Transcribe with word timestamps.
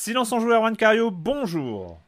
Silence 0.00 0.30
en 0.30 0.38
joueur, 0.38 0.60
Juan 0.60 0.76
Cario, 0.76 1.10
bonjour. 1.10 2.00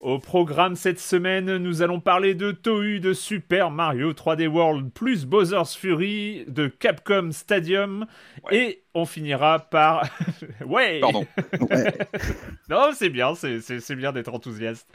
Au 0.00 0.18
programme 0.18 0.76
cette 0.76 1.00
semaine, 1.00 1.56
nous 1.56 1.82
allons 1.82 1.98
parler 1.98 2.34
de 2.34 2.52
Tohu, 2.52 3.00
de 3.00 3.12
Super 3.12 3.72
Mario 3.72 4.12
3D 4.12 4.46
World, 4.46 4.92
plus 4.92 5.26
Bowser's 5.26 5.76
Fury, 5.76 6.44
de 6.46 6.68
Capcom 6.68 7.32
Stadium, 7.32 8.06
et 8.52 8.84
on 8.94 9.04
finira 9.04 9.58
par... 9.58 10.04
ouais 10.66 11.00
Pardon. 11.00 11.26
Non, 12.68 12.90
c'est 12.94 13.08
bien, 13.10 13.34
c'est- 13.34 13.94
bien 13.96 14.12
d'être 14.12 14.32
enthousiaste. 14.32 14.86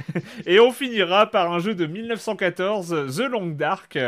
et 0.46 0.60
on 0.60 0.70
finira 0.70 1.26
par 1.28 1.52
un 1.52 1.58
jeu 1.58 1.74
de 1.74 1.84
1914, 1.86 3.16
The 3.16 3.28
Long 3.28 3.46
Dark. 3.48 3.98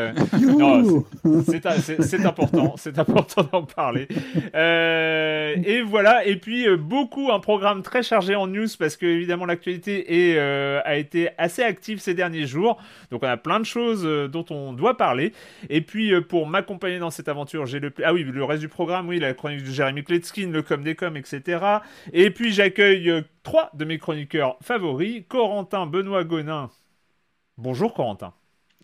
Non, 0.41 1.05
c'est- 1.45 2.25
important, 2.25 2.75
c'est 2.77 2.98
important 3.01 3.43
d'en 3.53 3.62
parler. 3.65 4.07
Euh, 4.55 5.57
et 5.65 5.83
voilà, 5.83 6.25
et 6.25 6.37
puis 6.37 6.69
euh, 6.69 6.77
beaucoup, 6.77 7.33
un 7.33 7.41
programme 7.41 7.83
très 7.83 8.03
chargé 8.05 8.37
en 8.37 8.47
news 8.47 8.69
parce 8.79 8.97
que 8.97 9.07
évidemment 9.07 9.47
l'actualité 9.47 10.31
est, 10.33 10.39
euh, 10.39 10.81
a 10.85 10.97
été 10.97 11.31
assez 11.37 11.63
active 11.63 11.98
ces 11.98 12.15
derniers 12.15 12.47
jours. 12.47 12.81
Donc 13.11 13.23
on 13.25 13.27
a 13.29 13.37
plein 13.37 13.59
de 13.59 13.65
choses 13.65 14.05
dont 14.31 14.45
on 14.51 14.73
doit 14.73 14.97
parler. 14.97 15.33
Et 15.69 15.81
puis 15.81 16.13
pour 16.23 16.47
m'accompagner 16.47 16.98
dans 17.01 17.11
cette 17.11 17.29
aventure, 17.29 17.67
j'ai 17.67 17.81
le 17.81 17.92
ah 18.05 18.13
oui 18.13 18.23
le 18.23 18.45
reste 18.45 18.61
du 18.61 18.69
programme, 18.69 19.09
oui 19.09 19.19
la 19.19 19.35
chronique 19.37 19.62
de 19.62 19.70
Jérémy 19.70 20.03
Kletskin, 20.03 20.51
le 20.51 20.62
com 20.62 20.83
des 20.83 20.97
coms, 20.97 21.17
etc. 21.17 21.65
Et 22.12 22.31
puis 22.31 22.53
j'accueille 22.53 23.09
euh, 23.11 23.23
trois 23.45 23.70
de 23.75 23.84
mes 23.84 23.98
chroniqueurs 23.98 24.56
favoris, 24.62 25.23
Corentin, 25.29 25.87
Benoît 25.87 26.25
Gonin. 26.25 26.70
Bonjour 27.59 27.95
Corentin. 27.95 28.33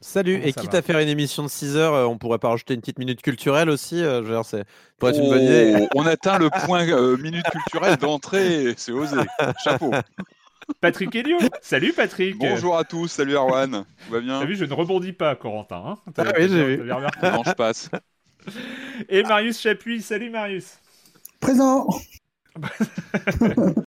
Salut, 0.00 0.34
Comment 0.34 0.46
et 0.46 0.52
quitte 0.52 0.74
à 0.74 0.82
faire 0.82 0.98
une 0.98 1.08
émission 1.08 1.44
de 1.44 1.48
6 1.48 1.76
heures, 1.76 1.94
euh, 1.94 2.06
on 2.06 2.18
pourrait 2.18 2.38
pas 2.38 2.48
rajouter 2.48 2.74
une 2.74 2.80
petite 2.80 2.98
minute 2.98 3.22
culturelle 3.22 3.70
aussi 3.70 4.02
euh, 4.02 4.20
je 4.22 4.28
veux 4.28 4.34
dire, 4.34 4.44
c'est 4.44 4.60
être 4.60 5.18
une 5.18 5.28
bonne 5.28 5.42
idée. 5.42 5.76
Oh, 5.80 5.88
on 5.94 6.06
atteint 6.06 6.38
le 6.38 6.50
point 6.50 6.88
euh, 6.88 7.16
minute 7.18 7.44
culturelle 7.50 7.96
d'entrée, 7.98 8.74
c'est 8.76 8.90
osé. 8.90 9.16
Chapeau. 9.62 9.92
Patrick 10.80 11.14
Helio. 11.14 11.38
Salut 11.60 11.92
Patrick. 11.92 12.36
Bonjour 12.36 12.76
à 12.76 12.82
tous, 12.82 13.08
salut 13.08 13.34
Erwan. 13.34 13.84
Tout 14.06 14.12
va 14.12 14.20
bien 14.20 14.40
T'as 14.40 14.46
vu, 14.46 14.56
je 14.56 14.64
ne 14.64 14.72
rebondis 14.74 15.12
pas, 15.12 15.36
Corentin. 15.36 15.84
hein 15.86 15.98
Ah 16.18 16.24
oui, 16.36 16.48
j'ai 16.48 16.76
vu. 16.76 16.88
Non, 16.88 17.42
je 17.44 17.52
passe? 17.52 17.88
Et 19.08 19.22
Marius 19.22 19.60
Chapuis. 19.60 20.02
Salut 20.02 20.30
Marius. 20.30 20.78
Présent. 21.40 21.86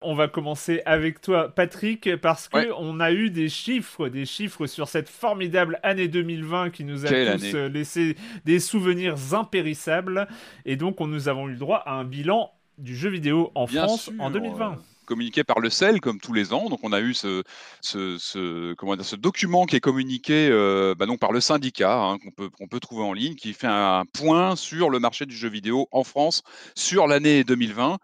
On 0.01 0.15
va 0.15 0.27
commencer 0.27 0.81
avec 0.85 1.21
toi, 1.21 1.53
Patrick, 1.53 2.15
parce 2.17 2.47
que 2.47 2.57
Ouais. 2.57 2.69
on 2.77 2.99
a 2.99 3.11
eu 3.11 3.29
des 3.29 3.49
chiffres, 3.49 4.07
des 4.07 4.25
chiffres 4.25 4.65
sur 4.67 4.87
cette 4.87 5.09
formidable 5.09 5.79
année 5.83 6.07
2020 6.07 6.69
qui 6.71 6.83
nous 6.85 7.05
a 7.05 7.09
Quelle 7.09 7.37
tous 7.37 7.43
année. 7.45 7.55
euh, 7.55 7.69
laissé 7.69 8.15
des 8.45 8.59
souvenirs 8.59 9.15
impérissables. 9.33 10.27
Et 10.65 10.75
donc, 10.75 11.01
on, 11.01 11.07
nous 11.07 11.27
avons 11.27 11.47
eu 11.49 11.51
le 11.51 11.57
droit 11.57 11.83
à 11.85 11.93
un 11.93 12.03
bilan 12.03 12.51
du 12.77 12.95
jeu 12.95 13.09
vidéo 13.09 13.51
en 13.53 13.65
Bien 13.65 13.83
France 13.83 14.03
sûr, 14.05 14.13
en 14.19 14.31
2020. 14.31 14.71
euh, 14.71 14.75
communiqué 15.07 15.43
par 15.43 15.59
le 15.59 15.69
CEL 15.71 16.01
comme 16.01 16.19
tous 16.21 16.33
les 16.33 16.53
ans. 16.53 16.69
Donc 16.69 16.81
on 16.83 16.93
a 16.93 17.01
eu 17.01 17.15
ce, 17.15 17.43
ce, 17.81 18.17
ce- 18.19 18.73
comment 18.75 18.95
dire, 18.95 19.05
ce 19.05 19.15
document 19.15 19.65
qui 19.65 19.75
est 19.77 19.79
communiqué 19.81 20.49
euh, 20.51 20.95
bah, 20.95 21.07
donc 21.07 21.19
par 21.19 21.31
le 21.31 21.41
syndicat 21.41 21.95
hein, 21.99 22.19
qu'on 22.19 22.31
peut, 22.31 22.49
qu'on 22.49 22.67
peut 22.67 22.79
trouver 22.79 23.03
en 23.03 23.13
ligne, 23.13 23.35
qui 23.35 23.53
fait 23.53 23.67
un 23.67 24.05
point 24.13 24.55
sur 24.55 24.89
le 24.91 24.99
marché 24.99 25.25
du 25.25 25.35
jeu 25.35 25.49
vidéo 25.49 25.87
en 25.91 26.03
France 26.03 26.43
sur 26.75 27.07
l'année 27.07 27.43
2020. 27.43 27.99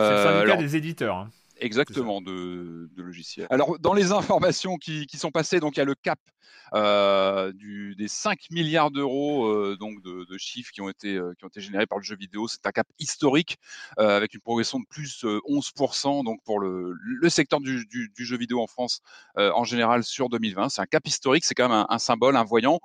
C'est 0.00 0.12
le 0.12 0.18
Euh, 0.18 0.18
syndicat 0.18 0.56
alors, 0.56 0.58
des 0.58 0.76
éditeurs. 0.76 1.16
hein. 1.16 1.32
Exactement, 1.60 2.20
de, 2.20 2.88
de 2.94 3.02
logiciels. 3.02 3.48
Alors, 3.50 3.78
dans 3.80 3.92
les 3.92 4.12
informations 4.12 4.76
qui, 4.76 5.06
qui 5.06 5.18
sont 5.18 5.32
passées, 5.32 5.58
donc 5.58 5.76
il 5.76 5.80
y 5.80 5.82
a 5.82 5.84
le 5.86 5.96
cap 5.96 6.20
euh, 6.74 7.52
du, 7.52 7.94
des 7.96 8.08
5 8.08 8.50
milliards 8.50 8.90
d'euros 8.90 9.46
euh, 9.46 9.76
donc 9.78 10.02
de, 10.02 10.24
de 10.24 10.38
chiffres 10.38 10.70
qui 10.72 10.80
ont, 10.80 10.88
été, 10.88 11.16
euh, 11.16 11.34
qui 11.38 11.44
ont 11.44 11.48
été 11.48 11.60
générés 11.60 11.86
par 11.86 11.98
le 11.98 12.04
jeu 12.04 12.16
vidéo. 12.16 12.48
C'est 12.48 12.66
un 12.66 12.70
cap 12.72 12.86
historique 12.98 13.56
euh, 13.98 14.16
avec 14.16 14.34
une 14.34 14.40
progression 14.40 14.80
de 14.80 14.86
plus 14.86 15.24
euh, 15.24 15.40
11% 15.46 16.24
donc 16.24 16.42
pour 16.44 16.60
le, 16.60 16.94
le 17.02 17.28
secteur 17.28 17.60
du, 17.60 17.86
du- 17.86 18.10
du 18.14 18.24
jeu 18.24 18.36
vidéo 18.36 18.60
en 18.60 18.66
France 18.66 19.00
euh, 19.38 19.50
en 19.54 19.64
général 19.64 20.04
sur 20.04 20.28
2020. 20.28 20.68
C'est 20.68 20.82
un 20.82 20.86
cap 20.86 21.06
historique, 21.06 21.44
c'est 21.44 21.54
quand 21.54 21.68
même 21.68 21.78
un, 21.78 21.86
un 21.88 21.98
symbole, 21.98 22.36
un 22.36 22.44
voyant. 22.44 22.80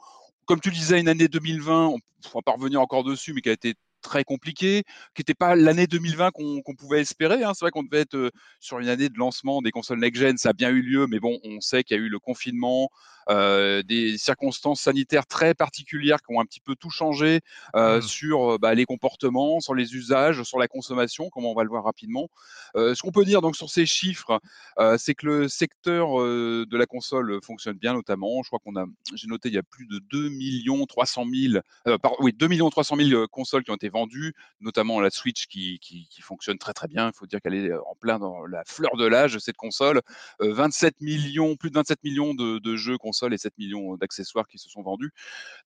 Comme 0.46 0.60
tu 0.60 0.70
le 0.70 0.76
disais, 0.76 1.00
une 1.00 1.08
année 1.08 1.28
2020, 1.28 1.88
on 1.88 2.00
pourra 2.30 2.42
pas 2.42 2.52
revenir 2.54 2.82
encore 2.82 3.04
dessus, 3.04 3.34
mais 3.34 3.42
qui 3.42 3.50
a 3.50 3.54
été 3.54 3.76
très 4.02 4.26
compliquée, 4.26 4.84
qui 5.16 5.22
n'était 5.22 5.34
pas 5.34 5.56
l'année 5.56 5.88
2020 5.88 6.32
qu'on 6.32 6.62
qu'on 6.62 6.76
pouvait 6.76 7.00
espérer. 7.00 7.42
hein. 7.44 7.54
C'est 7.54 7.64
vrai 7.64 7.72
qu'on 7.72 7.84
devait 7.84 8.02
être 8.02 8.16
euh, 8.16 8.32
sur 8.60 8.80
une 8.80 8.90
année 8.90 9.08
de 9.08 9.18
lancement 9.18 9.62
des 9.62 9.72
consoles 9.72 10.00
next-gen, 10.00 10.38
ça 10.38 10.50
a 10.50 10.54
bien 10.54 10.70
eu 10.72 10.82
lieu, 10.82 11.08
mais 11.08 11.20
bon, 11.22 11.40
on 11.46 11.62
sait 11.62 11.84
qu'il 11.86 11.96
y 11.96 12.00
a 12.00 12.04
eu 12.04 12.10
le 12.10 12.20
confinement, 12.20 12.90
euh, 13.23 13.23
des 13.30 14.18
circonstances 14.18 14.82
sanitaires 14.82 15.26
très 15.26 15.54
particulières 15.54 16.18
qui 16.22 16.36
ont 16.36 16.40
un 16.40 16.46
petit 16.46 16.60
peu 16.60 16.76
tout 16.76 16.90
changé 16.90 17.40
euh, 17.76 18.00
Mm. 18.00 18.02
sur 18.02 18.54
euh, 18.54 18.58
bah, 18.58 18.74
les 18.74 18.86
comportements, 18.86 19.60
sur 19.60 19.76
les 19.76 19.96
usages, 19.96 20.44
sur 20.44 20.58
la 20.60 20.68
consommation, 20.68 21.30
comme 21.30 21.46
on 21.46 21.54
va 21.54 21.64
le 21.64 21.70
voir 21.70 21.84
rapidement. 21.84 22.30
Euh, 22.76 22.96
ce 22.96 23.02
qu'on 23.02 23.12
peut 23.12 23.26
dire 23.26 23.42
donc 23.42 23.56
sur 23.56 23.70
ces 23.70 23.86
chiffres, 23.86 24.40
euh, 24.80 24.98
c'est 24.98 25.14
que 25.14 25.26
le 25.26 25.48
secteur 25.48 26.20
euh, 26.20 26.66
de 26.70 26.78
la 26.78 26.86
console 26.86 27.40
fonctionne 27.44 27.78
bien, 27.78 27.94
notamment. 27.94 28.42
Je 28.44 28.50
crois 28.50 28.60
qu'on 28.64 28.76
a, 28.76 28.86
j'ai 29.14 29.28
noté, 29.28 29.50
il 29.50 29.56
y 29.56 29.58
a 29.58 29.64
plus 29.64 29.86
de 29.86 30.00
2 30.12 30.30
millions 30.30 30.86
300 30.86 31.26
000, 31.32 31.64
euh, 31.88 31.98
par- 31.98 32.20
oui, 32.20 32.34
2 32.34 32.48
millions 32.48 32.70
300 32.70 32.96
000 32.98 33.10
euh, 33.12 33.28
consoles 33.28 33.64
qui 33.64 33.72
ont 33.72 33.76
été 33.76 33.90
vendues, 33.90 34.34
notamment 34.62 35.00
la 35.00 35.10
Switch 35.10 35.48
qui, 35.48 35.80
qui, 35.80 36.08
qui 36.10 36.22
fonctionne 36.22 36.58
très 36.58 36.74
très 36.74 36.88
bien. 36.88 37.08
Il 37.08 37.18
faut 37.18 37.26
dire 37.28 37.42
qu'elle 37.42 37.56
est 37.56 37.70
euh, 37.70 37.82
en 37.88 37.96
plein 37.96 38.20
dans 38.20 38.46
la 38.46 38.64
fleur 38.66 38.96
de 38.98 39.06
l'âge 39.06 39.38
cette 39.40 39.58
console. 39.58 40.02
Euh, 40.42 40.54
27 40.54 41.02
millions, 41.02 41.56
plus 41.56 41.70
de 41.70 41.76
27 41.76 42.04
millions 42.04 42.34
de, 42.34 42.60
de 42.60 42.76
jeux 42.76 42.98
consoles 43.14 43.34
et 43.34 43.38
7 43.38 43.54
millions 43.60 43.96
d'accessoires 43.96 44.48
qui 44.48 44.58
se 44.58 44.70
sont 44.70 44.82
vendus. 44.82 45.12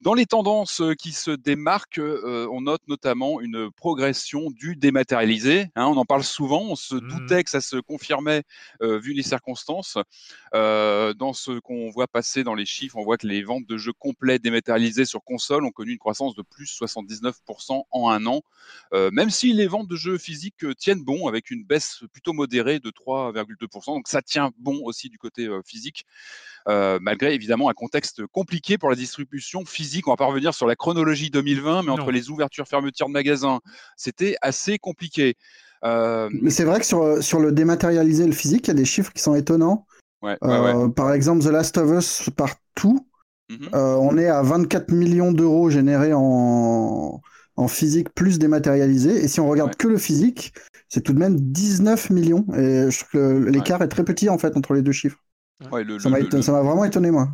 Dans 0.02 0.13
les 0.13 0.25
tendances 0.25 0.81
qui 1.00 1.13
se 1.13 1.31
démarquent, 1.31 2.00
euh, 2.00 2.47
on 2.52 2.62
note 2.62 2.81
notamment 2.88 3.40
une 3.40 3.72
progression 3.72 4.52
du 4.52 4.75
dématérialisé. 4.75 5.68
hein, 5.75 5.86
on 5.88 5.96
en 5.97 6.03
parle 6.06 6.24
souvent, 6.24 6.62
on 6.62 6.75
se 6.75 6.96
Mhm. 6.96 7.07
doutait 7.07 7.44
que 7.44 7.50
ça 7.50 7.62
se 7.62 7.78
confirmait 7.78 8.44
euh, 8.81 9.00
vu 9.00 9.13
les 9.13 9.24
circonstances. 9.24 9.97
Euh, 10.53 11.13
dans 11.13 11.34
ce 11.34 11.59
qu'on 11.59 11.90
voit 11.90 12.07
passer 12.07 12.44
dans 12.44 12.53
les 12.56 12.66
chiffres, 12.66 12.97
on 12.97 13.03
voit 13.03 13.18
que 13.18 13.28
les 13.28 13.44
ventes 13.44 13.66
de 13.66 13.78
jeux 13.78 13.94
complets 13.97 14.40
dématérialisés 14.40 15.06
sur 15.06 15.24
console 15.24 15.63
ont 15.63 15.72
connu 15.72 15.94
une 15.94 15.97
croissance 16.00 16.36
de 16.36 16.41
plus 16.41 16.68
79% 16.68 17.86
en 17.91 18.09
un 18.09 18.25
an, 18.25 18.41
même 18.94 19.30
si 19.30 19.53
les 19.53 19.68
ventes 19.68 19.88
de 19.88 19.96
jeux 19.96 20.18
physiques 20.18 20.66
tiennent 20.78 21.03
bon 21.03 21.28
avec 21.28 21.52
une 21.52 21.63
baisse 21.63 22.03
plutôt 22.12 22.34
modérée 22.34 22.80
de 22.80 22.90
3,2%. 22.90 23.94
Donc 23.96 24.07
ça 24.09 24.22
tient 24.22 24.52
bon 24.57 24.81
aussi 24.84 25.09
du 25.09 25.18
côté 25.18 25.47
physique. 25.66 26.06
Malgré 26.68 27.37
évidemment 27.38 27.70
un 27.70 27.74
contexte 27.74 28.25
compliqué 28.28 28.78
pour 28.78 28.90
la 28.90 28.96
distribution 28.96 29.64
physique. 29.66 30.08
On 30.08 30.12
va 30.12 30.18
pas 30.18 30.25
revenir 30.25 30.53
sur 30.53 30.68
la 30.68 30.75
chronologie 30.75 31.30
2020, 31.30 31.84
mais 31.84 31.92
entre 31.92 32.12
les 32.12 32.30
ouvertures, 32.30 32.68
fermetures 32.68 33.08
de 33.08 33.14
magasins, 33.14 33.62
c'était 33.96 34.36
assez 34.42 34.78
compliqué. 34.78 35.36
Euh, 35.86 36.28
Mais 36.42 36.50
c'est 36.50 36.66
vrai 36.66 36.80
que 36.80 36.86
sur, 36.86 37.24
sur 37.24 37.40
le 37.40 37.52
dématérialisé 37.52 38.24
et 38.24 38.28
le 38.28 38.34
physique, 38.34 38.68
il 38.68 38.69
y 38.69 38.72
a 38.72 38.74
des 38.74 38.86
chiffres 38.86 39.13
qui 39.13 39.22
sont 39.22 39.36
étonnants. 39.36 39.86
ouais, 40.22 40.38
ouais, 40.42 40.60
ouais. 40.60 40.75
Euh, 40.75 40.88
Par 40.89 41.13
exemple, 41.13 41.44
The 41.45 41.50
Last 41.50 41.78
of 41.78 41.92
Us 41.98 42.30
partout, 42.36 43.07
Mhm. 43.50 43.69
euh, 43.75 43.95
on 43.95 44.18
est 44.18 44.28
à 44.28 44.42
24 44.42 44.92
millions 44.92 45.31
d'euros 45.31 45.69
générés 45.69 46.12
en, 46.13 47.22
en 47.56 47.68
physique 47.69 48.10
plus 48.13 48.39
dématérialisé. 48.39 49.24
Et 49.24 49.28
si 49.30 49.39
on 49.39 49.48
regarde 49.48 49.69
Ouais. 49.69 49.75
que 49.78 49.88
le 49.88 49.98
physique, 49.98 50.51
c'est 50.89 51.01
tout 51.01 51.13
de 51.13 51.19
même 51.19 51.39
19 51.39 52.10
millions. 52.10 52.45
Et 52.57 52.92
je 52.92 52.98
trouve 53.00 53.10
que 53.12 53.45
l'écart 53.50 53.81
est 53.84 53.88
très 53.88 54.04
petit 54.04 54.28
en 54.30 54.38
fait 54.38 54.57
entre 54.57 54.74
les 54.74 54.81
deux 54.81 54.92
chiffres. 54.92 55.19
Ouais, 55.71 55.83
le- 55.83 56.00
Ça 56.00 56.09
m'a 56.09 56.19
éton- 56.19 56.39
vraiment 56.39 56.86
étonné 56.86 57.12
moi. 57.12 57.30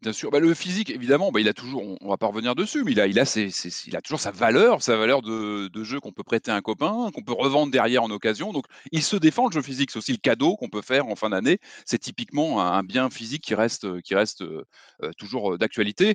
Bien 0.00 0.12
sûr, 0.12 0.30
bah, 0.30 0.38
le 0.38 0.54
physique, 0.54 0.90
évidemment, 0.90 1.32
bah, 1.32 1.40
il 1.40 1.48
a 1.48 1.52
toujours, 1.52 1.82
on, 1.82 1.96
on 2.00 2.08
va 2.08 2.16
pas 2.16 2.28
revenir 2.28 2.54
dessus, 2.54 2.84
mais 2.84 2.92
il 2.92 3.00
a, 3.00 3.08
il 3.08 3.18
a, 3.18 3.24
ses- 3.24 3.50
ses- 3.50 3.88
il 3.88 3.96
a 3.96 4.00
toujours 4.00 4.20
sa 4.20 4.30
valeur, 4.30 4.80
sa 4.80 4.96
valeur 4.96 5.22
de, 5.22 5.66
de 5.66 5.82
jeu 5.82 5.98
qu'on 5.98 6.12
peut 6.12 6.22
prêter 6.22 6.52
à 6.52 6.54
un 6.54 6.60
copain, 6.60 7.10
qu'on 7.12 7.22
peut 7.24 7.32
revendre 7.32 7.72
derrière 7.72 8.04
en 8.04 8.10
occasion. 8.10 8.52
Donc, 8.52 8.66
il 8.92 9.02
se 9.02 9.16
défend 9.16 9.46
le 9.48 9.52
jeu 9.52 9.62
physique. 9.62 9.90
C'est 9.90 9.98
aussi 9.98 10.12
le 10.12 10.18
cadeau 10.18 10.54
qu'on 10.56 10.68
peut 10.68 10.82
faire 10.82 11.08
en 11.08 11.16
fin 11.16 11.30
d'année. 11.30 11.58
C'est 11.84 11.98
typiquement 11.98 12.60
un, 12.62 12.74
un 12.78 12.84
bien 12.84 13.10
physique 13.10 13.42
qui 13.42 13.56
reste, 13.56 14.00
qui 14.02 14.14
reste 14.14 14.42
euh, 14.42 14.64
euh, 15.02 15.10
toujours 15.18 15.54
euh, 15.54 15.58
d'actualité. 15.58 16.14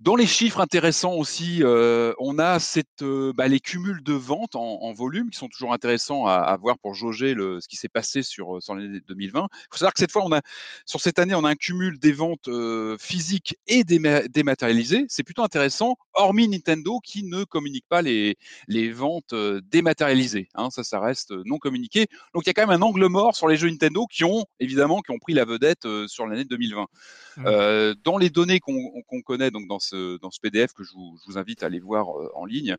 Dans 0.00 0.14
les 0.14 0.26
chiffres 0.26 0.60
intéressants 0.60 1.14
aussi, 1.14 1.62
euh, 1.62 2.12
on 2.18 2.38
a 2.38 2.58
cette, 2.58 3.00
euh, 3.00 3.32
bah, 3.34 3.48
les 3.48 3.60
cumuls 3.60 4.02
de 4.02 4.12
ventes 4.12 4.54
en, 4.54 4.82
en, 4.82 4.92
volume 4.92 5.30
qui 5.30 5.38
sont 5.38 5.48
toujours 5.48 5.72
intéressants 5.72 6.26
à, 6.26 6.34
à 6.34 6.54
voir 6.58 6.78
pour 6.78 6.92
jauger 6.92 7.32
le, 7.32 7.62
ce 7.62 7.66
qui 7.66 7.76
s'est 7.76 7.88
passé 7.88 8.22
sur, 8.22 8.62
sur 8.62 8.74
l'année 8.74 9.00
2020. 9.08 9.48
Il 9.50 9.56
faut 9.70 9.78
savoir 9.78 9.94
que 9.94 10.00
cette 10.00 10.12
fois, 10.12 10.22
on 10.26 10.32
a, 10.32 10.42
sur 10.84 11.00
cette 11.00 11.18
année, 11.18 11.34
on 11.34 11.44
a 11.46 11.48
un 11.48 11.54
cumul 11.54 11.98
des 11.98 12.12
ventes 12.12 12.48
euh, 12.48 12.98
physiques 13.00 13.56
et 13.68 13.84
dématérialisées. 13.84 15.06
C'est 15.08 15.22
plutôt 15.22 15.42
intéressant, 15.42 15.96
hormis 16.12 16.46
Nintendo 16.46 17.00
qui 17.02 17.22
ne 17.22 17.44
communique 17.44 17.86
pas 17.88 18.02
les, 18.02 18.36
les 18.68 18.92
ventes 18.92 19.34
dématérialisées. 19.72 20.50
Hein, 20.56 20.68
ça, 20.68 20.84
ça 20.84 21.00
reste 21.00 21.32
non 21.46 21.56
communiqué. 21.56 22.04
Donc 22.34 22.42
il 22.44 22.48
y 22.48 22.50
a 22.50 22.52
quand 22.52 22.66
même 22.66 22.82
un 22.82 22.84
angle 22.84 23.06
mort 23.06 23.34
sur 23.34 23.48
les 23.48 23.56
jeux 23.56 23.70
Nintendo 23.70 24.04
qui 24.12 24.24
ont 24.24 24.44
évidemment 24.60 25.00
qui 25.00 25.12
ont 25.12 25.18
pris 25.18 25.32
la 25.32 25.46
vedette 25.46 25.88
sur 26.06 26.26
l'année 26.26 26.44
2020. 26.44 26.86
Mmh. 27.38 27.94
dans 28.02 28.16
les 28.16 28.30
données 28.30 28.60
qu'on 28.60 28.90
qu 29.10 29.22
connaît 29.22 29.50
donc 29.50 29.68
dans 29.68 29.78
ce, 29.86 30.18
dans 30.18 30.30
ce 30.30 30.40
PDF 30.40 30.72
que 30.72 30.84
je 30.84 30.92
vous, 30.92 31.18
je 31.20 31.32
vous 31.32 31.38
invite 31.38 31.62
à 31.62 31.66
aller 31.66 31.80
voir 31.80 32.08
en 32.34 32.44
ligne, 32.44 32.76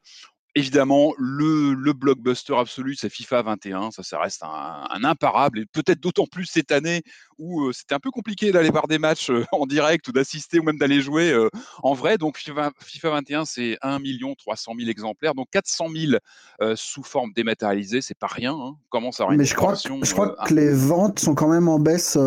évidemment, 0.57 1.13
le, 1.17 1.73
le, 1.73 1.93
blockbuster 1.93 2.55
absolu, 2.55 2.95
c'est 2.95 3.09
FIFA 3.09 3.43
21. 3.43 3.91
Ça, 3.91 4.01
ça 4.03 4.19
reste 4.19 4.43
un, 4.43 4.87
un 4.89 5.03
imparable, 5.03 5.59
et 5.59 5.65
peut-être 5.65 5.99
d'autant 5.99 6.25
plus 6.25 6.45
cette 6.45 6.71
année 6.71 7.03
où 7.37 7.65
euh, 7.65 7.73
c'était 7.73 7.93
un 7.93 7.99
peu 7.99 8.09
compliqué 8.09 8.51
d'aller 8.51 8.71
voir 8.71 8.87
des 8.87 8.97
matchs 8.97 9.29
euh, 9.29 9.45
en 9.51 9.67
direct 9.67 10.07
ou 10.07 10.11
d'assister 10.11 10.59
ou 10.59 10.63
même 10.63 10.77
d'aller 10.77 11.01
jouer 11.01 11.31
euh, 11.31 11.49
en 11.83 11.93
vrai. 11.93 12.17
Donc 12.17 12.37
FIFA, 12.37 12.71
FIFA 12.81 13.09
21, 13.11 13.45
c'est 13.45 13.77
1 13.81 13.99
300 14.37 14.73
000 14.77 14.89
exemplaires, 14.89 15.35
donc 15.35 15.47
400 15.51 15.87
000 15.95 16.75
sous 16.75 17.03
forme 17.03 17.31
dématérialisée, 17.33 18.01
c'est 18.01 18.17
pas 18.17 18.27
rien. 18.27 18.53
Hein. 18.53 18.75
Comment 18.89 19.11
ça 19.11 19.27
Mais 19.29 19.45
je 19.45 19.55
crois, 19.55 19.73
que, 19.73 19.79
je 19.79 20.13
crois 20.13 20.35
que 20.47 20.53
les 20.53 20.73
ventes 20.73 21.19
sont 21.19 21.35
quand 21.35 21.49
même 21.49 21.67
en 21.67 21.79
baisse 21.79 22.17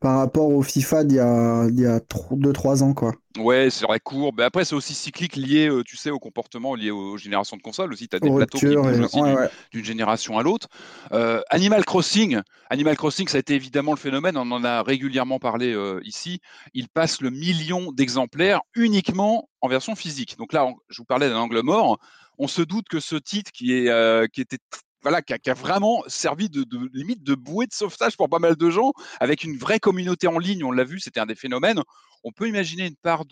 par 0.00 0.18
rapport 0.18 0.48
au 0.48 0.62
FIFA 0.62 1.04
d'il 1.04 1.16
y 1.16 1.20
a, 1.20 1.66
il 1.68 1.80
y 1.80 1.86
a 1.86 1.98
2-3 1.98 2.82
ans. 2.82 2.94
Quoi. 2.94 3.14
Ouais, 3.38 3.68
c'est 3.70 3.84
vrai, 3.84 3.98
court. 3.98 4.32
Mais 4.36 4.44
après, 4.44 4.64
c'est 4.64 4.74
aussi 4.74 4.94
cyclique 4.94 5.34
lié, 5.34 5.68
euh, 5.68 5.82
tu 5.82 5.96
sais, 5.96 6.10
au 6.10 6.18
comportement 6.18 6.74
lié 6.74 6.90
aux 6.90 7.16
générations 7.16 7.56
de 7.56 7.62
consoles. 7.62 7.92
Aussi, 7.92 8.08
tu 8.08 8.16
as 8.16 8.20
des 8.20 8.30
plateaux 8.30 8.58
qui 8.58 8.66
bougent 8.66 9.00
aussi 9.00 9.20
ouais, 9.20 9.34
ouais. 9.34 9.48
d'une 9.72 9.84
génération 9.84 10.38
à 10.38 10.42
l'autre. 10.42 10.68
Euh, 11.12 11.40
Animal 11.50 11.84
Crossing, 11.84 12.40
Animal 12.70 12.96
Crossing, 12.96 13.26
ça 13.28 13.38
a 13.38 13.40
été 13.40 13.54
évidemment 13.54 13.92
le 13.92 13.98
phénomène. 13.98 14.36
On 14.36 14.50
en 14.52 14.64
a 14.64 14.82
régulièrement 14.82 15.38
parlé 15.38 15.72
euh, 15.72 16.00
ici. 16.04 16.40
Il 16.74 16.88
passe 16.88 17.20
le 17.20 17.30
million 17.30 17.90
d'exemplaires 17.92 18.60
uniquement 18.74 19.48
en 19.60 19.68
version 19.68 19.96
physique. 19.96 20.36
Donc 20.38 20.52
là, 20.52 20.64
on, 20.64 20.76
je 20.88 20.98
vous 20.98 21.06
parlais 21.06 21.28
d'un 21.28 21.38
angle 21.38 21.62
mort. 21.62 21.98
On 22.38 22.46
se 22.46 22.62
doute 22.62 22.86
que 22.88 23.00
ce 23.00 23.16
titre 23.16 23.50
qui, 23.50 23.72
est, 23.72 23.88
euh, 23.88 24.26
qui 24.32 24.40
était 24.40 24.58
voilà, 25.02 25.22
qui 25.22 25.32
a, 25.32 25.54
vraiment 25.54 26.02
servi 26.06 26.48
de, 26.48 26.64
limite 26.92 27.22
de 27.22 27.34
bouée 27.34 27.66
de 27.66 27.72
sauvetage 27.72 28.16
pour 28.16 28.28
pas 28.28 28.38
mal 28.38 28.56
de 28.56 28.70
gens, 28.70 28.92
avec 29.20 29.44
une 29.44 29.56
vraie 29.56 29.78
communauté 29.78 30.26
en 30.26 30.38
ligne. 30.38 30.64
On 30.64 30.72
l'a 30.72 30.84
vu, 30.84 31.00
c'était 31.00 31.20
un 31.20 31.26
des 31.26 31.34
phénomènes. 31.34 31.82
On 32.24 32.32
peut 32.32 32.48
imaginer 32.48 32.86
une 32.86 32.96
part 32.96 33.24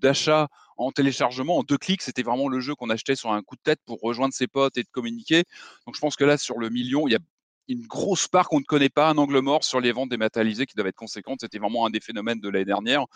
d'achat 0.00 0.48
en 0.76 0.92
téléchargement 0.92 1.58
en 1.58 1.62
deux 1.62 1.78
clics. 1.78 2.02
C'était 2.02 2.22
vraiment 2.22 2.48
le 2.48 2.60
jeu 2.60 2.74
qu'on 2.74 2.90
achetait 2.90 3.16
sur 3.16 3.32
un 3.32 3.42
coup 3.42 3.56
de 3.56 3.62
tête 3.62 3.80
pour 3.84 4.00
rejoindre 4.00 4.34
ses 4.34 4.46
potes 4.46 4.76
et 4.78 4.82
de 4.82 4.88
communiquer. 4.90 5.44
Donc 5.86 5.96
je 5.96 6.00
pense 6.00 6.16
que 6.16 6.24
là, 6.24 6.38
sur 6.38 6.58
le 6.58 6.68
million, 6.70 7.08
il 7.08 7.12
y 7.12 7.16
a 7.16 7.20
une 7.68 7.86
grosse 7.86 8.28
part 8.28 8.48
qu'on 8.48 8.60
ne 8.60 8.64
connaît 8.64 8.88
pas, 8.88 9.08
un 9.08 9.18
angle 9.18 9.40
mort 9.40 9.64
sur 9.64 9.80
les 9.80 9.92
ventes 9.92 10.10
dématérialisées 10.10 10.66
qui 10.66 10.74
doivent 10.74 10.88
être 10.88 10.96
conséquentes. 10.96 11.40
C'était 11.40 11.58
vraiment 11.58 11.86
un 11.86 11.90
des 11.90 12.00
phénomènes 12.00 12.40
de 12.40 12.48
l'année 12.48 12.64
dernière. 12.64 13.06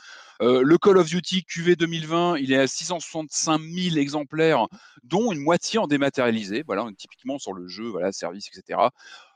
Euh, 0.40 0.62
le 0.62 0.78
Call 0.78 0.98
of 0.98 1.08
Duty 1.08 1.44
QV 1.44 1.76
2020, 1.76 2.38
il 2.38 2.52
est 2.52 2.58
à 2.58 2.66
665 2.66 3.60
000 3.60 3.96
exemplaires, 3.96 4.66
dont 5.04 5.32
une 5.32 5.40
moitié 5.40 5.78
en 5.78 5.86
dématérialisé. 5.86 6.62
Voilà, 6.66 6.86
typiquement 6.96 7.38
sur 7.38 7.52
le 7.52 7.66
jeu, 7.68 7.88
voilà, 7.88 8.12
service, 8.12 8.48
etc. 8.48 8.78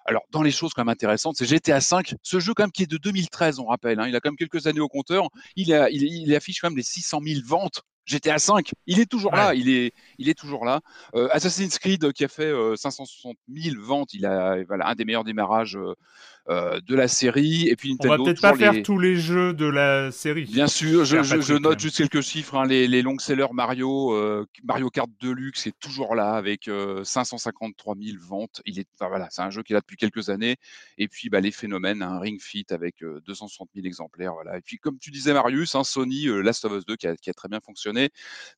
Alors, 0.04 0.22
dans 0.30 0.42
les 0.42 0.50
choses 0.50 0.72
quand 0.74 0.82
même 0.82 0.92
intéressantes, 0.92 1.36
c'est 1.36 1.46
GTA 1.46 1.78
V, 1.78 2.16
ce 2.22 2.40
jeu 2.40 2.54
quand 2.54 2.64
même 2.64 2.72
qui 2.72 2.82
est 2.82 2.90
de 2.90 2.96
2013, 2.96 3.60
on 3.60 3.66
rappelle. 3.66 4.00
Hein, 4.00 4.08
il 4.08 4.16
a 4.16 4.20
quand 4.20 4.30
même 4.30 4.36
quelques 4.36 4.66
années 4.66 4.80
au 4.80 4.88
compteur. 4.88 5.28
Il, 5.56 5.68
il 5.92 6.34
affiche 6.34 6.60
quand 6.60 6.68
même 6.68 6.76
les 6.76 6.82
600 6.82 7.20
000 7.24 7.40
ventes 7.44 7.82
GTA 8.04 8.38
5, 8.38 8.72
il 8.86 9.00
est 9.00 9.06
toujours 9.06 9.32
ouais. 9.32 9.38
là, 9.38 9.54
il 9.54 9.68
est, 9.68 9.92
il 10.18 10.28
est 10.28 10.38
toujours 10.38 10.64
là. 10.64 10.80
Euh, 11.14 11.28
Assassin's 11.30 11.78
Creed 11.78 12.12
qui 12.12 12.24
a 12.24 12.28
fait 12.28 12.46
euh, 12.46 12.74
560 12.76 13.36
000 13.48 13.76
ventes, 13.80 14.14
il 14.14 14.26
a 14.26 14.62
voilà, 14.64 14.88
un 14.88 14.94
des 14.94 15.04
meilleurs 15.04 15.24
démarrages 15.24 15.76
euh, 15.76 15.94
euh, 16.41 16.41
de 16.48 16.94
la 16.94 17.08
série. 17.08 17.68
Et 17.68 17.76
puis 17.76 17.92
Nintendo, 17.92 18.14
On 18.14 18.18
va 18.18 18.24
peut-être 18.24 18.40
pas 18.40 18.52
les... 18.52 18.58
faire 18.58 18.82
tous 18.82 18.98
les 18.98 19.16
jeux 19.16 19.54
de 19.54 19.66
la 19.66 20.10
série. 20.10 20.44
Bien 20.44 20.66
sûr, 20.66 21.04
je, 21.04 21.22
je, 21.22 21.40
je 21.40 21.54
note 21.54 21.78
juste 21.78 21.96
quelques 21.98 22.20
chiffres. 22.20 22.56
Hein, 22.56 22.66
les, 22.66 22.88
les 22.88 23.02
long 23.02 23.18
sellers 23.18 23.52
Mario, 23.52 24.14
euh, 24.14 24.46
Mario 24.64 24.90
Kart 24.90 25.10
Deluxe 25.20 25.66
est 25.66 25.78
toujours 25.78 26.14
là 26.14 26.32
avec 26.32 26.68
553 27.04 27.94
000 28.00 28.18
ventes. 28.20 28.60
Il 28.66 28.78
est, 28.78 28.88
enfin, 28.94 29.08
voilà, 29.08 29.28
c'est 29.30 29.42
un 29.42 29.50
jeu 29.50 29.62
qui 29.62 29.72
est 29.72 29.76
là 29.76 29.80
depuis 29.80 29.96
quelques 29.96 30.28
années. 30.28 30.56
Et 30.98 31.08
puis 31.08 31.28
bah, 31.28 31.40
les 31.40 31.52
phénomènes, 31.52 32.02
un 32.02 32.14
hein, 32.14 32.20
Ring 32.20 32.40
Fit 32.40 32.66
avec 32.70 32.96
260 33.00 33.68
000 33.74 33.86
exemplaires. 33.86 34.34
Voilà. 34.34 34.58
Et 34.58 34.60
puis 34.60 34.78
comme 34.78 34.98
tu 34.98 35.10
disais 35.10 35.32
Marius, 35.32 35.74
hein, 35.74 35.84
Sony, 35.84 36.26
Last 36.42 36.64
of 36.64 36.72
Us 36.72 36.84
2 36.86 36.96
qui 36.96 37.06
a, 37.06 37.16
qui 37.16 37.30
a 37.30 37.34
très 37.34 37.48
bien 37.48 37.60
fonctionné 37.60 37.82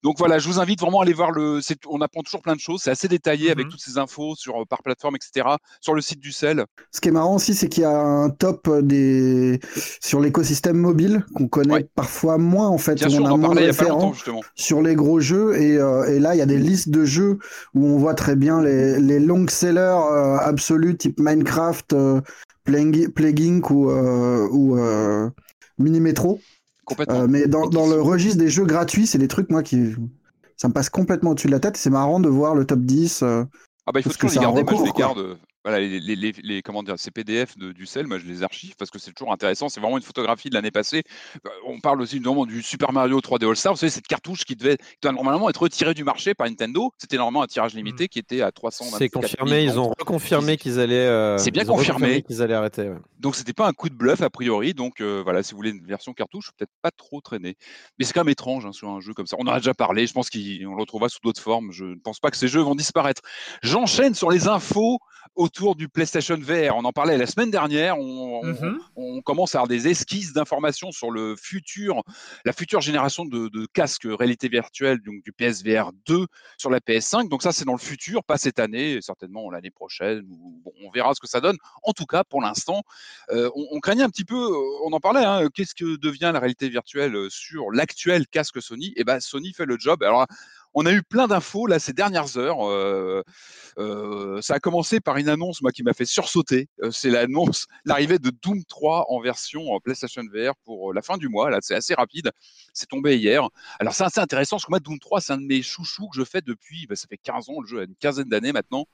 donc 0.02 0.19
voilà, 0.19 0.38
je 0.38 0.48
vous 0.48 0.60
invite 0.60 0.81
vraiment 0.81 1.00
à 1.00 1.02
aller 1.04 1.12
voir 1.12 1.31
le. 1.31 1.60
On 1.86 2.00
apprend 2.00 2.22
toujours 2.22 2.42
plein 2.42 2.54
de 2.54 2.60
choses. 2.60 2.82
C'est 2.82 2.90
assez 2.90 3.08
détaillé 3.08 3.50
avec 3.50 3.69
toutes 3.69 3.81
ces 3.81 3.98
infos 3.98 4.34
sur 4.34 4.66
par 4.66 4.82
plateforme, 4.82 5.16
etc. 5.16 5.48
Sur 5.81 5.94
le 5.94 6.00
site 6.00 6.20
du 6.20 6.32
CEL. 6.32 6.64
Ce 6.92 7.00
qui 7.00 7.08
est 7.08 7.12
marrant 7.12 7.34
aussi, 7.34 7.54
c'est 7.54 7.69
qu'il 7.74 7.82
y 7.82 7.86
a 7.86 8.00
un 8.00 8.30
top 8.30 8.70
des 8.82 9.60
sur 10.00 10.20
l'écosystème 10.20 10.76
mobile 10.76 11.24
qu'on 11.34 11.48
connaît 11.48 11.74
ouais. 11.74 11.88
parfois 11.94 12.38
moins 12.38 12.68
en 12.68 12.78
fait. 12.78 12.94
Bien 12.94 13.08
sûr, 13.08 13.22
on, 13.22 13.26
a 13.26 13.30
en 13.30 13.38
moins 13.38 13.54
de 13.54 13.60
référents 13.60 14.12
sur 14.54 14.82
les 14.82 14.94
gros 14.94 15.20
jeux 15.20 15.60
et, 15.60 15.76
euh, 15.76 16.04
et 16.04 16.18
là 16.18 16.34
il 16.34 16.38
y 16.38 16.42
a 16.42 16.46
des 16.46 16.58
listes 16.58 16.88
de 16.88 17.04
jeux 17.04 17.38
où 17.74 17.86
on 17.86 17.98
voit 17.98 18.14
très 18.14 18.36
bien 18.36 18.62
les, 18.62 18.98
les 18.98 19.20
long 19.20 19.46
sellers 19.48 20.00
euh, 20.10 20.36
absolus 20.38 20.96
type 20.96 21.18
Minecraft, 21.18 21.92
euh, 21.92 22.20
Plague 22.64 23.40
Inc 23.40 23.70
ou, 23.70 23.90
euh, 23.90 24.48
ou 24.50 24.78
Mini 25.78 26.00
Metro. 26.00 26.40
Mais 27.28 27.46
dans, 27.46 27.66
dans 27.66 27.86
le 27.86 28.00
registre 28.00 28.38
des 28.38 28.48
jeux 28.48 28.64
gratuits, 28.64 29.06
c'est 29.06 29.18
des 29.18 29.28
trucs, 29.28 29.50
moi, 29.50 29.62
qui. 29.62 29.94
Ça 30.56 30.68
me 30.68 30.72
passe 30.72 30.88
complètement 30.88 31.30
au-dessus 31.30 31.48
de 31.48 31.52
la 31.52 31.60
tête. 31.60 31.76
C'est 31.76 31.90
marrant 31.90 32.20
de 32.20 32.28
voir 32.28 32.54
le 32.54 32.64
top 32.64 32.80
10. 32.80 33.22
Euh, 33.22 33.44
ah 33.86 33.92
bah 33.92 34.00
il 34.00 34.02
faut 34.04 34.10
toujours 34.10 34.30
les 34.30 34.36
garder, 34.36 34.60
recours, 34.60 34.78
moi 34.78 34.86
je 34.86 34.92
les 34.92 34.98
garde. 34.98 35.38
Voilà, 35.64 35.81
les, 35.81 36.00
les, 36.00 36.14
les, 36.14 36.32
les, 36.43 36.62
comment 36.62 36.82
dire, 36.82 36.99
ces 36.99 37.11
PDF 37.11 37.56
de, 37.56 37.72
du 37.72 37.87
sel, 37.87 38.06
moi 38.06 38.19
je 38.19 38.26
les 38.26 38.43
archive 38.43 38.75
parce 38.76 38.90
que 38.90 38.99
c'est 38.99 39.12
toujours 39.12 39.32
intéressant. 39.32 39.69
C'est 39.69 39.81
vraiment 39.81 39.96
une 39.96 40.02
photographie 40.02 40.50
de 40.50 40.55
l'année 40.55 40.70
passée. 40.70 41.02
Euh, 41.46 41.50
on 41.66 41.81
parle 41.81 42.02
aussi 42.02 42.20
normalement 42.20 42.46
du 42.46 42.62
Super 42.62 42.93
Mario 42.93 43.19
3D 43.20 43.49
All 43.49 43.56
Star. 43.56 43.72
Vous 43.72 43.78
savez, 43.78 43.90
cette 43.90 44.06
cartouche 44.06 44.44
qui 44.44 44.56
devait, 44.56 44.76
qui 44.76 44.99
doit 45.02 45.12
normalement 45.12 45.49
être 45.49 45.62
retirée 45.62 45.94
du 45.94 46.05
marché 46.05 46.34
par 46.34 46.46
Nintendo. 46.46 46.93
C'était 46.99 47.16
normalement 47.16 47.43
un 47.43 47.46
tirage 47.46 47.75
limité 47.75 48.05
mmh. 48.05 48.08
qui 48.08 48.19
était 48.19 48.43
à 48.43 48.52
300. 48.52 48.84
C'est 48.99 49.08
confirmé, 49.08 49.64
ils 49.64 49.78
ont 49.78 49.93
reconfirmé 49.99 50.56
qu'ils 50.56 50.78
allaient. 50.81 50.94
Euh, 50.96 51.38
c'est 51.38 51.50
bien 51.50 51.64
confirmé 51.64 52.22
qu'ils 52.22 52.43
allaient 52.43 52.55
arrêter. 52.55 52.90
Ouais. 52.90 52.99
Donc 53.24 53.36
c'était 53.36 53.54
pas 53.54 53.66
un 53.66 53.72
coup 53.72 53.88
de 53.88 53.94
bluff 53.94 54.20
a 54.20 54.28
priori. 54.28 54.74
Donc 54.74 55.00
euh, 55.00 55.22
voilà, 55.24 55.42
si 55.42 55.52
vous 55.52 55.56
voulez 55.56 55.70
une 55.70 55.86
version 55.86 56.12
cartouche, 56.12 56.50
peut-être 56.58 56.70
pas 56.82 56.90
trop 56.90 57.22
traîner. 57.22 57.56
Mais 57.98 58.04
c'est 58.04 58.12
quand 58.12 58.20
même 58.20 58.28
étrange 58.28 58.66
hein, 58.66 58.72
sur 58.72 58.90
un 58.90 59.00
jeu 59.00 59.14
comme 59.14 59.26
ça. 59.26 59.36
On 59.38 59.46
en 59.46 59.52
a 59.52 59.60
déjà 59.60 59.72
parlé. 59.72 60.06
Je 60.06 60.12
pense 60.12 60.28
qu'on 60.28 60.38
le 60.38 60.76
retrouvera 60.78 61.08
sous 61.08 61.20
d'autres 61.24 61.40
formes. 61.40 61.72
Je 61.72 61.86
ne 61.86 61.94
pense 61.94 62.20
pas 62.20 62.30
que 62.30 62.36
ces 62.36 62.48
jeux 62.48 62.60
vont 62.60 62.74
disparaître. 62.74 63.22
J'enchaîne 63.62 64.14
sur 64.14 64.30
les 64.30 64.46
infos 64.46 64.98
autour 65.36 65.74
du 65.74 65.88
PlayStation 65.88 66.36
VR. 66.36 66.76
On 66.76 66.84
en 66.84 66.92
parlait 66.92 67.16
la 67.16 67.26
semaine 67.26 67.50
dernière. 67.50 67.98
On, 67.98 68.44
mm 68.44 68.52
-hmm. 68.52 68.78
on, 68.94 69.16
on 69.16 69.22
commence 69.22 69.54
à 69.54 69.58
avoir 69.60 69.69
des 69.69 69.88
esquisses 69.88 70.34
d'informations 70.34 70.93
sur 70.93 71.10
le 71.10 71.34
futur, 71.34 72.02
la 72.44 72.52
future 72.52 72.82
génération 72.82 73.24
de, 73.24 73.48
de, 73.48 73.66
casques 73.72 74.06
réalité 74.06 74.48
virtuelle, 74.50 74.98
donc 75.00 75.22
du 75.24 75.32
PSVR 75.32 75.93
2 76.06 76.26
sur 76.58 76.69
la 76.69 76.81
PS5. 76.81 77.31
Donc 77.31 77.43
ça, 77.43 77.52
c'est 77.52 77.64
dans 77.64 77.78
le 77.81 77.86
futur, 77.93 78.22
pas 78.22 78.36
cette 78.36 78.58
année, 78.58 79.00
certainement 79.00 79.50
l'année 79.50 79.70
prochaine. 79.70 80.24
Ou, 80.28 80.60
bon, 80.62 80.72
on 80.84 80.90
verra 80.90 81.14
ce 81.14 81.20
que 81.20 81.31
ça 81.34 81.40
donne. 81.40 81.56
En 81.82 81.93
tout 81.93 82.06
cas, 82.06 82.22
pour 82.22 82.43
l'instant, 82.43 82.82
on, 83.30 83.66
on, 83.72 83.80
craignait 83.80 84.02
un 84.02 84.10
petit 84.10 84.24
peu. 84.24 84.36
On 84.84 84.92
en 84.92 85.00
parlait. 85.00 85.24
Hein, 85.24 85.48
Qu'est-ce 85.52 85.74
que 85.74 85.96
devient 85.96 86.30
la 86.32 86.40
réalité 86.40 86.68
virtuelle 86.68 87.16
sur 87.30 87.70
l'actuel 87.70 88.26
casque 88.26 88.60
Sony? 88.62 88.88
Et 88.88 89.00
eh 89.00 89.04
ben, 89.04 89.20
Sony 89.20 89.52
fait 89.52 89.66
le 89.66 89.78
job. 89.78 90.02
Alors 90.02 90.26
on 90.74 90.86
a 90.86 90.92
eu 90.92 91.02
plein 91.02 91.28
d'infos 91.28 91.66
là 91.66 91.78
ces 91.78 91.92
dernières 91.92 92.36
heures. 92.36 92.68
Euh, 92.68 93.22
euh, 93.78 94.42
ça 94.42 94.54
a 94.54 94.58
commencé 94.58 95.00
par 95.00 95.16
une 95.16 95.28
annonce 95.28 95.62
moi 95.62 95.70
qui 95.70 95.84
m'a 95.84 95.92
fait 95.92 96.04
sursauter. 96.04 96.68
Euh, 96.82 96.90
c'est 96.90 97.10
l'annonce, 97.10 97.66
l'arrivée 97.84 98.18
de 98.18 98.30
Doom 98.30 98.64
3 98.64 99.06
en 99.08 99.20
version 99.20 99.80
PlayStation 99.80 100.22
VR 100.32 100.54
pour 100.64 100.92
la 100.92 101.00
fin 101.00 101.16
du 101.16 101.28
mois. 101.28 101.48
Là, 101.48 101.58
c'est 101.62 101.74
assez 101.74 101.94
rapide. 101.94 102.32
C'est 102.72 102.88
tombé 102.88 103.16
hier. 103.16 103.48
Alors 103.78 103.94
c'est 103.94 104.04
assez 104.04 104.20
intéressant 104.20 104.56
parce 104.56 104.66
que 104.66 104.72
moi 104.72 104.80
Doom 104.80 104.98
3 104.98 105.20
c'est 105.20 105.32
un 105.32 105.38
de 105.38 105.46
mes 105.46 105.62
chouchous 105.62 106.08
que 106.08 106.16
je 106.16 106.24
fais 106.24 106.40
depuis, 106.40 106.86
bah, 106.88 106.96
ça 106.96 107.06
fait 107.08 107.18
15 107.18 107.48
ans, 107.48 107.60
le 107.60 107.68
jeu 107.68 107.80
a 107.80 107.84
une 107.84 107.94
quinzaine 107.94 108.28
d'années 108.28 108.52
maintenant. 108.52 108.86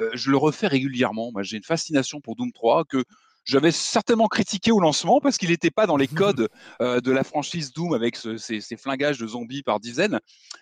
Euh, 0.00 0.10
je 0.14 0.30
le 0.30 0.38
refais 0.38 0.66
régulièrement. 0.66 1.32
Moi 1.32 1.42
j'ai 1.42 1.58
une 1.58 1.64
fascination 1.64 2.20
pour 2.22 2.36
Doom 2.36 2.52
3 2.52 2.84
que 2.84 3.04
j'avais 3.46 3.70
certainement 3.70 4.26
critiqué 4.26 4.72
au 4.72 4.80
lancement 4.80 5.20
parce 5.20 5.38
qu'il 5.38 5.50
n'était 5.50 5.70
pas 5.70 5.86
dans 5.86 5.96
les 5.96 6.08
codes 6.08 6.48
euh, 6.82 7.00
de 7.00 7.12
la 7.12 7.24
franchise 7.24 7.72
Doom 7.72 7.94
avec 7.94 8.16
ce, 8.16 8.36
ces, 8.36 8.60
ces, 8.60 8.76
flingages 8.76 9.18
de 9.18 9.26
zombies 9.26 9.62
par 9.62 9.80
dizaines. 9.80 10.20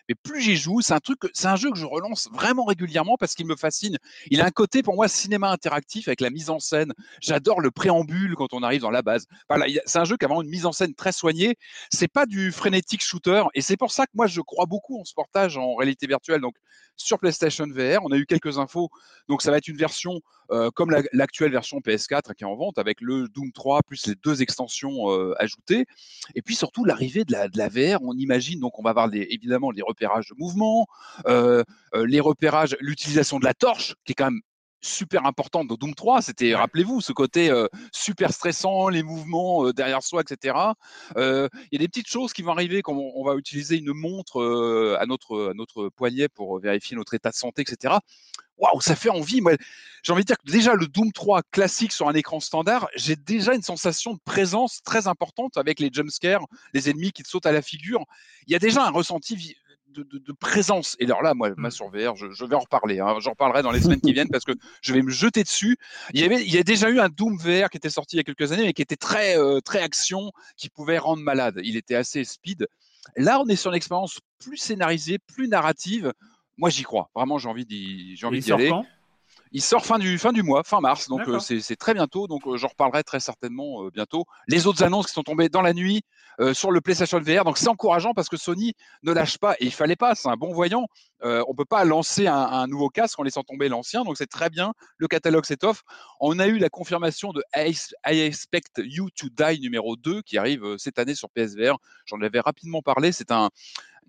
Mais 0.09 0.15
plus 0.15 0.41
j'y 0.41 0.57
joue, 0.57 0.83
c'est 0.83 0.93
un 0.93 1.01
truc, 1.01 1.19
c'est 1.33 1.49
un 1.49 1.57
jeu 1.57 1.71
que 1.71 1.79
je 1.79 1.87
relance 1.87 2.29
vraiment 2.33 2.65
régulièrement 2.65 3.17
parce 3.19 3.35
qu'il 3.35 3.47
me 3.47 3.57
fascine. 3.57 3.97
Il 4.31 4.41
a 4.41 4.45
un 4.45 4.51
côté 4.51 4.83
pour 4.83 4.95
moi 4.95 5.09
cinéma 5.09 5.51
interactif 5.51 6.09
avec 6.09 6.21
la 6.21 6.31
mise 6.31 6.51
en 6.51 6.61
scène. 6.61 6.93
J'adore 7.21 7.61
le 7.61 7.71
préambule 7.71 8.35
quand 8.37 8.53
on 8.53 8.63
arrive 8.63 8.83
dans 8.83 8.91
la 8.91 9.03
base. 9.03 9.27
Voilà, 9.49 9.67
c'est 9.87 9.99
un 9.99 10.05
jeu 10.05 10.17
qui 10.17 10.27
a 10.27 10.29
vraiment 10.29 10.43
une 10.43 10.51
mise 10.51 10.67
en 10.67 10.73
scène 10.73 10.95
très 10.95 11.13
soignée. 11.13 11.57
C'est 11.91 12.09
pas 12.09 12.27
du 12.27 12.53
frénétique 12.53 13.03
shooter 13.03 13.45
et 13.55 13.63
c'est 13.63 13.79
pour 13.79 13.93
ça 13.93 14.05
que 14.05 14.13
moi 14.15 14.27
je 14.27 14.43
crois 14.43 14.67
beaucoup 14.67 15.01
en 15.01 15.05
ce 15.05 15.15
portage 15.15 15.57
en 15.57 15.75
réalité 15.75 16.07
virtuelle. 16.07 16.43
Donc 16.43 16.55
sur 16.97 17.19
PlayStation 17.19 17.67
VR, 17.67 18.05
on 18.05 18.13
a 18.13 18.17
eu 18.17 18.27
quelques 18.27 18.59
infos. 18.59 18.91
Donc 19.29 19.41
ça 19.41 19.51
va 19.51 19.57
être 19.57 19.69
une 19.69 19.77
version 19.77 20.21
euh, 20.51 20.71
comme 20.71 20.91
l'actuelle 21.13 21.51
la, 21.51 21.59
version 21.59 21.79
PS4 21.79 22.35
qui 22.35 22.45
est 22.45 22.47
en 22.47 22.55
vente 22.55 22.74
avec 22.79 23.01
le 23.01 23.29
Doom 23.29 23.53
3 23.53 23.83
plus 23.83 24.07
les 24.07 24.15
deux 24.15 24.43
extensions 24.43 25.11
euh, 25.11 25.35
ajoutées. 25.39 25.87
Et 26.35 26.43
puis 26.43 26.55
surtout 26.55 26.85
l'arrivée 26.85 27.25
de 27.25 27.33
la, 27.33 27.49
de 27.49 27.59
VR. 27.59 28.03
On 28.03 28.15
imagine 28.15 28.61
donc 28.61 28.79
on 28.79 28.83
va 28.83 28.91
avoir 28.91 29.09
évidemment 29.13 29.71
les 29.71 29.83
repérages 29.83 30.29
de 30.29 30.35
mouvement, 30.39 30.87
euh, 31.27 31.63
euh, 31.95 32.07
les 32.07 32.21
repérages, 32.21 32.77
l'utilisation 32.81 33.39
de 33.39 33.45
la 33.45 33.55
torche 33.55 33.95
qui 34.05 34.13
est 34.13 34.15
quand 34.15 34.31
même 34.31 34.41
super 34.85 35.27
importante 35.27 35.69
dans 35.69 35.77
Doom 35.77 35.95
3. 35.95 36.23
C'était, 36.23 36.55
rappelez-vous, 36.55 37.01
ce 37.01 37.13
côté 37.13 37.51
euh, 37.51 37.67
super 37.93 38.33
stressant, 38.33 38.89
les 38.89 39.03
mouvements 39.03 39.67
euh, 39.67 39.73
derrière 39.73 40.03
soi, 40.03 40.23
etc. 40.23 40.57
Euh, 41.17 41.49
Il 41.71 41.77
y 41.77 41.77
a 41.77 41.79
des 41.85 41.89
petites 41.89 42.09
choses 42.09 42.33
qui 42.33 42.43
vont 42.43 42.53
arriver 42.53 42.83
quand 42.83 42.95
on, 42.95 43.13
on 43.15 43.25
va 43.25 43.35
utiliser 43.37 43.77
une 43.77 43.93
montre 43.93 44.97
à, 45.01 45.07
notre, 45.07 45.51
à 45.51 45.55
notre 45.55 45.89
poignet 45.89 46.29
pour 46.29 46.59
vérifier 46.61 46.97
notre 46.97 47.15
état 47.15 47.31
de 47.31 47.35
santé, 47.35 47.63
etc. 47.63 47.95
Waouh, 48.59 48.81
ça 48.81 48.95
fait 48.95 49.11
envie. 49.11 49.41
Moi, 49.41 49.57
j'ai 50.03 50.13
envie 50.13 50.23
de 50.23 50.27
dire 50.27 50.39
que 50.39 50.51
déjà 50.51 50.75
le 50.75 50.87
Doom 50.87 51.13
3 51.13 51.43
classique 51.51 51.93
sur 51.93 52.09
un 52.09 52.15
écran 52.15 52.39
standard, 52.39 52.89
j'ai 52.95 53.17
déjà 53.17 53.55
une 53.55 53.63
sensation 53.63 54.15
de 54.15 54.21
présence 54.25 54.81
très 54.85 55.09
importante 55.09 55.57
avec 55.57 55.81
les 55.81 55.91
jumpscares, 55.93 56.45
les 56.73 56.89
ennemis 56.89 57.11
qui 57.11 57.25
te 57.25 57.29
sautent 57.29 57.47
à 57.47 57.53
la 57.53 57.63
figure. 57.63 58.05
Il 58.47 58.53
y 58.53 58.57
a 58.57 58.61
déjà 58.61 58.85
un 58.85 58.91
ressenti 58.91 59.57
de, 59.95 60.03
de- 60.03 60.19
de 60.19 60.33
présence. 60.33 60.97
Et 60.99 61.05
alors 61.05 61.23
là, 61.23 61.35
moi, 61.35 61.51
ma 61.57 61.71
sur 61.71 61.89
VR, 61.89 62.17
je, 62.17 62.31
je 62.31 62.45
vais 62.45 62.55
en 62.57 62.61
reparler. 62.61 63.01
hein. 63.01 63.17
J'en 63.21 63.31
reparlerai 63.31 63.63
dans 63.63 63.71
les 63.71 63.81
semaines 63.81 64.01
qui 64.01 64.13
viennent 64.13 64.29
parce 64.29 64.45
que 64.45 64.53
je 64.83 64.93
vais 64.93 65.03
me 65.03 65.11
jeter 65.11 65.43
dessus. 65.43 65.77
Il 66.13 66.21
y 66.21 66.25
avait, 66.25 66.43
il 66.45 66.53
y 66.53 66.59
a 66.59 66.63
déjà 66.63 66.91
eu 66.91 66.99
un 67.01 67.09
Doom 67.09 67.39
VR 67.39 67.71
qui 67.71 67.77
était 67.77 67.91
sorti 67.91 68.17
il 68.17 68.19
y 68.19 68.21
a 68.21 68.25
quelques 68.25 68.53
années, 68.53 68.65
mais 68.65 68.73
qui 68.73 68.83
était 68.83 68.97
très, 68.97 69.39
euh, 69.39 69.61
très 69.61 69.81
action, 69.83 70.33
qui 70.57 70.69
pouvait 70.69 70.99
rendre 70.99 71.23
malade. 71.23 71.61
Il 71.65 71.77
était 71.77 71.95
assez 71.95 72.25
speed. 72.25 72.67
Là, 73.17 73.41
on 73.41 73.47
est 73.47 73.57
sur 73.57 73.71
une 73.71 73.77
expérience 73.77 74.19
plus 74.39 74.57
scénarisée, 74.57 75.19
plus 75.19 75.49
narrative. 75.49 76.13
Moi, 76.57 76.71
j'y 76.71 76.83
crois. 76.83 77.11
Vraiment, 77.15 77.39
j'ai 77.39 77.49
envie 77.49 77.67
d'y, 77.67 78.17
j'ai 78.17 78.27
envie 78.27 78.39
d'y 78.41 78.53
aller. 78.57 78.69
Il 79.57 79.63
sort 79.63 79.87
fin 79.87 80.01
du, 80.01 80.19
fin 80.19 80.33
du 80.33 80.43
mois, 80.43 80.65
fin 80.65 80.81
mars, 80.81 81.09
donc 81.09 81.29
euh, 81.29 81.39
c'est 81.39 81.77
très 81.77 81.95
bientôt. 81.95 82.27
Donc 82.27 82.45
euh, 82.45 82.57
j'en 82.57 82.67
reparlerai 82.67 83.05
très 83.05 83.21
certainement 83.21 83.85
euh, 83.85 83.91
bientôt. 83.91 84.25
Les 84.49 84.67
autres 84.67 84.83
annonces 84.83 85.07
qui 85.07 85.13
sont 85.13 85.23
tombées 85.23 85.49
dans 85.49 85.63
la 85.63 85.73
nuit 85.73 86.03
sur 86.53 86.73
le 86.73 86.81
PlayStation 86.81 87.21
VR, 87.21 87.45
donc 87.45 87.59
c'est 87.59 87.69
encourageant 87.69 88.13
parce 88.13 88.29
que 88.29 88.37
Sony 88.37 88.73
ne 89.05 89.13
lâche 89.13 89.39
pas 89.39 89.55
et 89.61 89.67
il 89.67 89.71
fallait 89.71 89.95
pas. 89.95 90.17
C'est 90.17 90.29
un 90.29 90.37
bon 90.37 90.53
voyant. 90.53 90.89
On 91.23 91.55
peut 91.55 91.65
pas 91.65 91.85
lancer 91.85 92.27
un, 92.27 92.35
un 92.35 92.67
nouveau 92.67 92.89
casque 92.89 93.21
en 93.21 93.23
laissant 93.23 93.45
tomber 93.45 93.69
l'ancien, 93.69 94.03
donc 94.03 94.17
c'est 94.17 94.27
très 94.27 94.51
bien. 94.51 94.75
Le 94.97 95.07
catalogue 95.07 95.45
s'étoffe. 95.45 95.83
On 96.19 96.41
a 96.41 96.49
eu 96.49 96.59
la 96.59 96.71
confirmation 96.71 97.33
de 97.33 97.45
I, 97.55 97.79
I 98.05 98.21
Expect 98.23 98.83
You 98.85 99.11
to 99.11 99.29
Die 99.29 99.61
numéro 99.61 99.95
2 99.95 100.23
qui 100.23 100.37
arrive 100.37 100.77
cette 100.77 100.99
année 100.99 101.15
sur 101.15 101.31
PSVR. 101.31 101.77
J'en 102.07 102.21
avais 102.21 102.41
rapidement 102.41 102.83
parlé. 102.83 103.13
C'est 103.13 103.31
un 103.31 103.51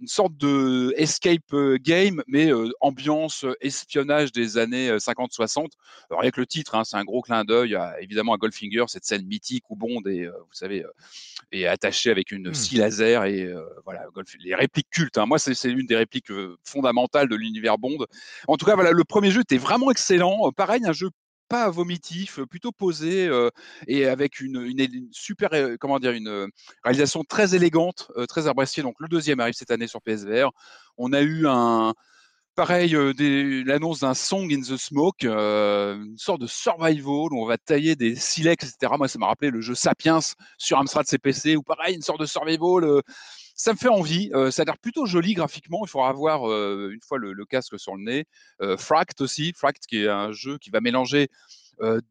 une 0.02 0.08
sorte 0.08 0.36
de 0.38 0.94
escape 0.98 1.54
euh, 1.54 1.78
game, 1.82 2.22
mais 2.28 2.52
euh, 2.52 2.70
ambiance 2.82 3.44
euh, 3.46 3.54
espionnage 3.62 4.32
des 4.32 4.58
années 4.58 4.90
euh, 4.90 4.98
50-60. 4.98 5.68
Alors, 6.10 6.22
Rien 6.22 6.32
que 6.32 6.40
le 6.40 6.48
titre, 6.48 6.76
hein, 6.76 6.84
c'est 6.84 6.98
un 6.98 7.04
gros 7.04 7.22
clin 7.22 7.44
d'œil 7.46 7.76
à, 7.76 8.00
évidemment 8.02 8.34
à 8.34 8.38
Goldfinger, 8.38 8.86
cette 8.88 9.06
scène 9.06 9.26
mythique 9.26 9.64
où 9.70 9.76
Bond 9.76 10.02
est, 10.06 10.26
euh, 10.26 10.32
vous 10.32 10.54
savez, 10.54 10.84
euh, 10.84 10.90
est 11.52 11.66
attaché 11.66 12.10
avec 12.12 12.32
une 12.32 12.50
Hmm. 12.50 12.54
scie 12.54 12.78
laser 12.78 13.26
et 13.26 13.50
voilà, 13.84 14.06
les 14.44 14.56
répliques 14.56 14.90
cultes. 14.90 15.18
hein. 15.18 15.26
Moi, 15.26 15.40
c'est 15.40 15.70
l'une 15.70 15.86
des 15.88 15.96
répliques 15.96 16.32
fondamentales 16.64 17.28
de 17.30 17.36
l'univers 17.36 17.78
Bond. 17.78 18.06
En 18.48 18.58
tout 18.58 18.66
cas, 18.66 18.76
voilà, 18.76 18.92
le 18.92 19.04
premier 19.04 19.32
jeu 19.32 19.42
était 19.42 19.58
vraiment 19.58 19.92
excellent. 19.92 20.52
Pareil, 20.52 20.82
un 20.86 20.94
jeu 20.94 21.10
pas 21.48 21.70
vomitif, 21.70 22.40
plutôt 22.50 22.72
posé 22.72 23.30
et 23.88 24.06
avec 24.06 24.40
une, 24.40 25.10
super, 25.12 25.50
comment 25.80 26.00
dire, 26.00 26.12
une 26.12 26.50
réalisation 26.84 27.24
très 27.24 27.56
élégante, 27.56 28.12
très 28.28 28.48
appréciée. 28.48 28.84
Donc 28.84 28.96
le 29.00 29.08
deuxième 29.08 29.40
arrive 29.40 29.54
cette 29.54 29.72
année 29.72 29.88
sur 29.88 30.02
PSVR. 30.02 30.52
On 30.98 31.14
a 31.14 31.22
eu 31.22 31.46
un, 31.48 31.94
pareil, 32.56 32.96
l'annonce 33.66 34.00
d'un 34.00 34.14
Song 34.14 34.52
in 34.52 34.62
the 34.62 34.78
Smoke, 34.78 35.26
une 35.26 36.18
sorte 36.18 36.42
de 36.42 36.48
survival 36.48 37.32
où 37.32 37.42
on 37.42 37.46
va 37.46 37.58
tailler 37.58 37.96
des 37.96 38.16
silex, 38.16 38.66
etc. 38.66 38.94
Moi, 38.98 39.08
ça 39.08 39.20
m'a 39.20 39.28
rappelé 39.28 39.52
le 39.52 39.62
jeu 39.62 39.76
Sapiens 39.76 40.20
sur 40.58 40.78
Amstrad 40.80 41.06
CPC, 41.06 41.56
ou 41.58 41.64
pareil, 41.64 41.96
une 41.96 42.02
sorte 42.02 42.22
de 42.22 42.26
survival. 42.26 43.02
Ça 43.56 43.72
me 43.72 43.78
fait 43.78 43.90
envie. 43.90 44.30
ça 44.52 44.62
a 44.62 44.66
l'air 44.66 44.78
plutôt 44.78 45.06
joli 45.06 45.34
graphiquement. 45.34 45.86
Il 45.86 45.90
faudra 45.90 46.10
avoir 46.10 46.44
une 46.46 47.02
fois 47.02 47.18
le, 47.18 47.46
casque 47.46 47.80
sur 47.80 47.96
le 47.96 48.04
nez. 48.04 48.26
Fract 48.78 49.22
aussi, 49.22 49.54
Fract 49.56 49.86
qui 49.88 50.04
est 50.04 50.10
un 50.10 50.32
jeu 50.32 50.58
qui 50.58 50.70
va 50.70 50.82
mélanger 50.82 51.30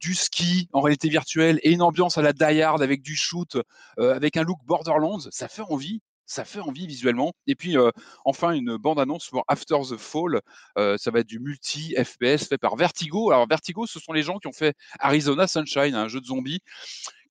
du 0.01 0.15
ski 0.15 0.69
en 0.73 0.81
réalité 0.81 1.09
virtuelle 1.09 1.61
et 1.63 1.73
une 1.73 1.83
ambiance 1.83 2.19
à 2.19 2.23
la 2.23 2.33
Die 2.33 2.63
Hard 2.63 2.83
avec 2.83 3.03
du 3.03 3.15
shoot, 3.15 3.59
avec 3.99 4.37
un 4.37 4.43
look 4.43 4.59
Borderlands. 4.65 5.21
Ça 5.31 5.49
fait 5.49 5.63
envie. 5.63 6.01
Ça 6.27 6.47
fait 6.47 6.61
envie 6.61 6.87
visuellement. 6.87 7.35
Et 7.47 7.55
puis 7.55 7.77
enfin 8.25 8.53
une 8.53 8.79
bande 8.79 8.99
annonce 8.99 9.29
pour 9.29 9.45
After 9.47 9.77
the 9.91 9.99
Fall. 9.99 10.41
Ça 10.77 11.11
va 11.11 11.21
être 11.21 11.27
du 11.27 11.41
multi 11.41 11.95
FPS 11.95 12.49
fait 12.49 12.59
par 12.59 12.77
Vertigo. 12.77 13.31
Alors 13.31 13.47
Vertigo, 13.47 13.87
ce 13.87 14.01
sont 14.01 14.13
les 14.13 14.23
gens 14.23 14.39
qui 14.39 14.47
ont 14.47 14.53
fait 14.53 14.75
Arizona 14.99 15.47
Sunshine, 15.47 15.95
un 15.95 16.09
jeu 16.09 16.21
de 16.21 16.27
zombies 16.27 16.63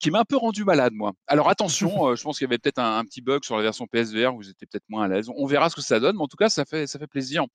qui 0.03 0.11
m'a 0.11 0.19
un 0.19 0.25
peu 0.25 0.35
rendu 0.35 0.65
malade, 0.65 0.91
moi. 0.93 1.13
Alors 1.27 1.49
attention, 1.49 1.87
euh, 2.09 2.15
je 2.15 2.23
pense 2.23 2.37
qu'il 2.37 2.45
y 2.45 2.49
avait 2.49 2.57
peut-être 2.57 2.79
un, 2.79 2.97
un 2.97 3.05
petit 3.05 3.21
bug 3.21 3.45
sur 3.45 3.55
la 3.55 3.63
version 3.63 3.87
PSVR, 3.87 4.35
vous 4.35 4.49
étiez 4.49 4.67
peut-être 4.67 4.83
moins 4.89 5.05
à 5.05 5.07
l'aise. 5.07 5.29
On 5.33 5.45
verra 5.45 5.69
ce 5.69 5.75
que 5.75 5.81
ça 5.81 6.01
donne, 6.01 6.17
mais 6.17 6.23
en 6.23 6.27
tout 6.27 6.35
cas, 6.35 6.49
ça 6.49 6.65
fait, 6.65 6.87
ça 6.87 6.99
fait 6.99 7.07
plaisir 7.07 7.45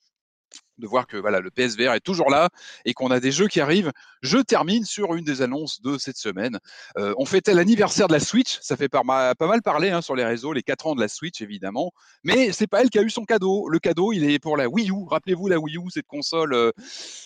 de 0.79 0.87
voir 0.87 1.07
que 1.07 1.17
voilà 1.17 1.41
le 1.41 1.51
PSVR 1.51 1.93
est 1.95 2.01
toujours 2.01 2.31
là 2.31 2.49
et 2.85 2.95
qu'on 2.95 3.11
a 3.11 3.21
des 3.21 3.33
jeux 3.33 3.49
qui 3.49 3.61
arrivent. 3.61 3.93
Je 4.23 4.39
termine 4.39 4.85
sur 4.85 5.15
une 5.15 5.25
des 5.25 5.43
annonces 5.43 5.81
de 5.83 5.99
cette 5.99 6.17
semaine. 6.17 6.59
Euh, 6.97 7.15
on 7.19 7.25
fêtait 7.25 7.55
l'anniversaire 7.55 8.09
de 8.09 8.13
la 8.13 8.21
Switch, 8.21 8.59
ça 8.63 8.77
fait 8.77 8.89
pas, 8.89 9.03
ma- 9.05 9.35
pas 9.35 9.47
mal 9.47 9.63
parler 9.63 9.91
hein, 9.91 10.01
sur 10.03 10.15
les 10.17 10.25
réseaux, 10.25 10.53
les 10.53 10.63
4 10.63 10.87
ans 10.89 10.95
de 10.95 11.01
la 11.01 11.09
Switch 11.09 11.41
évidemment, 11.41 11.93
mais 12.25 12.53
c'est 12.53 12.67
pas 12.67 12.81
elle 12.83 12.91
qui 12.91 12.99
a 12.99 13.03
eu 13.03 13.11
son 13.11 13.25
cadeau. 13.25 13.69
Le 13.69 13.79
cadeau, 13.79 14.13
il 14.13 14.29
est 14.29 14.39
pour 14.39 14.57
la 14.57 14.69
Wii 14.69 14.91
U. 14.91 15.05
Rappelez-vous 15.09 15.49
la 15.49 15.59
Wii 15.59 15.77
U, 15.79 15.91
cette 15.91 16.07
console 16.07 16.55
euh, 16.55 16.71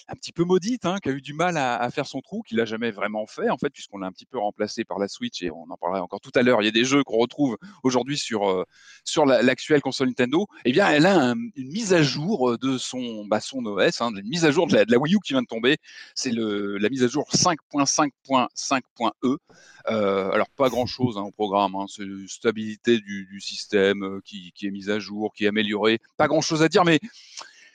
un 0.08 0.14
petit 0.14 0.32
peu 0.32 0.44
maudite, 0.44 0.84
hein, 0.86 0.98
qui 1.02 1.08
a 1.08 1.12
eu 1.12 1.20
du 1.20 1.32
mal 1.34 1.56
à, 1.56 1.90
faire 1.90 2.06
son 2.06 2.20
trou, 2.20 2.42
qu'il 2.42 2.60
a 2.60 2.64
jamais 2.64 2.90
vraiment 2.90 3.26
fait 3.26 3.50
en 3.50 3.58
fait, 3.58 3.70
puisqu'on 3.70 3.98
l'a 3.98 4.06
un 4.06 4.12
petit 4.12 4.26
peu 4.26 4.38
remplacé 4.38 4.84
par 4.84 4.98
la 4.98 5.08
Switch 5.08 5.42
et 5.42 5.50
on 5.50 5.64
en 5.70 5.76
parlera 5.76 6.02
encore 6.02 6.20
tout 6.20 6.30
à 6.34 6.42
l'heure. 6.42 6.62
Il 6.62 6.64
y 6.64 6.68
a 6.68 6.72
des 6.72 6.84
jeux 6.84 7.04
qu'on 7.04 7.18
retrouve 7.18 7.56
aujourd'hui 7.82 8.16
sur 8.18 8.48
euh, 8.50 8.64
sur 9.04 9.26
la- 9.26 9.42
l'actuelle 9.42 9.80
console 9.82 10.08
Nintendo. 10.08 10.46
Eh 10.64 10.72
bien, 10.72 10.88
elle 10.88 11.06
a 11.06 11.16
un- 11.18 11.34
une 11.56 11.68
mise 11.72 11.92
à 11.92 12.02
jour 12.02 12.56
de 12.58 12.78
son 12.78 13.24
bah, 13.26 13.40
son 13.42 13.64
OS, 13.66 14.00
hein, 14.00 14.12
une 14.14 14.28
mise 14.28 14.44
à 14.44 14.50
jour 14.50 14.66
de 14.66 14.76
la, 14.76 14.98
Wii 14.98 15.14
U 15.14 15.18
qui 15.24 15.34
vient 15.34 15.42
de 15.42 15.46
tomber. 15.46 15.76
C'est 16.14 16.32
la 16.32 16.88
mise 16.88 17.04
à 17.04 17.08
jour 17.08 17.28
5.5.5.e. 17.30 19.36
Euh, 19.88 20.30
alors 20.30 20.48
pas 20.50 20.68
grand 20.68 20.86
chose 20.86 21.16
au 21.16 21.32
programme, 21.32 21.74
hein, 21.74 21.86
c'est 21.88 22.04
stabilité 22.28 23.00
du, 23.00 23.40
système 23.40 24.04
euh, 24.04 24.20
qui, 24.24 24.52
qui 24.54 24.68
est 24.68 24.70
mise 24.70 24.90
à 24.90 25.00
jour, 25.00 25.32
qui 25.34 25.44
est 25.44 25.48
améliorée. 25.48 25.98
Pas 26.16 26.28
grand 26.28 26.40
chose 26.40 26.62
à 26.62 26.68
dire, 26.68 26.84
mais 26.84 27.00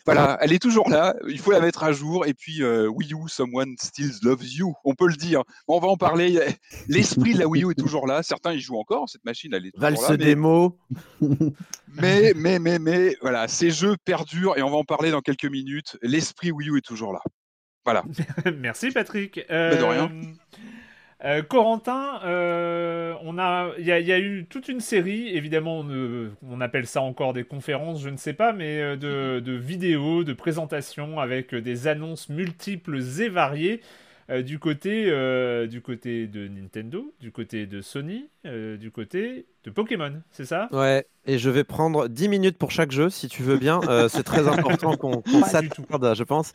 voilà, 0.08 0.38
elle 0.40 0.54
est 0.54 0.60
toujours 0.60 0.90
là. 0.90 1.14
Il 1.28 1.38
faut 1.38 1.52
la 1.52 1.60
mettre 1.60 1.84
à 1.84 1.92
jour. 1.92 2.26
Et 2.26 2.34
puis 2.34 2.64
euh, 2.64 2.88
Wii 2.88 3.14
U, 3.14 3.28
someone 3.28 3.76
still 3.78 4.12
loves 4.24 4.46
you. 4.46 4.74
On 4.86 4.96
peut 4.96 5.08
le 5.08 5.16
dire. 5.16 5.44
On 5.68 5.80
va 5.80 5.90
en 5.90 5.98
parler. 5.98 6.40
L'esprit 6.88 7.34
de 7.34 7.40
la 7.40 7.48
Wii 7.48 7.66
U 7.66 7.72
est 7.72 7.80
toujours 7.80 8.08
là. 8.08 8.24
Certains 8.24 8.54
y 8.54 8.60
jouent 8.62 8.78
encore. 8.78 9.10
Cette 9.10 9.26
machine, 9.26 9.54
elle 9.54 9.66
est 9.66 9.72
toujours 9.72 9.82
Valse 9.82 10.10
là. 10.10 10.18
mais- 10.18 10.26
démo. 10.26 10.80
mais, 11.22 12.34
mais, 12.38 12.58
mais, 12.58 12.80
mais, 12.80 13.18
voilà, 13.22 13.50
ces 13.50 13.70
jeux 13.70 13.98
perdurent 14.06 14.58
et 14.58 14.62
on 14.62 14.70
va 14.70 14.78
en 14.78 14.86
parler 14.86 15.12
dans 15.12 15.22
quelques 15.22 15.46
minutes. 15.46 15.98
L'esprit 16.02 16.52
Wii 16.52 16.70
U 16.70 16.78
est 16.78 16.86
toujours 16.86 17.12
là. 17.12 17.20
Voilà. 17.84 18.04
Merci 18.58 18.92
Patrick. 18.92 19.42
Mais 19.50 19.78
de 19.78 19.84
rien. 19.84 20.10
Euh, 21.26 21.42
Corentin, 21.42 22.22
euh, 22.26 23.16
on 23.24 23.40
a, 23.40 23.72
il 23.80 23.86
y, 23.86 23.92
a- 23.92 24.00
il 24.00 24.06
y 24.08 24.12
a 24.12 24.20
eu 24.20 24.46
toute 24.48 24.68
une 24.68 24.80
série, 24.82 25.30
évidemment, 25.36 25.80
on, 25.80 25.90
euh, 25.90 26.30
on 26.48 26.62
appelle 26.62 26.86
ça 26.86 27.02
encore 27.02 27.34
des 27.34 27.44
conférences, 27.44 28.02
je 28.04 28.10
ne 28.10 28.18
sais 28.18 28.34
pas, 28.34 28.54
mais 28.54 28.80
euh, 28.82 28.96
de, 28.98 29.40
de 29.40 29.54
vidéos, 29.54 30.24
de 30.24 30.34
présentations 30.34 31.20
avec 31.20 31.56
des 31.56 31.88
annonces 31.88 32.30
multiples 32.30 33.00
et 33.22 33.30
variées 33.30 33.82
du 34.44 34.60
côté, 34.60 35.06
du 35.70 35.82
côté 35.82 36.28
de 36.28 36.50
Nintendo, 36.50 37.14
du 37.22 37.32
côté 37.32 37.66
de 37.66 37.80
Sony, 37.82 38.28
euh, 38.48 38.78
du 38.78 38.92
côté 38.92 39.46
de 39.64 39.70
Pokémon, 39.72 40.14
c'est 40.32 40.46
ça? 40.46 40.70
Ouais, 40.72 41.06
et 41.26 41.38
je 41.38 41.50
vais 41.50 41.66
prendre 41.66 42.08
10 42.08 42.30
minutes 42.30 42.58
pour 42.58 42.72
chaque 42.72 42.92
jeu, 42.92 43.10
si 43.10 43.28
tu 43.28 43.44
veux 43.44 43.58
bien. 43.58 43.82
Euh, 43.90 44.08
c'est 44.08 44.24
très 44.24 44.48
important 44.48 44.96
qu'on 44.96 45.22
qu'on 45.22 45.42
Pas 45.42 45.62
du 45.62 45.70
tout. 45.70 45.82
s'attarde, 45.90 46.16
je 46.16 46.24
pense. 46.24 46.52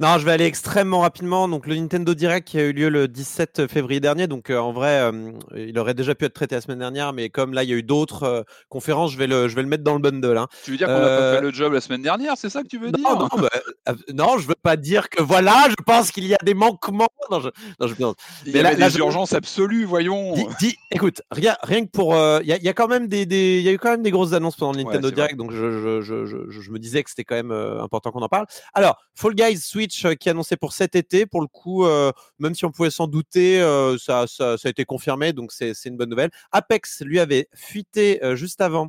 Non, 0.00 0.18
je 0.18 0.24
vais 0.24 0.32
aller 0.32 0.46
extrêmement 0.46 1.00
rapidement. 1.00 1.46
Donc, 1.48 1.68
le 1.68 1.76
Nintendo 1.76 2.12
Direct 2.12 2.48
qui 2.48 2.58
a 2.58 2.64
eu 2.64 2.72
lieu 2.72 2.88
le 2.88 3.06
17 3.06 3.68
février 3.68 4.00
dernier. 4.00 4.26
Donc, 4.26 4.50
euh, 4.50 4.58
en 4.58 4.72
vrai, 4.72 5.00
euh, 5.00 5.30
il 5.56 5.78
aurait 5.78 5.94
déjà 5.94 6.16
pu 6.16 6.24
être 6.24 6.34
traité 6.34 6.56
la 6.56 6.60
semaine 6.60 6.80
dernière, 6.80 7.12
mais 7.12 7.28
comme 7.28 7.52
là, 7.54 7.62
il 7.62 7.70
y 7.70 7.72
a 7.72 7.76
eu 7.76 7.84
d'autres 7.84 8.24
euh, 8.24 8.42
conférences, 8.68 9.12
je 9.12 9.18
vais, 9.18 9.28
le, 9.28 9.46
je 9.46 9.54
vais 9.54 9.62
le 9.62 9.68
mettre 9.68 9.84
dans 9.84 9.94
le 9.94 10.00
bundle. 10.00 10.36
hein. 10.36 10.48
Tu 10.64 10.72
veux 10.72 10.76
dire 10.76 10.88
qu'on 10.88 10.94
n'a 10.98 11.06
pas 11.06 11.34
fait 11.36 11.40
le 11.42 11.52
job 11.52 11.72
la 11.72 11.80
semaine 11.80 12.02
dernière 12.02 12.34
C'est 12.36 12.50
ça 12.50 12.62
que 12.64 12.68
tu 12.68 12.78
veux 12.78 12.90
dire? 12.90 13.08
Non, 13.08 13.28
bah, 13.28 13.48
euh, 13.88 13.94
non, 14.12 14.38
je 14.38 14.48
veux 14.48 14.56
pas 14.60 14.76
dire 14.76 15.08
que 15.08 15.22
voilà, 15.22 15.66
je 15.70 15.76
pense 15.84 16.10
qu'il 16.10 16.24
y 16.26 16.34
a 16.34 16.38
des 16.44 16.54
manquements. 16.54 17.06
Non, 17.30 17.38
je, 17.40 17.48
non, 17.80 17.86
je 17.86 17.94
plaisante. 17.94 18.16
Il 18.44 18.50
y 18.50 18.54
mais 18.54 18.62
là- 18.62 18.70
avait 18.70 18.78
là, 18.80 18.88
des 18.88 18.94
je- 18.94 18.98
urgences 18.98 19.34
absolues, 19.34 19.84
voyons. 19.84 20.32
Dis, 20.34 20.46
dis- 20.58 20.76
écoute, 20.90 21.22
rien, 21.36 21.56
rien 21.62 21.84
que 21.84 21.90
pour, 21.90 22.14
euh, 22.14 22.40
il 22.42 22.48
y, 22.48 22.52
a- 22.52 22.56
il 22.56 22.62
y 22.64 22.68
a 22.68 22.72
quand 22.72 22.88
même 22.88 23.06
des, 23.08 23.26
des- 23.26 23.58
il 23.58 23.62
y 23.62 23.68
a 23.68 23.72
eu 23.72 23.78
quand 23.78 23.90
même 23.90 24.02
des 24.02 24.10
grosses 24.10 24.32
annonces 24.32 24.56
pendant 24.56 24.72
le 24.72 24.78
Ouais, 24.78 24.84
Nintendo 24.84 25.08
c'est 25.08 25.14
Direct, 25.14 25.36
donc 25.36 25.52
je, 25.52 25.70
je, 25.80 26.00
je, 26.00 26.26
je, 26.26 26.50
je 26.60 26.70
me 26.70 26.78
disais 26.78 27.02
que 27.02 27.10
c'était 27.10 27.24
quand 27.24 27.34
même 27.36 27.50
euh, 27.52 27.82
important 27.82 28.10
qu'on 28.10 28.22
en 28.22 28.28
parle. 28.28 28.46
Alors, 28.74 28.96
Fall 29.14 29.34
Guys 29.34 29.58
Switch 29.58 30.04
euh, 30.04 30.14
qui 30.14 30.28
est 30.28 30.32
annoncé 30.32 30.56
pour 30.56 30.72
cet 30.72 30.96
été, 30.96 31.26
pour 31.26 31.40
le 31.40 31.46
coup, 31.46 31.84
euh, 31.86 32.10
même 32.38 32.54
si 32.54 32.64
on 32.64 32.70
pouvait 32.72 32.90
s'en 32.90 33.06
douter, 33.06 33.60
euh, 33.60 33.96
ça, 33.98 34.24
ça, 34.26 34.56
ça 34.58 34.68
a 34.68 34.70
été 34.70 34.84
confirmé, 34.84 35.32
donc 35.32 35.52
c'est 35.52 35.74
c'est 35.74 35.88
une 35.88 35.96
bonne 35.96 36.10
nouvelle. 36.10 36.30
Apex 36.52 37.02
lui 37.02 37.20
avait 37.20 37.48
fuité 37.54 38.22
euh, 38.24 38.36
juste 38.36 38.60
avant. 38.60 38.88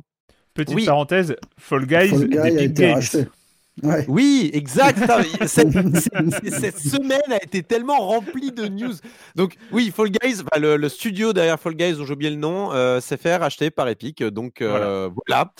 Petite 0.54 0.74
Oui. 0.74 0.86
parenthèse, 0.86 1.36
Fall 1.58 1.86
Guys, 1.86 2.08
Fall 2.08 2.28
Guy 2.28 2.28
des 2.30 2.38
a 2.38 2.44
Big 2.50 2.60
été 2.60 2.82
Games. 2.88 3.02
Ouais. 3.82 4.04
Oui, 4.08 4.50
exact. 4.52 4.98
Cette, 5.46 5.70
cette- 5.96 6.54
cette 6.54 6.78
semaine 6.78 7.20
a 7.30 7.36
été 7.42 7.62
tellement 7.62 7.98
remplie 7.98 8.52
de 8.52 8.66
news. 8.66 8.94
Donc 9.36 9.54
oui, 9.72 9.92
Fall 9.94 10.10
Guys, 10.10 10.42
bah, 10.50 10.58
le, 10.58 10.76
le 10.76 10.88
studio 10.88 11.32
derrière 11.32 11.58
Fall 11.60 11.74
Guys, 11.74 11.94
dont 11.94 12.04
j'ai 12.04 12.12
oublié 12.14 12.30
le 12.30 12.36
nom, 12.36 12.72
euh, 12.72 13.00
s'est 13.00 13.16
fait 13.16 13.36
racheter 13.36 13.70
par 13.70 13.88
Epic. 13.88 14.22
Donc 14.22 14.60
euh, 14.62 15.08
voilà. 15.26 15.52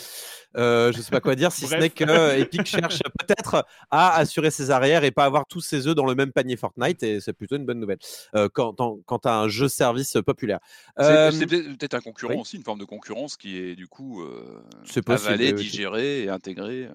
Euh, 0.57 0.91
je 0.91 0.99
sais 0.99 1.11
pas 1.11 1.19
quoi 1.21 1.35
dire, 1.35 1.51
si 1.51 1.67
ce 1.67 1.75
n'est 1.75 1.91
que 1.91 2.39
Epic 2.39 2.65
cherche 2.65 2.99
peut-être 3.19 3.65
à 3.91 4.15
assurer 4.17 4.49
ses 4.49 4.71
arrières 4.71 5.03
et 5.03 5.11
pas 5.11 5.25
avoir 5.25 5.45
tous 5.45 5.61
ses 5.61 5.85
œufs 5.87 5.93
dans 5.93 6.05
le 6.07 6.15
même 6.15 6.31
panier 6.31 6.57
Fortnite. 6.57 7.03
Et 7.03 7.19
c'est 7.19 7.33
plutôt 7.33 7.55
une 7.55 7.65
bonne 7.65 7.79
nouvelle 7.79 7.99
euh, 8.35 8.49
quand, 8.51 8.73
quand, 8.73 8.97
quand 9.05 9.19
tu 9.19 9.27
as 9.27 9.37
un 9.37 9.47
jeu-service 9.47 10.17
populaire. 10.25 10.59
C'est 10.97 11.03
Euh, 11.03 11.31
peut-être 11.31 11.93
un 11.93 12.01
concurrent 12.01 12.33
oui. 12.33 12.41
aussi, 12.41 12.57
une 12.57 12.63
forme 12.63 12.79
de 12.79 12.85
concurrence 12.85 13.37
qui 13.37 13.57
est 13.57 13.75
du 13.75 13.87
coup 13.87 14.23
euh, 14.23 14.63
avalée, 15.07 15.53
digérée 15.53 16.23
et 16.23 16.29
intégrée. 16.29 16.89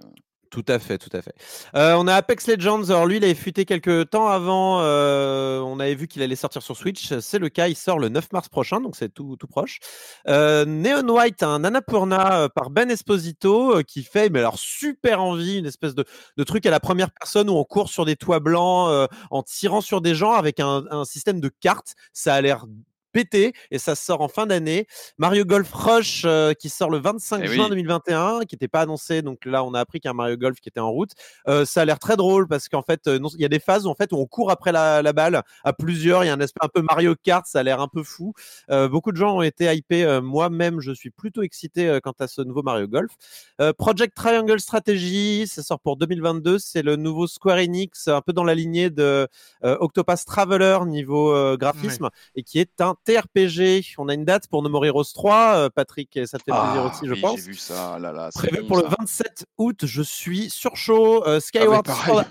Tout 0.54 0.64
à 0.68 0.78
fait, 0.78 0.98
tout 0.98 1.10
à 1.12 1.20
fait. 1.20 1.34
Euh, 1.74 1.94
on 1.98 2.06
a 2.06 2.14
Apex 2.14 2.46
Legends. 2.46 2.84
Alors 2.84 3.06
lui, 3.06 3.16
il 3.16 3.24
avait 3.24 3.34
fuité 3.34 3.64
quelques 3.64 4.10
temps 4.10 4.28
avant. 4.28 4.82
euh, 4.82 5.58
on 5.58 5.80
avait 5.80 5.96
vu 5.96 6.06
qu'il 6.06 6.22
allait 6.22 6.36
sortir 6.36 6.62
sur 6.62 6.76
Switch. 6.76 7.12
C'est 7.18 7.40
le 7.40 7.48
cas. 7.48 7.66
Il 7.66 7.74
sort 7.74 7.98
le 7.98 8.08
9 8.08 8.30
mars 8.30 8.48
prochain, 8.48 8.80
donc 8.80 8.94
c'est 8.94 9.12
tout, 9.12 9.34
tout 9.34 9.48
proche. 9.48 9.80
Euh, 10.28 10.64
Neon 10.64 11.08
White, 11.08 11.42
un 11.42 11.64
Annapurna 11.64 12.48
par 12.50 12.70
Ben 12.70 12.88
Esposito, 12.88 13.82
qui 13.82 14.04
fait, 14.04 14.30
mais 14.30 14.38
alors 14.38 14.56
super 14.56 15.20
envie, 15.20 15.58
une 15.58 15.66
espèce 15.66 15.96
de, 15.96 16.04
de 16.36 16.44
truc 16.44 16.66
à 16.66 16.70
la 16.70 16.78
première 16.78 17.10
personne 17.10 17.50
où 17.50 17.54
on 17.54 17.64
court 17.64 17.88
sur 17.88 18.04
des 18.04 18.14
toits 18.14 18.38
blancs 18.38 19.08
en 19.32 19.42
tirant 19.42 19.80
sur 19.80 20.00
des 20.00 20.14
gens 20.14 20.34
avec 20.34 20.60
un, 20.60 20.84
un 20.88 21.04
système 21.04 21.40
de 21.40 21.48
cartes. 21.48 21.96
Ça 22.12 22.32
a 22.32 22.40
l'air 22.40 22.64
pété 23.14 23.54
et 23.70 23.78
ça 23.78 23.94
sort 23.94 24.20
en 24.20 24.28
fin 24.28 24.44
d'année. 24.46 24.86
Mario 25.18 25.44
Golf 25.44 25.72
Rush 25.72 26.24
euh, 26.26 26.52
qui 26.52 26.68
sort 26.68 26.90
le 26.90 26.98
25 26.98 27.42
Eh 27.44 27.46
juin 27.46 27.64
oui. 27.64 27.70
2021, 27.70 28.40
qui 28.40 28.56
n'était 28.56 28.68
pas 28.68 28.80
annoncé. 28.82 29.22
Donc 29.22 29.46
là, 29.46 29.64
on 29.64 29.72
a 29.72 29.80
appris 29.80 30.00
qu'il 30.00 30.08
y 30.08 30.10
a 30.10 30.10
un 30.10 30.14
Mario 30.14 30.36
Golf 30.36 30.60
qui 30.60 30.68
était 30.68 30.80
en 30.80 30.90
route. 30.90 31.12
Euh, 31.48 31.64
ça 31.64 31.82
a 31.82 31.84
l'air 31.84 31.98
très 31.98 32.16
drôle 32.16 32.48
parce 32.48 32.68
qu'en 32.68 32.82
fait, 32.82 33.06
euh, 33.06 33.18
il 33.36 33.40
y 33.40 33.44
a 33.44 33.48
des 33.48 33.60
phases 33.60 33.86
où, 33.86 33.90
en 33.90 33.94
fait, 33.94 34.12
où 34.12 34.16
on 34.16 34.26
court 34.26 34.50
après 34.50 34.72
la, 34.72 35.00
la 35.00 35.12
balle 35.12 35.42
à 35.62 35.72
plusieurs. 35.72 36.24
Il 36.24 36.26
y 36.26 36.30
a 36.30 36.34
un 36.34 36.40
aspect 36.40 36.60
un 36.62 36.68
peu 36.68 36.82
Mario 36.82 37.14
Kart. 37.22 37.46
Ça 37.46 37.60
a 37.60 37.62
l'air 37.62 37.80
un 37.80 37.88
peu 37.88 38.02
fou. 38.02 38.34
Euh, 38.70 38.88
beaucoup 38.88 39.12
de 39.12 39.16
gens 39.16 39.36
ont 39.36 39.42
été 39.42 39.72
hypés. 39.72 40.04
Euh, 40.04 40.20
Moi-même, 40.20 40.80
je 40.80 40.92
suis 40.92 41.10
plutôt 41.10 41.42
excité 41.42 41.98
quant 42.02 42.14
à 42.18 42.26
ce 42.26 42.42
nouveau 42.42 42.62
Mario 42.62 42.88
Golf. 42.88 43.12
Euh, 43.60 43.72
Project 43.72 44.16
Triangle 44.16 44.58
Strategy, 44.58 45.46
ça 45.46 45.62
sort 45.62 45.78
pour 45.78 45.96
2022. 45.96 46.58
C'est 46.58 46.82
le 46.82 46.96
nouveau 46.96 47.28
Square 47.28 47.58
Enix, 47.58 48.08
un 48.08 48.20
peu 48.20 48.32
dans 48.32 48.44
la 48.44 48.54
lignée 48.54 48.90
de 48.90 49.28
euh, 49.64 49.76
Octopath 49.80 50.24
Traveler 50.24 50.78
niveau 50.86 51.56
graphisme 51.56 52.10
et 52.34 52.42
qui 52.42 52.58
est 52.58 52.80
un 52.80 52.94
TRPG. 53.04 53.94
On 53.98 54.08
a 54.08 54.14
une 54.14 54.24
date 54.24 54.48
pour 54.48 54.62
No 54.62 54.68
More 54.68 54.86
Heroes 54.86 55.12
3, 55.14 55.56
euh, 55.56 55.68
Patrick, 55.68 56.16
et 56.16 56.26
ça 56.26 56.38
te 56.38 56.44
fait 56.44 56.52
plaisir 56.52 56.82
Ah, 56.84 56.90
aussi, 56.90 57.06
je 57.06 57.20
pense. 57.20 57.36
J'ai 57.36 57.46
vu 57.46 57.54
ça, 57.54 57.98
là, 57.98 58.12
là. 58.12 58.30
Prévu 58.34 58.62
bon, 58.62 58.68
pour 58.68 58.76
le 58.78 58.84
ça. 58.84 58.96
27 58.98 59.46
août, 59.58 59.84
je 59.84 60.02
suis 60.02 60.50
sur 60.50 60.76
chaud. 60.76 61.26
Euh, 61.26 61.40
Skyward 61.40 61.84
pareil. 61.84 62.04
Sword 62.04 62.24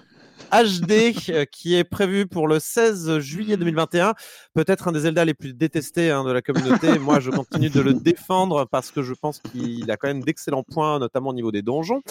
HD 0.51 1.13
euh, 1.29 1.45
qui 1.45 1.75
est 1.75 1.83
prévu 1.83 2.27
pour 2.27 2.47
le 2.47 2.59
16 2.59 3.19
juillet 3.19 3.57
2021. 3.57 4.13
Peut-être 4.53 4.87
un 4.87 4.91
des 4.91 5.01
Zelda 5.01 5.25
les 5.25 5.33
plus 5.33 5.53
détestés 5.53 6.11
hein, 6.11 6.23
de 6.23 6.31
la 6.31 6.41
communauté. 6.41 6.99
Moi, 6.99 7.19
je 7.19 7.31
continue 7.31 7.69
de 7.69 7.81
le 7.81 7.93
défendre 7.93 8.65
parce 8.65 8.91
que 8.91 9.01
je 9.01 9.13
pense 9.13 9.39
qu'il 9.39 9.89
a 9.89 9.97
quand 9.97 10.07
même 10.07 10.23
d'excellents 10.23 10.63
points, 10.63 10.99
notamment 10.99 11.29
au 11.29 11.33
niveau 11.33 11.51
des 11.51 11.61
donjons. 11.61 12.01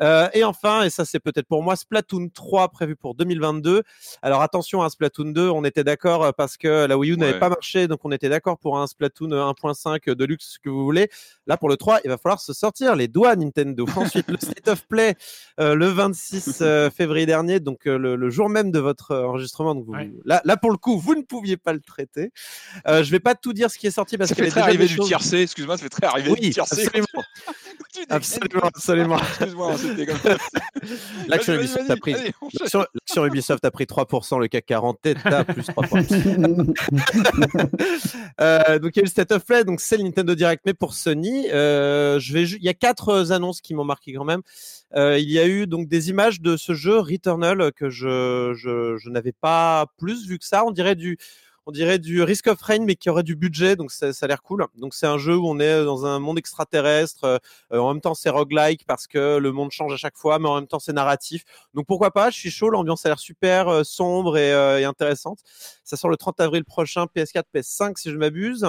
Euh, 0.00 0.28
et 0.34 0.42
enfin, 0.44 0.82
et 0.82 0.90
ça 0.90 1.04
c'est 1.04 1.20
peut-être 1.20 1.46
pour 1.46 1.62
moi, 1.62 1.76
Splatoon 1.76 2.28
3 2.32 2.68
prévu 2.70 2.96
pour 2.96 3.14
2022. 3.14 3.82
Alors 4.22 4.42
attention 4.42 4.82
à 4.82 4.88
Splatoon 4.90 5.32
2, 5.32 5.48
on 5.50 5.64
était 5.64 5.84
d'accord 5.84 6.24
euh, 6.24 6.30
parce 6.32 6.56
que 6.56 6.86
la 6.86 6.96
Wii 6.96 7.12
U 7.12 7.16
n'avait 7.16 7.32
Ouais. 7.34 7.38
pas 7.38 7.48
marché, 7.48 7.88
donc 7.88 8.00
on 8.04 8.10
était 8.12 8.28
d'accord 8.28 8.58
pour 8.58 8.78
un 8.78 8.86
Splatoon 8.86 9.28
1.5 9.30 10.14
de 10.14 10.24
luxe 10.24 10.56
que 10.62 10.68
vous 10.70 10.84
voulez. 10.84 11.08
Là 11.46 11.56
pour 11.56 11.68
le 11.68 11.76
3, 11.76 12.00
il 12.04 12.08
va 12.08 12.18
falloir 12.18 12.40
se 12.40 12.52
sortir 12.52 12.96
les 12.96 13.08
doigts 13.08 13.36
Nintendo. 13.36 13.86
Ensuite, 13.96 14.28
le 14.28 14.36
State 14.38 14.68
of 14.68 14.86
Play 14.86 15.14
euh, 15.60 15.74
le 15.74 15.86
26 15.86 16.58
euh, 16.62 16.90
février 16.90 17.26
dernier, 17.26 17.60
donc 17.60 17.86
euh, 17.86 17.98
le, 17.98 18.16
le 18.16 18.30
jour 18.30 18.48
même 18.48 18.70
de 18.70 18.78
votre 18.78 19.10
euh, 19.12 19.26
enregistrement. 19.26 19.74
Donc 19.74 19.84
vous- 19.86 19.92
Ouais. 19.92 20.10
là, 20.24 20.40
là 20.44 20.56
pour 20.56 20.70
le 20.70 20.76
coup, 20.78 20.98
vous 20.98 21.14
ne 21.14 21.22
pouviez 21.22 21.56
pas 21.58 21.72
le 21.72 21.80
traiter. 21.80 22.32
Euh, 22.88 23.02
je 23.02 23.10
vais 23.10 23.20
pas 23.20 23.34
tout 23.34 23.52
dire 23.52 23.70
ce 23.70 23.78
qui 23.78 23.86
est 23.86 23.90
sorti 23.90 24.16
parce 24.16 24.30
Ça 24.30 24.34
qu'il 24.34 24.44
y 24.44 24.46
fait 24.46 24.52
très 24.52 24.60
arrivé 24.62 24.86
du 24.86 24.98
tiercé, 24.98 25.42
excuse-moi, 25.42 25.76
ça 25.76 25.82
fait 25.82 25.88
très 25.90 26.06
arrivé 26.06 26.30
Oui, 26.30 26.40
du 26.40 26.50
tiercé. 26.50 26.88
absolument. 28.08 28.62
Absolument, 28.64 29.16
absolument. 29.16 29.70
Excuse-moi, 29.72 29.76
c'était 29.78 30.06
comme 30.06 30.18
ça. 30.18 30.36
L'action 31.28 31.54
Ubisoft 31.54 31.90
a 31.90 31.96
pris. 31.96 32.14
allez, 32.14 33.28
Ubisoft 33.28 33.64
a 33.64 33.70
pris 33.70 33.84
3%, 33.84 34.40
le 34.40 34.48
CAC 34.48 34.66
40 34.66 34.98
t'as 35.02 35.44
plus 35.44 35.64
3 35.64 35.86
points. 35.86 36.02
Euh, 38.40 38.78
donc 38.78 38.96
il 38.96 38.98
y 38.98 39.00
a 39.00 39.02
eu 39.02 39.04
le 39.04 39.10
State 39.10 39.30
of 39.32 39.44
Play, 39.44 39.64
donc 39.64 39.80
c'est 39.80 39.96
le 39.96 40.04
Nintendo 40.04 40.34
Direct, 40.34 40.62
mais 40.64 40.74
pour 40.74 40.94
Sony, 40.94 41.50
euh, 41.50 42.18
je 42.18 42.32
vais, 42.32 42.46
ju- 42.46 42.56
il 42.58 42.64
y 42.64 42.68
a 42.68 42.74
quatre 42.74 43.10
euh, 43.10 43.30
annonces 43.30 43.60
qui 43.60 43.74
m'ont 43.74 43.84
marqué 43.84 44.14
quand 44.14 44.24
même. 44.24 44.40
Euh, 44.96 45.18
il 45.18 45.30
y 45.30 45.38
a 45.38 45.46
eu 45.46 45.66
donc 45.66 45.86
des 45.88 46.10
images 46.10 46.40
de 46.40 46.56
ce 46.56 46.74
jeu 46.74 46.98
Returnal 46.98 47.72
que 47.72 47.90
je, 47.90 48.52
je, 48.54 48.96
je 48.96 49.10
n'avais 49.10 49.32
pas 49.32 49.86
plus 49.98 50.26
vu 50.26 50.38
que 50.38 50.44
ça. 50.46 50.64
On 50.64 50.70
dirait 50.70 50.94
du, 50.96 51.18
on 51.66 51.70
dirait 51.72 51.98
du 51.98 52.22
Risk 52.22 52.48
of 52.48 52.60
Rain, 52.60 52.80
mais 52.84 52.96
qui 52.96 53.08
aurait 53.08 53.22
du 53.22 53.36
budget, 53.36 53.76
donc 53.76 53.92
ça, 53.92 54.12
ça 54.12 54.24
a 54.24 54.28
l'air 54.28 54.42
cool. 54.42 54.66
Donc 54.76 54.94
c'est 54.94 55.06
un 55.06 55.18
jeu 55.18 55.36
où 55.36 55.46
on 55.48 55.60
est 55.60 55.84
dans 55.84 56.06
un 56.06 56.18
monde 56.18 56.38
extraterrestre. 56.38 57.24
euh, 57.24 57.78
en 57.78 57.92
même 57.92 58.00
temps, 58.00 58.14
c'est 58.14 58.30
roguelike 58.30 58.84
parce 58.86 59.06
que 59.06 59.36
le 59.38 59.52
monde 59.52 59.70
change 59.70 59.92
à 59.92 59.96
chaque 59.96 60.16
fois, 60.16 60.38
mais 60.38 60.48
en 60.48 60.56
même 60.56 60.66
temps, 60.66 60.80
c'est 60.80 60.92
narratif. 60.92 61.44
Donc 61.74 61.86
pourquoi 61.86 62.10
pas 62.10 62.30
Je 62.30 62.38
suis 62.38 62.50
chaud. 62.50 62.68
L'ambiance 62.70 63.06
a 63.06 63.10
l'air 63.10 63.18
super 63.20 63.68
euh, 63.68 63.84
sombre 63.84 64.36
et, 64.38 64.52
euh, 64.52 64.80
et 64.80 64.84
intéressante. 64.84 65.38
Ça 65.84 65.96
sort 65.96 66.10
le 66.10 66.16
30 66.16 66.40
avril 66.40 66.64
prochain, 66.64 67.06
PS4, 67.14 67.44
PS5 67.54 67.92
si 67.96 68.08
je 68.10 68.14
ne 68.14 68.18
m'abuse. 68.20 68.66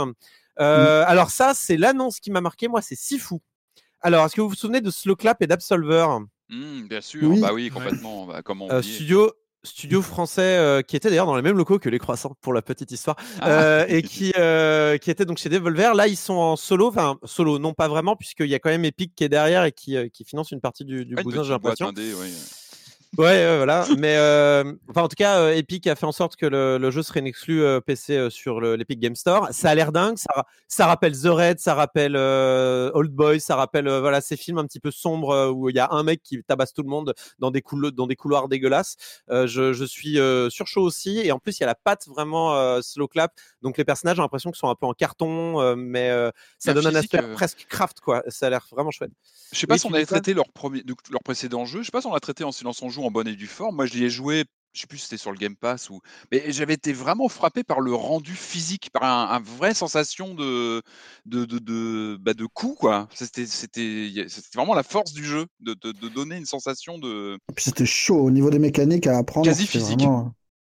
Euh, 0.60 1.04
Alors 1.08 1.32
ça, 1.32 1.54
c'est 1.56 1.78
l'annonce 1.78 2.20
qui 2.20 2.30
m'a 2.30 2.42
marqué. 2.42 2.68
Moi, 2.68 2.82
c'est 2.82 2.96
Sifu. 2.96 3.36
Alors, 4.02 4.26
est-ce 4.26 4.36
que 4.36 4.42
vous 4.42 4.50
vous 4.50 4.56
souvenez 4.56 4.82
de 4.82 4.92
Slow 4.92 5.16
Clap 5.16 5.42
et 5.42 5.48
d'Absolver? 5.48 6.06
Hum, 6.52 6.88
bien 6.88 7.02
sûr, 7.02 7.30
Oui. 7.32 7.40
bah 7.40 7.54
oui, 7.54 7.70
complètement. 7.70 8.26
Bah, 8.28 8.42
comment 8.44 8.70
Euh, 8.70 8.80
oublier 8.80 8.94
studio 8.96 9.32
studio 9.64 10.02
français 10.02 10.42
euh, 10.42 10.82
qui 10.82 10.96
était 10.96 11.10
d'ailleurs 11.10 11.26
dans 11.26 11.36
les 11.36 11.42
mêmes 11.42 11.58
locaux 11.58 11.80
que 11.80 11.90
les 11.90 12.00
croissants 12.00 12.36
pour 12.42 12.54
la 12.54 12.62
petite 12.62 12.92
histoire 12.92 13.16
Ah. 13.40 13.50
euh, 13.50 13.86
et 13.88 14.02
qui 14.04 14.34
euh, 14.38 14.98
qui 14.98 15.10
était 15.10 15.26
donc 15.26 15.38
chez 15.38 15.50
Devolver 15.50 15.94
là 15.96 16.08
ils 16.08 16.18
sont 16.18 16.34
en 16.34 16.56
solo 16.56 16.88
enfin 16.88 17.18
solo 17.24 17.60
non 17.60 17.74
pas 17.74 17.88
vraiment 17.88 18.16
puisqu'il 18.16 18.48
y 18.48 18.56
a 18.56 18.60
quand 18.60 18.70
même 18.70 18.84
Epic 18.86 19.14
qui 19.16 19.24
est 19.24 19.30
derrière 19.30 19.64
et 19.64 19.72
qui, 19.72 19.96
euh, 19.96 20.10
qui 20.10 20.26
finance 20.26 20.52
une 20.52 20.60
partie 20.62 20.84
du, 20.86 21.06
du 21.06 21.16
Ah, 21.18 21.24
bousin 21.24 21.44
j'ai 21.44 21.52
l'impression. 21.52 21.86
Ouais, 23.18 23.26
ouais, 23.26 23.58
voilà. 23.58 23.86
Mais 23.98 24.16
euh, 24.18 24.74
enfin, 24.90 25.04
en 25.04 25.08
tout 25.08 25.16
cas, 25.16 25.40
euh, 25.40 25.54
Epic 25.56 25.86
a 25.86 25.96
fait 25.96 26.06
en 26.08 26.12
sorte 26.12 26.36
que 26.36 26.48
le, 26.48 26.80
le 26.80 26.90
jeu 26.90 27.04
serait 27.04 27.20
une 27.20 27.28
exclu 27.28 27.62
euh, 27.64 27.80
PC 27.80 28.18
euh, 28.18 28.30
sur 28.32 28.60
le- 28.60 28.76
l'Epic 28.76 29.00
Game 29.00 29.16
Store. 29.16 29.50
Ça 29.52 29.70
a 29.70 29.76
l'air 29.76 29.92
dingue. 29.92 30.18
Ça, 30.18 30.32
ra- 30.36 30.46
ça 30.68 30.88
rappelle 30.88 31.14
The 31.14 31.26
Red, 31.28 31.60
ça 31.60 31.76
rappelle 31.76 32.16
euh, 32.16 32.90
Old 32.96 33.12
Boy, 33.12 33.40
ça 33.40 33.56
rappelle 33.56 33.88
euh, 33.88 34.00
voilà 34.02 34.20
ces 34.20 34.36
films 34.36 34.58
un 34.58 34.66
petit 34.66 34.80
peu 34.80 34.90
sombres 34.90 35.30
euh, 35.30 35.52
où 35.52 35.70
il 35.70 35.76
y 35.76 35.80
a 35.80 35.90
un 35.92 36.02
mec 36.02 36.24
qui 36.24 36.42
tabasse 36.44 36.74
tout 36.74 36.82
le 36.82 36.90
monde 36.90 37.14
dans 37.38 37.52
des 37.52 37.62
coulo- 37.62 37.92
dans 37.92 38.08
des 38.08 38.16
couloirs 38.16 38.48
dégueulasses. 38.50 38.96
Euh, 39.30 39.46
je, 39.46 39.74
je 39.74 39.86
suis 39.86 40.18
euh, 40.20 40.50
sur 40.50 40.66
chaud 40.66 40.82
aussi. 40.82 41.20
Et 41.20 41.32
en 41.32 41.38
plus, 41.38 41.60
il 41.60 41.62
y 41.62 41.66
a 41.66 41.68
la 41.68 41.76
patte 41.76 42.08
vraiment 42.08 42.56
euh, 42.56 42.82
slow 42.82 43.08
clap. 43.08 43.32
Donc 43.62 43.78
les 43.78 43.86
personnages, 43.86 44.16
j'ai 44.16 44.24
l'impression 44.24 44.50
qu'ils 44.50 44.58
sont 44.60 44.70
un 44.70 44.76
peu 44.76 44.88
en 44.88 44.94
carton, 44.94 45.62
euh, 45.62 45.76
mais 45.78 46.10
euh, 46.10 46.32
ça 46.58 46.74
donne 46.74 46.88
un 46.88 46.96
aspect 46.96 47.20
euh, 47.24 47.34
presque 47.36 47.68
craft 47.70 48.00
quoi. 48.00 48.24
Ça 48.30 48.48
a 48.48 48.50
l'air 48.50 48.66
vraiment 48.72 48.90
chouette. 48.90 49.12
Je 49.52 49.60
sais 49.60 49.68
pas 49.68 49.76
Oui, 49.76 49.80
si 49.80 49.86
on 49.86 49.94
avait 49.94 50.08
traité 50.08 50.34
leur, 50.34 50.50
premier, 50.52 50.84
leur 51.12 51.22
précédent 51.22 51.66
jeu. 51.66 51.82
Je 51.82 51.86
sais 51.86 51.92
pas 51.92 52.02
si 52.02 52.08
on 52.08 52.14
l'a 52.14 52.20
traité 52.20 52.44
en 52.44 52.52
silence 52.52 52.82
on 52.82 52.90
joue 52.90 53.03
en 53.06 53.12
bonne 53.12 53.28
et 53.28 53.36
due 53.36 53.48
forme. 53.48 53.76
Moi, 53.76 53.86
je 53.86 53.94
l'y 53.94 54.04
ai 54.06 54.10
joué. 54.10 54.46
Je 54.74 54.82
sais 54.82 54.88
plus 54.88 54.98
si 54.98 55.04
c'était 55.04 55.18
sur 55.18 55.32
le 55.32 55.38
Game 55.38 55.56
Pass 55.56 55.92
ou. 55.92 56.00
Mais 56.32 56.52
j'avais 56.52 56.74
été 56.74 56.94
vraiment 56.94 57.30
frappé 57.30 57.64
par 57.64 57.80
le 57.80 57.94
rendu 57.94 58.34
physique, 58.34 58.90
par 58.92 59.04
un, 59.04 59.36
un 59.36 59.40
vraie 59.40 59.76
sensation 59.76 60.34
de 60.34 60.82
de 61.28 61.46
de 61.46 61.60
de, 61.60 62.18
bah, 62.20 62.34
de 62.34 62.48
coup 62.48 62.76
quoi. 62.80 63.08
C'était 63.14 63.46
c'était 63.46 64.10
vraiment 64.56 64.74
la 64.74 64.82
force 64.82 65.14
du 65.14 65.24
jeu 65.24 65.46
de, 65.60 65.76
de, 65.76 65.92
de 65.92 66.10
donner 66.10 66.38
une 66.38 66.48
sensation 66.48 66.98
de. 66.98 67.38
Puis 67.56 67.66
c'était 67.66 67.86
chaud 67.86 68.18
au 68.18 68.32
niveau 68.32 68.50
des 68.50 68.58
mécaniques 68.58 69.06
à 69.06 69.20
apprendre. 69.20 69.46
Quasi 69.46 69.68
physique. 69.68 70.00
vraiment- 70.00 70.34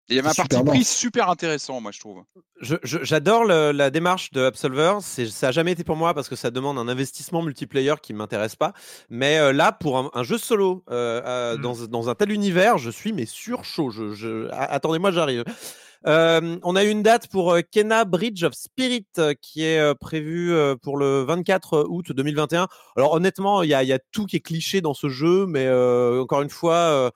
il 0.09 0.15
y 0.15 0.19
avait 0.19 0.29
un 0.29 0.33
parti 0.33 0.55
super 0.55 0.71
pris 0.73 0.83
super 0.83 1.29
intéressant, 1.29 1.81
moi 1.81 1.91
je 1.91 1.99
trouve. 1.99 2.23
Je- 2.61 2.75
je- 2.83 3.03
J'adore 3.03 3.43
la 3.45 3.89
démarche 3.89 4.31
de 4.31 4.41
Absolver. 4.43 4.97
Ça 5.01 5.47
a 5.47 5.51
jamais 5.51 5.71
été 5.71 5.83
pour 5.83 5.95
moi 5.95 6.13
parce 6.13 6.29
que 6.29 6.35
ça 6.35 6.51
demande 6.51 6.77
un 6.77 6.87
investissement 6.87 7.41
multiplayer 7.41 7.95
qui 8.01 8.13
m'intéresse 8.13 8.55
pas. 8.55 8.73
Mais 9.09 9.39
euh, 9.39 9.51
là, 9.51 9.71
pour 9.71 9.97
un, 9.97 10.09
un 10.13 10.23
jeu 10.23 10.37
solo 10.37 10.83
euh, 10.89 11.21
euh, 11.25 11.57
Mm. 11.57 11.61
dans, 11.61 11.73
dans 11.87 12.09
un 12.09 12.15
tel 12.15 12.31
univers, 12.31 12.77
je 12.77 12.89
suis 12.91 13.13
mais 13.13 13.25
sur 13.25 13.63
chaud. 13.65 13.89
Je, 13.89 14.13
je- 14.13 14.47
a- 14.51 14.71
Attendez-moi, 14.71 15.11
j'arrive. 15.11 15.43
Euh, 16.07 16.57
on 16.61 16.75
a 16.75 16.83
eu 16.83 16.89
une 16.89 17.01
date 17.01 17.27
pour 17.29 17.57
Kena 17.71 18.05
Bridge 18.05 18.43
of 18.43 18.53
Spirit 18.53 19.07
qui 19.41 19.63
est 19.63 19.95
prévue 19.95 20.53
pour 20.83 20.97
le 20.97 21.23
24 21.23 21.87
août 21.89 22.11
2021. 22.11 22.67
Alors 22.95 23.13
honnêtement, 23.13 23.63
il 23.63 23.69
y 23.69 23.73
a, 23.73 23.81
il 23.81 23.89
y 23.89 23.93
a 23.93 23.97
tout 24.11 24.25
qui 24.27 24.35
est 24.35 24.39
cliché 24.41 24.81
dans 24.81 24.93
ce 24.93 25.09
jeu, 25.09 25.47
mais 25.47 25.65
euh, 25.65 26.21
encore 26.21 26.43
une 26.43 26.49
fois, 26.51 26.75
euh, 26.75 27.09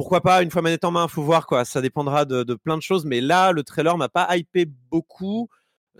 pourquoi 0.00 0.22
pas 0.22 0.42
une 0.42 0.50
fois 0.50 0.62
manette 0.62 0.84
en 0.86 0.92
main, 0.92 1.08
faut 1.08 1.22
voir 1.22 1.46
quoi. 1.46 1.66
Ça 1.66 1.82
dépendra 1.82 2.24
de, 2.24 2.42
de 2.42 2.54
plein 2.54 2.78
de 2.78 2.82
choses, 2.82 3.04
mais 3.04 3.20
là, 3.20 3.52
le 3.52 3.62
trailer 3.62 3.98
m'a 3.98 4.08
pas 4.08 4.34
hypé 4.34 4.64
beaucoup. 4.90 5.50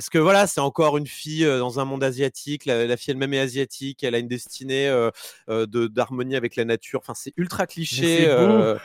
Parce 0.00 0.08
que 0.08 0.16
voilà, 0.18 0.46
c'est 0.46 0.62
encore 0.62 0.96
une 0.96 1.06
fille 1.06 1.44
euh, 1.44 1.58
dans 1.58 1.78
un 1.78 1.84
monde 1.84 2.02
asiatique. 2.02 2.64
La, 2.64 2.86
la 2.86 2.96
fille 2.96 3.10
elle-même 3.12 3.34
est 3.34 3.38
asiatique. 3.38 4.02
Elle 4.02 4.14
a 4.14 4.18
une 4.18 4.28
destinée 4.28 4.88
euh, 4.88 5.10
euh, 5.50 5.66
de 5.66 5.88
d'harmonie 5.88 6.36
avec 6.36 6.56
la 6.56 6.64
nature. 6.64 7.00
Enfin, 7.02 7.12
c'est 7.14 7.34
ultra 7.36 7.66
cliché. 7.66 8.24
euh, 8.26 8.78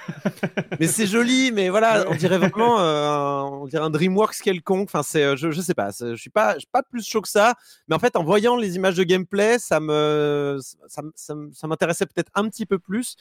mais 0.78 0.88
c'est 0.88 1.08
joli. 1.08 1.54
Mais 1.54 1.70
voilà, 1.76 2.04
on 2.10 2.16
dirait 2.16 2.38
vraiment, 2.38 2.82
euh, 2.82 3.08
un- 3.10 3.44
on 3.46 3.66
dirait 3.66 3.86
un 3.86 3.90
DreamWorks 3.90 4.36
quelconque. 4.44 4.90
Enfin, 4.90 5.04
c'est, 5.04 5.24
euh, 5.24 5.36
je, 5.38 5.52
je 5.52 5.62
sais 5.62 5.74
pas. 5.74 5.92
Je 5.98 6.16
suis 6.18 6.30
pas, 6.30 6.56
je 6.56 6.60
suis 6.60 6.70
pas 6.70 6.84
plus 6.84 7.08
chaud 7.08 7.22
que 7.22 7.30
ça. 7.30 7.54
Mais 7.88 7.96
en 7.96 8.00
fait, 8.00 8.18
en 8.18 8.24
voyant 8.26 8.58
les 8.58 8.76
images 8.76 8.96
de 8.96 9.04
gameplay, 9.04 9.58
ça 9.58 9.80
me, 9.80 10.60
ça, 10.88 11.02
ça 11.16 11.68
m'intéressait 11.68 12.08
peut-être 12.08 12.32
un 12.36 12.50
petit 12.50 12.66
peu 12.66 12.78
plus. 12.78 13.16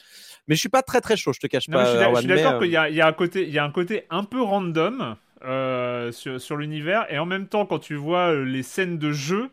Mais 0.49 0.55
je 0.55 0.59
suis 0.59 0.67
pas 0.67 0.81
très 0.83 0.99
très 0.99 1.15
chaud. 1.15 1.31
Je 1.31 1.39
te 1.39 1.47
cache 1.47 1.69
Non, 1.69 1.77
pas. 1.77 1.85
je 2.15 2.19
suis 2.19 2.27
d'accord 2.27 2.55
euh, 2.55 2.59
qu'il 2.59 2.71
y 2.71 2.75
a, 2.77 2.89
il 2.89 2.95
y 2.97 2.99
a 3.01 3.07
un 3.07 3.13
côté, 3.13 3.43
il 3.47 3.53
y 3.53 3.57
a 3.57 3.63
un 3.63 3.71
côté 3.71 4.05
un 4.09 4.25
peu 4.25 4.41
random 4.41 5.15
euh, 5.43 6.11
sur, 6.11 6.39
sur 6.39 6.57
l'univers, 6.57 7.05
et 7.11 7.17
en 7.19 7.25
même 7.25 7.47
temps, 7.47 7.65
quand 7.65 7.79
tu 7.79 7.95
vois 7.95 8.31
euh, 8.31 8.43
les 8.45 8.63
scènes 8.63 8.97
de 8.97 9.11
jeu, 9.11 9.51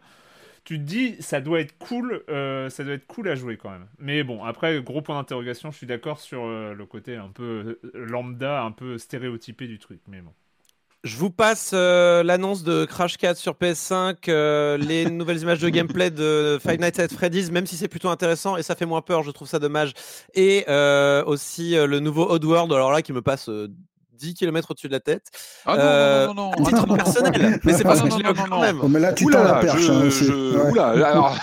tu 0.64 0.78
te 0.78 0.82
dis 0.84 1.16
ça 1.20 1.40
doit 1.40 1.60
être 1.60 1.76
cool, 1.78 2.22
euh, 2.28 2.70
ça 2.70 2.84
doit 2.84 2.94
être 2.94 3.06
cool 3.06 3.28
à 3.28 3.34
jouer 3.34 3.56
quand 3.56 3.70
même. 3.70 3.86
Mais 3.98 4.22
bon, 4.22 4.44
après 4.44 4.80
gros 4.82 5.02
point 5.02 5.16
d'interrogation, 5.16 5.70
je 5.70 5.76
suis 5.76 5.86
d'accord 5.86 6.20
sur 6.20 6.44
euh, 6.44 6.74
le 6.74 6.86
côté 6.86 7.16
un 7.16 7.28
peu 7.28 7.80
lambda, 7.94 8.62
un 8.62 8.70
peu 8.70 8.98
stéréotypé 8.98 9.66
du 9.66 9.78
truc. 9.78 10.00
Mais 10.08 10.20
bon. 10.20 10.32
Je 11.04 11.16
vous 11.16 11.30
passe 11.30 11.72
euh, 11.74 12.22
l'annonce 12.22 12.62
de 12.62 12.84
Crash 12.84 13.16
4 13.16 13.36
sur 13.36 13.54
PS5, 13.54 14.18
euh, 14.28 14.76
les 14.76 15.04
nouvelles 15.10 15.40
images 15.40 15.58
de 15.58 15.68
gameplay 15.68 16.12
de 16.12 16.60
Five 16.62 16.78
Nights 16.78 17.00
at 17.00 17.08
Freddy's, 17.08 17.50
même 17.50 17.66
si 17.66 17.76
c'est 17.76 17.88
plutôt 17.88 18.08
intéressant 18.08 18.56
et 18.56 18.62
ça 18.62 18.76
fait 18.76 18.86
moins 18.86 19.02
peur, 19.02 19.24
je 19.24 19.32
trouve 19.32 19.48
ça 19.48 19.58
dommage. 19.58 19.94
Et 20.34 20.64
aussi 21.26 21.74
le 21.74 21.98
nouveau 21.98 22.30
Oddworld, 22.30 22.72
alors 22.72 22.92
là 22.92 23.02
qui 23.02 23.12
me 23.12 23.20
passe 23.20 23.50
10 24.22 24.34
km 24.34 24.70
au-dessus 24.70 24.86
de 24.88 24.92
la 24.92 25.00
tête. 25.00 25.26
Ah 25.66 25.74
non, 25.76 25.82
Euh, 25.82 26.26
non, 26.28 26.34
non, 26.34 26.50
non, 26.58 26.64
titre 26.64 26.70
ah 26.72 26.80
non, 26.80 26.86
non, 26.86 26.96
personnel, 26.96 27.60
mais 27.64 27.72
c'est 27.72 27.82
parce 27.84 27.98
non, 28.00 28.04
que 28.04 28.10
je 28.10 28.14
non, 28.14 28.18
l'ai 28.18 28.34
non, 28.34 28.34
quand 28.44 28.48
non. 28.56 28.60
même. 28.60 28.80
Oh, 28.82 28.88
mais 28.88 29.00
là, 29.00 29.12
tu 29.12 29.28
là 29.30 29.42
la 29.44 29.54
perche. 29.56 29.80
je, 29.80 29.92
hein, 29.92 30.06
aussi. 30.06 30.24
je- 30.26 30.32
Ouais. 30.56 30.70
oula, 30.70 30.86
alors- 31.06 31.36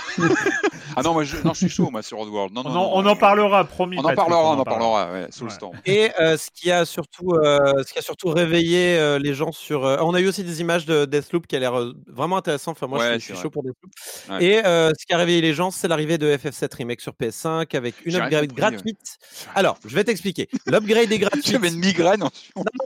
ah 0.95 1.01
non, 1.03 1.13
moi 1.13 1.23
je, 1.23 1.35
non, 1.43 1.53
je 1.53 1.59
suis 1.59 1.69
chaud 1.69 1.89
moi 1.91 2.01
sur 2.01 2.19
Oddworld. 2.19 2.53
Non, 2.53 2.61
On 2.65 2.69
non, 2.69 2.73
non, 2.75 2.91
on 2.95 3.01
non, 3.03 3.11
en 3.11 3.15
parlera, 3.15 3.63
promis. 3.65 3.97
On 3.99 4.03
en 4.05 4.13
parlera, 4.13 4.51
on 4.51 4.59
en 4.59 4.63
parlera, 4.63 5.11
ouais, 5.11 5.27
sous 5.31 5.43
le 5.45 5.49
stand. 5.49 5.71
Et 5.85 6.09
euh, 6.19 6.37
ce 6.37 6.49
qui 6.53 6.71
a 6.71 6.85
surtout, 6.85 7.31
euh, 7.33 7.83
ce 7.85 7.93
qui 7.93 7.99
a 7.99 8.01
surtout 8.01 8.29
réveillé 8.29 8.97
euh, 8.97 9.19
les 9.19 9.33
gens 9.33 9.51
sur, 9.51 9.85
euh, 9.85 9.97
on 10.01 10.13
a 10.13 10.19
eu 10.19 10.27
aussi 10.27 10.43
des 10.43 10.61
images 10.61 10.85
de 10.85 11.05
Deathloop 11.05 11.47
qui 11.47 11.55
a 11.55 11.59
l'air 11.59 11.73
vraiment 12.07 12.37
intéressant. 12.37 12.71
Enfin, 12.71 12.87
moi, 12.87 12.99
je 12.99 13.03
Ouais, 13.13 13.19
suis- 13.19 13.35
chaud 13.35 13.49
pour 13.49 13.63
Deathloop. 13.63 13.91
Ouais. 14.29 14.43
Et 14.43 14.65
euh, 14.65 14.91
ce 14.99 15.05
qui 15.05 15.13
a 15.13 15.17
réveillé 15.17 15.41
les 15.41 15.53
gens, 15.53 15.71
c'est 15.71 15.87
l'arrivée 15.87 16.17
de 16.17 16.27
FF7 16.35 16.73
Remake 16.75 17.01
sur 17.01 17.13
PS5 17.13 17.75
avec 17.75 17.95
une 18.05 18.15
upgrade 18.15 18.47
compris, 18.49 18.63
ouais. 18.63 18.71
gratuite. 18.71 19.17
Alors, 19.55 19.77
je 19.85 19.95
vais 19.95 20.03
t'expliquer. 20.03 20.49
L'upgrade 20.65 21.11
est 21.11 21.19
gratuite. 21.19 21.47
J'avais 21.49 21.69
une 21.69 21.79
migraine. 21.79 22.23
en- 22.23 22.29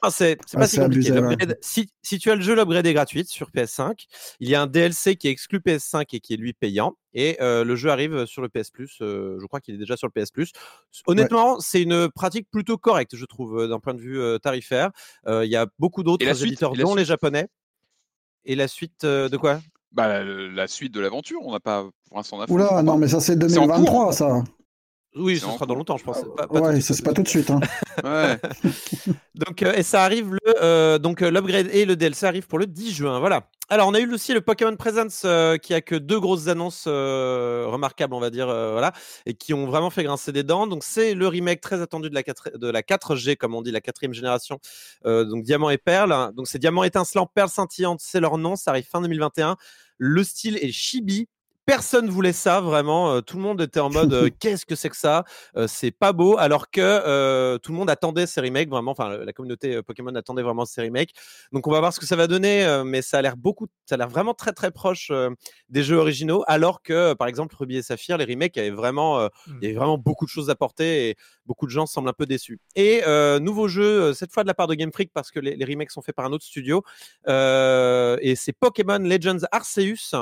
Non, 0.03 0.09
c'est 0.09 0.37
Ah, 0.55 0.59
pas 0.59 0.67
si 0.67 0.77
compliqué. 0.77 1.11
si, 1.61 1.89
si 2.01 2.19
tu 2.19 2.31
as 2.31 2.35
le 2.35 2.41
jeu, 2.41 2.55
l'upgrade 2.55 2.85
est 2.85 2.93
gratuite 2.93 3.29
sur 3.29 3.49
PS5. 3.51 4.05
Il 4.39 4.49
y 4.49 4.55
a 4.55 4.61
un 4.61 4.67
DLC 4.67 5.15
qui 5.15 5.27
est 5.27 5.31
exclu 5.31 5.59
PS5 5.59 6.05
et 6.13 6.19
qui 6.19 6.33
est 6.33 6.37
lui 6.37 6.53
payant. 6.53 6.95
Et 7.13 7.37
euh, 7.41 7.63
le 7.63 7.75
jeu 7.75 7.89
arrive 7.89 8.25
sur 8.25 8.41
le 8.41 8.49
PS 8.49 8.71
Plus. 8.71 8.97
euh, 9.01 9.37
je 9.39 9.45
crois 9.45 9.59
qu'il 9.59 9.75
est 9.75 9.77
déjà 9.77 9.95
sur 9.97 10.07
le 10.13 10.21
PS 10.21 10.31
Plus. 10.31 10.51
Honnêtement, 11.07 11.59
c'est 11.59 11.81
une 11.81 12.09
pratique 12.09 12.47
plutôt 12.51 12.77
correcte, 12.77 13.15
je 13.15 13.25
trouve, 13.25 13.59
euh, 13.61 13.67
d'un 13.67 13.79
point 13.79 13.93
de 13.93 14.01
vue 14.01 14.19
euh, 14.19 14.37
tarifaire. 14.39 14.91
Euh, 15.27 15.45
Il 15.45 15.51
y 15.51 15.55
a 15.55 15.67
beaucoup 15.79 16.03
d'autres 16.03 16.25
éditeurs, 16.45 16.73
dont 16.73 16.95
les 16.95 17.05
japonais. 17.05 17.47
Et 18.45 18.55
la 18.55 18.67
suite 18.67 19.03
euh, 19.03 19.29
de 19.29 19.37
quoi? 19.37 19.61
Bah, 19.91 20.23
la 20.23 20.67
suite 20.67 20.91
de 20.93 20.99
l'aventure, 20.99 21.39
on 21.43 21.51
n'a 21.51 21.59
pas 21.59 21.87
pour 22.07 22.17
l'instant. 22.17 22.43
Oula, 22.49 22.81
non, 22.81 22.97
mais 22.97 23.07
ça, 23.07 23.19
c'est 23.19 23.33
C'est 23.47 23.57
en 23.59 23.67
cours. 23.67 23.75
2023, 23.77 24.13
ça. 24.13 24.43
Oui, 25.15 25.37
ce 25.39 25.45
en 25.45 25.53
sera 25.53 25.65
dans 25.67 25.75
longtemps, 25.75 25.97
je 25.97 26.03
pense. 26.03 26.21
Pas- 26.35 26.47
pas 26.47 26.59
de 26.59 26.65
Ouais, 26.65 26.81
ça, 26.81 26.93
pas 26.93 26.95
c'est 26.95 26.97
tout 26.97 27.03
pas 27.03 27.11
de 27.11 27.15
tout 27.17 27.23
de 27.23 27.27
suite. 27.27 27.49
hein. 27.51 27.59
Ouais. 28.03 28.39
Donc, 29.35 29.61
euh, 29.63 29.73
et 29.73 29.83
ça 29.83 30.03
arrive 30.03 30.33
le. 30.33 30.39
euh, 30.61 30.97
donc, 30.99 31.21
euh, 31.21 31.29
l'upgrade 31.29 31.67
et 31.71 31.85
le 31.85 31.95
DLC 31.95 32.25
arrivent 32.25 32.47
pour 32.47 32.59
le 32.59 32.65
10 32.65 32.91
juin. 32.93 33.19
Voilà. 33.19 33.49
Alors, 33.69 33.87
on 33.87 33.93
a 33.93 33.99
eu 33.99 34.11
aussi 34.13 34.33
le 34.33 34.41
Pokémon 34.41 34.75
Presents 34.75 35.07
euh, 35.25 35.57
qui 35.57 35.73
a 35.73 35.81
que 35.81 35.95
deux 35.95 36.19
grosses 36.19 36.47
annonces 36.47 36.85
euh, 36.87 37.65
remarquables, 37.67 38.13
on 38.13 38.19
va 38.19 38.29
dire, 38.29 38.49
euh, 38.49 38.71
voilà, 38.73 38.91
et 39.25 39.33
qui 39.33 39.53
ont 39.53 39.65
vraiment 39.65 39.89
fait 39.89 40.03
grincer 40.03 40.31
des 40.31 40.43
dents. 40.43 40.67
Donc, 40.67 40.83
c'est 40.83 41.13
le 41.13 41.27
remake 41.27 41.61
très 41.61 41.81
attendu 41.81 42.09
de 42.09 42.15
la, 42.15 42.23
4, 42.23 42.57
de 42.57 42.67
la 42.69 42.81
4G, 42.81 43.35
comme 43.37 43.55
on 43.55 43.61
dit, 43.61 43.71
la 43.71 43.81
quatrième 43.81 44.13
génération. 44.13 44.59
euh, 45.05 45.23
donc, 45.25 45.43
Diamant 45.43 45.69
et 45.69 45.77
Perle. 45.77 46.31
Donc, 46.35 46.47
c'est 46.47 46.59
Diamant 46.59 46.83
étincelant, 46.83 47.25
Perle 47.27 47.49
scintillante, 47.49 47.99
c'est 48.01 48.19
leur 48.19 48.37
nom. 48.37 48.55
Ça 48.55 48.71
arrive 48.71 48.85
fin 48.87 49.01
2021. 49.01 49.57
Le 49.97 50.23
style 50.23 50.57
est 50.57 50.71
chibi. 50.71 51.27
Personne 51.65 52.09
voulait 52.09 52.33
ça 52.33 52.59
vraiment. 52.59 53.13
euh, 53.13 53.21
tout 53.21 53.37
le 53.37 53.43
monde 53.43 53.61
était 53.61 53.79
en 53.79 53.89
mode 53.89 54.13
euh, 54.13 54.29
qu'est-ce 54.39 54.65
que 54.65 54.75
c'est 54.75 54.89
que 54.89 54.97
ça? 54.97 55.23
Euh, 55.55 55.65
C'est 55.67 55.91
pas 55.91 56.11
beau. 56.11 56.37
Alors 56.37 56.69
que 56.69 57.57
tout 57.57 57.71
le 57.71 57.77
monde 57.77 57.89
attendait 57.89 58.27
ces 58.27 58.41
remakes 58.41 58.69
vraiment. 58.69 58.91
Enfin, 58.91 59.17
la 59.17 59.31
communauté 59.33 59.81
Pokémon 59.81 60.13
attendait 60.15 60.41
vraiment 60.41 60.65
ces 60.65 60.81
remakes. 60.81 61.11
Donc 61.51 61.67
on 61.67 61.71
va 61.71 61.79
voir 61.79 61.93
ce 61.93 61.99
que 61.99 62.05
ça 62.05 62.15
va 62.15 62.27
donner. 62.27 62.81
mais 62.85 63.01
ça 63.01 63.19
a 63.19 63.21
l'air 63.21 63.37
beaucoup, 63.37 63.67
ça 63.85 63.95
a 63.95 63.97
l'air 63.97 64.09
vraiment 64.09 64.33
très 64.33 64.51
très 64.51 64.71
proche 64.71 65.11
des 65.69 65.83
jeux 65.83 65.97
originaux. 65.97 66.43
Alors 66.47 66.81
que 66.81 67.13
par 67.13 67.27
exemple 67.27 67.55
Ruby 67.57 67.77
et 67.77 67.81
Saphir, 67.81 68.17
les 68.17 68.25
remakes 68.25 68.57
avaient 68.57 68.69
vraiment, 68.69 69.29
il 69.47 69.63
y 69.63 69.65
avait 69.67 69.75
vraiment 69.75 69.97
beaucoup 69.97 70.25
de 70.25 70.29
choses 70.29 70.49
à 70.49 70.55
porter 70.55 71.09
et 71.09 71.15
beaucoup 71.45 71.65
de 71.65 71.71
gens 71.71 71.85
semblent 71.85 72.09
un 72.09 72.13
peu 72.13 72.25
déçus. 72.25 72.59
Et 72.75 73.01
euh, 73.07 73.39
nouveau 73.39 73.67
jeu 73.67 74.13
cette 74.13 74.33
fois 74.33 74.43
de 74.43 74.47
la 74.47 74.53
part 74.53 74.67
de 74.67 74.75
Game 74.75 74.91
Freak 74.91 75.11
parce 75.13 75.31
que 75.31 75.39
les, 75.39 75.55
les 75.55 75.65
remakes 75.65 75.91
sont 75.91 76.01
faits 76.01 76.15
par 76.15 76.25
un 76.25 76.31
autre 76.33 76.45
studio. 76.45 76.83
Euh, 77.27 78.17
et 78.21 78.35
c'est 78.35 78.53
Pokémon 78.53 78.99
Legends 78.99 79.45
Arceus 79.51 80.15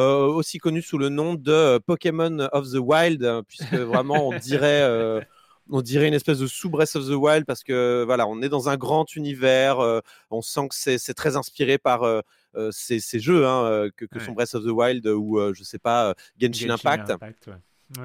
aussi 0.00 0.58
connu 0.58 0.82
sous 0.82 0.98
le 0.98 1.08
nom 1.08 1.34
de 1.34 1.52
euh, 1.52 1.78
Pokémon 1.78 2.48
of 2.52 2.70
the 2.70 2.78
Wild, 2.78 3.22
euh, 3.24 3.42
puisque 3.42 3.74
vraiment 3.74 4.28
on 4.28 4.38
dirait, 4.38 4.82
euh, 4.82 5.20
on 5.70 5.82
dirait 5.82 6.08
une 6.08 6.14
espèce 6.14 6.38
de 6.38 6.46
sous 6.46 6.70
Breath 6.70 6.96
of 6.96 7.06
the 7.06 7.14
Wild, 7.14 7.44
parce 7.44 7.62
que 7.62 8.02
voilà, 8.04 8.26
on 8.26 8.40
est 8.42 8.48
dans 8.48 8.68
un 8.68 8.76
grand 8.76 9.14
univers, 9.16 9.80
euh, 9.80 10.00
on 10.30 10.42
sent 10.42 10.68
que 10.68 10.74
c'est 10.98 11.14
très 11.14 11.36
inspiré 11.36 11.78
par 11.78 12.02
euh, 12.04 12.20
euh, 12.56 12.70
ces, 12.72 13.00
ces 13.00 13.20
jeux 13.20 13.46
hein, 13.46 13.64
euh, 13.64 13.90
que, 13.96 14.04
que 14.04 14.18
Ouais. 14.18 14.24
sont 14.24 14.32
Breath 14.32 14.54
of 14.54 14.64
the 14.64 14.68
Wild 14.70 15.06
ou 15.06 15.38
euh, 15.38 15.52
je 15.54 15.62
sais 15.64 15.78
pas 15.78 16.10
euh, 16.10 16.14
Genshin, 16.38 16.70
Impact. 16.70 17.10
ouais. 17.46 17.54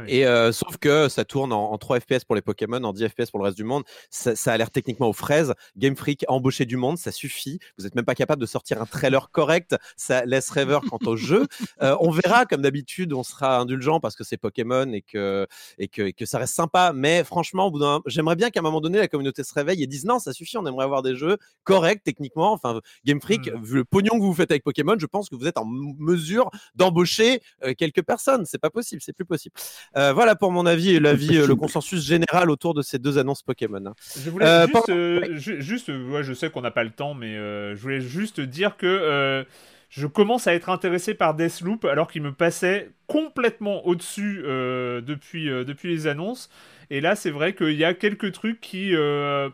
Et 0.07 0.25
euh, 0.25 0.51
sauf 0.51 0.77
que 0.77 1.09
ça 1.09 1.25
tourne 1.25 1.53
en, 1.53 1.71
en 1.71 1.77
3 1.77 1.99
FPS 1.99 2.23
pour 2.25 2.35
les 2.35 2.41
Pokémon, 2.41 2.83
en 2.83 2.93
10 2.93 3.07
FPS 3.09 3.31
pour 3.31 3.39
le 3.39 3.45
reste 3.45 3.57
du 3.57 3.63
monde. 3.63 3.83
Ça, 4.09 4.35
ça 4.35 4.53
a 4.53 4.57
l'air 4.57 4.69
techniquement 4.71 5.07
aux 5.07 5.13
fraises. 5.13 5.53
Game 5.77 5.95
Freak 5.95 6.25
a 6.27 6.33
embauché 6.33 6.65
du 6.65 6.77
monde, 6.77 6.97
ça 6.97 7.11
suffit. 7.11 7.59
Vous 7.77 7.83
n'êtes 7.83 7.95
même 7.95 8.05
pas 8.05 8.15
capable 8.15 8.41
de 8.41 8.45
sortir 8.45 8.81
un 8.81 8.85
trailer 8.85 9.31
correct. 9.31 9.75
Ça 9.95 10.25
laisse 10.25 10.49
rêveur 10.49 10.81
quant 10.89 10.99
au 11.05 11.15
jeu. 11.15 11.47
Euh, 11.83 11.95
on 11.99 12.09
verra, 12.09 12.45
comme 12.45 12.61
d'habitude, 12.61 13.13
on 13.13 13.23
sera 13.23 13.59
indulgent 13.59 13.99
parce 13.99 14.15
que 14.15 14.23
c'est 14.23 14.37
Pokémon 14.37 14.91
et 14.93 15.01
que, 15.01 15.45
et, 15.77 15.87
que, 15.87 16.01
et 16.01 16.13
que 16.13 16.25
ça 16.25 16.39
reste 16.39 16.55
sympa. 16.55 16.91
Mais 16.93 17.23
franchement, 17.23 17.71
j'aimerais 18.07 18.35
bien 18.35 18.49
qu'à 18.49 18.61
un 18.61 18.63
moment 18.63 18.81
donné, 18.81 18.97
la 18.97 19.07
communauté 19.07 19.43
se 19.43 19.53
réveille 19.53 19.83
et 19.83 19.87
dise 19.87 20.05
non, 20.05 20.17
ça 20.17 20.33
suffit, 20.33 20.57
on 20.57 20.65
aimerait 20.65 20.85
avoir 20.85 21.03
des 21.03 21.15
jeux 21.15 21.37
corrects 21.65 22.03
techniquement. 22.03 22.51
Enfin, 22.51 22.81
Game 23.05 23.21
Freak, 23.21 23.47
Mm. 23.53 23.63
vu 23.63 23.75
le 23.75 23.85
pognon 23.85 24.13
que 24.13 24.23
vous 24.23 24.33
faites 24.33 24.51
avec 24.51 24.63
Pokémon, 24.63 24.95
je 24.97 25.05
pense 25.05 25.29
que 25.29 25.35
vous 25.35 25.47
êtes 25.47 25.57
en 25.57 25.65
mesure 25.65 26.49
d'embaucher 26.75 27.41
euh, 27.63 27.73
quelques 27.77 28.03
personnes. 28.03 28.45
C'est 28.45 28.57
pas 28.57 28.69
possible, 28.69 29.01
c'est 29.01 29.13
plus 29.13 29.25
possible. 29.25 29.55
Euh, 29.95 30.13
voilà 30.13 30.35
pour 30.35 30.51
mon 30.51 30.65
avis 30.65 30.91
et 30.91 30.99
l'avis, 30.99 31.37
euh, 31.37 31.47
le 31.47 31.55
consensus 31.55 32.03
général 32.05 32.49
autour 32.49 32.73
de 32.73 32.81
ces 32.81 32.99
deux 32.99 33.17
annonces 33.17 33.41
Pokémon. 33.41 33.93
Je 34.15 34.29
voulais 34.29 34.45
Euh, 34.47 34.67
juste, 34.67 34.87
pendant- 34.87 35.37
ju- 35.37 35.61
juste, 35.61 35.89
ouais, 35.89 36.23
je 36.23 36.33
sais 36.33 36.49
qu'on 36.49 36.61
n'a 36.61 36.71
pas 36.71 36.83
le 36.83 36.91
temps, 36.91 37.13
mais 37.13 37.35
euh, 37.35 37.75
je 37.75 37.81
voulais 37.81 38.01
juste 38.01 38.39
dire 38.41 38.77
que 38.77 38.85
euh, 38.85 39.43
je 39.89 40.07
commence 40.07 40.47
à 40.47 40.53
être 40.53 40.69
intéressé 40.69 41.13
par 41.13 41.33
Deathloop 41.33 41.85
alors 41.85 42.07
qu'il 42.11 42.21
me 42.21 42.33
passait 42.33 42.91
complètement 43.07 43.85
au-dessus 43.87 44.41
euh, 44.45 45.01
depuis, 45.01 45.49
euh, 45.49 45.63
depuis 45.63 45.89
les 45.89 46.07
annonces. 46.07 46.49
Et 46.89 47.01
là, 47.01 47.15
c'est 47.15 47.31
vrai 47.31 47.53
qu'il 47.53 47.73
y 47.75 47.85
a 47.85 47.93
quelques 47.93 48.31
trucs 48.33 48.59
qui 48.61 48.95
euh, 48.95 49.49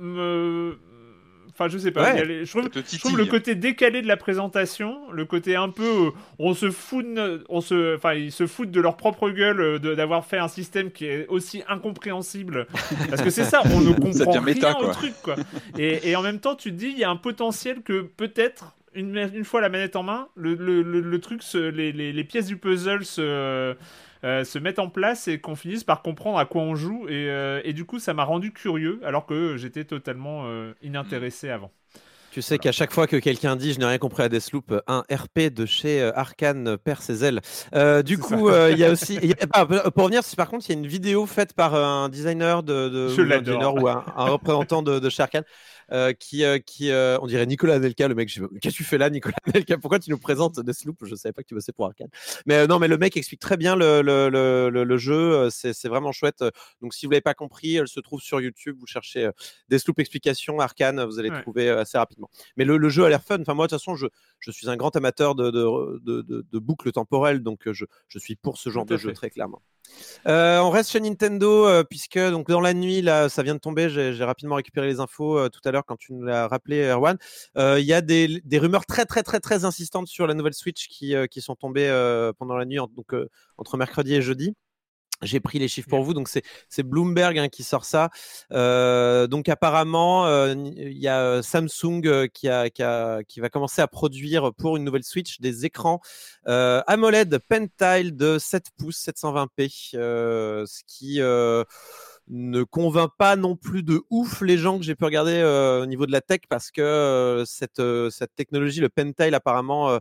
me... 0.00 0.78
Enfin, 1.58 1.68
je 1.70 1.78
sais 1.78 1.90
pas. 1.90 2.12
Ouais. 2.12 2.24
les- 2.26 2.44
je, 2.44 2.50
trouve, 2.50 2.68
je 2.74 3.16
le 3.16 3.24
côté 3.24 3.54
décalé 3.54 4.02
de 4.02 4.06
la 4.06 4.18
présentation, 4.18 4.98
le 5.10 5.24
côté 5.24 5.56
un 5.56 5.70
peu, 5.70 6.10
on 6.38 6.52
se 6.52 6.70
fout, 6.70 7.02
de 7.06 7.42
on 7.48 7.62
se, 7.62 7.96
enfin, 7.96 8.12
ils 8.12 8.30
se 8.30 8.46
foutent 8.46 8.70
de 8.70 8.80
leur 8.80 8.98
propre 8.98 9.30
gueule 9.30 9.60
euh, 9.60 9.78
d'avoir 9.94 10.26
fait 10.26 10.36
un 10.38 10.48
système 10.48 10.90
qui 10.90 11.06
est 11.06 11.26
aussi 11.28 11.62
incompréhensible. 11.68 12.66
Parce 13.08 13.22
que 13.22 13.30
c'est 13.30 13.44
ça, 13.44 13.62
on 13.72 13.80
ne 13.80 13.92
comprend 13.94 14.30
rien 14.32 14.40
méta, 14.42 14.78
au 14.78 14.90
truc, 14.92 15.14
quoi. 15.22 15.36
Et, 15.78 16.10
et 16.10 16.16
en 16.16 16.22
même 16.22 16.40
temps, 16.40 16.54
tu 16.56 16.70
te 16.70 16.76
dis, 16.76 16.88
il 16.88 16.98
y 16.98 17.04
a 17.04 17.10
un 17.10 17.16
potentiel 17.16 17.80
que 17.82 18.02
peut-être 18.02 18.74
une, 18.94 19.16
une 19.34 19.44
fois 19.44 19.60
la 19.60 19.68
manette 19.68 19.96
en 19.96 20.02
main, 20.02 20.28
le, 20.36 20.54
le, 20.54 20.82
le, 20.82 21.00
le 21.00 21.20
truc, 21.20 21.42
se- 21.42 21.56
les, 21.70 21.92
les, 21.92 22.12
les 22.12 22.24
pièces 22.24 22.46
du 22.46 22.56
puzzle 22.56 23.04
se 23.04 23.74
euh, 24.24 24.44
se 24.44 24.58
mettent 24.58 24.78
en 24.78 24.88
place 24.90 25.28
et 25.28 25.40
qu'on 25.40 25.56
finisse 25.56 25.84
par 25.84 26.02
comprendre 26.02 26.38
à 26.38 26.46
quoi 26.46 26.62
on 26.62 26.74
joue. 26.74 27.06
Et, 27.08 27.28
euh, 27.30 27.60
et 27.64 27.72
du 27.72 27.84
coup, 27.84 27.98
ça 27.98 28.14
m'a 28.14 28.24
rendu 28.24 28.52
curieux, 28.52 29.00
alors 29.04 29.26
que 29.26 29.56
j'étais 29.56 29.84
totalement 29.84 30.42
euh, 30.46 30.72
inintéressé 30.82 31.50
avant. 31.50 31.72
Tu 32.28 32.42
sais 32.42 32.58
qu'à 32.58 32.72
chaque 32.72 32.92
fois 32.92 33.06
que 33.06 33.16
quelqu'un 33.16 33.56
dit 33.56 33.72
je 33.72 33.78
n'ai 33.78 33.86
rien 33.86 33.96
compris 33.98 34.22
à 34.22 34.28
Deathloop, 34.28 34.82
un 34.86 35.04
RP 35.10 35.48
de 35.54 35.64
chez 35.64 36.02
Arkane 36.02 36.76
perd 36.76 37.00
ses 37.00 37.24
ailes. 37.24 37.40
Euh, 37.74 38.02
du 38.02 38.18
coup, 38.18 38.50
euh, 38.50 38.70
il 38.72 38.78
y 38.78 38.84
a 38.84 38.90
aussi. 38.92 39.18
il 39.22 39.30
y 39.30 39.32
a- 39.32 39.36
ah, 39.52 39.64
pour 39.64 40.04
revenir, 40.04 40.20
par 40.36 40.48
contre, 40.50 40.66
il 40.68 40.72
y 40.74 40.76
a 40.76 40.78
une 40.78 40.86
vidéo 40.86 41.24
faite 41.24 41.54
par 41.54 41.74
un 41.74 42.10
designer 42.10 42.62
de, 42.62 42.88
de, 42.90 43.14
ou 43.16 43.32
un 43.32 43.40
designer 43.40 43.74
ou 43.74 43.88
un, 43.88 44.04
un 44.16 44.26
représentant 44.26 44.82
de, 44.82 44.98
de 44.98 45.08
chez 45.08 45.22
Arkane. 45.22 45.44
Euh, 45.92 46.12
qui, 46.12 46.44
euh, 46.44 46.58
qui 46.58 46.90
on 46.92 47.26
dirait 47.26 47.46
Nicolas 47.46 47.74
Anelka, 47.74 48.08
le 48.08 48.14
mec. 48.14 48.28
Qu'est-ce 48.28 48.74
que 48.74 48.78
tu 48.78 48.84
fais 48.84 48.98
là, 48.98 49.10
Nicolas 49.10 49.36
Anelka? 49.46 49.78
Pourquoi 49.78 49.98
tu 49.98 50.10
nous 50.10 50.18
présentes 50.18 50.60
Deathloop 50.60 51.04
Je 51.04 51.14
savais 51.14 51.32
pas 51.32 51.42
que 51.42 51.48
tu 51.48 51.54
bossais 51.54 51.72
pour 51.72 51.86
Arkane. 51.86 52.08
Mais 52.46 52.66
non, 52.66 52.78
mais 52.78 52.88
le 52.88 52.98
mec 52.98 53.16
explique 53.16 53.40
très 53.40 53.56
bien 53.56 53.76
le, 53.76 54.02
le, 54.02 54.28
le, 54.28 54.84
le 54.84 54.98
jeu. 54.98 55.48
C'est 55.50 55.88
vraiment 55.88 56.12
chouette. 56.12 56.44
Donc, 56.80 56.94
si 56.94 57.06
vous 57.06 57.12
l'avez 57.12 57.20
pas 57.20 57.34
compris, 57.34 57.76
elle 57.76 57.88
se 57.88 58.00
trouve 58.00 58.20
sur 58.20 58.40
YouTube. 58.40 58.76
Vous 58.78 58.86
cherchez 58.86 59.30
Deathloop 59.68 59.98
explication 59.98 60.60
Arkane, 60.60 61.04
vous 61.04 61.18
allez 61.18 61.30
trouver 61.42 61.68
assez 61.70 61.98
rapidement. 61.98 62.30
Mais 62.56 62.64
le, 62.64 62.88
jeu 62.88 63.04
a 63.04 63.08
l'air 63.08 63.22
fun. 63.22 63.40
Enfin, 63.40 63.54
moi, 63.54 63.66
de 63.66 63.70
toute 63.70 63.80
façon, 63.80 63.96
je, 63.96 64.06
je 64.40 64.50
suis 64.50 64.68
un 64.68 64.76
grand 64.76 64.94
amateur 64.96 65.34
de, 65.34 65.50
de, 65.50 66.00
de, 66.22 66.46
de 66.50 66.58
boucles 66.58 66.92
temporelles, 66.92 67.42
donc 67.42 67.70
je, 67.70 67.84
je 68.08 68.18
suis 68.18 68.36
pour 68.36 68.58
ce 68.58 68.70
genre 68.70 68.86
de 68.86 68.96
jeu 68.96 69.12
très 69.12 69.30
clairement. 69.30 69.62
Euh, 70.26 70.58
on 70.58 70.70
reste 70.70 70.90
chez 70.90 71.00
Nintendo 71.00 71.66
euh, 71.66 71.84
puisque 71.84 72.18
donc 72.18 72.48
dans 72.48 72.60
la 72.60 72.74
nuit 72.74 73.00
là, 73.00 73.28
ça 73.28 73.42
vient 73.42 73.54
de 73.54 73.60
tomber. 73.60 73.88
J'ai 73.90 74.24
rapidement 74.24 74.56
récupéré 74.56 74.86
les 74.86 75.00
infos 75.00 75.38
euh, 75.38 75.48
tout 75.48 75.60
à 75.64 75.70
l'heure 75.70 75.84
quand 75.86 75.96
tu 75.96 76.12
nous 76.12 76.22
l'as 76.22 76.48
rappelé, 76.48 76.82
Erwan. 76.88 77.16
Il 77.56 77.84
y 77.84 77.92
a 77.92 78.00
des, 78.00 78.42
rumeurs 78.58 78.86
très 78.86 79.04
très 79.04 79.22
très 79.22 79.40
très 79.40 79.64
insistantes 79.64 80.08
sur 80.08 80.26
la 80.26 80.34
nouvelle 80.34 80.54
Switch 80.54 80.88
qui, 80.88 81.14
qui 81.30 81.40
sont 81.40 81.54
tombées 81.54 81.90
pendant 82.38 82.56
la 82.56 82.64
nuit, 82.64 82.76
donc 82.76 83.14
entre 83.56 83.76
mercredi 83.76 84.14
et 84.14 84.22
jeudi. 84.22 84.54
J'ai 85.22 85.40
pris 85.40 85.58
les 85.58 85.68
chiffres 85.68 85.88
pour 85.88 86.02
vous, 86.02 86.12
donc 86.12 86.28
c'est 86.28 86.82
Bloomberg 86.82 87.38
hein, 87.38 87.48
qui 87.48 87.62
sort 87.62 87.84
ça. 87.84 88.10
Euh, 88.52 89.26
donc 89.26 89.48
apparemment, 89.48 90.26
euh, 90.26 90.54
il 90.54 90.98
y 90.98 91.08
a 91.08 91.22
euh, 91.22 91.42
Samsung 91.42 92.28
qui, 92.32 92.48
a, 92.48 92.68
qui, 92.68 92.82
a, 92.82 93.22
qui, 93.24 93.40
va 93.40 93.48
commencer 93.48 93.80
à 93.80 93.88
produire 93.88 94.52
pour 94.52 94.76
une 94.76 94.84
nouvelle 94.84 95.04
Switch 95.04 95.40
des 95.40 95.64
écrans 95.64 96.00
AMOLED 96.44 97.38
Pentile 97.48 98.14
de 98.14 98.38
7 98.38 98.66
pouces 98.76 99.06
720p, 99.06 99.68
ce 99.70 100.82
qui 100.86 101.20
ne 102.28 102.62
convainc 102.64 103.10
pas 103.16 103.36
non 103.36 103.56
plus 103.56 103.82
de 103.82 104.02
ouf 104.10 104.40
les 104.40 104.58
gens 104.58 104.78
que 104.78 104.84
j'ai 104.84 104.94
pu 104.94 105.04
regarder 105.04 105.34
euh, 105.34 105.82
au 105.82 105.86
niveau 105.86 106.06
de 106.06 106.12
la 106.12 106.20
tech 106.20 106.40
parce 106.48 106.70
que 106.70 106.80
euh, 106.80 107.44
cette, 107.44 107.78
euh, 107.78 108.10
cette 108.10 108.34
technologie, 108.34 108.80
le 108.80 108.88
Pentile 108.88 109.34
apparemment 109.34 109.98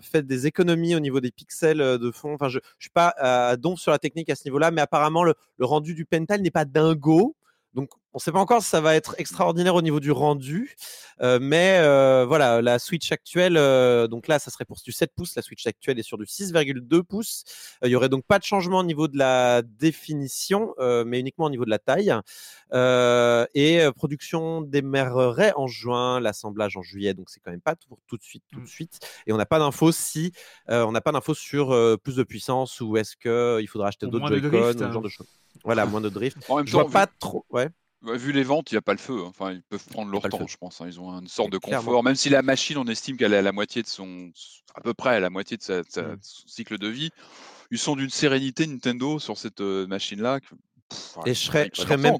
fait 0.00 0.26
des 0.26 0.46
économies 0.46 0.94
au 0.94 1.00
niveau 1.00 1.20
des 1.20 1.30
pixels 1.30 1.78
de 1.78 2.10
fond. 2.10 2.34
Enfin, 2.34 2.48
je, 2.48 2.58
ne 2.58 2.62
suis 2.78 2.90
pas 2.90 3.14
à 3.18 3.56
don 3.56 3.76
sur 3.76 3.92
la 3.92 3.98
technique 3.98 4.30
à 4.30 4.36
ce 4.36 4.44
niveau-là, 4.44 4.70
mais 4.70 4.80
apparemment 4.80 5.24
le, 5.24 5.34
le 5.58 5.66
rendu 5.66 5.94
du 5.94 6.04
Pentile 6.04 6.42
n'est 6.42 6.50
pas 6.50 6.64
dingo. 6.64 7.36
On 8.12 8.16
ne 8.16 8.20
sait 8.20 8.32
pas 8.32 8.40
encore 8.40 8.60
si 8.60 8.68
ça 8.68 8.80
va 8.80 8.96
être 8.96 9.14
extraordinaire 9.18 9.76
au 9.76 9.82
niveau 9.82 10.00
du 10.00 10.10
rendu, 10.10 10.74
euh, 11.22 11.38
mais 11.40 11.78
euh, 11.78 12.24
voilà, 12.26 12.60
la 12.60 12.80
Switch 12.80 13.12
actuelle, 13.12 13.56
euh, 13.56 14.08
donc 14.08 14.26
là, 14.26 14.40
ça 14.40 14.50
serait 14.50 14.64
pour 14.64 14.78
du 14.84 14.90
7 14.90 15.12
pouces. 15.14 15.36
La 15.36 15.42
Switch 15.42 15.64
actuelle 15.64 15.96
est 15.96 16.02
sur 16.02 16.18
du 16.18 16.24
6,2 16.24 17.02
pouces. 17.04 17.44
Il 17.84 17.88
n'y 17.88 17.94
aurait 17.94 18.08
donc 18.08 18.24
pas 18.26 18.40
de 18.40 18.44
changement 18.44 18.78
au 18.78 18.82
niveau 18.82 19.06
de 19.06 19.16
la 19.16 19.62
définition, 19.62 20.74
mais 21.06 21.20
uniquement 21.20 21.44
au 21.44 21.50
niveau 21.50 21.64
de 21.64 21.70
la 21.70 21.78
taille. 21.78 22.12
et 23.54 23.88
production 23.94 24.62
démarrerait 24.62 25.52
en 25.54 25.68
juin, 25.68 26.18
l'assemblage 26.18 26.76
en 26.76 26.82
juillet, 26.82 27.14
donc 27.14 27.30
c'est 27.30 27.38
quand 27.38 27.52
même 27.52 27.60
pas 27.60 27.76
tout, 27.76 27.96
tout 28.08 28.16
de 28.16 28.22
suite, 28.22 28.42
tout 28.50 28.58
de 28.58 28.64
mmh. 28.64 28.66
suite. 28.66 28.98
Et 29.28 29.32
on 29.32 29.36
n'a 29.36 29.46
pas 29.46 29.60
d'infos 29.60 29.92
si 29.92 30.32
on 30.68 30.90
n'a 30.90 31.00
pas 31.00 31.12
d'infos 31.12 31.34
sur 31.34 31.68
plus 32.02 32.16
de 32.16 32.22
puissance 32.24 32.80
ou 32.80 32.96
est-ce 32.96 33.16
qu'il 33.16 33.68
faudra 33.68 33.88
acheter 33.88 34.08
d'autres 34.08 34.26
Joy-Con, 34.26 34.72
ce 34.72 34.78
genre 34.78 34.96
hein. 34.96 35.00
de 35.00 35.08
choses. 35.08 35.28
Voilà, 35.64 35.86
moins 35.86 36.00
de 36.00 36.08
drift. 36.08 36.38
En 36.48 36.56
même 36.56 36.66
je 36.66 36.72
vois 36.72 36.88
pas 36.88 37.06
trop. 37.06 37.44
Ouais. 37.50 37.68
Vu 38.02 38.32
les 38.32 38.44
ventes, 38.44 38.70
il 38.70 38.74
n'y 38.74 38.78
a 38.78 38.82
pas 38.82 38.92
le 38.92 38.98
feu. 38.98 39.20
Hein. 39.20 39.28
Enfin, 39.28 39.52
ils 39.52 39.62
peuvent 39.62 39.84
prendre 39.90 40.10
leur 40.10 40.22
temps, 40.22 40.46
je 40.46 40.56
pense. 40.56 40.80
Hein. 40.80 40.86
Ils 40.88 40.98
ont 41.00 41.10
une 41.20 41.28
sorte 41.28 41.50
de 41.50 41.58
confort. 41.58 42.02
Même 42.02 42.14
si 42.14 42.30
la 42.30 42.42
machine, 42.42 42.78
on 42.78 42.86
estime 42.86 43.16
qu'elle 43.16 43.34
est 43.34 43.38
à 43.38 43.42
la 43.42 43.52
moitié 43.52 43.82
de 43.82 43.86
son, 43.86 44.32
à 44.74 44.80
peu 44.80 44.94
près 44.94 45.16
à 45.16 45.20
la 45.20 45.28
moitié 45.28 45.58
de, 45.58 45.62
sa, 45.62 45.82
mmh. 45.82 46.18
son 46.22 46.48
cycle 46.48 46.78
de 46.78 46.88
vie, 46.88 47.10
ils 47.70 47.78
sont 47.78 47.96
d'une 47.96 48.10
sérénité 48.10 48.66
Nintendo 48.66 49.18
sur 49.18 49.36
cette 49.36 49.60
euh, 49.60 49.86
machine-là. 49.86 50.40
Et 51.26 51.34
je 51.34 51.40
serais, 51.40 51.70
je 51.74 51.82
serais 51.82 51.98
même 51.98 52.16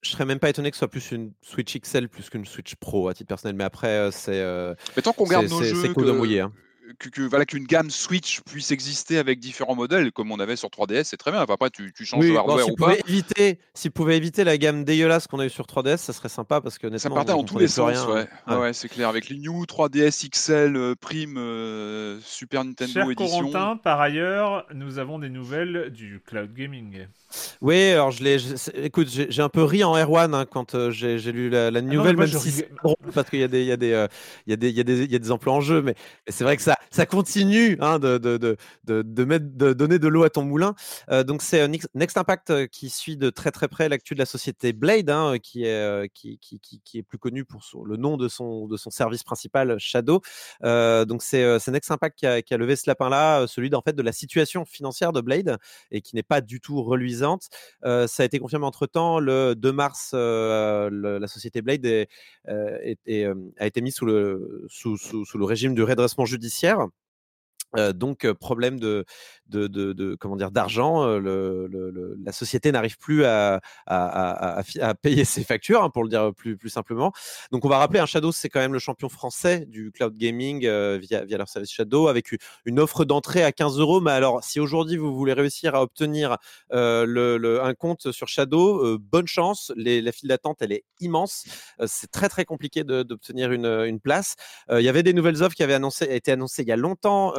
je 0.00 0.10
serais 0.10 0.26
même 0.26 0.38
pas 0.38 0.50
étonné 0.50 0.70
que 0.70 0.76
ce 0.76 0.80
soit 0.80 0.88
plus 0.88 1.12
une 1.12 1.32
Switch 1.40 1.78
XL 1.78 2.08
plus 2.08 2.28
qu'une 2.28 2.44
Switch 2.44 2.74
Pro 2.74 3.08
à 3.08 3.14
titre 3.14 3.28
personnel. 3.28 3.56
Mais 3.56 3.64
après, 3.64 4.10
c'est. 4.12 4.40
Euh, 4.40 4.74
mais 4.96 5.02
tant 5.02 5.12
qu'on 5.12 5.24
garde 5.24 5.48
nos 5.48 5.62
jeux, 5.62 5.74
c'est 5.74 5.96
mouiller. 5.96 6.40
Hein 6.40 6.52
que, 6.98 7.22
voilà 7.22 7.44
qu'une 7.44 7.64
gamme 7.64 7.90
Switch 7.90 8.40
puisse 8.42 8.70
exister 8.70 9.18
avec 9.18 9.38
différents 9.38 9.74
modèles 9.74 10.12
comme 10.12 10.32
on 10.32 10.40
avait 10.40 10.56
sur 10.56 10.68
3DS, 10.68 11.04
c'est 11.04 11.16
très 11.16 11.30
bien. 11.30 11.40
après, 11.40 11.70
tu, 11.70 11.92
tu 11.92 12.04
changes 12.04 12.26
de 12.26 12.36
hardware 12.36 12.68
ou 12.68 12.76
pas. 12.76 12.94
Éviter, 13.06 13.58
si 13.74 13.90
pouvait 13.90 14.16
éviter 14.16 14.44
la 14.44 14.58
gamme 14.58 14.84
dégueulasse 14.84 15.26
qu'on 15.26 15.40
a 15.40 15.46
eu 15.46 15.50
sur 15.50 15.66
3DS, 15.66 15.98
ça 15.98 16.12
serait 16.12 16.28
sympa 16.28 16.60
parce 16.60 16.78
que 16.78 16.96
ça 16.98 17.10
partait 17.10 17.32
en 17.32 17.44
tous 17.44 17.58
les 17.58 17.68
sens. 17.68 18.06
Ouais. 18.06 18.26
ouais. 18.54 18.72
c'est 18.72 18.88
clair. 18.88 19.08
Avec 19.08 19.28
les 19.28 19.38
New 19.38 19.64
3DS 19.64 20.28
XL 20.30 20.76
euh, 20.76 20.94
Prime 20.94 21.36
euh, 21.38 22.18
Super 22.22 22.64
Nintendo 22.64 22.92
Cher 22.92 23.10
Edition. 23.10 23.50
Corentin, 23.50 23.76
par 23.76 24.00
ailleurs, 24.00 24.66
nous 24.74 24.98
avons 24.98 25.18
des 25.18 25.30
nouvelles 25.30 25.90
du 25.90 26.20
cloud 26.24 26.52
gaming. 26.54 27.06
Oui, 27.60 27.90
alors 27.90 28.10
je 28.10 28.22
l'ai. 28.22 28.36
Écoute, 28.84 29.08
j'ai 29.08 29.42
un 29.42 29.48
peu 29.48 29.64
ri 29.64 29.82
en 29.82 29.94
R1 29.94 30.34
hein, 30.34 30.46
quand 30.46 30.74
euh, 30.74 30.90
j'ai 30.90 31.18
lu 31.32 31.50
la, 31.50 31.70
la 31.70 31.80
ah 31.80 31.82
nouvelle, 31.82 32.16
même 32.16 32.28
si 32.28 32.50
c'est 32.50 32.70
drôle 32.82 32.94
parce 33.12 33.28
qu'il 33.28 33.40
y 33.40 33.44
a 33.44 33.48
des, 33.48 33.62
il 33.62 33.66
y 33.66 33.72
a 33.72 33.76
des, 33.76 34.06
il 34.46 34.50
y 34.50 34.52
a 34.52 34.56
des, 34.56 34.68
il 34.70 34.76
y 34.76 34.80
a 34.80 34.84
des, 34.84 35.04
il 35.04 35.12
y 35.12 35.16
a 35.16 35.18
des 35.18 35.30
emplois 35.30 35.54
en 35.54 35.60
jeu, 35.60 35.82
mais, 35.82 35.94
mais 36.26 36.32
c'est 36.32 36.44
vrai 36.44 36.56
que 36.56 36.62
ça, 36.62 36.73
ça 36.90 37.06
continue 37.06 37.76
hein, 37.80 37.98
de, 37.98 38.18
donner 38.84 39.98
de 39.98 40.08
l'eau 40.08 40.22
à 40.24 40.30
ton 40.30 40.44
moulin. 40.44 40.74
Euh, 41.10 41.24
donc 41.24 41.42
c'est 41.42 41.66
Next 41.94 42.16
Impact 42.16 42.50
euh, 42.50 42.66
qui 42.66 42.90
suit 42.90 43.16
de 43.16 43.30
très 43.30 43.50
très 43.50 43.68
près 43.68 43.88
l'actu 43.88 44.14
de 44.14 44.18
la 44.20 44.26
société 44.26 44.72
Blade, 44.72 45.10
hein, 45.10 45.38
qui, 45.42 45.64
est, 45.64 45.72
euh, 45.72 46.06
plus 47.08 47.18
connu 47.18 47.44
pour 47.44 47.62
le 47.84 47.96
nom 47.96 48.16
de 48.16 48.28
son, 48.28 48.68
service 48.90 49.22
principal, 49.22 49.76
Shadow. 49.78 50.20
donc 50.62 51.22
c'est 51.22 51.68
Next 51.68 51.90
Impact 51.90 52.18
qui 52.42 52.54
a, 52.54 52.56
levé 52.56 52.76
ce 52.76 52.88
lapin-là, 52.88 53.46
celui 53.46 53.70
de 53.70 54.02
la 54.02 54.12
situation 54.12 54.64
financière 54.64 55.12
de 55.12 55.20
Blade 55.20 55.58
et 55.90 56.00
qui 56.00 56.14
n'est 56.14 56.22
pas 56.22 56.40
du 56.40 56.60
tout 56.60 56.82
reluisante. 56.82 57.48
ça 57.82 58.22
a 58.22 58.24
été 58.24 58.38
confirmé 58.38 58.66
entre 58.66 58.86
temps 58.86 59.18
le 59.18 59.54
2 59.54 59.72
mars, 59.72 60.10
la 60.14 61.26
société 61.26 61.62
Blade 61.62 62.06
a 62.46 63.66
été 63.66 63.80
mise 63.80 63.94
sous 63.94 64.06
le 64.06 65.44
régime 65.44 65.74
du 65.74 65.82
redressement 65.82 66.24
judiciaire 66.24 66.63
financière 66.64 66.88
donc 67.94 68.30
problème 68.32 68.78
de, 68.78 69.04
comment 70.20 70.36
dire 70.36 70.50
d'argent, 70.50 71.04
la 71.06 72.32
société 72.32 72.72
n'arrive 72.72 72.98
plus 72.98 73.24
à, 73.24 73.60
payer 75.02 75.24
ses 75.24 75.44
factures, 75.44 75.82
hein, 75.82 75.90
pour 75.90 76.04
le 76.04 76.08
dire 76.08 76.32
plus, 76.34 76.58
simplement. 76.68 77.12
Donc 77.52 77.64
on 77.64 77.68
va 77.68 77.78
rappeler, 77.78 78.00
un 78.00 78.06
Shadow 78.06 78.32
c'est 78.32 78.48
quand 78.48 78.60
même 78.60 78.72
le 78.72 78.78
champion 78.78 79.08
français 79.08 79.66
du 79.66 79.92
cloud 79.92 80.16
gaming 80.16 80.60
via, 80.60 81.24
via 81.24 81.38
leur 81.38 81.48
service 81.48 81.70
Shadow 81.70 82.08
avec 82.08 82.34
une 82.64 82.80
offre 82.80 83.04
d'entrée 83.04 83.44
à 83.44 83.52
15 83.52 83.78
euros. 83.78 84.00
Mais 84.00 84.12
alors 84.12 84.42
si 84.42 84.60
aujourd'hui 84.60 84.96
vous 84.96 85.14
voulez 85.14 85.32
réussir 85.32 85.74
à 85.74 85.82
obtenir 85.82 86.38
un 86.70 87.74
compte 87.74 88.12
sur 88.12 88.28
Shadow, 88.28 88.98
bonne 88.98 89.26
chance. 89.26 89.72
La 89.76 90.12
file 90.12 90.28
d'attente 90.28 90.58
elle 90.60 90.72
est 90.72 90.84
immense. 91.00 91.44
c'est 91.86 92.10
très 92.10 92.28
très 92.28 92.44
compliqué 92.44 92.84
d'obtenir 92.84 93.52
une, 93.52 94.00
place. 94.00 94.34
Il 94.70 94.82
y 94.82 94.88
avait 94.88 95.02
des 95.02 95.12
nouvelles 95.12 95.42
offres 95.42 95.54
qui 95.54 95.62
avaient 95.62 95.78
été 96.10 96.32
annoncées 96.32 96.62
il 96.62 96.68
y 96.68 96.72
a 96.72 96.76
longtemps 96.76 97.32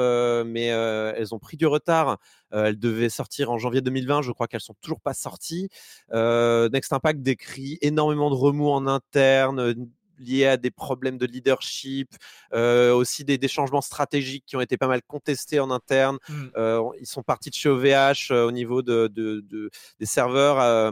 mais 0.46 0.72
euh, 0.72 1.14
elles 1.16 1.34
ont 1.34 1.40
pris 1.40 1.58
du 1.58 1.66
retard. 1.66 2.18
Euh, 2.54 2.66
elles 2.66 2.80
devaient 2.80 3.10
sortir 3.10 3.52
en 3.52 3.58
janvier 3.58 3.82
2020. 3.82 4.22
Je 4.22 4.32
crois 4.32 4.48
qu'elles 4.48 4.62
sont 4.62 4.76
toujours 4.82 5.02
pas 5.02 5.14
sorties. 5.14 5.70
Next 6.12 6.94
Impact 6.94 7.22
décrit 7.22 7.78
énormément 7.82 8.30
de 8.30 8.36
remous 8.36 8.70
en 8.70 8.88
interne, 8.88 9.88
liés 10.20 10.46
à 10.46 10.58
des 10.58 10.72
problèmes 10.72 11.18
de 11.18 11.26
leadership, 11.26 12.10
euh, 12.54 12.94
aussi 12.94 13.24
des, 13.24 13.38
des, 13.38 13.48
changements 13.48 13.82
stratégiques 13.82 14.46
qui 14.46 14.56
ont 14.56 14.62
été 14.62 14.78
pas 14.78 14.88
mal 14.88 15.02
contestés 15.04 15.60
en 15.60 15.72
interne. 15.72 16.18
Mmh. 16.28 16.44
Euh, 16.58 16.82
ils 17.00 17.06
sont 17.08 17.24
partis 17.24 17.50
de 17.50 17.56
chez 17.56 17.70
OVH 17.70 18.32
euh, 18.32 18.46
au 18.46 18.52
niveau 18.52 18.82
de, 18.82 19.08
de, 19.08 19.42
de 19.42 19.70
des 20.00 20.06
serveurs 20.06 20.92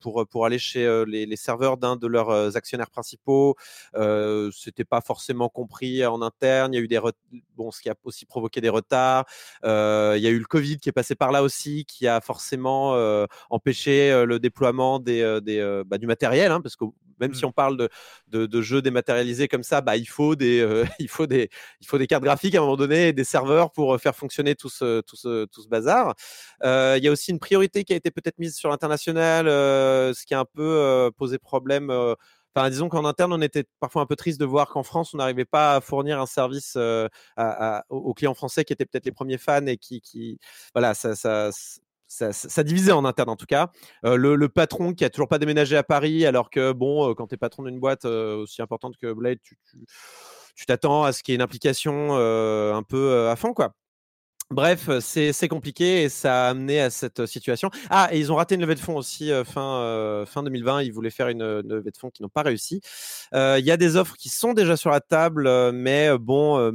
pour, 0.00 0.26
pour 0.26 0.46
aller 0.46 0.58
chez 0.58 1.04
les, 1.06 1.26
les, 1.26 1.36
serveurs 1.36 1.76
d'un 1.76 1.96
de 1.96 2.06
leurs 2.06 2.56
actionnaires 2.56 2.90
principaux. 2.90 3.56
C'était 4.52 4.84
pas 4.84 5.00
forcément 5.00 5.48
compris 5.48 6.04
en 6.04 6.22
interne. 6.22 6.72
Il 6.72 6.76
y 6.76 6.80
a 6.80 6.82
eu 6.82 6.88
des 6.88 7.00
bon, 7.56 7.70
ce 7.70 7.80
qui 7.80 7.88
a 7.88 7.94
aussi 8.04 8.26
provoqué 8.26 8.60
des 8.60 8.68
retards. 8.68 9.24
il 9.62 9.68
y 9.68 10.26
a 10.26 10.30
eu 10.30 10.38
le 10.38 10.46
Covid 10.46 10.78
qui 10.78 10.88
est 10.88 10.92
passé 10.92 11.14
par 11.14 11.32
là 11.32 11.42
aussi, 11.42 11.84
qui 11.84 12.06
a 12.06 12.20
forcément 12.20 12.94
empêché 13.50 14.24
le 14.26 14.38
déploiement 14.38 14.98
des, 14.98 15.40
des 15.42 15.82
bah, 15.86 15.98
du 15.98 16.06
matériel, 16.06 16.52
hein, 16.52 16.60
parce 16.60 16.76
que 16.76 16.84
même 17.20 17.30
mmh. 17.30 17.34
si 17.34 17.44
on 17.44 17.52
parle 17.52 17.76
de, 17.76 17.88
de, 18.28 18.46
de, 18.46 18.62
jeux 18.62 18.82
dématérialisés 18.82 19.48
comme 19.48 19.62
ça, 19.62 19.80
bah, 19.80 19.96
il, 19.96 20.06
faut 20.06 20.36
des, 20.36 20.60
euh, 20.60 20.84
il, 20.98 21.08
faut 21.08 21.26
des, 21.26 21.50
il 21.80 21.86
faut 21.86 21.98
des 21.98 22.06
cartes 22.06 22.24
graphiques 22.24 22.54
à 22.54 22.58
un 22.58 22.62
moment 22.62 22.76
donné 22.76 23.08
et 23.08 23.12
des 23.12 23.24
serveurs 23.24 23.70
pour 23.70 23.94
euh, 23.94 23.98
faire 23.98 24.14
fonctionner 24.16 24.54
tout 24.54 24.68
ce, 24.68 25.00
tout 25.02 25.16
ce, 25.16 25.46
tout 25.46 25.62
ce 25.62 25.68
bazar. 25.68 26.14
Euh, 26.64 26.94
il 26.98 27.04
y 27.04 27.08
a 27.08 27.12
aussi 27.12 27.30
une 27.30 27.38
priorité 27.38 27.84
qui 27.84 27.92
a 27.92 27.96
été 27.96 28.10
peut-être 28.10 28.38
mise 28.38 28.56
sur 28.56 28.70
l'international, 28.70 29.46
ce 29.46 30.24
qui 30.24 30.34
a 30.34 30.40
un 30.40 30.44
peu 30.44 31.10
posé 31.16 31.38
problème. 31.38 31.90
Enfin, 32.56 32.70
disons 32.70 32.88
qu'en 32.88 33.04
interne, 33.04 33.32
on 33.32 33.40
était 33.40 33.64
parfois 33.80 34.02
un 34.02 34.06
peu 34.06 34.14
triste 34.16 34.38
de 34.38 34.44
voir 34.44 34.68
qu'en 34.68 34.84
France, 34.84 35.12
on 35.12 35.18
n'arrivait 35.18 35.44
pas 35.44 35.76
à 35.76 35.80
fournir 35.80 36.20
un 36.20 36.26
service 36.26 36.76
à, 36.76 37.08
à, 37.36 37.84
aux 37.88 38.14
clients 38.14 38.34
français 38.34 38.64
qui 38.64 38.72
étaient 38.72 38.86
peut-être 38.86 39.06
les 39.06 39.12
premiers 39.12 39.38
fans 39.38 39.66
et 39.66 39.76
qui, 39.76 40.00
qui 40.00 40.38
voilà, 40.72 40.94
ça, 40.94 41.16
ça, 41.16 41.50
ça, 42.06 42.62
divisait 42.62 42.92
en 42.92 43.04
interne 43.04 43.30
en 43.30 43.36
tout 43.36 43.46
cas. 43.46 43.70
Euh, 44.04 44.16
le, 44.16 44.48
patron 44.48 44.92
qui 44.92 45.04
a 45.04 45.10
toujours 45.10 45.28
pas 45.28 45.38
déménagé 45.38 45.76
à 45.76 45.82
Paris, 45.82 46.26
alors 46.26 46.50
que 46.50 46.72
bon, 46.72 47.10
euh, 47.10 47.14
quand 47.14 47.26
tu 47.26 47.34
es 47.34 47.38
patron 47.38 47.64
d'une 47.64 47.80
boîte 47.80 48.04
euh, 48.04 48.36
aussi 48.36 48.62
importante 48.62 48.96
que 48.96 49.12
Blade, 49.12 49.38
tu 50.54 50.66
t'attends 50.66 51.04
à 51.04 51.12
ce 51.12 51.22
qu'il 51.22 51.32
y 51.32 51.34
ait 51.34 51.36
une 51.36 51.42
implication 51.42 52.14
un 52.14 52.82
peu 52.82 53.28
à 53.28 53.36
fond, 53.36 53.52
quoi. 53.52 53.74
Bref, 54.50 54.90
c'est 55.00 55.48
compliqué 55.48 56.02
et 56.02 56.08
ça 56.08 56.46
a 56.46 56.50
amené 56.50 56.78
à 56.78 56.90
cette 56.90 57.26
situation. 57.26 57.70
Ah, 57.90 58.10
et 58.12 58.20
ils 58.20 58.30
ont 58.30 58.36
raté 58.36 58.54
une 58.54 58.60
levée 58.60 58.74
de 58.74 58.80
fonds 58.80 58.96
aussi 58.96 59.32
fin, 59.44 60.24
fin 60.26 60.42
2020. 60.44 60.82
Ils 60.82 60.92
voulaient 60.92 61.10
faire 61.10 61.28
une, 61.28 61.60
levée 61.60 61.90
de 61.90 61.96
fonds 61.96 62.10
qui 62.10 62.22
n'ont 62.22 62.28
pas 62.28 62.42
réussi. 62.42 62.80
Il 63.32 63.64
y 63.64 63.70
a 63.72 63.76
des 63.76 63.96
offres 63.96 64.16
qui 64.16 64.28
sont 64.28 64.52
déjà 64.52 64.76
sur 64.76 64.90
la 64.90 65.00
table, 65.00 65.72
mais 65.72 66.16
bon, 66.18 66.70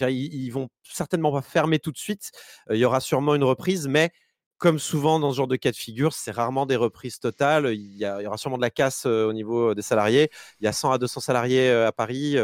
ils, 0.00 0.34
ils, 0.34 0.50
vont 0.50 0.68
certainement 0.84 1.32
pas 1.32 1.42
fermer 1.42 1.80
tout 1.80 1.92
de 1.92 1.98
suite. 1.98 2.30
Il 2.70 2.78
y 2.78 2.84
aura 2.84 3.00
sûrement 3.00 3.34
une 3.34 3.44
reprise, 3.44 3.88
mais 3.88 4.10
comme 4.58 4.78
souvent 4.78 5.20
dans 5.20 5.30
ce 5.30 5.36
genre 5.36 5.46
de 5.46 5.56
cas 5.56 5.70
de 5.70 5.76
figure, 5.76 6.12
c'est 6.12 6.32
rarement 6.32 6.66
des 6.66 6.76
reprises 6.76 7.20
totales. 7.20 7.72
Il 7.72 7.96
y, 7.96 8.06
aura 8.26 8.36
sûrement 8.36 8.56
de 8.56 8.62
la 8.62 8.70
casse 8.70 9.06
au 9.06 9.32
niveau 9.32 9.74
des 9.74 9.82
salariés. 9.82 10.30
Il 10.60 10.64
y 10.64 10.66
a 10.66 10.72
100 10.72 10.92
à 10.92 10.98
200 10.98 11.20
salariés 11.20 11.70
à 11.70 11.92
Paris. 11.92 12.36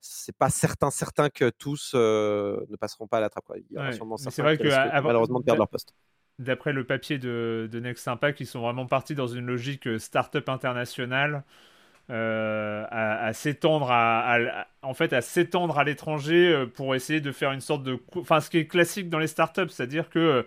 c'est 0.00 0.36
pas 0.36 0.48
certain, 0.48 0.90
certain 0.90 1.28
que 1.28 1.50
tous 1.50 1.94
ne 1.94 2.76
passeront 2.76 3.08
pas 3.08 3.18
à 3.18 3.20
la 3.20 3.28
trappe. 3.28 3.44
Il 3.56 3.74
y 3.74 3.78
aura 3.78 3.92
sûrement 3.92 4.16
certains 4.16 4.42
vrai 4.42 4.56
qui 4.56 4.64
que 4.64 5.02
malheureusement 5.02 5.40
de 5.40 5.44
perdre 5.44 5.58
leur 5.58 5.68
poste. 5.68 5.92
D'après 6.38 6.72
le 6.72 6.84
papier 6.84 7.18
de, 7.18 7.68
de 7.70 7.80
Next 7.80 8.08
Impact, 8.08 8.40
ils 8.40 8.46
sont 8.46 8.60
vraiment 8.60 8.86
partis 8.86 9.14
dans 9.14 9.26
une 9.26 9.44
logique 9.44 9.98
start-up 9.98 10.48
internationale. 10.48 11.42
à, 12.08 13.30
s'étendre 13.34 13.88
à, 13.90 14.66
en 14.82 14.94
fait 14.94 15.12
à 15.12 15.20
s'étendre 15.20 15.78
à 15.78 15.84
l'étranger 15.84 16.66
pour 16.74 16.94
essayer 16.94 17.20
de 17.20 17.30
faire 17.32 17.52
une 17.52 17.60
sorte 17.60 17.82
de 17.82 17.98
enfin 18.16 18.40
ce 18.40 18.50
qui 18.50 18.58
est 18.58 18.66
classique 18.66 19.08
dans 19.08 19.20
les 19.20 19.28
startups 19.28 19.68
c'est-à-dire 19.68 20.10
que 20.10 20.44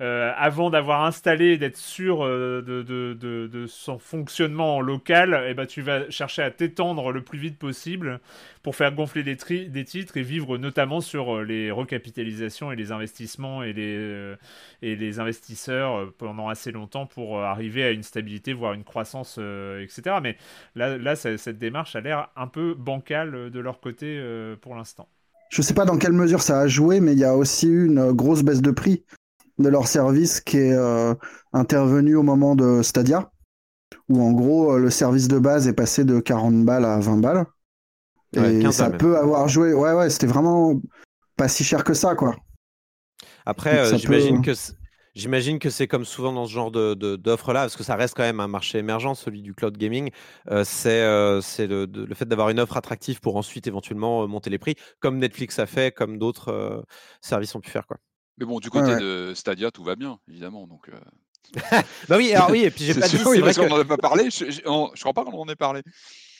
euh, 0.00 0.32
avant 0.36 0.70
d'avoir 0.70 1.04
installé 1.04 1.52
et 1.52 1.58
d'être 1.58 1.76
sûr 1.76 2.24
euh, 2.24 2.62
de, 2.62 3.66
son 3.68 3.98
fonctionnement 3.98 4.80
local, 4.80 5.44
eh 5.48 5.54
ben, 5.54 5.66
tu 5.66 5.82
vas 5.82 6.08
chercher 6.10 6.42
à 6.42 6.50
t'étendre 6.50 7.12
le 7.12 7.22
plus 7.22 7.38
vite 7.38 7.58
possible 7.58 8.20
pour 8.62 8.74
faire 8.74 8.92
gonfler 8.92 9.22
des, 9.22 9.36
titres 9.36 10.16
et 10.16 10.22
vivre 10.22 10.58
notamment 10.58 11.00
sur 11.00 11.36
euh, 11.36 11.44
les 11.44 11.70
recapitalisations 11.70 12.72
et 12.72 12.76
les 12.76 12.92
investissements 12.92 13.62
et 13.62 13.72
les, 13.72 15.20
investisseurs 15.20 16.12
pendant 16.18 16.48
assez 16.48 16.72
longtemps 16.72 17.06
pour 17.06 17.40
arriver 17.40 17.84
à 17.84 17.90
une 17.90 18.02
stabilité, 18.02 18.52
voire 18.52 18.72
une 18.72 18.84
croissance, 18.84 19.38
etc. 19.38 20.16
Mais 20.22 20.36
là 20.74 21.14
cette 21.14 21.58
démarche 21.58 21.94
a 21.94 22.00
l'air 22.00 22.28
un 22.36 22.48
peu 22.48 22.74
bancale 22.74 23.50
de 23.50 23.60
leur 23.60 23.80
côté 23.80 24.20
pour 24.60 24.74
l'instant. 24.74 25.08
Je 25.50 25.60
ne 25.60 25.64
sais 25.64 25.74
pas 25.74 25.84
dans 25.84 25.98
quelle 25.98 26.12
mesure 26.12 26.42
ça 26.42 26.58
a 26.60 26.66
joué, 26.66 27.00
mais 27.00 27.12
il 27.12 27.18
y 27.18 27.24
a 27.24 27.36
aussi 27.36 27.68
eu 27.68 27.86
une 27.86 28.12
grosse 28.12 28.42
baisse 28.42 28.62
de 28.62 28.72
prix 28.72 29.04
de 29.58 29.68
leur 29.68 29.86
service 29.86 30.40
qui 30.40 30.58
est 30.58 30.72
euh, 30.72 31.14
intervenu 31.52 32.16
au 32.16 32.22
moment 32.22 32.56
de 32.56 32.82
Stadia, 32.82 33.30
où 34.08 34.22
en 34.22 34.32
gros 34.32 34.72
euh, 34.72 34.78
le 34.78 34.90
service 34.90 35.28
de 35.28 35.38
base 35.38 35.68
est 35.68 35.74
passé 35.74 36.04
de 36.04 36.20
40 36.20 36.64
balles 36.64 36.84
à 36.84 36.98
20 36.98 37.18
balles. 37.18 37.46
et 38.36 38.70
ça 38.72 38.90
peut 38.90 39.16
avoir 39.16 39.48
joué. 39.48 39.72
Ouais, 39.72 39.92
ouais, 39.92 40.10
c'était 40.10 40.26
vraiment 40.26 40.80
pas 41.36 41.48
si 41.48 41.64
cher 41.64 41.84
que 41.84 41.94
ça, 41.94 42.14
quoi. 42.14 42.36
Après, 43.46 43.78
euh, 43.78 43.96
j'imagine 43.96 44.42
que. 44.42 44.52
J'imagine 45.16 45.60
que 45.60 45.70
c'est 45.70 45.86
comme 45.86 46.04
souvent 46.04 46.32
dans 46.32 46.44
ce 46.44 46.52
genre 46.52 46.72
d'offres 46.72 46.96
de, 46.96 47.14
de, 47.14 47.52
là, 47.52 47.60
parce 47.60 47.76
que 47.76 47.84
ça 47.84 47.94
reste 47.94 48.16
quand 48.16 48.24
même 48.24 48.40
un 48.40 48.48
marché 48.48 48.78
émergent, 48.78 49.14
celui 49.14 49.42
du 49.42 49.54
cloud 49.54 49.78
gaming. 49.78 50.10
c'est 50.64 51.06
le, 51.06 51.86
le, 51.86 52.14
fait 52.16 52.24
d'avoir 52.24 52.48
une 52.48 52.58
offre 52.58 52.76
attractive 52.76 53.20
pour 53.20 53.36
ensuite 53.36 53.68
éventuellement 53.68 54.26
monter 54.26 54.50
les 54.50 54.58
prix, 54.58 54.74
comme 54.98 55.18
Netflix 55.18 55.60
a 55.60 55.66
fait, 55.66 55.94
comme 55.94 56.18
d'autres 56.18 56.84
services 57.20 57.54
ont 57.54 57.60
pu 57.60 57.70
faire. 57.70 57.86
Quoi. 57.86 57.98
Mais 58.38 58.46
bon, 58.46 58.58
du 58.58 58.70
côté 58.70 58.96
de 58.96 59.32
Stadia, 59.34 59.70
tout 59.70 59.84
va 59.84 59.96
bien, 59.96 60.18
évidemment. 60.28 60.66
Donc, 60.66 60.88
euh. 60.88 61.82
bah 62.08 62.16
oui, 62.16 62.32
alors 62.32 62.50
oui, 62.50 62.64
et 62.64 62.70
puis 62.70 62.84
j'ai 62.84 62.94
pas 62.94 63.08
dit. 63.08 63.18
Oui, 63.26 63.40
parce 63.40 63.56
qu'on 63.56 63.68
n'en 63.68 63.80
a 63.80 63.84
pas 63.84 63.96
parlé. 63.96 64.30
Je, 64.30 64.50
je, 64.50 64.60
crois 65.00 65.12
pas 65.12 65.24
qu'on 65.24 65.40
en 65.40 65.48
ait 65.48 65.56
parlé. 65.56 65.82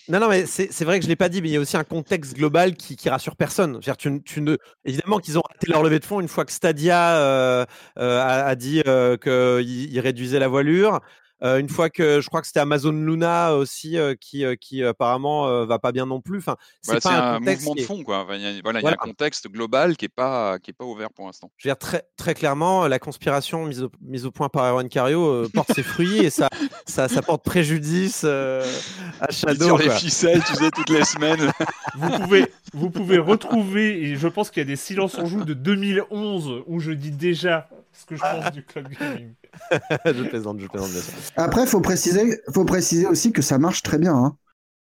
Non, 0.09 0.21
non, 0.21 0.29
mais 0.29 0.45
c'est 0.45 0.85
vrai 0.85 0.99
que 0.99 1.05
je 1.05 1.09
ne 1.09 1.13
l'ai 1.13 1.17
pas 1.17 1.31
dit, 1.31 1.41
mais 1.41 1.49
il 1.49 1.53
y 1.53 1.57
a 1.57 1.61
aussi 1.61 1.79
un 1.79 1.85
contexte 1.85 2.35
global 2.35 2.75
qui, 2.75 2.95
qui 2.95 3.09
rassure 3.09 3.37
personne. 3.37 3.81
Tu, 3.81 4.23
tu 4.23 4.41
ne... 4.43 4.57
Évidemment 4.85 5.19
qu'ils 5.19 5.39
ont 5.39 5.43
raté 5.49 5.67
leur 5.71 5.83
levée 5.83 5.99
de 5.99 6.05
fonds 6.05 6.21
une 6.21 6.29
fois 6.29 6.45
que 6.45 6.53
Stadia 6.53 7.17
euh, 7.17 7.65
euh, 7.99 8.21
a, 8.21 8.45
a, 8.45 8.55
dit 8.55 8.83
qu'il 8.83 10.01
réduisait 10.01 10.39
la 10.39 10.49
voilure. 10.49 11.01
Euh, 11.43 11.59
une 11.59 11.69
fois 11.69 11.91
que 11.91 12.21
je 12.21 12.29
crois 12.29 12.41
que 12.41 12.47
c'était 12.47 12.61
Amazon 12.61 12.93
Luna 12.93 13.55
aussi 13.55 13.99
euh, 13.99 14.15
qui, 14.19 14.45
euh, 14.45 14.55
qui 14.55 14.85
apparemment 14.85 15.65
va 15.67 15.79
pas 15.79 15.93
bien 15.93 16.07
non 16.07 16.21
plus. 16.21 16.39
Enfin, 16.39 16.57
c'est 16.81 17.03
pas 17.03 17.35
un, 17.35 17.41
mouvement 17.41 17.75
de 17.75 17.81
fond 17.83 18.03
quoi. 18.05 18.27
Il 18.33 18.41
y 18.41 18.47
a, 18.47 18.53
voilà, 18.63 18.81
il 18.81 18.85
y 18.85 18.87
a 18.87 18.93
un 18.93 18.95
contexte 18.95 19.49
global 19.49 19.97
qui 19.97 20.05
est 20.05 20.15
pas 20.15 20.59
qui 20.59 20.71
est 20.71 20.75
pas 20.75 20.85
ouvert 20.85 21.11
pour 21.11 21.27
l'instant. 21.27 21.51
Je 21.57 21.69
veux 21.69 21.75
dire 21.75 21.79
très 21.79 22.05
très 22.17 22.35
clairement, 22.35 22.87
la 22.87 22.99
conspiration 22.99 23.67
mise 23.67 23.83
au, 23.83 23.91
mise 24.01 24.27
au 24.27 24.31
point 24.31 24.49
par 24.49 24.65
Erwan 24.65 24.89
Cario 24.89 25.49
porte 25.53 25.73
ses 25.75 25.83
fruits 25.83 26.19
et 26.19 26.31
ça, 26.31 26.49
ça, 26.87 27.09
ça 27.09 27.21
porte 27.21 27.45
préjudice 27.45 28.25
à 28.25 29.31
Shadow. 29.31 29.65
Sur 29.67 29.79
les 29.79 29.91
ficelles, 29.91 30.43
tu 30.45 30.55
sais, 30.55 30.71
toutes 30.71 30.91
les 30.91 31.05
semaines. 31.05 31.51
vous 31.97 32.11
pouvez 32.11 32.47
vous 32.73 32.91
pouvez 32.91 33.19
retrouver 33.19 34.03
et 34.03 34.17
je 34.17 34.29
pense 34.29 34.51
qu'il 34.51 34.61
y 34.61 34.67
a 34.67 34.69
des 34.69 34.77
silences 34.77 35.19
en 35.19 35.27
joue 35.27 35.45
de 35.45 35.55
2011 35.55 36.63
où 36.67 36.81
je 36.81 36.93
dis 36.93 37.11
déjà 37.11 37.69
ce 38.01 38.07
que 38.07 38.17
je 38.17 38.21
pense 38.21 38.53
du 38.53 38.65
cloud 38.65 38.89
gaming. 39.01 39.35
je 39.71 40.29
plaisante, 40.29 40.61
je 40.61 40.67
plaisante 40.67 40.91
Après, 41.37 41.67
faut 41.67 41.81
préciser, 41.81 42.41
faut 42.53 42.65
préciser 42.65 43.07
aussi 43.07 43.33
que 43.33 43.43
ça 43.43 43.59
marche 43.59 43.83
très 43.83 43.99
bien. 43.99 44.15
Hein. 44.15 44.37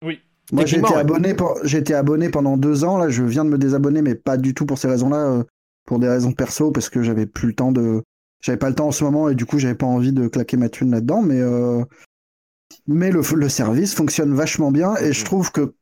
Oui. 0.04 0.20
Moi, 0.52 0.66
j'ai 0.66 0.80
été, 0.80 0.94
abonné 0.96 1.36
été 1.64 1.94
abonné 1.94 2.30
pendant 2.30 2.58
deux 2.58 2.84
ans. 2.84 2.98
Là, 2.98 3.10
je 3.10 3.24
viens 3.24 3.46
de 3.46 3.50
me 3.50 3.58
désabonner, 3.58 4.02
mais 4.02 4.16
pas 4.16 4.38
du 4.38 4.54
tout 4.54 4.66
pour 4.66 4.80
ces 4.80 4.88
raisons-là, 4.88 5.18
euh, 5.18 5.44
pour 5.86 6.00
des 6.00 6.08
raisons 6.08 6.32
perso, 6.32 6.72
parce 6.72 6.90
que 6.90 7.04
j'avais 7.04 7.26
plus 7.26 7.50
le 7.50 7.54
temps 7.54 7.72
de. 7.72 8.04
J'avais 8.42 8.58
pas 8.58 8.70
le 8.70 8.76
temps 8.76 8.88
en 8.88 8.92
ce 8.92 9.04
moment 9.04 9.30
et 9.30 9.36
du 9.36 9.46
coup, 9.46 9.60
j'avais 9.60 9.76
pas 9.76 9.86
envie 9.86 10.14
de 10.14 10.28
claquer 10.28 10.58
ma 10.58 10.70
thune 10.70 10.92
là-dedans. 10.92 11.22
Mais, 11.22 11.40
euh, 11.40 11.84
mais 12.88 13.12
le, 13.12 13.22
le, 13.36 13.50
service 13.50 13.94
fonctionne 13.94 14.34
vachement 14.34 14.72
bien 14.72 14.96
et 14.96 15.12
je 15.12 15.22
mm. 15.22 15.26
trouve 15.26 15.52
que, 15.52 15.74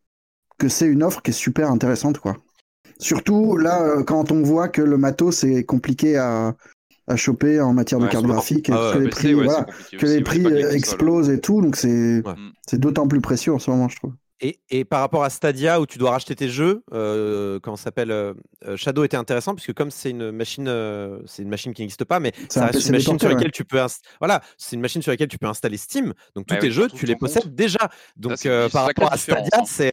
que 0.58 0.68
c'est 0.68 0.88
une 0.88 1.04
offre 1.04 1.22
qui 1.22 1.32
est 1.32 1.34
super 1.34 1.70
intéressante, 1.70 2.18
quoi. 2.20 2.36
Surtout 3.00 3.58
là, 3.58 3.84
euh, 3.84 4.04
quand 4.04 4.32
on 4.32 4.42
voit 4.42 4.70
que 4.70 4.82
le 4.82 4.98
matos 4.98 5.44
est 5.44 5.64
compliqué 5.64 6.18
à, 6.18 6.56
à 7.08 7.16
choper 7.16 7.62
en 7.62 7.74
matière 7.74 8.00
de 8.00 8.08
carte 8.08 8.26
graphique 8.26 8.70
et 8.70 8.74
ah 8.74 8.92
que, 8.94 9.00
les 9.00 9.10
prix, 9.10 9.34
voilà, 9.34 9.66
que 9.98 10.06
les 10.06 10.22
prix, 10.22 10.46
explosent 10.46 11.30
et 11.30 11.40
tout. 11.40 11.62
Donc 11.62 11.76
c'est 11.76 12.22
c'est 12.68 12.80
d'autant 12.80 13.08
plus 13.08 13.22
précieux 13.22 13.54
en 13.54 13.60
ce 13.60 13.72
moment, 13.72 13.90
je 13.90 13.96
trouve. 13.96 14.14
Et, 14.40 14.60
et, 14.70 14.86
par 14.86 15.00
rapport 15.00 15.24
à 15.24 15.32
Stadia 15.32 15.82
où 15.82 15.88
tu 15.88 15.98
dois 15.98 16.12
racheter 16.12 16.36
tes 16.36 16.48
jeux, 16.48 16.84
euh, 16.94 17.60
comment 17.60 17.76
s'appelle 17.76 18.12
euh, 18.12 18.36
Shadow 18.76 19.04
était 19.04 19.18
intéressant 19.18 19.56
puisque 19.56 19.74
comme 19.74 19.90
c'est 19.90 20.12
une 20.12 20.30
machine, 20.30 20.68
euh, 20.68 21.20
c'est 21.26 21.42
une 21.42 21.50
machine 21.50 21.74
qui 21.74 21.82
n'existe 21.82 22.06
pas, 22.06 22.20
mais 22.20 22.34
ça 22.48 22.68
reste 22.68 22.86
une 22.86 22.92
machine 22.92 23.18
sur 23.18 23.30
laquelle 23.30 23.52
tu 23.52 23.66
peux, 23.66 23.80
voilà, 24.20 24.42
c'est 24.58 24.76
une 24.76 24.82
machine 24.82 25.02
sur 25.02 25.12
laquelle 25.12 25.28
tu 25.28 25.40
peux 25.40 25.48
installer 25.48 25.78
Steam. 25.78 26.14
Donc 26.36 26.46
tous 26.46 26.58
tes 26.58 26.70
jeux, 26.70 26.88
tu 26.88 27.08
les 27.08 27.16
possèdes 27.16 27.56
déjà. 27.56 27.90
Donc 28.16 28.46
euh, 28.46 28.70
par 28.70 28.86
rapport 28.86 29.12
à 29.12 29.18
Stadia, 29.18 29.64
c'est 29.66 29.92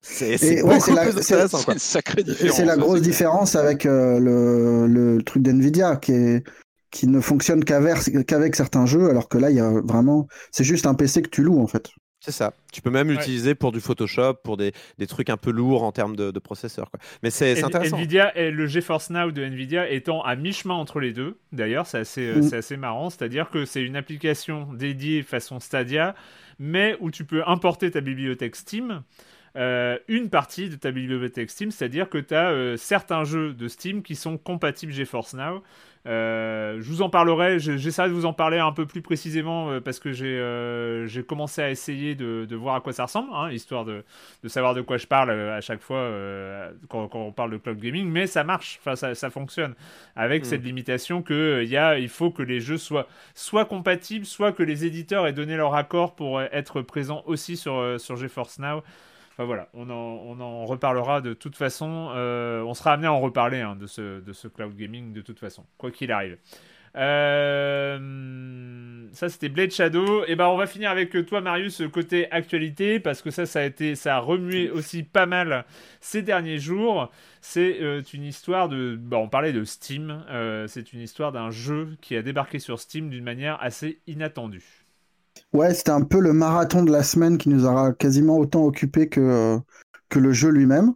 c'est 0.00 0.62
ouais, 0.62 0.78
la, 0.94 1.78
sacrée 1.78 2.22
différence. 2.22 2.56
C'est 2.56 2.64
la 2.64 2.76
grosse 2.76 3.02
différence 3.02 3.56
avec 3.56 3.86
euh, 3.86 4.18
le, 4.20 4.86
le, 4.86 5.22
truc 5.22 5.42
d'NVIDIA 5.42 5.96
qui, 5.96 6.12
est, 6.12 6.44
qui 6.90 7.08
ne 7.08 7.20
fonctionne 7.20 7.64
qu'avec 7.64 8.54
certains 8.54 8.86
jeux, 8.86 9.10
alors 9.10 9.28
que 9.28 9.38
là, 9.38 9.50
il 9.50 9.56
y 9.56 9.60
a 9.60 9.70
vraiment. 9.84 10.28
C'est 10.52 10.64
juste 10.64 10.86
un 10.86 10.94
PC 10.94 11.22
que 11.22 11.28
tu 11.28 11.42
loues 11.42 11.60
en 11.60 11.66
fait. 11.66 11.90
C'est 12.20 12.32
ça. 12.32 12.54
Tu 12.72 12.80
peux 12.80 12.90
même 12.90 13.08
l'utiliser 13.08 13.54
pour 13.54 13.70
du 13.70 13.80
Photoshop, 13.80 14.34
pour 14.42 14.56
des, 14.56 14.72
des, 14.98 15.06
trucs 15.06 15.30
un 15.30 15.36
peu 15.36 15.52
lourds 15.52 15.84
en 15.84 15.92
termes 15.92 16.16
de, 16.16 16.32
de 16.32 16.38
processeur. 16.40 16.90
Quoi. 16.90 16.98
Mais 17.22 17.30
c'est 17.30 17.62
intéressant. 17.62 17.96
Nvidia 17.96 18.36
et 18.36 18.50
le 18.50 18.66
GeForce 18.66 19.10
Now 19.10 19.30
de 19.30 19.44
Nvidia 19.44 19.88
étant 19.88 20.22
à 20.22 20.34
mi-chemin 20.34 20.74
entre 20.74 20.98
les 20.98 21.12
deux. 21.12 21.38
D'ailleurs, 21.52 21.86
c'est 21.86 21.98
assez, 21.98 22.26
euh, 22.26 22.40
mm. 22.40 22.54
assez 22.54 22.76
marrant. 22.76 23.10
C'est-à-dire 23.10 23.50
que 23.50 23.64
c'est 23.64 23.82
une 23.82 23.94
application 23.94 24.66
dédiée 24.72 25.22
façon 25.22 25.60
Stadia, 25.60 26.16
mais 26.58 26.96
où 27.00 27.12
tu 27.12 27.24
peux 27.24 27.42
importer 27.46 27.92
ta 27.92 28.00
bibliothèque 28.00 28.56
Steam. 28.56 29.02
Euh, 29.56 29.98
une 30.08 30.28
partie 30.28 30.68
de 30.68 30.76
ta 30.76 30.90
bibliothèque 30.90 31.50
Steam, 31.50 31.70
c'est-à-dire 31.70 32.10
que 32.10 32.18
tu 32.18 32.34
as 32.34 32.50
euh, 32.50 32.76
certains 32.76 33.24
jeux 33.24 33.54
de 33.54 33.68
Steam 33.68 34.02
qui 34.02 34.14
sont 34.14 34.36
compatibles 34.36 34.92
GeForce 34.92 35.32
Now. 35.32 35.62
Euh, 36.06 36.76
je 36.78 36.88
vous 36.88 37.00
en 37.00 37.08
parlerai, 37.08 37.58
j'essaierai 37.58 38.08
de 38.08 38.12
vous 38.12 38.26
en 38.26 38.34
parler 38.34 38.58
un 38.58 38.70
peu 38.70 38.86
plus 38.86 39.02
précisément 39.02 39.80
parce 39.80 39.98
que 39.98 40.12
j'ai 40.12 41.22
commencé 41.24 41.62
à 41.62 41.70
essayer 41.70 42.14
de, 42.14 42.54
voir 42.54 42.76
à 42.76 42.80
quoi 42.80 42.92
ça 42.92 43.06
ressemble, 43.06 43.30
hein, 43.32 43.50
histoire 43.50 43.84
de, 43.84 44.04
savoir 44.44 44.74
de 44.74 44.82
quoi 44.82 44.98
je 44.98 45.06
parle 45.08 45.30
à 45.30 45.60
chaque 45.60 45.80
fois 45.80 46.08
quand, 46.88 47.10
on 47.14 47.32
parle 47.32 47.50
de 47.50 47.56
cloud 47.56 47.80
gaming, 47.80 48.08
mais 48.08 48.28
ça 48.28 48.44
marche, 48.44 48.78
ça, 48.94 49.16
ça, 49.16 49.30
fonctionne, 49.30 49.74
avec 50.14 50.42
mm. 50.42 50.44
cette 50.44 50.62
limitation 50.62 51.22
que 51.22 51.64
y 51.64 51.76
a, 51.76 51.98
il 51.98 52.08
faut 52.08 52.30
que 52.30 52.42
les 52.42 52.60
jeux 52.60 52.78
soient 52.78 53.08
soit 53.34 53.64
compatibles, 53.64 54.26
soit 54.26 54.52
que 54.52 54.62
les 54.62 54.84
éditeurs 54.84 55.26
aient 55.26 55.32
donné 55.32 55.56
leur 55.56 55.74
accord 55.74 56.14
pour 56.14 56.40
être 56.40 56.82
présents 56.82 57.24
aussi 57.26 57.56
sur, 57.56 57.98
sur 57.98 58.16
GeForce 58.16 58.60
Now. 58.60 58.84
Enfin 59.36 59.44
voilà, 59.44 59.68
on 59.74 59.90
en, 59.90 60.64
reparlera 60.64 61.20
de 61.20 61.34
toute 61.34 61.56
façon. 61.56 62.08
Euh, 62.14 62.62
on 62.62 62.72
sera 62.72 62.94
amené 62.94 63.06
à 63.06 63.12
en 63.12 63.20
reparler 63.20 63.60
hein, 63.60 63.76
de, 63.76 63.86
ce, 63.86 64.48
cloud 64.48 64.74
gaming 64.74 65.12
de 65.12 65.20
toute 65.20 65.38
façon, 65.38 65.66
quoi 65.76 65.90
qu'il 65.90 66.10
arrive. 66.10 66.38
Euh, 66.96 67.98
ça 69.12 69.28
c'était 69.28 69.50
Blade 69.50 69.72
Shadow. 69.72 70.24
Et 70.26 70.36
ben 70.36 70.46
on 70.46 70.56
va 70.56 70.66
finir 70.66 70.88
avec 70.90 71.26
toi 71.26 71.42
Marius 71.42 71.82
côté 71.92 72.32
actualité 72.32 72.98
parce 72.98 73.20
que 73.20 73.30
ça 73.30 73.44
ça 73.44 73.60
a 73.60 73.64
été 73.64 73.94
ça 73.94 74.16
a 74.16 74.20
remué 74.20 74.70
aussi 74.70 75.02
pas 75.02 75.26
mal 75.26 75.66
ces 76.00 76.22
derniers 76.22 76.58
jours. 76.58 77.10
C'est 77.42 77.82
euh, 77.82 78.00
une 78.14 78.24
histoire 78.24 78.70
de 78.70 78.96
bah, 78.98 79.18
on 79.18 79.28
parlait 79.28 79.52
de 79.52 79.64
Steam. 79.64 80.24
c'est 80.66 80.94
une 80.94 81.00
histoire 81.02 81.32
d'un 81.32 81.50
jeu 81.50 81.98
qui 82.00 82.16
a 82.16 82.22
débarqué 82.22 82.58
sur 82.58 82.80
Steam 82.80 83.10
d'une 83.10 83.24
manière 83.24 83.58
assez 83.60 84.00
inattendue. 84.06 84.85
Ouais, 85.52 85.74
c'était 85.74 85.90
un 85.90 86.02
peu 86.02 86.20
le 86.20 86.32
marathon 86.32 86.82
de 86.82 86.92
la 86.92 87.02
semaine 87.02 87.38
qui 87.38 87.48
nous 87.48 87.64
aura 87.64 87.92
quasiment 87.92 88.38
autant 88.38 88.64
occupé 88.64 89.08
que, 89.08 89.58
que 90.08 90.18
le 90.18 90.32
jeu 90.32 90.50
lui-même. 90.50 90.94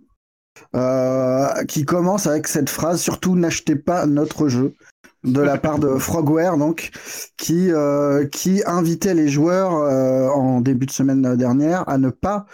euh, 0.74 1.64
qui 1.64 1.84
commence 1.84 2.26
avec 2.26 2.48
cette 2.48 2.68
phrase 2.70 3.00
surtout 3.00 3.36
n'achetez 3.36 3.76
pas 3.76 4.06
notre 4.06 4.48
jeu 4.48 4.74
de 5.24 5.40
la 5.40 5.58
part 5.58 5.78
de 5.78 5.96
Frogware 5.98 6.56
donc 6.58 6.90
qui 7.36 7.72
euh, 7.72 8.26
qui 8.26 8.62
invitait 8.66 9.14
les 9.14 9.28
joueurs 9.28 9.74
euh, 9.74 10.28
en 10.28 10.60
début 10.60 10.86
de 10.86 10.90
semaine 10.92 11.36
dernière 11.36 11.88
à 11.88 11.98
ne 11.98 12.10
pas 12.10 12.46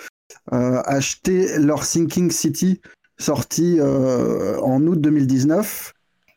euh, 0.52 0.80
acheter 0.84 1.58
leur 1.58 1.84
Sinking 1.84 2.30
City 2.30 2.80
sorti 3.18 3.78
euh, 3.80 4.58
en 4.60 4.86
août 4.86 5.00
2019 5.00 5.92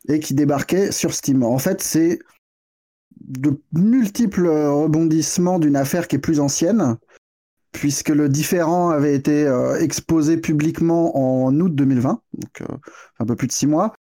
et 0.10 0.20
qui 0.20 0.34
débarquait 0.34 0.92
sur 0.92 1.14
Steam. 1.14 1.44
En 1.44 1.60
fait, 1.60 1.82
c'est 1.82 2.20
de 3.30 3.62
multiples 3.74 4.48
rebondissements 4.48 5.60
d'une 5.60 5.76
affaire 5.76 6.08
qui 6.08 6.18
est 6.18 6.20
plus 6.20 6.40
ancienne, 6.40 6.98
puisque 7.72 8.10
le 8.10 8.28
différent 8.28 8.90
avait 8.90 9.16
été 9.16 9.46
euh, 9.46 9.80
exposé 9.80 10.38
publiquement 10.38 11.16
en 11.18 11.58
août 11.60 11.74
2020, 11.74 12.22
donc 12.34 12.62
euh, 12.62 12.76
un 13.20 13.26
peu 13.26 13.36
plus 13.36 13.48
de 13.48 13.52
six 13.52 13.68
mois, 13.68 13.94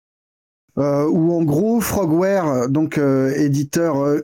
euh, 0.78 1.06
où 1.06 1.32
en 1.32 1.44
gros 1.44 1.80
Frogware, 1.80 2.68
donc 2.70 2.98
éditeur 2.98 4.20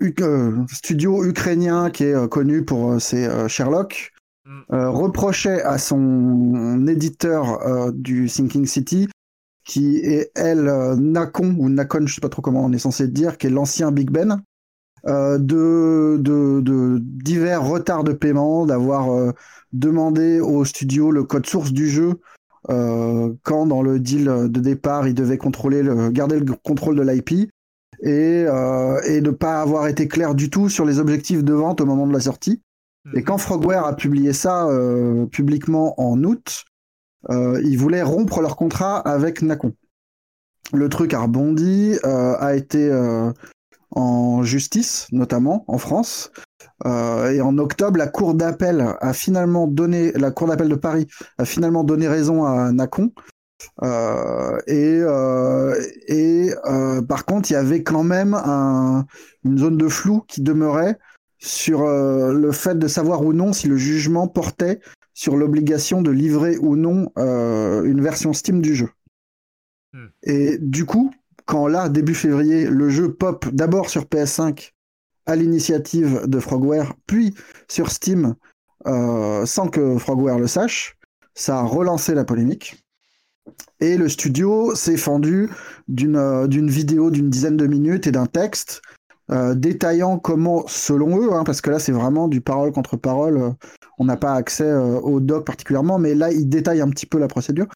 studio 0.73 1.25
ukrainien 1.25 1.91
qui 1.91 2.05
est 2.05 2.29
connu 2.29 2.65
pour 2.65 3.01
ses 3.01 3.49
Sherlock, 3.49 4.11
Mm. 4.47 4.75
reprochait 4.89 5.63
à 5.63 5.79
son 5.79 6.87
éditeur 6.87 7.93
du 7.95 8.29
Sinking 8.29 8.67
City 8.67 9.09
qui 9.65 9.97
est 9.97 10.31
elle 10.35 10.67
Nacon 10.99 11.57
ou 11.59 11.71
Nacon, 11.71 12.07
je 12.07 12.15
sais 12.15 12.21
pas 12.21 12.29
trop 12.29 12.43
comment 12.43 12.63
on 12.63 12.73
est 12.75 12.79
censé 12.79 13.09
dire, 13.09 13.39
qui 13.39 13.47
est 13.47 13.51
l'ancien 13.51 13.91
Big 13.91 14.11
Ben, 14.11 14.43
euh, 15.07 15.37
de, 15.37 16.17
de, 16.19 16.63
de 16.63 16.99
divers 16.99 17.63
retards 17.63 18.05
de 18.05 18.15
paiement, 18.15 18.65
d'avoir 18.65 19.13
euh, 19.13 19.33
demandé 19.75 20.41
au 20.41 20.65
studio 20.65 21.11
le 21.11 21.25
code 21.25 21.45
source 21.47 21.73
du 21.73 21.91
jeu 21.91 22.15
euh, 22.71 23.35
quand 23.43 23.67
dans 23.67 23.83
le 23.83 24.01
deal 24.01 24.25
de 24.25 24.61
départ 24.61 25.07
il 25.07 25.13
devait 25.13 25.37
contrôler 25.37 25.83
le, 25.83 26.09
garder 26.09 26.41
le 26.41 26.55
contrôle 26.55 26.97
de 26.97 27.03
l'IP 27.03 27.51
et, 28.03 28.47
et 29.07 29.21
de 29.21 29.31
pas 29.31 29.61
avoir 29.61 29.87
été 29.87 30.09
clair 30.09 30.35
du 30.35 30.51
tout 30.51 30.69
sur 30.69 30.85
les 30.85 30.99
objectifs 30.99 31.45
de 31.45 31.53
vente 31.53 31.81
au 31.81 31.87
moment 31.87 32.07
de 32.07 32.13
la 32.13 32.21
sortie. 32.21 32.61
Et 33.15 33.23
quand 33.23 33.39
Frogware 33.39 33.87
a 33.87 33.97
publié 33.97 34.33
ça 34.33 34.69
publiquement 35.31 35.99
en 35.99 36.23
août, 36.25 36.65
ils 37.31 37.77
voulaient 37.77 38.03
rompre 38.03 38.43
leur 38.43 38.57
contrat 38.57 38.99
avec 38.99 39.43
Nacon. 39.43 39.75
Le 40.73 40.89
truc 40.89 41.15
a 41.15 41.21
rebondi, 41.21 41.97
a 42.03 42.55
été 42.57 42.91
en 43.95 44.43
justice, 44.43 45.07
notamment 45.13 45.65
en 45.69 45.79
France. 45.79 46.31
Euh, 46.87 47.31
et 47.31 47.41
en 47.41 47.59
octobre, 47.59 47.97
la 47.97 48.09
Cour 48.09 48.35
d'appel 48.35 48.95
a 49.01 49.13
finalement 49.13 49.67
donné, 49.67 50.13
la 50.13 50.31
Cour 50.31 50.49
d'appel 50.49 50.69
de 50.69 50.75
Paris 50.75 51.07
a 51.39 51.45
finalement 51.45 51.85
donné 51.85 52.09
raison 52.09 52.45
à 52.45 52.73
Nacon. 52.73 53.13
Euh, 53.83 54.59
et 54.67 54.99
euh, 55.01 55.75
et 56.09 56.51
par 57.09 57.25
contre, 57.25 57.51
il 57.51 57.55
y 57.55 57.57
avait 57.57 57.83
quand 57.83 58.03
même 58.03 58.35
un, 58.35 59.07
une 59.45 59.59
zone 59.59 59.79
de 59.79 59.89
flou 59.89 60.23
qui 60.27 60.43
demeurait 60.43 60.99
sur 61.39 61.87
le 61.87 62.53
fait 62.53 62.79
de 62.79 62.89
savoir 62.89 63.23
ou 63.23 63.33
non 63.33 63.53
si 63.53 63.69
le 63.69 63.77
jugement 63.77 64.29
portait 64.29 64.81
sur 65.13 65.37
l'obligation 65.37 66.03
de 66.03 66.11
livrer 66.11 66.57
ou 66.59 66.77
non 66.77 67.11
une 67.17 68.01
version 68.01 68.33
Steam 68.33 68.61
du 68.61 68.75
jeu. 68.75 68.89
Hmm. 69.93 70.07
Et 70.25 70.59
du 70.59 70.85
coup, 70.87 71.13
quand 71.47 71.67
là, 71.67 71.89
début 71.89 72.15
février, 72.15 72.67
le 72.67 72.89
jeu 72.89 73.13
pop 73.13 73.47
d'abord 73.53 73.91
sur 73.91 74.05
PS5 74.05 74.73
à 75.27 75.37
l'initiative 75.37 76.23
de 76.27 76.39
Frogware, 76.39 76.95
puis 77.07 77.35
sur 77.69 77.91
Steam 77.91 78.35
euh, 78.87 79.47
sans 79.47 79.69
que 79.69 79.99
Frogware 79.99 80.39
le 80.39 80.47
sache, 80.47 80.97
ça 81.35 81.61
a 81.61 81.63
relancé 81.63 82.15
la 82.15 82.25
polémique. 82.25 82.85
Et 83.81 83.97
le 83.97 84.09
studio 84.09 84.75
s'est 84.75 84.97
fendu 84.97 85.51
d'une 85.89 86.17
euh, 86.17 86.47
vidéo 86.47 87.11
d'une 87.11 87.31
dizaine 87.31 87.57
de 87.57 87.67
minutes 87.67 88.07
et 88.07 88.13
d'un 88.13 88.27
texte 88.27 88.83
euh, 89.31 89.55
détaillant 89.55 90.19
comment, 90.19 90.65
selon 90.67 91.19
eux, 91.19 91.33
hein, 91.33 91.45
parce 91.45 91.63
que 91.63 91.71
là 91.71 91.79
c'est 91.79 91.93
vraiment 91.93 92.29
du 92.29 92.43
parole 92.43 92.73
contre 92.73 92.97
parole, 92.97 93.55
on 93.99 94.05
n'a 94.05 94.19
pas 94.19 94.35
accès 94.35 94.71
au 94.71 95.21
doc 95.21 95.47
particulièrement, 95.47 95.99
mais 95.99 96.15
là 96.15 96.31
ils 96.31 96.49
détaillent 96.49 96.83
un 96.83 96.91
petit 96.91 97.07
peu 97.07 97.19
la 97.19 97.29
procédure, 97.29 97.67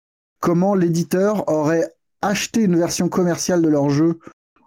comment 0.40 0.74
l'éditeur 0.74 1.48
aurait 1.48 1.90
acheté 2.22 2.62
une 2.62 2.76
version 2.76 3.08
commerciale 3.08 3.62
de 3.62 3.68
leur 3.68 3.90
jeu, 3.90 4.18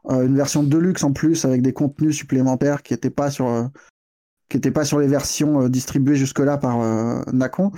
euh, 0.09 0.25
une 0.25 0.35
version 0.35 0.63
deluxe 0.63 1.03
en 1.03 1.13
plus 1.13 1.45
avec 1.45 1.61
des 1.61 1.73
contenus 1.73 2.15
supplémentaires 2.15 2.83
qui 2.83 2.93
n'étaient 2.93 3.09
pas 3.09 3.31
sur 3.31 3.47
euh, 3.47 3.65
qui 4.49 4.59
pas 4.59 4.85
sur 4.85 4.99
les 4.99 5.07
versions 5.07 5.61
euh, 5.61 5.69
distribuées 5.69 6.15
jusque-là 6.15 6.57
par 6.57 6.79
Nacon. 7.33 7.71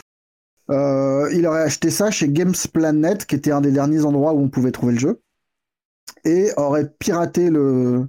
Il 0.69 1.45
aurait 1.47 1.61
acheté 1.61 1.89
ça 1.89 2.09
chez 2.09 2.29
Games 2.29 2.55
Planet, 2.73 3.25
qui 3.25 3.35
était 3.35 3.51
un 3.51 3.61
des 3.61 3.71
derniers 3.71 4.05
endroits 4.05 4.33
où 4.33 4.39
on 4.39 4.49
pouvait 4.49 4.71
trouver 4.71 4.93
le 4.93 4.99
jeu, 4.99 5.21
et 6.25 6.51
aurait 6.57 6.89
piraté 6.99 7.49
le, 7.49 8.07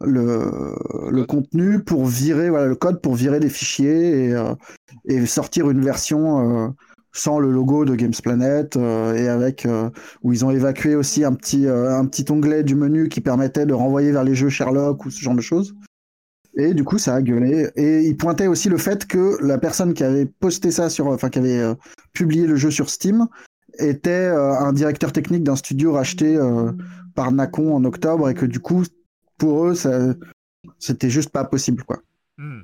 le, 0.00 0.76
le 1.10 1.24
contenu 1.24 1.82
pour 1.82 2.06
virer, 2.06 2.50
voilà, 2.50 2.66
le 2.66 2.76
code 2.76 3.00
pour 3.00 3.14
virer 3.14 3.40
des 3.40 3.48
fichiers 3.48 4.26
et, 4.26 4.34
euh, 4.34 4.54
et 5.06 5.24
sortir 5.26 5.70
une 5.70 5.82
version 5.82 6.66
euh, 6.66 6.68
sans 7.16 7.38
le 7.38 7.50
logo 7.50 7.86
de 7.86 7.94
Games 7.94 8.12
Planet 8.22 8.76
euh, 8.76 9.14
et 9.14 9.26
avec 9.28 9.64
euh, 9.64 9.88
où 10.22 10.32
ils 10.34 10.44
ont 10.44 10.50
évacué 10.50 10.94
aussi 10.94 11.24
un 11.24 11.32
petit, 11.32 11.66
euh, 11.66 11.96
un 11.96 12.04
petit 12.06 12.30
onglet 12.30 12.62
du 12.62 12.74
menu 12.74 13.08
qui 13.08 13.22
permettait 13.22 13.64
de 13.64 13.72
renvoyer 13.72 14.12
vers 14.12 14.22
les 14.22 14.34
jeux 14.34 14.50
Sherlock 14.50 15.06
ou 15.06 15.10
ce 15.10 15.20
genre 15.20 15.34
de 15.34 15.40
choses. 15.40 15.74
Et 16.58 16.74
du 16.74 16.84
coup, 16.84 16.98
ça 16.98 17.14
a 17.14 17.22
gueulé. 17.22 17.70
Et 17.76 18.02
il 18.02 18.16
pointait 18.16 18.46
aussi 18.46 18.68
le 18.68 18.76
fait 18.76 19.06
que 19.06 19.42
la 19.42 19.58
personne 19.58 19.94
qui 19.94 20.04
avait 20.04 20.26
posté 20.26 20.70
ça 20.70 20.90
sur, 20.90 21.06
enfin, 21.06 21.30
qui 21.30 21.38
avait 21.38 21.74
publié 22.12 22.46
le 22.46 22.56
jeu 22.56 22.70
sur 22.70 22.88
Steam 22.88 23.26
était 23.78 24.28
un 24.28 24.72
directeur 24.72 25.12
technique 25.12 25.42
d'un 25.42 25.56
studio 25.56 25.92
racheté 25.92 26.38
par 27.14 27.30
Nacon 27.30 27.74
en 27.74 27.84
octobre 27.84 28.30
et 28.30 28.34
que 28.34 28.46
du 28.46 28.58
coup, 28.58 28.84
pour 29.36 29.66
eux, 29.66 29.74
c'était 30.78 31.10
juste 31.10 31.28
pas 31.28 31.44
possible, 31.44 31.84
quoi. 31.84 31.98
Hmm. 32.38 32.62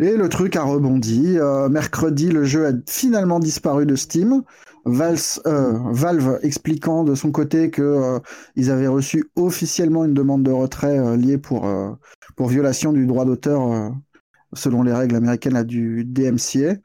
Et 0.00 0.16
le 0.16 0.28
truc 0.28 0.56
a 0.56 0.62
rebondi. 0.62 1.38
Euh, 1.38 1.68
mercredi, 1.68 2.28
le 2.28 2.44
jeu 2.44 2.66
a 2.66 2.72
finalement 2.88 3.38
disparu 3.38 3.86
de 3.86 3.96
Steam. 3.96 4.42
Valve, 4.84 5.40
euh, 5.46 6.38
expliquant 6.42 7.04
de 7.04 7.14
son 7.14 7.30
côté 7.30 7.70
que 7.70 7.82
euh, 7.82 8.72
avaient 8.72 8.88
reçu 8.88 9.24
officiellement 9.36 10.04
une 10.04 10.14
demande 10.14 10.42
de 10.42 10.50
retrait 10.50 11.16
liée 11.16 11.38
pour, 11.38 11.68
violation 12.38 12.92
du 12.92 13.06
droit 13.06 13.24
d'auteur 13.24 13.92
selon 14.54 14.82
les 14.82 14.92
règles 14.92 15.14
américaines 15.14 15.62
du 15.62 16.04
DMCA. 16.04 16.76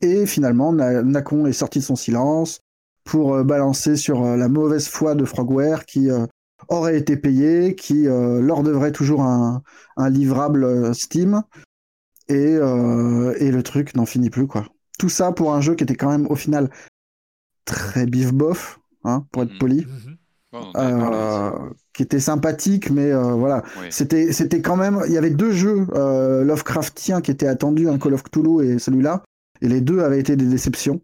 Et 0.00 0.26
finalement, 0.26 0.72
Na- 0.72 1.02
Nacon 1.02 1.46
est 1.46 1.52
sorti 1.52 1.80
de 1.80 1.84
son 1.84 1.96
silence 1.96 2.60
pour 3.04 3.44
balancer 3.44 3.96
sur 3.96 4.22
la 4.22 4.48
mauvaise 4.48 4.86
foi 4.88 5.14
de 5.14 5.24
Frogware 5.24 5.84
qui 5.84 6.08
aurait 6.68 6.96
été 6.98 7.16
payé, 7.16 7.74
qui 7.74 8.06
euh, 8.08 8.40
leur 8.40 8.62
devrait 8.62 8.92
toujours 8.92 9.22
un, 9.22 9.62
un 9.96 10.10
livrable 10.10 10.64
euh, 10.64 10.92
Steam. 10.92 11.42
Et, 12.28 12.56
euh, 12.56 13.34
et 13.38 13.50
le 13.50 13.62
truc 13.62 13.94
n'en 13.94 14.06
finit 14.06 14.30
plus, 14.30 14.46
quoi. 14.46 14.66
Tout 14.98 15.08
ça 15.10 15.32
pour 15.32 15.52
un 15.54 15.60
jeu 15.60 15.74
qui 15.74 15.84
était 15.84 15.94
quand 15.96 16.10
même, 16.10 16.26
au 16.30 16.36
final, 16.36 16.70
très 17.64 18.06
bif 18.06 18.32
bof, 18.32 18.80
hein, 19.04 19.26
pour 19.30 19.42
être 19.42 19.52
Mhm. 19.52 19.58
poli. 19.58 19.86
Mhm. 19.86 20.16
Euh, 20.76 21.50
qui 21.92 22.04
était 22.04 22.20
sympathique, 22.20 22.88
mais 22.90 23.10
euh, 23.10 23.32
voilà. 23.32 23.64
C'était, 23.90 24.32
c'était 24.32 24.62
quand 24.62 24.76
même. 24.76 25.00
Il 25.06 25.12
y 25.12 25.18
avait 25.18 25.30
deux 25.30 25.50
jeux 25.50 25.84
euh, 25.94 26.44
Lovecraftiens 26.44 27.20
qui 27.20 27.32
étaient 27.32 27.48
attendus, 27.48 27.88
un 27.88 27.98
Call 27.98 28.14
of 28.14 28.22
Cthulhu 28.22 28.64
et 28.64 28.78
celui-là. 28.78 29.24
Et 29.62 29.68
les 29.68 29.80
deux 29.80 29.98
avaient 30.00 30.20
été 30.20 30.36
des 30.36 30.46
déceptions. 30.46 31.00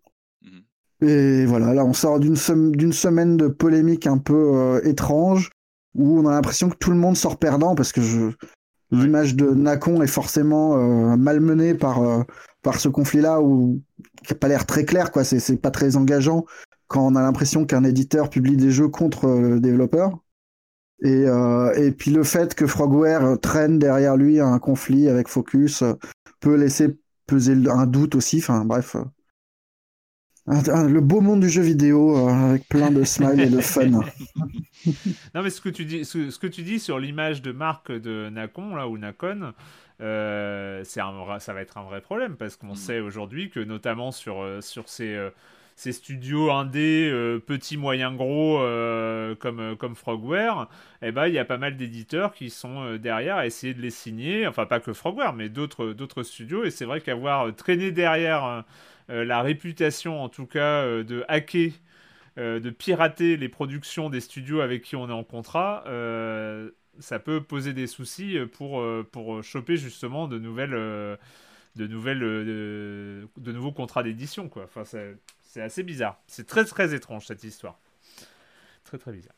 Et 1.02 1.46
voilà, 1.46 1.72
là, 1.74 1.84
on 1.84 1.92
sort 1.92 2.20
d'une 2.20 2.36
sem- 2.36 2.74
d'une 2.76 2.92
semaine 2.92 3.36
de 3.36 3.48
polémique 3.48 4.06
un 4.06 4.18
peu 4.18 4.54
euh, 4.54 4.80
étrange 4.84 5.50
où 5.94 6.18
on 6.18 6.26
a 6.26 6.32
l'impression 6.32 6.68
que 6.68 6.76
tout 6.76 6.90
le 6.90 6.96
monde 6.96 7.16
sort 7.16 7.38
perdant 7.38 7.74
parce 7.74 7.92
que 7.92 8.00
je... 8.02 8.30
l'image 8.90 9.34
de 9.34 9.50
Nacon 9.50 10.02
est 10.02 10.06
forcément 10.06 10.76
euh, 10.76 11.16
malmenée 11.16 11.74
par, 11.74 12.02
euh, 12.02 12.22
par 12.62 12.78
ce 12.80 12.88
conflit-là 12.88 13.40
où 13.40 13.80
qui 14.24 14.32
n'a 14.32 14.38
pas 14.38 14.48
l'air 14.48 14.66
très 14.66 14.84
clair, 14.84 15.10
quoi. 15.10 15.24
C'est 15.24 15.56
pas 15.56 15.70
très 15.70 15.96
engageant 15.96 16.44
quand 16.88 17.06
on 17.06 17.14
a 17.16 17.22
l'impression 17.22 17.64
qu'un 17.64 17.84
éditeur 17.84 18.28
publie 18.28 18.56
des 18.56 18.70
jeux 18.70 18.88
contre 18.88 19.28
le 19.28 19.60
développeur. 19.60 20.18
Et, 21.02 21.24
euh, 21.26 21.72
et 21.76 21.92
puis 21.92 22.10
le 22.10 22.22
fait 22.24 22.54
que 22.54 22.66
Frogware 22.66 23.38
traîne 23.40 23.78
derrière 23.78 24.16
lui 24.16 24.38
un 24.38 24.58
conflit 24.58 25.08
avec 25.08 25.28
Focus 25.28 25.82
peut 26.40 26.56
laisser 26.56 26.98
peser 27.26 27.56
un 27.70 27.86
doute 27.86 28.14
aussi. 28.16 28.38
Enfin 28.38 28.64
bref, 28.64 28.96
le 30.50 31.00
beau 31.00 31.20
monde 31.20 31.40
du 31.40 31.48
jeu 31.48 31.62
vidéo 31.62 32.16
euh, 32.28 32.50
avec 32.50 32.68
plein 32.68 32.90
de 32.90 33.04
smiles 33.04 33.40
et 33.40 33.50
de 33.50 33.60
fun. 33.60 34.02
Non, 35.34 35.42
mais 35.42 35.50
ce 35.50 35.60
que 35.60 35.68
tu 35.68 35.84
dis, 35.84 36.04
ce, 36.04 36.30
ce 36.30 36.38
que 36.38 36.46
tu 36.46 36.62
dis 36.62 36.78
sur 36.78 36.98
l'image 36.98 37.42
de 37.42 37.52
marque 37.52 37.92
de 37.92 38.28
Nacon 38.30 38.74
là 38.76 38.88
ou 38.88 38.98
Nacon, 38.98 39.52
euh, 40.00 40.82
c'est 40.84 41.00
un, 41.00 41.12
vrai- 41.12 41.40
ça 41.40 41.52
va 41.52 41.60
être 41.62 41.78
un 41.78 41.84
vrai 41.84 42.00
problème 42.00 42.36
parce 42.36 42.56
qu'on 42.56 42.74
Mm. 42.74 42.76
sait 42.76 43.00
aujourd'hui 43.00 43.50
que 43.50 43.60
notamment 43.60 44.12
sur 44.12 44.42
euh, 44.42 44.60
sur 44.60 44.88
ces 44.88 45.14
euh, 45.14 45.30
ces 45.76 45.92
studios 45.92 46.50
indés 46.50 47.08
euh, 47.10 47.38
petits 47.38 47.76
moyens 47.78 48.14
gros 48.16 48.60
euh, 48.60 49.34
comme 49.36 49.76
comme 49.76 49.94
Frogware, 49.94 50.68
eh 51.02 51.12
ben 51.12 51.26
il 51.26 51.34
y 51.34 51.38
a 51.38 51.44
pas 51.44 51.58
mal 51.58 51.76
d'éditeurs 51.76 52.32
qui 52.34 52.50
sont 52.50 52.82
euh, 52.84 52.98
derrière 52.98 53.36
à 53.36 53.46
essayer 53.46 53.74
de 53.74 53.80
les 53.80 53.90
signer, 53.90 54.46
enfin 54.46 54.66
pas 54.66 54.80
que 54.80 54.92
Frogware 54.92 55.32
mais 55.34 55.48
d'autres 55.48 55.92
d'autres 55.92 56.22
studios 56.22 56.64
et 56.64 56.70
c'est 56.70 56.84
vrai 56.84 57.00
qu'avoir 57.00 57.48
euh, 57.48 57.52
traîné 57.52 57.92
derrière 57.92 58.64
la 59.10 59.42
réputation 59.42 60.22
en 60.22 60.28
tout 60.28 60.46
cas 60.46 60.84
euh, 60.84 61.04
de 61.04 61.24
hacker 61.28 61.72
euh, 62.38 62.60
de 62.60 62.70
pirater 62.70 63.36
les 63.36 63.48
productions 63.48 64.08
des 64.08 64.20
studios 64.20 64.60
avec 64.60 64.82
qui 64.82 64.96
on 64.96 65.08
est 65.08 65.12
en 65.12 65.24
contrat, 65.24 65.82
euh, 65.88 66.70
ça 67.00 67.18
peut 67.18 67.42
poser 67.42 67.72
des 67.72 67.86
soucis 67.86 68.38
pour, 68.52 68.80
euh, 68.80 69.06
pour 69.10 69.42
choper 69.42 69.76
justement 69.76 70.28
de 70.28 70.38
nouvelles, 70.38 70.74
euh, 70.74 71.16
de, 71.76 71.86
nouvelles 71.86 72.22
euh, 72.22 73.26
de, 73.36 73.52
nouveaux 73.52 73.72
contrats 73.72 74.02
d'édition. 74.02 74.48
quoi. 74.48 74.64
Enfin, 74.64 74.84
c'est 74.84 75.60
assez 75.60 75.82
bizarre. 75.82 76.20
C'est 76.26 76.46
très 76.46 76.64
très 76.64 76.94
étrange 76.94 77.26
cette 77.26 77.44
histoire. 77.44 77.78
Très 78.84 78.98
très 78.98 79.12
bizarre. 79.12 79.34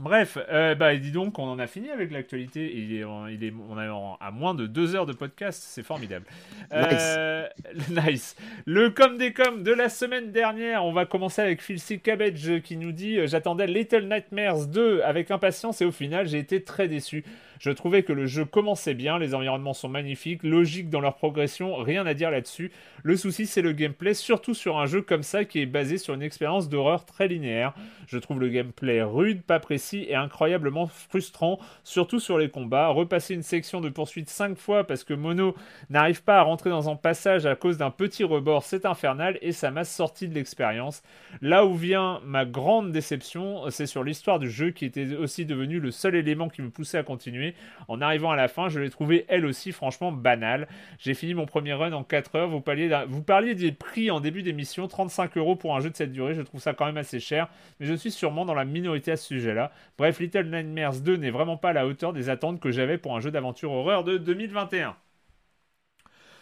Bref, 0.00 0.38
euh, 0.50 0.74
bah 0.74 0.96
dis 0.96 1.12
donc, 1.12 1.38
on 1.38 1.44
en 1.44 1.58
a 1.58 1.66
fini 1.66 1.90
avec 1.90 2.10
l'actualité. 2.10 2.72
Il 2.74 2.94
est, 2.96 3.04
en- 3.04 3.26
il 3.26 3.44
est, 3.44 3.52
on 3.68 3.78
est 3.80 3.88
en- 3.88 4.16
à 4.20 4.30
moins 4.30 4.54
de 4.54 4.66
deux 4.66 4.94
heures 4.96 5.04
de 5.06 5.12
podcast, 5.12 5.62
c'est 5.64 5.82
formidable. 5.82 6.24
Euh, 6.72 7.46
nice. 7.90 8.36
Le 8.64 8.90
com 8.90 9.18
des 9.18 9.32
com 9.32 9.62
de 9.62 9.72
la 9.72 9.88
semaine 9.88 10.30
dernière, 10.30 10.84
on 10.84 10.92
va 10.92 11.04
commencer 11.04 11.42
avec 11.42 11.60
Philcy 11.62 11.98
Cabbage 12.00 12.60
qui 12.62 12.76
nous 12.76 12.92
dit 12.92 13.18
euh, 13.18 13.26
J'attendais 13.26 13.66
Little 13.66 14.04
Nightmares 14.08 14.66
2 14.68 15.02
avec 15.02 15.30
impatience 15.30 15.80
et 15.82 15.84
au 15.84 15.90
final, 15.92 16.28
j'ai 16.28 16.38
été 16.38 16.62
très 16.62 16.86
déçu. 16.88 17.24
Je 17.60 17.70
trouvais 17.70 18.02
que 18.02 18.14
le 18.14 18.24
jeu 18.24 18.46
commençait 18.46 18.94
bien, 18.94 19.18
les 19.18 19.34
environnements 19.34 19.74
sont 19.74 19.90
magnifiques, 19.90 20.42
logiques 20.42 20.88
dans 20.88 21.02
leur 21.02 21.16
progression, 21.16 21.76
rien 21.76 22.06
à 22.06 22.14
dire 22.14 22.30
là-dessus. 22.30 22.72
Le 23.02 23.18
souci, 23.18 23.44
c'est 23.44 23.60
le 23.60 23.72
gameplay, 23.72 24.14
surtout 24.14 24.54
sur 24.54 24.78
un 24.78 24.86
jeu 24.86 25.02
comme 25.02 25.22
ça 25.22 25.44
qui 25.44 25.60
est 25.60 25.66
basé 25.66 25.98
sur 25.98 26.14
une 26.14 26.22
expérience 26.22 26.70
d'horreur 26.70 27.04
très 27.04 27.28
linéaire. 27.28 27.74
Je 28.06 28.16
trouve 28.16 28.40
le 28.40 28.48
gameplay 28.48 29.02
rude, 29.02 29.42
pas 29.42 29.60
précis 29.60 30.06
et 30.08 30.14
incroyablement 30.14 30.86
frustrant, 30.86 31.58
surtout 31.84 32.18
sur 32.18 32.38
les 32.38 32.48
combats. 32.48 32.88
Repasser 32.88 33.34
une 33.34 33.42
section 33.42 33.82
de 33.82 33.90
poursuite 33.90 34.30
5 34.30 34.56
fois 34.56 34.84
parce 34.84 35.04
que 35.04 35.12
Mono 35.12 35.54
n'arrive 35.90 36.22
pas 36.22 36.38
à 36.38 36.42
rentrer 36.42 36.70
dans 36.70 36.88
un 36.88 36.96
passage 36.96 37.44
à 37.44 37.56
cause 37.56 37.76
d'un 37.76 37.90
petit 37.90 38.24
rebord, 38.24 38.64
c'est 38.64 38.86
infernal 38.86 39.38
et 39.42 39.52
ça 39.52 39.70
m'a 39.70 39.84
sorti 39.84 40.28
de 40.28 40.34
l'expérience. 40.34 41.02
Là 41.42 41.66
où 41.66 41.74
vient 41.74 42.20
ma 42.24 42.46
grande 42.46 42.90
déception, 42.90 43.68
c'est 43.68 43.84
sur 43.84 44.02
l'histoire 44.02 44.38
du 44.38 44.50
jeu 44.50 44.70
qui 44.70 44.86
était 44.86 45.14
aussi 45.14 45.44
devenu 45.44 45.78
le 45.78 45.90
seul 45.90 46.14
élément 46.14 46.48
qui 46.48 46.62
me 46.62 46.70
poussait 46.70 46.96
à 46.96 47.02
continuer. 47.02 47.49
En 47.88 48.00
arrivant 48.00 48.30
à 48.30 48.36
la 48.36 48.48
fin, 48.48 48.68
je 48.68 48.80
l'ai 48.80 48.90
trouvée 48.90 49.24
elle 49.28 49.46
aussi 49.46 49.72
franchement 49.72 50.12
banale. 50.12 50.68
J'ai 50.98 51.14
fini 51.14 51.34
mon 51.34 51.46
premier 51.46 51.72
run 51.72 51.92
en 51.92 52.04
4 52.04 52.36
heures. 52.36 52.48
Vous 52.48 52.60
parliez, 52.60 53.54
des 53.54 53.72
prix 53.72 54.10
en 54.10 54.20
début 54.20 54.42
d'émission, 54.42 54.88
35 54.88 55.36
euros 55.36 55.56
pour 55.56 55.76
un 55.76 55.80
jeu 55.80 55.90
de 55.90 55.96
cette 55.96 56.12
durée. 56.12 56.34
Je 56.34 56.42
trouve 56.42 56.60
ça 56.60 56.74
quand 56.74 56.86
même 56.86 56.96
assez 56.96 57.20
cher, 57.20 57.48
mais 57.78 57.86
je 57.86 57.94
suis 57.94 58.10
sûrement 58.10 58.44
dans 58.44 58.54
la 58.54 58.64
minorité 58.64 59.12
à 59.12 59.16
ce 59.16 59.26
sujet-là. 59.26 59.72
Bref, 59.98 60.20
Little 60.20 60.50
Nightmares 60.50 61.00
2 61.00 61.16
n'est 61.16 61.30
vraiment 61.30 61.56
pas 61.56 61.70
à 61.70 61.72
la 61.72 61.86
hauteur 61.86 62.12
des 62.12 62.28
attentes 62.28 62.60
que 62.60 62.70
j'avais 62.70 62.98
pour 62.98 63.16
un 63.16 63.20
jeu 63.20 63.30
d'aventure 63.30 63.72
horreur 63.72 64.04
de 64.04 64.18
2021. 64.18 64.96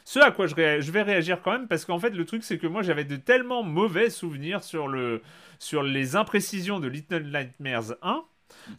Ce 0.08 0.18
à 0.20 0.30
quoi 0.30 0.46
je, 0.46 0.54
vais 0.54 1.02
réagir 1.02 1.42
quand 1.42 1.52
même, 1.52 1.68
parce 1.68 1.84
qu'en 1.84 1.98
fait, 1.98 2.08
le 2.08 2.24
truc, 2.24 2.42
c'est 2.42 2.56
que 2.56 2.66
moi, 2.66 2.80
j'avais 2.80 3.04
de 3.04 3.16
tellement 3.16 3.62
mauvais 3.62 4.08
souvenirs 4.08 4.62
sur, 4.62 4.90
sur 5.58 5.82
les 5.82 6.16
imprécisions 6.16 6.80
de 6.80 6.88
Little 6.88 7.24
Nightmares 7.24 7.94
1, 8.00 8.24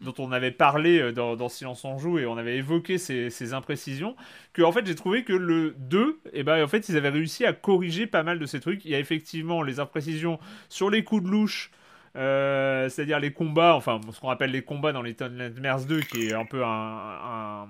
dont 0.01 0.13
on 0.19 0.31
avait 0.31 0.51
parlé 0.51 0.99
euh, 0.99 1.11
dans, 1.11 1.49
Silence 1.49 1.83
on 1.85 1.97
joue 1.97 2.19
et 2.19 2.25
on 2.25 2.37
avait 2.37 2.57
évoqué 2.57 2.97
ces, 2.97 3.29
ces 3.29 3.53
imprécisions, 3.53 4.15
que 4.53 4.61
en 4.61 4.71
fait, 4.71 4.85
j'ai 4.85 4.95
trouvé 4.95 5.23
que 5.23 5.33
le 5.33 5.75
2, 5.77 6.19
eh 6.33 6.43
ben, 6.43 6.63
en 6.63 6.67
fait, 6.67 6.89
ils 6.89 6.97
avaient 6.97 7.09
réussi 7.09 7.45
à 7.45 7.53
corriger 7.53 8.07
pas 8.07 8.23
mal 8.23 8.39
de 8.39 8.45
ces 8.45 8.59
trucs. 8.59 8.85
Il 8.85 8.91
y 8.91 8.95
a 8.95 8.99
effectivement 8.99 9.61
les 9.61 9.79
imprécisions 9.79 10.39
sur 10.69 10.89
les 10.89 11.03
coups 11.03 11.23
de 11.23 11.29
louche. 11.29 11.71
euh, 12.15 12.89
c'est-à-dire 12.89 13.19
les 13.19 13.31
combats, 13.33 13.75
enfin 13.75 14.01
ce 14.11 14.19
qu'on 14.19 14.29
appelle 14.29 14.51
les 14.51 14.63
combats 14.63 14.91
dans 14.91 15.01
Little 15.03 15.29
Nightmares 15.31 15.85
2, 15.85 16.01
qui 16.01 16.27
est 16.27 16.33
un 16.33 16.45
peu 16.45 16.63
un, 16.65 17.67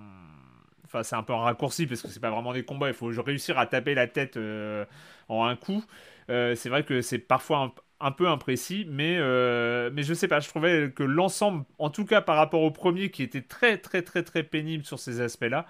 Enfin, 0.85 1.03
c'est 1.03 1.15
un 1.15 1.23
peu 1.23 1.33
un 1.33 1.41
raccourci 1.41 1.85
parce 1.85 2.01
que 2.01 2.07
c'est 2.07 2.19
pas 2.19 2.31
vraiment 2.31 2.51
des 2.53 2.63
combats. 2.63 2.87
Il 2.87 2.95
faut 2.95 3.11
réussir 3.23 3.59
à 3.59 3.67
taper 3.67 3.93
la 3.93 4.07
tête 4.07 4.37
euh, 4.37 4.85
en 5.27 5.45
un 5.45 5.55
coup. 5.55 5.83
C'est 6.27 6.69
vrai 6.69 6.83
que 6.83 7.01
c'est 7.01 7.17
parfois 7.19 7.73
un, 7.99 8.11
peu 8.11 8.27
imprécis, 8.27 8.85
mais, 8.89 9.17
euh, 9.19 9.89
mais 9.93 10.03
je 10.03 10.13
sais 10.13 10.27
pas. 10.27 10.39
Je 10.39 10.47
trouvais 10.49 10.91
que 10.91 11.03
l'ensemble, 11.03 11.65
en 11.77 11.89
tout 11.89 12.05
cas 12.05 12.21
par 12.21 12.35
rapport 12.37 12.61
au 12.61 12.71
premier 12.71 13.11
qui 13.11 13.23
était 13.23 13.41
très 13.41 13.77
très 13.77 14.01
très 14.01 14.23
très 14.23 14.43
pénible 14.43 14.85
sur 14.85 14.99
ces 14.99 15.21
aspects-là, 15.21 15.65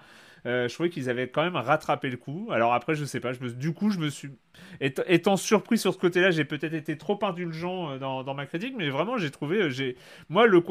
euh, 0.46 0.68
je 0.68 0.74
trouvais 0.74 0.90
qu'ils 0.90 1.10
avaient 1.10 1.28
quand 1.28 1.42
même 1.42 1.56
rattrapé 1.56 2.08
le 2.10 2.16
coup. 2.16 2.48
Alors 2.52 2.72
après, 2.74 2.94
je 2.94 3.04
sais 3.04 3.20
pas. 3.20 3.32
Je 3.32 3.40
me- 3.40 3.50
du 3.52 3.72
coup, 3.74 3.90
je 3.90 3.98
me 3.98 4.08
suis 4.10 4.30
Étant- 4.80 5.36
surpris 5.36 5.78
sur 5.78 5.92
ce 5.92 5.98
côté-là, 5.98 6.30
j'ai 6.30 6.44
peut-être 6.44 6.74
été 6.74 6.96
trop 6.96 7.18
indulgent 7.22 7.90
euh, 7.92 7.98
dans, 7.98 8.22
dans 8.24 8.34
ma 8.34 8.46
critique, 8.46 8.74
mais 8.76 8.88
vraiment, 8.90 9.16
j'ai 9.18 9.30
trouvé, 9.30 9.62
euh, 9.62 9.70
j'ai, 9.70 9.96
moi, 10.28 10.46
le, 10.46 10.62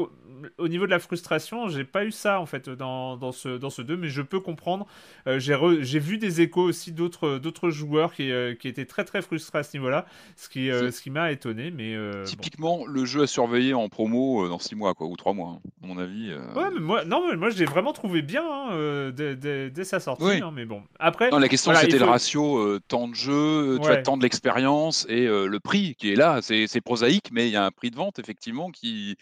au 0.58 0.68
niveau 0.68 0.86
de 0.86 0.90
la 0.90 0.98
frustration, 0.98 1.68
j'ai 1.68 1.84
pas 1.84 2.04
eu 2.04 2.10
ça 2.12 2.40
en 2.40 2.46
fait 2.46 2.68
dans, 2.70 3.16
dans 3.16 3.32
ce 3.32 3.48
dans 3.58 3.70
ce 3.70 3.82
2, 3.82 3.96
mais 3.96 4.08
je 4.08 4.22
peux 4.22 4.40
comprendre. 4.40 4.86
Euh, 5.26 5.38
j'ai 5.38 5.98
vu 5.98 6.18
des 6.18 6.40
échos 6.40 6.62
aussi 6.62 6.92
d'autres 6.92 7.70
joueurs 7.70 8.12
qui 8.14 8.30
euh, 8.30 8.54
qui 8.54 8.68
étaient 8.68 8.84
très 8.86 9.04
très 9.04 9.22
frustrés 9.22 9.58
à 9.58 9.62
ce 9.62 9.76
niveau-là, 9.76 10.06
ce 10.36 10.48
qui 10.48 10.70
euh, 10.70 10.90
ce 10.90 11.02
qui 11.02 11.10
m'a 11.10 11.30
étonné, 11.32 11.70
mais 11.70 11.96
bon. 11.96 12.24
Typiquement, 12.24 12.86
le 12.86 13.04
jeu 13.04 13.22
à 13.22 13.26
surveiller 13.26 13.74
en 13.74 13.88
promo 13.88 14.48
dans 14.48 14.58
6 14.58 14.74
mois, 14.76 14.94
quoi, 14.94 15.06
ou 15.06 15.16
3 15.16 15.32
mois, 15.34 15.56
hein, 15.56 15.60
à 15.82 15.86
mon 15.86 15.98
avis. 15.98 16.32
Ouais, 16.56 16.70
mais 16.74 16.80
moi, 16.80 17.04
non, 17.04 17.24
mais 17.30 17.36
moi, 17.36 17.50
je 17.50 17.58
l'ai 17.58 17.64
vraiment 17.64 17.92
trouvé 17.92 18.22
bien 18.22 18.44
hein, 18.44 19.10
dès, 19.14 19.36
dès- 19.36 19.70
dès 19.70 19.84
sa 19.84 20.00
sortie. 20.00 20.24
Oui. 20.24 20.40
hein, 20.42 20.52
mais 20.54 20.64
bon, 20.64 20.82
après. 20.98 21.30
Non, 21.30 21.38
la 21.38 21.48
question 21.48 21.72
voilà, 21.72 21.86
il 21.86 21.92
c'était 21.92 22.04
le 22.04 22.10
ratio 22.10 22.78
temps 22.88 23.08
de 23.08 23.14
jeu, 23.14 23.78
tu 23.80 23.88
Ouais. 23.88 24.02
temps 24.02 24.16
de 24.16 24.22
l'expérience 24.22 25.06
et 25.08 25.26
euh, 25.26 25.46
le 25.46 25.60
prix 25.60 25.94
qui 25.98 26.12
est 26.12 26.16
là. 26.16 26.40
C'est 26.42 26.80
prosaïque, 26.80 27.30
mais 27.32 27.48
il 27.48 27.52
y 27.52 27.56
a 27.56 27.64
un 27.64 27.70
prix 27.70 27.90
de 27.90 27.96
vente 27.96 28.18
effectivement 28.18 28.70
qui, 28.70 29.16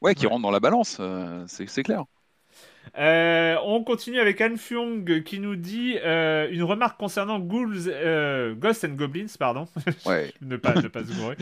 ouais, 0.00 0.14
qui 0.14 0.26
Ouais. 0.26 0.32
rentre 0.32 0.42
dans 0.42 0.50
la 0.50 0.60
balance. 0.60 0.98
euh, 1.00 1.44
c'est 1.46 1.82
clair. 1.82 2.04
Euh, 2.98 3.54
on 3.64 3.84
continue 3.84 4.18
avec 4.18 4.40
Anne 4.40 4.56
Fyong 4.58 5.22
qui 5.22 5.38
nous 5.38 5.54
dit 5.56 5.96
euh, 6.04 6.48
une 6.50 6.64
remarque 6.64 6.98
concernant 6.98 7.38
Ghouls, 7.38 7.84
euh, 7.86 8.54
Ghosts 8.54 8.84
and 8.84 8.94
Goblins, 8.94 9.26
pardon. 9.38 9.66
Ouais. 10.04 10.32
ne 10.42 10.56
pas, 10.56 10.74
ne 10.74 10.88
pas 10.88 11.00
se 11.04 11.12
gourer. 11.12 11.36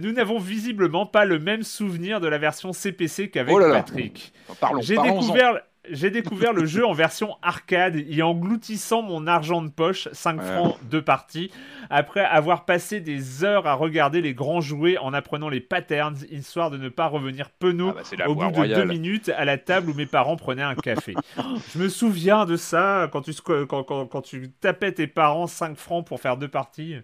Nous 0.00 0.12
n'avons 0.12 0.38
visiblement 0.38 1.06
pas 1.06 1.24
le 1.24 1.38
même 1.38 1.64
souvenir 1.64 2.20
de 2.20 2.28
la 2.28 2.38
version 2.38 2.72
CPC 2.72 3.30
qu'avec 3.30 3.54
Oh. 3.54 3.60
Patrick. 3.72 4.32
J'ai 4.80 4.96
découvert, 4.96 5.60
j'ai 5.90 6.10
découvert 6.10 6.52
le 6.52 6.66
jeu 6.66 6.84
en 6.86 6.92
version 6.92 7.36
arcade 7.42 7.96
y 8.08 8.22
engloutissant 8.22 9.02
mon 9.02 9.26
argent 9.26 9.62
de 9.62 9.68
poche, 9.70 10.08
5 10.12 10.38
Ouais. 10.40 10.44
francs 10.46 10.76
de 10.90 11.00
partie, 11.00 11.50
après 11.90 12.20
avoir 12.24 12.64
passé 12.64 13.00
des 13.00 13.44
heures 13.44 13.66
à 13.66 13.74
regarder 13.74 14.20
les 14.20 14.34
grands 14.34 14.60
jouets 14.60 14.98
en 14.98 15.14
apprenant 15.14 15.48
les 15.48 15.60
patterns, 15.60 16.16
histoire 16.30 16.70
de 16.70 16.76
ne 16.78 16.88
pas 16.88 17.06
revenir 17.06 17.50
penaud 17.50 17.94
Ah 17.96 18.02
bah, 18.18 18.28
au 18.28 18.34
bout 18.34 18.44
de 18.46 18.50
deux 18.50 18.56
royale. 18.56 18.88
minutes 18.88 19.28
à 19.36 19.44
la 19.44 19.58
table 19.58 19.90
où 19.90 19.94
mes 19.94 20.06
parents 20.06 20.36
prenaient 20.36 20.62
un 20.62 20.74
café. 20.74 21.14
je 21.74 21.78
me 21.78 21.88
souviens 21.88 22.44
de 22.44 22.56
ça 22.56 23.08
quand 23.12 23.22
tu, 23.22 23.30
sco- 23.32 23.66
quand, 23.66 23.82
quand, 23.84 24.06
quand 24.06 24.22
tu 24.22 24.50
tapais 24.60 24.92
tes 24.92 25.06
parents 25.06 25.46
5 25.46 25.76
francs 25.76 26.06
pour 26.06 26.20
faire 26.20 26.36
deux 26.36 26.48
parties. 26.48 26.96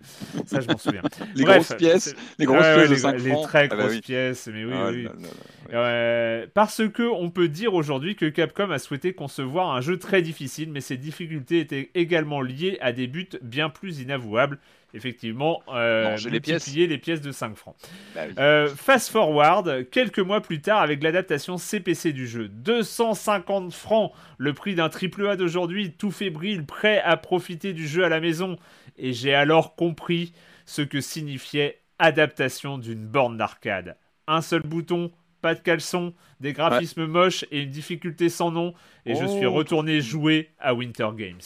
Ça, 0.46 0.60
je 0.60 0.68
m'en 0.68 0.78
souviens. 0.78 1.02
Les 1.34 1.44
Bref, 1.44 1.56
grosses 1.68 1.76
pièces, 1.78 2.14
les 2.38 2.46
grosses 2.46 2.60
Ouais, 2.62 2.74
pièces 2.74 2.88
de 2.90 2.94
les, 2.94 3.00
5 3.00 3.18
les 3.18 3.30
francs. 3.30 3.42
très 3.44 3.64
Ah 3.64 3.68
bah 3.68 3.76
grosses 3.84 3.92
oui. 3.94 4.00
pièces, 4.00 4.48
mais 4.52 4.64
oui, 4.64 4.72
Ah 4.74 4.88
oui. 4.90 5.02
là 5.04 5.10
là 5.10 5.16
là, 5.20 5.28
ouais. 5.28 5.32
Euh, 5.74 6.46
parce 6.54 6.82
que 6.92 7.02
on 7.02 7.30
peut 7.30 7.48
dire 7.48 7.74
aujourd'hui 7.74 8.16
que 8.16 8.26
Capcom 8.26 8.70
a 8.72 8.78
souhaité 8.78 9.12
concevoir 9.12 9.74
un 9.74 9.80
jeu 9.80 9.98
très 9.98 10.22
difficile, 10.22 10.70
mais 10.70 10.80
ces 10.80 10.96
difficultés 10.96 11.60
étaient 11.60 11.90
également 11.94 12.40
liées 12.40 12.78
à 12.80 12.92
des 12.92 13.06
buts 13.06 13.28
bien 13.42 13.68
plus 13.68 14.00
inavouables. 14.00 14.58
Effectivement, 14.94 15.62
euh, 15.68 16.18
les 16.30 16.40
pièces. 16.40 16.74
les 16.74 16.98
pièces 16.98 17.22
de 17.22 17.32
5 17.32 17.56
francs. 17.56 17.76
Bah 18.14 18.22
oui. 18.26 18.34
Euh, 18.38 18.68
fast 18.68 19.08
forward, 19.08 19.88
quelques 19.90 20.18
mois 20.18 20.42
plus 20.42 20.60
tard, 20.60 20.82
avec 20.82 21.02
l'adaptation 21.02 21.56
CPC 21.56 22.12
du 22.12 22.26
jeu, 22.26 22.48
250 22.48 23.72
francs, 23.72 24.12
le 24.36 24.52
prix 24.52 24.74
d'un 24.74 24.90
triple 24.90 25.26
A 25.28 25.36
d'aujourd'hui, 25.36 25.92
tout 25.92 26.10
fébrile, 26.10 26.66
prêt 26.66 27.00
à 27.00 27.16
profiter 27.16 27.72
du 27.72 27.86
jeu 27.86 28.04
à 28.04 28.10
la 28.10 28.20
maison. 28.20 28.58
Et 28.98 29.14
j'ai 29.14 29.34
alors 29.34 29.76
compris 29.76 30.34
ce 30.66 30.82
que 30.82 31.00
signifiait 31.00 31.80
adaptation 31.98 32.76
d'une 32.76 33.06
borne 33.06 33.38
d'arcade. 33.38 33.96
Un 34.26 34.42
seul 34.42 34.62
bouton, 34.62 35.10
pas 35.42 35.54
de 35.54 35.60
caleçon, 35.60 36.14
des 36.40 36.52
graphismes 36.54 37.04
moches 37.06 37.44
et 37.50 37.60
une 37.62 37.70
difficulté 37.70 38.28
sans 38.30 38.50
nom, 38.50 38.72
et 39.04 39.14
je 39.14 39.26
suis 39.26 39.44
Oh. 39.46 39.52
retourné 39.52 40.00
jouer 40.00 40.50
à 40.58 40.72
Winter 40.74 41.08
Games. 41.14 41.40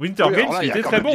Winter 0.00 0.24
Oui, 0.24 0.36
Games, 0.36 0.50
là, 0.50 0.64
il 0.64 0.70
était 0.70 0.82
très 0.82 1.00
bon. 1.00 1.12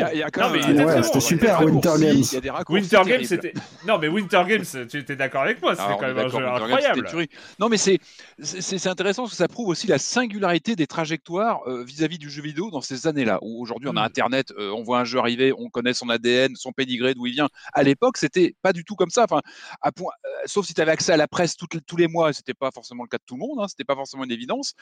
c'était 1.04 1.20
super, 1.20 1.62
Il 1.62 1.74
y 1.74 2.38
a 2.38 2.42
des 2.42 2.50
Winter 2.50 2.50
raccourcis, 2.50 2.90
Games. 2.90 3.02
Winter 3.02 3.02
Games, 3.06 3.24
c'était. 3.26 3.54
Non, 3.86 3.98
mais 3.98 4.08
Winter 4.08 4.44
Games, 4.48 4.88
tu 4.90 4.98
étais 4.98 5.16
d'accord 5.16 5.42
avec 5.42 5.62
moi, 5.62 5.76
c'était 5.76 5.88
on 5.92 5.98
quand 5.98 6.08
même 6.08 6.18
un 6.18 6.28
jeu 6.30 6.38
Winter 6.38 6.64
incroyable. 6.64 7.28
Non, 7.60 7.68
mais 7.68 7.78
c'est 7.78 8.88
intéressant 8.88 9.24
parce 9.24 9.32
que 9.34 9.38
ça 9.38 9.50
prouve 9.50 9.68
aussi 9.68 9.88
la 9.88 9.98
singularité 9.98 10.78
des 10.78 10.88
trajectoires 10.88 11.62
euh, 11.68 11.84
vis-à-vis 11.84 12.18
du 12.18 12.30
jeu 12.30 12.42
vidéo 12.42 12.72
dans 12.72 12.82
ces 12.82 13.08
années-là. 13.08 13.40
Où 13.42 13.62
aujourd'hui 13.62 13.90
on 13.90 13.98
a 13.98 14.06
Mm. 14.06 14.16
Internet, 14.16 14.54
euh, 14.58 14.72
on 14.72 14.84
voit 14.84 15.00
un 15.00 15.04
jeu 15.04 15.20
arriver, 15.20 15.52
on 15.58 15.70
connaît 15.70 15.94
son 15.94 16.10
ADN, 16.10 16.56
son 16.56 16.72
pédigré, 16.72 17.14
d'où 17.16 17.26
il 17.26 17.34
vient. 17.34 17.50
À 17.74 17.84
l'époque, 17.84 18.18
c'était 18.18 18.56
pas 18.62 18.72
du 18.72 18.84
tout 18.86 18.96
comme 18.96 19.10
ça. 19.10 19.24
Enfin, 19.24 19.42
à 19.82 19.92
point, 19.92 20.12
euh, 20.26 20.30
sauf 20.46 20.66
si 20.66 20.74
tu 20.74 20.82
avais 20.82 20.92
accès 20.92 21.12
à 21.12 21.18
la 21.18 21.28
presse 21.28 21.56
toutes 21.58 21.84
tous 21.86 21.98
les 21.98 22.08
mois, 22.08 22.32
c'était 22.34 22.54
pas 22.54 22.70
forcément 22.72 23.04
le 23.04 23.10
cas 23.10 23.18
de 23.18 23.24
tout 23.26 23.36
le 23.36 23.40
monde. 23.40 23.60
Hein, 23.60 23.68
c'était 23.68 23.84
pas 23.84 23.96
forcément 23.96 24.24
une 24.24 24.32
évidence. 24.32 24.74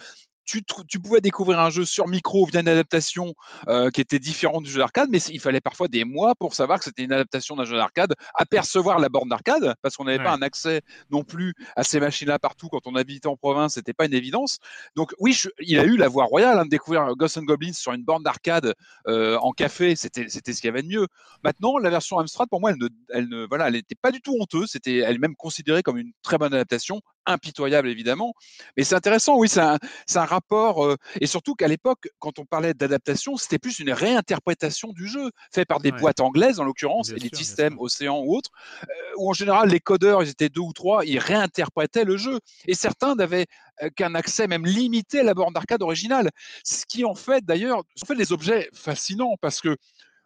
tu, 0.45 0.61
tu 0.89 0.99
pouvais 0.99 1.21
découvrir 1.21 1.59
un 1.59 1.69
jeu 1.69 1.85
sur 1.85 2.07
micro 2.07 2.45
via 2.45 2.59
une 2.59 2.67
adaptation 2.67 3.33
euh, 3.69 3.89
qui 3.93 4.01
était 4.01 4.19
différente 4.19 4.63
du 4.63 4.69
jeu 4.71 4.79
d'arcade, 4.79 5.07
mais 5.11 5.19
il 5.19 5.39
fallait 5.39 5.61
parfois 5.61 5.87
des 5.87 6.03
mois 6.03 6.35
pour 6.35 6.53
savoir 6.53 6.79
que 6.79 6.85
c'était 6.85 7.03
une 7.03 7.13
adaptation 7.13 7.55
d'un 7.55 7.63
jeu 7.65 7.77
d'arcade, 7.77 8.13
apercevoir 8.33 8.99
la 8.99 9.07
borne 9.09 9.29
d'arcade, 9.29 9.75
parce 9.81 9.95
qu'on 9.95 10.03
n'avait 10.05 10.17
pas 10.25 10.31
un 10.33 10.41
accès 10.41 10.81
non 11.11 11.23
plus 11.23 11.53
à 11.75 11.83
ces 11.83 11.99
machines-là 11.99 12.39
partout 12.39 12.67
quand 12.69 12.85
on 12.87 12.95
habitait 12.95 13.27
en 13.27 13.37
province, 13.37 13.75
c'était 13.75 13.93
pas 13.93 14.05
une 14.05 14.13
évidence. 14.13 14.57
Donc 14.95 15.13
oui, 15.19 15.33
je- 15.33 15.49
il 15.59 15.79
a 15.79 15.85
eu 15.85 15.95
la 15.95 16.07
voie 16.09 16.25
royale 16.25 16.59
hein, 16.59 16.65
de 16.65 16.69
découvrir 16.69 17.15
Ghosts 17.15 17.37
and 17.37 17.43
Goblins 17.43 17.73
sur 17.73 17.93
une 17.93 18.03
borne 18.03 18.23
d'arcade 18.23 18.73
euh, 19.07 19.37
en 19.37 19.51
café, 19.51 19.95
c'était 19.95 20.27
ce 20.27 20.39
qu'il 20.41 20.65
y 20.65 20.67
avait 20.67 20.81
de 20.81 20.87
mieux. 20.87 21.07
Maintenant, 21.43 21.77
la 21.77 21.89
version 21.89 22.19
Amstrad, 22.19 22.49
pour 22.49 22.59
moi, 22.59 22.71
elle 22.71 22.77
ne, 22.77 22.87
elle 23.09 23.29
ne, 23.29 23.45
voilà, 23.47 23.67
elle 23.67 23.73
n'était 23.73 23.95
pas 23.95 24.11
du 24.11 24.21
tout 24.21 24.35
honteuse, 24.39 24.69
c'était 24.71 24.97
elle 24.97 25.15
est 25.15 25.19
même 25.19 25.35
considérée 25.35 25.83
comme 25.83 25.97
une 25.97 26.11
très 26.23 26.37
bonne 26.37 26.53
adaptation, 26.53 27.01
impitoyable 27.25 27.87
évidemment, 27.89 28.33
mais 28.77 28.83
c'est 28.83 28.95
intéressant, 28.95 29.37
oui, 29.37 29.47
c'est 29.47 29.59
un, 29.61 30.25
rapport, 30.25 30.85
euh, 30.85 30.95
et 31.21 31.27
surtout 31.27 31.55
qu'à 31.55 31.67
l'époque, 31.67 32.07
quand 32.19 32.39
on 32.39 32.45
parlait 32.45 32.73
d'adaptation, 32.73 33.37
c'était 33.37 33.59
plus 33.59 33.79
une 33.79 33.91
réinterprétation 33.91 34.91
du 34.93 35.07
jeu, 35.07 35.31
fait 35.51 35.65
par 35.65 35.79
des 35.79 35.91
Ouais. 35.91 35.99
boîtes 35.99 36.19
anglaises 36.19 36.59
en 36.59 36.63
l'occurrence, 36.63 37.11
bien 37.11 37.29
systèmes. 37.33 37.77
Océan 37.79 38.19
ou 38.19 38.35
autres, 38.35 38.51
euh, 38.83 38.93
où 39.17 39.29
en 39.29 39.33
général 39.33 39.69
les 39.69 39.79
codeurs, 39.79 40.23
ils 40.23 40.29
étaient 40.29 40.49
deux 40.49 40.61
ou 40.61 40.73
trois, 40.73 41.05
ils 41.05 41.19
réinterprétaient 41.19 42.05
le 42.05 42.17
jeu, 42.17 42.39
et 42.67 42.73
certains 42.73 43.15
n'avaient 43.15 43.45
euh, 43.81 43.89
qu'un 43.95 44.15
accès 44.15 44.47
même 44.47 44.65
limité 44.65 45.19
à 45.19 45.23
la 45.23 45.33
borne 45.33 45.53
d'arcade 45.53 45.81
originale, 45.81 46.29
ce 46.63 46.85
qui 46.85 47.05
en 47.05 47.15
fait 47.15 47.43
d'ailleurs, 47.45 47.79
en 47.79 48.05
fait 48.05 48.15
des 48.15 48.31
objets 48.31 48.69
fascinants, 48.73 49.35
parce 49.41 49.61
que 49.61 49.77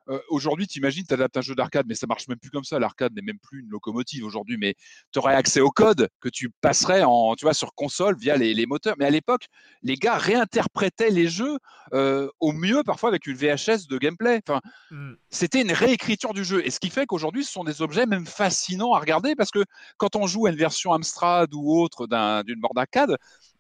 euh, 0.09 0.19
aujourd'hui, 0.29 0.67
tu 0.67 0.79
imagines, 0.79 1.03
tu 1.07 1.13
adaptes 1.13 1.37
un 1.37 1.41
jeu 1.41 1.55
d'arcade, 1.55 1.85
mais 1.87 1.95
ça 1.95 2.07
marche 2.07 2.27
même 2.27 2.37
plus 2.39 2.49
comme 2.49 2.63
ça. 2.63 2.79
L'arcade 2.79 3.13
n'est 3.15 3.21
même 3.21 3.39
plus 3.39 3.59
une 3.61 3.69
locomotive 3.69 4.25
aujourd'hui, 4.25 4.57
mais 4.57 4.75
tu 5.11 5.19
aurais 5.19 5.35
accès 5.35 5.59
au 5.61 5.69
code 5.69 6.09
que 6.21 6.29
tu 6.29 6.49
passerais 6.61 7.03
en, 7.03 7.35
tu 7.35 7.45
vois, 7.45 7.53
sur 7.53 7.73
console 7.73 8.17
via 8.17 8.37
les, 8.37 8.53
les 8.53 8.65
moteurs. 8.65 8.95
Mais 8.99 9.05
à 9.05 9.09
l'époque, 9.09 9.47
les 9.83 9.95
gars 9.95 10.17
réinterprétaient 10.17 11.09
les 11.09 11.27
jeux 11.27 11.57
euh, 11.93 12.29
au 12.39 12.51
mieux, 12.51 12.83
parfois 12.83 13.09
avec 13.09 13.27
une 13.27 13.35
VHS 13.35 13.87
de 13.89 13.97
gameplay. 13.97 14.41
Enfin, 14.47 14.61
Mm. 14.91 15.13
c'était 15.29 15.61
une 15.61 15.71
réécriture 15.73 16.33
du 16.33 16.43
jeu. 16.45 16.65
Et 16.65 16.71
ce 16.71 16.79
qui 16.79 16.89
fait 16.89 17.05
qu'aujourd'hui, 17.05 17.43
ce 17.43 17.51
sont 17.51 17.63
des 17.63 17.81
objets 17.81 18.05
même 18.05 18.25
fascinants 18.25 18.93
à 18.93 18.99
regarder 18.99 19.35
parce 19.35 19.51
que 19.51 19.63
quand 19.97 20.15
on 20.15 20.27
joue 20.27 20.45
à 20.47 20.49
une 20.51 20.55
version 20.55 20.93
Amstrad 20.93 21.53
ou 21.53 21.77
autre 21.77 22.07
d'un- 22.07 22.43
d'une 22.43 22.59
borne 22.59 22.75
d'arcade, 22.75 23.17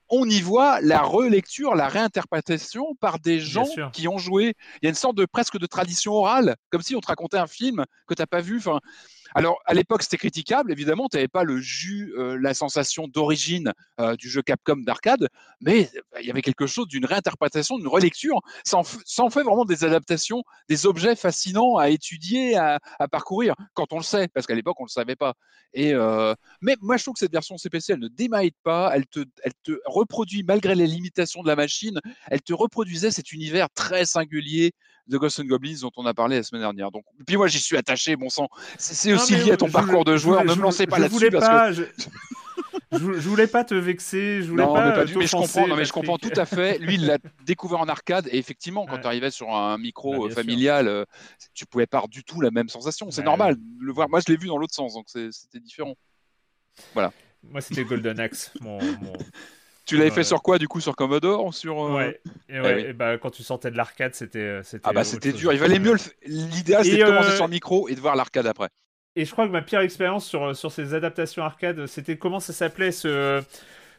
on 0.09 0.29
y 0.29 0.41
voit 0.41 0.81
la 0.81 1.01
relecture, 1.01 1.75
la 1.75 1.87
réinterprétation 1.87 2.95
par 2.99 3.19
des 3.19 3.39
gens 3.39 3.67
qui 3.93 4.07
ont 4.07 4.17
joué. 4.17 4.55
Il 4.81 4.85
y 4.85 4.87
a 4.87 4.89
une 4.89 4.95
sorte 4.95 5.17
de 5.17 5.25
presque 5.25 5.57
de 5.57 5.65
tradition 5.65 6.13
orale, 6.13 6.55
comme 6.69 6.81
si 6.81 6.95
on 6.95 6.99
te 6.99 7.07
racontait 7.07 7.37
un 7.37 7.47
film 7.47 7.85
que 8.07 8.13
tu 8.13 8.21
n'as 8.21 8.27
pas 8.27 8.41
vu. 8.41 8.57
Enfin, 8.57 8.79
alors, 9.35 9.59
à 9.65 9.73
l'époque, 9.73 10.03
c'était 10.03 10.17
critiquable, 10.17 10.71
évidemment, 10.71 11.07
tu 11.09 11.17
n'avais 11.17 11.27
pas 11.27 11.43
le 11.43 11.59
jus, 11.59 12.13
euh, 12.17 12.37
la 12.41 12.53
sensation 12.53 13.07
d'origine 13.07 13.73
euh, 13.99 14.15
du 14.15 14.29
jeu 14.29 14.41
Capcom 14.41 14.77
d'arcade, 14.77 15.27
mais 15.61 15.89
euh, 15.95 16.19
il 16.21 16.27
y 16.27 16.31
avait 16.31 16.41
quelque 16.41 16.67
chose 16.67 16.87
d'une 16.87 17.05
réinterprétation, 17.05 17.77
d'une 17.77 17.87
relecture. 17.87 18.39
Ça 18.63 18.77
en, 18.77 19.29
fait 19.29 19.43
vraiment 19.43 19.65
des 19.65 19.83
adaptations, 19.83 20.43
des 20.69 20.85
objets 20.85 21.15
fascinants 21.15 21.77
à 21.77 21.89
étudier, 21.89 22.55
à, 22.55 22.79
à 22.99 23.07
parcourir, 23.07 23.55
quand 23.73 23.93
on 23.93 23.97
le 23.97 24.03
sait, 24.03 24.27
parce 24.29 24.47
qu'à 24.47 24.55
l'époque, 24.55 24.79
on 24.79 24.83
ne 24.83 24.89
le 24.89 24.91
savait 24.91 25.15
pas. 25.15 25.33
Et, 25.73 25.93
euh, 25.93 26.33
mais 26.61 26.75
moi, 26.81 26.97
je 26.97 27.03
trouve 27.03 27.13
que 27.13 27.19
cette 27.19 27.31
version 27.31 27.57
CPC, 27.57 27.93
elle 27.93 27.99
ne 27.99 28.07
démaille 28.07 28.51
pas, 28.63 28.91
elle 28.93 29.05
te, 29.05 29.23
elle 29.43 29.53
te 29.63 29.73
reproduit, 29.85 30.43
malgré 30.43 30.75
les 30.75 30.87
limitations 30.87 31.41
de 31.43 31.47
la 31.47 31.55
machine, 31.55 31.99
elle 32.27 32.41
te 32.41 32.53
reproduisait 32.53 33.11
cet 33.11 33.31
univers 33.31 33.69
très 33.73 34.05
singulier 34.05 34.73
de 35.07 35.17
Ghosts 35.17 35.39
and 35.39 35.45
Goblins 35.45 35.77
dont 35.81 35.91
on 35.97 36.05
a 36.05 36.13
parlé 36.13 36.37
la 36.37 36.43
semaine 36.43 36.61
dernière. 36.61 36.91
Donc, 36.91 37.03
puis 37.25 37.37
moi, 37.37 37.47
j'y 37.47 37.59
suis 37.59 37.77
attaché, 37.77 38.15
bon 38.15 38.29
sang. 38.29 38.47
C'est 38.77 39.13
aussi 39.13 39.35
lié 39.35 39.51
à 39.51 39.57
ton 39.57 39.69
parcours 39.69 40.03
de 40.05 40.17
joueur. 40.17 40.43
Ne 40.45 40.53
me 40.55 40.61
lancez 40.61 40.87
pas 40.87 40.99
là-dessus 40.99 41.29
parce 41.31 41.77
que. 41.77 41.87
je... 42.91 42.97
voulais- 42.97 43.47
pas 43.47 43.63
te 43.63 43.73
vexer, 43.75 44.41
je 44.41 44.49
voulais 44.49 44.63
Non, 44.65 44.73
pas. 44.73 44.89
mais, 44.89 44.95
pas 44.95 45.05
du- 45.05 45.15
mais 45.17 45.27
je 45.27 45.31
comprends, 45.35 45.67
non, 45.67 45.75
mais 45.75 45.85
je 45.85 45.91
comprends 45.93 46.17
tout 46.17 46.31
à 46.35 46.45
fait. 46.45 46.77
Lui, 46.79 46.95
il 46.95 47.05
l'a 47.05 47.17
découvert 47.45 47.79
en 47.79 47.87
arcade 47.87 48.27
et 48.31 48.37
effectivement, 48.37 48.85
quand 48.85 48.93
Ouais. 48.95 49.01
tu 49.01 49.07
arrivais 49.07 49.31
sur 49.31 49.53
un 49.55 49.77
micro 49.77 50.27
Bah, 50.27 50.31
euh, 50.31 50.35
familial, 50.35 50.87
euh, 50.87 51.05
tu 51.53 51.65
pouvais 51.65 51.87
pas 51.87 52.03
du 52.09 52.23
tout 52.23 52.41
la 52.41 52.51
même 52.51 52.69
sensation. 52.69 53.11
C'est 53.11 53.21
Bah, 53.21 53.25
normal 53.25 53.57
le 53.79 53.91
voir. 53.93 54.09
Moi, 54.09 54.19
je 54.25 54.31
l'ai 54.31 54.37
vu 54.37 54.47
dans 54.47 54.57
l'autre 54.57 54.73
sens, 54.75 54.93
donc 54.93 55.05
c'était 55.09 55.59
différent. 55.59 55.95
Moi, 56.95 57.61
c'était 57.61 57.83
Golden 57.83 58.19
Axe. 58.19 58.51
Mon, 58.61 58.79
mon- 58.81 59.13
Tu 59.87 59.97
l'avais 59.97 60.11
fait 60.11 60.23
sur 60.23 60.41
quoi, 60.41 60.59
du 60.59 60.67
coup, 60.67 60.81
sur 60.81 60.95
Commodore 60.95 61.45
ou 61.45 61.53
sur 61.53 61.81
euh, 61.85 61.95
Ouais. 61.95 62.21
Et, 62.49 62.59
ouais, 62.59 62.75
oui. 62.75 62.81
et 62.89 62.93
bah, 62.93 63.17
quand 63.17 63.29
tu 63.29 63.41
sortais 63.41 63.71
de 63.71 63.77
l'arcade, 63.77 64.13
c'était. 64.13 64.39
euh, 64.39 64.63
c'était 64.63 64.83
Ah 64.87 64.93
bah 64.93 65.03
c'était 65.03 65.31
dur. 65.31 65.53
Il 65.53 65.59
valait 65.59 65.79
mieux. 65.79 65.95
L'idéal, 66.25 66.83
c'était 66.83 66.97
de 66.97 67.05
commencer 67.05 67.29
euh, 67.31 67.35
sur 67.35 67.45
le 67.45 67.51
micro 67.51 67.87
et 67.87 67.95
de 67.95 67.99
voir 68.01 68.15
l'arcade 68.15 68.45
après. 68.47 68.67
Et 69.15 69.25
je 69.25 69.31
crois 69.31 69.47
que 69.47 69.51
ma 69.51 69.61
pire 69.63 69.79
expérience 69.79 70.27
sur, 70.27 70.55
sur 70.55 70.71
ces 70.71 70.93
adaptations 70.93 71.41
arcade, 71.43 71.87
c'était 71.87 72.17
comment 72.17 72.39
ça 72.39 72.53
s'appelait 72.53 72.91
ce, 72.91 73.41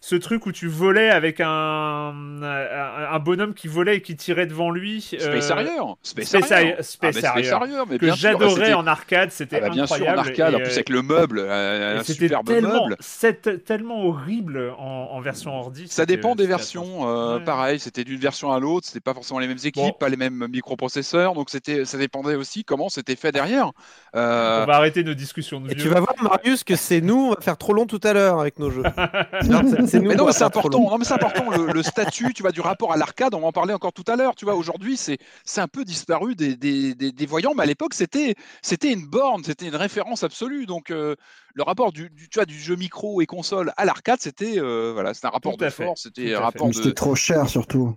ce 0.01 0.17
truc 0.17 0.47
où 0.47 0.53
tu 0.53 0.69
volais 0.69 1.11
avec 1.11 1.41
un, 1.41 1.49
un, 1.49 3.13
un 3.13 3.19
bonhomme 3.19 3.55
qui 3.55 3.69
volait 3.69 3.97
et 3.97 4.03
qui 4.03 4.17
tirait 4.17 4.47
devant 4.47 4.71
lui. 4.71 5.01
Space 5.01 5.51
euh, 5.51 5.53
Harrier. 5.53 5.71
Space 6.03 6.27
Space 6.29 6.53
Harrier. 6.53 6.75
Ah, 6.79 6.83
Space 6.83 7.17
mais 7.17 7.25
Harrier, 7.25 7.51
Harrier, 7.51 7.77
mais 7.89 7.99
que 7.99 8.05
bien 8.07 8.15
sûr. 8.15 8.31
j'adorais 8.31 8.55
C'était- 8.55 8.75
en 8.75 8.87
arcade, 8.87 9.31
c'était 9.33 9.57
Ah 9.63 9.69
bah 9.69 9.71
bien 9.71 9.87
sûr 9.87 9.97
en 9.97 9.99
incroyable. 10.11 10.29
arcade, 10.29 10.55
en 10.55 10.59
et, 10.59 10.63
plus 10.63 10.71
euh, 10.71 10.75
avec 10.75 10.89
le 10.91 11.03
meuble, 11.03 11.39
euh, 11.41 11.95
et 11.95 11.99
un 11.99 12.03
c'était 12.05 12.27
superbe 12.27 12.47
tellement, 12.47 12.83
meuble. 12.85 12.97
c'est 13.01 13.65
tellement 13.65 14.05
horrible 14.05 14.73
en, 14.79 15.09
en 15.13 15.21
version 15.21 15.53
ordi. 15.59 15.89
Ça 15.89 16.07
dépend 16.07 16.35
des 16.35 16.45
c'était 16.45 16.49
versions. 16.55 17.09
euh, 17.09 17.39
Ouais. 17.39 17.45
Pareil, 17.45 17.79
c'était 17.79 18.05
d'une 18.05 18.21
version 18.21 18.53
à 18.53 18.59
l'autre. 18.61 18.87
C'était 18.87 19.01
pas 19.01 19.15
forcément 19.15 19.39
les 19.41 19.47
mêmes 19.49 19.59
équipes, 19.65 19.83
Bon. 19.85 19.93
pas 19.93 20.09
les 20.09 20.17
mêmes 20.17 20.47
microprocesseurs. 20.51 21.35
Donc 21.35 21.51
c'était, 21.51 21.85
ça 21.85 21.99
dépendait 21.99 22.35
aussi 22.37 22.65
comment 22.65 22.89
c'était 22.89 23.17
fait 23.17 23.33
derrière. 23.33 23.71
Euh, 24.17 24.63
On 24.63 24.67
va 24.67 24.77
arrêter 24.77 25.05
nos 25.05 25.15
discussions 25.15 25.61
de 25.61 25.71
Et 25.71 25.75
vieux. 25.75 25.83
tu 25.85 25.89
vas 25.89 26.01
voir, 26.01 26.15
Marius, 26.23 26.65
que 26.65 26.77
c'est 26.77 27.01
nous, 27.01 27.27
on 27.29 27.31
va 27.35 27.41
faire 27.41 27.57
trop 27.59 27.73
long 27.75 27.87
tout 27.87 28.01
à 28.03 28.13
l'heure 28.13 28.41
avec 28.41 28.59
nos 28.59 28.71
jeux. 28.71 28.83
Non, 29.45 29.63
c'est- 29.89 29.99
nous 30.01 30.09
Mais 30.09 30.15
non, 30.15 30.27
mais 30.27 30.33
c'est 30.33 30.45
important. 30.45 30.79
Non, 30.81 30.99
mais 30.99 31.05
c'est 31.05 31.15
important. 31.15 31.51
Le, 31.51 31.73
le 31.73 31.83
statut, 31.83 32.33
tu 32.35 32.43
vois, 32.43 32.53
du 32.53 32.61
rapport 32.61 32.93
à 32.93 32.97
l'arcade, 32.97 33.35
on 33.35 33.41
va 33.41 33.47
en 33.49 33.53
parler 33.53 33.75
encore 33.75 33.93
tout 33.93 34.05
à 34.07 34.17
l'heure. 34.17 34.35
Tu 34.35 34.45
vois, 34.45 34.55
aujourd'hui, 34.55 34.97
c'est, 34.97 35.19
c'est 35.45 35.61
un 35.61 35.69
peu 35.69 35.85
disparu 35.85 36.35
des, 36.35 36.57
des, 36.57 36.95
des, 36.95 37.13
des 37.13 37.27
voyants, 37.27 37.53
mais 37.57 37.63
à 37.63 37.67
l'époque, 37.67 37.95
c'était, 37.95 38.35
c'était 38.63 38.93
une 38.93 39.07
borne, 39.07 39.43
c'était 39.45 39.67
une 39.67 39.77
référence 39.77 40.23
absolue. 40.23 40.67
Donc, 40.67 40.91
euh, 40.91 41.17
le 41.55 41.63
rapport 41.63 41.93
du, 41.93 42.11
du, 42.11 42.29
tu 42.29 42.39
vois, 42.39 42.47
du 42.47 42.59
jeu 42.59 42.77
micro 42.77 43.21
et 43.21 43.27
console 43.27 43.73
à 43.77 43.85
l'arcade, 43.85 44.19
c'était, 44.21 44.59
euh, 44.59 44.93
voilà, 44.93 45.15
c'était 45.15 45.27
un 45.27 45.31
rapport 45.31 45.57
Tout 45.57 45.65
à 45.65 45.69
de 45.69 45.73
fait. 45.73 45.85
force, 45.85 46.03
c'était 46.03 46.35
un 46.35 46.41
rapport 46.41 46.69
de. 46.71 46.91
Trop 46.91 47.15
cher 47.15 47.49
surtout. 47.49 47.97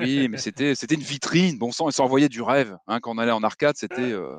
Oui, 0.00 0.28
mais 0.28 0.38
c'était, 0.38 0.74
c'était 0.74 0.96
une 0.96 1.00
vitrine. 1.02 1.58
Bon 1.58 1.70
sang, 1.70 1.88
et 1.88 1.92
ça 1.92 2.02
envoyait 2.02 2.28
du 2.28 2.42
rêve. 2.42 2.76
Hein, 2.88 2.98
quand 3.00 3.14
on 3.14 3.18
allait 3.18 3.30
en 3.32 3.42
arcade, 3.44 3.76
c'était. 3.76 4.00
euh, 4.00 4.34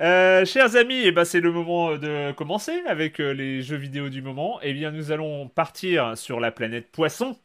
Euh, 0.00 0.44
chers 0.44 0.76
amis, 0.76 1.02
eh 1.04 1.12
ben, 1.12 1.24
c'est 1.24 1.40
le 1.40 1.52
moment 1.52 1.96
de 1.96 2.32
commencer 2.32 2.82
avec 2.86 3.20
euh, 3.20 3.32
les 3.32 3.62
jeux 3.62 3.76
vidéo 3.76 4.08
du 4.08 4.22
moment. 4.22 4.58
Eh 4.62 4.72
bien, 4.72 4.90
nous 4.90 5.12
allons 5.12 5.48
partir 5.48 6.16
sur 6.16 6.40
la 6.40 6.50
planète 6.50 6.90
Poisson. 6.90 7.36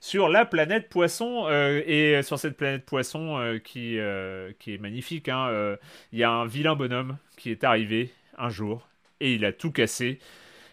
Sur 0.00 0.28
la 0.28 0.44
planète 0.44 0.90
Poisson, 0.90 1.46
euh, 1.48 1.80
et 1.86 2.22
sur 2.22 2.38
cette 2.38 2.58
planète 2.58 2.84
Poisson 2.84 3.38
euh, 3.38 3.58
qui, 3.58 3.98
euh, 3.98 4.52
qui 4.58 4.74
est 4.74 4.78
magnifique, 4.78 5.30
hein, 5.30 5.46
euh, 5.48 5.76
il 6.12 6.18
y 6.18 6.24
a 6.24 6.30
un 6.30 6.44
vilain 6.44 6.74
bonhomme 6.74 7.16
qui 7.38 7.50
est 7.50 7.64
arrivé 7.64 8.10
un 8.36 8.50
jour 8.50 8.86
et 9.20 9.32
il 9.32 9.46
a 9.46 9.52
tout 9.52 9.70
cassé. 9.70 10.18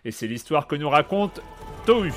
Et 0.04 0.12
c'est 0.12 0.28
l'histoire 0.28 0.68
que 0.68 0.76
nous 0.76 0.89
raconte 0.89 1.41
Tohu. 1.86 2.12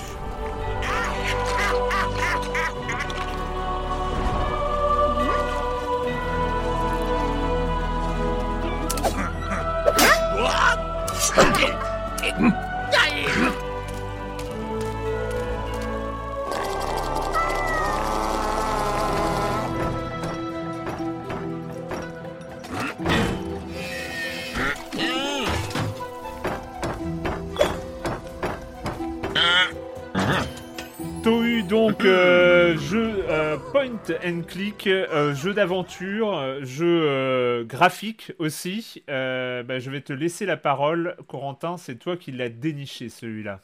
Donc, 31.95 32.07
euh, 32.07 32.77
jeu 32.77 33.25
euh, 33.29 33.57
point 33.71 33.87
and 34.27 34.43
click, 34.49 34.89
euh, 34.89 35.33
jeu 35.33 35.55
d'aventure, 35.55 36.37
euh, 36.37 36.65
jeu 36.65 37.65
graphique 37.65 38.33
aussi. 38.41 39.05
Bah, 39.07 39.79
je 39.79 39.91
vais 39.91 40.01
te 40.01 40.13
laisser 40.13 40.45
la 40.45 40.57
parole, 40.57 41.17
Corentin, 41.29 41.77
c'est 41.77 41.95
toi 41.95 42.17
qui 42.17 42.33
l'as 42.33 42.49
déniché 42.49 43.09
celui-là. 43.09 43.61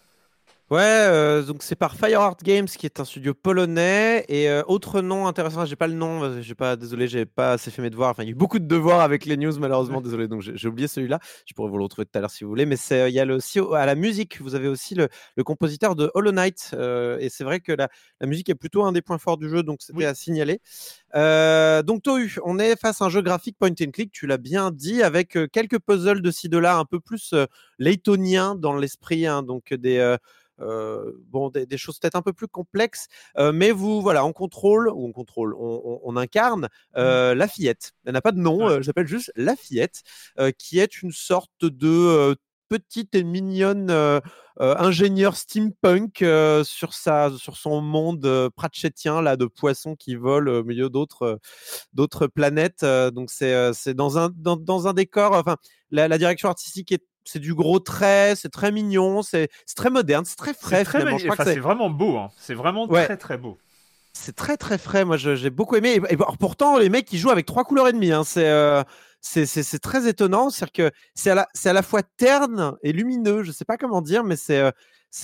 Ouais, 0.70 0.78
euh, 0.84 1.42
donc 1.42 1.64
c'est 1.64 1.74
par 1.74 1.96
Fireheart 1.96 2.44
Games 2.44 2.66
qui 2.66 2.86
est 2.86 3.00
un 3.00 3.04
studio 3.04 3.34
polonais 3.34 4.24
et 4.28 4.48
euh, 4.48 4.62
autre 4.68 5.00
nom 5.00 5.26
intéressant, 5.26 5.64
j'ai 5.64 5.74
pas 5.74 5.88
le 5.88 5.94
nom, 5.94 6.40
j'ai 6.42 6.54
pas 6.54 6.76
désolé, 6.76 7.08
j'ai 7.08 7.26
pas 7.26 7.54
assez 7.54 7.72
fait 7.72 7.82
mes 7.82 7.90
devoirs. 7.90 8.10
Enfin, 8.10 8.22
il 8.22 8.26
y 8.26 8.28
a 8.28 8.32
eu 8.32 8.36
beaucoup 8.36 8.60
de 8.60 8.66
devoirs 8.66 9.00
avec 9.00 9.24
les 9.24 9.36
news 9.36 9.58
malheureusement, 9.58 10.00
désolé. 10.00 10.28
Donc 10.28 10.42
j'ai 10.42 10.68
oublié 10.68 10.86
celui-là. 10.86 11.18
Je 11.44 11.54
pourrais 11.54 11.70
vous 11.70 11.76
le 11.78 11.82
retrouver 11.82 12.06
tout 12.06 12.16
à 12.16 12.20
l'heure 12.20 12.30
si 12.30 12.44
vous 12.44 12.50
voulez, 12.50 12.66
mais 12.66 12.76
c'est 12.76 13.10
il 13.10 13.14
y 13.14 13.18
a 13.18 13.24
le 13.24 13.34
aussi 13.34 13.58
au- 13.58 13.74
à 13.74 13.84
la 13.84 13.96
musique, 13.96 14.40
vous 14.40 14.54
avez 14.54 14.68
aussi 14.68 14.94
le, 14.94 15.08
le 15.36 15.42
compositeur 15.42 15.96
de 15.96 16.08
Hollow 16.14 16.30
Knight 16.30 16.70
euh, 16.74 17.18
et 17.18 17.30
c'est 17.30 17.42
vrai 17.42 17.58
que 17.58 17.72
la, 17.72 17.88
la 18.20 18.28
musique 18.28 18.48
est 18.48 18.54
plutôt 18.54 18.84
un 18.84 18.92
des 18.92 19.02
points 19.02 19.18
forts 19.18 19.38
du 19.38 19.48
jeu, 19.48 19.64
donc 19.64 19.78
c'était 19.82 19.98
Oui. 19.98 20.04
à 20.04 20.14
signaler. 20.14 20.60
Donc 21.12 22.02
Tohu, 22.02 22.38
on 22.44 22.60
est 22.60 22.78
face 22.80 23.02
à 23.02 23.06
un 23.06 23.08
jeu 23.08 23.22
graphique 23.22 23.56
point 23.58 23.70
and 23.70 23.90
click, 23.92 24.12
tu 24.12 24.26
l'as 24.28 24.38
bien 24.38 24.70
dit, 24.70 25.02
avec 25.02 25.36
quelques 25.52 25.80
puzzles 25.80 26.22
de 26.22 26.30
ci 26.30 26.48
de 26.48 26.58
là, 26.58 26.76
un 26.78 26.84
peu 26.84 27.00
plus 27.00 27.34
laytonien 27.78 28.54
dans 28.54 28.76
l'esprit, 28.76 29.26
hein, 29.26 29.42
donc 29.42 29.74
des 29.74 30.16
bon, 30.60 31.50
des, 31.50 31.78
choses 31.78 31.98
peut-être 31.98 32.16
un 32.16 32.22
peu 32.22 32.32
plus 32.32 32.48
complexes, 32.48 33.06
mais 33.38 33.70
vous, 33.70 34.02
voilà, 34.02 34.24
on 34.24 34.32
contrôle, 34.32 34.88
ou 34.88 35.06
on 35.06 35.12
contrôle, 35.12 35.54
on, 35.56 36.16
incarne 36.16 36.68
mmh. 36.96 37.32
la 37.32 37.48
fillette. 37.48 37.92
Elle 38.04 38.12
n'a 38.12 38.20
pas 38.20 38.32
de 38.32 38.40
nom, 38.40 38.80
j'appelle 38.82 39.06
juste 39.06 39.32
la 39.36 39.56
fillette, 39.56 40.02
qui 40.58 40.78
est 40.78 41.02
une 41.02 41.12
sorte 41.12 41.64
de 41.64 42.36
petite 42.68 43.14
et 43.14 43.24
mignonne 43.24 43.92
ingénieur 44.58 45.36
steampunk 45.36 46.24
sur, 46.64 46.94
sa, 46.94 47.30
sur 47.36 47.56
son 47.56 47.80
monde 47.80 48.50
pratchettien 48.54 49.22
là, 49.22 49.36
de 49.36 49.46
poissons 49.46 49.96
qui 49.96 50.14
volent 50.14 50.60
au 50.60 50.64
milieu 50.64 50.88
d'autres, 50.88 51.40
d'autres 51.92 52.26
planètes. 52.26 52.84
donc 52.84 53.30
c'est, 53.30 53.94
dans, 53.94 54.18
un, 54.18 54.30
dans, 54.34 54.86
un 54.86 54.92
décor, 54.92 55.32
enfin, 55.32 55.56
la, 55.90 56.08
la 56.08 56.18
direction 56.18 56.48
artistique 56.48 56.92
est 56.92 57.04
c'est 57.24 57.38
du 57.38 57.54
gros 57.54 57.80
trait, 57.80 58.34
c'est 58.36 58.48
très 58.48 58.72
mignon, 58.72 59.22
c'est 59.22 59.48
très 59.76 59.90
moderne, 59.90 60.24
c'est 60.24 60.36
très 60.36 60.54
frais. 60.54 60.84
C'est 60.84 61.58
vraiment 61.58 61.90
beau, 61.90 62.16
hein. 62.16 62.30
c'est 62.38 62.54
vraiment 62.54 62.86
très 62.88 63.16
très 63.16 63.38
beau. 63.38 63.58
C'est 64.12 64.34
très 64.34 64.56
très 64.56 64.78
frais, 64.78 65.04
moi 65.04 65.16
j'ai 65.16 65.50
beaucoup 65.50 65.76
aimé. 65.76 66.00
Et, 66.10 66.16
pourtant, 66.38 66.78
les 66.78 66.88
mecs 66.88 67.12
ils 67.12 67.18
jouent 67.18 67.30
avec 67.30 67.46
trois 67.46 67.64
couleurs 67.64 67.88
et 67.88 67.92
demie. 67.92 68.12
Hein. 68.12 68.24
C'est 68.24 68.48
euh, 68.48 68.82
c'est 69.20 69.78
très 69.78 70.08
étonnant. 70.08 70.50
C'est 70.50 70.70
que 70.70 70.90
c'est 71.14 71.30
à, 71.30 71.34
la, 71.34 71.48
à 71.64 71.72
la 71.72 71.82
fois 71.82 72.02
terne 72.02 72.76
et 72.82 72.92
lumineux. 72.92 73.42
Je 73.44 73.52
sais 73.52 73.64
pas 73.64 73.76
comment 73.76 74.02
dire, 74.02 74.24
mais 74.24 74.36
c'est 74.36 74.58
euh, 74.58 74.70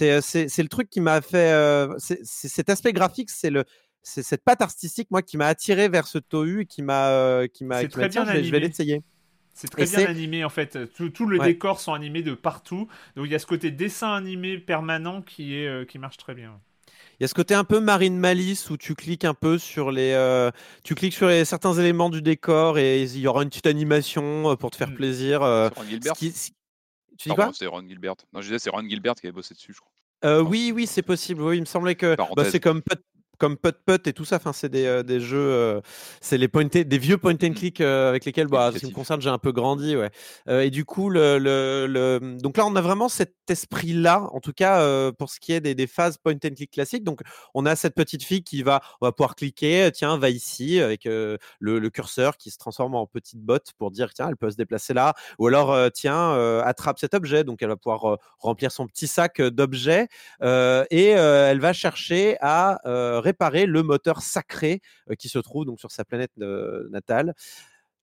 euh, 0.03 0.20
c'est 0.20 0.62
le 0.62 0.68
truc 0.68 0.88
qui 0.88 1.01
m'a 1.01 1.20
fait. 1.20 1.88
c'est 1.99 2.24
cet 2.24 2.70
aspect 2.70 2.92
graphique, 2.92 3.30
c'est 3.30 3.51
le 3.51 3.64
c'est 4.03 4.22
cette 4.22 4.44
patte 4.44 4.62
artistique 4.62 5.09
moi 5.11 5.20
qui 5.20 5.36
m'a 5.36 5.49
attiré 5.49 5.88
vers 5.88 6.07
ce 6.07 6.18
Tohu 6.18 6.61
et 6.61 6.66
qui 6.66 6.82
m'a 6.82 7.49
qui 7.53 7.64
m'a. 7.64 7.84
très 7.88 8.09
bien 8.09 8.24
je 8.24 8.51
vais 8.51 8.61
l'essayer. 8.61 9.03
C'est 9.57 9.68
très 9.68 9.86
bien 9.86 10.07
animé 10.07 10.44
en 10.44 10.50
fait. 10.50 10.78
Tout, 10.92 11.26
le 11.26 11.38
décor 11.38 11.80
sont 11.80 11.94
animés 11.94 12.22
de 12.22 12.34
partout. 12.34 12.88
Donc 13.16 13.24
il 13.24 13.32
y 13.32 13.34
a 13.34 13.38
ce 13.38 13.46
côté 13.46 13.70
dessin 13.70 14.12
animé 14.12 14.59
permanent 14.59 15.22
qui 15.22 15.57
est 15.57 15.66
euh, 15.66 15.86
qui 15.86 15.98
marche 15.98 16.18
très 16.18 16.34
bien. 16.34 16.61
Il 17.18 17.22
y 17.22 17.24
a 17.24 17.28
ce 17.28 17.32
côté 17.32 17.54
un 17.54 17.64
peu 17.64 17.80
Marine 17.80 18.18
Malice 18.18 18.68
où 18.68 18.76
tu 18.76 18.94
cliques 18.94 19.24
un 19.24 19.32
peu 19.32 19.57
sur 19.57 19.90
les, 19.90 20.12
euh, 20.12 20.50
tu 20.84 20.94
cliques 20.94 21.14
sur 21.14 21.28
les, 21.28 21.46
certains 21.46 21.72
éléments 21.72 22.11
du 22.11 22.20
décor 22.20 22.78
et 22.78 23.02
il 23.02 23.18
y 23.18 23.26
aura 23.26 23.42
une 23.42 23.48
petite 23.48 23.66
animation 23.66 24.50
euh, 24.50 24.57
pour 24.57 24.70
te 24.70 24.76
faire 24.76 24.90
mm. 24.90 24.94
plaisir. 24.94 25.40
Ron 25.40 25.84
Gilbert. 25.88 26.12
tu 26.16 26.28
dis 26.28 27.34
quoi? 27.34 27.50
C'est 27.54 27.66
Ron 27.66 27.88
Gilbert. 27.88 28.16
Non, 28.34 28.42
je 28.42 28.48
disais 28.48 28.59
c'est 28.59 28.68
Ron 28.70 28.86
Gilbert 28.86 29.14
qui 29.14 29.26
avait 29.26 29.32
bossé 29.32 29.54
dessus, 29.54 29.72
je 29.72 29.80
crois. 29.80 30.42
oui, 30.42 30.70
oui, 30.74 30.86
c'est 30.86 31.00
possible. 31.00 31.40
Oui, 31.40 31.57
il 31.57 31.61
me 31.62 31.66
semblait 31.66 31.94
que 31.94 32.14
bah, 32.36 32.44
c'est 32.44 32.61
comme 32.61 32.82
comme 33.39 33.57
Put 33.57 33.74
Put 33.87 34.07
et 34.09 34.12
tout 34.12 34.24
ça. 34.24 34.37
Enfin, 34.37 34.53
c'est 34.53 34.68
des, 34.68 34.87
euh, 34.87 35.03
des, 35.03 35.20
jeux, 35.20 35.39
euh, 35.39 35.80
c'est 36.20 36.39
les 36.39 36.49
des 36.84 36.99
vieux 36.99 37.18
point 37.18 37.34
and 37.34 37.53
click 37.55 37.80
euh, 37.80 38.09
avec 38.09 38.24
lesquels, 38.24 38.47
bah, 38.47 38.70
ce 38.72 38.78
qui 38.78 38.87
me 38.87 38.93
concerne, 38.93 39.20
j'ai 39.20 39.30
un 39.30 39.39
peu 39.39 39.53
grandi. 39.53 39.97
Ouais. 39.97 40.11
et 40.49 40.70
du 40.70 40.84
coup, 40.84 41.11
le, 41.11 41.39
le, 41.39 41.87
le, 41.87 42.39
donc 42.39 42.57
là, 42.57 42.66
on 42.66 42.74
a 42.76 42.80
vraiment 42.80 43.09
cet 43.09 43.34
esprit-là, 43.49 44.28
en 44.32 44.41
tout 44.41 44.53
cas 44.53 45.12
pour 45.12 45.30
ce 45.30 45.41
qui 45.41 45.53
est 45.53 45.61
des, 45.61 45.74
des, 45.74 45.87
phases 45.87 46.16
point 46.18 46.34
and 46.34 46.55
click 46.57 46.70
classiques. 46.70 47.05
Donc, 47.05 47.20
on 47.55 47.66
a 47.66 47.76
cette 47.76 47.95
petite 47.95 48.22
fille 48.22 48.43
qui 48.43 48.62
va, 48.62 48.80
on 49.01 49.07
va 49.07 49.12
pouvoir 49.12 49.34
cliquer, 49.34 49.91
tiens, 49.93 50.18
va 50.18 50.30
ici 50.30 50.80
avec 50.80 51.05
le, 51.05 51.39
le, 51.61 51.91
curseur 51.91 52.37
qui 52.37 52.51
se 52.51 52.59
transforme 52.59 52.95
en 52.95 53.07
petite 53.07 53.41
botte 53.41 53.72
pour 53.78 53.91
dire, 53.91 54.12
tiens, 54.14 54.28
elle 54.28 54.37
peut 54.37 54.51
se 54.51 54.57
déplacer 54.57 54.95
là. 54.95 55.14
Ou 55.39 55.47
alors, 55.47 55.91
tiens, 55.93 56.61
attrape 56.62 56.99
cet 56.99 57.14
objet. 57.14 57.45
Donc, 57.45 57.62
elle 57.62 57.68
va 57.68 57.76
pouvoir 57.76 58.18
remplir 58.39 58.72
son 58.72 58.87
petit 58.87 59.07
sac 59.07 59.41
d'objets 59.41 60.09
et 60.43 61.09
elle 61.09 61.61
va 61.61 61.72
chercher 61.72 62.37
à 62.41 62.78
réparer 63.27 63.66
le 63.66 63.83
moteur 63.83 64.22
sacré 64.22 64.81
euh, 65.11 65.14
qui 65.14 65.29
se 65.29 65.39
trouve 65.39 65.64
donc 65.64 65.81
sur 65.81 65.91
sa 65.91 66.05
planète 66.05 66.33
euh, 66.41 66.89
natale 66.91 67.35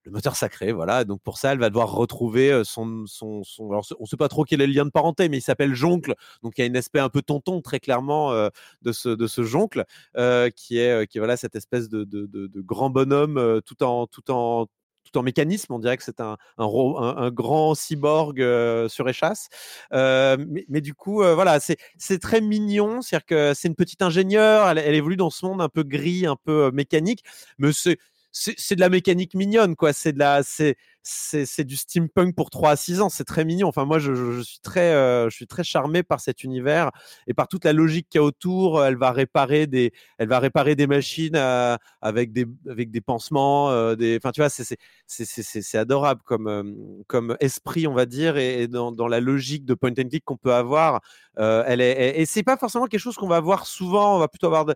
le 0.06 0.12
moteur 0.12 0.36
sacré, 0.36 0.70
voilà. 0.72 1.04
Donc 1.04 1.22
pour 1.22 1.38
ça, 1.38 1.52
elle 1.52 1.58
va 1.58 1.70
devoir 1.70 1.90
retrouver 1.90 2.52
euh, 2.52 2.62
son, 2.62 3.06
son, 3.06 3.42
son... 3.42 3.70
Alors, 3.70 3.86
on 3.98 4.02
ne 4.02 4.06
sait 4.06 4.18
pas 4.18 4.28
trop 4.28 4.44
quel 4.44 4.60
est 4.60 4.66
le 4.66 4.74
lien 4.74 4.84
de 4.84 4.90
parenté, 4.90 5.30
mais 5.30 5.38
il 5.38 5.40
s'appelle 5.40 5.74
Joncle. 5.74 6.14
Donc 6.42 6.58
il 6.58 6.64
y 6.64 6.68
a 6.68 6.70
un 6.70 6.74
aspect 6.74 6.98
un 6.98 7.08
peu 7.08 7.22
tonton, 7.22 7.62
très 7.62 7.80
clairement, 7.80 8.34
de 8.82 8.92
ce 8.92 9.08
de 9.08 9.26
ce 9.26 9.42
Joncle, 9.44 9.86
qui 10.56 10.78
est 10.78 11.06
qui 11.10 11.18
voilà 11.18 11.38
cette 11.38 11.56
espèce 11.56 11.88
de, 11.88 12.04
de, 12.04 12.26
de, 12.26 12.48
de 12.48 12.60
grand 12.60 12.90
bonhomme 12.90 13.62
tout 13.64 13.82
en 13.82 14.06
tout 14.06 14.30
en 14.30 14.66
en 15.16 15.22
mécanisme. 15.22 15.72
On 15.72 15.78
dirait 15.78 15.96
que 15.96 16.04
c'est 16.04 16.20
un, 16.20 16.36
grand 17.30 17.74
cyborg 17.74 18.38
sur 18.88 19.08
échasse. 19.08 19.48
Mais, 19.92 20.80
du 20.80 20.94
coup, 20.94 21.16
voilà, 21.16 21.58
c'est 21.60 22.18
très 22.20 22.40
mignon. 22.40 23.02
C'est-à-dire 23.02 23.26
que 23.26 23.52
c'est 23.54 23.68
une 23.68 23.76
petite 23.76 24.02
ingénieure. 24.02 24.68
Elle, 24.68 24.78
elle, 24.78 24.94
évolue 24.94 25.16
dans 25.16 25.30
ce 25.30 25.46
monde 25.46 25.60
un 25.60 25.68
peu 25.68 25.82
gris, 25.82 26.26
un 26.26 26.36
peu 26.36 26.70
mécanique. 26.72 27.24
Mais 27.58 27.72
c'est 27.72 27.98
c'est 28.34 28.74
de 28.74 28.80
la 28.80 28.88
mécanique 28.88 29.34
mignonne, 29.34 29.76
quoi. 29.76 29.92
C'est 29.92 30.12
de 30.12 30.18
la, 30.18 30.42
c'est 30.42 30.76
c'est 31.06 31.64
du 31.64 31.76
steampunk 31.76 32.34
pour 32.34 32.48
3 32.48 32.70
à 32.70 32.76
6 32.76 33.00
ans. 33.02 33.08
C'est 33.10 33.24
très 33.24 33.44
mignon. 33.44 33.68
Enfin, 33.68 33.84
moi, 33.84 33.98
je, 33.98 34.14
je, 34.14 34.40
suis 34.40 34.58
très, 34.60 34.92
euh, 34.94 35.28
je 35.28 35.36
suis 35.36 35.46
très 35.46 35.62
charmé 35.62 36.02
par 36.02 36.20
cet 36.20 36.44
univers 36.44 36.90
et 37.26 37.34
par 37.34 37.46
toute 37.46 37.64
la 37.66 37.74
logique 37.74 38.08
qu'il 38.08 38.20
y 38.20 38.22
a 38.22 38.24
autour. 38.24 38.82
Elle 38.82 38.96
va 38.96 39.12
réparer 39.12 39.66
des, 39.66 39.92
elle 40.18 40.28
va 40.28 40.38
réparer 40.38 40.76
des 40.76 40.86
machines 40.86 41.36
euh, 41.36 41.76
avec 42.00 42.32
des, 42.32 42.46
avec 42.68 42.90
des 42.90 43.02
pansements. 43.02 43.70
Euh, 43.70 43.96
des, 43.96 44.16
enfin, 44.16 44.32
tu 44.32 44.40
vois, 44.40 44.48
c'est, 44.48 44.78
c'est, 45.06 45.78
adorable 45.78 46.22
comme, 46.24 47.02
comme 47.06 47.36
esprit, 47.40 47.86
on 47.86 47.94
va 47.94 48.06
dire, 48.06 48.38
et, 48.38 48.66
dans, 48.66 48.90
dans, 48.90 49.08
la 49.08 49.20
logique 49.20 49.66
de 49.66 49.74
point 49.74 49.90
and 49.90 50.08
click 50.08 50.24
qu'on 50.24 50.38
peut 50.38 50.54
avoir. 50.54 51.02
elle 51.36 51.82
est, 51.82 52.18
et 52.18 52.24
c'est 52.24 52.42
pas 52.42 52.56
forcément 52.56 52.86
quelque 52.86 53.00
chose 53.00 53.16
qu'on 53.16 53.28
va 53.28 53.40
voir 53.40 53.66
souvent. 53.66 54.16
On 54.16 54.18
va 54.18 54.28
plutôt 54.28 54.46
avoir 54.46 54.64
de, 54.64 54.74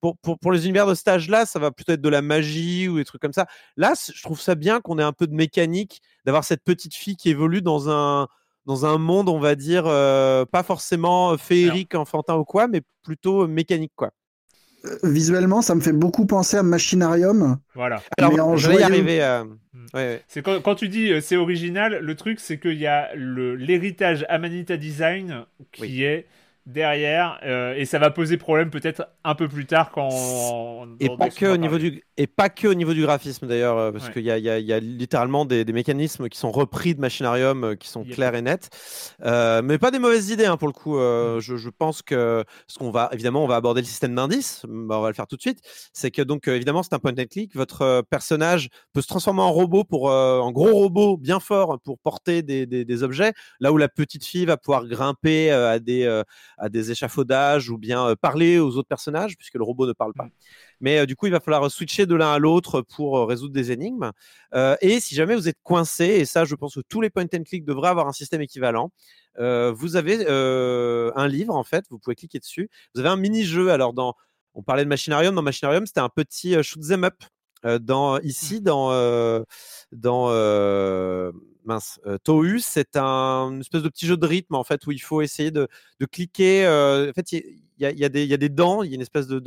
pour, 0.00 0.16
pour, 0.18 0.38
pour, 0.38 0.52
les 0.52 0.64
univers 0.64 0.86
de 0.86 0.94
stage 0.94 1.28
là, 1.28 1.46
ça 1.46 1.58
va 1.58 1.70
plutôt 1.70 1.92
être 1.92 2.00
de 2.00 2.08
la 2.08 2.22
magie 2.22 2.88
ou 2.88 2.96
des 2.96 3.04
trucs 3.04 3.20
comme 3.20 3.32
ça. 3.32 3.46
Là, 3.76 3.94
je 4.12 4.22
trouve 4.22 4.40
ça 4.40 4.54
bien 4.54 4.80
qu'on 4.80 4.98
ait 4.98 5.04
un 5.04 5.12
peu 5.12 5.26
de 5.26 5.34
mécanique, 5.34 6.00
d'avoir 6.24 6.44
cette 6.44 6.62
petite 6.62 6.94
fille 6.94 7.16
qui 7.16 7.30
évolue 7.30 7.62
dans 7.62 7.90
un, 7.90 8.28
dans 8.66 8.86
un 8.86 8.98
monde, 8.98 9.28
on 9.28 9.38
va 9.38 9.54
dire, 9.54 9.84
euh, 9.86 10.44
pas 10.44 10.62
forcément 10.62 11.36
féerique, 11.36 11.94
enfantin 11.94 12.36
ou 12.36 12.44
quoi, 12.44 12.68
mais 12.68 12.82
plutôt 13.02 13.46
mécanique, 13.46 13.92
quoi. 13.96 14.12
Euh, 14.84 14.98
visuellement, 15.02 15.62
ça 15.62 15.74
me 15.74 15.80
fait 15.80 15.92
beaucoup 15.92 16.26
penser 16.26 16.56
à 16.56 16.62
Machinarium. 16.62 17.58
Voilà. 17.74 18.02
Alors, 18.18 18.56
je 18.56 18.68
vais 18.68 18.76
y 18.76 18.82
arriver. 18.82 19.42
Mm. 19.72 19.98
C'est 20.28 20.42
quand, 20.42 20.60
quand, 20.60 20.74
tu 20.74 20.88
dis 20.88 21.10
euh, 21.10 21.20
c'est 21.20 21.36
original, 21.36 21.98
le 21.98 22.14
truc 22.16 22.40
c'est 22.40 22.58
qu'il 22.58 22.78
y 22.78 22.86
a 22.86 23.14
l'héritage 23.14 24.26
Amanita 24.28 24.76
Design 24.76 25.44
qui 25.72 26.04
est 26.04 26.26
derrière 26.66 27.38
euh, 27.44 27.74
et 27.74 27.84
ça 27.84 27.98
va 27.98 28.10
poser 28.10 28.38
problème 28.38 28.70
peut-être 28.70 29.06
un 29.22 29.34
peu 29.34 29.48
plus 29.48 29.66
tard 29.66 29.90
quand 29.90 30.08
et 30.98 31.14
pas 31.14 31.28
que 31.28 31.44
au 31.44 31.58
niveau 31.58 31.76
du 31.76 32.02
et 32.16 32.26
pas 32.26 32.48
que 32.48 32.66
au 32.66 32.72
niveau 32.72 32.94
du 32.94 33.02
graphisme 33.02 33.46
d'ailleurs 33.46 33.76
euh, 33.76 33.92
parce 33.92 34.08
qu'il 34.08 34.22
y 34.22 34.30
a, 34.30 34.38
y, 34.38 34.64
y 34.64 34.72
a, 34.72 34.80
littéralement 34.80 35.44
des, 35.44 35.66
des, 35.66 35.72
mécanismes 35.74 36.30
qui 36.30 36.38
sont 36.38 36.50
repris 36.50 36.94
de 36.94 37.00
Machinarium 37.00 37.64
euh, 37.64 37.74
qui 37.74 37.88
sont 37.88 38.04
clairs 38.04 38.34
et 38.34 38.40
nets. 38.40 38.70
Mais 39.22 39.76
pas 39.76 39.90
des 39.90 39.98
mauvaises 39.98 40.30
idées 40.30 40.46
hein, 40.46 40.56
pour 40.56 40.68
le 40.68 40.72
coup 40.72 40.96
mm. 40.96 41.40
je, 41.40 41.56
je, 41.56 41.68
pense 41.68 42.00
que 42.00 42.44
ce 42.66 42.78
qu'on 42.78 42.90
va 42.90 43.10
évidemment 43.12 43.44
on 43.44 43.48
va 43.48 43.56
aborder 43.56 43.82
le 43.82 43.86
système 43.86 44.14
d'indices 44.14 44.62
bah, 44.66 44.98
on 44.98 45.02
va 45.02 45.08
le 45.08 45.14
faire 45.14 45.26
tout 45.26 45.36
de 45.36 45.42
suite. 45.42 45.60
C'est 45.92 46.10
que 46.10 46.22
donc 46.22 46.48
évidemment 46.48 46.82
c'est 46.82 46.94
un 46.94 46.98
point 46.98 47.12
and 47.12 47.26
click 47.30 47.54
votre 47.54 48.02
personnage 48.08 48.70
peut 48.94 49.02
se 49.02 49.08
transformer 49.08 49.42
en 49.42 49.52
robot 49.52 49.84
pour 49.84 50.04
en 50.06 50.50
gros 50.50 50.72
robot 50.72 51.18
bien 51.18 51.40
fort 51.40 51.78
pour 51.84 51.98
porter 51.98 52.40
des, 52.42 52.64
des, 52.64 52.86
des, 52.86 53.02
objets. 53.02 53.34
Là 53.60 53.70
où 53.70 53.76
la 53.76 53.88
petite 53.88 54.24
fille 54.24 54.46
va 54.46 54.56
pouvoir 54.56 54.86
grimper 54.86 55.50
à 55.50 55.78
des 55.78 56.22
à 56.58 56.68
des 56.68 56.90
échafaudages 56.90 57.70
ou 57.70 57.78
bien 57.78 58.08
euh, 58.08 58.16
parler 58.16 58.58
aux 58.58 58.76
autres 58.76 58.88
personnages, 58.88 59.36
puisque 59.36 59.54
le 59.54 59.64
robot 59.64 59.86
ne 59.86 59.92
parle 59.92 60.12
pas. 60.14 60.24
Mm. 60.24 60.30
Mais 60.80 60.98
euh, 60.98 61.06
du 61.06 61.16
coup, 61.16 61.26
il 61.26 61.32
va 61.32 61.40
falloir 61.40 61.70
switcher 61.70 62.06
de 62.06 62.14
l'un 62.14 62.32
à 62.32 62.38
l'autre 62.38 62.82
pour 62.82 63.18
euh, 63.18 63.24
résoudre 63.24 63.54
des 63.54 63.72
énigmes. 63.72 64.10
et 64.80 65.00
si 65.00 65.14
jamais 65.14 65.34
vous 65.34 65.48
êtes 65.48 65.58
coincé, 65.62 66.04
et 66.04 66.24
ça, 66.24 66.44
je 66.44 66.54
pense 66.54 66.74
que 66.74 66.80
tous 66.88 67.00
les 67.00 67.10
point 67.10 67.24
and 67.34 67.42
click 67.44 67.64
devraient 67.64 67.88
avoir 67.88 68.06
un 68.06 68.12
système 68.12 68.40
équivalent, 68.40 68.90
vous 69.36 69.96
avez 69.96 70.26
un 70.28 71.28
livre, 71.28 71.54
en 71.54 71.64
fait, 71.64 71.84
vous 71.90 71.98
pouvez 71.98 72.14
cliquer 72.14 72.38
dessus. 72.38 72.70
Vous 72.94 73.00
avez 73.00 73.08
un 73.08 73.16
mini-jeu. 73.16 73.70
Alors, 73.70 73.92
dans, 73.92 74.14
on 74.54 74.62
parlait 74.62 74.84
de 74.84 74.88
Machinarium. 74.88 75.34
Dans 75.34 75.42
Machinarium, 75.42 75.86
c'était 75.86 76.00
un 76.00 76.08
petit 76.08 76.62
shoot 76.62 76.82
them 76.86 77.04
up. 77.04 77.24
dans, 77.80 78.20
ici, 78.20 78.60
mm. 78.60 78.64
dans, 78.64 79.44
dans 79.92 80.28
mince, 81.64 82.00
euh, 82.06 82.18
Tohu, 82.18 82.60
c'est 82.60 82.96
un 82.96 83.50
une 83.52 83.60
espèce 83.60 83.82
de 83.82 83.88
petit 83.88 84.06
jeu 84.06 84.16
de 84.16 84.26
rythme 84.26 84.54
en 84.54 84.64
fait 84.64 84.86
où 84.86 84.92
il 84.92 85.00
faut 85.00 85.22
essayer 85.22 85.50
de, 85.50 85.68
de 86.00 86.06
cliquer. 86.06 86.66
Euh, 86.66 87.10
en 87.10 87.12
fait, 87.12 87.32
il 87.32 87.60
y 87.78 87.86
a, 87.86 87.90
y, 87.90 88.04
a 88.04 88.08
y 88.08 88.34
a, 88.34 88.36
des 88.36 88.48
dents, 88.48 88.82
il 88.82 88.90
y 88.90 88.92
a 88.92 88.96
une 88.96 89.00
espèce 89.00 89.26
de, 89.26 89.42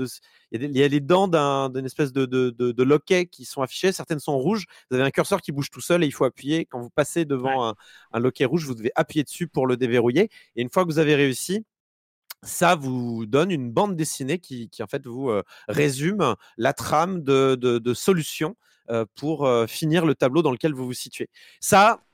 il 0.52 0.64
y, 0.64 0.80
y, 0.80 0.84
a 0.84 0.88
les 0.88 1.00
dents 1.00 1.28
d'une 1.70 1.86
espèce 1.86 2.12
de, 2.12 2.84
loquet 2.84 3.26
qui 3.28 3.46
sont 3.46 3.62
affichées. 3.62 3.92
Certaines 3.92 4.20
sont 4.20 4.38
rouges. 4.38 4.66
Vous 4.90 4.98
avez 4.98 5.06
un 5.06 5.12
curseur 5.12 5.42
qui 5.42 5.52
bouge 5.52 5.70
tout 5.70 5.82
seul 5.82 6.04
et 6.04 6.08
il 6.08 6.12
faut 6.12 6.26
appuyer. 6.26 6.66
Quand 6.66 6.82
vous 6.82 6.90
passez 6.90 7.26
devant 7.26 7.70
un, 7.70 7.76
un, 8.12 8.20
loquet 8.20 8.46
rouge, 8.46 8.66
vous 8.66 8.76
devez 8.76 8.92
appuyer 8.96 9.24
dessus 9.24 9.48
pour 9.48 9.68
le 9.68 9.78
déverrouiller. 9.78 10.30
Et 10.56 10.62
une 10.62 10.70
fois 10.70 10.84
que 10.84 10.90
vous 10.90 11.00
avez 11.00 11.16
réussi, 11.16 11.66
ça 12.44 12.76
vous 12.76 13.26
donne 13.26 13.52
une 13.52 13.72
bande 13.72 13.96
dessinée 13.96 14.40
qui, 14.40 14.70
en 14.82 14.88
fait 14.88 15.06
vous 15.06 15.30
euh, 15.30 15.44
résume 15.68 16.36
la 16.58 16.74
trame 16.74 17.22
de, 17.22 17.94
solutions 17.94 18.56
pour 19.16 19.50
finir 19.68 20.06
le 20.06 20.16
tableau 20.16 20.42
dans 20.42 20.52
lequel 20.52 20.74
vous 20.74 20.86
vous 20.86 20.94
situez. 20.94 21.30
Ça, 21.60 22.06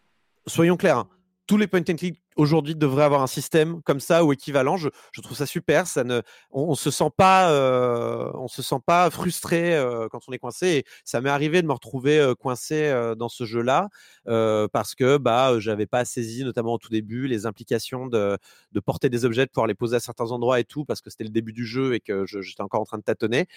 soyons 0.47 0.75
clairs, 0.75 0.97
hein, 0.97 1.09
tous 1.45 1.57
les 1.57 1.67
point 1.67 1.81
and 1.87 1.95
click 1.95 2.22
aujourd'hui 2.35 2.75
devrait 2.75 3.03
avoir 3.03 3.21
un 3.21 3.27
système 3.27 3.81
comme 3.83 3.99
ça 3.99 4.23
ou 4.25 4.33
équivalent. 4.33 4.77
Je, 4.77 4.89
trouve 5.21 5.37
ça 5.37 5.45
super. 5.45 5.87
Ça 5.87 6.03
ne, 6.03 6.21
on, 6.51 6.63
on 6.69 6.75
se 6.75 6.91
sent 6.91 7.09
pas, 7.15 7.51
euh, 7.51 8.31
on 8.35 8.47
se 8.47 8.61
sent 8.61 8.79
pas 8.85 9.09
frustré 9.09 9.75
euh, 9.75 10.07
quand 10.09 10.21
on 10.27 10.31
est 10.33 10.39
coincé. 10.39 10.67
Et 10.67 10.85
ça 11.05 11.21
m'est 11.21 11.29
arrivé 11.29 11.61
de 11.61 11.67
me 11.67 11.73
retrouver 11.73 12.19
euh, 12.19 12.35
coincé 12.35 12.91
dans 13.17 13.29
ce 13.29 13.45
jeu-là 13.45 13.89
parce 14.25 14.95
que 14.95 15.17
bah 15.17 15.59
j'avais 15.59 15.85
pas 15.85 16.05
saisi, 16.05 16.43
notamment 16.43 16.73
au 16.73 16.77
tout 16.77 16.89
début, 16.89 17.27
les 17.27 17.45
implications 17.45 18.07
de, 18.07 18.37
de 18.71 18.79
porter 18.79 19.09
des 19.09 19.25
objets, 19.25 19.45
de 19.45 19.51
pouvoir 19.51 19.67
les 19.67 19.73
poser 19.75 19.97
à 19.97 19.99
certains 19.99 20.31
endroits 20.31 20.59
et 20.59 20.63
tout, 20.63 20.85
parce 20.85 21.01
que 21.01 21.09
c'était 21.09 21.23
le 21.23 21.29
début 21.29 21.53
du 21.53 21.65
jeu 21.65 21.93
et 21.93 21.99
que 21.99 22.25
j'étais 22.25 22.61
encore 22.61 22.81
en 22.81 22.85
train 22.85 22.97
de 22.97 23.03
tâtonner. 23.03 23.47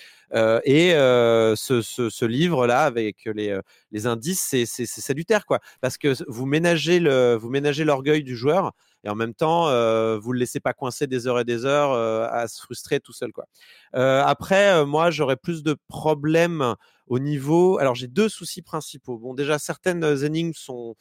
Et 0.64 0.91
ce, 0.93 1.81
ce, 1.83 2.24
livre-là 2.27 2.83
avec 2.83 3.24
les, 3.27 3.59
les 3.93 4.07
indices, 4.07 4.41
c'est 4.41 4.66
c'est- 4.66 4.87
c'est 4.87 5.01
salutaire 5.01 5.47
quoi, 5.47 5.61
parce 5.81 5.97
que 5.99 6.14
vous 6.29 6.47
ménagez 6.47 7.01
le, 7.01 7.35
vous 7.37 7.51
ménagez 7.51 7.85
l'orgueil 7.85 8.22
du 8.22 8.37
joueur 8.37 8.66
et 9.05 9.09
en 9.09 9.14
même 9.14 9.35
temps, 9.35 9.69
euh, 9.69 10.19
vous 10.19 10.33
le 10.33 10.39
laissez 10.39 10.61
pas 10.61 10.73
coincer 10.73 11.07
des 11.07 11.27
heures 11.27 11.39
et 11.39 11.45
des 11.45 11.64
heures 11.64 11.93
euh, 11.93 12.27
à 12.31 12.49
se 12.49 12.61
frustrer 12.61 13.01
tout 13.01 13.12
seul 13.12 13.33
quoi. 13.33 13.47
Euh, 13.95 14.23
après, 14.25 14.85
moi, 14.85 15.11
j'aurais 15.11 15.37
plus 15.37 15.62
de 15.62 15.77
problèmes 15.89 16.75
au 17.07 17.19
niveau. 17.19 17.79
Alors, 17.79 17.95
j'ai 17.95 18.09
deux 18.09 18.29
soucis 18.29 18.62
principaux. 18.62 19.19
Bon, 19.19 19.33
déjà, 19.35 19.59
certaines 19.59 20.05
énigmes 20.25 20.53
sont 20.55 20.97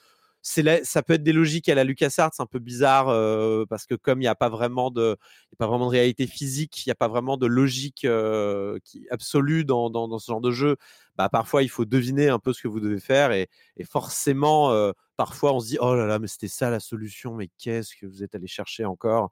c'est 0.48 0.86
ça 0.86 1.02
peut 1.02 1.14
être 1.14 1.24
des 1.24 1.34
logiques 1.34 1.70
à 1.70 1.76
la 1.76 1.84
LucasArts, 1.84 2.34
un 2.38 2.46
peu 2.46 2.60
bizarre 2.60 3.10
euh, 3.10 3.66
parce 3.68 3.88
que 3.88 3.96
comme 3.96 4.20
il 4.20 4.26
n'y 4.26 4.28
a 4.28 4.36
pas 4.36 4.48
vraiment 4.48 4.92
de, 4.92 5.18
pas 5.58 5.66
vraiment 5.66 5.88
de 5.88 5.92
réalité 5.92 6.28
physique, 6.28 6.86
il 6.86 6.90
n'y 6.90 6.92
a 6.92 6.96
pas 6.96 7.08
vraiment 7.08 7.36
de 7.36 7.48
logique 7.48 8.06
euh, 8.06 8.78
qui 8.84 9.08
absolue 9.10 9.66
dans, 9.66 9.90
dans, 9.90 10.20
ce 10.20 10.28
genre 10.28 10.42
de 10.42 10.52
jeu. 10.52 10.78
Bah 11.18 11.30
parfois 11.30 11.64
il 11.64 11.70
faut 11.70 11.86
deviner 11.86 12.30
un 12.30 12.38
peu 12.38 12.54
ce 12.54 12.62
que 12.62 12.68
vous 12.68 12.80
devez 12.80 13.00
faire 13.00 13.32
et, 13.32 13.50
forcément 13.90 14.72
euh, 14.72 14.92
parfois 15.18 15.52
on 15.54 15.60
se 15.60 15.68
dit 15.68 15.78
oh 15.82 15.96
là 15.96 16.06
là 16.06 16.20
mais 16.20 16.28
c'était 16.28 16.48
ça 16.48 16.70
la 16.70 16.80
solution 16.80 17.34
mais 17.34 17.50
qu'est-ce 17.58 17.96
que 17.96 18.06
vous 18.06 18.22
êtes 18.22 18.36
allé 18.36 18.48
chercher 18.48 18.86
encore? 18.86 19.32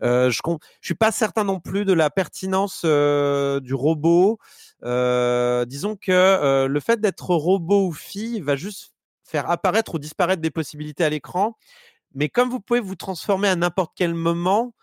Je 0.00 0.30
je 0.30 0.58
suis 0.80 0.94
pas 0.94 1.12
certain 1.12 1.44
non 1.44 1.60
plus 1.60 1.84
de 1.84 1.92
la 1.92 2.08
pertinence 2.08 2.86
du 2.86 3.74
robot. 3.74 4.38
Disons 4.82 5.96
que 5.96 6.66
le 6.66 6.80
fait 6.80 7.02
d'être 7.02 7.34
robot 7.34 7.88
ou 7.88 7.92
fille 7.92 8.40
va 8.40 8.56
juste 8.56 8.93
faire 9.24 9.50
apparaître 9.50 9.94
ou 9.94 9.98
disparaître 9.98 10.42
des 10.42 10.50
possibilités 10.50 11.04
à 11.04 11.10
l'écran. 11.10 11.56
Mais 12.14 12.28
comme 12.28 12.50
vous 12.50 12.60
pouvez 12.60 12.80
vous 12.80 12.94
transformer 12.94 13.48
à 13.48 13.56
n'importe 13.56 13.92
quel 13.96 14.14
moment, 14.14 14.74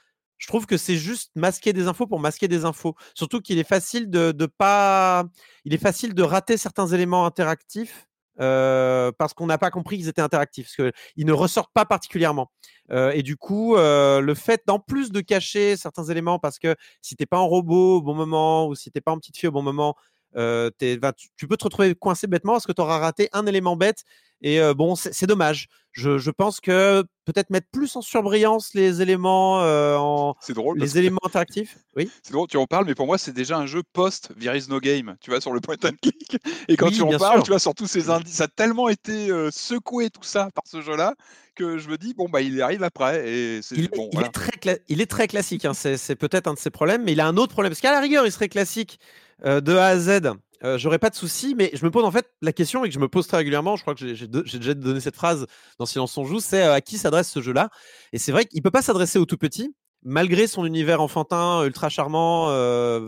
je 0.42 0.48
trouve 0.48 0.66
que 0.66 0.76
c'est 0.76 0.96
juste 0.96 1.32
masquer 1.36 1.72
des 1.72 1.88
infos 1.88 2.08
pour 2.08 2.20
masquer 2.20 2.48
des 2.48 2.66
infos. 2.66 2.96
Surtout 3.14 3.42
qu'il 3.42 3.60
est 3.60 3.68
facile 3.68 4.10
de, 4.10 4.46
pas, 4.46 5.26
il 5.66 5.74
est 5.74 5.78
facile 5.78 6.16
de 6.16 6.24
rater 6.24 6.58
certains 6.58 6.88
éléments 6.88 7.26
interactifs 7.28 8.08
euh, 8.40 9.12
parce 9.20 9.36
qu'on 9.36 9.46
n'a 9.46 9.60
pas 9.60 9.70
compris 9.70 9.98
qu'ils 9.98 10.08
étaient 10.08 10.22
interactifs, 10.22 10.66
parce 10.76 10.92
qu'ils 11.16 11.26
ne 11.28 11.32
ressortent 11.32 11.74
pas 11.74 11.86
particulièrement. 11.86 12.50
Euh, 12.92 13.12
et 13.12 13.22
du 13.22 13.38
coup, 13.38 13.76
euh, 13.76 14.20
le 14.20 14.34
fait 14.34 14.64
d'en 14.66 14.80
plus 14.80 15.12
de 15.12 15.22
cacher 15.22 15.78
certains 15.78 16.06
éléments, 16.06 16.40
parce 16.40 16.58
que 16.58 16.76
si 17.04 17.16
t'es 17.16 17.28
pas 17.28 17.38
en 17.38 17.48
robot 17.48 17.98
au 17.98 18.02
bon 18.02 18.16
moment 18.16 18.68
ou 18.68 18.74
si 18.74 18.90
t'es 18.90 19.02
pas 19.02 19.12
en 19.12 19.18
petite 19.18 19.38
fille 19.38 19.50
au 19.50 19.52
bon 19.52 19.62
moment, 19.62 19.96
euh, 20.36 20.70
tu, 20.80 21.30
tu 21.38 21.48
peux 21.48 21.58
te 21.58 21.64
retrouver 21.64 21.96
coincé 21.96 22.28
bêtement 22.28 22.54
parce 22.54 22.66
que 22.68 22.72
tu 22.72 22.82
auras 22.82 23.00
raté 23.00 23.30
un 23.34 23.46
élément 23.46 23.76
bête. 23.76 24.04
Et 24.44 24.60
euh, 24.60 24.74
bon, 24.74 24.96
c'est 24.96 25.28
dommage. 25.28 25.68
Je, 25.92 26.18
je 26.18 26.32
pense 26.32 26.60
que 26.62 27.04
peut-être 27.26 27.50
mettre 27.52 27.68
plus 27.72 27.96
en 27.96 28.02
surbrillance 28.02 28.74
les 28.74 29.02
éléments, 29.02 29.62
euh, 29.62 29.98
en, 29.98 30.36
C'est 30.40 30.54
drôle. 30.54 30.80
les 30.80 30.98
éléments 30.98 31.20
interactifs. 31.24 31.78
Oui. 31.98 32.10
C'est 32.24 32.32
drôle, 32.32 32.48
tu 32.48 32.56
en 32.58 32.66
parles, 32.66 32.86
mais 32.86 32.96
pour 32.96 33.06
moi, 33.06 33.18
c'est 33.18 33.34
déjà 33.34 33.58
un 33.58 33.66
jeu 33.66 33.84
post 33.94 34.32
There 34.40 34.58
is 34.58 34.68
no 34.70 34.80
game, 34.80 35.16
tu 35.22 35.30
vois, 35.30 35.42
sur 35.42 35.52
le 35.54 35.60
point 35.60 35.76
and 35.84 35.92
click. 36.02 36.38
Et 36.70 36.78
quand 36.78 36.88
Oui, 36.88 36.94
tu 36.96 37.02
en 37.02 37.10
parles, 37.18 37.36
sûr. 37.40 37.44
tu 37.44 37.52
vois, 37.52 37.60
sur 37.60 37.76
tous 37.76 37.86
ces 37.88 38.10
indices, 38.10 38.36
ça 38.36 38.46
a 38.46 38.48
tellement 38.48 38.88
été 38.88 39.30
euh, 39.30 39.52
secoué 39.52 40.10
tout 40.10 40.24
ça 40.24 40.48
par 40.56 40.64
ce 40.66 40.82
jeu-là 40.82 41.14
que 41.54 41.78
je 41.78 41.90
me 41.90 41.98
dis, 41.98 42.14
bon, 42.14 42.30
bah, 42.30 42.40
il 42.42 42.60
arrive 42.62 42.82
après. 42.82 43.30
Et 43.30 43.62
c'est 43.62 43.76
Il, 43.76 43.90
bon, 43.90 44.08
il 44.12 44.16
voilà. 44.16 44.30
est 44.30 44.32
très 44.32 44.52
cla- 44.58 44.80
il 44.88 45.02
est 45.02 45.12
très 45.12 45.28
classique. 45.28 45.66
hein. 45.66 45.74
C'est 45.74 46.16
peut-être 46.16 46.48
un 46.48 46.54
de 46.54 46.60
ses 46.60 46.70
problèmes, 46.70 47.04
mais 47.04 47.12
il 47.12 47.20
a 47.20 47.28
un 47.28 47.36
autre 47.36 47.52
problème. 47.52 47.72
Parce 47.72 47.82
qu'à 47.82 47.92
la 47.92 48.00
rigueur, 48.00 48.26
il 48.26 48.32
serait 48.32 48.48
classique 48.50 48.98
euh, 49.46 49.62
de 49.62 49.76
A 49.76 49.88
à 49.88 49.98
Z. 50.00 50.22
Euh, 50.64 50.78
J'aurais 50.78 51.00
pas 51.00 51.10
de 51.10 51.16
souci, 51.16 51.56
mais 51.56 51.72
je 51.74 51.84
me 51.84 51.90
pose 51.92 52.06
en 52.06 52.12
fait 52.12 52.28
la 52.42 52.54
question 52.54 52.86
et 52.86 52.90
que 52.90 52.94
je 52.94 53.00
me 53.00 53.08
pose 53.08 53.28
très 53.28 53.38
régulièrement. 53.38 53.76
Je 53.78 53.82
crois 53.82 53.96
que 53.96 54.14
j'ai- 54.14 54.28
déjà 54.28 54.74
donné 54.76 55.00
cette 55.00 55.16
phrase 55.16 55.48
dans 55.80 55.86
Silence 55.88 56.16
on 56.18 56.26
joue. 56.26 56.40
C'est 56.40 56.64
euh, 56.64 56.74
à 56.74 56.82
qui 56.82 56.98
s'adresse 56.98 57.30
ce 57.32 57.42
jeu-là? 57.42 57.70
Et 58.14 58.20
c'est 58.20 58.32
vrai 58.32 58.46
qu'il 58.46 58.62
peut 58.62 58.72
pas 58.72 58.84
s'adresser 58.84 59.18
aux 59.18 59.26
tout 59.26 59.38
petits, 59.38 59.76
malgré 60.04 60.46
son 60.48 60.66
univers 60.66 61.02
enfantin, 61.02 61.64
ultra 61.66 61.90
charmant, 61.90 62.48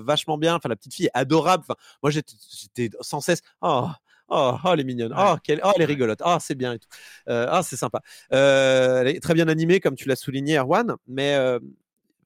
vachement 0.03 0.37
bien. 0.37 0.55
Enfin, 0.55 0.69
la 0.69 0.75
petite 0.75 0.93
fille 0.95 1.05
est 1.07 1.11
adorable. 1.13 1.63
Enfin, 1.67 1.75
moi, 2.01 2.09
j'étais 2.11 2.89
sans 3.01 3.21
cesse. 3.21 3.41
Oh, 3.61 3.87
Oh, 4.29 4.55
oh, 4.63 4.69
elle 4.73 4.79
est 4.79 4.83
mignonne. 4.85 5.13
Oh, 5.15 5.35
quelle... 5.43 5.59
oh, 5.63 5.71
elle 5.75 5.81
est 5.83 5.85
rigolote. 5.85 6.21
Oh, 6.25 6.37
c'est 6.39 6.55
bien 6.55 6.73
et 6.73 6.79
tout. 6.79 6.87
Euh, 7.27 7.45
ah, 7.49 7.61
c'est 7.61 7.75
sympa. 7.75 8.01
Euh, 8.31 9.01
elle 9.01 9.07
est 9.09 9.19
très 9.19 9.33
bien 9.33 9.47
animée, 9.47 9.79
comme 9.81 9.95
tu 9.95 10.07
l'as 10.07 10.15
souligné, 10.15 10.57
Erwan. 10.57 10.95
Mais 11.07 11.35
euh, 11.35 11.59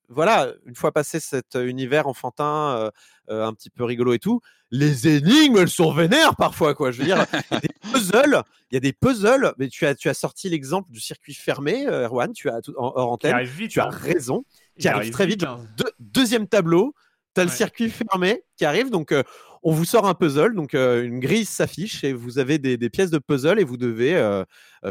voilà, 0.10 0.53
une 0.66 0.76
fois 0.76 0.91
passé 0.91 1.20
cet 1.20 1.55
univers 1.55 2.08
enfantin, 2.08 2.91
euh, 3.30 3.45
un 3.45 3.53
petit 3.53 3.70
peu 3.70 3.84
rigolo 3.84 4.14
et 4.14 4.20
tout, 4.20 4.39
les 4.72 5.08
énigmes, 5.08 5.58
elles 5.58 5.70
sont 5.70 5.91
vénères 5.93 6.36
parfois, 6.36 6.74
quoi. 6.76 6.91
Je 6.91 6.99
veux 6.99 7.05
dire, 7.05 7.26
il 7.51 7.53
y 7.53 7.58
a 7.58 7.60
des 7.60 7.70
puzzles, 7.93 8.41
il 8.72 8.76
y 8.76 8.78
a 8.78 8.80
des 8.82 8.93
puzzles, 8.93 9.53
mais 9.58 9.68
tu 9.70 9.86
as, 9.86 9.95
tu 9.95 10.10
as 10.10 10.14
sorti 10.14 10.49
l'exemple 10.49 10.91
du 10.91 10.99
circuit 10.99 11.34
fermé, 11.34 11.86
Erwan, 11.88 12.32
tu 12.34 12.49
as 12.49 12.62
tout, 12.62 12.74
en, 12.78 12.91
hors 12.95 13.12
antenne, 13.12 13.41
vite. 13.43 13.72
tu 13.72 13.80
as 13.80 13.86
hein. 13.86 13.89
raison, 13.91 14.43
Il 14.78 14.82
qui 14.82 14.88
arrive 14.88 15.12
très 15.12 15.26
vite. 15.26 15.43
hein. 15.43 15.60
Deux- 15.78 15.91
deuxième 15.99 16.47
tableau, 16.47 16.93
tu 17.36 17.41
as 17.41 17.43
le 17.45 17.49
circuit 17.49 17.89
fermé 17.89 18.43
qui 18.58 18.66
arrive, 18.66 18.89
donc 18.89 19.12
euh, 19.12 19.24
on 19.64 19.72
vous 19.72 19.86
sort 19.86 20.08
un 20.08 20.14
puzzle, 20.14 20.55
donc 20.55 20.74
euh, 20.74 21.03
une 21.03 21.20
grille 21.20 21.45
s'affiche 21.45 22.03
et 22.03 22.14
vous 22.14 22.39
avez 22.39 22.58
des, 22.60 22.78
des 22.78 22.89
pièces 22.89 23.10
de 23.12 23.20
puzzle 23.20 23.60
et 23.60 23.64
vous 23.64 23.78
devez 23.78 24.16
euh, 24.16 24.43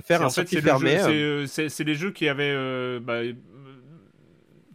faire 0.05 0.23
un 0.23 0.29
circuit 0.31 0.57
c'est 0.57 0.61
le 0.63 0.67
fermé. 0.69 0.99
jeu- 1.47 1.47
c'est, 1.47 1.85
les 1.85 1.95
jeux 1.95 2.11
qui 2.13 2.29
avaient. 2.29 2.99
bah, 3.01 3.21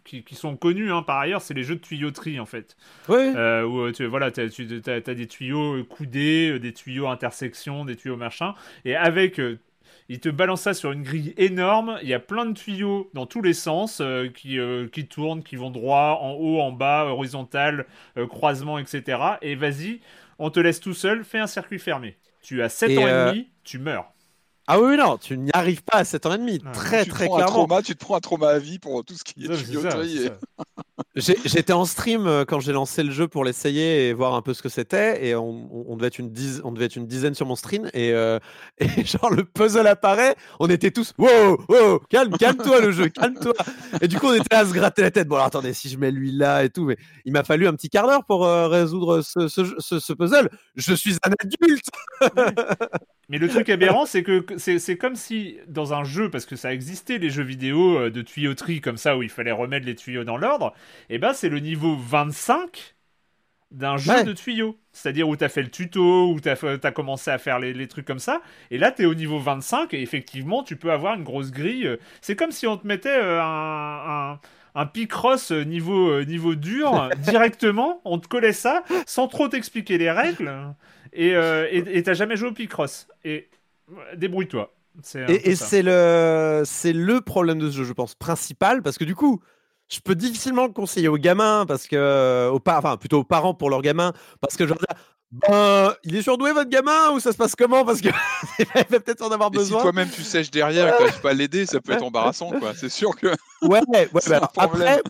qui, 0.04 0.24
qui 0.24 0.34
sont 0.34 0.56
connus 0.56 0.92
hein, 0.92 1.02
par 1.02 1.18
ailleurs, 1.18 1.42
c'est 1.42 1.54
les 1.54 1.64
jeux 1.64 1.76
de 1.76 1.80
tuyauterie 1.80 2.40
en 2.40 2.46
fait. 2.46 2.76
ouais. 3.08 3.36
Euh, 3.36 3.64
où 3.64 3.80
euh, 3.80 3.92
tu 3.92 4.04
voilà, 4.06 4.30
t'as, 4.30 4.48
tu 4.48 4.82
as, 4.86 5.00
des 5.00 5.26
tuyaux 5.26 5.76
euh, 5.78 5.84
coudés, 5.84 6.50
euh, 6.52 6.58
des 6.60 6.72
tuyaux 6.74 7.08
intersection, 7.08 7.84
des 7.84 7.96
tuyaux 7.96 8.16
machin, 8.16 8.54
et 8.84 8.94
avec 8.94 9.40
euh, 9.40 9.58
il 10.08 10.20
te 10.20 10.28
balance 10.28 10.62
ça 10.62 10.74
sur 10.74 10.92
une 10.92 11.02
grille 11.02 11.32
énorme. 11.38 11.98
Il 12.02 12.08
y 12.08 12.14
a 12.14 12.20
plein 12.20 12.44
de 12.46 12.52
tuyaux 12.52 13.10
dans 13.14 13.26
tous 13.26 13.40
les 13.42 13.54
sens 13.54 14.00
euh, 14.00 14.28
qui, 14.28 14.58
euh, 14.58 14.88
qui 14.88 15.06
tournent, 15.06 15.42
qui 15.42 15.56
vont 15.56 15.70
droit, 15.70 16.18
en 16.20 16.32
haut, 16.32 16.60
en 16.60 16.72
bas, 16.72 17.06
horizontal, 17.06 17.86
euh, 18.18 18.26
croisement, 18.26 18.78
etc. 18.78 19.38
Et 19.42 19.54
vas-y, 19.54 20.00
on 20.38 20.50
te 20.50 20.60
laisse 20.60 20.80
tout 20.80 20.94
seul, 20.94 21.24
fais 21.24 21.38
un 21.38 21.46
circuit 21.46 21.78
fermé. 21.78 22.16
Tu 22.42 22.62
as 22.62 22.68
7 22.68 22.90
Et, 22.90 22.98
ans 22.98 23.06
et 23.08 23.14
demi, 23.14 23.50
tu 23.64 23.78
meurs. 23.78 24.11
Ah 24.74 24.80
oui, 24.80 24.96
non, 24.96 25.18
tu 25.18 25.36
n'y 25.36 25.50
arrives 25.52 25.82
pas 25.82 25.98
à 25.98 26.04
7 26.04 26.24
ans 26.24 26.32
et 26.34 26.38
demi, 26.38 26.58
Ah, 26.64 26.70
très 26.72 27.04
très 27.04 27.26
prends 27.26 27.34
un 27.34 27.38
clairement. 27.42 27.66
trauma, 27.66 27.82
tu 27.82 27.94
te 27.94 27.98
prends 28.02 28.16
un 28.16 28.20
trauma 28.20 28.48
à 28.48 28.58
vie 28.58 28.78
pour 28.78 29.04
tout 29.04 29.12
ce 29.12 29.22
qui 29.22 29.44
est 29.44 29.48
ça, 29.90 30.02
et-. 30.02 30.30
J'ai- 31.14 31.36
J'étais 31.44 31.74
en 31.74 31.84
stream 31.84 32.26
euh, 32.26 32.44
quand 32.46 32.58
j'ai 32.60 32.72
lancé 32.72 33.02
le 33.02 33.10
jeu 33.10 33.28
pour 33.28 33.44
l'essayer 33.44 34.08
et 34.08 34.12
voir 34.14 34.32
un 34.34 34.40
peu 34.40 34.54
ce 34.54 34.62
que 34.62 34.70
c'était. 34.70 35.26
Et 35.26 35.34
on, 35.34 35.94
devait 35.96 36.06
être 36.06 36.18
une 36.18 36.30
dizaine, 36.30 36.62
on 36.64 36.72
devait 36.72 36.86
être 36.86 36.96
une 36.96 37.06
dizaine 37.06 37.34
sur 37.34 37.44
mon 37.44 37.54
stream. 37.56 37.90
Et, 37.92 38.12
euh, 38.12 38.38
et 38.78 39.04
genre, 39.04 39.28
le 39.30 39.44
puzzle 39.44 39.86
apparaît. 39.86 40.36
On 40.58 40.68
était 40.70 40.90
tous 40.90 41.12
Wow, 41.18 41.58
wow, 41.68 41.98
calme, 42.08 42.32
calme-toi 42.38 42.80
le 42.80 42.92
jeu, 42.92 43.08
calme-toi. 43.10 43.52
Et 44.00 44.08
du 44.08 44.18
coup, 44.18 44.28
on 44.28 44.34
était 44.34 44.54
à 44.54 44.64
se 44.64 44.72
gratter 44.72 45.02
la 45.02 45.10
tête. 45.10 45.28
Bon, 45.28 45.34
alors 45.34 45.48
attendez, 45.48 45.74
si 45.74 45.90
je 45.90 45.98
mets 45.98 46.10
lui 46.10 46.32
là 46.32 46.64
et 46.64 46.70
tout. 46.70 46.84
Mais 46.86 46.96
il 47.26 47.32
m'a 47.32 47.44
fallu 47.44 47.66
un 47.66 47.74
petit 47.74 47.90
quart 47.90 48.06
d'heure 48.06 48.24
pour 48.24 48.46
euh, 48.46 48.68
résoudre 48.68 49.20
ce, 49.20 49.48
ce 49.48 49.64
jeu- 49.64 49.76
ce- 49.80 49.98
ce 50.00 50.12
puzzle. 50.14 50.48
Je 50.76 50.94
suis 50.94 51.16
un 51.26 51.32
adulte. 51.42 51.88
Mais 53.28 53.38
le 53.38 53.48
truc 53.48 53.68
aberrant, 53.70 54.04
c'est 54.06 54.22
que 54.22 54.44
c'est 54.78 54.96
comme 54.96 55.16
si 55.16 55.58
dans 55.68 55.94
un 55.94 56.04
jeu, 56.04 56.30
parce 56.30 56.46
que 56.46 56.56
ça 56.56 56.72
existait 56.72 57.18
les 57.18 57.30
jeux 57.30 57.42
vidéo 57.42 57.98
euh, 57.98 58.10
de 58.10 58.22
tuyauterie 58.22 58.80
comme 58.80 58.96
ça 58.96 59.16
où 59.16 59.22
il 59.22 59.28
fallait 59.30 59.52
remettre 59.52 59.86
les 59.86 59.94
tuyaux 59.94 60.24
dans 60.24 60.36
l'ordre, 60.36 60.74
et 61.10 61.18
ben 61.18 61.32
c'est 61.34 61.48
le 61.48 61.58
niveau 61.60 61.96
25 61.96 62.94
d'un 63.70 63.96
jeu 63.96 64.12
Ouais. 64.12 64.24
de 64.24 64.32
tuyaux. 64.34 64.78
C'est-à-dire 64.92 65.28
où 65.28 65.36
t'as 65.36 65.48
fait 65.48 65.62
le 65.62 65.70
tuto, 65.70 66.30
où 66.32 66.40
t'as 66.40 66.56
fait- 66.56 66.78
t'as 66.78 66.90
commencé 66.92 67.30
à 67.30 67.38
faire 67.38 67.58
les, 67.58 67.72
les 67.72 67.88
trucs 67.88 68.04
comme 68.06 68.18
ça, 68.18 68.42
et 68.70 68.78
là 68.78 68.92
t'es 68.92 69.06
au 69.06 69.14
niveau 69.14 69.38
25 69.38 69.94
et 69.94 70.02
effectivement 70.02 70.62
tu 70.62 70.76
peux 70.76 70.92
avoir 70.92 71.14
une 71.14 71.24
grosse 71.24 71.50
grille. 71.52 71.86
euh, 71.86 71.96
C'est 72.20 72.36
comme 72.36 72.52
si 72.52 72.66
on 72.66 72.76
te 72.76 72.86
mettait 72.86 73.08
euh, 73.10 73.40
un, 73.42 74.32
un 74.34 74.40
un 74.74 74.86
Picross 74.86 75.50
niveau, 75.52 76.22
niveau 76.24 76.54
dur 76.54 77.10
directement, 77.18 78.00
on 78.06 78.18
te 78.18 78.26
collait 78.26 78.54
ça 78.54 78.84
sans 79.06 79.28
trop 79.28 79.48
t'expliquer 79.48 79.98
les 79.98 80.10
règles 80.10 80.50
et 81.12 81.34
euh, 81.36 82.02
t'as 82.02 82.14
jamais 82.14 82.36
joué 82.36 82.48
au 82.48 82.52
Picross. 82.52 83.06
Et 83.24 83.48
débrouille-toi. 84.16 84.72
Et, 85.28 85.56
c'est 85.56 85.82
le, 85.82 86.62
c'est 86.66 86.92
le 86.92 87.20
problème 87.20 87.58
de 87.58 87.70
ce 87.70 87.76
jeu, 87.78 87.84
je 87.84 87.92
pense, 87.92 88.14
principal, 88.14 88.82
parce 88.82 88.98
que 88.98 89.04
du 89.04 89.14
coup, 89.14 89.40
je 89.88 90.00
peux 90.00 90.14
difficilement 90.14 90.66
le 90.66 90.72
conseiller 90.72 91.08
aux 91.08 91.16
gamins, 91.16 91.64
parce 91.66 91.86
que, 91.86 92.48
aux 92.50 92.60
par- 92.60 92.78
enfin, 92.78 92.96
plutôt 92.96 93.20
aux 93.20 93.24
parents 93.24 93.54
pour 93.54 93.70
leurs 93.70 93.82
gamins, 93.82 94.12
parce 94.40 94.56
que 94.56 94.64
je 94.64 94.68
leur 94.70 94.78
dis, 94.78 94.84
ben, 95.48 95.94
il 96.04 96.14
est 96.14 96.22
surdoué 96.22 96.52
votre 96.52 96.68
gamin, 96.68 97.10
ou 97.12 97.20
ça 97.20 97.32
se 97.32 97.38
passe 97.38 97.56
comment, 97.56 97.84
parce 97.86 98.02
que 98.02 98.08
il 98.58 98.66
va 98.90 99.00
peut-être 99.00 99.22
en 99.22 99.30
avoir 99.30 99.48
Et 99.52 99.56
si 99.56 99.64
besoin. 99.64 99.80
toi-même 99.82 100.10
tu 100.10 100.22
sèches 100.22 100.50
derrière 100.50 100.88
et 100.88 101.04
que 101.04 101.10
tu 101.14 101.20
pas 101.20 101.32
l'aider, 101.32 101.64
ça 101.64 101.80
peut 101.80 101.92
être 101.92 102.02
embarrassant, 102.04 102.50
quoi. 102.50 102.74
C'est 102.74 102.90
sûr 102.90 103.16
que. 103.16 103.28
Ouais, 103.62 103.80
bah 104.12 104.20
un 104.26 104.32
alors, 104.32 104.52
problème. 104.52 104.88
après, 104.88 105.02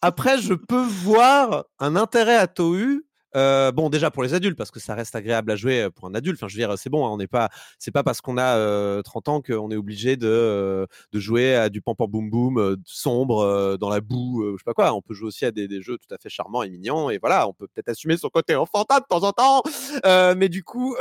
après, 0.00 0.38
je 0.40 0.54
peux 0.54 0.82
voir 0.82 1.64
un 1.80 1.96
intérêt 1.96 2.36
à 2.36 2.46
Tohu 2.46 3.04
Euh, 3.36 3.72
bon, 3.72 3.88
déjà 3.88 4.10
pour 4.10 4.22
les 4.22 4.34
adultes, 4.34 4.56
parce 4.56 4.70
que 4.70 4.80
ça 4.80 4.94
reste 4.94 5.14
agréable 5.14 5.50
à 5.50 5.56
jouer 5.56 5.88
pour 5.94 6.06
un 6.06 6.14
adulte. 6.14 6.38
Enfin, 6.38 6.48
je 6.48 6.54
veux 6.56 6.66
dire, 6.66 6.76
c'est 6.78 6.90
bon, 6.90 7.06
hein, 7.06 7.10
on 7.10 7.16
n'est 7.16 7.26
pas, 7.26 7.50
c'est 7.78 7.90
pas 7.90 8.02
parce 8.02 8.20
qu'on 8.20 8.38
a 8.38 9.02
30 9.02 9.28
ans 9.28 9.40
qu'on 9.42 9.70
est 9.70 9.76
obligé 9.76 10.16
de, 10.16 10.86
de 11.12 11.20
jouer 11.20 11.54
à 11.54 11.68
du 11.68 11.80
pam 11.80 11.94
boum 11.98 12.30
boum 12.30 12.76
sombre 12.84 13.76
dans 13.78 13.88
la 13.88 14.00
boue, 14.00 14.44
je 14.52 14.58
sais 14.58 14.64
pas 14.64 14.74
quoi. 14.74 14.92
On 14.94 15.02
peut 15.02 15.14
jouer 15.14 15.28
aussi 15.28 15.44
à 15.44 15.50
des, 15.50 15.68
des, 15.68 15.82
jeux 15.82 15.98
tout 15.98 16.14
à 16.14 16.18
fait 16.18 16.28
charmants 16.28 16.62
et 16.62 16.70
mignons, 16.70 17.10
et 17.10 17.18
voilà, 17.18 17.48
on 17.48 17.52
peut 17.52 17.66
peut-être 17.68 17.88
assumer 17.88 18.16
son 18.16 18.28
côté 18.28 18.54
enfantin 18.56 18.98
de 18.98 19.04
temps 19.08 19.22
en 19.22 19.32
temps. 19.32 19.62
mais 20.36 20.48
du 20.48 20.62
coup, 20.64 20.94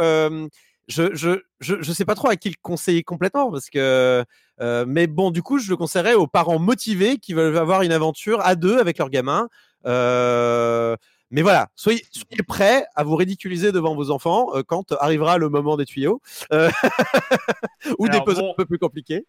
je, 0.88 1.14
je, 1.14 1.40
je, 1.60 1.92
sais 1.94 2.06
pas 2.06 2.16
trop 2.16 2.30
à 2.30 2.36
qui 2.36 2.50
le 2.50 2.56
conseiller 2.62 3.04
complètement 3.04 3.52
parce 3.52 3.70
que, 3.70 4.24
mais 4.60 5.08
bon, 5.08 5.32
du 5.32 5.42
coup, 5.42 5.60
je 5.60 5.70
le 5.70 5.78
conseillerais 5.78 6.14
aux 6.14 6.28
parents 6.28 6.60
motivés 6.60 7.18
qui 7.18 7.34
veulent 7.34 7.58
avoir 7.58 7.82
une 7.82 7.92
aventure 7.92 8.40
à 8.42 8.56
deux 8.56 8.78
avec 8.80 8.98
leur 8.98 9.10
gamin. 9.10 9.50
Mais 11.32 11.42
voilà, 11.42 11.70
soyez, 11.76 12.04
soyez, 12.12 12.44
prêts 12.44 12.86
à 12.96 13.04
vous 13.04 13.16
ridiculiser 13.16 13.72
devant 13.72 13.96
vos 13.96 14.12
enfants 14.12 14.50
quand 14.68 14.92
arrivera 14.94 15.38
le 15.38 15.50
moment 15.50 15.78
des 15.78 15.86
tuyaux 15.86 16.22
ou 18.00 18.10
des 18.10 18.22
puzzles 18.22 18.50
un 18.52 18.54
peu 18.56 18.66
plus 18.66 18.80
compliqués. 18.80 19.26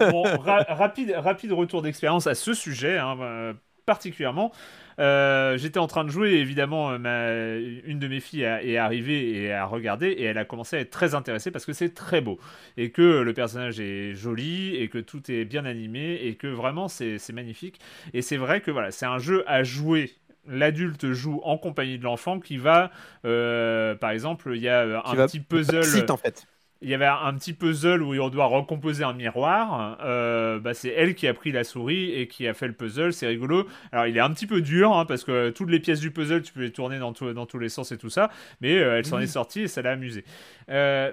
bon, 0.00 0.22
rapide, 0.44 1.14
rapide 1.16 1.52
retour 1.52 1.82
d'expérience 1.82 2.26
à 2.26 2.34
ce 2.34 2.54
sujet, 2.54 2.98
hein, 2.98 3.54
particulièrement. 3.90 4.52
Euh, 5.00 5.56
j'étais 5.56 5.78
en 5.78 5.86
train 5.86 6.04
de 6.04 6.10
jouer, 6.10 6.34
évidemment, 6.34 6.90
euh, 6.92 7.80
une 7.84 7.98
de 7.98 8.06
mes 8.06 8.20
filles 8.20 8.42
est 8.42 8.76
arrivée 8.76 9.30
et 9.32 9.52
a 9.52 9.64
regardé, 9.64 10.08
et 10.08 10.24
elle 10.24 10.38
a 10.38 10.44
commencé 10.44 10.76
à 10.76 10.80
être 10.80 10.90
très 10.90 11.14
intéressée 11.14 11.50
parce 11.50 11.64
que 11.64 11.72
c'est 11.72 11.94
très 11.94 12.20
beau, 12.20 12.38
et 12.76 12.90
que 12.90 13.22
le 13.22 13.32
personnage 13.32 13.80
est 13.80 14.14
joli, 14.14 14.76
et 14.76 14.88
que 14.88 14.98
tout 14.98 15.30
est 15.30 15.44
bien 15.44 15.64
animé, 15.64 16.20
et 16.22 16.34
que 16.34 16.46
vraiment 16.46 16.88
c'est 16.88 17.32
magnifique. 17.32 17.80
Et 18.12 18.22
c'est 18.22 18.36
vrai 18.36 18.60
que 18.60 18.70
voilà, 18.70 18.90
c'est 18.90 19.06
un 19.06 19.18
jeu 19.18 19.42
à 19.46 19.64
jouer 19.64 20.12
l'adulte 20.46 21.12
joue 21.12 21.40
en 21.44 21.58
compagnie 21.58 21.98
de 21.98 22.04
l'enfant 22.04 22.40
qui 22.40 22.56
va, 22.56 22.90
euh, 23.24 23.94
par 23.94 24.10
exemple, 24.10 24.52
il 24.54 24.62
y 24.62 24.68
a 24.68 25.02
un 25.04 25.14
petit 25.26 25.40
puzzle. 25.40 26.10
en 26.10 26.16
fait 26.16 26.46
il 26.82 26.88
y 26.88 26.94
avait 26.94 27.06
un 27.06 27.34
petit 27.34 27.52
puzzle 27.52 28.02
où 28.02 28.14
on 28.14 28.28
doit 28.30 28.46
recomposer 28.46 29.04
un 29.04 29.12
miroir. 29.12 29.98
Euh, 30.02 30.58
bah, 30.58 30.72
c'est 30.72 30.88
elle 30.88 31.14
qui 31.14 31.26
a 31.26 31.34
pris 31.34 31.52
la 31.52 31.62
souris 31.62 32.12
et 32.12 32.26
qui 32.26 32.48
a 32.48 32.54
fait 32.54 32.66
le 32.66 32.72
puzzle. 32.72 33.12
C'est 33.12 33.26
rigolo. 33.26 33.66
Alors, 33.92 34.06
il 34.06 34.16
est 34.16 34.20
un 34.20 34.30
petit 34.30 34.46
peu 34.46 34.62
dur 34.62 34.96
hein, 34.96 35.04
parce 35.04 35.24
que 35.24 35.50
toutes 35.50 35.68
les 35.68 35.80
pièces 35.80 36.00
du 36.00 36.10
puzzle, 36.10 36.42
tu 36.42 36.52
peux 36.54 36.62
les 36.62 36.72
tourner 36.72 36.98
dans, 36.98 37.12
dans 37.12 37.46
tous 37.46 37.58
les 37.58 37.68
sens 37.68 37.92
et 37.92 37.98
tout 37.98 38.08
ça. 38.08 38.30
Mais 38.62 38.78
euh, 38.78 38.96
elle 38.96 39.04
s'en 39.04 39.20
est 39.20 39.26
sortie 39.26 39.62
et 39.62 39.68
ça 39.68 39.82
l'a 39.82 39.92
amusée. 39.92 40.24
Euh, 40.70 41.12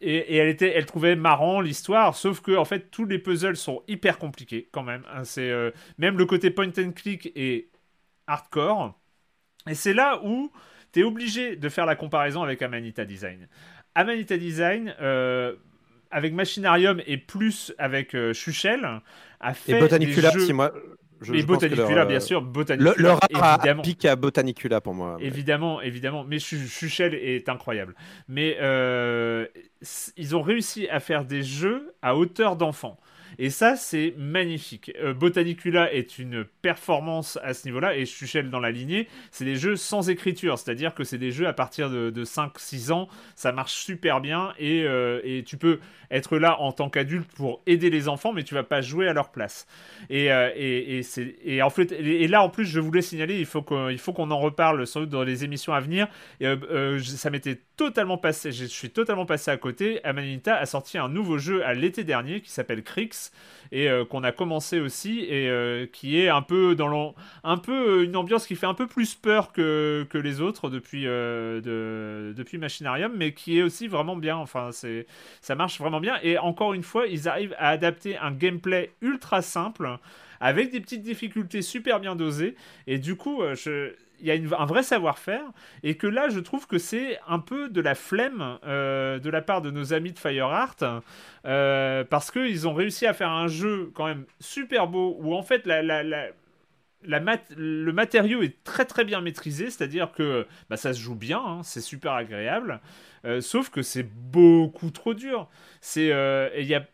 et, 0.00 0.36
elle, 0.36 0.48
était, 0.48 0.72
elle 0.74 0.86
trouvait 0.86 1.16
marrant 1.16 1.60
l'histoire, 1.60 2.14
sauf 2.16 2.40
que 2.40 2.56
en 2.56 2.64
fait 2.64 2.90
tous 2.90 3.04
les 3.04 3.18
puzzles 3.18 3.56
sont 3.56 3.82
hyper 3.88 4.18
compliqués 4.18 4.68
quand 4.70 4.84
même. 4.84 5.02
Hein. 5.12 5.24
c'est 5.24 5.52
même 5.98 6.16
le 6.18 6.24
côté 6.24 6.50
point 6.50 6.70
and 6.78 6.92
click 6.92 7.32
est 7.34 7.66
hardcore. 8.28 8.96
Et 9.68 9.74
c'est 9.74 9.94
là 9.94 10.20
où 10.24 10.52
tu 10.92 11.00
es 11.00 11.02
obligé 11.02 11.56
de 11.56 11.68
faire 11.68 11.86
la 11.86 11.96
comparaison 11.96 12.42
avec 12.42 12.62
Amanita 12.62 13.04
Design. 13.04 13.48
Amanita 13.94 14.36
Design, 14.36 14.94
euh, 15.00 15.56
avec 16.10 16.32
Machinarium 16.32 17.02
et 17.06 17.16
plus 17.16 17.74
avec 17.78 18.14
euh, 18.14 18.32
Chuchel, 18.32 18.86
a 19.40 19.54
fait. 19.54 19.72
Et 19.72 19.80
Botanicula, 19.80 20.30
jeux... 20.30 20.46
si 20.46 20.52
moi. 20.52 20.72
Je, 21.20 21.34
et 21.34 21.42
Botanicula, 21.42 22.04
bien 22.04 22.20
sûr. 22.20 22.42
Botanicula, 22.42 22.94
le, 22.96 23.02
leur 23.02 23.18
évidemment. 23.28 23.82
pique 23.82 24.04
à 24.04 24.14
Botanicula 24.14 24.80
pour 24.80 24.94
moi. 24.94 25.16
Évidemment, 25.20 25.80
évidemment. 25.80 26.22
Mais 26.22 26.38
Chuchel 26.38 27.14
est 27.14 27.48
incroyable. 27.48 27.96
Mais 28.28 28.56
euh, 28.60 29.46
ils 30.16 30.36
ont 30.36 30.42
réussi 30.42 30.88
à 30.88 31.00
faire 31.00 31.24
des 31.24 31.42
jeux 31.42 31.92
à 32.02 32.14
hauteur 32.14 32.54
d'enfant. 32.54 33.00
Et 33.40 33.50
ça, 33.50 33.76
c'est 33.76 34.14
magnifique. 34.18 34.92
Euh, 35.00 35.14
Botanicula 35.14 35.92
est 35.92 36.18
une 36.18 36.44
performance 36.44 37.38
à 37.44 37.54
ce 37.54 37.66
niveau-là, 37.68 37.96
et 37.96 38.04
Chuchel 38.04 38.50
dans 38.50 38.58
la 38.58 38.72
lignée, 38.72 39.06
c'est 39.30 39.44
des 39.44 39.54
jeux 39.54 39.76
sans 39.76 40.10
écriture, 40.10 40.58
c'est-à-dire 40.58 40.92
que 40.92 41.04
c'est 41.04 41.18
des 41.18 41.30
jeux 41.30 41.46
à 41.46 41.52
partir 41.52 41.88
de, 41.88 42.24
5-6 42.24 42.90
ans, 42.90 43.08
ça 43.36 43.52
marche 43.52 43.74
super 43.74 44.20
bien, 44.20 44.52
et, 44.58 44.82
euh, 44.82 45.20
et, 45.22 45.44
tu 45.44 45.56
peux 45.56 45.78
être 46.10 46.36
là 46.36 46.60
en 46.60 46.72
tant 46.72 46.90
qu'adulte 46.90 47.30
pour 47.36 47.62
aider 47.66 47.90
les 47.90 48.08
enfants, 48.08 48.32
mais 48.32 48.42
tu 48.42 48.54
vas 48.54 48.64
pas 48.64 48.80
jouer 48.80 49.06
à 49.06 49.12
leur 49.12 49.30
place. 49.30 49.66
Et, 50.10 50.32
euh, 50.32 50.50
et, 50.56 51.02
et, 51.44 51.62
en 51.62 51.70
fait, 51.70 51.92
et 51.92 52.26
là, 52.26 52.42
en 52.42 52.48
plus, 52.48 52.64
je 52.64 52.80
voulais 52.80 53.02
signaler, 53.02 53.38
il 53.38 53.46
faut 53.46 53.62
qu'on 53.62 54.30
en 54.30 54.38
reparle 54.38 54.84
sans 54.84 55.00
doute 55.00 55.10
dans 55.10 55.22
les 55.22 55.44
émissions 55.44 55.72
à 55.72 55.80
venir, 55.80 56.08
ça 56.40 57.30
m'était 57.30 57.60
totalement 57.76 58.18
passé, 58.18 58.50
je 58.50 58.64
suis 58.64 58.90
totalement 58.90 59.26
passé 59.26 59.52
à 59.52 59.56
côté, 59.56 60.04
Amanita 60.04 60.56
a 60.56 60.66
sorti 60.66 60.98
un 60.98 61.08
nouveau 61.08 61.38
jeu 61.38 61.64
à 61.64 61.74
l'été 61.74 62.02
dernier 62.02 62.40
qui 62.40 62.50
s'appelle 62.50 62.82
Crix, 62.82 63.27
et 63.72 63.88
euh, 63.88 64.04
qu'on 64.04 64.24
a 64.24 64.32
commencé 64.32 64.80
aussi 64.80 65.20
et 65.20 65.48
euh, 65.48 65.86
qui 65.86 66.20
est 66.20 66.28
un 66.28 66.42
peu 66.42 66.74
dans 66.74 67.14
un 67.44 67.56
peu 67.58 68.00
euh, 68.00 68.04
une 68.04 68.16
ambiance 68.16 68.46
qui 68.46 68.56
fait 68.56 68.66
un 68.66 68.74
peu 68.74 68.86
plus 68.86 69.14
peur 69.14 69.52
que, 69.52 70.06
que 70.08 70.18
les 70.18 70.40
autres 70.40 70.70
depuis 70.70 71.04
de, 71.04 72.34
depuis 72.36 72.58
Machinarium 72.58 73.12
mais 73.16 73.32
qui 73.32 73.58
est 73.58 73.62
aussi 73.62 73.88
vraiment 73.88 74.16
bien. 74.16 74.36
Enfin 74.36 74.70
c'est 74.72 75.06
ça 75.40 75.54
marche 75.54 75.78
vraiment 75.78 76.00
bien. 76.00 76.18
Et 76.22 76.38
encore 76.38 76.72
une 76.72 76.82
fois 76.82 77.06
ils 77.06 77.28
arrivent 77.28 77.54
à 77.58 77.68
adapter 77.68 78.16
un 78.16 78.32
gameplay 78.32 78.92
ultra 79.02 79.42
simple 79.42 79.98
avec 80.40 80.70
des 80.70 80.80
petites 80.80 81.02
difficultés 81.02 81.62
super 81.62 82.00
bien 82.00 82.16
dosées. 82.16 82.54
Et 82.86 82.98
du 82.98 83.16
coup 83.16 83.42
je 83.54 83.92
il 84.20 84.26
y 84.26 84.30
a 84.30 84.60
un 84.60 84.66
vrai 84.66 84.82
savoir-faire 84.82 85.44
et 85.82 85.96
que 85.96 86.06
là 86.06 86.28
je 86.28 86.40
trouve 86.40 86.66
que 86.66 86.78
c'est 86.78 87.18
un 87.26 87.38
peu 87.38 87.68
de 87.68 87.80
la 87.80 87.94
flemme 87.94 88.58
euh, 88.64 89.18
de 89.18 89.30
la 89.30 89.42
part 89.42 89.62
de 89.62 89.70
nos 89.70 89.92
amis 89.92 90.12
de 90.12 90.18
FireArt 90.18 90.76
euh, 91.44 92.04
parce 92.04 92.30
qu'ils 92.30 92.66
ont 92.66 92.74
réussi 92.74 93.06
à 93.06 93.14
faire 93.14 93.30
un 93.30 93.48
jeu 93.48 93.90
quand 93.94 94.06
même 94.06 94.24
super 94.40 94.88
beau 94.88 95.16
où 95.20 95.34
en 95.34 95.42
fait 95.42 95.62
le 95.66 96.32
matériau 97.92 98.42
est 98.42 98.62
très 98.64 98.84
très 98.84 99.04
bien 99.04 99.20
maîtrisé, 99.20 99.70
c'est-à-dire 99.70 100.12
que 100.12 100.46
bah, 100.68 100.76
ça 100.76 100.92
se 100.92 101.00
joue 101.00 101.14
bien, 101.14 101.42
hein, 101.44 101.62
c'est 101.62 101.80
super 101.80 102.12
agréable, 102.12 102.80
euh, 103.24 103.40
sauf 103.40 103.70
que 103.70 103.82
c'est 103.82 104.02
beaucoup 104.02 104.90
trop 104.90 105.14
dur. 105.14 105.48
C'est, 105.80 106.08
il 106.58 106.66
y 106.66 106.74
a, 106.74 106.86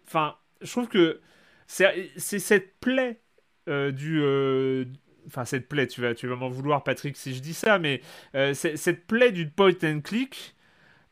je 0.60 0.70
trouve 0.70 0.88
que 0.88 1.20
c'est 1.66 2.10
cette 2.18 2.78
plaie 2.80 3.20
du, 3.66 4.20
enfin 5.26 5.44
cette 5.44 5.68
plaie, 5.68 5.86
tu 5.86 6.00
vas, 6.00 6.14
tu 6.14 6.26
vas 6.26 6.36
m'en 6.36 6.48
vouloir 6.48 6.84
Patrick 6.84 7.16
si 7.16 7.34
je 7.34 7.40
dis 7.40 7.54
ça, 7.54 7.78
mais 7.78 8.00
euh, 8.34 8.54
cette 8.54 9.06
plaie 9.06 9.32
du 9.32 9.48
point 9.48 9.72
and 9.82 10.00
click 10.02 10.54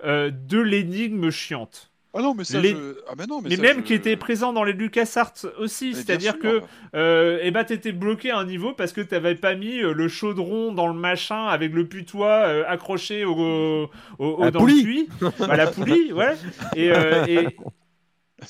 euh, 0.04 0.30
de 0.32 0.58
l'énigme 0.58 1.30
chiante. 1.30 1.90
Ah 2.14 2.20
non, 2.20 2.34
mais 2.34 2.44
ça, 2.44 2.58
ah 2.58 3.12
mais 3.16 3.26
non, 3.26 3.40
mais, 3.40 3.56
même 3.56 3.84
qui 3.84 3.94
était 3.94 4.16
présent 4.16 4.52
dans 4.52 4.64
les 4.64 4.72
LucasArts 4.74 5.46
aussi, 5.58 5.94
c'est-à-dire 5.94 6.38
que 6.38 6.60
euh, 6.94 7.38
eh 7.40 7.50
ben, 7.52 7.64
t'étais 7.64 7.92
bloqué 7.92 8.30
à 8.30 8.38
un 8.38 8.44
niveau 8.44 8.72
parce 8.72 8.92
que 8.92 9.00
t'avais 9.00 9.34
pas 9.34 9.54
mis 9.54 9.78
euh, 9.78 9.94
le 9.94 10.08
chaudron 10.08 10.72
dans 10.72 10.88
le 10.88 10.94
machin 10.94 11.46
avec 11.46 11.72
le 11.72 11.86
putois 11.86 12.66
accroché 12.68 13.24
au, 13.24 13.88
au, 14.18 14.50
dans 14.50 14.64
le 14.64 14.82
puits, 14.82 15.08
à 15.40 15.56
la 15.56 15.68
poulie, 15.68 16.12
ouais. 16.12 16.34
Et, 16.76 16.88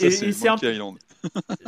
et, 0.00 0.10
c'est 0.10 0.48
un 0.48 0.56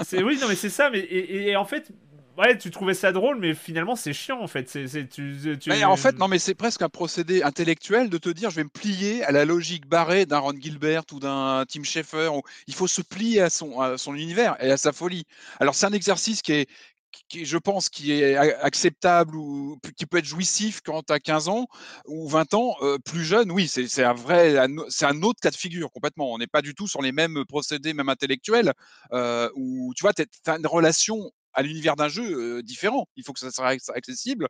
c'est 0.02 0.22
oui, 0.22 0.38
non 0.40 0.48
mais 0.48 0.56
c'est 0.56 0.70
ça, 0.70 0.90
mais 0.90 0.98
et, 0.98 1.54
en 1.54 1.64
fait, 1.64 1.92
ouais, 2.38 2.58
tu 2.58 2.70
trouvais 2.70 2.94
ça 2.94 3.12
drôle, 3.12 3.38
mais 3.38 3.54
finalement 3.54 3.96
c'est 3.96 4.12
chiant 4.12 4.40
en 4.40 4.46
fait. 4.46 4.68
C'est, 4.68 5.08
tu, 5.08 5.36
Mais 5.66 5.84
en 5.84 5.96
fait, 5.96 6.18
non, 6.18 6.28
mais 6.28 6.38
c'est 6.38 6.54
presque 6.54 6.82
un 6.82 6.88
procédé 6.88 7.42
intellectuel 7.42 8.10
de 8.10 8.18
te 8.18 8.28
dire 8.28 8.50
je 8.50 8.56
vais 8.56 8.64
me 8.64 8.68
plier 8.68 9.24
à 9.24 9.32
la 9.32 9.44
logique 9.44 9.86
barrée 9.86 10.26
d'un 10.26 10.38
Ron 10.38 10.54
Gilbert 10.58 11.02
ou 11.12 11.20
d'un 11.20 11.64
Tim 11.68 11.82
Schafer. 11.84 12.30
Il 12.66 12.74
faut 12.74 12.88
se 12.88 13.02
plier 13.02 13.40
à 13.40 13.50
son, 13.50 13.80
à 13.80 13.98
son 13.98 14.14
univers 14.14 14.56
et 14.62 14.70
à 14.70 14.76
sa 14.76 14.92
folie. 14.92 15.24
Alors 15.60 15.74
c'est 15.74 15.86
un 15.86 15.92
exercice 15.92 16.42
qui 16.42 16.52
est, 16.52 16.68
qui, 17.28 17.44
je 17.44 17.58
pense, 17.58 17.88
qui 17.88 18.12
est 18.12 18.36
acceptable 18.36 19.36
ou 19.36 19.78
qui 19.96 20.06
peut 20.06 20.18
être 20.18 20.24
jouissif 20.24 20.80
quand 20.84 21.02
tu 21.04 21.12
as 21.12 21.20
15 21.20 21.48
ans 21.48 21.66
ou 22.06 22.28
20 22.28 22.54
ans, 22.54 22.76
euh, 22.82 22.98
plus 22.98 23.24
jeune, 23.24 23.50
oui, 23.52 23.68
c'est 23.68 24.02
un 24.02 24.14
vrai, 24.14 24.56
c'est 24.88 25.06
un 25.06 25.22
autre 25.22 25.40
cas 25.40 25.50
de 25.50 25.56
figure 25.56 25.90
complètement. 25.92 26.32
On 26.32 26.38
n'est 26.38 26.46
pas 26.46 26.62
du 26.62 26.74
tout 26.74 26.88
sur 26.88 27.02
les 27.02 27.12
mêmes 27.12 27.44
procédés, 27.48 27.94
même 27.94 28.08
intellectuels, 28.08 28.72
euh, 29.12 29.48
tu 29.96 30.02
vois, 30.02 30.12
tu 30.12 30.24
as 30.46 30.56
une 30.56 30.66
relation 30.66 31.30
à 31.54 31.62
l'univers 31.62 31.96
d'un 31.96 32.08
jeu 32.08 32.62
différent. 32.62 33.08
Il 33.16 33.24
faut 33.24 33.32
que 33.32 33.40
ça 33.40 33.50
soit 33.50 33.76
accessible. 33.94 34.48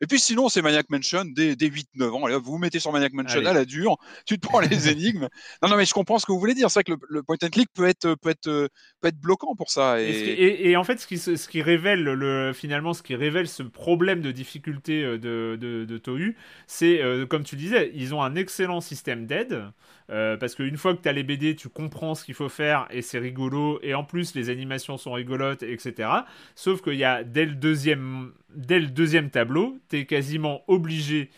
Et 0.00 0.06
puis 0.06 0.18
sinon, 0.18 0.48
c'est 0.48 0.60
Maniac 0.60 0.90
Mansion 0.90 1.24
dès, 1.24 1.54
8-9 1.54 2.10
ans. 2.10 2.26
Allez, 2.26 2.36
vous 2.36 2.52
vous 2.52 2.58
mettez 2.58 2.80
sur 2.80 2.92
Maniac 2.92 3.12
Mansion 3.12 3.44
à 3.46 3.52
la 3.52 3.64
dure, 3.64 3.96
tu 4.26 4.38
te 4.38 4.46
prends 4.46 4.60
les 4.60 4.88
énigmes. 4.90 5.28
Non, 5.62 5.68
non, 5.68 5.76
mais 5.76 5.84
je 5.84 5.94
comprends 5.94 6.18
ce 6.18 6.26
que 6.26 6.32
vous 6.32 6.38
voulez 6.38 6.54
dire. 6.54 6.70
C'est 6.70 6.80
vrai 6.80 6.96
que 6.96 7.00
le, 7.08 7.22
point 7.22 7.36
and 7.42 7.48
click 7.48 7.68
peut 7.72 7.86
être, 7.86 8.14
peut 8.16 8.30
être, 8.30 8.68
peut 9.00 9.08
être 9.08 9.18
bloquant 9.18 9.54
pour 9.54 9.70
ça. 9.70 10.02
Et, 10.02 10.68
et, 10.68 10.76
en 10.76 10.84
fait, 10.84 11.00
ce 11.00 11.06
qui, 11.06 11.16
ce 11.16 11.48
qui 11.48 11.62
révèle 11.62 12.02
le, 12.02 12.52
finalement, 12.52 12.92
ce 12.92 13.02
qui 13.02 13.14
révèle 13.14 13.48
ce 13.48 13.62
problème 13.62 14.20
de 14.20 14.32
difficulté 14.32 15.02
de, 15.02 15.56
de, 15.60 15.84
de 15.84 15.98
Tohu, 15.98 16.36
c'est, 16.66 17.00
comme 17.30 17.44
tu 17.44 17.56
disais, 17.56 17.92
ils 17.94 18.14
ont 18.14 18.22
un 18.22 18.34
excellent 18.34 18.80
système 18.80 19.26
d'aide. 19.26 19.64
Euh, 20.10 20.36
parce 20.36 20.54
qu'une 20.54 20.76
fois 20.76 20.94
que 20.94 21.02
tu 21.02 21.08
as 21.08 21.12
les 21.12 21.22
BD, 21.22 21.56
tu 21.56 21.68
comprends 21.68 22.14
ce 22.14 22.24
qu'il 22.24 22.34
faut 22.34 22.48
faire 22.48 22.86
et 22.90 23.02
c'est 23.02 23.18
rigolo. 23.18 23.78
Et 23.82 23.94
en 23.94 24.04
plus, 24.04 24.34
les 24.34 24.50
animations 24.50 24.98
sont 24.98 25.12
rigolotes, 25.12 25.62
etc. 25.62 26.08
Sauf 26.54 26.82
qu'il 26.82 26.94
y 26.94 27.04
a 27.04 27.24
dès 27.24 27.46
le 27.46 27.54
deuxième, 27.54 28.32
dès 28.54 28.78
le 28.78 28.88
deuxième 28.88 29.30
tableau, 29.30 29.78
tu 29.88 29.98
es 29.98 30.06
quasiment 30.06 30.62
obligé 30.68 31.30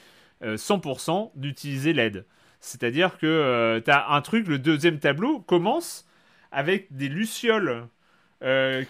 100% 0.43 1.27
euh, 1.27 1.31
d'utiliser 1.37 1.93
l'aide. 1.93 2.27
C'est-à-dire 2.61 3.19
que 3.19 3.27
euh, 3.27 3.81
tu 3.81 3.91
as 3.91 4.11
un 4.11 4.21
truc, 4.21 4.49
le 4.49 4.59
deuxième 4.59 4.99
tableau 4.99 5.41
commence 5.41 6.05
avec 6.51 6.95
des 6.95 7.09
lucioles 7.09 7.87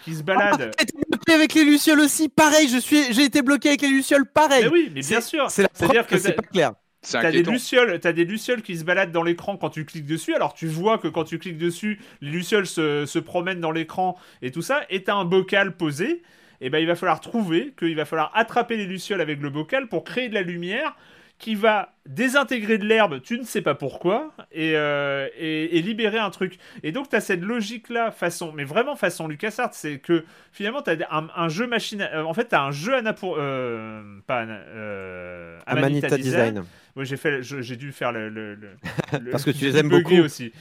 qui 0.03 0.15
se 0.15 0.23
baladent. 0.23 0.71
Ah, 0.77 0.83
été 0.83 0.93
bloqué 1.09 1.33
avec 1.33 1.53
les 1.53 1.63
lucioles 1.63 2.01
aussi, 2.01 2.29
pareil. 2.29 2.67
Je 2.67 2.77
suis, 2.77 3.13
j'ai 3.13 3.23
été 3.23 3.41
bloqué 3.41 3.69
avec 3.69 3.81
les 3.81 3.89
lucioles, 3.89 4.25
pareil. 4.25 4.65
Mais 4.65 4.69
oui, 4.69 4.91
mais 4.93 5.01
bien 5.01 5.21
sûr. 5.21 5.49
C'est 5.49 5.63
la 5.63 5.87
dire 5.87 6.05
que 6.05 6.17
c'est 6.17 6.33
pas 6.33 6.43
clair. 6.43 6.73
T'as 7.11 7.31
des 7.31 7.43
lucioles, 7.43 7.99
t'as 7.99 8.13
des 8.13 8.25
lucioles 8.25 8.61
qui 8.61 8.77
se 8.77 8.83
baladent 8.83 9.11
dans 9.11 9.23
l'écran 9.23 9.57
quand 9.57 9.69
tu 9.69 9.85
cliques 9.85 10.05
dessus. 10.05 10.33
Alors 10.35 10.53
tu 10.53 10.67
vois 10.67 10.97
que 10.97 11.07
quand 11.07 11.23
tu 11.23 11.39
cliques 11.39 11.57
dessus, 11.57 11.99
les 12.21 12.31
lucioles 12.31 12.67
se, 12.67 13.05
se 13.05 13.19
promènent 13.19 13.61
dans 13.61 13.71
l'écran 13.71 14.17
et 14.41 14.51
tout 14.51 14.61
ça. 14.61 14.81
Et 14.89 15.03
t'as 15.03 15.15
un 15.15 15.25
bocal 15.25 15.75
posé. 15.75 16.21
Et 16.59 16.69
ben 16.71 16.79
il 16.79 16.87
va 16.87 16.95
falloir 16.95 17.19
trouver 17.19 17.73
qu'il 17.77 17.95
va 17.95 18.05
falloir 18.05 18.31
attraper 18.33 18.77
les 18.77 18.85
lucioles 18.85 19.21
avec 19.21 19.41
le 19.41 19.49
bocal 19.51 19.87
pour 19.87 20.03
créer 20.03 20.27
de 20.27 20.33
la 20.33 20.41
lumière 20.41 20.95
qui 21.39 21.53
va 21.53 21.93
désintégrer 22.07 22.79
de 22.79 22.85
l'herbe, 22.85 23.21
tu 23.21 23.37
ne 23.37 23.43
sais 23.43 23.61
pas 23.61 23.75
pourquoi, 23.75 24.33
et, 24.51 24.75
euh, 24.75 25.27
et, 25.37 25.77
et 25.77 25.81
libérer 25.83 26.17
un 26.17 26.31
truc. 26.31 26.57
Et 26.81 26.91
donc, 26.91 27.09
tu 27.09 27.15
as 27.15 27.21
cette 27.21 27.41
logique-là, 27.41 28.09
façon, 28.09 28.51
mais 28.53 28.63
vraiment 28.63 28.95
façon 28.95 29.27
LucasArts, 29.27 29.75
c'est 29.75 29.99
que 29.99 30.25
finalement, 30.51 30.81
tu 30.81 30.89
as 30.89 31.15
un, 31.15 31.27
un 31.35 31.47
jeu 31.47 31.67
machine. 31.67 32.01
euh, 32.01 32.23
en 32.23 32.33
fait, 32.33 32.49
tu 32.49 32.55
as 32.55 32.63
un 32.63 32.71
jeu 32.71 32.95
Ana 32.95 33.13
pour. 33.13 33.35
Euh, 33.37 34.01
pas 34.25 34.45
euh, 34.45 35.59
Amanita 35.67 36.07
Amanita 36.07 36.17
Design. 36.17 36.53
Design. 36.55 36.65
Oui, 36.97 37.05
j'ai 37.05 37.15
fait, 37.15 37.43
j'ai 37.43 37.75
dû 37.75 37.91
faire 37.91 38.11
le. 38.11 38.27
le- 38.27 38.55
le- 38.55 38.71
le- 39.21 39.29
Parce 39.31 39.45
que 39.45 39.51
tu 39.51 39.65
les 39.65 39.77
aimes 39.77 39.87
beaucoup. 39.89 40.17
aussi. 40.17 40.51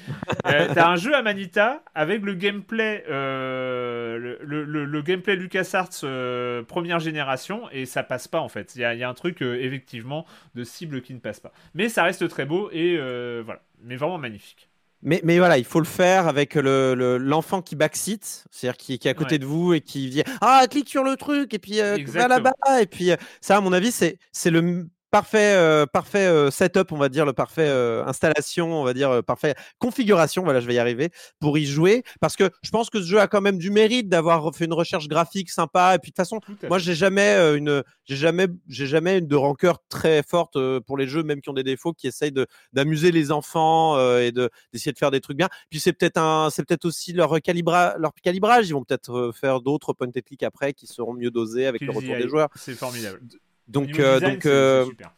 Euh, 0.46 0.68
T'as 0.74 0.88
un 0.90 0.96
jeu 0.96 1.14
Amanita 1.14 1.82
avec 1.94 2.22
le 2.22 2.34
gameplay, 2.34 3.04
euh, 3.08 4.18
le, 4.18 4.38
le- 4.44 4.64
le- 4.64 4.84
le 4.84 5.02
gameplay 5.02 5.34
LucasArts 5.36 5.88
euh, 6.04 6.62
première 6.62 6.98
génération 7.00 7.62
et 7.72 7.86
ça 7.86 8.02
passe 8.02 8.28
pas 8.28 8.40
en 8.40 8.48
fait. 8.48 8.74
Il 8.76 8.82
y 8.82 8.84
a, 8.84 8.92
il 8.94 9.00
y 9.00 9.02
a 9.04 9.08
un 9.08 9.14
truc 9.14 9.42
euh, 9.42 9.58
effectivement 9.60 10.26
de 10.54 10.62
cible 10.62 11.00
qui 11.00 11.14
ne 11.14 11.20
passe 11.20 11.40
pas. 11.40 11.52
Mais 11.74 11.88
ça 11.88 12.02
reste 12.02 12.28
très 12.28 12.44
beau 12.44 12.68
et 12.70 12.96
euh, 12.98 13.42
voilà. 13.44 13.62
Mais 13.82 13.96
vraiment 13.96 14.18
magnifique. 14.18 14.68
Mais, 15.02 15.20
mais 15.24 15.38
voilà, 15.38 15.56
il 15.58 15.64
faut 15.64 15.78
le 15.80 15.84
faire 15.86 16.26
avec 16.26 16.54
le- 16.54 16.94
le- 16.94 17.18
l'enfant 17.18 17.62
qui 17.62 17.76
backseat, 17.76 18.44
c'est-à-dire 18.50 18.76
qui, 18.76 18.98
qui 18.98 19.08
est 19.08 19.10
à 19.10 19.14
côté 19.14 19.34
Ouais. 19.34 19.38
de 19.38 19.44
vous 19.46 19.72
et 19.74 19.80
qui 19.80 20.08
dit 20.10 20.22
Ah, 20.40 20.64
clique 20.70 20.88
sur 20.88 21.04
le 21.04 21.16
truc, 21.16 21.52
et 21.54 21.58
puis 21.58 21.80
euh, 21.80 21.98
va 22.08 22.28
là-bas. 22.28 22.52
Et 22.80 22.86
puis, 22.86 23.10
ça, 23.40 23.58
à 23.58 23.60
mon 23.60 23.72
avis, 23.72 23.92
c'est 23.92 24.18
c'est 24.32 24.50
le 24.50 24.86
parfait, 25.16 25.54
euh, 25.54 25.86
parfait 25.86 26.26
euh, 26.26 26.50
setup, 26.50 26.92
on 26.92 26.98
va 26.98 27.08
dire, 27.08 27.24
le 27.24 27.32
parfait 27.32 27.66
euh, 27.66 28.04
installation, 28.04 28.78
on 28.78 28.84
va 28.84 28.92
dire, 28.92 29.22
parfait 29.24 29.54
configuration. 29.78 30.42
Voilà, 30.42 30.60
je 30.60 30.66
vais 30.66 30.74
y 30.74 30.78
arriver 30.78 31.10
pour 31.40 31.56
y 31.56 31.64
jouer. 31.64 32.02
Parce 32.20 32.36
que 32.36 32.50
je 32.62 32.70
pense 32.70 32.90
que 32.90 33.00
ce 33.00 33.06
jeu 33.06 33.18
a 33.18 33.26
quand 33.26 33.40
même 33.40 33.56
du 33.56 33.70
mérite 33.70 34.10
d'avoir 34.10 34.54
fait 34.54 34.66
une 34.66 34.74
recherche 34.74 35.08
graphique 35.08 35.50
sympa. 35.50 35.94
Et 35.94 35.98
puis, 35.98 36.10
de 36.10 36.14
toute 36.14 36.18
façon, 36.18 36.40
moi, 36.68 36.78
j'ai 36.78 36.94
jamais 36.94 37.56
une, 37.56 37.82
j'ai 38.04 38.16
jamais, 38.16 38.46
j'ai 38.68 38.86
jamais 38.86 39.18
une 39.18 39.26
de 39.26 39.36
rancœur 39.36 39.78
très 39.88 40.22
forte 40.22 40.58
pour 40.80 40.98
les 40.98 41.06
jeux, 41.06 41.22
même 41.22 41.40
qui 41.40 41.48
ont 41.48 41.54
des 41.54 41.64
défauts, 41.64 41.94
qui 41.94 42.08
essayent 42.08 42.32
de 42.32 42.46
d'amuser 42.74 43.10
les 43.10 43.32
enfants 43.32 43.98
et 44.18 44.32
de 44.32 44.50
d'essayer 44.74 44.92
de 44.92 44.98
faire 44.98 45.10
des 45.10 45.22
trucs 45.22 45.38
bien. 45.38 45.48
Puis 45.70 45.80
c'est 45.80 45.94
peut-être 45.94 46.18
un, 46.18 46.50
c'est 46.50 46.62
peut-être 46.62 46.84
aussi 46.84 47.14
leur 47.14 47.40
calibra, 47.40 47.96
leur 47.98 48.12
calibrage. 48.22 48.68
Ils 48.68 48.74
vont 48.74 48.84
peut-être 48.84 49.32
faire 49.34 49.62
d'autres 49.62 49.94
point 49.94 50.08
and 50.08 50.20
click 50.26 50.42
après 50.42 50.74
qui 50.74 50.86
seront 50.86 51.14
mieux 51.14 51.30
dosés 51.30 51.66
avec 51.66 51.80
le 51.80 51.92
retour 51.92 52.16
des 52.16 52.28
joueurs. 52.28 52.50
C'est 52.54 52.74
formidable. 52.74 53.20
Donc, 53.68 53.98
euh, 53.98 54.14
design, 54.14 54.32
donc, 54.34 54.42
c'est- 54.42 54.48
c'est 54.48 54.54
euh, 54.54 54.84
super. 54.86 55.14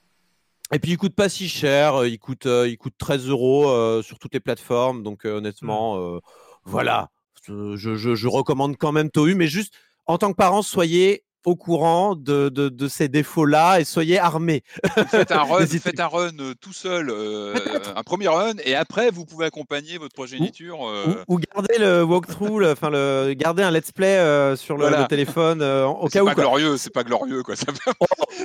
et 0.72 0.78
puis 0.78 0.92
il 0.92 0.96
coûte 0.96 1.14
pas 1.14 1.28
si 1.28 1.48
cher. 1.48 1.96
euh, 1.96 2.08
Il 2.08 2.18
coûte, 2.18 2.46
il 2.46 2.76
coûte 2.78 2.94
13 2.98 3.26
euros 3.28 4.02
sur 4.02 4.18
toutes 4.18 4.34
les 4.34 4.40
plateformes. 4.40 5.02
Donc 5.02 5.24
honnêtement, 5.24 5.96
Hmm. 5.98 6.20
voilà. 6.64 7.10
Je, 7.46 7.76
je, 7.76 7.94
je- 7.96 8.14
je 8.14 8.28
recommande 8.28 8.76
quand 8.76 8.92
même 8.92 9.10
Tohu, 9.10 9.34
mais 9.34 9.46
juste 9.48 9.72
en 10.06 10.18
tant 10.18 10.30
que 10.32 10.36
parent, 10.36 10.62
soyez 10.62 11.22
au 11.48 11.56
courant 11.56 12.14
de, 12.14 12.48
de, 12.50 12.68
de 12.68 12.88
ces 12.88 13.08
défauts-là 13.08 13.80
et 13.80 13.84
soyez 13.84 14.18
armés. 14.18 14.62
Faites 15.10 15.32
un 15.32 15.42
run, 15.44 15.66
faites 15.66 15.98
un 16.00 16.06
run 16.06 16.30
euh, 16.40 16.54
tout 16.60 16.72
seul, 16.72 17.08
euh, 17.10 17.54
un 17.96 18.02
premier 18.02 18.28
run, 18.28 18.52
et 18.64 18.74
après 18.74 19.10
vous 19.10 19.24
pouvez 19.24 19.46
accompagner 19.46 19.96
votre 19.98 20.14
progéniture. 20.14 20.86
euh, 20.88 21.24
Ou, 21.28 21.36
ou 21.36 21.40
gardez 21.54 21.78
le 21.78 22.02
walkthrough, 22.04 22.58
le- 22.60 22.72
enfin 22.72 22.90
le, 22.90 23.32
gardez 23.34 23.62
un 23.62 23.70
let's 23.70 23.92
play 23.92 24.18
euh, 24.18 24.56
sur 24.56 24.76
le, 24.76 24.82
Voilà. 24.82 25.00
le 25.02 25.06
téléphone 25.06 25.62
euh, 25.62 25.86
au 25.86 26.08
c'est 26.08 26.18
cas 26.18 26.22
où. 26.22 26.26
pas 26.26 26.34
quoi. 26.34 26.44
glorieux, 26.44 26.76
c'est 26.76 26.92
pas 26.92 27.04
glorieux 27.04 27.42
quoi. 27.42 27.56
Ça 27.56 27.66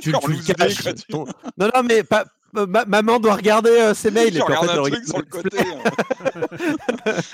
tu, 0.00 0.14
en 0.14 0.18
tu 0.20 0.32
le 0.32 0.54
caches. 0.54 0.82
quoi, 0.82 0.92
tu- 0.94 1.04
ton- 1.10 1.24
Non, 1.58 1.68
non, 1.74 1.82
mais 1.82 2.02
pas, 2.02 2.24
euh, 2.56 2.66
ma- 2.66 2.84
maman 2.86 3.20
doit 3.20 3.34
regarder 3.34 3.70
euh, 3.70 3.94
ses 3.94 4.10
mails. 4.10 4.32
Je 4.32 4.38
et 4.38 4.42
puis, 4.42 4.54
en 4.54 4.60
regarde 4.60 4.66
fait, 4.66 4.78
un 4.78 4.84
elle 4.84 4.92
truc 4.92 5.06
sur 5.06 5.18
le 5.18 5.24
côté. 5.24 5.58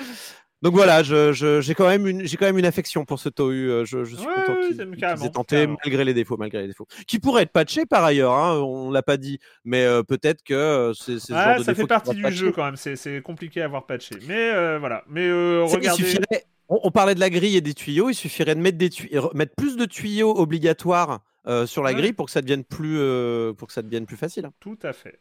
Donc 0.63 0.75
voilà, 0.75 1.03
je- 1.03 1.33
je- 1.33 1.61
j'ai 1.63 1.75
quand 1.75 1.89
même 1.89 2.07
une, 2.07 2.27
j'ai 2.27 2.37
quand 2.37 2.45
même 2.45 2.59
une 2.59 2.67
affection 2.67 3.05
pour 3.07 3.19
ce 3.19 3.29
Tohu. 3.31 3.71
euh, 3.71 3.85
Je, 3.87 4.05
je 4.05 4.15
suis 4.15 4.27
Ouais, 4.27 4.35
content 4.35 4.57
qu'il 4.61 4.79
ait 4.81 5.31
tenté 5.31 5.57
carrément. 5.57 5.77
malgré 5.85 6.05
les 6.05 6.13
défauts, 6.15 6.37
malgré 6.37 6.61
les 6.63 6.69
défauts. 6.69 6.87
Qui 7.07 7.19
pourrait 7.19 7.45
être 7.45 7.53
patché 7.53 7.87
par 7.87 8.05
ailleurs, 8.05 8.33
hein, 8.35 8.59
on 8.61 8.91
l'a 8.91 9.03
pas 9.03 9.17
dit, 9.17 9.39
mais 9.65 9.85
euh, 9.85 10.03
peut-être 10.03 10.43
que 10.43 10.53
euh, 10.53 10.93
c'est 10.93 11.19
ce 11.19 11.33
Ah, 11.33 11.57
genre 11.57 11.65
ça 11.65 11.75
fait 11.75 11.87
partie 11.87 12.15
du 12.15 12.21
patcher. 12.23 12.37
jeu 12.37 12.53
quand 12.53 12.65
même. 12.65 12.77
C'est- 12.77 13.23
compliqué 13.23 13.63
à 13.63 13.65
avoir 13.65 13.87
patché. 13.87 14.17
Mais 14.29 14.51
euh, 14.53 14.79
voilà. 14.79 15.03
Mais 15.09 15.27
euh, 15.27 15.65
regardez. 15.65 16.03
suffirait- 16.03 16.45
on, 16.69 16.79
on 16.85 16.91
parlait 16.91 17.15
de 17.15 17.21
la 17.21 17.31
grille 17.31 17.57
et 17.57 17.61
des 17.63 17.75
tuyaux, 17.75 18.11
il 18.11 18.15
suffirait 18.15 18.55
de 18.55 18.61
mettre, 18.61 18.77
des 18.79 18.91
tuyaux, 18.91 19.31
mettre 19.35 19.55
plus 19.57 19.77
de 19.77 19.87
tuyaux 19.87 20.39
obligatoires 20.39 21.21
sur 21.67 21.83
la 21.83 21.91
Ouais. 21.91 21.97
grille 21.97 22.13
pour 22.13 22.27
que 22.27 22.33
ça 22.33 22.43
devienne 22.43 22.65
plus, 22.65 22.99
pour 23.57 23.67
que 23.69 23.73
ça 23.73 23.83
devienne 23.83 24.05
plus 24.07 24.17
facile. 24.19 24.49
Tout 24.61 24.79
à 24.83 24.93
fait. 24.93 25.19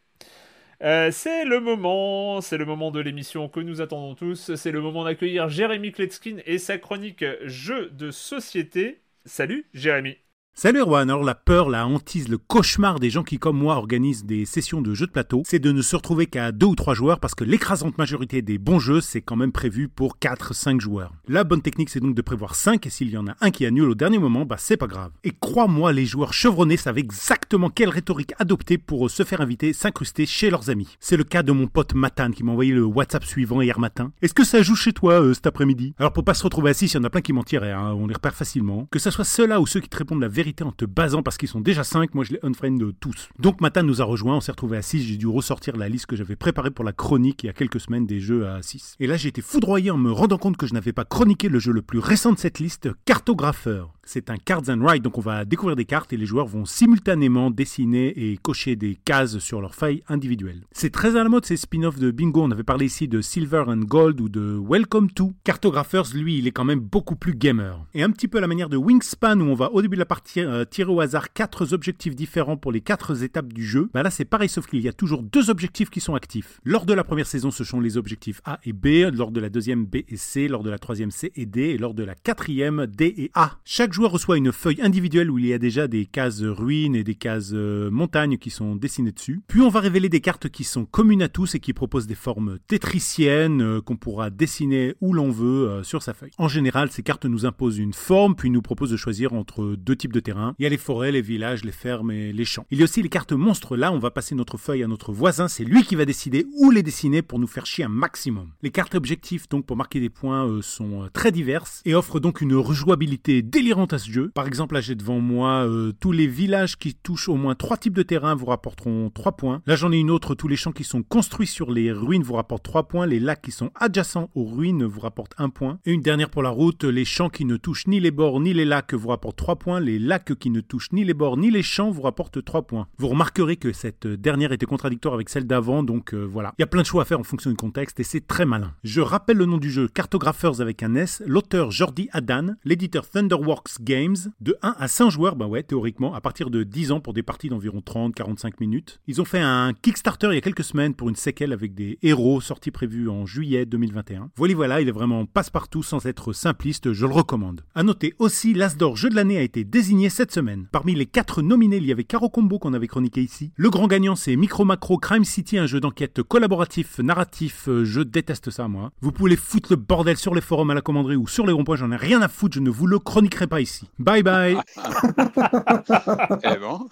Euh, 0.82 1.12
c'est 1.12 1.44
le 1.46 1.60
moment, 1.60 2.40
c'est 2.42 2.58
le 2.58 2.66
moment 2.66 2.92
de 2.92 3.00
l'émission 3.02 3.50
que 3.50 3.60
nous 3.60 3.82
attendons 3.82 4.16
tous. 4.16 4.56
C'est 4.56 4.72
le 4.72 4.82
moment 4.82 5.04
d'accueillir 5.04 5.50
Jérémy 5.50 5.92
Kletskin 5.92 6.38
et 6.46 6.58
sa 6.58 6.78
chronique 6.78 7.26
Jeux 7.46 7.90
de 7.90 8.12
société. 8.12 9.02
Salut 9.26 9.66
Jérémy. 9.74 10.18
Salut 10.62 10.82
Erwan, 10.82 11.10
alors 11.10 11.24
la 11.24 11.36
peur, 11.36 11.70
la 11.70 11.88
hantise, 11.88 12.28
le 12.28 12.38
cauchemar 12.38 13.00
des 13.00 13.10
gens 13.10 13.24
qui 13.24 13.40
comme 13.40 13.58
moi 13.58 13.78
organisent 13.78 14.26
des 14.26 14.44
sessions 14.44 14.82
de 14.82 14.94
jeux 14.94 15.08
de 15.08 15.12
plateau, 15.14 15.42
c'est 15.46 15.60
de 15.60 15.72
ne 15.72 15.82
se 15.82 15.96
retrouver 15.96 16.26
qu'à 16.26 16.52
deux 16.52 16.66
ou 16.66 16.76
trois 16.76 16.94
joueurs 16.94 17.22
parce 17.22 17.34
que 17.34 17.46
l'écrasante 17.46 17.98
majorité 17.98 18.42
des 18.42 18.58
bons 18.58 18.78
jeux, 18.78 19.00
c'est 19.00 19.22
quand 19.22 19.38
même 19.38 19.54
prévu 19.54 19.88
pour 19.88 20.18
4-5 20.18 20.82
joueurs. 20.82 21.14
La 21.30 21.46
bonne 21.46 21.62
technique, 21.62 21.90
c'est 21.90 22.02
donc 22.02 22.14
de 22.14 22.22
prévoir 22.22 22.56
5 22.56 22.86
et 22.86 22.90
s'il 22.90 23.10
y 23.10 23.16
en 23.16 23.26
a 23.28 23.38
un 23.40 23.52
qui 23.52 23.66
annule 23.66 23.88
au 23.88 23.96
dernier 23.96 24.20
moment, 24.20 24.44
bah 24.44 24.58
c'est 24.60 24.76
pas 24.76 24.88
grave. 24.88 25.12
Et 25.24 25.32
crois-moi, 25.32 25.94
les 25.94 26.06
joueurs 26.06 26.34
chevronnés 26.34 26.76
savent 26.76 26.98
exactement 26.98 27.70
quelle 27.70 27.88
rhétorique 27.88 28.34
adopter 28.38 28.78
pour 28.78 29.10
se 29.10 29.24
faire 29.24 29.40
inviter, 29.40 29.72
s'incruster 29.72 30.26
chez 30.26 30.50
leurs 30.50 30.70
amis. 30.70 30.98
C'est 31.00 31.16
le 31.16 31.24
cas 31.24 31.42
de 31.42 31.54
mon 31.54 31.68
pote 31.68 31.94
Matane 31.94 32.34
qui 32.34 32.44
m'a 32.44 32.52
envoyé 32.52 32.74
le 32.74 32.84
WhatsApp 32.84 33.24
suivant 33.24 33.62
hier 33.62 33.80
matin. 33.80 34.12
Est-ce 34.22 34.34
que 34.34 34.44
ça 34.44 34.62
joue 34.62 34.76
chez 34.76 34.92
toi 34.92 35.22
euh, 35.22 35.34
cet 35.34 35.48
après-midi? 35.48 35.94
Alors 36.00 36.12
pour 36.12 36.26
pas 36.26 36.34
se 36.34 36.44
retrouver 36.44 36.72
assis, 36.72 36.88
il 36.88 36.96
y 36.96 36.98
en 36.98 37.06
a 37.06 37.10
plein 37.10 37.22
qui 37.22 37.32
mentiraient, 37.32 37.72
hein, 37.72 37.94
on 37.98 38.08
les 38.08 38.14
repère 38.14 38.36
facilement. 38.36 38.90
Que 38.92 39.00
ce 39.00 39.10
soit 39.10 39.24
ceux-là 39.24 39.62
ou 39.62 39.66
ceux 39.66 39.80
qui 39.80 39.88
te 39.88 39.96
répondent 39.96 40.20
la 40.20 40.28
vérité 40.28 40.49
en 40.62 40.72
te 40.72 40.86
basant 40.86 41.24
parce 41.24 41.38
qu'ils 41.38 41.50
sont 41.50 41.62
déjà 41.62 41.84
5, 41.84 42.14
moi 42.14 42.24
je 42.24 42.34
les 42.34 42.40
unfriend 42.44 42.78
tous. 43.00 43.30
Donc 43.40 43.62
Matane 43.62 43.86
nous 43.86 44.02
a 44.02 44.06
rejoints, 44.06 44.38
on 44.38 44.42
s'est 44.42 44.52
retrouvés 44.52 44.78
à 44.78 44.82
6, 44.82 45.04
j'ai 45.04 45.18
dû 45.18 45.28
ressortir 45.28 45.78
la 45.78 45.90
liste 45.90 46.06
que 46.06 46.16
j'avais 46.16 46.36
préparée 46.36 46.72
pour 46.72 46.86
la 46.86 46.94
chronique 46.94 47.44
il 47.44 47.48
y 47.48 47.50
a 47.50 47.54
quelques 47.54 47.80
semaines 47.80 48.06
des 48.06 48.20
jeux 48.20 48.48
à 48.48 48.62
6. 48.62 48.96
Et 49.00 49.08
là 49.08 49.18
j'ai 49.18 49.30
été 49.30 49.42
foudroyé 49.42 49.92
en 49.92 49.98
me 49.98 50.12
rendant 50.12 50.38
compte 50.38 50.58
que 50.58 50.68
je 50.68 50.74
n'avais 50.74 50.94
pas 50.94 51.06
chroniqué 51.06 51.50
le 51.50 51.60
jeu 51.60 51.72
le 51.72 51.82
plus 51.82 52.00
récent 52.00 52.34
de 52.34 52.40
cette 52.40 52.60
liste, 52.60 52.90
Cartographeur. 53.06 53.94
C'est 54.12 54.32
un 54.32 54.38
Cards 54.38 54.70
and 54.70 54.84
Ride, 54.84 55.04
donc 55.04 55.20
on 55.20 55.22
va 55.22 55.46
découvrir 55.46 55.76
des 55.76 55.86
cartes 55.86 56.12
et 56.14 56.18
les 56.18 56.26
joueurs 56.26 56.48
vont 56.48 56.66
simultanément 56.66 57.52
dessiner 57.52 58.08
et 58.08 58.38
cocher 58.38 58.76
des 58.76 58.96
cases 58.96 59.38
sur 59.38 59.62
leurs 59.62 59.76
feuilles 59.76 60.02
individuelles. 60.08 60.64
C'est 60.72 60.90
très 60.90 61.16
à 61.16 61.22
la 61.22 61.30
mode 61.30 61.46
ces 61.46 61.58
spin-offs 61.58 62.00
de 62.00 62.10
bingo, 62.10 62.42
on 62.42 62.50
avait 62.50 62.64
parlé 62.64 62.88
ici 62.88 63.08
de 63.08 63.22
Silver 63.22 63.66
and 63.68 63.82
Gold 63.82 64.20
ou 64.20 64.28
de 64.28 64.60
Welcome 64.68 65.12
to. 65.12 65.34
Cartographers, 65.44 66.16
lui, 66.16 66.40
il 66.40 66.48
est 66.48 66.52
quand 66.52 66.66
même 66.66 66.80
beaucoup 66.80 67.16
plus 67.16 67.36
gamer. 67.36 67.86
Et 67.94 68.02
un 68.02 68.10
petit 68.10 68.28
peu 68.28 68.40
à 68.40 68.42
la 68.42 68.48
manière 68.48 68.68
de 68.68 68.78
Wingspan 68.78 69.42
où 69.42 69.44
on 69.44 69.54
va 69.54 69.72
au 69.74 69.84
début 69.84 69.96
de 69.96 70.00
la 70.00 70.08
partie 70.08 70.40
euh, 70.40 70.66
tirer 70.66 70.92
au 70.92 71.02
hasard 71.02 71.32
quatre 71.32 71.72
objectifs 71.72 72.16
différents 72.16 72.58
pour 72.58 72.72
les 72.72 72.82
quatre 72.82 73.22
étapes 73.22 73.54
du 73.54 73.64
jeu, 73.64 73.92
bah 73.94 74.02
là 74.02 74.10
c'est 74.10 74.26
pareil 74.26 74.50
sauf 74.50 74.66
qu'il 74.66 74.82
y 74.82 74.88
a 74.88 74.94
toujours 74.94 75.22
deux 75.22 75.52
objectifs 75.52 75.92
qui 75.92 76.00
sont 76.00 76.16
actifs. 76.16 76.60
Lors 76.64 76.88
de 76.88 76.94
la 76.96 77.04
première 77.04 77.28
saison, 77.28 77.52
ce 77.52 77.64
sont 77.64 77.80
les 77.80 77.96
objectifs 77.96 78.42
A 78.44 78.60
et 78.64 78.74
B, 78.74 79.14
lors 79.14 79.30
de 79.30 79.40
la 79.40 79.50
deuxième 79.52 79.86
B 79.86 79.98
et 80.08 80.18
C, 80.18 80.48
lors 80.48 80.64
de 80.64 80.72
la 80.72 80.80
troisième 80.80 81.12
C 81.12 81.32
et 81.36 81.46
D, 81.46 81.62
et 81.62 81.78
lors 81.78 81.94
de 81.94 82.04
la 82.04 82.16
quatrième 82.16 82.88
D 82.88 83.14
et 83.16 83.30
A. 83.36 83.60
Chaque 83.66 83.94
joueur 84.00 84.12
reçoit 84.12 84.38
une 84.38 84.54
feuille 84.54 84.82
individuelle 84.82 85.30
où 85.30 85.40
il 85.40 85.48
y 85.48 85.54
a 85.54 85.58
déjà 85.58 85.90
des 85.90 86.06
cases 86.06 86.42
ruines 86.42 86.96
et 86.96 87.04
des 87.04 87.16
cases 87.16 87.52
euh, 87.52 87.92
montagnes 87.92 88.38
qui 88.38 88.50
sont 88.50 88.78
dessinées 88.78 89.12
dessus. 89.12 89.42
Puis 89.50 89.60
on 89.60 89.68
va 89.68 89.82
révéler 89.82 90.08
des 90.08 90.22
cartes 90.22 90.48
qui 90.48 90.64
sont 90.64 90.86
communes 90.86 91.22
à 91.22 91.28
tous 91.28 91.56
et 91.56 91.60
qui 91.60 91.74
proposent 91.74 92.08
des 92.08 92.16
formes 92.16 92.60
tétriciennes 92.70 93.62
euh, 93.62 93.82
qu'on 93.82 93.98
pourra 93.98 94.30
dessiner 94.30 94.96
où 95.02 95.12
l'on 95.12 95.32
veut 95.32 95.68
euh, 95.68 95.84
sur 95.84 96.02
sa 96.02 96.14
feuille. 96.14 96.32
En 96.38 96.48
général, 96.48 96.90
ces 96.92 97.04
cartes 97.04 97.26
nous 97.26 97.46
imposent 97.46 97.78
une 97.78 97.92
forme 97.92 98.38
puis 98.38 98.50
nous 98.50 98.62
proposent 98.62 98.92
de 98.92 98.96
choisir 98.96 99.34
entre 99.34 99.76
deux 99.76 99.98
types 99.98 100.14
de 100.14 100.22
terrains. 100.22 100.56
Il 100.60 100.64
y 100.64 100.66
a 100.66 100.70
les 100.70 100.78
forêts, 100.78 101.12
les 101.12 101.22
villages, 101.22 101.66
les 101.66 101.74
fermes 101.74 102.12
et 102.12 102.32
les 102.32 102.46
champs. 102.46 102.66
Il 102.72 102.78
y 102.78 102.82
a 102.82 102.86
aussi 102.86 103.04
les 103.04 103.10
cartes 103.10 103.34
monstres. 103.34 103.76
Là, 103.76 103.92
on 103.92 104.00
va 104.00 104.12
passer 104.12 104.34
notre 104.34 104.56
feuille 104.56 104.84
à 104.84 104.88
notre 104.88 105.12
voisin. 105.12 105.50
C'est 105.50 105.66
lui 105.66 105.84
qui 105.84 105.96
va 105.96 106.06
décider 106.06 106.46
où 106.54 106.72
les 106.72 106.84
dessiner 106.84 107.22
pour 107.22 107.38
nous 107.38 107.48
faire 107.48 107.66
chier 107.66 107.84
un 107.84 107.90
maximum. 107.90 108.52
Les 108.64 108.72
cartes 108.72 108.96
objectifs, 108.96 109.50
donc 109.50 109.66
pour 109.66 109.76
marquer 109.76 110.00
des 110.00 110.08
points, 110.10 110.62
sont 110.62 111.10
très 111.12 111.34
diverses 111.34 111.82
et 111.84 111.96
offrent 111.96 112.22
donc 112.22 112.40
une 112.40 112.56
rejouabilité 112.56 113.42
délirante 113.42 113.89
à 113.94 113.98
ce 113.98 114.12
jeu. 114.12 114.32
Par 114.34 114.48
exemple, 114.48 114.76
là 114.76 114.82
j'ai 114.82 114.96
devant 114.96 115.20
moi 115.20 115.66
euh, 115.66 115.92
tous 116.00 116.12
les 116.12 116.28
villages 116.28 116.78
qui 116.78 116.96
touchent 116.96 117.30
au 117.30 117.36
moins 117.36 117.56
trois 117.56 117.78
types 117.78 117.94
de 117.94 118.04
terrain 118.04 118.36
vous 118.36 118.46
rapporteront 118.46 119.10
3 119.10 119.34
points. 119.34 119.62
Là 119.66 119.76
j'en 119.76 119.92
ai 119.92 119.98
une 119.98 120.12
autre, 120.12 120.36
tous 120.36 120.48
les 120.48 120.56
champs 120.56 120.72
qui 120.72 120.84
sont 120.84 121.04
construits 121.04 121.48
sur 121.48 121.72
les 121.72 121.92
ruines 121.92 122.24
vous 122.24 122.34
rapportent 122.34 122.64
3 122.64 122.88
points. 122.88 123.06
Les 123.06 123.20
lacs 123.20 123.42
qui 123.42 123.52
sont 123.52 123.72
adjacents 123.76 124.30
aux 124.36 124.46
ruines 124.46 124.86
vous 124.86 125.00
rapportent 125.00 125.34
1 125.38 125.50
point. 125.50 125.80
Et 125.86 125.92
une 125.92 126.02
dernière 126.02 126.30
pour 126.30 126.44
la 126.44 126.50
route, 126.50 126.84
les 126.84 127.06
champs 127.06 127.30
qui 127.30 127.46
ne 127.46 127.58
touchent 127.58 127.88
ni 127.88 128.00
les 128.00 128.12
bords 128.12 128.40
ni 128.40 128.54
les 128.54 128.66
lacs 128.66 128.94
vous 128.94 129.10
rapportent 129.10 129.38
3 129.38 129.58
points. 129.58 129.80
Les 129.80 130.00
lacs 130.00 130.36
qui 130.36 130.50
ne 130.50 130.62
touchent 130.62 130.92
ni 130.92 131.04
les 131.04 131.14
bords 131.14 131.38
ni 131.38 131.52
les 131.52 131.64
champs 131.64 131.92
vous 131.92 132.02
rapportent 132.02 132.44
3 132.44 132.64
points. 132.64 132.88
Vous 132.98 133.08
remarquerez 133.08 133.58
que 133.58 133.72
cette 133.74 134.08
dernière 134.08 134.52
était 134.52 134.66
contradictoire 134.66 135.14
avec 135.14 135.30
celle 135.30 135.46
d'avant, 135.46 135.84
donc 135.84 136.14
euh, 136.14 136.24
voilà. 136.24 136.54
Il 136.58 136.62
y 136.62 136.64
a 136.64 136.68
plein 136.68 136.82
de 136.82 136.88
choix 136.88 137.04
à 137.04 137.06
faire 137.06 137.20
en 137.20 137.24
fonction 137.24 137.50
du 137.50 137.56
contexte 137.56 138.00
et 138.00 138.04
c'est 138.04 138.26
très 138.26 138.46
malin. 138.46 138.74
Je 138.84 139.02
rappelle 139.02 139.38
le 139.38 139.46
nom 139.46 139.58
du 139.58 139.72
jeu, 139.72 139.88
Cartographers 139.88 140.62
avec 140.62 140.84
un 140.84 140.96
S, 140.96 141.22
l'auteur 141.26 141.72
Jordi 141.72 142.10
Adan, 142.12 142.56
l'éditeur 142.64 143.10
Thunderworks 143.10 143.79
Games, 143.80 144.16
de 144.42 144.56
1 144.62 144.76
à 144.78 144.88
5 144.88 145.10
joueurs, 145.10 145.36
bah 145.36 145.48
ouais, 145.48 145.64
théoriquement, 145.64 146.14
à 146.14 146.22
partir 146.22 146.50
de 146.50 146.64
10 146.64 146.92
ans 146.92 147.00
pour 147.00 147.14
des 147.14 147.24
parties 147.24 147.50
d'environ 147.50 147.80
30-45 147.80 148.54
minutes. 148.60 149.00
Ils 149.08 149.22
ont 149.22 149.26
fait 149.26 149.40
un 149.40 149.74
Kickstarter 149.74 150.28
il 150.32 150.36
y 150.36 150.38
a 150.38 150.42
quelques 150.42 150.64
semaines 150.64 150.94
pour 150.94 151.10
une 151.10 151.16
séquelle 151.16 151.54
avec 151.54 151.74
des 151.74 151.98
héros 152.02 152.42
sortis 152.42 152.72
prévus 152.72 153.10
en 153.10 153.26
juillet 153.26 153.66
2021. 153.66 154.32
Voilà, 154.36 154.56
voilà, 154.56 154.82
il 154.82 154.88
est 154.88 154.92
vraiment 154.92 155.26
passe-partout 155.26 155.84
sans 155.84 156.06
être 156.06 156.34
simpliste, 156.34 156.94
je 156.94 157.06
le 157.06 157.14
recommande. 157.14 157.62
À 157.76 157.84
noter 157.84 158.14
aussi, 158.20 158.54
l'As 158.54 158.78
d'or 158.78 158.96
jeu 158.96 159.10
de 159.10 159.16
l'année 159.16 159.38
a 159.38 159.42
été 159.42 159.64
désigné 159.64 160.10
cette 160.10 160.32
semaine. 160.32 160.68
Parmi 160.72 160.94
les 160.96 161.06
4 161.06 161.42
nominés, 161.42 161.78
il 161.78 161.86
y 161.86 161.92
avait 161.92 162.04
Caro 162.04 162.30
Combo 162.30 162.60
qu'on 162.60 162.74
avait 162.74 162.88
chroniqué 162.88 163.22
ici. 163.22 163.52
Le 163.56 163.70
grand 163.70 163.88
gagnant, 163.88 164.16
c'est 164.16 164.36
Micro 164.36 164.66
Macro 164.66 164.98
Crime 164.98 165.24
City, 165.24 165.58
un 165.58 165.68
jeu 165.68 165.80
d'enquête 165.80 166.22
collaboratif, 166.24 167.00
narratif, 167.00 167.68
euh, 167.68 167.86
je 167.86 168.02
déteste 168.02 168.50
ça 168.50 168.68
moi. 168.68 168.92
Vous 169.02 169.12
pouvez 169.12 169.36
foutre 169.36 169.72
le 169.72 169.76
bordel 169.76 170.18
sur 170.18 170.36
les 170.36 170.42
forums 170.42 170.70
à 170.70 170.74
la 170.74 170.82
commanderie 170.82 171.16
ou 171.16 171.28
sur 171.28 171.46
les 171.46 171.54
ronds-points, 171.54 171.76
j'en 171.76 171.92
ai 171.92 171.96
rien 171.96 172.22
à 172.22 172.28
foutre, 172.28 172.56
je 172.56 172.60
ne 172.60 172.70
vous 172.70 172.88
le 172.88 173.00
chroniquerai 173.00 173.48
pas 173.48 173.59
ici. 173.60 173.88
Bye 174.00 174.24
bye 174.24 174.58
Eh 176.44 176.58
bon. 176.58 176.88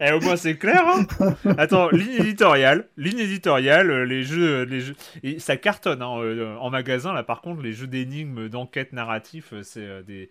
Et 0.00 0.12
au 0.12 0.20
moins 0.20 0.36
c'est 0.36 0.56
clair. 0.56 0.84
Hein 0.86 1.06
Attends, 1.58 1.88
ligne 1.90 2.14
éditoriale, 2.20 2.88
ligne 2.96 3.20
éditoriale, 3.20 3.90
euh, 3.90 4.04
les 4.04 4.22
jeux, 4.22 4.62
les 4.64 4.80
jeux, 4.80 4.96
et 5.22 5.38
ça 5.38 5.56
cartonne 5.56 6.02
hein, 6.02 6.18
euh, 6.18 6.56
en 6.56 6.70
magasin 6.70 7.12
là. 7.12 7.22
Par 7.22 7.40
contre, 7.40 7.62
les 7.62 7.72
jeux 7.72 7.86
d'énigmes, 7.86 8.48
d'enquête 8.48 8.92
narratif, 8.92 9.52
euh, 9.52 9.62
c'est 9.62 9.86
euh, 9.86 10.02
des 10.02 10.30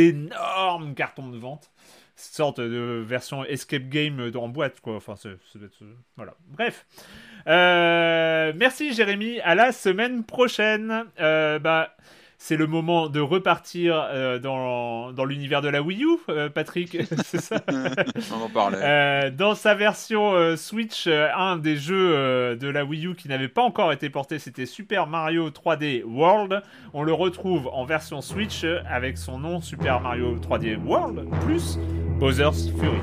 énormes 0.00 0.94
cartons 0.94 1.28
de 1.28 1.38
vente. 1.38 1.70
Sorte 2.16 2.60
de 2.60 3.02
version 3.04 3.44
escape 3.44 3.88
game 3.88 4.30
en 4.36 4.48
boîte 4.48 4.80
quoi. 4.80 4.94
Enfin, 4.96 5.14
euh, 5.26 5.36
voilà. 6.16 6.34
Bref. 6.46 6.86
Euh, 7.48 8.52
merci 8.54 8.92
Jérémy. 8.94 9.40
À 9.40 9.56
la 9.56 9.72
semaine 9.72 10.22
prochaine. 10.24 11.06
Euh, 11.18 11.58
bah. 11.58 11.96
C'est 12.46 12.58
le 12.58 12.66
moment 12.66 13.08
de 13.08 13.20
repartir 13.20 14.06
euh, 14.10 14.38
dans, 14.38 15.12
dans 15.12 15.24
l'univers 15.24 15.62
de 15.62 15.70
la 15.70 15.80
Wii 15.80 16.04
U, 16.04 16.08
euh, 16.28 16.50
Patrick, 16.50 16.94
c'est 17.24 17.40
ça 17.40 17.62
On 18.38 18.44
en 18.44 18.50
parlait. 18.50 18.76
Euh, 18.82 19.30
dans 19.30 19.54
sa 19.54 19.74
version 19.74 20.54
Switch, 20.54 21.06
un 21.06 21.56
des 21.56 21.78
jeux 21.78 22.54
de 22.54 22.68
la 22.68 22.84
Wii 22.84 23.06
U 23.06 23.14
qui 23.14 23.28
n'avait 23.28 23.48
pas 23.48 23.62
encore 23.62 23.92
été 23.92 24.10
porté, 24.10 24.38
c'était 24.38 24.66
Super 24.66 25.06
Mario 25.06 25.48
3D 25.48 26.04
World. 26.04 26.60
On 26.92 27.02
le 27.02 27.14
retrouve 27.14 27.70
en 27.72 27.86
version 27.86 28.20
Switch 28.20 28.66
avec 28.90 29.16
son 29.16 29.38
nom 29.38 29.62
Super 29.62 30.02
Mario 30.02 30.36
3D 30.36 30.76
World 30.76 31.26
plus 31.46 31.78
Bowser's 32.18 32.68
Fury. 32.78 33.00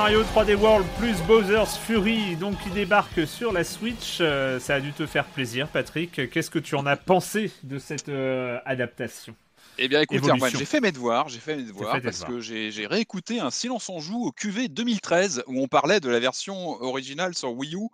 Mario 0.00 0.22
3D 0.22 0.54
World 0.54 0.86
plus 0.96 1.20
Bowser's 1.26 1.76
Fury, 1.76 2.36
donc 2.36 2.56
qui 2.60 2.70
débarque 2.70 3.26
sur 3.26 3.52
la 3.52 3.64
Switch. 3.64 4.18
Euh, 4.20 4.60
ça 4.60 4.76
a 4.76 4.80
dû 4.80 4.92
te 4.92 5.06
faire 5.06 5.24
plaisir, 5.24 5.66
Patrick. 5.66 6.30
Qu'est-ce 6.30 6.50
que 6.50 6.60
tu 6.60 6.76
en 6.76 6.86
as 6.86 6.96
pensé 6.96 7.50
de 7.64 7.80
cette 7.80 8.08
euh, 8.08 8.60
adaptation? 8.64 9.34
Eh 9.80 9.86
bien, 9.86 10.00
écoute. 10.00 10.18
Erwan, 10.26 10.50
j'ai 10.50 10.64
fait 10.64 10.80
mes 10.80 10.90
devoirs, 10.90 11.28
j'ai 11.28 11.38
fait 11.38 11.56
mes 11.56 11.62
devoirs 11.62 11.94
fait 11.94 12.00
parce 12.00 12.20
devoirs. 12.20 12.38
que 12.38 12.40
j'ai 12.40 12.86
réécouté 12.86 13.38
un 13.38 13.50
Silence 13.50 13.88
on 13.88 14.00
joue 14.00 14.26
au 14.26 14.32
QV 14.32 14.68
2013 14.68 15.44
où 15.46 15.62
on 15.62 15.68
parlait 15.68 16.00
de 16.00 16.08
la 16.08 16.18
version 16.18 16.82
originale 16.82 17.34
sur 17.36 17.52
Wii 17.52 17.76
U, 17.76 17.86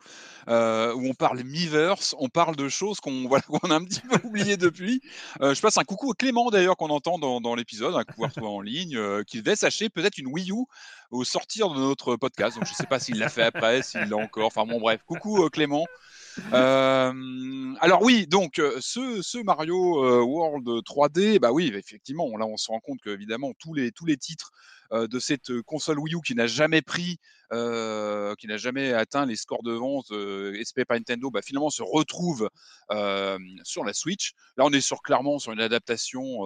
euh, 0.48 0.94
où 0.94 1.06
on 1.06 1.12
parle 1.12 1.42
Miiverse, 1.42 2.14
on 2.18 2.30
parle 2.30 2.56
de 2.56 2.70
choses 2.70 3.00
qu'on 3.00 3.28
voilà, 3.28 3.44
a 3.64 3.74
un 3.74 3.84
petit 3.84 4.00
peu 4.00 4.16
oubliées 4.26 4.56
depuis. 4.56 5.02
Euh, 5.42 5.54
je 5.54 5.60
passe 5.60 5.76
un 5.76 5.84
coucou 5.84 6.12
à 6.12 6.14
Clément 6.14 6.50
d'ailleurs 6.50 6.76
qu'on 6.76 6.90
entend 6.90 7.18
dans, 7.18 7.42
dans 7.42 7.54
l'épisode, 7.54 7.94
un 7.94 8.04
coucou 8.04 8.24
à 8.24 8.28
retrouver 8.28 8.46
en 8.46 8.60
ligne, 8.62 8.96
euh, 8.96 9.22
qui 9.22 9.42
devait 9.42 9.56
s'acheter 9.56 9.90
peut-être 9.90 10.16
une 10.16 10.28
Wii 10.28 10.52
U 10.52 10.64
au 11.10 11.24
sortir 11.24 11.68
de 11.68 11.80
notre 11.80 12.16
podcast. 12.16 12.56
Donc 12.56 12.66
je 12.66 12.72
sais 12.72 12.86
pas 12.86 12.98
s'il 12.98 13.18
l'a 13.18 13.28
fait 13.28 13.42
après, 13.42 13.82
s'il 13.82 14.08
l'a 14.08 14.16
encore. 14.16 14.46
Enfin 14.46 14.64
bon, 14.64 14.80
bref, 14.80 15.00
coucou 15.06 15.44
euh, 15.44 15.50
Clément. 15.50 15.84
Euh, 16.52 17.74
alors 17.80 18.02
oui, 18.02 18.26
donc 18.26 18.58
euh, 18.58 18.78
ce, 18.80 19.42
Mario 19.42 20.04
euh, 20.04 20.22
World 20.22 20.66
3D, 20.66 21.38
bah 21.38 21.52
oui, 21.52 21.72
effectivement, 21.74 22.36
là 22.36 22.46
on 22.46 22.56
se 22.56 22.68
rend 22.68 22.80
compte 22.80 23.00
que 23.00 23.10
évidemment 23.10 23.52
tous 23.58 23.74
les 23.74 23.92
titres 24.16 24.50
de 24.92 25.18
cette 25.18 25.60
console 25.62 25.98
Wii 25.98 26.14
U 26.14 26.20
qui 26.24 26.34
n'a 26.34 26.46
jamais 26.46 26.82
pris, 26.82 27.18
qui 27.50 28.46
n'a 28.46 28.56
jamais 28.56 28.92
atteint 28.92 29.26
les 29.26 29.36
scores 29.36 29.62
de 29.62 29.72
vente 29.72 30.10
euh, 30.12 30.54
espérés 30.54 30.84
par 30.84 30.96
Nintendo, 30.96 31.30
bah, 31.30 31.40
finalement 31.42 31.70
se 31.70 31.82
retrouvent 31.82 32.48
euh, 32.90 33.38
sur 33.62 33.84
la 33.84 33.92
Switch. 33.92 34.32
Là, 34.56 34.64
on 34.64 34.70
est 34.70 34.80
sur 34.80 35.02
clairement 35.02 35.38
sur 35.38 35.52
une 35.52 35.60
adaptation. 35.60 36.44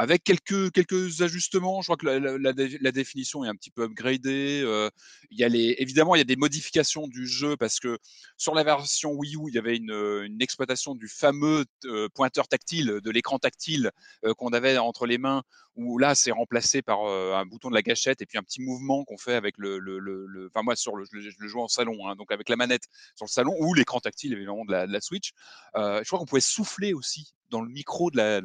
Avec 0.00 0.22
quelques, 0.24 0.70
quelques 0.72 1.22
ajustements, 1.22 1.82
je 1.82 1.86
crois 1.88 1.96
que 1.96 2.06
la, 2.06 2.20
la- 2.20 2.38
la 2.38 2.52
dé- 2.52 2.78
la 2.80 2.92
définition 2.92 3.44
est 3.44 3.48
un 3.48 3.54
petit 3.56 3.70
peu 3.70 3.82
upgradée. 3.82 4.62
euh, 4.64 4.88
il 5.30 5.38
y 5.38 5.44
a 5.44 5.48
les, 5.48 5.74
évidemment, 5.78 6.14
il 6.14 6.18
y 6.18 6.22
a 6.22 6.24
des 6.24 6.36
modifications 6.36 7.08
du 7.08 7.26
jeu 7.26 7.56
parce 7.56 7.80
que 7.80 7.98
sur 8.36 8.54
la 8.54 8.62
version 8.62 9.10
Wii 9.12 9.34
U, 9.36 9.40
il 9.48 9.54
y 9.54 9.58
avait 9.58 9.76
une, 9.76 9.90
euh, 9.90 10.22
une 10.24 10.40
exploitation 10.40 10.94
du 10.94 11.08
fameux 11.08 11.64
euh, 11.86 12.08
pointeur 12.14 12.46
tactile, 12.48 13.00
de 13.02 13.10
l'écran 13.10 13.38
tactile 13.38 13.90
qu'on 14.36 14.50
avait 14.50 14.78
entre 14.78 15.06
les 15.06 15.18
mains, 15.18 15.42
où 15.78 15.98
là, 15.98 16.14
c'est 16.14 16.30
remplacé 16.30 16.82
par 16.82 17.00
un 17.06 17.46
bouton 17.46 17.70
de 17.70 17.74
la 17.74 17.82
gâchette 17.82 18.20
et 18.20 18.26
puis 18.26 18.36
un 18.36 18.42
petit 18.42 18.60
mouvement 18.60 19.04
qu'on 19.04 19.16
fait 19.16 19.34
avec 19.34 19.56
le, 19.58 19.78
le, 19.78 19.98
le- 19.98 20.46
enfin 20.48 20.62
moi 20.62 20.76
sur 20.76 20.96
le, 20.96 21.04
je, 21.04 21.30
le- 21.38 21.48
joue 21.48 21.60
en 21.60 21.68
salon, 21.68 22.08
hein, 22.08 22.16
donc 22.16 22.32
avec 22.32 22.48
la 22.48 22.56
manette 22.56 22.84
sur 23.14 23.24
le 23.24 23.30
salon 23.30 23.54
ou 23.60 23.74
l'écran 23.74 24.00
tactile 24.00 24.32
évidemment 24.32 24.64
de 24.64 24.72
la, 24.72 25.00
Switch. 25.00 25.32
Je 25.74 26.04
crois 26.06 26.18
qu'on 26.18 26.26
pouvait 26.26 26.40
souffler 26.40 26.92
aussi 26.92 27.32
dans 27.50 27.62
le 27.62 27.70
micro 27.70 28.10
de 28.10 28.16
la, 28.16 28.40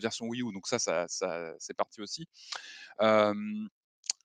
version 0.00 0.26
Wii 0.26 0.42
U, 0.42 0.52
donc 0.52 0.66
ça, 0.66 0.78
ça, 0.78 1.06
c'est 1.58 1.74
parti 1.74 2.00
aussi. 2.02 2.26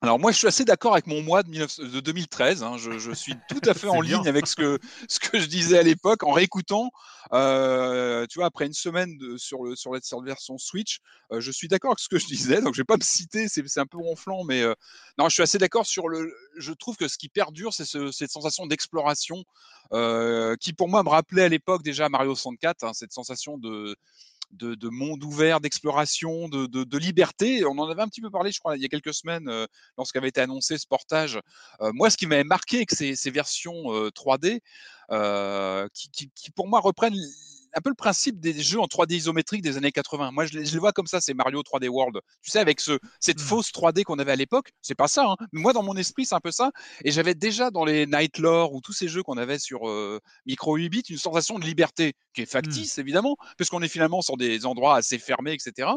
Alors 0.00 0.20
moi, 0.20 0.30
je 0.30 0.36
suis 0.38 0.46
assez 0.46 0.64
d'accord 0.64 0.92
avec 0.92 1.08
mon 1.08 1.22
mois 1.22 1.42
de, 1.42 1.50
19 1.50 1.80
de 1.80 1.98
2013. 2.00 2.62
hein. 2.62 2.76
Je, 2.78 2.98
je 3.00 3.10
suis 3.10 3.34
tout 3.48 3.60
à 3.68 3.74
fait 3.74 3.88
en 3.88 4.00
bien. 4.00 4.18
ligne 4.18 4.28
avec 4.28 4.46
ce 4.46 4.54
que, 4.54 4.78
ce 5.08 5.18
que 5.18 5.40
je 5.40 5.46
disais 5.46 5.76
à 5.78 5.82
l'époque 5.82 6.22
en 6.22 6.30
réécoutant. 6.30 6.90
euh, 7.32 8.24
tu 8.30 8.38
vois, 8.38 8.46
après 8.46 8.66
une 8.66 8.72
semaine 8.72 9.18
de, 9.18 9.36
sur, 9.36 9.64
le, 9.64 9.74
sur, 9.74 9.92
la, 9.92 9.98
version 10.24 10.56
Switch, 10.56 10.98
euh, 11.32 11.40
je 11.40 11.50
suis 11.50 11.66
d'accord 11.66 11.90
avec 11.90 11.98
ce 11.98 12.08
que 12.08 12.18
je 12.18 12.26
disais. 12.26 12.60
Donc 12.62 12.74
je 12.74 12.80
vais 12.80 12.84
pas 12.84 12.96
me 12.96 13.02
citer, 13.02 13.48
c'est 13.48 13.66
c'est 13.66 13.80
un 13.80 13.86
peu 13.86 13.98
ronflant, 13.98 14.44
mais 14.44 14.62
euh, 14.62 14.72
non, 15.18 15.28
je 15.28 15.34
suis 15.34 15.42
assez 15.42 15.58
d'accord 15.58 15.84
sur 15.86 16.08
le. 16.08 16.32
Je 16.58 16.72
trouve 16.72 16.96
que 16.96 17.08
ce 17.08 17.18
qui 17.18 17.28
perdure, 17.28 17.74
c'est 17.74 17.84
ce- 17.84 18.12
cette 18.12 18.30
sensation 18.30 18.66
d'exploration 18.66 19.42
euh, 19.92 20.54
qui, 20.60 20.72
pour 20.74 20.88
moi, 20.88 21.02
me 21.02 21.08
rappelait 21.08 21.42
à 21.44 21.48
l'époque 21.48 21.82
déjà 21.82 22.08
Mario 22.08 22.36
64, 22.36 22.84
hein, 22.84 22.92
cette 22.94 23.12
sensation 23.12 23.58
de 23.58 23.96
de, 24.52 24.74
de 24.74 24.88
monde 24.88 25.22
ouvert, 25.24 25.60
d'exploration, 25.60 26.48
de, 26.48 26.66
de, 26.66 26.84
de 26.84 26.98
liberté. 26.98 27.64
On 27.64 27.78
en 27.78 27.88
avait 27.88 28.02
un 28.02 28.08
petit 28.08 28.20
peu 28.20 28.30
parlé, 28.30 28.50
je 28.52 28.58
crois, 28.60 28.76
il 28.76 28.82
y 28.82 28.84
a 28.84 28.88
quelques 28.88 29.14
semaines, 29.14 29.48
euh, 29.48 29.66
lorsqu'avait 29.96 30.28
été 30.28 30.40
annoncé 30.40 30.78
ce 30.78 30.86
portage. 30.86 31.40
Euh, 31.80 31.90
moi, 31.94 32.10
ce 32.10 32.16
qui 32.16 32.26
m'avait 32.26 32.44
marqué 32.44 32.78
avec 32.78 32.90
ces, 32.90 33.30
versions 33.30 33.92
euh, 33.92 34.10
3D, 34.10 34.60
euh, 35.10 35.88
qui, 35.94 36.10
qui, 36.10 36.30
qui, 36.34 36.50
pour 36.50 36.68
moi 36.68 36.80
reprennent 36.80 37.16
un 37.74 37.80
peu 37.80 37.90
le 37.90 37.94
principe 37.94 38.40
des 38.40 38.60
jeux 38.60 38.80
en 38.80 38.86
3D 38.86 39.14
isométrique 39.14 39.62
des 39.62 39.76
années 39.76 39.92
80. 39.92 40.30
Moi, 40.32 40.46
je 40.46 40.58
je 40.64 40.72
les 40.72 40.78
vois 40.78 40.92
comme 40.92 41.06
ça, 41.06 41.20
c'est 41.20 41.34
Mario 41.34 41.60
3D 41.62 41.88
World. 41.88 42.18
Tu 42.42 42.50
sais, 42.50 42.58
avec 42.58 42.80
ce, 42.80 42.98
cette 43.20 43.38
Mm. 43.38 43.42
fausse 43.44 43.72
3D 43.72 44.02
qu'on 44.04 44.18
avait 44.18 44.32
à 44.32 44.36
l'époque, 44.36 44.72
c'est 44.82 44.94
pas 44.94 45.08
ça. 45.08 45.24
Hein. 45.26 45.36
Moi, 45.52 45.72
dans 45.72 45.82
mon 45.82 45.96
esprit, 45.96 46.24
c'est 46.26 46.34
un 46.34 46.40
peu 46.40 46.50
ça. 46.50 46.70
Et 47.04 47.10
j'avais 47.10 47.34
déjà 47.34 47.70
dans 47.70 47.84
les 47.84 48.06
Night 48.06 48.38
Lore 48.38 48.72
ou 48.74 48.80
tous 48.80 48.92
ces 48.92 49.08
jeux 49.08 49.22
qu'on 49.22 49.36
avait 49.38 49.58
sur 49.58 49.88
euh, 49.88 50.20
Micro 50.46 50.76
8 50.76 50.88
bits 50.88 51.02
une 51.10 51.18
sensation 51.18 51.58
de 51.58 51.64
liberté 51.64 52.14
qui 52.34 52.42
est 52.42 52.46
factice, 52.46 52.98
évidemment, 52.98 53.36
puisqu'on 53.56 53.82
est 53.82 53.88
finalement 53.88 54.22
sur 54.22 54.36
des 54.36 54.66
endroits 54.66 54.96
assez 54.96 55.18
fermés, 55.18 55.52
etc. 55.52 55.88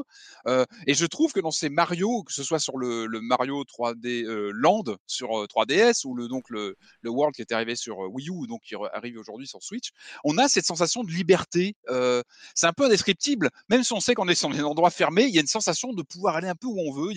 Euh, 0.48 0.66
et 0.88 0.94
je 0.94 1.06
trouve 1.06 1.32
que 1.34 1.40
dans 1.40 1.52
ces 1.52 1.70
Mario, 1.70 2.24
que 2.24 2.34
ce 2.34 2.44
soit 2.44 2.60
sur 2.60 2.78
le, 2.78 3.06
le 3.06 3.22
Mario 3.22 3.64
3D 3.64 4.24
euh, 4.26 4.52
Land 4.54 4.84
sur 5.08 5.40
euh, 5.40 5.48
3DS 5.48 6.06
ou 6.06 6.16
le, 6.16 6.28
donc 6.28 6.50
le, 6.50 6.76
le 7.02 7.10
World 7.10 7.36
qui 7.36 7.42
est 7.42 7.52
arrivé 7.52 7.76
sur 7.76 8.00
Wii 8.00 8.30
U, 8.30 8.48
donc 8.48 8.62
qui 8.62 8.76
arrive 8.94 9.18
aujourd'hui 9.18 9.48
sur 9.48 9.62
Switch, 9.64 9.90
on 10.24 10.38
a 10.38 10.48
cette 10.48 10.66
sensation 10.66 11.04
de 11.04 11.12
liberté. 11.12 11.61
Euh, 11.90 12.22
c'est 12.56 12.68
un 12.68 12.74
peu 12.74 12.86
indescriptible, 12.86 13.50
même 13.70 13.84
si 13.84 13.94
on 13.94 14.00
sait 14.00 14.14
qu'on 14.14 14.28
est 14.28 14.36
sur 14.36 14.50
des 14.50 14.64
endroits 14.64 14.90
fermés, 14.92 15.24
il 15.24 15.34
y 15.34 15.38
a 15.38 15.42
une 15.42 15.48
sensation 15.48 15.94
de 15.94 16.04
pouvoir 16.04 16.36
aller 16.36 16.48
un 16.48 16.56
peu 16.56 16.68
où 16.68 16.80
on 16.80 16.92
veut. 16.92 17.14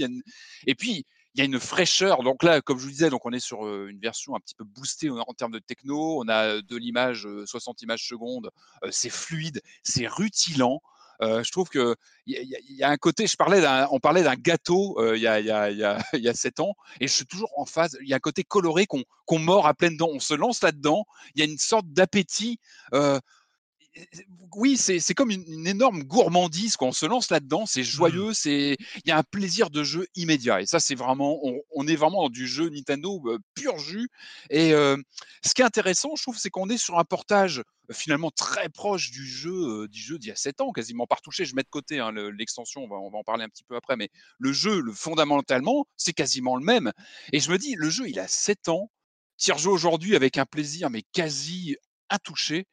Et 0.66 0.74
puis, 0.74 1.04
il 1.34 1.38
y 1.38 1.42
a 1.42 1.44
une 1.44 1.58
fraîcheur. 1.58 2.22
Donc 2.22 2.42
là, 2.42 2.60
comme 2.60 2.78
je 2.78 2.84
vous 2.84 2.90
disais, 2.90 3.10
donc 3.10 3.26
on 3.26 3.32
est 3.32 3.40
sur 3.40 3.66
euh, 3.66 3.88
une 3.90 3.98
version 3.98 4.36
un 4.36 4.40
petit 4.40 4.54
peu 4.54 4.64
boostée 4.64 5.10
en, 5.10 5.34
termes 5.36 5.52
de 5.52 5.58
techno. 5.58 6.20
On 6.22 6.28
a 6.28 6.44
euh, 6.44 6.62
de 6.62 6.76
l'image, 6.76 7.26
euh, 7.26 7.44
60 7.46 7.82
images 7.82 8.06
secondes. 8.06 8.50
Euh, 8.84 8.88
c'est 8.92 9.10
fluide, 9.10 9.60
c'est 9.82 10.06
rutilant. 10.06 10.80
Euh, 11.22 11.42
je 11.42 11.52
trouve 11.52 11.68
que 11.68 11.94
il 12.26 12.56
y, 12.68 12.82
a- 12.82 12.88
un 12.88 12.96
côté. 12.96 13.26
Je 13.26 13.36
parlais 13.36 13.62
on 13.90 14.00
parlait 14.00 14.22
d'un 14.22 14.34
gâteau 14.34 14.96
euh, 14.98 15.16
il 15.16 15.22
y 15.22 15.28
a 15.28 15.40
y 15.40 15.50
a 15.50 15.70
y 15.70 16.20
y 16.20 16.28
a 16.28 16.34
sept 16.34 16.58
ans, 16.60 16.74
et 17.00 17.06
je 17.06 17.12
suis 17.12 17.26
toujours 17.26 17.52
en 17.56 17.66
phase. 17.66 17.96
Il 18.02 18.08
y 18.08 18.12
a 18.12 18.16
un 18.16 18.20
côté 18.20 18.42
coloré 18.42 18.86
qu'on 18.86 19.04
qu'on 19.24 19.38
mord 19.38 19.66
à 19.66 19.74
pleines 19.74 19.96
dents. 19.96 20.10
On 20.12 20.20
se 20.20 20.34
lance 20.34 20.62
là-dedans. 20.62 21.04
Il 21.34 21.40
y 21.40 21.42
a 21.42 21.50
une 21.50 21.58
sorte 21.58 21.86
d'appétit. 21.88 22.58
Euh, 22.94 23.20
oui, 24.56 24.76
c'est 24.76 25.14
comme 25.14 25.30
une, 25.30 25.44
une 25.48 25.66
énorme 25.66 26.04
gourmandise 26.04 26.76
quand 26.76 26.88
on 26.88 26.92
se 26.92 27.06
lance 27.06 27.30
là-dedans. 27.30 27.66
C'est 27.66 27.82
joyeux, 27.84 28.32
c'est 28.32 28.76
il 29.04 29.08
y 29.08 29.10
a 29.10 29.18
un 29.18 29.22
plaisir 29.22 29.70
de 29.70 29.82
jeu 29.82 30.06
immédiat. 30.14 30.60
Et 30.60 30.66
ça, 30.66 30.80
c'est 30.80 30.94
vraiment, 30.94 31.40
on, 31.44 31.60
on 31.74 31.86
est 31.86 31.96
vraiment 31.96 32.22
dans 32.22 32.28
du 32.28 32.46
jeu 32.46 32.68
Nintendo 32.68 33.22
euh, 33.26 33.38
pur 33.54 33.78
jus. 33.78 34.08
Et 34.50 34.72
euh, 34.72 34.96
ce 35.44 35.54
qui 35.54 35.62
est 35.62 35.64
intéressant, 35.64 36.14
je 36.16 36.22
trouve, 36.22 36.38
c'est 36.38 36.50
qu'on 36.50 36.68
est 36.68 36.78
sur 36.78 36.98
un 36.98 37.04
portage 37.04 37.58
euh, 37.58 37.94
finalement 37.94 38.30
très 38.30 38.68
proche 38.68 39.10
du 39.10 39.26
jeu 39.26 39.82
euh, 39.84 39.88
du 39.88 40.00
jeu 40.00 40.18
d'il 40.18 40.28
y 40.28 40.32
a 40.32 40.36
7 40.36 40.60
ans, 40.60 40.72
quasiment 40.72 41.06
par 41.06 41.20
touché. 41.20 41.44
Je 41.44 41.54
mets 41.54 41.62
de 41.62 41.68
côté 41.68 41.98
hein, 41.98 42.10
le- 42.12 42.30
l'extension, 42.30 42.82
on 42.84 42.88
va, 42.88 42.96
on 42.96 43.10
va 43.10 43.18
en 43.18 43.24
parler 43.24 43.44
un 43.44 43.48
petit 43.48 43.64
peu 43.64 43.76
après, 43.76 43.96
mais 43.96 44.08
le 44.38 44.52
jeu, 44.52 44.80
le, 44.80 44.92
fondamentalement, 44.92 45.86
c'est 45.96 46.12
quasiment 46.12 46.56
le 46.56 46.64
même. 46.64 46.92
Et 47.32 47.40
je 47.40 47.50
me 47.50 47.58
dis, 47.58 47.74
le 47.76 47.90
jeu, 47.90 48.08
il 48.08 48.18
a 48.18 48.28
7 48.28 48.68
ans. 48.68 48.90
T'y 49.36 49.50
rejoues 49.50 49.72
aujourd'hui 49.72 50.14
avec 50.14 50.38
un 50.38 50.46
plaisir, 50.46 50.90
mais 50.90 51.02
quasi 51.12 51.76
intouché 52.08 52.66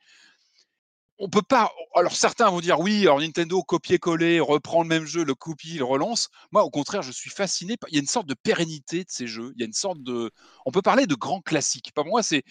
on 1.22 1.30
peut 1.30 1.43
pas. 1.43 1.72
Alors 1.95 2.15
certains 2.15 2.49
vont 2.49 2.61
dire 2.61 2.80
oui, 2.80 3.03
alors 3.03 3.19
Nintendo 3.19 3.61
copier-coller, 3.61 4.39
reprend 4.39 4.81
le 4.81 4.88
même 4.88 5.06
jeu, 5.06 5.23
le 5.23 5.35
copie, 5.35 5.77
le 5.77 5.85
relance. 5.85 6.30
Moi, 6.52 6.64
au 6.64 6.72
contraire, 6.72 7.03
je 7.03 7.11
suis 7.11 7.30
fasciné. 7.30 7.76
Il 7.89 7.93
y 7.93 7.98
a 7.98 8.02
une 8.02 8.07
sorte 8.07 8.26
de 8.27 8.34
pérennité 8.34 9.03
de 9.03 9.10
ces 9.10 9.27
jeux. 9.27 9.53
Il 9.56 9.61
y 9.61 9.64
a 9.64 9.68
une 9.68 9.73
sorte 9.73 10.02
de. 10.02 10.31
On 10.65 10.72
peut 10.72 10.81
parler 10.81 11.06
de 11.06 11.14
grands 11.14 11.41
classiques. 11.41 11.91
Pour 11.93 12.06
moi, 12.06 12.23
c'est, 12.23 12.43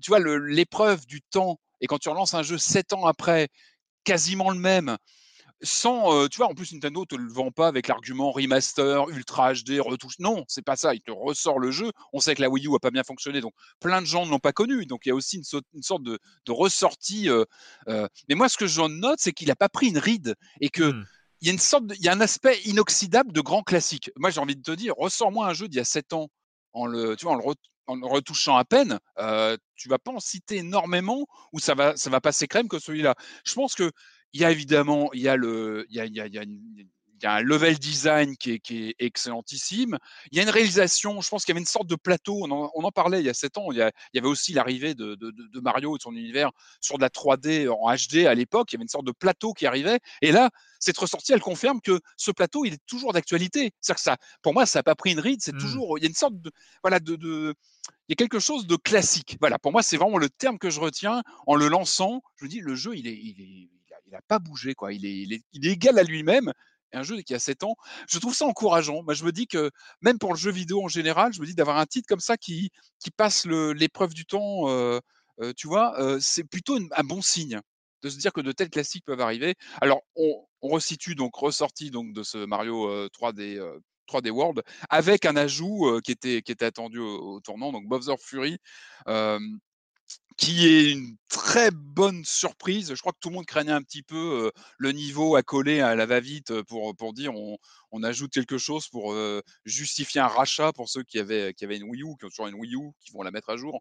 tu 0.00 0.10
vois, 0.10 0.20
l'épreuve 0.20 1.04
du 1.06 1.20
temps. 1.20 1.58
Et 1.80 1.88
quand 1.88 1.98
tu 1.98 2.08
relances 2.08 2.34
un 2.34 2.44
jeu 2.44 2.58
sept 2.58 2.92
ans 2.92 3.06
après, 3.06 3.48
quasiment 4.04 4.50
le 4.50 4.58
même, 4.58 4.96
sans, 5.62 6.14
euh, 6.14 6.28
tu 6.28 6.36
vois, 6.38 6.48
en 6.48 6.54
plus 6.54 6.72
Nintendo 6.72 7.04
te 7.06 7.14
le 7.14 7.32
vend 7.32 7.50
pas 7.50 7.68
avec 7.68 7.88
l'argument 7.88 8.30
remaster, 8.30 9.08
ultra 9.10 9.52
HD, 9.54 9.80
retouche. 9.80 10.18
Non, 10.18 10.44
c'est 10.48 10.62
pas 10.64 10.76
ça. 10.76 10.94
Il 10.94 11.00
te 11.00 11.10
ressort 11.10 11.58
le 11.58 11.70
jeu. 11.70 11.90
On 12.12 12.20
sait 12.20 12.34
que 12.34 12.42
la 12.42 12.50
Wii 12.50 12.66
U 12.66 12.74
a 12.74 12.78
pas 12.78 12.90
bien 12.90 13.04
fonctionné, 13.04 13.40
donc 13.40 13.52
plein 13.80 14.02
de 14.02 14.06
gens 14.06 14.26
ne 14.26 14.30
l'ont 14.30 14.38
pas 14.38 14.52
connu. 14.52 14.86
Donc 14.86 15.06
il 15.06 15.08
y 15.10 15.12
a 15.12 15.14
aussi 15.14 15.36
une, 15.38 15.44
so- 15.44 15.62
une 15.74 15.82
sorte 15.82 16.02
de, 16.02 16.18
de 16.46 16.52
ressortie. 16.52 17.30
euh, 17.30 17.44
euh, 17.88 18.06
Mais 18.28 18.34
moi, 18.34 18.48
ce 18.48 18.56
que 18.58 18.66
j'en 18.66 18.88
note, 18.88 19.18
c'est 19.20 19.32
qu'il 19.32 19.50
a 19.50 19.56
pas 19.56 19.68
pris 19.68 19.88
une 19.88 19.98
ride 19.98 20.34
et 20.60 20.68
que 20.68 20.92
Hmm. 20.92 21.04
il 21.40 21.46
y 21.48 21.50
a 21.50 21.52
une 21.52 21.58
sorte, 21.58 21.86
de- 21.86 21.94
il 21.94 22.02
y 22.02 22.08
a 22.08 22.12
un 22.12 22.20
aspect 22.20 22.60
inoxydable 22.64 23.32
de 23.32 23.40
grand 23.40 23.62
classique. 23.62 24.10
Moi, 24.16 24.30
j'ai 24.30 24.40
envie 24.40 24.56
de 24.56 24.62
te 24.62 24.72
dire, 24.72 24.94
ressors-moi 24.96 25.46
un 25.46 25.54
jeu 25.54 25.68
d'il 25.68 25.76
y 25.78 25.80
a 25.80 25.84
7 25.84 26.12
ans 26.12 26.28
en 26.72 26.86
le, 26.86 27.16
tu 27.16 27.24
vois, 27.24 27.34
en 27.34 27.36
le, 27.36 27.42
re- 27.44 27.54
en 27.86 27.96
le 27.96 28.06
retouchant 28.06 28.56
à 28.56 28.64
peine. 28.64 28.98
euh, 29.18 29.56
tu 29.76 29.88
vas 29.88 29.98
pas 29.98 30.12
en 30.12 30.20
citer 30.20 30.56
énormément 30.56 31.26
ou 31.52 31.60
ça 31.60 31.74
va, 31.74 31.96
ça 31.96 32.10
va 32.10 32.20
passer 32.20 32.46
crème 32.48 32.68
que 32.68 32.78
celui-là. 32.78 33.14
Je 33.44 33.54
pense 33.54 33.74
que 33.74 33.90
il 34.32 34.40
y 34.40 34.44
a 34.44 34.50
évidemment, 34.50 35.10
il 35.12 35.22
y 35.22 35.28
a 35.28 35.36
le, 35.36 35.86
il 35.88 35.96
y 35.96 36.00
a, 36.00 36.06
il 36.06 36.14
y 36.14 36.20
a, 36.20 36.26
il 36.26 36.34
y 36.34 36.38
a 36.38 36.42
une- 36.42 36.88
il 37.18 37.22
y 37.24 37.26
a 37.26 37.32
un 37.32 37.40
level 37.40 37.78
design 37.78 38.36
qui 38.36 38.50
est, 38.52 38.58
qui 38.58 38.88
est 38.88 38.94
excellentissime. 38.98 39.96
Il 40.30 40.36
y 40.36 40.40
a 40.40 40.42
une 40.42 40.50
réalisation, 40.50 41.22
je 41.22 41.30
pense 41.30 41.46
qu'il 41.46 41.52
y 41.52 41.56
avait 41.56 41.60
une 41.62 41.66
sorte 41.66 41.86
de 41.86 41.94
plateau, 41.96 42.40
on 42.42 42.50
en, 42.50 42.70
on 42.74 42.84
en 42.84 42.90
parlait 42.90 43.20
il 43.20 43.24
y 43.24 43.30
a 43.30 43.34
7 43.34 43.56
ans, 43.56 43.72
il 43.72 43.78
y, 43.78 43.80
a- 43.80 43.90
il 44.12 44.16
y 44.16 44.18
avait 44.18 44.28
aussi 44.28 44.52
l'arrivée 44.52 44.94
de, 44.94 45.14
de- 45.14 45.30
de- 45.30 45.46
de 45.50 45.60
Mario 45.60 45.94
et 45.94 45.98
de 45.98 46.02
son 46.02 46.12
univers 46.14 46.50
sur 46.82 46.98
de 46.98 47.00
la 47.02 47.08
3D 47.08 47.68
en 47.70 47.90
HD 47.90 48.26
à 48.26 48.34
l'époque, 48.34 48.70
il 48.70 48.74
y 48.74 48.76
avait 48.76 48.82
une 48.82 48.88
sorte 48.90 49.06
de 49.06 49.12
plateau 49.12 49.54
qui 49.54 49.64
arrivait, 49.66 49.98
et 50.20 50.30
là, 50.30 50.50
cette 50.78 50.98
ressortie, 50.98 51.32
elle 51.32 51.40
confirme 51.40 51.80
que 51.80 52.00
ce 52.18 52.30
plateau, 52.32 52.66
il 52.66 52.74
est 52.74 52.86
toujours 52.86 53.14
d'actualité. 53.14 53.72
C'est-à-dire 53.80 53.96
que 53.96 54.02
ça, 54.02 54.16
pour 54.42 54.52
moi, 54.52 54.66
ça 54.66 54.80
n'a 54.80 54.82
pas 54.82 54.94
pris 54.94 55.12
une 55.12 55.20
ride, 55.20 55.40
c'est 55.40 55.54
Mm. 55.54 55.58
toujours, 55.58 55.98
il 55.98 56.02
y 56.02 56.06
a 56.06 56.08
une 56.08 56.14
sorte 56.14 56.38
de, 56.38 56.50
voilà, 56.82 57.00
de, 57.00 57.16
de- 57.16 57.54
il 58.08 58.10
y 58.10 58.12
a 58.12 58.16
quelque 58.16 58.40
chose 58.40 58.66
de 58.66 58.76
classique. 58.76 59.38
Voilà, 59.40 59.58
pour 59.58 59.72
moi, 59.72 59.82
c'est 59.82 59.96
vraiment 59.96 60.18
le 60.18 60.28
terme 60.28 60.58
que 60.58 60.68
je 60.68 60.80
retiens 60.80 61.22
en 61.46 61.54
le 61.54 61.68
lançant. 61.68 62.20
Je 62.36 62.44
me 62.44 62.50
dis, 62.50 62.60
le 62.60 62.74
jeu, 62.74 62.94
il 62.94 63.06
est, 63.06 63.16
il 63.18 63.40
est, 63.40 63.70
il 64.06 64.14
a, 64.14 64.16
il 64.16 64.18
a 64.18 64.20
pas 64.28 64.38
bougé, 64.38 64.74
quoi. 64.74 64.92
Il 64.92 65.04
est, 65.06 65.42
il 65.52 65.66
est, 65.66 65.72
égal 65.72 65.98
à 65.98 66.02
lui-même. 66.02 66.52
Un 66.92 67.02
jeu 67.02 67.20
qui 67.20 67.34
a 67.34 67.38
7 67.38 67.64
ans, 67.64 67.76
je 68.08 68.18
trouve 68.18 68.34
ça 68.34 68.46
encourageant. 68.46 69.02
Moi, 69.02 69.12
je 69.12 69.24
me 69.24 69.32
dis 69.32 69.46
que 69.46 69.70
même 70.00 70.18
pour 70.18 70.32
le 70.32 70.38
jeu 70.38 70.50
vidéo 70.50 70.82
en 70.82 70.88
général, 70.88 71.32
je 71.32 71.40
me 71.40 71.46
dis 71.46 71.54
d'avoir 71.54 71.78
un 71.78 71.84
titre 71.84 72.06
comme 72.08 72.20
ça 72.20 72.36
qui, 72.36 72.70
passe 73.16 73.44
l'épreuve 73.46 74.14
du 74.14 74.24
temps, 74.24 74.68
euh, 74.68 75.00
euh, 75.40 75.52
tu 75.56 75.66
vois, 75.66 76.00
euh, 76.00 76.18
c'est 76.20 76.44
plutôt 76.44 76.78
un 76.78 77.04
bon 77.04 77.20
signe 77.22 77.60
de 78.02 78.08
se 78.08 78.18
dire 78.18 78.32
que 78.32 78.40
de 78.40 78.52
tels 78.52 78.70
classiques 78.70 79.04
peuvent 79.04 79.20
arriver. 79.20 79.54
Alors, 79.80 80.02
on, 80.14 80.46
resitue 80.62 81.14
donc 81.14 81.36
ressorti 81.36 81.92
donc 81.92 82.12
de 82.12 82.24
ce 82.24 82.38
Mario 82.38 82.88
euh, 82.88 83.08
3D. 83.12 83.58
euh, 83.58 83.78
3D 84.08 84.30
World 84.30 84.62
avec 84.88 85.24
un 85.24 85.34
ajout 85.34 86.00
qui 86.04 86.12
était 86.12 86.40
qui 86.40 86.52
était 86.52 86.64
attendu 86.64 87.00
au, 87.00 87.34
au 87.34 87.40
tournant 87.40 87.72
donc 87.72 87.88
Bowser 87.88 88.14
Fury 88.20 88.58
qui 90.36 90.66
est 90.66 90.92
une 90.92 91.16
très 91.28 91.70
bonne 91.70 92.24
surprise. 92.24 92.94
Je 92.94 93.00
crois 93.00 93.12
que 93.12 93.18
tout 93.20 93.30
le 93.30 93.36
monde 93.36 93.46
craignait 93.46 93.72
un 93.72 93.82
petit 93.82 94.02
peu 94.02 94.52
le 94.76 94.92
niveau 94.92 95.34
à 95.34 95.42
coller 95.42 95.80
à 95.80 95.94
la 95.94 96.04
va-vite 96.04 96.62
pour, 96.62 96.94
pour 96.94 97.14
dire 97.14 97.34
on, 97.34 97.56
on 97.90 98.02
ajoute 98.02 98.32
quelque 98.32 98.58
chose 98.58 98.88
pour 98.88 99.16
justifier 99.64 100.20
un 100.20 100.26
rachat 100.26 100.72
pour 100.72 100.88
ceux 100.88 101.02
qui 101.02 101.18
avaient, 101.18 101.54
qui 101.54 101.64
avaient 101.64 101.78
une 101.78 101.88
Wii 101.88 102.02
U, 102.02 102.16
qui 102.18 102.26
ont 102.26 102.28
toujours 102.28 102.48
une 102.48 102.54
Wii 102.54 102.74
U, 102.74 102.92
qui 103.00 103.12
vont 103.12 103.22
la 103.22 103.30
mettre 103.30 103.50
à 103.50 103.56
jour. 103.56 103.80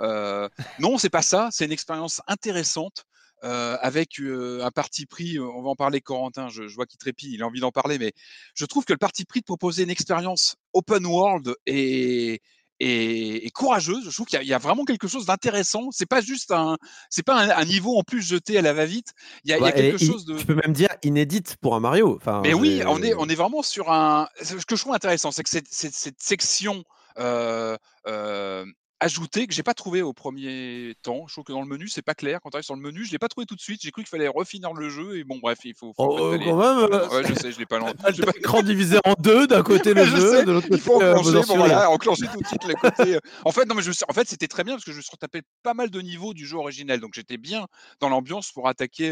Euh, 0.00 0.48
non, 0.78 0.96
c'est 0.98 1.10
pas 1.10 1.22
ça. 1.22 1.48
C'est 1.50 1.64
une 1.64 1.72
expérience 1.72 2.22
intéressante. 2.28 3.04
avec 3.42 4.18
un 4.20 4.70
parti 4.70 5.06
pris, 5.06 5.38
on 5.38 5.62
va 5.62 5.70
en 5.70 5.76
parler 5.76 6.00
Corentin, 6.00 6.48
je, 6.48 6.62
vois 6.74 6.86
qu'il 6.86 6.98
trépille, 6.98 7.34
il 7.34 7.42
a 7.42 7.46
envie 7.46 7.60
d'en 7.60 7.70
parler, 7.72 7.98
mais 7.98 8.12
je 8.54 8.64
trouve 8.64 8.84
que 8.84 8.92
le 8.92 8.98
parti 8.98 9.24
pris 9.24 9.40
de 9.40 9.44
proposer 9.44 9.82
une 9.82 9.90
expérience 9.90 10.56
open 10.72 11.04
world 11.06 11.54
est, 11.66 12.40
et, 12.80 13.46
et 13.46 13.50
courageuse. 13.50 14.04
Je 14.08 14.14
trouve 14.14 14.26
qu'il 14.26 14.36
y, 14.36 14.40
a- 14.40 14.42
il 14.42 14.48
y 14.48 14.54
a 14.54 14.58
vraiment 14.58 14.84
quelque 14.84 15.08
chose 15.08 15.26
d'intéressant. 15.26 15.88
C'est 15.90 16.06
pas 16.06 16.20
juste 16.20 16.50
un, 16.52 16.76
c'est 17.10 17.22
pas 17.24 17.34
un, 17.40 17.50
un 17.50 17.64
niveau 17.64 17.96
en 17.98 18.02
plus 18.02 18.22
jeté 18.22 18.58
à 18.58 18.62
la 18.62 18.72
va-vite. 18.72 19.12
Il 19.44 19.50
y 19.50 19.54
a, 19.54 19.56
il 19.56 19.60
y 19.60 19.62
a 19.62 19.66
Ouais, 19.66 19.72
elle 19.76 19.90
quelque 19.92 20.04
chose 20.06 20.24
de. 20.24 20.36
Je 20.38 20.44
peux 20.44 20.54
même 20.54 20.72
dire 20.72 20.88
inédite 21.02 21.56
pour 21.60 21.74
un 21.74 21.80
Mario. 21.80 22.16
Enfin, 22.16 22.40
Mais 22.42 22.54
oui, 22.54 22.82
on 22.86 23.02
est, 23.02 23.14
on 23.14 23.28
est 23.28 23.34
vraiment 23.34 23.62
sur 23.62 23.90
un. 23.92 24.28
Ce 24.42 24.54
que 24.66 24.76
je 24.76 24.80
trouve 24.82 24.94
intéressant, 24.94 25.30
c'est 25.30 25.42
que 25.42 25.50
cette, 25.50 25.68
cette- 25.70 25.94
cette 25.94 26.20
section 26.22 26.84
euh, 27.18 27.76
euh, 28.06 28.64
ajoutée 29.00 29.46
que 29.46 29.52
j'ai 29.54 29.62
pas 29.62 29.74
trouvé 29.74 30.00
au 30.02 30.12
premier 30.12 30.94
temps. 31.02 31.26
Je 31.26 31.34
trouve 31.34 31.44
que 31.44 31.52
dans 31.52 31.60
le 31.60 31.66
menu, 31.68 31.86
c'est 31.88 32.02
pas 32.02 32.14
clair. 32.14 32.40
Quand 32.42 32.50
tu 32.50 32.56
arrives 32.56 32.64
sur 32.64 32.74
le 32.74 32.80
menu, 32.80 33.04
je 33.04 33.12
l'ai 33.12 33.18
pas 33.18 33.28
trouvé 33.28 33.46
tout 33.46 33.54
de 33.54 33.60
suite. 33.60 33.80
J'ai 33.82 33.90
cru 33.90 34.02
qu'il 34.02 34.08
fallait 34.08 34.28
refinir 34.28 34.72
le 34.72 34.88
jeu 34.88 35.18
et 35.18 35.24
bon, 35.24 35.38
bref, 35.38 35.58
il 35.64 35.74
faut. 35.74 35.88
faut 35.88 35.94
Oh, 35.98 36.18
euh, 36.34 36.38
quand 36.38 36.56
même. 36.56 36.92
euh, 36.92 37.08
Ouais, 37.10 37.22
je 37.28 37.34
sais, 37.34 37.52
je 37.52 37.58
l'ai 37.58 37.66
pas 37.66 37.78
lancé. 37.80 37.94
Pas- 37.94 38.10
L'écran 38.10 38.62
divisé 38.62 38.98
en 39.04 39.14
deux, 39.18 39.46
d'un 39.46 39.62
côté 39.64 39.92
le 39.94 40.04
Je 40.04 40.16
jeu, 40.16 40.30
sais, 40.38 40.44
de 40.44 40.52
l'autre 40.52 40.66
il 40.68 40.70
côté 40.70 40.82
faut 40.82 41.02
euh, 41.02 41.12
enclencher, 41.12 41.32
Bowser 41.32 41.38
bon, 41.38 41.54
Fury. 41.54 41.58
voilà, 41.58 41.90
enclencher 41.90 42.26
tout 42.32 42.40
de 42.40 42.46
suite 42.46 42.64
le 42.64 42.74
côté. 42.74 43.16
euh, 43.16 43.20
En 43.44 43.52
fait, 43.52 43.66
non, 43.66 43.74
mais 43.74 43.82
je, 43.82 43.90
en 44.08 44.12
fait, 44.14 44.26
c'était 44.28 44.48
très 44.48 44.64
bien 44.64 44.74
parce 44.74 44.84
que 44.84 44.92
je 44.92 44.96
me 44.96 45.02
suis 45.02 45.12
retapé 45.12 45.42
pas 45.62 45.74
mal 45.74 45.90
de 45.90 46.00
niveaux 46.00 46.32
du 46.34 46.46
jeu 46.46 46.56
originel, 46.56 47.00
donc 47.00 47.12
j'étais 47.14 47.36
bien 47.36 47.66
dans 48.00 48.08
l'ambiance 48.08 48.50
pour 48.50 48.66
attaquer 48.68 49.10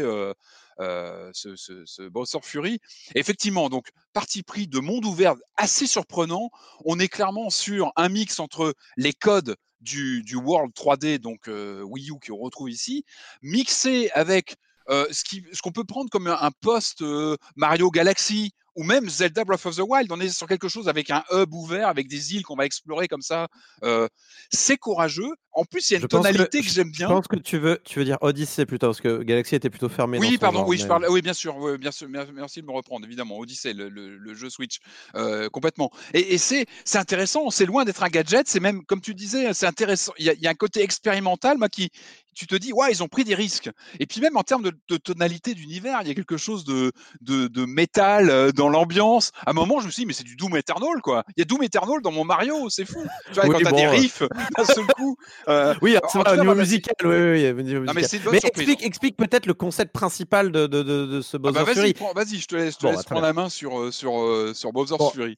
ce, 0.79 1.55
ce, 1.55 1.83
ce 1.85 2.03
Bowser 2.03 2.39
Fury. 2.41 2.79
Effectivement, 3.15 3.69
donc 3.69 3.89
parti 4.13 4.43
pris 4.43 4.67
de 4.67 4.79
monde 4.79 5.05
ouvert 5.05 5.35
assez 5.57 5.87
surprenant. 5.87 6.49
On 6.83 6.99
est 6.99 7.07
clairement 7.07 7.49
sur 7.49 7.91
un 7.95 8.09
mix 8.09 8.39
entre 8.39 8.73
les 8.97 9.13
codes 9.13 9.55
du, 9.85 10.35
World 10.35 10.73
3D, 10.73 11.19
donc 11.19 11.47
euh, 11.47 11.81
Wii 11.83 12.09
U 12.09 12.19
qu'on 12.19 12.37
retrouve 12.37 12.69
ici, 12.69 13.05
mixé 13.41 14.09
avec 14.13 14.55
euh, 14.89 15.05
ce 15.11 15.61
qu'on 15.61 15.71
peut 15.71 15.83
prendre 15.83 16.09
comme 16.09 16.27
un, 16.27 16.51
post 16.61 17.01
euh, 17.01 17.37
Mario 17.55 17.89
Galaxy 17.89 18.51
ou 18.75 18.83
même 18.83 19.09
Zelda 19.09 19.43
Breath 19.45 19.65
of 19.65 19.77
the 19.77 19.83
Wild. 19.87 20.11
On 20.11 20.19
est 20.19 20.29
sur 20.29 20.47
quelque 20.47 20.67
chose 20.67 20.89
avec 20.89 21.09
un 21.09 21.23
hub 21.31 21.53
ouvert, 21.53 21.87
avec 21.87 22.07
des 22.07 22.35
îles 22.35 22.43
qu'on 22.43 22.55
va 22.55 22.65
explorer 22.65 23.07
comme 23.07 23.21
ça. 23.21 23.47
Euh, 23.83 24.07
c'est 24.51 24.77
courageux. 24.77 25.33
En 25.57 25.63
plus, 25.63 25.89
il 25.89 25.93
y 25.93 25.95
a 25.95 25.99
Je 25.99 26.03
une 26.03 26.09
tonalité 26.09 26.61
que, 26.61 26.67
j'aime 26.67 26.89
Je 26.91 26.97
bien. 26.97 27.07
pense 27.07 27.27
que 27.29 27.37
tu 27.37 27.57
veux, 27.57 27.79
tu 27.85 27.97
veux 27.99 28.03
dire 28.05 28.17
Odyssey 28.19 28.65
plutôt, 28.65 28.87
parce 28.87 28.99
que 28.99 29.23
Galaxy 29.23 29.55
était 29.55 29.69
plutôt 29.69 29.87
fermé. 29.87 30.17
Oui, 30.19 30.37
pardon, 30.37 30.59
genre, 30.59 30.67
oui, 30.67 30.77
je 30.77 30.85
parle. 30.85 31.05
Oui, 31.09 31.21
bien 31.21 31.33
sûr, 31.33 31.55
oui, 31.57 31.77
bien 31.77 31.91
sûr. 31.91 32.09
mer- 32.09 32.27
Merci 32.33 32.61
de 32.61 32.65
me 32.67 32.71
reprendre, 32.73 33.05
évidemment. 33.05 33.37
Odyssey, 33.39 33.71
le, 33.73 33.87
le- 33.87 34.17
le 34.17 34.33
jeu 34.35 34.49
Switch, 34.49 34.79
euh, 35.15 35.47
complètement. 35.49 35.91
Et, 36.13 36.33
et 36.33 36.37
c'est, 36.37 36.65
c'est 36.83 36.97
intéressant. 36.97 37.49
C'est 37.51 37.65
loin 37.65 37.85
d'être 37.85 38.03
un 38.03 38.09
gadget. 38.09 38.47
C'est 38.49 38.59
même, 38.59 38.83
comme 38.85 38.99
tu 38.99 39.13
disais, 39.15 39.53
c'est 39.53 39.65
intéressant. 39.65 40.11
Il 40.17 40.25
y, 40.25 40.29
a, 40.29 40.33
il 40.33 40.41
y 40.41 40.47
a 40.47 40.49
un 40.49 40.55
côté 40.55 40.81
expérimental, 40.83 41.57
moi, 41.57 41.69
qui, 41.69 41.89
tu 42.35 42.47
te 42.47 42.55
dis, 42.55 42.73
ouais, 42.73 42.91
ils 42.91 43.01
ont 43.01 43.07
pris 43.07 43.23
des 43.23 43.33
risques. 43.35 43.69
Et 44.01 44.05
puis 44.05 44.19
même 44.19 44.35
en 44.35 44.43
termes 44.43 44.63
de, 44.63 44.73
de 44.89 44.97
tonalité 44.97 45.53
d'univers, 45.53 45.99
il 46.01 46.09
y 46.09 46.11
a 46.11 46.15
quelque 46.15 46.35
chose 46.35 46.65
de, 46.65 46.91
de, 47.21 47.47
de 47.47 47.65
métal 47.65 48.29
euh, 48.29 48.51
dans 48.51 48.67
l'ambiance. 48.67 49.31
À 49.45 49.51
un 49.51 49.53
moment, 49.53 49.79
je 49.79 49.85
me 49.85 49.91
suis 49.91 50.01
dit, 50.01 50.05
mais 50.05 50.11
c'est 50.13 50.25
du 50.25 50.35
Doom 50.35 50.57
Eternal, 50.57 51.01
quoi. 51.01 51.23
Il 51.37 51.39
y 51.39 51.43
a 51.43 51.45
Doom 51.45 51.63
Eternal 51.63 52.01
dans 52.01 52.11
mon 52.11 52.25
Mario, 52.25 52.69
c'est 52.69 52.83
fou. 52.83 53.01
Tu 53.27 53.33
vois, 53.35 53.45
Oui, 53.45 53.51
quand 53.51 53.59
t'as 53.63 53.69
bon, 53.69 53.77
des 53.77 53.83
euh. 53.85 53.89
riffs 53.91 54.23
d'un 54.57 54.65
seul 54.65 54.85
coup. 54.87 55.15
Euh, 55.49 55.73
Oui, 55.81 55.95
c'est 56.11 56.17
vrai, 56.19 56.33
au 56.33 56.41
niveau 56.41 56.55
musical, 56.55 56.95
oui, 57.03 57.09
oui, 57.15 57.31
oui, 57.31 57.49
au 57.51 57.61
niveau 57.61 57.79
Non, 57.85 57.93
mais 57.93 58.01
musical. 58.01 58.09
c'est 58.09 58.17
une 58.17 58.23
bonne 58.23 58.33
Mais 58.33 58.39
surprise. 58.39 58.63
explique, 58.69 58.85
explique 58.85 59.17
peut-être 59.17 59.45
le 59.45 59.53
concept 59.53 59.91
principal 59.93 60.51
de, 60.51 60.67
de, 60.67 60.83
de, 60.83 61.05
de 61.05 61.21
ce 61.21 61.37
Ah 61.37 61.39
Bowser 61.39 61.53
bah 61.53 61.63
vas-y, 61.63 61.75
Fury. 61.93 61.95
vas-y, 62.15 62.37
je 62.39 62.47
te 62.47 62.55
laisse, 62.55 62.73
je 62.73 62.79
te 62.79 62.83
Bon, 62.83 62.91
laisse 62.91 62.99
bah, 62.99 63.03
prendre 63.05 63.21
la 63.21 63.33
main 63.33 63.49
sur, 63.49 63.79
euh, 63.79 63.91
sur, 63.91 64.19
euh, 64.19 64.53
sur 64.53 64.71
Bowser's 64.71 64.99
Bon. 64.99 65.09
Fury. 65.11 65.35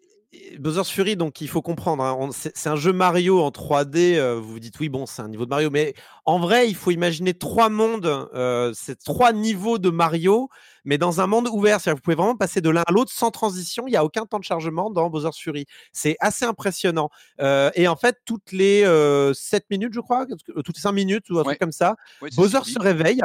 Bowser's 0.60 0.90
Fury, 0.90 1.16
donc 1.16 1.40
il 1.42 1.48
faut 1.48 1.62
comprendre, 1.62 2.04
hein, 2.04 2.30
c'est 2.34 2.56
c'est 2.56 2.68
un 2.70 2.76
jeu 2.76 2.92
Mario 2.92 3.42
en 3.42 3.50
3D. 3.50 4.18
euh, 4.18 4.36
vous 4.36 4.52
vous 4.52 4.60
dites 4.60 4.78
oui, 4.80 4.90
bon, 4.90 5.06
c'est 5.06 5.22
un 5.22 5.30
niveau 5.30 5.46
de 5.46 5.50
Mario, 5.50 5.70
mais 5.72 5.94
en 6.26 6.38
vrai, 6.38 6.68
il 6.68 6.76
faut 6.76 6.92
imaginer 6.92 7.34
trois 7.34 7.70
mondes, 7.70 8.06
euh, 8.36 8.72
c'est 8.76 9.00
trois 9.02 9.32
niveaux 9.32 9.78
de 9.78 9.90
Mario, 9.90 10.50
mais 10.88 10.98
dans 10.98 11.20
un 11.20 11.28
monde 11.28 11.50
ouvert. 11.52 11.80
C'est-à-dire 11.82 11.96
que 11.96 12.00
vous 12.00 12.04
pouvez 12.04 12.16
vraiment 12.16 12.38
passer 12.38 12.62
de 12.62 12.70
l'un 12.70 12.82
à 12.88 12.92
l'autre 12.92 13.12
sans 13.12 13.30
transition. 13.30 13.84
Il 13.88 13.92
n'y 13.92 13.98
a 13.98 14.06
aucun 14.06 14.26
temps 14.26 14.40
de 14.40 14.44
chargement 14.46 14.90
dans 14.90 15.10
Bowser's 15.10 15.38
Fury. 15.38 15.66
C'est 15.92 16.16
assez 16.22 16.46
impressionnant. 16.46 17.10
Euh, 17.42 17.70
et 17.76 17.90
en 17.90 17.98
fait, 17.98 18.18
toutes 18.26 18.54
les 18.54 18.84
euh, 18.86 19.34
7 19.34 19.66
minutes, 19.70 19.94
je 19.94 20.00
crois, 20.00 20.26
euh, 20.32 20.62
toutes 20.62 20.78
les 20.78 20.82
5 20.82 20.94
minutes 20.94 21.30
ou 21.30 21.36
un 21.36 21.40
Ouais. 21.40 21.44
truc 21.44 21.60
comme 21.60 21.72
ça, 21.74 21.98
Ouais, 22.22 22.30
Bowser 22.36 22.64
se 22.64 22.80
réveille, 22.80 23.22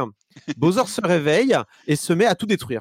Bowser 0.56 0.86
se 0.86 1.00
réveille 1.06 1.56
et 1.86 1.94
se 1.94 2.12
met 2.12 2.26
à 2.26 2.34
tout 2.34 2.46
détruire. 2.46 2.80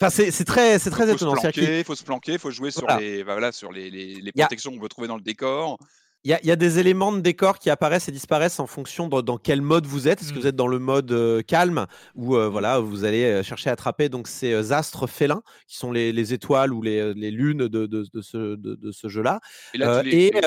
Enfin, 0.00 0.10
c'est 0.10 0.30
c'est 0.30 0.44
très, 0.44 0.78
c'est 0.78 0.90
très 0.90 1.04
faut 1.04 1.10
se 1.12 1.16
étonnant. 1.16 1.34
Planquer, 1.40 1.84
faut 1.84 1.94
se 1.94 2.04
planquer, 2.04 2.38
faut 2.38 2.50
jouer 2.50 2.70
sur 2.70 2.82
Voilà. 2.82 3.00
les, 3.00 3.22
bah 3.22 3.32
voilà, 3.32 3.52
sur 3.52 3.70
les, 3.70 4.32
protections 4.34 4.72
qu'on 4.72 4.80
peut 4.80 4.88
trouver 4.88 5.08
dans 5.08 5.16
le 5.16 5.22
décor. 5.22 5.78
Il 6.26 6.30
y, 6.30 6.32
a- 6.32 6.40
il 6.42 6.48
y 6.48 6.50
a 6.50 6.56
des 6.56 6.80
éléments 6.80 7.12
de 7.12 7.20
décor 7.20 7.60
qui 7.60 7.70
apparaissent 7.70 8.08
et 8.08 8.12
disparaissent 8.12 8.58
en 8.58 8.66
fonction 8.66 9.06
de 9.06 9.20
dans 9.20 9.38
quel 9.38 9.62
mode 9.62 9.86
vous 9.86 10.08
êtes. 10.08 10.20
Est-ce 10.20 10.32
que 10.32 10.38
Mm. 10.38 10.40
vous 10.40 10.46
êtes 10.48 10.56
dans 10.56 10.66
le 10.66 10.80
mode 10.80 11.12
euh, 11.12 11.40
calme 11.42 11.86
ou 12.16 12.34
euh, 12.34 12.48
voilà, 12.48 12.80
vous 12.80 13.04
allez 13.04 13.22
euh, 13.22 13.42
chercher 13.44 13.70
à 13.70 13.74
attraper 13.74 14.08
donc 14.08 14.26
ces 14.26 14.72
astres 14.72 15.06
félins 15.06 15.42
qui 15.68 15.76
sont 15.76 15.92
les, 15.92 16.12
les 16.12 16.34
étoiles 16.34 16.72
ou 16.72 16.82
les, 16.82 17.14
les 17.14 17.30
lunes 17.30 17.68
de, 17.68 17.86
de- 17.86 18.08
de 18.12 18.20
ce, 18.92 19.08
jeu-là. 19.08 19.38
Et 19.72 19.78
là, 19.78 20.00
tous 20.02 20.06
les- 20.08 20.10
et, 20.16 20.30
les- 20.32 20.38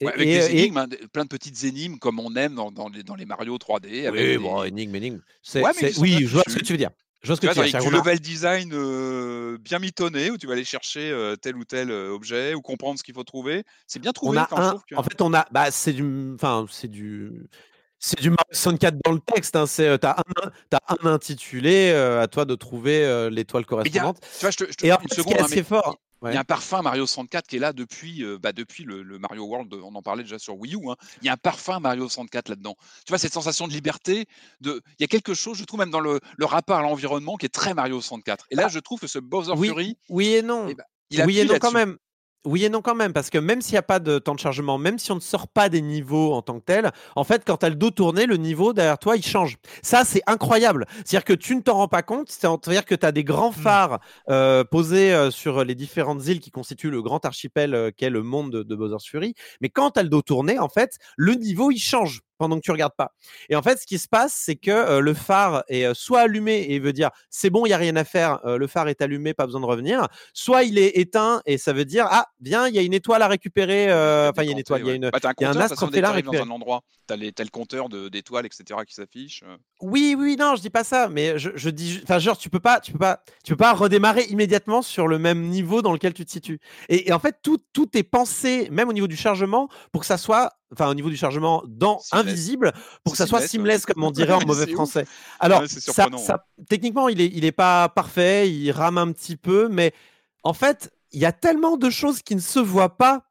et- 0.00 0.04
ouais, 0.06 0.12
avec 0.12 0.28
et- 0.28 0.38
des 0.40 0.46
et- 0.46 0.58
énigmes, 0.58 0.76
hein, 0.76 0.86
des- 0.88 0.98
plein 1.10 1.24
de 1.24 1.28
petites 1.30 1.64
énigmes 1.64 1.96
comme 1.98 2.20
on 2.20 2.34
aime 2.36 2.54
dans, 2.54 2.70
dans 2.70 2.90
les, 2.90 3.02
dans 3.02 3.14
les 3.14 3.24
Mario 3.24 3.56
3D. 3.56 4.06
Avec 4.06 4.20
oui, 4.20 4.26
des- 4.28 4.38
bon, 4.38 4.62
énigme, 4.62 4.94
énigme. 4.94 5.20
C'est- 5.42 5.62
Ouais, 5.62 5.70
mais 5.74 5.80
c'est- 5.80 5.88
qui 5.88 5.94
sont 5.94 6.02
oui, 6.02 6.16
je 6.20 6.26
vois 6.34 6.42
ce 6.46 6.54
que 6.56 6.62
tu 6.62 6.72
veux 6.74 6.78
dire. 6.78 6.90
Je 7.22 7.26
vois 7.26 7.36
ce 7.36 7.40
que 7.40 7.46
Tu 7.48 7.52
vois, 7.52 7.62
avec 7.62 7.72
C'est-à-dire 7.72 7.90
du 7.90 7.96
a- 7.96 7.98
level 7.98 8.20
design 8.20 8.70
euh, 8.72 9.58
bien 9.58 9.78
mitonné, 9.78 10.30
où 10.30 10.38
tu 10.38 10.46
vas 10.46 10.52
aller 10.52 10.64
chercher 10.64 11.10
euh, 11.10 11.34
tel 11.36 11.56
ou 11.56 11.64
tel 11.64 11.90
euh, 11.90 12.10
objet 12.10 12.54
ou 12.54 12.62
comprendre 12.62 12.98
ce 12.98 13.02
qu'il 13.04 13.14
faut 13.14 13.24
trouver. 13.24 13.64
C'est 13.86 13.98
bien 13.98 14.10
on 14.10 14.12
trouvé. 14.14 14.38
a 14.38 14.48
enfin, 14.50 14.56
je 14.62 14.68
un, 14.76 14.82
que- 14.88 14.94
en 14.94 15.02
fait, 15.02 15.20
on 15.20 15.34
a, 15.34 15.46
bah, 15.50 15.70
c'est 15.70 15.92
du, 15.92 16.32
enfin, 16.34 16.66
c'est 16.70 16.88
du, 16.88 17.32
c'est 17.98 18.20
du 18.20 18.30
Mario 18.30 18.44
64 18.52 18.96
dans 19.04 19.12
le 19.12 19.18
texte. 19.20 19.56
Hein, 19.56 19.66
c'est, 19.66 19.98
t'as 19.98 20.16
un, 20.36 20.50
un 21.02 21.12
intitulé, 21.12 21.90
euh, 21.92 22.22
à 22.22 22.28
toi 22.28 22.44
de 22.44 22.54
trouver 22.54 23.28
l'étoile 23.30 23.64
a- 23.64 23.66
correspondante. 23.66 24.20
tu 24.20 24.40
vois, 24.40 24.50
je 24.50 24.56
te, 24.58 24.64
je 24.70 24.76
te- 24.76 24.86
Et 24.86 24.92
en 24.92 24.98
fait, 24.98 25.02
ce 25.10 25.14
qui 25.16 25.20
seconde, 25.22 25.34
est 25.38 25.42
hein, 25.42 25.46
mais 25.50 25.62
fort, 25.64 25.98
Il 26.24 26.34
y 26.34 26.36
a 26.36 26.40
un 26.40 26.44
parfum 26.44 26.82
Mario 26.82 27.06
64 27.06 27.46
qui 27.46 27.56
est 27.56 27.58
là 27.60 27.72
depuis, 27.72 28.24
euh, 28.24 28.38
bah, 28.38 28.52
depuis 28.52 28.84
le, 28.84 29.02
le 29.02 29.18
Mario 29.18 29.44
World. 29.44 29.72
On 29.74 29.94
en 29.94 30.02
parlait 30.02 30.24
déjà 30.24 30.38
sur 30.38 30.56
Wii 30.58 30.74
U. 30.74 30.90
hein. 30.90 30.96
Il 31.22 31.26
y 31.26 31.28
a 31.28 31.34
un 31.34 31.36
parfum 31.36 31.78
Mario 31.78 32.08
64 32.08 32.48
là-dedans. 32.48 32.76
Tu 33.06 33.10
vois, 33.12 33.18
cette 33.18 33.32
sensation 33.32 33.68
de 33.68 33.72
liberté. 33.72 34.26
De... 34.60 34.82
Il 34.98 35.02
y 35.02 35.04
a 35.04 35.06
quelque 35.06 35.34
chose, 35.34 35.56
je 35.58 35.64
trouve, 35.64 35.78
même 35.80 35.90
dans 35.90 36.00
le, 36.00 36.18
le 36.36 36.44
rapport 36.44 36.78
à 36.78 36.82
l'environnement 36.82 37.36
qui 37.36 37.46
est 37.46 37.50
très 37.50 37.72
Mario 37.72 38.00
64. 38.00 38.46
Et 38.50 38.56
là, 38.56 38.68
je 38.68 38.78
trouve 38.80 38.98
que 38.98 39.06
ce 39.06 39.18
Bowser 39.18 39.52
Ah. 39.54 39.58
oui, 39.58 39.68
Fury, 39.68 39.96
oui 40.08 40.28
et 40.34 40.42
non. 40.42 40.66
eh 40.68 40.74
ben, 40.74 40.84
il 41.10 41.24
oui 41.24 41.38
et 41.38 41.44
non 41.44 41.58
quand 41.58 41.70
même. 41.72 41.96
Oui 42.44 42.64
et 42.64 42.68
non 42.68 42.82
quand 42.82 42.94
même, 42.94 43.12
parce 43.12 43.30
que 43.30 43.38
même 43.38 43.60
s'il 43.60 43.74
n'y 43.74 43.78
a 43.78 43.82
pas 43.82 43.98
de 43.98 44.18
temps 44.18 44.34
de 44.34 44.40
chargement, 44.40 44.78
même 44.78 44.98
si 44.98 45.10
on 45.10 45.16
ne 45.16 45.20
sort 45.20 45.48
pas 45.48 45.68
des 45.68 45.82
niveaux 45.82 46.32
en 46.32 46.40
tant 46.40 46.60
que 46.60 46.64
tel, 46.64 46.92
en 47.16 47.24
fait, 47.24 47.42
quand 47.44 47.58
tu 47.58 47.66
as 47.66 47.68
le 47.68 47.74
dos 47.74 47.90
tourné, 47.90 48.26
le 48.26 48.36
niveau 48.36 48.72
derrière 48.72 48.98
toi, 48.98 49.16
il 49.16 49.24
change. 49.24 49.56
Ça, 49.82 50.04
c'est 50.04 50.22
incroyable. 50.26 50.86
C'est-à-dire 51.04 51.24
que 51.24 51.32
tu 51.32 51.56
ne 51.56 51.60
t'en 51.60 51.74
rends 51.74 51.88
pas 51.88 52.02
compte, 52.02 52.30
c'est-à-dire 52.30 52.84
que 52.84 52.94
tu 52.94 53.04
as 53.04 53.12
des 53.12 53.24
grands 53.24 53.52
phares 53.52 53.98
euh, 54.30 54.62
posés 54.64 55.12
euh, 55.12 55.30
sur 55.32 55.64
les 55.64 55.74
différentes 55.74 56.26
îles 56.26 56.40
qui 56.40 56.50
constituent 56.50 56.90
le 56.90 57.02
grand 57.02 57.24
archipel 57.24 57.74
euh, 57.74 57.90
qu'est 57.94 58.10
le 58.10 58.22
monde 58.22 58.52
de, 58.52 58.62
de 58.62 58.76
Bowser's 58.76 59.04
Fury. 59.04 59.34
Mais 59.60 59.68
quand 59.68 59.92
tu 59.92 60.00
as 60.00 60.04
le 60.04 60.08
dos 60.08 60.22
tourné, 60.22 60.58
en 60.58 60.68
fait, 60.68 60.96
le 61.16 61.34
niveau, 61.34 61.70
il 61.72 61.78
change 61.78 62.22
pendant 62.38 62.56
que 62.56 62.62
tu 62.62 62.70
regardes 62.70 62.94
pas. 62.96 63.12
Et 63.48 63.56
en 63.56 63.62
fait, 63.62 63.78
ce 63.78 63.86
qui 63.86 63.98
se 63.98 64.08
passe, 64.08 64.32
c'est 64.34 64.56
que 64.56 64.70
euh, 64.70 65.00
le 65.00 65.14
phare 65.14 65.64
est 65.68 65.84
euh, 65.84 65.94
soit 65.94 66.20
allumé 66.20 66.66
et 66.70 66.78
veut 66.78 66.92
dire 66.92 67.10
c'est 67.30 67.50
bon, 67.50 67.66
il 67.66 67.70
y 67.70 67.72
a 67.72 67.76
rien 67.76 67.96
à 67.96 68.04
faire, 68.04 68.40
euh, 68.46 68.56
le 68.56 68.66
phare 68.66 68.88
est 68.88 69.02
allumé, 69.02 69.34
pas 69.34 69.46
besoin 69.46 69.60
de 69.60 69.66
revenir, 69.66 70.06
soit 70.32 70.62
il 70.62 70.78
est 70.78 70.96
éteint 70.96 71.42
et 71.44 71.58
ça 71.58 71.72
veut 71.72 71.84
dire 71.84 72.06
ah 72.10 72.26
bien, 72.40 72.68
il 72.68 72.74
y 72.74 72.78
a 72.78 72.82
une 72.82 72.94
étoile 72.94 73.22
à 73.22 73.28
récupérer, 73.28 73.86
enfin 73.86 74.42
il 74.42 74.46
y 74.46 74.48
a 74.48 74.52
une 74.52 74.58
étoile, 74.58 74.80
il 74.82 74.86
y 74.86 74.90
a 74.90 74.94
une 74.94 75.10
Bah, 75.10 75.18
un 75.22 75.32
y 75.40 75.44
a 75.44 75.50
astre 75.50 75.68
façon, 75.68 75.86
dès 75.86 75.90
que 75.90 75.94
félin 75.96 76.08
t'arrives 76.08 76.24
dans 76.24 76.42
un 76.42 76.50
endroit. 76.50 76.82
T'as 77.06 77.16
le 77.16 77.50
compteur 77.50 77.88
d'étoiles, 77.88 78.46
etc. 78.46 78.80
qui 78.86 78.94
s'affiche. 78.94 79.42
Oui, 79.80 80.14
oui, 80.18 80.36
non, 80.38 80.56
je 80.56 80.60
dis 80.60 80.70
pas 80.70 80.84
ça, 80.84 81.08
mais 81.08 81.38
je, 81.38 81.50
je 81.54 81.70
dis, 81.70 82.00
enfin, 82.02 82.18
genre, 82.18 82.36
tu 82.36 82.50
peux 82.50 82.60
pas, 82.60 82.80
tu 82.80 82.92
peux 82.92 82.98
pas, 82.98 83.22
tu 83.44 83.52
peux 83.52 83.56
pas 83.56 83.72
redémarrer 83.72 84.24
immédiatement 84.24 84.82
sur 84.82 85.08
le 85.08 85.18
même 85.18 85.42
niveau 85.42 85.80
dans 85.80 85.92
lequel 85.92 86.12
tu 86.12 86.24
te 86.24 86.30
situes. 86.30 86.58
Et, 86.88 87.08
et 87.08 87.12
en 87.12 87.18
fait, 87.18 87.36
tout, 87.42 87.58
tout 87.72 87.96
est 87.96 88.02
pensé, 88.02 88.68
même 88.70 88.88
au 88.88 88.92
niveau 88.92 89.06
du 89.06 89.16
chargement, 89.16 89.68
pour 89.92 90.02
que 90.02 90.06
ça 90.06 90.18
soit, 90.18 90.52
enfin, 90.72 90.88
au 90.88 90.94
niveau 90.94 91.08
du 91.10 91.16
chargement 91.16 91.62
dans 91.66 91.98
Seamless. 91.98 92.26
invisible, 92.26 92.72
pour 93.04 93.12
que 93.12 93.18
ça 93.18 93.26
soit 93.26 93.40
Seamless, 93.40 93.86
comme 93.86 94.02
on 94.02 94.10
dirait 94.10 94.32
en 94.32 94.44
mauvais 94.46 94.66
français. 94.72 95.06
Alors, 95.40 95.62
Ouais, 95.62 95.68
ça, 95.68 96.46
techniquement, 96.68 97.08
il 97.08 97.20
est, 97.20 97.30
il 97.34 97.44
est 97.44 97.52
pas 97.52 97.88
parfait, 97.88 98.50
il 98.50 98.70
rame 98.70 98.98
un 98.98 99.12
petit 99.12 99.36
peu, 99.36 99.68
mais 99.68 99.92
en 100.42 100.52
fait, 100.52 100.90
il 101.12 101.20
y 101.20 101.26
a 101.26 101.32
tellement 101.32 101.76
de 101.76 101.90
choses 101.90 102.22
qui 102.22 102.34
ne 102.34 102.40
se 102.40 102.58
voient 102.58 102.96
pas. 102.96 103.24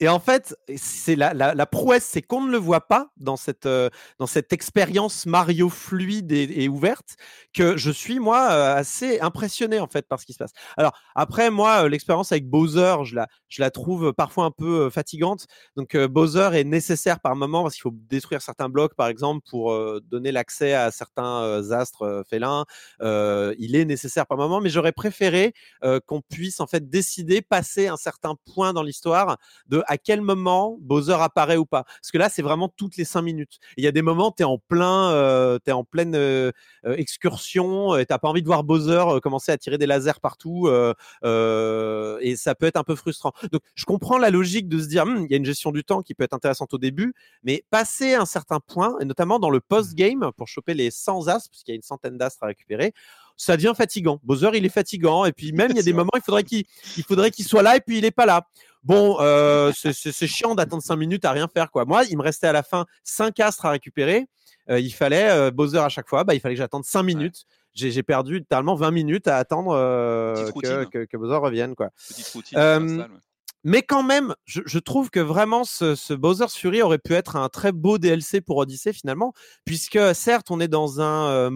Et 0.00 0.08
en 0.08 0.18
fait, 0.18 0.56
c'est 0.76 1.14
la, 1.14 1.32
la, 1.34 1.54
la 1.54 1.66
prouesse, 1.66 2.04
c'est 2.04 2.20
qu'on 2.20 2.42
ne 2.42 2.50
le 2.50 2.58
voit 2.58 2.88
pas 2.88 3.12
dans 3.16 3.36
cette, 3.36 3.64
euh, 3.66 3.88
dans 4.18 4.26
cette 4.26 4.52
expérience 4.52 5.24
Mario 5.24 5.68
fluide 5.68 6.32
et, 6.32 6.64
et 6.64 6.68
ouverte 6.68 7.16
que 7.54 7.76
je 7.76 7.92
suis 7.92 8.18
moi 8.18 8.48
euh, 8.50 8.74
assez 8.74 9.20
impressionné 9.20 9.78
en 9.78 9.86
fait 9.86 10.08
par 10.08 10.18
ce 10.18 10.26
qui 10.26 10.32
se 10.32 10.38
passe. 10.38 10.50
Alors 10.76 10.98
après 11.14 11.48
moi, 11.50 11.84
euh, 11.84 11.88
l'expérience 11.88 12.32
avec 12.32 12.50
Bowser, 12.50 12.96
je 13.04 13.14
la, 13.14 13.28
je 13.54 13.62
la 13.62 13.70
trouve 13.70 14.12
parfois 14.12 14.46
un 14.46 14.50
peu 14.50 14.90
fatigante. 14.90 15.46
Donc 15.76 15.96
Bowser 15.96 16.50
est 16.54 16.64
nécessaire 16.64 17.20
par 17.20 17.36
moment 17.36 17.62
parce 17.62 17.74
qu'il 17.74 17.82
faut 17.82 17.94
détruire 18.08 18.42
certains 18.42 18.68
blocs 18.68 18.94
par 18.94 19.06
exemple 19.06 19.46
pour 19.48 19.76
donner 20.02 20.32
l'accès 20.32 20.74
à 20.74 20.90
certains 20.90 21.70
astres 21.70 22.24
félins. 22.28 22.64
Il 23.00 23.76
est 23.76 23.84
nécessaire 23.84 24.26
par 24.26 24.38
moment, 24.38 24.60
mais 24.60 24.70
j'aurais 24.70 24.92
préféré 24.92 25.54
qu'on 26.06 26.20
puisse 26.20 26.58
en 26.60 26.66
fait 26.66 26.88
décider 26.88 27.42
passer 27.42 27.86
un 27.86 27.96
certain 27.96 28.34
point 28.54 28.72
dans 28.72 28.82
l'histoire 28.82 29.38
de 29.68 29.82
à 29.86 29.98
quel 29.98 30.20
moment 30.20 30.76
Bowser 30.80 31.16
apparaît 31.20 31.56
ou 31.56 31.66
pas. 31.66 31.84
Parce 31.84 32.10
que 32.10 32.18
là, 32.18 32.28
c'est 32.28 32.42
vraiment 32.42 32.68
toutes 32.68 32.96
les 32.96 33.04
cinq 33.04 33.22
minutes. 33.22 33.58
Il 33.76 33.84
y 33.84 33.86
a 33.86 33.92
des 33.92 34.02
moments, 34.02 34.32
tu 34.32 34.42
es 34.42 34.46
en 34.46 34.58
plein, 34.58 35.12
euh, 35.12 35.58
en 35.68 35.84
pleine 35.84 36.52
excursion, 36.84 37.96
et 37.96 38.06
t'as 38.06 38.18
pas 38.18 38.28
envie 38.28 38.42
de 38.42 38.46
voir 38.46 38.64
Bowser 38.64 39.04
commencer 39.22 39.52
à 39.52 39.58
tirer 39.58 39.78
des 39.78 39.86
lasers 39.86 40.20
partout, 40.20 40.68
et 40.68 42.36
ça 42.36 42.54
peut 42.54 42.66
être 42.66 42.76
un 42.76 42.84
peu 42.84 42.94
frustrant. 42.94 43.32
Donc, 43.52 43.62
je 43.74 43.84
comprends 43.84 44.18
la 44.18 44.30
logique 44.30 44.68
de 44.68 44.78
se 44.80 44.86
dire, 44.86 45.02
Hum, 45.04 45.24
il 45.24 45.30
y 45.30 45.34
a 45.34 45.36
une 45.36 45.44
gestion 45.44 45.70
du 45.72 45.84
temps 45.84 46.02
qui 46.02 46.14
peut 46.14 46.24
être 46.24 46.32
intéressante 46.34 46.72
au 46.74 46.78
début, 46.78 47.14
mais 47.42 47.64
passer 47.70 48.14
un 48.14 48.26
certain 48.26 48.60
point, 48.60 48.96
et 49.00 49.04
notamment 49.04 49.38
dans 49.38 49.50
le 49.50 49.60
post-game, 49.60 50.30
pour 50.36 50.48
choper 50.48 50.74
les 50.74 50.90
100 50.90 51.28
astres, 51.28 51.50
parce 51.50 51.62
qu'il 51.62 51.72
y 51.72 51.74
a 51.74 51.76
une 51.76 51.82
centaine 51.82 52.16
d'astres 52.18 52.42
à 52.42 52.46
récupérer, 52.46 52.92
ça 53.36 53.56
devient 53.56 53.72
fatigant. 53.76 54.20
Bowser, 54.22 54.50
il 54.54 54.64
est 54.64 54.68
fatigant, 54.68 55.24
et 55.24 55.32
puis 55.32 55.52
même, 55.52 55.70
il 55.70 55.76
y 55.76 55.80
a 55.80 55.82
des 55.82 55.92
moments, 55.92 56.10
il 56.14 56.22
faudrait 56.22 56.44
qu'il 56.44 56.64
il 56.96 57.02
faudrait 57.02 57.30
qu'il 57.30 57.44
soit 57.44 57.62
là, 57.62 57.76
et 57.76 57.80
puis 57.80 57.98
il 57.98 58.04
est 58.04 58.10
pas 58.12 58.26
là. 58.26 58.46
Bon, 58.84 59.16
euh, 59.20 59.72
c'est- 59.92 60.26
chiant 60.26 60.54
d'attendre 60.54 60.82
5 60.82 60.96
minutes 60.96 61.24
à 61.24 61.32
rien 61.32 61.48
faire. 61.48 61.70
quoi. 61.70 61.84
Moi, 61.84 62.04
il 62.04 62.16
me 62.16 62.22
restait 62.22 62.46
à 62.46 62.52
la 62.52 62.62
fin 62.62 62.86
5 63.02 63.40
astres 63.40 63.66
à 63.66 63.70
récupérer. 63.70 64.26
Euh, 64.70 64.78
il 64.78 64.90
fallait, 64.92 65.30
euh, 65.30 65.50
Bowser 65.50 65.78
à 65.78 65.88
chaque 65.88 66.08
fois, 66.08 66.22
bah, 66.24 66.34
il 66.34 66.40
fallait 66.40 66.54
que 66.54 66.58
j'attende 66.60 66.84
5 66.84 67.02
minutes. 67.02 67.44
J'ai 67.74 67.90
j'ai 67.90 68.02
perdu 68.04 68.38
littéralement 68.38 68.76
20 68.76 68.92
minutes 68.92 69.26
à 69.26 69.36
attendre 69.38 69.72
que, 69.74 70.50
routine. 70.52 70.86
que, 70.92 71.04
que 71.06 71.16
Bowser 71.16 71.36
revienne. 71.38 71.74
Quoi. 71.74 71.90
Petite 72.08 72.28
routine. 72.28 72.56
Euh. 73.64 73.70
Mais 73.70 73.82
quand 73.82 74.02
même, 74.02 74.34
je, 74.44 74.60
je 74.66 74.78
trouve 74.78 75.10
que 75.10 75.20
vraiment 75.20 75.64
ce, 75.64 75.94
ce 75.94 76.14
Bowser's 76.14 76.54
Fury 76.54 76.82
aurait 76.82 76.98
pu 76.98 77.14
être 77.14 77.36
un 77.36 77.48
très 77.48 77.72
beau 77.72 77.98
DLC 77.98 78.40
pour 78.40 78.58
Odyssey 78.58 78.92
finalement, 78.92 79.32
puisque 79.64 79.98
certes 80.14 80.50
on 80.50 80.60
est 80.60 80.68
dans 80.68 81.00
un 81.00 81.28
euh, 81.30 81.50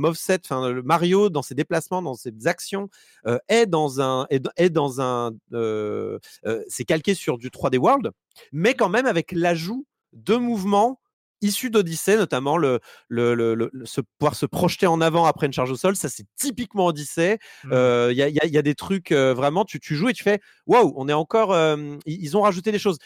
enfin 0.45 0.71
le 0.71 0.83
Mario 0.83 1.29
dans 1.31 1.43
ses 1.43 1.55
déplacements, 1.55 2.03
dans 2.03 2.15
ses 2.15 2.33
actions, 2.47 2.89
euh, 3.27 3.39
est 3.49 3.67
dans 3.67 4.01
un 4.01 4.27
est, 4.31 4.71
dans- 4.71 5.01
un, 5.01 5.33
euh, 5.53 6.19
euh, 6.47 6.63
c'est 6.69 6.85
calqué 6.85 7.15
sur 7.15 7.39
du 7.39 7.51
3D 7.51 7.79
World, 7.79 8.11
mais 8.53 8.75
quand 8.75 8.89
même 8.89 9.07
avec 9.07 9.33
l'ajout 9.33 9.87
de 10.13 10.37
mouvements 10.37 10.99
issus 11.41 11.71
d'Odyssey, 11.71 12.17
notamment 12.17 12.57
le, 12.57 12.81
le, 13.09 13.35
le, 13.35 13.55
le- 13.55 13.71
se, 13.87 14.01
pouvoir 14.19 14.35
se 14.35 14.47
projeter 14.47 14.87
en 14.87 15.01
avant 15.01 15.25
après 15.25 15.47
une 15.47 15.53
charge 15.53 15.71
au 15.71 15.77
sol, 15.77 15.95
ça 15.97 16.09
c'est 16.09 16.27
typiquement 16.37 16.87
Odyssey. 16.87 17.39
Mm. 17.65 17.71
Euh, 17.73 18.09
Il 18.13 18.17
y, 18.19 18.23
a, 18.23 18.29
il 18.29 18.35
y 18.35 18.41
a- 18.41 18.47
y 18.47 18.59
a 18.59 18.63
des 18.63 18.75
trucs 18.75 19.13
euh, 19.13 19.35
vraiment, 19.35 19.65
tu, 19.65 19.79
tu 19.81 19.95
joues 19.95 20.09
et 20.09 20.13
tu 20.15 20.23
fais 20.23 20.41
waouh, 20.67 20.93
on 20.97 21.09
est 21.09 21.13
encore. 21.13 21.53
euh, 21.53 21.97
ils 22.07 22.37
ont 22.37 22.43
rajouté 22.43 22.73
des 22.73 22.79
choses. 22.79 22.99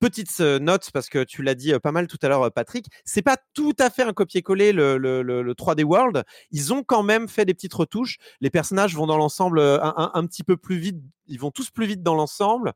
Petite 0.00 0.30
euh, 0.38 0.60
note, 0.60 0.90
parce 0.92 1.08
que 1.08 1.24
tu 1.24 1.42
l'as 1.42 1.56
dit 1.56 1.72
euh, 1.72 1.80
pas 1.80 1.90
mal 1.90 2.06
tout 2.06 2.18
à 2.22 2.28
l'heure, 2.28 2.52
Patrick, 2.52 2.86
c'est 3.04 3.20
pas 3.20 3.36
tout 3.52 3.72
à 3.80 3.90
fait 3.90 4.04
un 4.04 4.12
copier-coller 4.12 4.70
le, 4.72 4.96
le, 4.96 5.22
le- 5.22 5.42
le 5.42 5.54
3D 5.54 5.82
World. 5.82 6.22
Ils 6.52 6.72
ont 6.72 6.84
quand 6.84 7.02
même 7.02 7.26
fait 7.26 7.44
des 7.44 7.52
petites 7.52 7.74
retouches. 7.74 8.18
Les 8.40 8.48
personnages 8.48 8.94
vont 8.94 9.08
dans 9.08 9.16
l'ensemble 9.16 9.58
un, 9.58 9.80
un- 9.96 10.12
un 10.14 10.26
petit 10.26 10.44
peu 10.44 10.56
plus 10.56 10.78
vite. 10.78 10.98
Ils 11.26 11.40
vont 11.40 11.50
tous 11.50 11.70
plus 11.72 11.86
vite 11.86 12.04
dans 12.04 12.14
l'ensemble. 12.14 12.74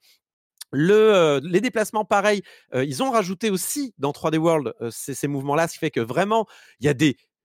Le, 0.73 0.95
euh, 0.95 1.41
les 1.45 1.61
déplacements, 1.61 2.05
pareil, 2.05 2.43
euh, 2.75 2.85
ils 2.85 3.03
ont 3.03 3.11
rajouté 3.11 3.51
aussi 3.51 3.95
dans 3.99 4.13
3D 4.13 4.39
World 4.39 4.73
euh, 4.81 4.91
ces, 4.91 5.15
ces 5.15 5.29
mouvements-là, 5.29 5.69
ce 5.69 5.75
qui 5.75 5.79
fait 5.79 5.91
que 5.91 6.01
vraiment, 6.01 6.47
il 6.81 6.87
y 6.87 6.89
a 6.89 6.95
des. 6.95 7.17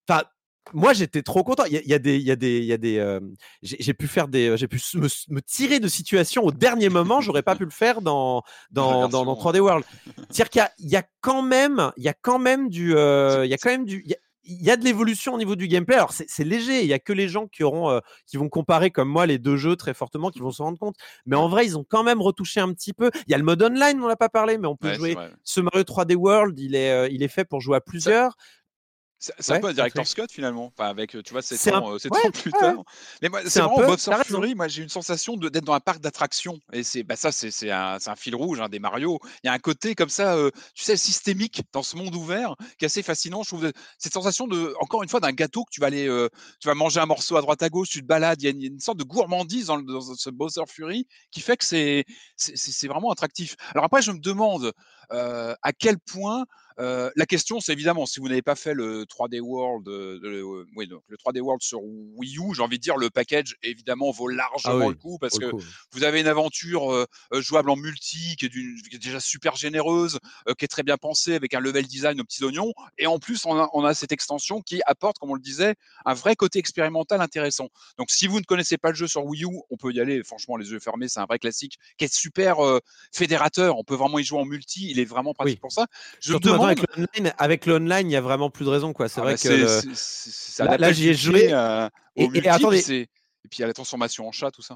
Enfin, 0.10 0.24
moi, 0.72 0.94
j'étais 0.94 1.22
trop 1.22 1.44
content. 1.44 1.66
Il 1.66 1.74
y, 1.74 1.78
a- 1.78 1.82
il 1.82 1.90
y 1.90 1.94
a 1.94 2.00
des, 2.00 2.16
il 2.18 2.24
y 2.24 2.32
a 2.32 2.36
des, 2.36 2.58
il 2.60 2.66
y 2.66 2.74
a 2.74 2.78
des. 2.78 3.20
j'ai 3.62 3.94
pu 3.94 4.08
faire 4.08 4.28
des, 4.28 4.56
j'ai 4.58 4.68
pu 4.68 4.82
me, 4.96 5.08
me 5.30 5.42
tirer 5.42 5.80
de 5.80 5.88
situation 5.88 6.44
au 6.44 6.52
dernier 6.52 6.90
moment. 6.90 7.22
J'aurais 7.22 7.44
pas 7.44 7.56
pu 7.56 7.66
le 7.66 7.70
faire 7.72 8.02
dans 8.02 8.44
dans, 8.72 9.08
dans, 9.08 9.10
dans 9.10 9.26
version, 9.36 9.52
3D 9.52 9.60
World. 9.60 9.86
C'est-à-dire 10.30 10.50
qu'il 10.50 10.88
y 10.88 10.92
y 10.94 10.96
a 10.96 11.04
quand 11.22 11.42
même, 11.42 11.92
il 11.98 12.04
y 12.04 12.10
a 12.10 12.14
quand 12.14 12.40
même 12.40 12.70
du, 12.70 12.92
il 12.92 13.48
y 13.50 13.54
a 13.54 13.58
quand 13.62 13.70
même 13.70 13.86
du, 13.86 14.02
il 14.06 14.12
y 14.12 14.14
a, 14.14 14.18
il 14.46 14.62
y 14.64 14.72
a 14.72 14.78
de 14.78 14.84
l'évolution 14.84 15.34
au 15.34 15.38
niveau 15.38 15.56
du 15.56 15.68
gameplay. 15.68 15.96
Alors 15.96 16.14
c'est 16.14 16.26
c'est 16.28 16.44
léger. 16.44 16.82
Il 16.82 16.88
y 16.88 16.94
a 16.94 17.00
que 17.00 17.14
les 17.14 17.28
gens 17.28 17.48
qui 17.48 17.64
auront, 17.64 17.90
euh, 17.90 18.00
qui 18.28 18.38
vont 18.38 18.50
comparer 18.50 18.92
comme 18.92 19.10
moi 19.10 19.26
les 19.26 19.38
deux 19.40 19.58
jeux 19.58 19.76
très 19.76 19.94
fortement, 19.94 20.30
qui 20.32 20.40
vont 20.40 20.52
se 20.52 20.62
rendre 20.62 20.78
compte. 20.78 20.96
Mais 21.26 21.36
en 21.36 21.48
vrai, 21.50 21.66
ils 21.66 21.78
ont 21.78 21.86
quand 21.88 22.04
même 22.04 22.22
retouché 22.22 22.60
un 22.60 22.74
petit 22.74 22.94
peu. 22.94 23.10
Il 23.28 23.32
y 23.32 23.34
a 23.34 23.38
le 23.38 23.44
mode 23.44 23.62
online, 23.64 24.02
on 24.04 24.08
l'a 24.08 24.16
pas 24.16 24.30
parlé, 24.30 24.58
mais 24.58 24.68
on 24.68 24.76
peut 24.76 24.90
Ouais, 24.90 24.96
jouer. 24.96 25.16
Ce 25.44 25.62
Mario 25.62 25.84
3D 25.84 26.16
World, 26.16 26.60
il 26.60 26.76
est, 26.76 26.92
euh, 26.92 27.08
il 27.10 27.24
est 27.24 27.28
fait 27.28 27.46
pour 27.46 27.62
jouer 27.62 27.78
à 27.78 27.82
plusieurs. 27.82 28.36
C'est 29.40 29.52
un 29.52 29.56
Ouais, 29.56 29.62
peu 29.62 29.74
director's 29.74 30.14
cut 30.16 30.24
finalement, 30.30 30.66
enfin 30.76 30.90
avec 30.90 31.12
tu 31.12 31.32
vois 31.32 31.42
7 31.42 31.58
C'est 31.58 31.72
un- 31.72 31.80
ans, 31.80 31.94
euh, 31.94 31.98
ouais, 32.12 32.28
ans 32.28 32.32
plus 32.32 32.52
ouais. 32.52 32.60
tard. 32.60 32.84
Mais 33.22 33.30
moi 33.30 33.40
C'est 33.48 33.62
vraiment 33.62 33.78
peu- 33.78 33.86
raison. 33.92 34.24
Fury, 34.24 34.54
moi 34.54 34.68
j'ai 34.68 34.84
une 34.84 34.90
sensation 34.90 35.38
d'être 35.38 35.64
dans 35.64 35.74
un 35.74 35.80
parc 35.80 36.02
d'attractions 36.02 36.60
et 36.74 36.84
c'est 36.84 37.04
bah 37.04 37.16
ça 37.16 37.32
c'est 37.32 37.72
un, 37.72 37.98
un 38.06 38.16
fil 38.18 38.36
rouge 38.36 38.60
hein, 38.60 38.68
des 38.68 38.80
Mario. 38.80 39.20
Il 39.44 39.48
y 39.48 39.50
a 39.50 39.54
un 39.54 39.60
côté 39.60 39.96
comme 39.96 40.10
ça, 40.10 40.36
euh, 40.36 40.52
tu 40.76 40.84
sais 40.84 40.98
systémique 40.98 41.62
dans 41.72 41.84
ce 41.84 41.96
monde 41.96 42.14
ouvert 42.16 42.56
qui 42.78 42.84
est 42.84 42.88
assez 42.88 43.02
fascinant. 43.04 43.44
Je 43.44 43.48
trouve 43.50 43.72
cette 43.98 44.12
sensation 44.14 44.46
de 44.48 44.74
encore 44.82 45.04
une 45.04 45.10
fois 45.10 45.22
d'un 45.22 45.32
gâteau 45.32 45.64
que 45.64 45.72
tu 45.72 45.80
vas 45.80 45.88
aller, 45.88 46.06
euh, 46.08 46.28
tu 46.60 46.68
vas 46.68 46.74
manger 46.76 47.00
un 47.00 47.06
morceau 47.06 47.38
à 47.38 47.42
droite 47.42 47.64
à 47.64 47.70
gauche, 47.70 47.90
tu 47.90 48.02
te 48.02 48.06
balades, 48.06 48.42
il 48.42 48.46
y 48.46 48.48
a 48.48 48.68
une, 48.68 48.80
sorte 48.82 48.98
de 48.98 49.04
gourmandise 49.06 49.68
dans, 49.68 49.78
le- 49.78 49.84
dans 49.84 50.02
ce 50.02 50.30
Bowser 50.32 50.64
Fury 50.68 51.08
qui 51.32 51.40
fait 51.40 51.56
que 51.56 51.64
c'est 51.64 52.06
vraiment 52.88 53.12
attractif. 53.12 53.56
Alors 53.72 53.86
après 53.86 54.02
je 54.02 54.12
me 54.12 54.20
demande 54.20 54.74
euh, 55.14 55.56
à 55.62 55.72
quel 55.72 55.98
point 55.98 56.46
euh, 56.80 57.10
la 57.16 57.26
question, 57.26 57.60
c'est 57.60 57.72
évidemment, 57.74 58.06
si 58.06 58.20
vous 58.20 58.28
n'avez 58.28 58.42
pas 58.42 58.56
fait 58.56 58.74
le 58.74 59.06
3D 59.06 59.40
World, 59.40 59.88
euh, 59.88 60.20
le, 60.22 60.66
oui, 60.76 60.88
donc 60.88 61.02
le 61.08 61.18
3D 61.18 61.40
World 61.42 61.62
sur 61.62 61.82
Wii 61.84 62.38
U, 62.38 62.54
j'ai 62.56 62.62
envie 62.62 62.78
de 62.78 62.84
dire, 62.84 62.98
le 62.98 63.10
package, 63.10 63.56
évidemment, 63.64 64.12
vaut 64.12 64.28
largement 64.28 64.74
Ah 64.74 64.86
oui, 64.88 64.90
le 64.90 64.94
coup 64.96 65.18
parce 65.20 65.38
que 65.38 65.50
coup. 65.52 65.62
vous 65.92 66.04
avez 66.04 66.22
une 66.22 66.28
aventure 66.28 66.92
euh, 66.92 67.06
jouable 67.34 67.70
en 67.70 67.76
multi 67.76 68.36
qui 68.38 68.46
est, 68.46 68.50
d'une- 68.50 68.82
qui 68.90 68.96
est 68.96 69.00
déjà 69.00 69.20
super 69.20 69.56
généreuse, 69.56 70.20
euh, 70.50 70.54
qui 70.54 70.66
est 70.66 70.68
très 70.70 70.84
bien 70.84 70.98
pensée 70.98 71.36
avec 71.36 71.54
un 71.54 71.60
level 71.60 71.86
design 71.88 72.20
aux 72.22 72.24
petits 72.24 72.44
oignons. 72.44 72.74
Et 72.98 73.08
en 73.08 73.20
plus, 73.20 73.46
on 73.46 73.56
a, 73.58 73.70
on 73.74 73.84
a 73.86 73.94
cette 73.94 74.12
extension 74.12 74.62
qui 74.62 74.82
apporte, 74.86 75.18
comme 75.20 75.32
on 75.32 75.36
le 75.36 75.42
disait, 75.42 75.76
un 76.06 76.14
vrai 76.14 76.36
côté 76.36 76.60
expérimental 76.60 77.22
intéressant. 77.22 77.70
Donc, 77.98 78.10
si 78.12 78.28
vous 78.28 78.40
ne 78.40 78.46
connaissez 78.46 78.78
pas 78.78 78.90
le 78.90 78.96
jeu 78.96 79.08
sur 79.08 79.26
Wii 79.26 79.44
U, 79.46 79.48
on 79.70 79.78
peut 79.78 79.92
y 79.92 80.00
aller, 80.02 80.24
franchement, 80.24 80.58
les 80.58 80.72
yeux 80.72 80.80
fermés, 80.80 81.08
c'est 81.08 81.20
un 81.20 81.26
vrai 81.26 81.40
classique 81.40 81.78
qui 81.98 82.06
est 82.06 82.14
super 82.14 82.64
euh, 82.66 82.80
fédérateur. 83.12 83.78
On 83.78 83.84
peut 83.84 83.96
vraiment 83.96 84.20
y 84.20 84.24
jouer 84.24 84.40
en 84.40 84.46
multi, 84.46 84.90
il 84.90 85.00
est 85.00 85.06
vraiment 85.06 85.34
pratique 85.34 85.58
Oui. 85.58 85.60
pour 85.62 85.72
ça. 85.72 85.88
Je 86.20 86.30
me 86.30 86.34
Surtout 86.34 86.50
maintenant, 86.68 86.84
avec 86.96 87.16
l'online, 87.16 87.34
avec 87.38 87.66
l'online, 87.66 88.10
il 88.10 88.14
y 88.14 88.16
a 88.16 88.22
vraiment 88.22 88.50
plus 88.50 88.66
de 88.66 88.70
raison. 88.70 88.94
quoi. 88.94 89.08
C'est 89.10 89.20
Ah 89.22 89.24
vrai 89.24 89.34
bah, 89.34 90.76
que 90.78 90.82
Là- 90.82 90.92
j'y 90.92 91.10
ai 91.10 91.14
joué. 91.14 91.50
euh, 91.54 91.88
Et- 92.16 92.24
et 92.26 92.30
multi, 92.30 92.48
attendez. 92.48 92.80
et 92.92 93.08
puis 93.50 93.58
il 93.60 93.62
y 93.62 93.64
a 93.64 93.68
la 93.68 93.74
transformation 93.74 94.28
en 94.28 94.32
chat, 94.32 94.52
tout 94.52 94.62
ça. 94.62 94.76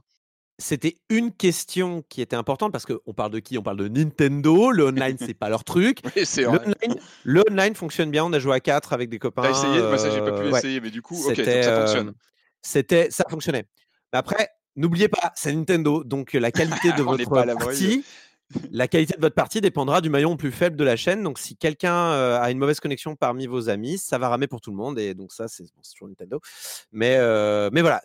c'était 0.59 0.97
une 1.09 1.31
question 1.31 2.03
qui 2.09 2.19
était 2.21 2.35
importante 2.35 2.71
parce 2.71 2.85
qu'on 2.87 3.13
parle 3.13 3.31
de 3.31 3.37
qui? 3.39 3.57
On 3.59 3.61
parle 3.61 3.77
de 3.77 3.87
Nintendo. 3.87 4.71
Le 4.71 4.85
online, 4.85 5.15
c'est 5.19 5.35
pas 5.35 5.49
leur 5.49 5.63
truc. 5.63 5.99
Oui, 6.15 6.25
Le 7.23 7.43
online, 7.49 7.75
fonctionne 7.75 8.09
bien. 8.09 8.25
On 8.25 8.33
a 8.33 8.39
joué 8.39 8.55
à 8.55 8.59
4 8.59 8.91
avec 8.93 9.09
des 9.09 9.19
copains. 9.19 9.43
T'as 9.43 9.51
essayé? 9.51 9.79
Bah, 9.81 9.97
ça, 9.99 10.09
j'ai 10.09 10.19
pas 10.19 10.31
pu 10.31 10.41
euh, 10.47 10.51
ouais. 10.51 10.57
essayer, 10.57 10.81
mais 10.81 10.89
du 10.89 11.01
coup, 11.03 11.15
ok, 11.15 11.27
donc 11.27 11.35
C'était, 11.35 11.63
ça 11.63 11.69
euh, 11.69 11.85
fonctionne. 11.85 12.13
C'était, 12.63 13.11
ça 13.11 13.23
fonctionnait. 13.29 13.65
Mais 14.11 14.17
après, 14.19 14.49
n'oubliez 14.75 15.09
pas, 15.09 15.31
c'est 15.35 15.53
Nintendo, 15.53 16.03
donc 16.03 16.33
la 16.33 16.51
qualité 16.51 16.91
de 16.93 17.03
votre 17.03 17.37
à 17.37 17.55
partie, 17.55 18.03
la 18.71 18.87
qualité 18.87 19.15
de 19.15 19.21
votre 19.21 19.35
partie 19.35 19.61
dépendra 19.61 20.01
du 20.01 20.09
maillon 20.09 20.37
plus 20.37 20.51
faible 20.51 20.75
de 20.75 20.83
la 20.83 20.95
chaîne. 20.95 21.23
Donc, 21.23 21.39
si 21.39 21.57
quelqu'un 21.57 22.11
euh, 22.11 22.39
a 22.39 22.51
une 22.51 22.57
mauvaise 22.57 22.79
connexion 22.79 23.15
parmi 23.15 23.47
vos 23.47 23.69
amis, 23.69 23.97
ça 23.97 24.17
va 24.17 24.29
ramer 24.29 24.47
pour 24.47 24.61
tout 24.61 24.71
le 24.71 24.77
monde. 24.77 24.99
Et 24.99 25.13
donc, 25.13 25.31
ça, 25.31 25.47
c'est 25.47 25.65
toujours 25.65 26.07
Nintendo. 26.07 26.39
Mais, 26.91 27.15
euh, 27.17 27.69
mais 27.73 27.81
voilà, 27.81 28.01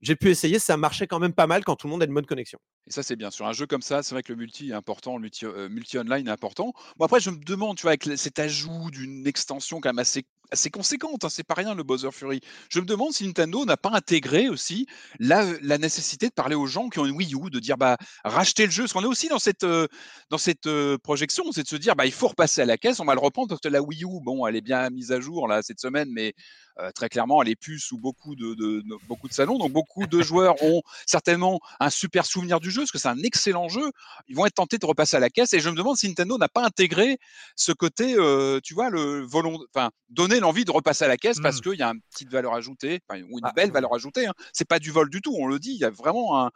j'ai 0.00 0.16
pu 0.16 0.30
essayer, 0.30 0.58
ça 0.58 0.76
marchait 0.76 1.06
quand 1.06 1.18
même 1.18 1.32
pas 1.32 1.46
mal 1.46 1.64
quand 1.64 1.76
tout 1.76 1.86
le 1.86 1.92
monde 1.92 2.02
a 2.02 2.06
une 2.06 2.14
bonne 2.14 2.26
connexion. 2.26 2.58
Et 2.86 2.90
ça, 2.90 3.02
c'est 3.02 3.16
bien. 3.16 3.30
Sur 3.30 3.46
un 3.46 3.52
jeu 3.52 3.66
comme 3.66 3.82
ça, 3.82 4.02
c'est 4.02 4.14
vrai 4.14 4.22
que 4.22 4.32
le 4.32 4.38
multi 4.38 4.70
est 4.70 4.74
important, 4.74 5.16
le 5.16 5.22
multi, 5.22 5.46
euh, 5.46 5.68
multi-online 5.68 6.28
est 6.28 6.30
important. 6.30 6.72
Bon, 6.96 7.04
après, 7.06 7.20
je 7.20 7.30
me 7.30 7.42
demande, 7.42 7.76
tu 7.76 7.82
vois, 7.82 7.92
avec 7.92 8.08
cet 8.16 8.38
ajout 8.38 8.90
d'une 8.90 9.26
extension 9.26 9.80
quand 9.80 9.90
même 9.90 9.98
assez, 9.98 10.24
assez 10.50 10.70
conséquente, 10.70 11.24
hein, 11.24 11.28
c'est 11.30 11.44
pas 11.44 11.54
rien 11.54 11.74
le 11.74 11.82
Bowser 11.82 12.10
Fury. 12.12 12.40
Je 12.70 12.80
me 12.80 12.86
demande 12.86 13.12
si 13.12 13.26
Nintendo 13.26 13.64
n'a 13.64 13.76
pas 13.76 13.90
intégré 13.92 14.48
aussi 14.48 14.86
la, 15.18 15.44
la 15.62 15.78
nécessité 15.78 16.28
de 16.28 16.32
parler 16.32 16.54
aux 16.54 16.66
gens 16.66 16.88
qui 16.88 16.98
ont 16.98 17.06
une 17.06 17.16
Wii 17.16 17.34
U, 17.34 17.50
de 17.50 17.58
dire, 17.58 17.76
bah, 17.76 17.96
racheter 18.24 18.64
le 18.64 18.70
jeu. 18.70 18.84
Parce 18.84 18.92
qu'on 18.92 19.02
est 19.02 19.06
aussi 19.06 19.28
dans 19.28 19.38
cette, 19.38 19.64
euh, 19.64 19.86
dans 20.30 20.38
cette 20.38 20.66
euh, 20.66 20.98
projection, 20.98 21.44
c'est 21.52 21.62
de 21.62 21.68
se 21.68 21.76
dire, 21.76 21.96
bah, 21.96 22.06
il 22.06 22.12
faut 22.12 22.28
repasser 22.28 22.62
à 22.62 22.66
la 22.66 22.78
caisse, 22.78 23.00
on 23.00 23.04
va 23.04 23.14
le 23.14 23.20
reprendre 23.20 23.48
parce 23.48 23.60
que 23.60 23.68
la 23.68 23.82
Wii 23.82 24.04
U, 24.04 24.20
bon, 24.22 24.46
elle 24.46 24.56
est 24.56 24.60
bien 24.60 24.88
mise 24.90 25.12
à 25.12 25.20
jour 25.20 25.48
là 25.48 25.62
cette 25.62 25.80
semaine, 25.80 26.08
mais 26.12 26.34
euh, 26.80 26.90
très 26.92 27.08
clairement, 27.08 27.42
elle 27.42 27.48
est 27.48 27.56
plus 27.56 27.78
sous 27.78 27.98
beaucoup 27.98 28.34
de, 28.36 28.82
beaucoup 29.06 29.28
de 29.28 29.32
salons. 29.32 29.58
Donc, 29.58 29.72
beaucoup 29.72 30.06
de 30.06 30.22
joueurs 30.22 30.62
ont 30.62 30.82
certainement 31.06 31.60
un 31.78 31.90
super 31.90 32.24
souvenir 32.24 32.60
du 32.60 32.70
jeu, 32.70 32.82
parce 32.82 32.92
que 32.92 32.98
c'est 32.98 33.08
un 33.08 33.22
excellent 33.22 33.68
jeu. 33.68 33.90
Ils 34.28 34.36
vont 34.36 34.46
être 34.46 34.54
tentés 34.54 34.78
de 34.78 34.86
repasser 34.86 35.16
à 35.16 35.20
la 35.20 35.30
caisse. 35.30 35.52
Et 35.52 35.60
je 35.60 35.68
me 35.68 35.76
demande 35.76 35.96
si 35.96 36.08
Nintendo 36.08 36.38
n'a 36.38 36.48
pas 36.48 36.64
intégré 36.64 37.18
ce 37.56 37.72
côté, 37.72 38.14
euh, 38.16 38.60
tu 38.62 38.74
vois, 38.74 38.88
le 38.90 39.20
volon, 39.26 39.58
enfin, 39.74 39.90
donner 40.08 40.39
l'envie 40.40 40.64
de 40.64 40.70
repasser 40.70 41.04
à 41.04 41.08
la 41.08 41.16
caisse 41.16 41.38
parce 41.42 41.58
Mm. 41.58 41.60
qu'il 41.60 41.78
y 41.78 41.82
a 41.82 41.88
une 41.90 42.00
petite 42.10 42.30
valeur 42.30 42.54
ajoutée, 42.54 43.00
enfin, 43.08 43.20
ou 43.30 43.38
une 43.38 43.44
Ah, 43.44 43.52
belle 43.54 43.66
ouais. 43.66 43.72
valeur 43.72 43.94
ajoutée. 43.94 44.26
Hein. 44.26 44.34
C'est 44.52 44.66
pas 44.68 44.78
du 44.78 44.90
vol 44.90 45.08
du 45.10 45.20
tout, 45.20 45.34
on 45.38 45.46
le 45.46 45.58
dit. 45.58 45.72
Il 45.72 45.78
y 45.80 45.84
a 45.84 45.90
vraiment 45.90 46.40
un, 46.40 46.50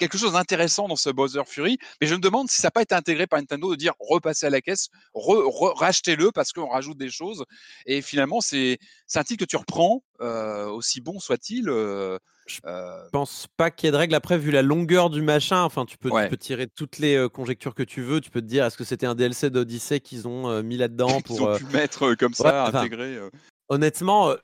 quelque 0.00 0.18
chose 0.18 0.32
d'intéressant 0.32 0.88
dans 0.88 0.96
ce 0.96 1.10
Bowser 1.10 1.42
Fury. 1.46 1.78
Mais 2.00 2.06
je 2.08 2.14
me 2.14 2.20
demande 2.20 2.48
si 2.50 2.60
ça 2.60 2.66
n'a 2.68 2.70
pas 2.72 2.82
été 2.82 2.94
intégré 2.94 3.26
par 3.28 3.38
Nintendo 3.38 3.70
de 3.70 3.76
dire 3.76 3.92
repasser 4.00 4.46
à 4.46 4.50
la 4.50 4.60
caisse, 4.60 4.88
rachetez-le 5.14 6.32
parce 6.32 6.52
qu'on 6.52 6.68
rajoute 6.68 6.98
des 6.98 7.10
choses. 7.10 7.44
Et 7.86 8.02
finalement, 8.02 8.40
c'est 8.40 8.78
un 9.14 9.22
titre 9.22 9.44
que 9.44 9.48
tu 9.48 9.56
reprends, 9.56 10.02
euh, 10.20 10.66
aussi 10.66 11.00
bon 11.00 11.20
soit-il. 11.20 11.68
euh, 11.68 12.18
Je 12.46 12.58
euh, 12.64 13.04
Je 13.04 13.10
pense 13.10 13.46
pas 13.56 13.70
qu'il 13.70 13.86
y 13.86 13.88
ait 13.88 13.92
de 13.92 13.96
règles. 13.96 14.14
Après, 14.14 14.38
vu 14.38 14.50
la 14.50 14.62
longueur 14.62 15.10
du 15.10 15.22
machin, 15.22 15.62
enfin, 15.62 15.84
tu 15.84 15.98
peux, 15.98 16.08
tu 16.08 16.14
Ouais. 16.14 16.28
peux 16.28 16.36
tirer 16.36 16.66
toutes 16.66 16.98
les 16.98 17.14
euh, 17.16 17.28
conjectures 17.28 17.74
que 17.74 17.82
tu 17.82 18.02
veux. 18.02 18.20
Tu 18.20 18.30
peux 18.30 18.40
te 18.40 18.46
dire, 18.46 18.64
est-ce 18.64 18.76
que 18.76 18.84
c'était 18.84 19.06
un 19.06 19.14
DLC 19.14 19.50
d'Odyssey 19.50 20.00
qu'ils 20.00 20.26
ont 20.26 20.48
euh, 20.48 20.62
mis 20.62 20.76
là-dedans 20.76 21.20
pour. 21.24 21.42
ont 21.42 21.48
euh, 21.50 21.58
pu 21.58 21.64
mettre 21.66 22.04
euh, 22.08 22.14
comme 22.16 22.34
ça, 22.34 22.70
ouais, 22.72 22.88
euh. 22.92 23.30
Honnêtement, 23.68 24.30
euh, 24.30 24.36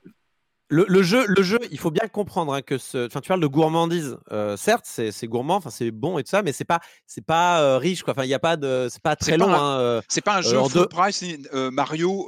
le, 0.69 0.85
le 0.87 1.01
jeu, 1.03 1.25
le 1.27 1.43
jeu, 1.43 1.59
il 1.71 1.79
faut 1.79 1.91
bien 1.91 2.07
comprendre 2.07 2.53
hein, 2.53 2.61
que 2.61 2.77
ce. 2.77 3.05
Enfin, 3.07 3.21
tu 3.21 3.27
parles 3.29 3.39
de 3.41 3.47
gourmandise. 3.47 4.17
euh, 4.31 4.57
certes, 4.57 4.85
c'est 4.87 5.11
c'est 5.11 5.27
gourmand, 5.27 5.55
enfin, 5.55 5.69
c'est 5.69 5.91
bon 5.91 6.17
et 6.17 6.23
tout 6.23 6.29
ça, 6.29 6.41
mais 6.43 6.51
c'est 6.51 6.65
pas, 6.65 6.79
c'est 7.05 7.25
pas 7.25 7.61
euh, 7.61 7.77
riche, 7.77 8.03
quoi. 8.03 8.11
Enfin, 8.13 8.23
il 8.25 8.29
y 8.29 8.33
a 8.33 8.39
pas 8.39 8.57
de, 8.57 8.87
c'est 8.91 9.01
pas 9.01 9.15
C'est 9.19 9.31
très 9.31 9.37
pas 9.37 9.45
long. 9.45 9.53
un- 9.53 9.57
hein, 9.77 9.79
euh, 9.79 10.01
C'est 10.09 10.21
pas 10.21 10.35
un 10.35 10.39
Euh, 10.39 10.41
jeu 10.41 10.59
en 10.59 10.67
full 10.69 10.81
deux- 10.81 10.87
price 10.87 11.23
euh, 11.53 11.71
Mario. 11.71 12.25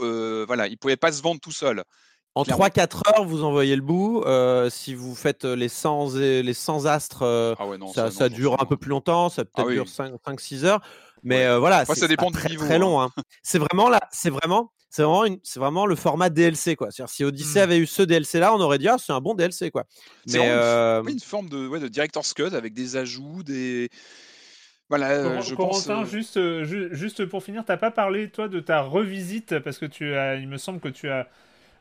voilà, 0.48 0.68
il 0.68 0.78
pouvait 0.78 0.95
pas 0.98 1.11
se 1.11 1.22
vendre 1.22 1.41
tout 1.41 1.52
seul. 1.52 1.84
En 2.36 2.44
Clairement. 2.44 2.66
3-4 2.66 3.02
heures, 3.10 3.26
vous 3.26 3.44
envoyez 3.44 3.76
le 3.76 3.82
bout. 3.82 4.24
Euh, 4.26 4.70
si 4.70 4.94
vous 4.94 5.16
faites 5.16 5.44
les 5.45 5.68
100, 5.68 6.16
et- 6.16 6.44
les 6.44 6.53
100 6.53 6.86
astres, 6.86 7.24
euh, 7.24 7.56
Ah 7.60 7.66
ouais, 7.68 7.78
non, 7.78 7.91
ça, 7.91 8.06
non, 8.06 8.11
ça 8.11 8.30
non, 8.30 8.36
dure 8.36 8.56
c'est 8.57 8.64
un 8.64 8.68
peu 8.68 8.78
plus 8.78 8.90
longtemps. 8.91 9.30
Ça 9.30 9.44
peut-être 9.44 9.60
Ah 9.60 9.66
oui. 9.66 9.74
dure 9.74 9.88
5-6 9.88 10.64
heures. 10.64 10.80
Mais 11.24 11.38
Ouais. 11.40 11.45
euh, 11.45 11.60
voilà, 11.60 11.78
Après, 11.80 11.95
c'est 11.95 12.02
ça 12.02 12.07
c'est 12.07 12.16
pas 12.16 12.22
dépend 12.24 12.32
du 12.32 12.38
très, 12.38 12.49
niveau, 12.49 12.64
très 12.66 12.76
hein. 12.76 12.80
long. 12.80 13.02
hein. 13.02 13.10
C'est 13.44 13.57
vraiment 13.60 13.90
là, 13.90 13.99
c'est 14.11 14.30
vraiment, 14.30 14.72
c'est 14.90 15.03
vraiment, 15.03 15.26
une- 15.26 15.40
c'est 15.44 15.60
vraiment 15.60 15.86
le 15.86 15.95
format 15.95 16.30
DLC 16.30 16.76
quoi. 16.76 16.90
C'est-à-dire, 16.91 17.14
si 17.14 17.24
Odyssey 17.24 17.60
Mm. 17.60 17.64
avait 17.64 17.78
eu 17.80 17.86
ce 17.86 18.02
DLC 18.02 18.40
là, 18.40 18.53
on 18.53 18.60
aurait 18.60 18.78
dit 18.80 18.88
ah 18.88 18.98
c'est 18.98 19.14
un 19.14 19.22
bon 19.22 19.36
DLC 19.36 19.72
quoi. 19.72 19.86
C'est 20.26 20.40
Mais 20.40 20.45
vraiment 20.48 20.53
une- 20.53 20.60
euh, 20.60 21.03
une 21.11 21.20
forme 21.20 21.49
de, 21.49 21.68
ouais, 21.68 21.80
de 21.80 21.88
director's 21.88 22.34
cut 22.34 22.53
avec 22.53 22.74
des 22.74 22.95
ajouts, 22.98 23.44
des. 23.44 23.90
Voilà, 24.90 25.11
euh, 25.11 25.34
Cor- 25.36 25.41
je 25.44 25.56
pense. 25.56 25.86
Corentin, 25.86 26.02
euh, 26.03 26.06
juste, 26.10 26.64
ju- 26.64 26.90
juste 26.91 27.24
pour 27.26 27.44
finir, 27.44 27.64
t'as 27.66 27.78
pas 27.78 27.91
parlé 27.91 28.30
toi 28.32 28.48
de 28.48 28.60
ta 28.60 28.82
revisite 28.82 29.60
parce 29.60 29.78
que 29.78 29.86
tu 29.86 30.16
as, 30.16 30.36
il 30.38 30.48
me 30.48 30.57
semble 30.57 30.80
que 30.80 30.88
tu 30.90 31.10
as 31.10 31.28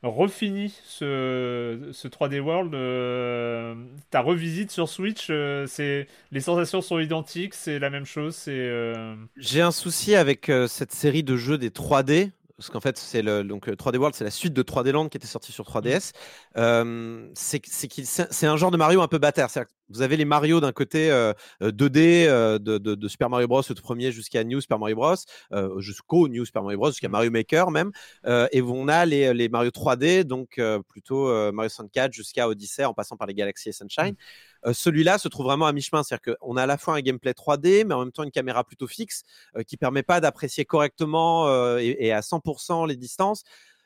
refini 0.03 0.73
ce, 0.85 1.89
ce 1.93 2.07
3D 2.07 2.39
World. 2.39 2.75
euh, 2.75 3.75
ta 4.11 4.21
revisite 4.21 4.71
sur 4.71 4.89
Switch, 4.89 5.29
euh, 5.31 5.67
c'est 5.67 6.07
les 6.33 6.41
sensations 6.41 6.83
sont 6.83 6.99
identiques, 6.99 7.55
c'est 7.55 7.79
la 7.79 7.89
même 7.91 8.05
chose, 8.05 8.35
c'est. 8.37 8.53
euh, 8.53 9.15
j'ai 9.37 9.61
un 9.63 9.73
souci 9.73 10.15
avec 10.15 10.49
euh, 10.51 10.69
cette 10.69 10.93
série 10.93 11.23
de 11.23 11.37
jeux 11.37 11.59
des 11.59 11.71
3D. 11.71 12.31
Parce 12.59 12.71
qu'en 12.71 12.81
fait, 12.81 12.99
c'est 12.99 13.23
le 13.23 13.45
donc 13.45 13.69
euh, 13.69 13.77
3D 13.77 13.99
World, 13.99 14.17
c'est 14.17 14.25
la 14.25 14.33
suite 14.33 14.53
de 14.53 14.63
3D 14.63 14.91
Land 14.91 15.09
qui 15.09 15.17
était 15.17 15.29
sortie 15.29 15.53
sur 15.53 15.65
3DS. 15.65 16.13
Euh, 16.57 17.31
c'est 17.35 17.63
c'est 17.67 17.87
qu'il- 17.87 18.05
c'est 18.05 18.27
c'est 18.33 18.49
un 18.49 18.57
genre 18.57 18.73
de 18.73 18.77
Mario 18.77 19.01
un 19.01 19.07
peu 19.07 19.19
bâtard. 19.19 19.49
Vous 19.91 20.03
avez 20.03 20.17
les 20.17 20.25
Mario 20.25 20.61
d'un 20.61 20.73
côté 20.73 21.09
euh, 21.11 21.33
euh, 21.63 21.71
2D 21.71 22.27
euh, 22.27 22.59
de, 22.59 22.79
de- 22.79 22.97
de 22.97 23.09
Super 23.09 23.31
Mario 23.31 23.47
Bros, 23.47 23.63
le 23.69 23.75
premier 23.81 24.11
jusqu'à 24.11 24.43
New 24.43 24.61
Super 24.61 24.79
Mario 24.81 24.97
Bros, 24.97 25.15
euh, 25.53 25.79
jusqu'au 25.81 26.27
New 26.29 26.45
Super 26.45 26.63
Mario 26.65 26.79
Bros, 26.79 26.91
jusqu'à 26.91 27.09
Mario 27.09 27.31
Maker 27.31 27.71
même. 27.71 27.93
Euh, 28.27 28.49
et 28.51 28.61
on 28.61 28.89
a 28.89 29.07
les, 29.07 29.33
les 29.35 29.49
Mario 29.49 29.71
3D, 29.71 30.25
donc 30.25 30.59
euh, 30.59 30.81
plutôt 30.89 31.29
euh, 31.29 31.53
Mario 31.53 31.69
64 31.69 32.13
jusqu'à 32.13 32.49
Odyssey 32.49 32.85
en 32.85 32.93
passant 32.93 33.17
par 33.17 33.29
les 33.29 33.35
Galaxies 33.35 33.69
et 33.69 33.73
Sunshine. 33.73 34.15
Euh, 34.67 34.73
Celui-là 34.73 35.19
se 35.19 35.29
trouve 35.29 35.47
vraiment 35.47 35.67
à 35.67 35.73
mi-chemin, 35.73 36.03
c'est-à-dire 36.03 36.37
qu'on 36.41 36.57
a 36.57 36.63
à 36.63 36.67
la 36.67 36.79
fois 36.79 36.95
un 36.97 37.01
gameplay 37.01 37.33
3D, 37.33 37.85
mais 37.85 37.95
en 37.95 38.01
même 38.01 38.13
temps 38.13 38.25
une 38.25 38.31
caméra 38.31 38.65
plutôt 38.65 38.87
fixe 38.87 39.23
euh, 39.57 39.63
qui 39.63 39.77
permet 39.77 40.03
pas 40.03 40.21
d'apprécier 40.21 40.65
correctement 40.65 41.47
euh, 41.49 41.79
et, 41.79 42.07
et 42.07 42.13
à 42.13 42.21
100% 42.21 42.87
les 42.87 42.97
distances. 42.97 43.45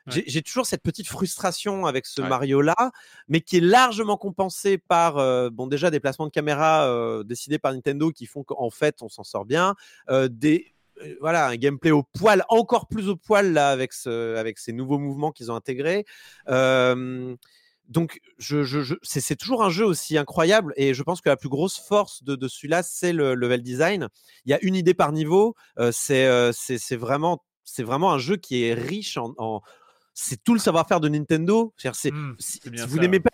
Ouais. 0.09 0.24
J'ai- 0.27 0.43
toujours 0.43 0.66
cette 0.66 0.82
petite 0.82 1.07
frustration 1.07 1.86
avec 1.86 2.07
ce 2.07 2.23
Ouais. 2.23 2.28
Mario-là, 2.28 2.90
mais 3.28 3.40
qui 3.40 3.59
est 3.59 3.61
largement 3.61 4.16
compensée 4.16 4.77
par, 4.77 5.19
euh, 5.19 5.49
bon, 5.49 5.69
déjà 5.69 5.90
des 5.93 6.01
placements 6.01 6.27
de 6.27 6.32
caméra 6.32 6.86
euh, 6.89 7.23
décidés 7.23 7.61
par 7.61 7.73
Nintendo 7.73 8.11
qui 8.11 8.27
font 8.27 8.43
qu'en 8.43 8.70
fait, 8.70 9.01
on 9.03 9.09
s'en 9.09 9.23
sort 9.23 9.44
bien. 9.44 9.77
euh, 10.11 10.27
des, 10.28 10.74
voilà, 11.20 11.47
un 11.49 11.57
gameplay 11.57 11.90
au 11.93 12.03
poil, 12.03 12.44
encore 12.49 12.86
plus 12.89 13.09
au 13.09 13.16
poil 13.16 13.53
là, 13.53 13.70
avec, 13.70 13.93
ce, 13.93 14.35
avec 14.36 14.59
ces 14.59 14.73
nouveaux 14.73 14.99
mouvements 14.99 15.31
qu'ils 15.32 15.51
ont 15.53 15.55
intégrés. 15.57 16.05
Donc, 17.88 18.20
je, 18.38 18.62
je, 18.62 18.80
je- 18.82 18.94
c'est 19.02 19.36
toujours 19.36 19.62
un 19.62 19.68
jeu 19.70 19.84
aussi 19.84 20.16
incroyable 20.16 20.72
et 20.76 20.94
je 20.94 21.02
pense 21.02 21.20
que 21.20 21.28
la 21.28 21.36
plus 21.36 21.48
grosse 21.48 21.78
force 21.78 22.22
de, 22.22 22.36
de 22.36 22.48
celui-là, 22.48 22.82
c'est 22.82 23.12
le 23.12 23.34
level 23.34 23.62
design. 23.62 24.09
Il 24.46 24.50
y 24.50 24.54
a 24.54 24.59
une 24.62 24.74
idée 24.74 24.94
par 24.94 25.12
niveau. 25.12 25.54
euh, 25.78 25.90
c'est 25.92 26.26
euh, 26.26 26.52
c'est 26.52 26.96
vraiment, 26.96 27.42
un 28.12 28.18
jeu 28.18 28.36
qui 28.36 28.64
est 28.64 28.74
riche 28.74 29.16
en. 29.18 29.34
en- 29.38 29.60
c'est 30.14 30.42
tout 30.44 30.52
le 30.54 30.60
savoir-faire 30.60 31.00
de 31.00 31.09
Nintendo. 31.09 31.72
Hmm, 32.10 32.34
si, 32.38 32.60
vous 32.86 32.98
n'aimez 33.00 33.20
pas, 33.20 33.30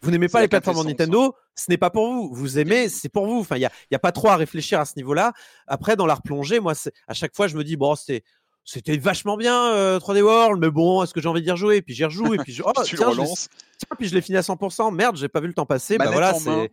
vous 0.00 0.10
n'aimez 0.10 0.28
C'est 0.28 0.32
pas 0.32 0.38
la 0.38 0.44
les 0.44 0.48
plateformes 0.48 0.78
en 0.78 0.82
quintessence, 0.84 0.98
Nintendo, 1.08 1.34
ce 1.54 1.66
n'est 1.70 1.76
pas 1.78 1.90
pour 1.90 2.10
vous. 2.12 2.34
Vous 2.34 2.58
aimez, 2.58 2.88
c'est 2.88 3.10
pour 3.10 3.26
vous. 3.26 3.38
Enfin, 3.40 3.56
il 3.56 3.60
y 3.60 3.66
a, 3.66 3.72
y 3.90 3.94
a 3.94 3.98
pas 3.98 4.12
trop 4.12 4.28
à 4.28 4.36
réfléchir 4.36 4.80
à 4.80 4.84
ce 4.86 4.94
niveau-là. 4.96 5.32
Après, 5.66 5.94
dans 5.94 6.06
la 6.06 6.14
replongée, 6.14 6.58
moi, 6.58 6.74
c'est- 6.74 6.92
à 7.06 7.12
chaque 7.14 7.36
fois, 7.36 7.48
je 7.48 7.56
me 7.56 7.64
dis 7.64 7.76
bon, 7.76 7.94
c'était 7.94 8.24
c'était 8.64 8.96
vachement 8.96 9.36
bien 9.36 9.72
euh, 9.74 9.98
3D 9.98 10.22
World, 10.22 10.60
mais 10.60 10.70
bon, 10.70 11.02
est-ce 11.02 11.12
que 11.12 11.20
j'ai 11.20 11.28
envie 11.28 11.42
d'y 11.42 11.50
rejouer? 11.50 11.76
Et 11.78 11.82
puis 11.82 11.94
j'y 11.94 12.04
rejoue, 12.04 12.34
et 12.34 12.38
puis 12.38 12.52
je, 12.52 12.62
oh, 12.66 12.72
tu 12.84 12.96
tiens, 12.96 13.06
le 13.08 13.12
je 13.12 13.16
l'ai- 13.18 13.22
relances. 13.24 13.48
tiens, 13.78 13.96
puis 13.98 14.08
je 14.08 14.14
l'ai 14.14 14.20
fini 14.20 14.38
à 14.38 14.42
100%. 14.42 14.94
Merde, 14.94 15.16
j'ai 15.16 15.28
pas 15.28 15.40
vu 15.40 15.48
le 15.48 15.54
temps 15.54 15.66
passer. 15.66 15.98
Bah 15.98 16.10
voilà, 16.10 16.32
Ouais. 16.34 16.70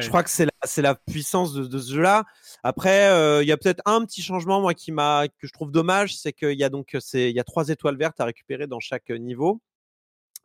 je 0.00 0.08
crois 0.08 0.22
que 0.22 0.30
c'est 0.30 0.46
la, 0.46 0.52
c'est 0.64 0.82
la 0.82 0.94
puissance 0.94 1.52
de, 1.52 1.64
de 1.66 1.78
ce 1.78 1.92
jeu-là. 1.94 2.24
Après, 2.62 3.08
euh, 3.08 3.42
il 3.42 3.48
y 3.48 3.52
a 3.52 3.56
peut-être 3.56 3.82
un 3.84 4.04
petit 4.04 4.22
changement, 4.22 4.60
moi, 4.60 4.72
qui 4.74 4.92
m'a, 4.92 5.28
que 5.28 5.46
je 5.46 5.52
trouve 5.52 5.70
dommage, 5.70 6.16
c'est 6.16 6.32
qu'il 6.32 6.58
y 6.58 6.64
a 6.64 6.68
donc, 6.70 6.96
c'est, 7.00 7.28
il 7.30 7.36
y 7.36 7.40
a 7.40 7.44
trois 7.44 7.68
étoiles 7.68 7.96
vertes 7.98 8.18
à 8.20 8.24
récupérer 8.24 8.66
dans 8.66 8.80
chaque 8.80 9.10
niveau. 9.10 9.60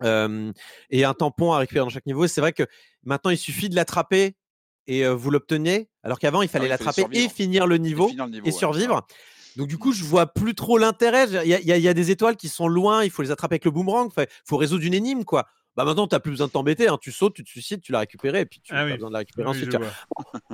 Euh, 0.04 0.52
et 0.90 1.06
un 1.06 1.14
tampon 1.14 1.54
à 1.54 1.60
récupérer 1.60 1.86
dans 1.86 1.90
chaque 1.90 2.06
niveau. 2.08 2.26
C'est 2.28 2.42
vrai 2.42 2.54
que 2.54 2.64
maintenant, 3.04 3.30
il 3.32 3.38
suffit 3.38 3.70
de 3.70 3.76
l'attraper 3.76 4.36
et 4.88 5.06
euh, 5.06 5.14
vous 5.14 5.30
l'obtenez, 5.30 5.90
alors 6.04 6.18
qu'avant, 6.18 6.42
il 6.42 6.50
fallait 6.50 6.66
Ah 6.72 6.78
fallait 6.78 6.86
l'attraper 6.86 7.02
et 7.02 7.22
survivre. 7.22 7.32
finir 7.34 7.68
le 7.68 7.78
niveau 7.78 8.10
niveau, 8.10 8.48
et 8.48 8.52
ouais. 8.52 8.52
Donc 9.56 9.68
du 9.68 9.78
coup, 9.78 9.92
je 9.92 10.04
vois 10.04 10.28
plus 10.28 10.56
trop 10.56 10.78
l'intérêt. 10.78 11.28
Il 11.46 11.48
y 11.48 11.88
a 11.88 11.94
des 11.94 12.12
étoiles 12.12 12.38
qui 12.38 12.50
sont 12.50 12.68
loin, 12.68 13.04
il 13.04 13.10
faut 13.10 13.22
les 13.22 13.32
attraper 13.32 13.56
avec 13.56 13.66
le 13.66 13.72
boomerang. 13.72 14.12
Il 14.18 14.26
faut 14.46 14.58
résoudre 14.58 14.86
une 14.86 14.94
énigme, 14.94 15.24
quoi. 15.24 15.48
Bah 15.78 15.86
maintenant, 15.86 16.08
tu 16.08 16.20
plus 16.20 16.32
besoin 16.32 16.48
de 16.48 16.52
t'embêter. 16.52 16.88
hein. 16.90 16.98
Tu 17.02 17.12
sautes, 17.12 17.34
tu 17.34 17.44
te 17.44 17.50
suicides, 17.50 17.82
tu 17.82 17.92
l'as 17.92 18.00
récupéré, 18.00 18.42
et 18.42 18.46
puis 18.46 18.60
tu 18.62 18.74
Ah 18.74 18.82
as 18.82 18.86
oui. 18.86 18.94
besoin 18.94 19.10
de 19.10 19.14
la 19.14 19.20
récupérer 19.20 19.50
Oui, 19.50 19.56
ensuite. 19.56 19.76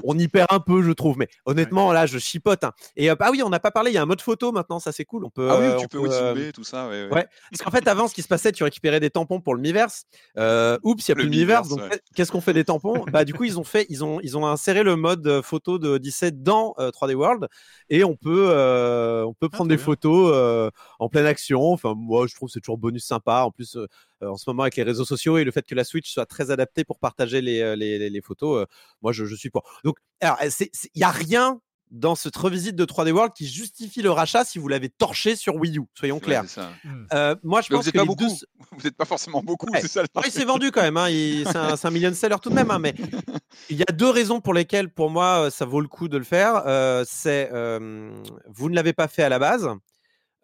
On 0.03 0.17
y 0.17 0.27
perd 0.27 0.47
un 0.51 0.59
peu, 0.59 0.81
je 0.83 0.91
trouve. 0.91 1.17
Mais 1.17 1.27
honnêtement, 1.45 1.91
là, 1.91 2.05
je 2.05 2.17
chipote. 2.19 2.63
hein. 2.63 2.71
Et 2.95 3.09
euh, 3.09 3.15
ah 3.19 3.31
oui, 3.31 3.41
on 3.43 3.49
n'a 3.49 3.59
pas 3.59 3.71
parlé. 3.71 3.91
Il 3.91 3.93
y 3.95 3.97
a 3.97 4.01
un 4.01 4.05
mode 4.05 4.21
photo 4.21 4.51
maintenant, 4.51 4.79
ça 4.79 4.91
c'est 4.91 5.05
cool. 5.05 5.25
On 5.25 5.29
peut. 5.29 5.49
Ah 5.51 5.59
oui, 5.59 5.65
euh, 5.65 5.77
tu 5.77 5.85
on 5.85 5.87
peux 5.87 6.01
peut, 6.07 6.13
euh, 6.13 6.51
tout 6.51 6.63
ça. 6.63 6.87
Ouais, 6.87 7.05
ouais. 7.07 7.13
Ouais, 7.13 7.27
parce 7.51 7.63
qu'en 7.63 7.71
fait, 7.71 7.87
avant, 7.87 8.07
ce 8.07 8.13
qui 8.13 8.21
se 8.21 8.27
passait, 8.27 8.51
tu 8.51 8.63
récupérais 8.63 8.99
des 8.99 9.09
tampons 9.09 9.41
pour 9.41 9.55
le 9.55 9.61
Miiverse. 9.61 10.05
Euh, 10.37 10.77
oups, 10.83 11.07
il 11.07 11.11
n'y 11.11 11.13
a 11.13 11.15
Le 11.15 11.21
plus 11.23 11.29
de 11.31 11.35
Miiverse. 11.35 11.69
Donc, 11.69 11.79
ouais. 11.79 11.99
qu'est-ce 12.15 12.31
qu'on 12.31 12.41
fait 12.41 12.53
des 12.53 12.63
tampons? 12.65 13.03
Bah, 13.11 13.25
du 13.25 13.33
coup, 13.33 13.43
ils 13.43 13.59
ont 13.59 13.63
fait, 13.63 13.85
ils 13.89 14.03
ont, 14.03 14.19
ils 14.21 14.37
ont 14.37 14.45
inséré 14.45 14.83
le 14.83 14.95
mode 14.95 15.25
euh, 15.27 15.41
photo 15.41 15.79
de 15.79 15.97
17 15.97 16.43
dans 16.43 16.75
euh, 16.79 16.91
3D 16.91 17.15
World, 17.15 17.47
et 17.89 18.03
on 18.03 18.15
peut, 18.15 18.47
euh, 18.49 19.25
on 19.25 19.33
peut 19.33 19.49
prendre 19.49 19.67
trop 19.69 19.69
des 19.69 19.75
bien. 19.77 19.85
photos 19.85 20.31
euh, 20.33 20.69
en 20.99 21.09
pleine 21.09 21.25
action. 21.25 21.71
Enfin, 21.71 21.93
moi, 21.97 22.27
je 22.27 22.35
trouve 22.35 22.49
que 22.49 22.53
c'est 22.53 22.59
toujours 22.61 22.77
bonus 22.77 23.05
sympa. 23.05 23.41
En 23.45 23.51
plus, 23.51 23.77
en 24.21 24.37
ce 24.37 24.49
moment, 24.49 24.63
avec 24.63 24.75
les 24.75 24.83
réseaux 24.83 25.05
sociaux 25.05 25.37
et 25.37 25.43
le 25.43 25.51
fait 25.51 25.65
que 25.65 25.75
la 25.75 25.83
Switch 25.83 26.11
soit 26.11 26.25
très 26.25 26.51
adaptée 26.51 26.83
pour 26.83 26.99
partager 26.99 27.41
les, 27.41 27.61
euh, 27.61 27.75
les, 27.75 27.97
les- 27.99 28.09
les 28.09 28.21
photos, 28.21 28.63
euh, 28.63 28.65
moi, 29.01 29.11
je, 29.11 29.25
je 29.25 29.35
suis 29.35 29.49
pour. 29.49 29.63
Donc, 29.83 29.97
alors, 30.21 30.37
il 30.41 30.67
n'y 30.95 31.03
a 31.03 31.11
rien 31.11 31.59
dans 31.89 32.15
cette 32.15 32.35
revisite 32.35 32.75
de 32.75 32.83
3D 32.83 33.11
World 33.13 33.31
qui 33.33 33.47
justifie 33.47 34.01
le 34.01 34.11
rachat 34.11 34.43
si 34.43 34.59
vous 34.59 34.67
l'avez 34.67 34.89
torché 34.89 35.37
sur 35.37 35.55
Wii 35.55 35.77
U. 35.77 35.83
Soyons 35.93 36.15
Ouais, 36.15 36.21
clairs. 36.21 36.43
Hmm. 36.83 37.05
Euh, 37.13 37.33
moi, 37.43 37.61
je 37.61 37.67
Mais 37.69 37.77
pense 37.77 37.85
vous 37.85 37.87
n'êtes 37.87 37.93
que 37.93 37.97
pas 37.97 38.03
les 38.03 38.07
beaucoup. 38.07 38.27
deux- 38.27 38.45
Vous 38.77 38.83
n'êtes 38.83 38.97
pas 38.97 39.05
forcément 39.05 39.41
beaucoup, 39.41 39.71
Ouais. 39.71 39.79
c'est 39.79 39.87
ça. 39.87 40.01
le 40.01 40.07
Ah, 40.15 40.21
il 40.25 40.31
s'est 40.31 40.43
vendu 40.43 40.71
quand 40.71 40.81
même. 40.81 40.97
hein, 40.97 41.07
il- 41.09 41.45
C'est 41.49 41.55
un, 41.55 41.77
c'est 41.77 41.87
un 41.87 41.91
million 41.91 42.09
de 42.09 42.15
sellers 42.15 42.35
tout 42.41 42.49
de 42.49 42.55
même. 42.55 42.71
hein, 42.71 42.79
mais 42.79 42.93
il 43.69 43.77
y 43.77 43.83
a 43.83 43.93
deux 43.93 44.09
raisons 44.09 44.41
pour 44.41 44.53
lesquelles, 44.53 44.89
pour 44.89 45.09
moi, 45.09 45.45
euh, 45.45 45.49
ça 45.49 45.63
vaut 45.63 45.79
le 45.79 45.87
coup 45.87 46.09
de 46.09 46.17
le 46.17 46.25
faire. 46.25 46.63
Euh, 46.65 47.05
c'est 47.07 47.49
euh, 47.53 48.11
vous 48.47 48.69
ne 48.69 48.75
l'avez 48.75 48.91
pas 48.91 49.07
fait 49.07 49.23
à 49.23 49.29
la 49.29 49.39
base. 49.39 49.69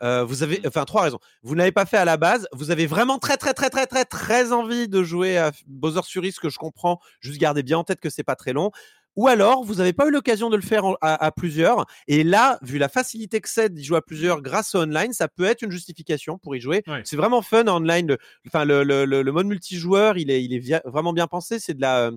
Euh, 0.03 0.23
vous 0.25 0.43
avez, 0.43 0.61
enfin, 0.67 0.83
trois 0.85 1.03
raisons. 1.03 1.19
Vous 1.43 1.53
ne 1.53 1.59
l'avez 1.59 1.71
pas 1.71 1.85
fait 1.85 1.97
à 1.97 2.05
la 2.05 2.17
base. 2.17 2.47
Vous 2.51 2.71
avez 2.71 2.85
vraiment 2.85 3.19
très, 3.19 3.37
très, 3.37 3.53
très, 3.53 3.69
très, 3.69 3.85
très, 3.87 4.05
très 4.05 4.51
envie 4.51 4.87
de 4.89 5.01
jouer 5.03 5.37
à 5.37 5.51
Bowser's 5.65 6.09
Fury, 6.09 6.31
ce 6.31 6.39
que 6.39 6.49
je 6.49 6.57
comprends. 6.59 6.99
Juste 7.21 7.39
gardez 7.39 7.63
bien 7.63 7.77
en 7.77 7.83
tête 7.83 7.99
que 8.01 8.09
c'est 8.09 8.23
pas 8.23 8.35
très 8.35 8.51
long. 8.53 8.71
Ou 9.15 9.27
alors, 9.27 9.63
vous 9.63 9.75
n'avez 9.75 9.93
pas 9.93 10.07
eu 10.07 10.11
l'occasion 10.11 10.49
de 10.49 10.55
le 10.55 10.63
faire 10.63 10.85
en- 10.85 10.95
à, 10.99 11.23
à 11.23 11.31
plusieurs. 11.31 11.85
Et 12.07 12.23
là, 12.23 12.57
vu 12.63 12.79
la 12.79 12.89
facilité 12.89 13.41
que 13.41 13.47
c'est 13.47 13.71
d'y 13.71 13.83
jouer 13.83 13.97
à 13.97 14.01
plusieurs 14.01 14.41
grâce 14.41 14.73
au 14.73 14.79
online, 14.81 15.13
ça 15.13 15.27
peut 15.27 15.43
être 15.45 15.61
une 15.61 15.69
justification 15.69 16.39
pour 16.39 16.55
y 16.55 16.59
jouer. 16.59 16.81
Ouais. 16.87 17.01
C'est 17.05 17.15
vraiment 17.15 17.43
fun 17.43 17.67
en 17.67 17.77
online. 17.79 18.07
Le, 18.07 18.17
enfin, 18.47 18.65
le, 18.65 18.83
le- 18.83 19.05
le- 19.05 19.21
le 19.21 19.31
mode 19.31 19.45
multijoueur, 19.45 20.17
il 20.17 20.31
est, 20.31 20.43
il 20.43 20.53
est 20.55 20.81
vraiment 20.85 21.13
bien 21.13 21.27
pensé. 21.27 21.59
C'est 21.59 21.75
de 21.75 21.81
la 21.81 22.07
euh, 22.07 22.11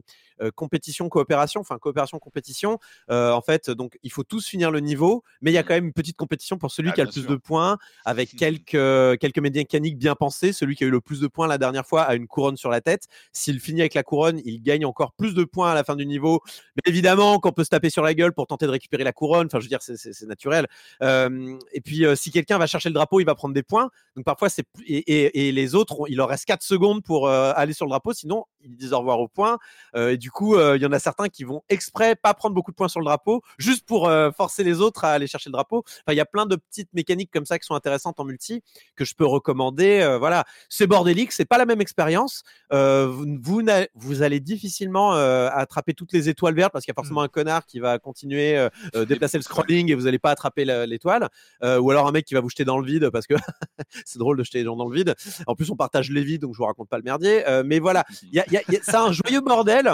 compétition, 0.54 1.08
coopération, 1.08 1.60
enfin 1.60 1.78
coopération, 1.78 2.18
compétition. 2.18 2.78
Euh, 3.10 3.32
en 3.32 3.40
fait, 3.40 3.70
donc 3.70 3.98
il 4.02 4.10
faut 4.12 4.24
tous 4.24 4.46
finir 4.46 4.70
le 4.70 4.80
niveau, 4.80 5.22
mais 5.42 5.50
il 5.50 5.54
y 5.54 5.58
a 5.58 5.62
quand 5.62 5.74
même 5.74 5.86
une 5.86 5.92
petite 5.92 6.16
compétition 6.16 6.58
pour 6.58 6.70
celui 6.70 6.90
Ah, 6.90 6.92
qui 6.92 7.00
a 7.00 7.04
le 7.04 7.10
plus 7.10 7.22
sûr. 7.22 7.30
de 7.30 7.36
points, 7.36 7.78
avec 8.04 8.36
quelques 8.36 8.74
euh, 8.74 9.16
quelques 9.16 9.38
mécaniques 9.38 9.98
bien 9.98 10.14
pensées. 10.14 10.52
Celui 10.52 10.76
qui 10.76 10.84
a 10.84 10.86
eu 10.86 10.90
le 10.90 11.00
plus 11.00 11.20
de 11.20 11.26
points 11.26 11.46
la 11.46 11.58
dernière 11.58 11.86
fois 11.86 12.02
a 12.02 12.14
une 12.14 12.26
couronne 12.26 12.56
sur 12.56 12.70
la 12.70 12.80
tête. 12.80 13.06
S'il 13.32 13.60
finit 13.60 13.80
avec 13.80 13.94
la 13.94 14.02
couronne, 14.02 14.40
il 14.44 14.62
gagne 14.62 14.84
encore 14.84 15.12
plus 15.12 15.34
de 15.34 15.44
points 15.44 15.70
à 15.70 15.74
la 15.74 15.84
fin 15.84 15.96
du 15.96 16.06
niveau. 16.06 16.40
Mais 16.76 16.82
évidemment 16.90 17.38
qu'on 17.40 17.52
peut 17.52 17.64
se 17.64 17.70
taper 17.70 17.90
sur 17.90 18.02
la 18.02 18.14
gueule 18.14 18.32
pour 18.32 18.46
tenter 18.46 18.66
de 18.66 18.70
récupérer 18.70 19.04
la 19.04 19.12
couronne. 19.12 19.46
Enfin, 19.46 19.58
je 19.60 19.64
veux 19.64 19.68
dire, 19.68 19.82
c'est- 19.82 20.26
naturel. 20.26 20.66
Euh, 21.02 21.56
et 21.72 21.80
puis, 21.80 22.04
euh, 22.04 22.14
si 22.16 22.30
quelqu'un 22.30 22.58
va 22.58 22.66
chercher 22.66 22.88
le 22.88 22.94
drapeau, 22.94 23.20
il 23.20 23.24
va 23.24 23.34
prendre 23.34 23.54
des 23.54 23.62
points. 23.62 23.90
Donc 24.16 24.24
parfois, 24.24 24.48
c'est 24.48 24.64
et, 24.86 24.96
et- 24.98 25.48
et 25.48 25.52
les 25.52 25.74
autres, 25.74 25.96
il 26.08 26.16
leur 26.16 26.28
reste 26.28 26.44
4 26.46 26.62
secondes 26.62 27.02
pour 27.04 27.28
euh, 27.28 27.52
aller 27.54 27.72
sur 27.72 27.86
le 27.86 27.90
drapeau. 27.90 28.12
Sinon, 28.12 28.44
ils 28.62 28.76
disent 28.76 28.92
au 28.92 28.98
revoir 28.98 29.20
au 29.20 29.28
point. 29.28 29.58
Euh, 29.94 30.10
et 30.12 30.16
du 30.16 30.25
coup, 30.30 30.56
euh, 30.56 30.76
il 30.76 30.82
y 30.82 30.86
en 30.86 30.92
a 30.92 30.98
certains 30.98 31.28
qui 31.28 31.44
vont 31.44 31.62
exprès 31.68 32.14
pas 32.16 32.34
prendre 32.34 32.54
beaucoup 32.54 32.70
de 32.70 32.76
points 32.76 32.88
sur 32.88 33.00
le 33.00 33.04
drapeau, 33.06 33.42
juste 33.58 33.86
pour 33.86 34.08
euh, 34.08 34.30
forcer 34.30 34.64
les 34.64 34.80
autres 34.80 35.04
à 35.04 35.12
aller 35.12 35.26
chercher 35.26 35.50
le 35.50 35.52
drapeau. 35.52 35.84
Enfin, 35.86 36.12
il 36.12 36.16
y 36.16 36.20
a 36.20 36.24
plein 36.26 36.46
de 36.46 36.56
petites 36.56 36.92
mécaniques 36.94 37.30
comme 37.32 37.46
ça 37.46 37.58
qui 37.58 37.66
sont 37.66 37.74
intéressantes 37.74 38.18
en 38.20 38.24
multi 38.24 38.62
que 38.96 39.04
je 39.04 39.14
peux 39.14 39.26
recommander. 39.26 40.00
Euh, 40.00 40.18
voilà, 40.18 40.44
c'est 40.68 40.86
bordélique, 40.86 41.32
c'est 41.32 41.44
pas 41.44 41.58
la 41.58 41.66
même 41.66 41.80
expérience. 41.80 42.42
Vous, 42.70 43.26
vous, 43.42 43.62
n'a- 43.62 43.86
vous 43.94 44.22
allez 44.22 44.40
difficilement 44.40 45.12
attraper 45.12 45.94
toutes 45.94 46.12
les 46.12 46.28
étoiles 46.28 46.54
vertes 46.54 46.72
parce 46.72 46.84
qu'il 46.84 46.92
y 46.92 46.96
a 46.96 47.00
forcément 47.00 47.22
un 47.22 47.28
connard 47.28 47.66
qui 47.66 47.78
va 47.80 47.98
continuer 47.98 48.56
euh, 48.56 48.68
euh, 48.94 49.04
déplacer 49.04 49.38
le 49.38 49.42
scrolling 49.42 49.90
et 49.90 49.94
vous 49.94 50.06
allez 50.06 50.18
pas 50.18 50.30
attraper 50.30 50.64
l'étoile. 50.86 51.28
Euh, 51.62 51.78
ou 51.78 51.90
alors 51.90 52.06
un 52.06 52.12
mec 52.12 52.24
qui 52.24 52.34
va 52.34 52.40
vous 52.40 52.50
jeter 52.50 52.64
dans 52.64 52.78
le 52.78 52.86
vide 52.86 53.10
parce 53.10 53.26
que 53.26 53.34
c'est 54.04 54.18
drôle 54.18 54.36
de 54.38 54.44
jeter 54.44 54.58
les 54.58 54.64
gens 54.64 54.76
dans 54.76 54.88
le 54.88 54.94
vide. 54.94 55.14
En 55.46 55.54
plus, 55.54 55.70
on 55.70 55.76
partage 55.76 56.10
les 56.10 56.22
vides, 56.24 56.42
donc 56.42 56.52
je 56.54 56.58
vous 56.58 56.64
raconte 56.64 56.88
pas 56.88 56.96
le 56.98 57.02
merdier. 57.04 57.44
Mais 57.64 57.78
voilà, 57.78 58.04
il 58.22 58.34
y 58.34 58.40
a- 58.40 58.44
y 58.50 58.56
a- 58.56 58.62
y 58.68 58.76
a- 58.76 58.80
c'est 58.82 58.94
un 58.96 59.12
joyeux 59.12 59.40
bordel. 59.40 59.90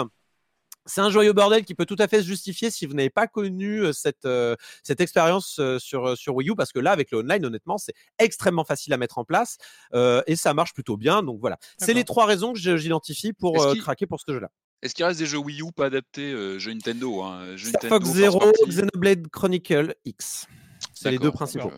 C'est 0.85 1.01
un 1.01 1.09
joyeux 1.09 1.33
bordel 1.33 1.63
qui 1.63 1.75
peut 1.75 1.85
tout 1.85 1.95
à 1.99 2.07
fait 2.07 2.21
se 2.21 2.27
justifier 2.27 2.69
si 2.69 2.85
vous 2.85 2.93
n'avez 2.93 3.09
pas 3.09 3.27
connu 3.27 3.93
cette, 3.93 4.25
euh, 4.25 4.55
cette 4.83 4.99
expérience 5.01 5.57
euh, 5.59 5.79
sur, 5.79 6.17
sur 6.17 6.35
Wii 6.35 6.49
U, 6.49 6.55
parce 6.55 6.71
que 6.71 6.79
là, 6.79 6.91
avec 6.91 7.11
le 7.11 7.19
online, 7.19 7.45
honnêtement, 7.45 7.77
c'est 7.77 7.93
extrêmement 8.19 8.65
facile 8.65 8.93
à 8.93 8.97
mettre 8.97 9.17
en 9.17 9.25
place 9.25 9.57
euh, 9.93 10.21
et 10.27 10.35
ça 10.35 10.53
marche 10.53 10.73
plutôt 10.73 10.97
bien. 10.97 11.23
Donc 11.23 11.39
voilà, 11.39 11.57
c'est 11.77 11.93
les 11.93 12.03
trois 12.03 12.25
raisons 12.25 12.53
que 12.53 12.59
j'identifie 12.59 13.33
pour 13.33 13.75
craquer 13.77 14.05
pour 14.05 14.19
ce 14.19 14.31
jeu-là. 14.33 14.49
Est-ce 14.81 14.93
qu'il 14.93 15.05
reste 15.05 15.19
des 15.19 15.25
jeux 15.25 15.37
Wii 15.37 15.61
U 15.61 15.71
pas 15.71 15.85
adaptés, 15.85 16.31
jeux 16.59 16.73
Nintendo 16.73 17.21
hein, 17.21 17.55
jeux 17.55 17.69
Star 17.69 17.83
Nintendo, 17.83 18.05
Fox 18.05 18.17
Zero, 18.17 18.51
Xenoblade 18.67 19.27
Chronicle 19.29 19.95
X. 20.03 20.47
C'est 20.93 21.11
les 21.11 21.19
deux 21.19 21.31
principaux. 21.31 21.71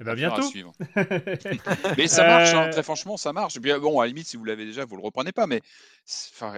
Eh 0.00 0.04
ben, 0.04 0.14
bientôt. 0.14 0.42
Mais 1.96 2.08
ça 2.08 2.26
marche, 2.26 2.52
hein, 2.52 2.66
Euh, 2.66 2.70
très 2.72 2.82
franchement, 2.82 3.16
ça 3.16 3.32
marche. 3.32 3.56
Et 3.56 3.60
puis, 3.60 3.72
bon, 3.80 4.00
à 4.00 4.04
la 4.04 4.08
limite, 4.08 4.26
si 4.26 4.36
vous 4.36 4.44
l'avez 4.44 4.64
déjà, 4.64 4.84
vous 4.84 4.96
le 4.96 5.02
reprenez 5.02 5.32
pas. 5.32 5.46
Mais 5.46 5.60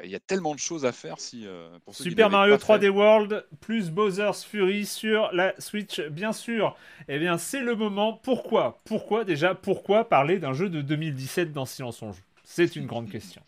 il 0.05 0.11
y 0.11 0.15
a 0.15 0.21
tellement 0.21 0.55
de 0.55 0.59
choses 0.59 0.87
à 0.87 0.93
faire 0.93 1.19
si. 1.19 1.47
euh, 1.47 1.69
pour 1.85 1.95
ceux 1.95 2.05
qui 2.05 2.11
Super 2.11 2.31
Mario 2.31 2.57
pas 2.57 2.79
fait. 2.79 2.87
3D 2.87 2.89
World 2.89 3.47
plus 3.61 3.91
Bowser's 3.91 4.45
Fury 4.45 4.87
sur 4.87 5.31
la 5.33 5.55
Switch, 5.61 6.01
bien 6.01 6.33
sûr. 6.33 6.77
Eh 7.09 7.19
bien, 7.19 7.37
c'est 7.39 7.61
le 7.61 7.77
moment. 7.77 8.15
Pourquoi? 8.15 8.81
Pourquoi 8.85 9.25
déjà 9.25 9.55
Pourquoi 9.55 10.09
parler 10.09 10.39
d'un 10.39 10.53
jeu 10.55 10.69
de 10.69 10.81
2017 10.81 11.53
dans 11.53 11.67
Silence 11.67 12.01
on 12.03 12.13
joue 12.13 12.23
C'est 12.45 12.75
une 12.77 12.87
grande 12.87 13.11
question. 13.11 13.43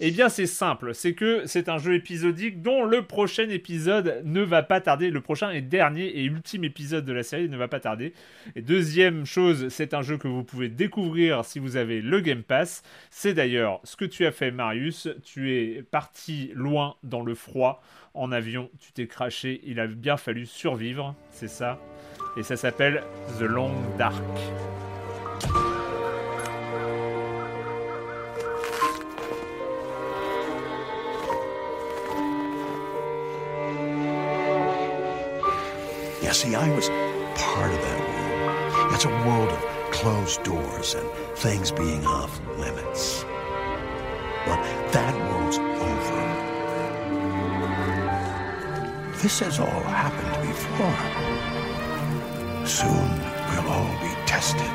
Eh 0.00 0.10
bien, 0.10 0.28
c'est 0.28 0.46
simple. 0.46 0.94
C'est 0.94 1.14
que 1.14 1.42
c'est 1.46 1.68
un 1.68 1.78
jeu 1.78 1.94
épisodique 1.94 2.62
dont 2.62 2.84
le 2.84 3.02
prochain 3.02 3.48
épisode 3.48 4.22
ne 4.24 4.42
va 4.42 4.62
pas 4.62 4.80
tarder. 4.80 5.10
Le 5.10 5.20
prochain 5.20 5.50
et 5.50 5.60
dernier 5.60 6.06
et 6.06 6.24
ultime 6.24 6.64
épisode 6.64 7.04
de 7.04 7.12
la 7.12 7.22
série 7.22 7.48
ne 7.48 7.56
va 7.56 7.68
pas 7.68 7.80
tarder. 7.80 8.12
Et 8.54 8.62
deuxième 8.62 9.24
chose, 9.24 9.68
c'est 9.68 9.94
un 9.94 10.02
jeu 10.02 10.16
que 10.16 10.28
vous 10.28 10.44
pouvez 10.44 10.68
découvrir 10.68 11.44
si 11.44 11.58
vous 11.58 11.76
avez 11.76 12.00
le 12.00 12.20
Game 12.20 12.42
Pass. 12.42 12.82
C'est 13.10 13.34
d'ailleurs 13.34 13.80
ce 13.84 13.96
que 13.96 14.04
tu 14.04 14.26
as 14.26 14.32
fait, 14.32 14.50
Marius. 14.50 15.08
Tu 15.24 15.54
es 15.54 15.82
parti 15.82 16.52
loin 16.54 16.96
dans 17.02 17.22
le 17.22 17.34
froid 17.34 17.82
en 18.14 18.32
avion. 18.32 18.70
Tu 18.80 18.92
t'es 18.92 19.06
craché. 19.06 19.60
Il 19.64 19.80
a 19.80 19.86
bien 19.86 20.16
fallu 20.16 20.46
survivre. 20.46 21.14
C'est 21.30 21.48
ça. 21.48 21.80
Et 22.36 22.42
ça 22.42 22.56
s'appelle 22.56 23.02
The 23.38 23.42
Long 23.42 23.72
Dark. 23.98 24.22
Yeah, 36.28 36.34
see, 36.34 36.54
I 36.54 36.68
was 36.76 36.90
part 37.40 37.72
of 37.72 37.80
that 37.80 38.00
world. 38.06 38.92
That's 38.92 39.06
a 39.06 39.14
world 39.26 39.48
of 39.48 39.62
closed 39.92 40.42
doors 40.42 40.94
and 40.94 41.08
things 41.38 41.72
being 41.72 42.04
off 42.04 42.38
limits. 42.58 43.24
But 44.44 44.60
that 44.92 45.14
world's 45.24 45.56
over. 45.56 46.20
This 49.22 49.40
has 49.40 49.58
all 49.58 49.80
happened 50.04 50.36
before. 50.46 51.00
Soon 52.66 53.08
we'll 53.48 53.72
all 53.72 53.96
be 54.02 54.12
tested. 54.26 54.74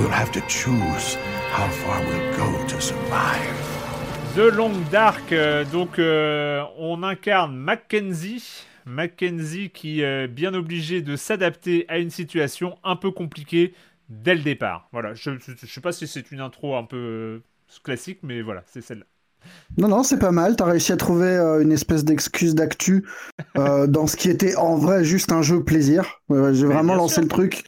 We'll 0.00 0.08
have 0.08 0.32
to 0.32 0.40
choose 0.48 1.14
how 1.52 1.68
far 1.68 2.00
we'll 2.06 2.36
go 2.36 2.66
to 2.66 2.80
survive. 2.80 4.34
The 4.34 4.50
Long 4.50 4.82
Dark, 4.90 5.30
euh, 5.30 5.62
donc 5.62 6.00
euh, 6.00 6.64
on 6.76 7.04
incarne 7.04 7.54
Mackenzie. 7.54 8.66
Mackenzie 8.88 9.70
qui 9.70 10.00
est 10.02 10.28
bien 10.28 10.54
obligé 10.54 11.02
de 11.02 11.16
s'adapter 11.16 11.84
à 11.88 11.98
une 11.98 12.10
situation 12.10 12.78
un 12.84 12.96
peu 12.96 13.10
compliquée 13.10 13.74
dès 14.08 14.34
le 14.34 14.42
départ. 14.42 14.88
Voilà, 14.92 15.14
je, 15.14 15.32
je 15.38 15.66
sais 15.66 15.80
pas 15.80 15.92
si 15.92 16.06
c'est 16.06 16.30
une 16.32 16.40
intro 16.40 16.76
un 16.76 16.84
peu 16.84 16.96
euh, 16.96 17.42
classique, 17.84 18.20
mais 18.22 18.42
voilà, 18.42 18.62
c'est 18.66 18.80
celle-là. 18.80 19.04
Non, 19.76 19.88
non, 19.88 20.02
c'est 20.02 20.18
pas 20.18 20.32
mal. 20.32 20.56
T'as 20.56 20.64
réussi 20.64 20.92
à 20.92 20.96
trouver 20.96 21.26
euh, 21.28 21.60
une 21.62 21.72
espèce 21.72 22.04
d'excuse 22.04 22.54
d'actu 22.54 23.06
euh, 23.56 23.86
dans 23.86 24.06
ce 24.06 24.16
qui 24.16 24.30
était 24.30 24.56
en 24.56 24.76
vrai 24.76 25.04
juste 25.04 25.32
un 25.32 25.42
jeu 25.42 25.62
plaisir. 25.62 26.20
Ouais, 26.28 26.54
J'ai 26.54 26.66
vraiment 26.66 26.94
lancé 26.94 27.20
sûr. 27.20 27.22
le 27.22 27.28
truc 27.28 27.64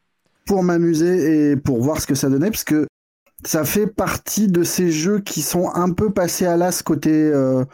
pour 0.47 0.63
m'amuser 0.63 1.53
et 1.53 1.57
pour 1.57 1.81
voir 1.81 2.01
ce 2.01 2.07
que 2.07 2.15
ça 2.15 2.29
donnait, 2.29 2.51
parce 2.51 2.65
que 2.65 2.87
ça 3.45 3.65
fait 3.65 3.87
partie 3.87 4.49
de 4.49 4.65
ces 4.65 4.91
jeux 4.93 5.21
qui 5.21 5.43
sont 5.43 5.71
un 5.75 5.93
peu 5.93 6.13
passés 6.13 6.47
à 6.47 6.57
l'as 6.57 6.83
côté 6.83 7.11
euh, 7.13 7.65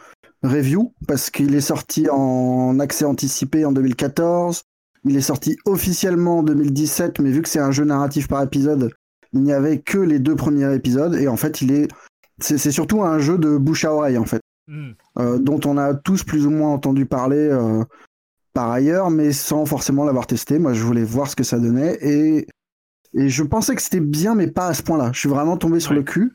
review, 0.43 0.93
parce 1.07 1.29
qu'il 1.29 1.55
est 1.55 1.61
sorti 1.61 2.07
en 2.09 2.79
accès 2.79 3.05
anticipé 3.05 3.65
en 3.65 3.71
2014, 3.71 4.63
il 5.05 5.15
est 5.15 5.21
sorti 5.21 5.57
officiellement 5.65 6.39
en 6.39 6.43
2017, 6.43 7.19
mais 7.19 7.31
vu 7.31 7.41
que 7.41 7.49
c'est 7.49 7.59
un 7.59 7.71
jeu 7.71 7.85
narratif 7.85 8.27
par 8.27 8.41
épisode, 8.43 8.91
il 9.33 9.41
n'y 9.41 9.53
avait 9.53 9.79
que 9.79 9.97
les 9.97 10.19
deux 10.19 10.35
premiers 10.35 10.73
épisodes, 10.73 11.15
et 11.15 11.27
en 11.27 11.37
fait, 11.37 11.61
il 11.61 11.71
est, 11.71 11.87
c'est 12.39 12.57
c'est 12.57 12.71
surtout 12.71 13.03
un 13.03 13.19
jeu 13.19 13.37
de 13.37 13.57
bouche 13.57 13.85
à 13.85 13.93
oreille, 13.93 14.17
en 14.17 14.25
fait, 14.25 14.41
Hmm. 14.69 14.91
euh, 15.17 15.37
dont 15.39 15.61
on 15.65 15.77
a 15.77 15.93
tous 15.93 16.23
plus 16.25 16.45
ou 16.45 16.49
moins 16.49 16.71
entendu 16.73 17.05
parler 17.05 17.37
euh, 17.37 17.85
par 18.53 18.69
ailleurs, 18.69 19.09
mais 19.09 19.31
sans 19.31 19.65
forcément 19.65 20.03
l'avoir 20.03 20.27
testé. 20.27 20.59
Moi, 20.59 20.73
je 20.73 20.83
voulais 20.83 21.05
voir 21.05 21.29
ce 21.29 21.37
que 21.37 21.43
ça 21.43 21.57
donnait, 21.57 21.97
et, 22.01 22.47
et 23.13 23.29
je 23.29 23.43
pensais 23.43 23.75
que 23.75 23.81
c'était 23.81 24.01
bien, 24.01 24.35
mais 24.35 24.47
pas 24.47 24.67
à 24.67 24.73
ce 24.73 24.83
point-là. 24.83 25.11
Je 25.13 25.19
suis 25.19 25.29
vraiment 25.29 25.55
tombé 25.55 25.79
sur 25.79 25.91
Ouais. 25.91 25.97
le 25.99 26.03
cul. 26.03 26.33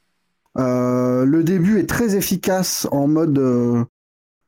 Euh, 0.58 1.24
le 1.24 1.42
début 1.42 1.78
est 1.78 1.88
très 1.88 2.14
efficace 2.14 2.86
en 2.90 3.06
mode 3.08 3.38
euh, 3.38 3.84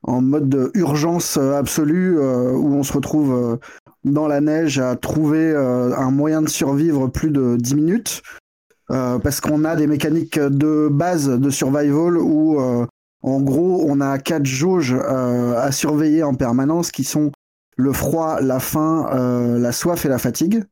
en 0.03 0.21
mode 0.21 0.51
de 0.51 0.71
urgence 0.75 1.39
absolue 1.39 2.19
euh, 2.19 2.53
où 2.53 2.75
on 2.75 2.83
se 2.83 2.93
retrouve 2.93 3.59
dans 4.05 4.29
la 4.29 4.43
neige 4.43 4.79
à 4.79 4.97
trouver 4.97 5.57
un 5.57 6.11
moyen 6.11 6.43
de 6.43 6.49
survivre 6.49 7.09
plus 7.09 7.31
de 7.31 7.57
10 7.57 7.75
minutes 7.75 8.23
parce 8.89 9.41
qu'on 9.41 9.65
a 9.65 9.77
des 9.77 9.87
mécaniques 9.87 10.39
de 10.39 10.89
base 10.93 11.27
de 11.31 11.49
survival 11.49 12.19
où 12.19 12.61
en 13.23 13.41
gros 13.41 13.83
on 13.89 14.03
a 14.03 14.19
quatre 14.19 14.45
jauges 14.45 14.93
à 14.93 15.73
surveiller 15.73 16.23
en 16.23 16.35
permanence 16.35 16.93
qui 16.93 17.03
sont 17.03 17.33
le 17.79 17.95
froid, 17.95 18.43
la 18.43 18.61
faim, 18.61 19.09
la 19.59 19.73
soif 19.73 20.05
et 20.05 20.11
la 20.11 20.19
fatigue. 20.19 20.65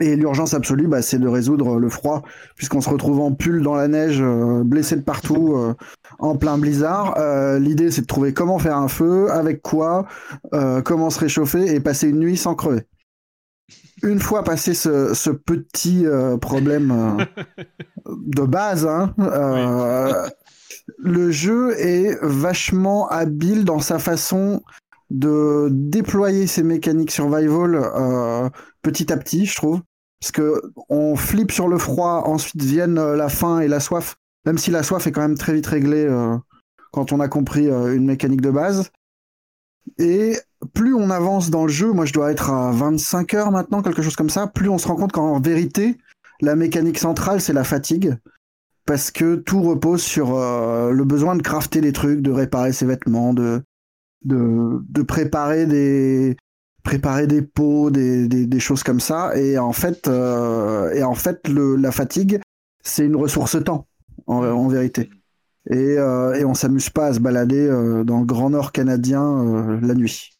Et 0.00 0.16
l'urgence 0.16 0.54
absolue, 0.54 0.88
bah, 0.88 1.02
c'est 1.02 1.18
de 1.18 1.28
résoudre 1.28 1.78
le 1.78 1.88
froid, 1.88 2.22
puisqu'on 2.56 2.80
se 2.80 2.90
retrouve 2.90 3.20
en 3.20 3.32
pull 3.32 3.62
dans 3.62 3.74
la 3.74 3.88
neige, 3.88 4.20
euh, 4.20 4.62
blessé 4.62 4.96
de 4.96 5.02
partout, 5.02 5.54
euh, 5.56 5.74
en 6.18 6.36
plein 6.36 6.58
blizzard. 6.58 7.14
Euh, 7.18 7.58
L'idée, 7.58 7.90
c'est 7.90 8.02
de 8.02 8.06
trouver 8.06 8.32
comment 8.34 8.58
faire 8.58 8.76
un 8.76 8.88
feu, 8.88 9.30
avec 9.30 9.62
quoi, 9.62 10.06
euh, 10.52 10.82
comment 10.82 11.10
se 11.10 11.20
réchauffer 11.20 11.74
et 11.74 11.80
passer 11.80 12.08
une 12.08 12.20
nuit 12.20 12.36
sans 12.36 12.54
crever. 12.54 12.82
Une 14.02 14.20
fois 14.20 14.44
passé 14.44 14.74
ce, 14.74 15.14
ce 15.14 15.30
petit 15.30 16.06
euh, 16.06 16.36
problème 16.36 17.18
euh, 17.18 17.24
de 18.06 18.42
base, 18.42 18.86
hein, 18.86 19.14
euh, 19.18 20.28
le 20.98 21.30
jeu 21.30 21.72
est 21.78 22.18
vachement 22.20 23.08
habile 23.08 23.64
dans 23.64 23.80
sa 23.80 23.98
façon 23.98 24.62
de 25.10 25.68
déployer 25.70 26.46
ses 26.46 26.62
mécaniques 26.62 27.10
survival 27.10 27.74
euh, 27.76 28.48
petit 28.86 29.12
à 29.12 29.16
petit, 29.16 29.46
je 29.46 29.56
trouve. 29.56 29.80
Parce 30.20 30.30
que 30.30 30.62
on 30.88 31.16
flippe 31.16 31.50
sur 31.50 31.66
le 31.66 31.76
froid, 31.76 32.22
ensuite 32.24 32.62
viennent 32.62 32.98
euh, 32.98 33.16
la 33.16 33.28
faim 33.28 33.58
et 33.58 33.68
la 33.68 33.80
soif, 33.80 34.16
même 34.46 34.58
si 34.58 34.70
la 34.70 34.82
soif 34.84 35.06
est 35.06 35.12
quand 35.12 35.20
même 35.20 35.36
très 35.36 35.52
vite 35.52 35.66
réglée 35.66 36.06
euh, 36.08 36.36
quand 36.92 37.12
on 37.12 37.18
a 37.20 37.28
compris 37.28 37.68
euh, 37.68 37.94
une 37.94 38.06
mécanique 38.06 38.40
de 38.40 38.50
base. 38.50 38.90
Et 39.98 40.38
plus 40.72 40.94
on 40.94 41.10
avance 41.10 41.50
dans 41.50 41.64
le 41.64 41.72
jeu, 41.72 41.92
moi 41.92 42.06
je 42.06 42.12
dois 42.12 42.30
être 42.30 42.50
à 42.50 42.70
25 42.70 43.34
heures 43.34 43.50
maintenant, 43.50 43.82
quelque 43.82 44.02
chose 44.02 44.16
comme 44.16 44.30
ça, 44.30 44.46
plus 44.46 44.68
on 44.68 44.78
se 44.78 44.86
rend 44.86 44.96
compte 44.96 45.12
qu'en 45.12 45.40
vérité, 45.40 45.98
la 46.40 46.54
mécanique 46.54 46.98
centrale, 46.98 47.40
c'est 47.40 47.52
la 47.52 47.64
fatigue. 47.64 48.16
Parce 48.86 49.10
que 49.10 49.34
tout 49.34 49.62
repose 49.62 50.00
sur 50.00 50.38
le 50.38 51.04
besoin 51.04 51.34
de 51.34 51.42
crafter 51.42 51.80
des 51.80 51.92
trucs, 51.92 52.20
de 52.20 52.30
réparer 52.30 52.72
ses 52.72 52.86
vêtements, 52.86 53.34
de, 53.34 53.64
de 54.22 55.02
préparer 55.02 55.66
des 55.66 56.36
préparer 56.86 57.26
des 57.26 57.42
pots, 57.42 57.90
des, 57.90 58.28
des, 58.28 58.46
des 58.46 58.60
choses 58.60 58.84
comme 58.84 59.00
ça. 59.00 59.36
Et 59.36 59.58
en 59.58 59.72
fait, 59.72 60.06
euh, 60.06 60.92
et 60.92 61.02
en 61.02 61.14
fait 61.14 61.48
le, 61.48 61.74
la 61.74 61.90
fatigue, 61.90 62.40
c'est 62.82 63.04
une 63.04 63.16
ressource 63.16 63.62
temps, 63.64 63.88
en, 64.28 64.44
en 64.44 64.68
vérité. 64.68 65.10
Et, 65.68 65.98
euh, 65.98 66.34
et 66.34 66.44
on 66.44 66.54
s'amuse 66.54 66.88
pas 66.90 67.06
à 67.06 67.12
se 67.14 67.18
balader 67.18 67.66
euh, 67.66 68.04
dans 68.04 68.20
le 68.20 68.24
Grand 68.24 68.50
Nord 68.50 68.70
canadien 68.70 69.78
la 69.82 69.94
nuit. 69.94 70.35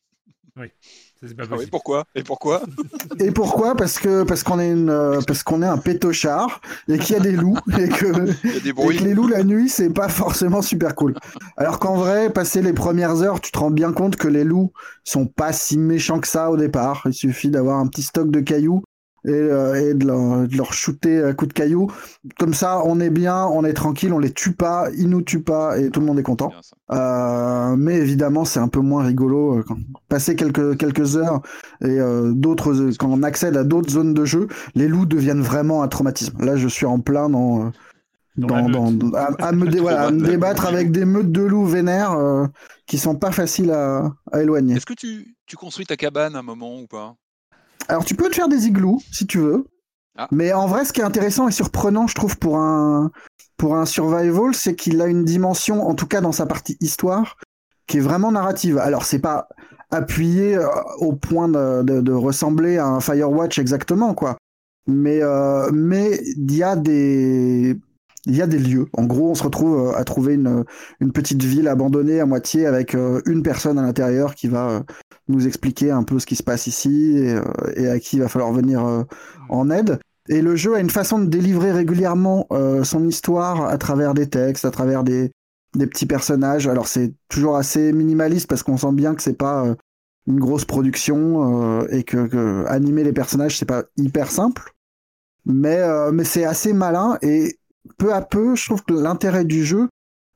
Ça, 1.20 1.26
c'est 1.28 1.34
pas 1.34 1.44
Ah 1.50 1.56
oui, 1.56 1.66
pourquoi? 1.70 2.04
Et 2.14 2.22
pourquoi? 2.22 2.62
Et 3.18 3.30
pourquoi? 3.30 3.74
Parce 3.74 3.98
que 3.98 4.22
parce 4.24 4.42
qu'on 4.42 4.60
est 4.60 4.70
une 4.70 4.90
euh, 4.90 5.20
parce 5.26 5.42
qu'on 5.42 5.62
est 5.62 5.66
un 5.66 5.78
pétochard 5.78 6.60
et 6.88 6.98
qu'il 6.98 7.14
y 7.14 7.18
a 7.18 7.20
des 7.22 7.32
loups 7.32 7.58
et 7.78 7.88
que 7.88 8.06
Il 8.44 8.52
y 8.52 8.56
a 8.56 8.60
des 8.60 8.72
et 8.72 8.72
bruits. 8.72 8.98
que 8.98 9.04
les 9.04 9.14
loups 9.14 9.28
la 9.28 9.42
nuit, 9.42 9.68
c'est 9.70 9.90
pas 9.90 10.08
forcément 10.08 10.60
super 10.62 10.94
cool. 10.94 11.14
Alors 11.56 11.78
qu'en 11.78 11.96
vrai, 11.96 12.30
passer 12.30 12.60
les 12.60 12.74
premières 12.74 13.22
heures, 13.22 13.40
tu 13.40 13.50
te 13.50 13.58
rends 13.58 13.70
bien 13.70 13.92
compte 13.92 14.16
que 14.16 14.28
les 14.28 14.44
loups 14.44 14.72
sont 15.04 15.26
pas 15.26 15.52
si 15.52 15.78
méchants 15.78 16.20
que 16.20 16.28
ça 16.28 16.50
au 16.50 16.56
départ. 16.56 17.02
Il 17.06 17.14
suffit 17.14 17.48
d'avoir 17.50 17.78
un 17.78 17.86
petit 17.86 18.02
stock 18.02 18.30
de 18.30 18.40
cailloux 18.40 18.82
et, 19.26 19.30
euh, 19.30 19.90
et 19.90 19.94
de, 19.94 20.06
leur, 20.06 20.48
de 20.48 20.56
leur 20.56 20.72
shooter 20.72 21.22
à 21.22 21.34
coups 21.34 21.48
de 21.48 21.52
cailloux. 21.52 21.90
Comme 22.38 22.54
ça, 22.54 22.80
on 22.84 23.00
est 23.00 23.10
bien, 23.10 23.44
on 23.46 23.64
est 23.64 23.74
tranquille, 23.74 24.12
on 24.12 24.18
les 24.18 24.32
tue 24.32 24.52
pas, 24.52 24.88
ils 24.96 25.08
nous 25.08 25.22
tuent 25.22 25.42
pas 25.42 25.78
et 25.78 25.90
tout 25.90 26.00
le 26.00 26.06
monde 26.06 26.18
est 26.18 26.22
content. 26.22 26.50
Euh, 26.92 27.76
mais 27.76 27.96
évidemment, 27.96 28.44
c'est 28.44 28.60
un 28.60 28.68
peu 28.68 28.80
moins 28.80 29.04
rigolo 29.04 29.58
euh, 29.58 29.64
quand 29.66 29.76
passer 30.08 30.36
quelques 30.36 30.78
quelques 30.78 31.16
heures 31.16 31.42
et 31.82 31.98
euh, 32.00 32.32
d'autres 32.32 32.72
euh, 32.72 32.92
quand 32.98 33.08
on 33.10 33.22
accède 33.22 33.56
à 33.56 33.64
d'autres 33.64 33.90
zones 33.90 34.14
de 34.14 34.24
jeu, 34.24 34.46
les 34.74 34.88
loups 34.88 35.06
deviennent 35.06 35.42
vraiment 35.42 35.82
un 35.82 35.88
traumatisme. 35.88 36.42
Là, 36.44 36.56
je 36.56 36.68
suis 36.68 36.86
en 36.86 37.00
plein 37.00 37.28
dans 37.28 37.66
euh, 37.66 37.70
Dans 38.36 38.68
à, 39.14 39.32
à 39.48 39.52
me 39.52 39.66
dé- 39.66 39.80
voilà, 39.80 40.02
à 40.02 40.10
me 40.10 40.20
débattre 40.30 40.66
avec 40.66 40.92
des 40.92 41.06
meutes 41.06 41.32
de 41.32 41.40
loups 41.42 41.64
vénères 41.64 42.12
euh, 42.12 42.46
qui 42.86 42.98
sont 42.98 43.16
pas 43.16 43.32
faciles 43.32 43.70
à, 43.72 44.12
à 44.30 44.42
éloigner. 44.42 44.76
Est-ce 44.76 44.84
que 44.86 44.92
tu, 44.92 45.34
tu 45.46 45.56
construis 45.56 45.86
ta 45.86 45.96
cabane 45.96 46.36
à 46.36 46.40
un 46.40 46.42
moment 46.42 46.78
ou 46.78 46.86
pas? 46.86 47.14
Alors 47.88 48.04
tu 48.04 48.14
peux 48.14 48.28
te 48.28 48.34
faire 48.34 48.48
des 48.48 48.66
igloos 48.66 48.98
si 49.12 49.26
tu 49.26 49.38
veux. 49.38 49.66
Ah. 50.18 50.28
Mais 50.30 50.52
en 50.52 50.66
vrai, 50.66 50.84
ce 50.84 50.92
qui 50.92 51.00
est 51.00 51.04
intéressant 51.04 51.46
et 51.48 51.52
surprenant, 51.52 52.06
je 52.06 52.14
trouve, 52.14 52.38
pour 52.38 52.56
un, 52.56 53.10
pour 53.58 53.76
un 53.76 53.84
survival, 53.84 54.54
c'est 54.54 54.74
qu'il 54.74 55.00
a 55.02 55.06
une 55.06 55.24
dimension, 55.24 55.86
en 55.86 55.94
tout 55.94 56.06
cas 56.06 56.20
dans 56.22 56.32
sa 56.32 56.46
partie 56.46 56.76
histoire, 56.80 57.36
qui 57.86 57.98
est 57.98 58.00
vraiment 58.00 58.32
narrative. 58.32 58.78
Alors, 58.78 59.04
c'est 59.04 59.18
pas 59.18 59.48
appuyé 59.90 60.56
euh, 60.56 60.66
au 60.98 61.12
point 61.12 61.48
de, 61.48 61.82
de- 61.82 62.00
de 62.00 62.12
ressembler 62.12 62.78
à 62.78 62.86
un 62.86 63.00
Firewatch 63.00 63.58
exactement, 63.58 64.14
quoi. 64.14 64.36
Mais 64.88 65.20
euh, 65.22 65.70
mais 65.72 66.18
il 66.36 66.54
y 66.56 66.62
a 66.62 66.76
des 66.76 67.76
il 68.24 68.36
y 68.36 68.42
a 68.42 68.46
des 68.46 68.58
lieux. 68.58 68.86
En 68.94 69.04
gros, 69.04 69.30
on 69.30 69.34
se 69.34 69.42
retrouve 69.42 69.88
euh, 69.90 69.96
à 69.96 70.02
trouver 70.04 70.34
une, 70.34 70.64
une 71.00 71.12
petite 71.12 71.42
ville 71.42 71.68
abandonnée 71.68 72.20
à 72.20 72.26
moitié 72.26 72.66
avec 72.66 72.94
euh, 72.94 73.20
une 73.26 73.42
personne 73.42 73.78
à 73.78 73.82
l'intérieur 73.82 74.34
qui 74.34 74.48
va 74.48 74.82
nous 75.28 75.46
expliquer 75.46 75.90
un 75.90 76.02
peu 76.02 76.18
ce 76.18 76.26
qui 76.26 76.36
se 76.36 76.42
passe 76.42 76.66
ici 76.66 77.18
et, 77.18 77.34
euh, 77.34 77.42
et 77.76 77.88
à 77.88 77.98
qui 77.98 78.16
il 78.16 78.20
va 78.20 78.28
falloir 78.28 78.52
venir 78.52 78.84
euh, 78.84 79.02
en 79.48 79.70
aide. 79.70 79.98
Et 80.28 80.42
le 80.42 80.56
jeu 80.56 80.74
a 80.74 80.80
une 80.80 80.90
façon 80.90 81.18
de 81.18 81.26
délivrer 81.26 81.72
régulièrement 81.72 82.46
euh, 82.52 82.84
son 82.84 83.06
histoire 83.06 83.66
à 83.66 83.78
travers 83.78 84.14
des 84.14 84.28
textes, 84.28 84.64
à 84.64 84.70
travers 84.70 85.04
des, 85.04 85.30
des 85.74 85.86
petits 85.86 86.06
personnages. 86.06 86.66
Alors 86.66 86.88
c'est 86.88 87.12
toujours 87.28 87.56
assez 87.56 87.92
minimaliste 87.92 88.48
parce 88.48 88.62
qu'on 88.62 88.76
sent 88.76 88.92
bien 88.92 89.14
que 89.14 89.22
c'est 89.22 89.38
pas 89.38 89.76
une 90.26 90.40
grosse 90.40 90.64
production 90.64 91.80
euh, 91.82 91.86
et 91.90 92.02
que, 92.02 92.26
que 92.26 92.64
animer 92.66 93.04
les 93.04 93.12
personnages 93.12 93.58
c'est 93.58 93.66
pas 93.66 93.84
hyper 93.96 94.30
simple. 94.30 94.72
Mais, 95.44 95.78
euh, 95.78 96.10
mais 96.10 96.24
c'est 96.24 96.44
assez 96.44 96.72
malin 96.72 97.18
et 97.22 97.58
peu 97.98 98.12
à 98.12 98.20
peu, 98.20 98.56
je 98.56 98.64
trouve 98.66 98.82
que 98.82 98.94
l'intérêt 98.94 99.44
du 99.44 99.64
jeu, 99.64 99.88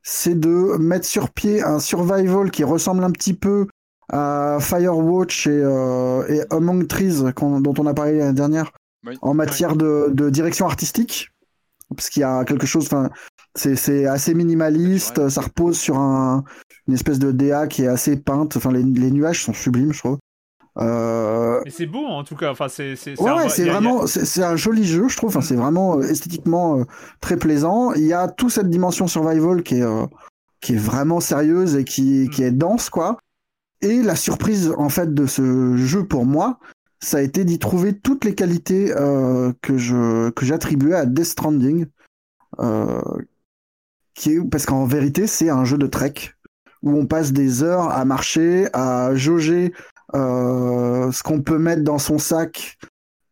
c'est 0.03 0.39
de 0.39 0.77
mettre 0.77 1.05
sur 1.05 1.29
pied 1.29 1.61
un 1.61 1.79
survival 1.79 2.49
qui 2.49 2.63
ressemble 2.63 3.03
un 3.03 3.11
petit 3.11 3.33
peu 3.33 3.67
à 4.11 4.57
Firewatch 4.59 5.47
et, 5.47 5.51
euh, 5.63 6.23
et 6.27 6.41
Among 6.53 6.85
Trees 6.87 7.23
dont 7.35 7.73
on 7.77 7.85
a 7.87 7.93
parlé 7.93 8.17
l'année 8.19 8.33
dernière 8.33 8.71
Oui. 9.07 9.17
en 9.21 9.33
matière 9.33 9.75
de, 9.75 10.09
de 10.11 10.29
direction 10.29 10.65
artistique. 10.67 11.29
Parce 11.95 12.09
qu'il 12.09 12.21
y 12.21 12.23
a 12.23 12.45
quelque 12.45 12.65
chose, 12.65 12.85
enfin, 12.85 13.09
c'est, 13.55 13.75
c'est 13.75 14.05
assez 14.05 14.33
minimaliste, 14.33 15.27
ça 15.27 15.41
repose 15.41 15.77
sur 15.77 15.97
un, 15.97 16.43
une 16.87 16.93
espèce 16.93 17.19
de 17.19 17.31
DA 17.33 17.67
qui 17.67 17.83
est 17.83 17.87
assez 17.87 18.15
peinte, 18.15 18.55
enfin, 18.55 18.71
les, 18.71 18.83
les 18.83 19.11
nuages 19.11 19.43
sont 19.43 19.51
sublimes, 19.53 19.91
je 19.91 19.99
trouve. 19.99 20.17
Euh, 20.77 21.59
Mais 21.65 21.69
c'est 21.71 21.85
beau 21.85 22.05
en 22.05 22.23
tout 22.23 22.35
cas. 22.37 22.51
Enfin, 22.51 22.67
c'est 22.69 22.93
Ouais, 23.19 23.29
un 23.29 23.35
ouais, 23.45 23.61
a- 23.61 23.65
vraiment, 23.71 24.07
c'est 24.07 24.41
un 24.43 24.55
joli 24.55 24.85
jeu, 24.85 25.09
je 25.09 25.17
trouve. 25.17 25.29
Enfin, 25.29 25.41
c'est 25.41 25.55
vraiment 25.55 25.97
euh, 25.97 26.03
esthétiquement 26.03 26.79
euh, 26.79 26.83
très 27.19 27.35
plaisant. 27.35 27.91
Il 27.93 28.05
y 28.05 28.13
a 28.13 28.29
toute 28.29 28.51
cette 28.51 28.69
dimension 28.69 29.07
survival 29.07 29.63
qui 29.63 29.75
est, 29.79 29.81
euh, 29.83 30.05
qui 30.61 30.73
est 30.75 30.77
vraiment 30.79 31.19
sérieuse 31.19 31.75
et 31.75 31.83
qui, 31.83 32.29
qui 32.29 32.43
est 32.43 32.51
dense, 32.51 32.89
quoi. 32.89 33.17
Et 33.81 34.01
la 34.01 34.15
surprise, 34.15 34.73
en 34.77 34.89
fait, 34.89 35.13
de 35.13 35.25
ce 35.25 35.75
jeu 35.75 36.05
pour 36.05 36.25
moi, 36.25 36.59
ça 36.99 37.17
a 37.17 37.21
été 37.21 37.43
d'y 37.45 37.57
trouver 37.57 37.97
toutes 37.97 38.25
les 38.25 38.35
qualités 38.35 38.93
euh, 38.95 39.51
que 39.61 39.77
je 39.77 40.29
que 40.29 40.45
j'attribuais 40.45 40.93
à 40.93 41.05
Death 41.05 41.25
Stranding, 41.25 41.87
euh, 42.59 43.01
qui 44.13 44.39
parce 44.39 44.65
qu'en 44.65 44.85
vérité, 44.85 45.25
c'est 45.25 45.49
un 45.49 45.65
jeu 45.65 45.77
de 45.77 45.87
trek 45.87 46.13
où 46.83 46.91
on 46.91 47.05
passe 47.07 47.31
des 47.31 47.63
heures 47.63 47.89
à 47.89 48.05
marcher, 48.05 48.67
à 48.73 49.15
jauger 49.15 49.73
euh, 50.13 51.11
ce 51.11 51.23
qu'on 51.23 51.41
peut 51.41 51.59
mettre 51.59 51.83
dans 51.83 51.99
son 51.99 52.19
sac 52.19 52.77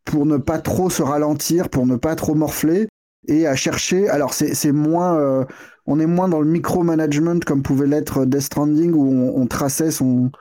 pour 0.06 0.26
ne 0.26 0.38
pas 0.38 0.60
trop 0.60 0.90
se 0.90 1.04
ralentir, 1.04 1.70
pour 1.70 1.86
ne 1.86 1.96
pas 1.96 2.16
trop 2.16 2.34
morfler, 2.34 2.88
et 3.28 3.46
à 3.46 3.56
chercher. 3.56 4.10
Alors 4.10 4.34
c'est 4.34 4.72
moins, 4.72 5.46
on 5.90 6.00
est 6.00 6.06
moins 6.06 6.30
dans 6.30 6.40
le 6.40 6.48
micromanagement 6.48 7.40
comme 7.46 7.64
pouvait 7.64 7.88
l'être 7.88 8.26
Death 8.26 8.42
Stranding 8.42 8.94
où 8.94 9.04
on, 9.04 9.42
on 9.42 9.48
traçait 9.48 9.92
son 9.92 10.32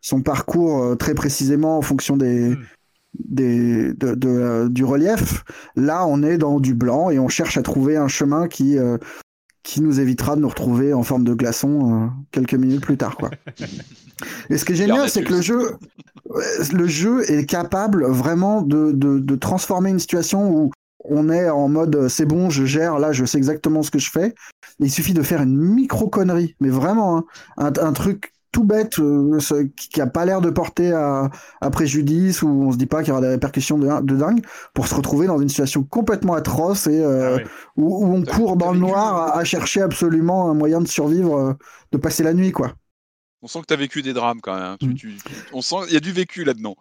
son 0.00 0.22
parcours 0.22 0.82
euh, 0.82 0.94
très 0.94 1.14
précisément 1.14 1.76
en 1.76 1.82
fonction 1.82 2.16
des 2.16 2.56
Mm. 3.14 3.34
des, 3.34 3.94
de, 3.94 4.14
de, 4.14 4.28
euh, 4.28 4.68
du 4.68 4.84
relief. 4.84 5.44
Là, 5.76 6.06
on 6.06 6.22
est 6.22 6.38
dans 6.38 6.60
du 6.60 6.74
blanc 6.74 7.10
et 7.10 7.18
on 7.18 7.28
cherche 7.28 7.56
à 7.56 7.62
trouver 7.62 7.96
un 7.96 8.08
chemin 8.08 8.48
qui, 8.48 8.78
euh, 8.78 8.98
qui 9.62 9.80
nous 9.80 10.00
évitera 10.00 10.36
de 10.36 10.40
nous 10.40 10.48
retrouver 10.48 10.92
en 10.92 11.02
forme 11.02 11.24
de 11.24 11.34
glaçon 11.34 12.04
euh, 12.04 12.06
quelques 12.30 12.54
minutes 12.54 12.82
plus 12.82 12.96
tard. 12.96 13.16
Quoi. 13.16 13.30
et 14.50 14.58
ce 14.58 14.64
qui 14.64 14.72
est 14.72 14.76
génial, 14.76 15.08
c'est 15.08 15.24
que 15.24 15.34
le 15.34 15.40
jeu, 15.40 15.76
le 16.72 16.86
jeu 16.86 17.30
est 17.30 17.46
capable 17.46 18.06
vraiment 18.06 18.62
de, 18.62 18.92
de, 18.92 19.18
de 19.18 19.36
transformer 19.36 19.90
une 19.90 20.00
situation 20.00 20.50
où 20.50 20.70
on 21.08 21.28
est 21.30 21.48
en 21.50 21.68
mode 21.68 21.94
euh, 21.96 22.08
c'est 22.08 22.26
bon, 22.26 22.50
je 22.50 22.64
gère, 22.64 22.98
là 22.98 23.12
je 23.12 23.24
sais 23.24 23.38
exactement 23.38 23.82
ce 23.82 23.90
que 23.90 23.98
je 23.98 24.10
fais. 24.10 24.34
Il 24.80 24.90
suffit 24.90 25.14
de 25.14 25.22
faire 25.22 25.42
une 25.42 25.56
micro 25.56 26.08
connerie, 26.08 26.54
mais 26.60 26.68
vraiment 26.70 27.18
hein, 27.18 27.24
un, 27.56 27.72
un 27.86 27.92
truc 27.92 28.32
tout 28.50 28.64
bête 28.64 28.98
euh, 28.98 29.38
ce- 29.40 29.66
qui 29.76 30.00
a 30.00 30.06
pas 30.06 30.24
l'air 30.24 30.40
de 30.40 30.48
porter 30.50 30.90
à, 30.92 31.30
à 31.60 31.70
préjudice 31.70 32.40
ou 32.42 32.48
on 32.48 32.72
se 32.72 32.78
dit 32.78 32.86
pas 32.86 33.00
qu'il 33.02 33.08
y 33.08 33.12
aura 33.12 33.20
des 33.20 33.28
répercussions 33.28 33.76
de, 33.78 33.86
de 34.00 34.16
dingue 34.16 34.40
pour 34.72 34.88
se 34.88 34.94
retrouver 34.94 35.26
dans 35.26 35.38
une 35.38 35.50
situation 35.50 35.84
complètement 35.84 36.32
atroce 36.34 36.86
et 36.86 37.02
euh, 37.04 37.38
Ah 37.44 37.48
où, 37.76 38.06
où 38.06 38.14
on 38.14 38.22
court 38.24 38.56
dans 38.56 38.72
le 38.72 38.78
noir 38.78 39.16
à, 39.16 39.38
à 39.38 39.44
chercher 39.44 39.82
absolument 39.82 40.50
un 40.50 40.54
moyen 40.54 40.80
de 40.80 40.88
survivre, 40.88 41.56
de 41.92 41.98
passer 41.98 42.22
la 42.22 42.32
nuit 42.32 42.50
quoi. 42.52 42.72
On 43.42 43.46
sent 43.48 43.60
que 43.60 43.66
tu 43.66 43.74
as 43.74 43.76
vécu 43.76 44.02
des 44.02 44.14
drames 44.14 44.40
quand 44.42 44.54
même. 44.54 44.62
hein. 44.64 44.76
Tu- 44.80 44.86
Mm. 44.88 44.94
tu- 44.94 45.16
on 45.52 45.60
sent 45.60 45.76
il 45.88 45.94
y 45.94 45.96
a 45.96 46.00
du 46.00 46.12
vécu 46.12 46.42
là-dedans. 46.44 46.74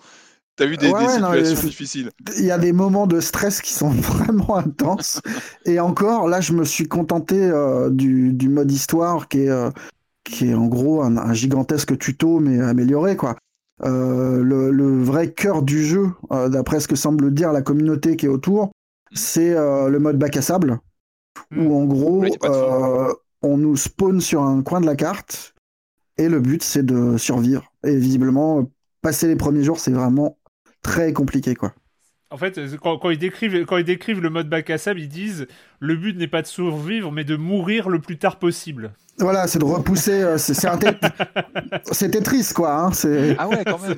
Tu 0.58 0.64
as 0.64 0.66
vu 0.66 0.78
des, 0.78 0.90
Ouais, 0.92 1.00
des 1.02 1.06
ouais, 1.08 1.20
non, 1.20 1.30
mais 1.32 1.38
situations 1.38 1.56
c'est- 1.62 1.68
difficiles. 1.68 2.12
Il 2.38 2.46
y 2.46 2.52
a 2.52 2.58
des 2.58 2.74
moments 2.74 3.08
de 3.08 3.20
stress 3.20 3.62
qui 3.62 3.74
sont 3.74 3.90
vraiment 3.90 4.58
intenses. 4.58 5.22
Et 5.66 5.80
encore, 5.80 6.28
là, 6.28 6.42
je 6.42 6.54
me 6.54 6.64
suis 6.66 6.88
contenté 6.88 7.36
euh, 7.40 7.90
du, 7.90 8.34
du 8.34 8.50
mode 8.50 8.72
histoire 8.72 9.28
qui 9.28 9.42
est, 9.42 9.50
euh, 9.50 9.70
qui 10.24 10.50
est 10.50 10.54
en 10.56 10.66
gros 10.68 11.02
un, 11.04 11.18
un 11.18 11.34
gigantesque 11.34 11.98
tuto, 11.98 12.40
mais 12.40 12.60
amélioré, 12.60 13.16
quoi. 13.16 13.36
Euh, 13.84 14.42
le, 14.42 14.72
le 14.72 15.04
vrai 15.04 15.32
cœur 15.32 15.62
du 15.62 15.86
jeu, 15.86 16.10
euh, 16.32 16.50
d'après 16.50 16.80
ce 16.80 16.88
que 16.88 16.96
semble 16.96 17.32
dire 17.32 17.54
la 17.54 17.62
communauté 17.62 18.16
qui 18.16 18.26
est 18.26 18.30
autour, 18.30 18.72
c'est 19.14 19.54
euh, 19.54 19.88
le 19.90 20.00
mode 20.00 20.18
bac 20.18 20.36
à 20.36 20.42
sable, 20.42 20.80
où 21.56 21.76
en 21.78 21.86
gros, 21.86 22.22
Oui, 22.22 22.32
euh, 22.44 23.14
on 23.44 23.58
nous 23.58 23.78
spawn 23.78 24.20
sur 24.20 24.42
un 24.42 24.64
coin 24.64 24.82
de 24.82 24.88
la 24.88 24.96
carte, 24.96 25.54
et 26.18 26.28
le 26.28 26.40
but, 26.40 26.64
c'est 26.64 26.84
de 26.84 27.18
survivre. 27.18 27.72
Et 27.86 27.96
visiblement, 27.96 28.68
passer 29.04 29.28
les 29.28 29.36
premiers 29.36 29.64
jours, 29.64 29.80
c'est 29.80 29.92
vraiment 29.92 30.37
très 30.88 31.14
compliqué, 31.14 31.54
quoi. 31.56 31.74
En 32.30 32.36
fait, 32.38 32.58
euh, 32.58 32.68
quand, 32.82 32.98
quand 32.98 33.10
ils 33.10 33.18
décrivent, 33.18 33.66
quand 33.66 33.78
ils 33.78 33.86
décrivent 33.86 34.22
le 34.22 34.30
mode 34.30 34.50
bac 34.50 34.70
à 34.70 34.78
sable, 34.78 35.00
ils 35.00 35.08
disent 35.08 35.48
le 35.80 35.96
but 35.96 36.18
n'est 36.18 36.28
pas 36.28 36.42
de 36.42 36.48
survivre, 36.48 37.10
mais 37.12 37.24
de 37.24 37.38
mourir 37.38 37.88
le 37.88 38.00
plus 38.00 38.18
tard 38.18 38.38
possible. 38.38 38.92
Voilà, 39.20 39.48
c'est 39.48 39.60
de 39.60 39.64
repousser. 39.66 40.22
euh, 40.24 40.38
c'est 40.38 40.54
c'est 40.54 40.68
un 40.68 40.78
té- 40.78 40.92
C'était 41.92 42.22
triste, 42.22 42.54
quoi. 42.54 42.74
Hein, 42.74 42.92
c'est... 42.92 43.36
Ah 43.40 43.48
ouais, 43.48 43.64
quand 43.66 43.80
même. 43.80 43.98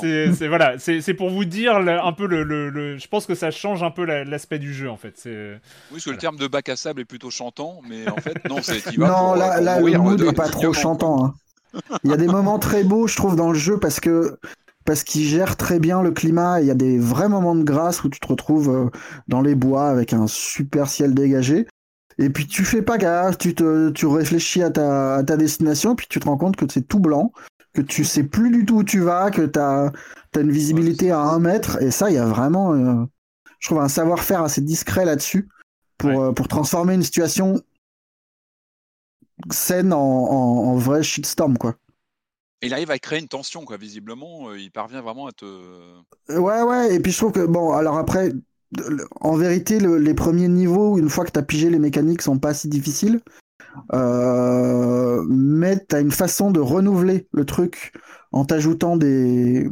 C'est 0.34 0.48
voilà, 0.48 0.78
c'est 0.78 1.00
c'est 1.02 1.14
pour 1.14 1.28
vous 1.30 1.44
dire 1.44 1.80
le- 1.80 2.00
un 2.00 2.12
peu 2.12 2.26
le, 2.26 2.42
le- 2.44 2.70
le- 2.70 2.96
Je 2.98 3.08
pense 3.08 3.26
que 3.26 3.34
ça 3.34 3.50
change 3.50 3.82
un 3.82 3.90
peu 3.90 4.04
la- 4.04 4.24
l'aspect 4.24 4.58
du 4.58 4.72
jeu 4.74 4.88
en 4.90 4.96
fait. 4.96 5.12
C'est 5.16 5.52
Oui, 5.90 5.96
parce 5.96 6.04
que 6.06 6.10
le 6.10 6.16
terme 6.18 6.36
de 6.36 6.46
bac 6.48 6.68
à 6.70 6.76
sable 6.76 7.02
est 7.02 7.04
plutôt 7.04 7.30
chantant, 7.30 7.80
mais 7.88 8.08
en 8.08 8.16
fait, 8.16 8.36
non, 8.48 8.56
c'est 8.62 8.84
Non, 8.98 9.06
pour, 9.06 9.36
là, 9.36 9.54
pour 9.56 9.64
là 9.64 9.80
le 9.80 9.98
mood 9.98 10.20
n'est 10.22 10.32
pas 10.32 10.48
trop 10.48 10.72
chantant. 10.72 11.24
hein. 11.26 11.34
Il 12.04 12.10
y 12.10 12.14
a 12.14 12.16
des 12.16 12.26
moments 12.26 12.58
très 12.58 12.84
beaux, 12.84 13.06
je 13.06 13.16
trouve, 13.16 13.36
dans 13.36 13.52
le 13.52 13.58
jeu 13.58 13.78
parce 13.78 14.00
que 14.00 14.38
parce 14.86 15.02
qu'il 15.04 15.22
gère 15.24 15.56
très 15.56 15.78
bien 15.78 16.02
le 16.02 16.12
climat. 16.12 16.60
Il 16.62 16.66
y 16.66 16.70
a 16.70 16.74
des 16.74 16.98
vrais 16.98 17.28
moments 17.28 17.54
de 17.54 17.62
grâce 17.64 18.02
où 18.04 18.08
tu 18.08 18.18
te 18.20 18.26
retrouves 18.26 18.70
euh, 18.70 18.90
dans 19.28 19.42
les 19.42 19.54
bois 19.54 19.88
avec 19.88 20.14
un 20.14 20.26
super 20.26 20.88
ciel 20.88 21.12
dégagé. 21.12 21.66
Et 22.18 22.30
puis 22.30 22.46
tu 22.46 22.64
fais 22.64 22.80
pas 22.80 22.96
gaffe, 22.96 23.36
tu 23.36 23.54
te, 23.54 23.90
tu 23.90 24.06
réfléchis 24.06 24.62
à 24.62 24.70
ta, 24.70 25.16
à 25.16 25.22
ta 25.22 25.36
destination, 25.36 25.94
puis 25.94 26.06
tu 26.08 26.18
te 26.18 26.24
rends 26.26 26.38
compte 26.38 26.56
que 26.56 26.64
c'est 26.72 26.88
tout 26.88 26.98
blanc, 27.00 27.30
que 27.74 27.82
tu 27.82 28.04
sais 28.04 28.22
plus 28.22 28.50
du 28.50 28.64
tout 28.64 28.76
où 28.76 28.84
tu 28.84 29.00
vas, 29.00 29.30
que 29.30 29.42
t'as 29.42 29.90
as 30.34 30.40
une 30.40 30.50
visibilité 30.50 31.10
à 31.10 31.20
un 31.20 31.38
mètre. 31.38 31.82
Et 31.82 31.90
ça, 31.90 32.10
il 32.10 32.14
y 32.14 32.18
a 32.18 32.24
vraiment, 32.26 32.72
euh, 32.74 33.04
je 33.58 33.68
trouve, 33.68 33.80
un 33.80 33.88
savoir-faire 33.88 34.42
assez 34.42 34.62
discret 34.62 35.04
là-dessus 35.04 35.48
pour, 35.98 36.10
Ouais. 36.10 36.18
euh, 36.18 36.32
pour 36.32 36.48
transformer 36.48 36.94
une 36.94 37.02
situation 37.02 37.60
saine 39.50 39.92
en, 39.92 39.98
en, 39.98 40.70
en 40.70 40.76
vrai 40.76 41.02
shitstorm, 41.02 41.58
quoi. 41.58 41.74
Il 42.62 42.72
arrive 42.72 42.90
à 42.90 42.98
créer 42.98 43.20
une 43.20 43.28
tension, 43.28 43.64
quoi. 43.64 43.76
Visiblement, 43.76 44.48
euh, 44.50 44.58
il 44.58 44.70
parvient 44.70 45.02
vraiment 45.02 45.26
à 45.26 45.32
te. 45.32 45.44
Ouais, 46.28 46.62
ouais, 46.62 46.94
et 46.94 47.00
puis 47.00 47.12
je 47.12 47.18
trouve 47.18 47.32
que, 47.32 47.46
bon, 47.46 47.72
alors 47.72 47.98
après, 47.98 48.32
en 49.20 49.36
vérité, 49.36 49.78
le- 49.78 49.98
les 49.98 50.14
premiers 50.14 50.48
niveaux, 50.48 50.98
une 50.98 51.08
fois 51.08 51.24
que 51.24 51.30
t'as 51.30 51.42
pigé 51.42 51.70
les 51.70 51.78
mécaniques, 51.78 52.22
sont 52.22 52.38
pas 52.38 52.54
si 52.54 52.68
difficiles. 52.68 53.20
Euh, 53.94 55.24
mais 55.28 55.78
t'as 55.78 56.00
une 56.00 56.10
façon 56.12 56.50
de 56.50 56.60
renouveler 56.60 57.28
le 57.32 57.44
truc 57.44 57.92
en 58.32 58.44
t'ajoutant 58.44 58.96
des, 58.96 59.68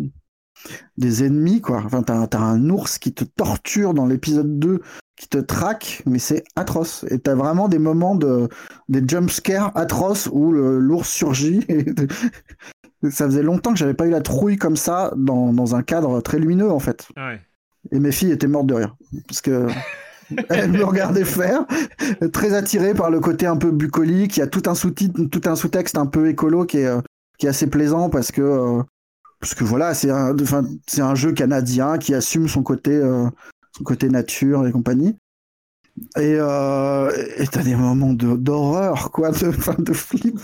des 0.96 1.24
ennemis, 1.24 1.60
quoi. 1.60 1.82
Enfin, 1.84 2.02
t'as, 2.02 2.26
t'as 2.26 2.38
un 2.40 2.68
ours 2.70 2.98
qui 2.98 3.12
te 3.12 3.24
torture 3.24 3.94
dans 3.94 4.06
l'épisode 4.06 4.58
2, 4.58 4.80
qui 5.16 5.28
te 5.28 5.38
traque, 5.38 6.02
mais 6.06 6.18
c'est 6.18 6.44
atroce. 6.56 7.04
Et 7.10 7.18
t'as 7.18 7.34
vraiment 7.34 7.68
des 7.68 7.78
moments 7.78 8.14
de, 8.14 8.48
des 8.88 9.02
jumpscares 9.06 9.72
atroces 9.76 10.28
où 10.32 10.52
l'ours 10.52 11.08
surgit. 11.08 11.66
Ça 13.10 13.26
faisait 13.26 13.42
longtemps 13.42 13.72
que 13.72 13.78
j'avais 13.78 13.94
pas 13.94 14.06
eu 14.06 14.10
la 14.10 14.20
trouille 14.20 14.56
comme 14.56 14.76
ça 14.76 15.12
dans, 15.16 15.52
dans 15.52 15.74
un 15.74 15.82
cadre 15.82 16.20
très 16.20 16.38
lumineux, 16.38 16.70
en 16.70 16.78
fait. 16.80 17.06
ouais. 17.16 17.40
Et 17.92 17.98
mes 18.00 18.12
filles 18.12 18.32
étaient 18.32 18.46
mortes 18.46 18.66
de 18.66 18.74
rire. 18.74 18.96
Parce 19.28 19.42
que 19.42 19.66
elles 20.48 20.72
me 20.72 20.82
regardaient 20.84 21.24
faire, 21.24 21.66
très 22.32 22.54
attirées 22.54 22.94
par 22.94 23.10
le 23.10 23.20
côté 23.20 23.46
un 23.46 23.56
peu 23.56 23.70
bucolique. 23.70 24.36
Il 24.36 24.40
y 24.40 24.42
a 24.42 24.46
tout 24.46 24.62
un 24.66 24.74
sous-titre, 24.74 25.22
tout 25.30 25.42
un 25.44 25.54
sous-texte 25.54 25.98
un 25.98 26.06
peu 26.06 26.28
écolo 26.28 26.64
qui 26.64 26.78
est, 26.78 26.86
euh, 26.86 27.00
qui 27.36 27.44
est 27.46 27.50
assez 27.50 27.66
plaisant 27.66 28.08
parce 28.08 28.32
que, 28.32 28.40
euh, 28.40 28.82
parce 29.38 29.54
que 29.54 29.64
voilà, 29.64 29.92
c'est 29.92 30.08
un, 30.10 30.34
enfin, 30.40 30.64
c'est 30.86 31.02
un 31.02 31.14
jeu 31.14 31.32
canadien 31.32 31.98
qui 31.98 32.14
assume 32.14 32.48
son 32.48 32.62
côté, 32.62 32.92
euh, 32.92 33.26
son 33.76 33.84
côté 33.84 34.08
nature 34.08 34.66
et 34.66 34.72
compagnie. 34.72 35.16
Et 36.16 36.36
euh, 36.38 37.10
t'as 37.52 37.62
des 37.62 37.76
moments 37.76 38.14
de- 38.14 38.34
d'horreur, 38.36 39.10
quoi, 39.12 39.30
de, 39.30 39.82
de 39.82 39.92
flip, 39.92 40.40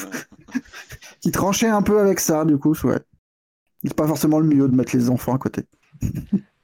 qui 1.20 1.30
tranchaient 1.30 1.68
un 1.68 1.82
peu 1.82 2.00
avec 2.00 2.20
ça, 2.20 2.44
du 2.44 2.56
coup, 2.58 2.74
ouais. 2.84 2.98
C'est 3.84 3.94
pas 3.94 4.06
forcément 4.06 4.38
le 4.40 4.46
mieux 4.46 4.68
de 4.68 4.74
mettre 4.74 4.94
les 4.94 5.08
enfants 5.10 5.34
à 5.34 5.38
côté. 5.38 5.64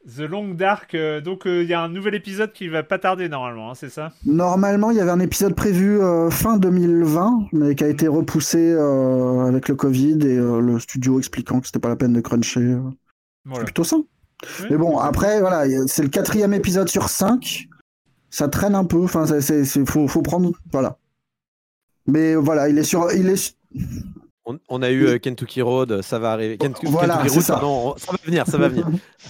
The 0.07 0.21
Long 0.21 0.55
Dark, 0.55 0.95
euh, 0.95 1.21
donc 1.21 1.47
euh, 1.47 1.65
il 1.65 1.69
y 1.69 1.75
a 1.75 1.81
un 1.83 1.89
nouvel 1.89 2.15
épisode 2.15 2.53
qui 2.53 2.69
va 2.69 2.85
pas 2.85 2.99
tarder 2.99 3.29
normalement, 3.29 3.71
hein, 3.73 3.75
c'est 3.75 3.89
ça? 3.89 4.13
Normalement, 4.25 4.93
il 4.93 4.97
y 4.99 5.01
avait 5.01 5.11
un 5.11 5.19
épisode 5.19 5.55
prévu 5.57 6.01
euh, 6.01 6.31
fin 6.31 6.59
2020, 6.59 7.49
mais 7.53 7.75
qui 7.75 7.83
a 7.83 7.89
été 7.89 8.07
repoussé 8.07 8.73
avec 8.73 9.69
le 9.69 9.75
Covid 9.75 10.19
et 10.27 10.37
le 10.37 10.79
studio 10.79 11.19
expliquant 11.19 11.61
que 11.61 11.67
c'était 11.67 11.81
pas 11.81 11.89
la 11.89 11.97
peine 11.97 12.13
de 12.13 12.21
cruncher. 12.21 12.77
C'est 13.53 13.65
plutôt 13.65 13.85
ça. 13.85 13.97
Oui. 13.97 14.67
Mais 14.71 14.77
bon, 14.77 14.99
après, 14.99 15.41
voilà, 15.41 15.65
c'est 15.87 16.03
le 16.03 16.09
quatrième 16.09 16.53
épisode 16.53 16.89
sur 16.89 17.09
cinq. 17.09 17.67
Ça 18.31 18.49
traîne 18.49 18.75
un 18.75 18.85
peu. 18.85 19.03
Enfin, 19.03 19.25
c'est- 19.41 19.87
faut, 19.87 20.07
faut 20.07 20.23
prendre, 20.23 20.53
voilà. 20.73 20.99
Mais 22.07 22.35
voilà, 22.37 22.69
il 22.69 22.79
est 22.79 22.85
sur, 22.85 23.11
il 23.13 23.29
est. 23.29 23.57
On, 24.47 24.59
on 24.69 24.81
a 24.83 24.91
eu 24.91 25.07
euh, 25.07 25.19
Kentucky 25.19 25.61
Road, 25.61 26.03
ça 26.03 26.19
va 26.21 26.33
arriver. 26.33 26.57
Kentucky, 26.57 26.87
Voilà, 26.91 27.15
Kentucky 27.17 27.35
Road, 27.35 27.43
ça. 27.45 27.53
pardon, 27.55 27.97
ça 27.97 28.13
va 28.13 28.19
venir, 28.25 28.47
ça 28.47 28.59
va 28.59 28.69
venir. 28.69 28.87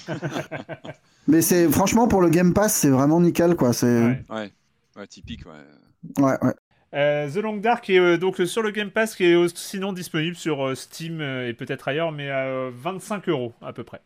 Mais 1.29 1.43
c'est 1.43 1.69
franchement 1.71 2.07
pour 2.07 2.21
le 2.21 2.29
Game 2.29 2.55
Pass, 2.55 2.75
c'est 2.75 2.91
vraiment 2.91 3.21
nickel, 3.21 3.57
quoi. 3.57 3.73
C'est, 3.73 3.87
Ouais. 3.87 4.25
Ouais. 4.31 4.53
Ouais, 4.97 5.07
typique, 5.07 5.43
ouais. 5.47 6.23
ouais, 6.25 6.37
ouais. 6.43 6.55
Euh, 6.95 7.29
The 7.31 7.37
Long 7.37 7.57
Dark 7.57 7.91
est 7.91 7.99
euh, 7.99 8.17
donc 8.17 8.41
euh, 8.41 8.47
sur 8.47 8.63
le 8.63 8.71
Game 8.71 8.91
Pass 8.91 9.17
qui 9.17 9.25
est 9.25 9.35
euh, 9.35 9.49
sinon 9.55 9.93
disponible 9.93 10.37
sur 10.37 10.65
euh, 10.67 10.75
Steam 10.75 11.21
euh, 11.21 11.49
et 11.49 11.53
peut-être 11.53 11.89
ailleurs, 11.89 12.13
mais 12.13 12.31
à 12.31 12.45
euh, 12.47 12.71
25 12.75 13.29
euros 13.29 13.53
à 13.61 13.73
peu 13.73 13.85
près. 13.85 14.01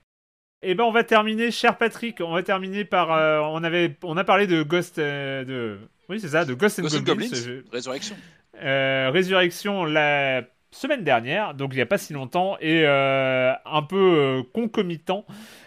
Et 0.62 0.74
ben 0.74 0.85
on 0.85 0.91
va 0.93 1.05
terminer, 1.05 1.51
cher 1.51 1.77
Patrick, 1.78 2.20
on 2.20 2.32
va 2.32 2.43
terminer 2.43 2.85
par 2.85 3.12
euh, 3.12 3.39
on 3.41 3.62
avait 3.62 3.97
on 4.03 4.16
a 4.16 4.24
parlé 4.24 4.47
de 4.47 4.62
Ghost 4.62 4.99
euh, 4.99 5.45
de 5.45 5.78
oui 6.09 6.19
c'est 6.20 6.28
ça 6.28 6.45
de 6.45 6.55
Ghost 6.55 6.78
and 6.81 6.82
Ghost 6.82 6.97
and 6.97 7.03
Goblins, 7.03 7.27
Goblins, 7.28 7.43
euh, 7.49 7.62
Résurrection. 7.70 8.16
euh, 8.62 9.11
Résurrection 9.12 9.85
la 9.85 10.43
semaine 10.70 11.05
dernière, 11.05 11.55
donc 11.55 11.72
il 11.72 11.76
n'y 11.76 11.82
a 11.82 11.86
pas 11.86 11.98
si 11.98 12.12
longtemps, 12.12 12.56
et 12.60 12.82
euh, 12.84 13.52
un 13.64 13.82
peu 13.82 13.97
euh, 13.97 14.42
concomitant 14.55 15.24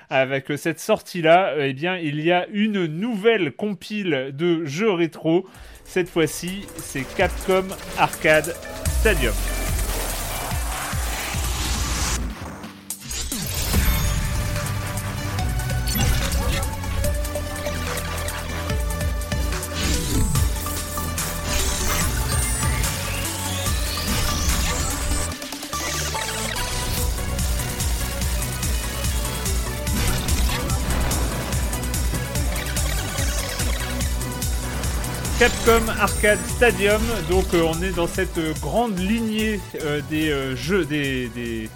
avec 0.09 0.51
cette 0.57 0.79
sortie-là, 0.79 1.55
eh 1.57 1.73
bien, 1.73 1.97
il 1.97 2.21
y 2.21 2.31
a 2.31 2.47
une 2.51 2.85
nouvelle 2.85 3.51
compile 3.51 4.31
de 4.33 4.63
jeux 4.65 4.91
rétro. 4.91 5.47
Cette 5.85 6.09
fois-ci, 6.09 6.65
c'est 6.75 7.03
Capcom 7.15 7.67
Arcade 7.97 8.53
Stadium. 8.85 9.33
Capcom 35.73 35.89
Arcade 35.99 36.39
Stadium, 36.45 37.01
donc 37.31 37.45
euh, 37.55 37.63
on 37.63 37.81
est 37.81 37.95
dans 37.95 38.05
cette 38.05 38.37
euh, 38.37 38.53
grande 38.61 38.99
lignée 38.99 39.59
euh, 39.81 40.01
des 40.07 40.29
euh, 40.29 40.55
jeux, 40.55 40.85
des, 40.85 41.29
des, 41.29 41.67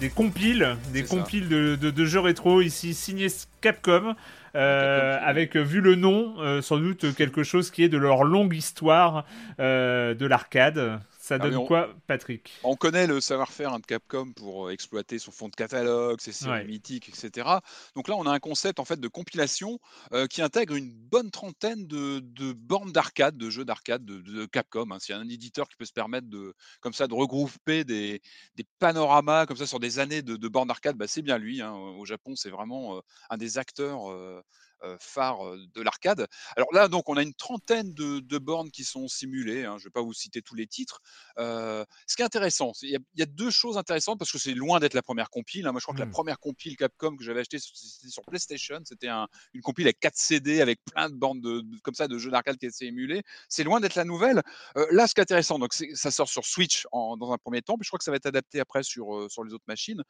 des 0.00 0.08
compiles, 0.08 0.76
des 0.92 1.04
compiles 1.04 1.48
de, 1.48 1.76
de- 1.76 1.90
de 1.90 2.04
jeux 2.04 2.18
rétro 2.18 2.60
ici 2.60 2.92
signés 2.92 3.28
Capcom. 3.60 4.14
euh, 4.56 5.18
avec 5.22 5.54
vu 5.54 5.80
le 5.80 5.94
nom, 5.94 6.34
euh, 6.40 6.60
sans 6.60 6.78
doute 6.78 7.14
quelque 7.14 7.44
chose 7.44 7.70
qui 7.70 7.84
est 7.84 7.88
de 7.88 7.98
leur 7.98 8.24
longue 8.24 8.52
histoire 8.54 9.24
euh, 9.60 10.14
de 10.14 10.26
l'arcade. 10.26 10.98
Ça 11.26 11.38
Ah, 11.40 11.50
donne 11.50 11.56
on- 11.56 11.66
quoi, 11.66 11.92
Patrick? 12.06 12.52
On 12.62 12.76
connaît 12.76 13.08
le 13.08 13.20
savoir-faire 13.20 13.72
hein, 13.72 13.80
de 13.80 13.84
Capcom 13.84 14.32
pour 14.32 14.68
euh, 14.68 14.70
exploiter 14.70 15.18
son 15.18 15.32
fond 15.32 15.48
de 15.48 15.56
catalogue, 15.56 16.20
ses 16.20 16.30
séries 16.30 16.60
Ouais. 16.60 16.64
mythiques, 16.64 17.08
etc. 17.08 17.48
Donc 17.96 18.06
là, 18.06 18.14
on 18.16 18.24
a 18.26 18.30
un 18.30 18.38
concept 18.38 18.78
en 18.78 18.84
fait 18.84 19.00
de 19.00 19.08
compilation 19.08 19.80
euh, 20.12 20.28
qui 20.28 20.40
intègre 20.40 20.76
une 20.76 20.92
bonne 20.94 21.32
trentaine 21.32 21.88
de, 21.88 22.20
de 22.20 22.52
bornes 22.52 22.92
d'arcade, 22.92 23.36
de 23.36 23.50
jeux 23.50 23.64
d'arcade 23.64 24.04
de, 24.04 24.20
de 24.20 24.46
Capcom. 24.46 24.88
hein. 24.92 25.00
S'il 25.00 25.16
y 25.16 25.18
a 25.18 25.20
un 25.20 25.28
éditeur 25.28 25.68
qui 25.68 25.74
peut 25.74 25.84
se 25.84 25.92
permettre 25.92 26.28
de, 26.28 26.54
comme 26.80 26.92
ça, 26.92 27.08
de 27.08 27.14
regrouper 27.14 27.82
des, 27.82 28.22
des 28.54 28.64
panoramas 28.78 29.46
comme 29.46 29.56
ça 29.56 29.66
sur 29.66 29.80
des 29.80 29.98
années 29.98 30.22
de, 30.22 30.36
de 30.36 30.48
bornes 30.48 30.68
d'arcade, 30.68 30.96
bah, 30.96 31.08
c'est 31.08 31.22
bien 31.22 31.38
lui. 31.38 31.60
hein. 31.60 31.72
Au 31.72 32.04
Japon, 32.04 32.36
c'est 32.36 32.50
vraiment 32.50 32.98
euh, 32.98 33.00
un 33.30 33.36
des 33.36 33.58
acteurs. 33.58 34.12
euh, 34.12 34.40
euh, 34.82 34.96
phares 35.00 35.46
euh, 35.46 35.58
de 35.74 35.82
l'arcade. 35.82 36.26
Alors 36.56 36.68
là, 36.72 36.88
donc, 36.88 37.08
on 37.08 37.16
a 37.16 37.22
une 37.22 37.34
trentaine 37.34 37.92
de, 37.94 38.20
de 38.20 38.38
bornes 38.38 38.70
qui 38.70 38.84
sont 38.84 39.08
simulées. 39.08 39.64
hein. 39.64 39.76
Je 39.78 39.84
ne 39.84 39.88
vais 39.88 39.92
pas 39.92 40.02
vous 40.02 40.12
citer 40.12 40.42
tous 40.42 40.54
les 40.54 40.66
titres. 40.66 41.00
Euh, 41.38 41.84
ce 42.06 42.16
qui 42.16 42.22
est 42.22 42.24
intéressant, 42.24 42.72
il 42.82 42.90
y, 42.90 42.96
a- 42.96 43.00
il 43.14 43.20
y 43.20 43.22
a 43.22 43.26
deux 43.26 43.50
choses 43.50 43.76
intéressantes 43.78 44.18
parce 44.18 44.30
que 44.32 44.38
c'est 44.38 44.54
loin 44.54 44.78
d'être 44.80 44.94
la 44.94 45.02
première 45.02 45.30
compile. 45.30 45.66
hein. 45.66 45.72
Moi, 45.72 45.80
je 45.80 45.84
crois 45.84 45.94
que 45.94 46.00
la 46.00 46.06
Mm. 46.06 46.10
première 46.10 46.38
compile 46.38 46.76
Capcom 46.76 47.16
que 47.16 47.24
j'avais 47.24 47.40
acheté, 47.40 47.58
c'était 47.58 48.08
sur 48.10 48.22
PlayStation. 48.24 48.80
C'était 48.84 49.08
un- 49.08 49.28
une 49.54 49.62
compile 49.62 49.86
avec 49.86 49.98
4 50.00 50.16
CD, 50.16 50.60
avec 50.60 50.80
plein 50.84 51.08
de 51.10 51.14
bandes 51.14 51.40
de, 51.40 51.60
de- 51.60 51.78
comme 51.82 51.94
ça 51.94 52.08
de 52.08 52.18
jeux 52.18 52.30
d'arcade 52.30 52.58
qui 52.58 52.66
étaient 52.66 52.86
émulés. 52.86 53.22
C'est 53.48 53.64
loin 53.64 53.80
d'être 53.80 53.94
la 53.94 54.04
nouvelle. 54.04 54.42
Euh, 54.76 54.86
là, 54.90 55.06
ce 55.06 55.14
qui 55.14 55.20
est 55.20 55.22
intéressant, 55.22 55.58
donc 55.58 55.72
ça 55.74 56.10
sort 56.10 56.28
sur 56.28 56.44
Switch 56.44 56.86
en- 56.92 57.16
dans 57.16 57.32
un 57.32 57.38
premier 57.38 57.62
temps, 57.62 57.76
puis 57.78 57.84
je 57.84 57.90
crois 57.90 57.98
que 57.98 58.04
ça 58.04 58.10
va 58.10 58.16
être 58.18 58.26
adapté 58.26 58.60
après 58.60 58.82
sur, 58.82 59.14
euh, 59.16 59.28
sur 59.28 59.42
les 59.44 59.52
autres 59.52 59.64
machines. 59.66 60.02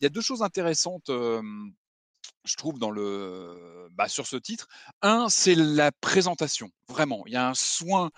Il 0.00 0.04
y 0.04 0.06
a 0.06 0.10
deux 0.10 0.20
choses 0.22 0.42
intéressantes. 0.42 1.10
Je 2.44 2.56
trouve 2.56 2.78
dans 2.78 2.90
le 2.90 3.88
bah, 3.92 4.08
sur 4.08 4.26
ce 4.26 4.36
titre. 4.36 4.66
Un, 5.02 5.28
c'est 5.28 5.54
la 5.54 5.92
présentation. 5.92 6.68
Vraiment, 6.88 7.22
il 7.26 7.32
y 7.32 7.36
a 7.36 7.48
un 7.48 7.54
soin, 7.54 8.10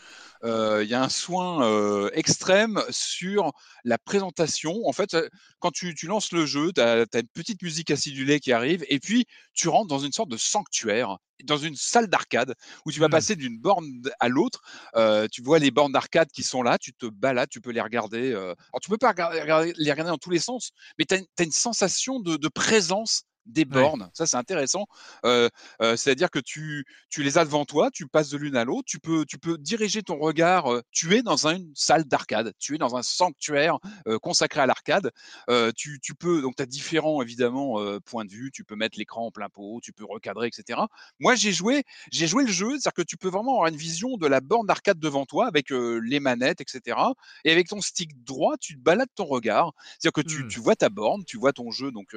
euh, 0.42 0.82
il 0.82 0.90
y 0.90 0.94
a 0.94 1.02
un 1.02 1.08
soin 1.08 1.64
euh, 1.64 2.10
extrême 2.12 2.82
sur 2.90 3.52
la 3.84 3.98
présentation. 3.98 4.74
En 4.84 4.92
fait, 4.92 5.16
quand 5.60 5.70
tu, 5.70 5.94
tu 5.94 6.06
lances 6.06 6.32
le 6.32 6.46
jeu, 6.46 6.72
tu 6.72 6.80
as, 6.80 7.06
une 7.14 7.28
petite 7.32 7.62
musique 7.62 7.90
acidulée 7.90 8.40
qui 8.40 8.52
arrive, 8.52 8.84
et 8.88 8.98
puis 8.98 9.26
tu 9.54 9.68
rentres 9.68 9.88
dans 9.88 10.00
une 10.00 10.12
sorte 10.12 10.30
de 10.30 10.36
sanctuaire, 10.36 11.18
dans 11.44 11.58
une 11.58 11.76
salle 11.76 12.08
d'arcade 12.08 12.54
où 12.84 12.92
tu 12.92 12.98
vas 12.98 13.08
Mm. 13.08 13.10
passer 13.10 13.36
d'une 13.36 13.58
borne 13.58 14.02
à 14.18 14.28
l'autre. 14.28 14.62
Euh, 14.96 15.28
tu 15.30 15.42
vois 15.42 15.60
les 15.60 15.70
bornes 15.70 15.92
d'arcade 15.92 16.28
qui 16.32 16.42
sont 16.42 16.62
là, 16.62 16.78
tu 16.78 16.92
te 16.92 17.06
balades, 17.06 17.48
tu 17.48 17.60
peux 17.60 17.70
les 17.70 17.80
regarder. 17.80 18.32
Alors, 18.32 18.80
tu 18.82 18.90
peux 18.90 18.98
pas 18.98 19.10
regarder- 19.10 19.72
les 19.76 19.90
regarder 19.90 20.10
dans 20.10 20.18
tous 20.18 20.30
les 20.30 20.40
sens, 20.40 20.70
mais 20.98 21.04
tu 21.04 21.14
as, 21.14 21.44
une 21.44 21.52
sensation 21.52 22.18
de, 22.18 22.36
de 22.36 22.48
présence 22.48 23.22
des 23.46 23.64
bornes. 23.64 24.10
Ça, 24.14 24.26
c'est 24.26 24.36
intéressant. 24.36 24.86
Euh, 25.24 25.48
euh, 25.82 25.96
C'est-à-dire 25.96 26.30
que 26.30 26.38
tu, 26.38 26.84
tu 27.10 27.22
les 27.22 27.38
as 27.38 27.44
devant 27.44 27.64
toi, 27.64 27.90
tu 27.92 28.06
passes 28.06 28.30
de 28.30 28.38
l'une 28.38 28.56
à 28.56 28.64
l'autre, 28.64 28.84
tu 28.86 28.98
peux, 28.98 29.24
tu 29.24 29.38
peux 29.38 29.58
diriger 29.58 30.02
ton 30.02 30.18
regard. 30.18 30.72
euh, 30.72 30.82
tu 30.90 31.14
es 31.14 31.22
dans 31.22 31.46
une 31.46 31.72
salle 31.74 32.04
d'arcade, 32.04 32.52
tu 32.58 32.74
es 32.74 32.78
dans 32.78 32.96
un 32.96 33.02
sanctuaire 33.02 33.78
consacré 34.22 34.60
à 34.60 34.66
l'arcade. 34.66 35.10
Tu, 35.76 36.00
tu 36.00 36.14
peux, 36.14 36.42
donc 36.42 36.56
tu 36.56 36.62
as 36.62 36.66
différents 36.66 37.22
évidemment 37.22 37.78
points 38.04 38.24
de 38.24 38.30
vue, 38.32 38.50
tu 38.52 38.64
peux 38.64 38.76
mettre 38.76 38.98
l'écran 38.98 39.26
en 39.26 39.30
plein 39.30 39.48
pot, 39.48 39.80
tu 39.82 39.92
peux 39.92 40.04
recadrer, 40.04 40.48
etc. 40.48 40.80
Moi, 41.20 41.34
j'ai 41.34 41.52
joué, 41.52 41.84
j'ai 42.12 42.26
joué 42.26 42.44
le 42.44 42.52
jeu, 42.52 42.70
c'est-à-dire 42.70 42.92
que 42.94 43.02
tu 43.02 43.16
peux 43.16 43.28
vraiment 43.28 43.52
avoir 43.54 43.68
une 43.68 43.76
vision 43.76 44.16
de 44.16 44.26
la 44.26 44.40
borne 44.40 44.66
d'arcade 44.66 44.98
devant 44.98 45.24
toi 45.26 45.46
avec 45.46 45.70
les 45.70 46.20
manettes, 46.20 46.60
etc. 46.60 46.98
Et 47.44 47.52
avec 47.52 47.68
ton 47.68 47.80
stick 47.80 48.22
droit, 48.24 48.56
tu 48.58 48.74
te 48.76 48.80
balades 48.80 49.08
ton 49.14 49.24
regard. 49.24 49.72
C'est-à-dire 49.98 50.12
que 50.12 50.20
tu, 50.20 50.44
Hmm. 50.44 50.48
tu 50.48 50.60
vois 50.60 50.76
ta 50.76 50.88
borne, 50.88 51.24
tu 51.24 51.38
vois 51.38 51.52
ton 51.52 51.70
jeu 51.70 51.90
donc 51.92 52.14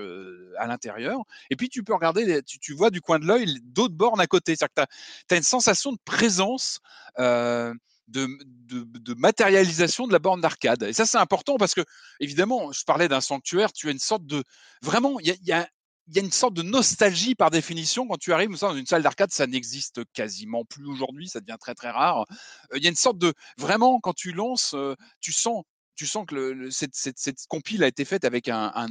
à 0.57 0.67
l'intérieur, 0.67 1.18
et 1.49 1.55
puis 1.55 1.69
tu 1.69 1.83
peux 1.83 1.93
regarder, 1.93 2.41
tu, 2.43 2.73
vois 2.73 2.89
du 2.89 3.01
coin 3.01 3.19
de 3.19 3.25
l'œil 3.25 3.59
d'autres 3.63 3.95
bornes 3.95 4.19
à 4.21 4.27
côté. 4.27 4.55
C'est-à-dire 4.55 4.85
que 4.85 4.91
tu 5.27 5.35
as, 5.35 5.37
une 5.37 5.43
sensation 5.43 5.91
de 5.91 5.99
présence. 6.05 6.79
euh, 7.19 7.73
de, 8.09 9.13
matérialisation 9.15 10.07
de 10.07 10.13
la 10.13 10.19
borne 10.19 10.41
d'arcade. 10.41 10.83
Et 10.83 10.93
ça, 10.93 11.05
c'est 11.05 11.17
important 11.17 11.57
parce 11.57 11.73
que, 11.73 11.81
évidemment, 12.19 12.71
je 12.71 12.83
parlais 12.83 13.07
d'un 13.07 13.21
sanctuaire, 13.21 13.71
tu 13.71 13.87
as 13.87 13.91
une 13.91 13.99
sorte 13.99 14.25
de. 14.25 14.43
Vraiment, 14.81 15.19
il 15.19 15.35
y 15.41 15.51
a, 15.51 15.67
une 16.15 16.31
sorte 16.31 16.55
de 16.55 16.63
nostalgie 16.63 17.35
par 17.35 17.51
définition 17.51 18.07
quand 18.07 18.17
tu 18.17 18.33
arrives 18.33 18.57
dans 18.59 18.75
une 18.75 18.85
salle 18.85 19.03
d'arcade, 19.03 19.31
ça 19.31 19.45
n'existe 19.45 20.01
quasiment 20.13 20.65
plus 20.65 20.87
aujourd'hui, 20.87 21.27
ça 21.27 21.39
devient 21.39 21.57
très 21.59 21.75
très 21.75 21.91
rare. 21.91 22.25
Euh, 22.73 22.77
Il 22.77 22.83
y 22.83 22.87
a 22.87 22.89
une 22.89 22.95
sorte 22.95 23.19
de 23.19 23.33
vraiment 23.57 23.99
quand 23.99 24.13
tu 24.13 24.31
lances, 24.31 24.73
euh, 24.73 24.95
tu 25.21 25.31
sens, 25.31 25.63
tu 25.95 26.07
sens 26.07 26.25
que 26.25 26.69
cette, 26.71 27.45
compile 27.47 27.83
a 27.83 27.87
été 27.87 28.05
faite 28.05 28.25
avec 28.25 28.47
un- 28.47 28.87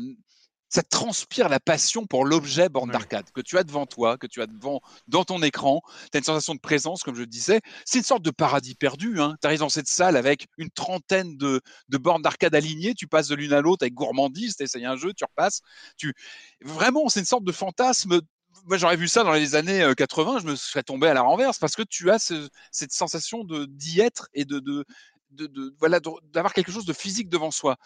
ça 0.69 0.83
transpire 0.83 1.49
la 1.49 1.61
passion 1.61 2.07
pour 2.07 2.25
l'objet 2.25 2.69
borne 2.69 2.91
d'arcade 2.91 3.31
que 3.33 3.41
tu 3.41 3.57
as 3.59 3.65
devant 3.65 3.87
toi, 3.87 4.19
que 4.19 4.27
tu 4.27 4.43
as 4.43 4.47
devant 4.47 4.81
dans 5.07 5.25
ton 5.25 5.43
écran. 5.43 5.81
Tu 6.13 6.17
as 6.17 6.19
une 6.19 6.25
sensation 6.25 6.55
de 6.55 6.61
présence, 6.61 7.03
comme 7.03 7.15
je 7.15 7.21
le 7.21 7.27
disais. 7.27 7.61
C'est 7.85 7.99
une 7.99 8.05
sorte 8.05 8.23
de 8.23 8.31
paradis 8.31 8.75
perdu. 8.75 9.15
Tu 9.41 9.47
arrives 9.47 9.61
dans 9.61 9.69
cette 9.69 9.89
salle 9.89 10.17
avec 10.17 10.47
une 10.59 10.71
trentaine 10.71 11.37
de, 11.37 11.61
de 11.89 11.99
bornes 11.99 12.23
d'arcade 12.23 12.55
alignées. 12.55 12.95
Tu 12.95 13.07
passes 13.07 13.29
de 13.29 13.35
l'une 13.35 13.53
à 13.53 13.61
l'autre 13.61 13.85
avec 13.85 13.95
gourmandise. 13.95 14.57
Tu 14.57 14.65
essayes 14.65 14.85
un 14.87 14.97
jeu, 14.97 15.13
tu 15.15 15.25
repasses. 15.25 15.61
Tu... 15.97 16.15
Vraiment, 16.63 17.09
c'est 17.09 17.21
une 17.21 17.27
sorte 17.27 17.45
de 17.45 17.53
fantasme. 17.53 18.21
Moi, 18.67 18.77
j'aurais 18.77 18.97
vu 18.97 19.09
ça 19.09 19.25
dans 19.25 19.33
les 19.33 19.55
années 19.55 19.83
euh, 19.83 19.95
80, 19.95 20.41
je 20.41 20.47
me 20.47 20.57
serais 20.57 20.83
tombé 20.83 21.07
à 21.07 21.15
la 21.15 21.23
renverse 21.23 21.59
parce 21.59 21.77
que 21.77 21.83
tu 21.83 22.11
as 22.11 22.19
ce- 22.19 22.49
cette 22.73 22.93
sensation 22.93 23.45
de 23.45 23.67
d'y 23.67 24.01
être 24.01 24.29
et 24.35 24.45
de, 24.45 24.59
de, 24.59 24.85
de, 25.31 25.47
de- 25.47 25.75
voilà 25.79 26.01
de- 26.01 26.11
d'avoir 26.33 26.53
quelque 26.55 26.73
chose 26.73 26.85
de 26.87 26.93
physique 26.93 27.29
devant 27.29 27.51
soi. 27.51 27.77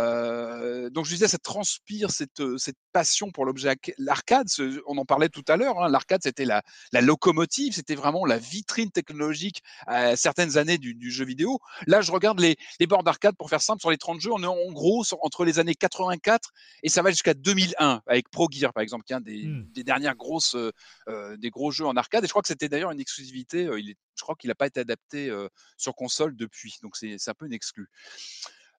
Euh, 0.00 0.90
donc 0.90 1.04
je 1.06 1.10
disais, 1.10 1.28
ça 1.28 1.38
transpire 1.38 2.10
cette, 2.10 2.40
euh, 2.40 2.58
cette 2.58 2.76
passion 2.92 3.30
pour 3.30 3.44
l'objet 3.44 3.68
arca- 3.70 3.94
l'arcade. 3.98 4.48
On 4.86 4.98
en 4.98 5.04
parlait 5.04 5.28
tout 5.28 5.44
à 5.48 5.56
l'heure. 5.56 5.78
hein, 5.82 5.88
l'arcade, 5.88 6.20
c'était 6.22 6.44
la, 6.44 6.62
la 6.92 7.00
locomotive, 7.00 7.74
c'était 7.74 7.94
vraiment 7.94 8.24
la 8.24 8.38
vitrine 8.38 8.90
technologique 8.90 9.60
à 9.86 10.16
certaines 10.16 10.56
années 10.58 10.78
du, 10.78 10.94
du 10.94 11.10
jeu 11.10 11.24
vidéo. 11.24 11.58
Là, 11.86 12.00
je 12.00 12.12
regarde 12.12 12.40
les, 12.40 12.56
les 12.78 12.86
bords 12.86 13.02
d'arcade 13.04 13.36
pour 13.36 13.50
faire 13.50 13.62
simple 13.62 13.80
sur 13.80 13.90
les 13.90 13.98
30 13.98 14.20
jeux. 14.20 14.32
On 14.32 14.42
est 14.42 14.46
en 14.46 14.72
gros 14.72 15.04
sur- 15.04 15.18
entre 15.24 15.44
les 15.44 15.58
années 15.58 15.74
84 15.74 16.50
et 16.82 16.88
ça 16.88 17.02
va 17.02 17.10
jusqu'à 17.10 17.34
2001 17.34 18.02
avec 18.06 18.28
Pro 18.30 18.48
Gear 18.50 18.72
par 18.72 18.82
exemple, 18.82 19.04
qui 19.04 19.12
est 19.12 19.16
un 19.16 19.20
des, 19.20 19.42
des 19.74 19.84
dernières 19.84 20.16
grosses 20.16 20.54
euh, 20.54 20.70
euh, 21.08 21.36
des 21.36 21.50
gros 21.50 21.70
jeux 21.70 21.86
en 21.86 21.96
arcade. 21.96 22.24
Et 22.24 22.26
je 22.26 22.32
crois 22.32 22.42
que 22.42 22.48
c'était 22.48 22.68
d'ailleurs 22.68 22.90
une 22.90 23.00
exclusivité. 23.00 23.66
euh, 23.66 23.78
il 23.80 23.90
est, 23.90 23.96
je 24.20 24.24
crois 24.24 24.36
qu'il 24.36 24.48
n'a 24.48 24.54
pas 24.54 24.66
été 24.66 24.80
adapté 24.80 25.32
sur 25.78 25.94
console 25.94 26.36
depuis. 26.36 26.76
Donc 26.82 26.94
c'est 26.96 27.16
un 27.28 27.34
peu 27.34 27.46
une 27.46 27.54
exclu. 27.54 27.88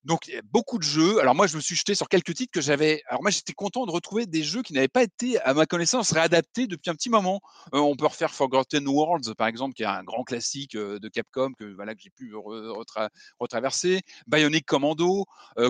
Donc 0.04 0.32
beaucoup 0.46 0.80
de 0.80 0.84
jeux. 0.84 1.20
Alors 1.20 1.36
moi 1.36 1.46
je 1.48 1.56
me 1.56 1.62
suis 1.62 1.76
jeté 1.76 1.94
sur 1.94 2.10
quelques 2.10 2.34
titres 2.34 2.52
que 2.52 2.62
j'avais. 2.62 3.04
Alors 3.08 3.22
moi 3.24 3.32
j'étais 3.32 3.54
content 3.54 3.86
de 3.86 3.92
retrouver 3.92 4.26
des 4.26 4.44
jeux 4.44 4.62
qui 4.64 4.74
n'avaient 4.74 4.88
pas 4.88 5.04
été 5.04 5.40
à 5.42 5.54
ma 5.54 5.66
connaissance 5.66 6.12
réadaptés 6.12 6.66
depuis 6.66 6.90
un 6.90 6.96
petit 6.96 7.10
moment. 7.10 7.40
On 7.72 7.96
peut 7.96 8.08
refaire 8.08 8.34
Forgotten 8.34 8.88
Worlds 8.88 9.36
par 9.36 9.48
exemple 9.48 9.74
qui 9.74 9.84
est 9.84 9.88
un 9.88 10.04
grand 10.04 10.24
classique 10.24 10.76
de 10.76 11.08
Capcom 11.08 11.54
que 11.54 11.66
voilà 11.76 11.94
que 11.96 12.02
j'ai 12.02 12.10
pu 12.10 12.34
re- 12.34 12.70
retra- 12.70 13.10
retraverser. 13.40 14.02
Bionic 14.28 14.66
Commando, 14.66 15.26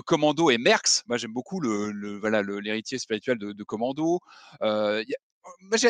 Commando 0.06 0.50
et 0.50 0.58
Merx. 0.58 1.02
Moi 1.08 1.18
j'aime 1.18 1.32
beaucoup 1.32 1.60
le, 1.60 2.18
voilà 2.18 2.42
l'héritier 2.42 2.98
spirituel 2.98 3.38
de, 3.38 3.64
Commando. 3.64 4.20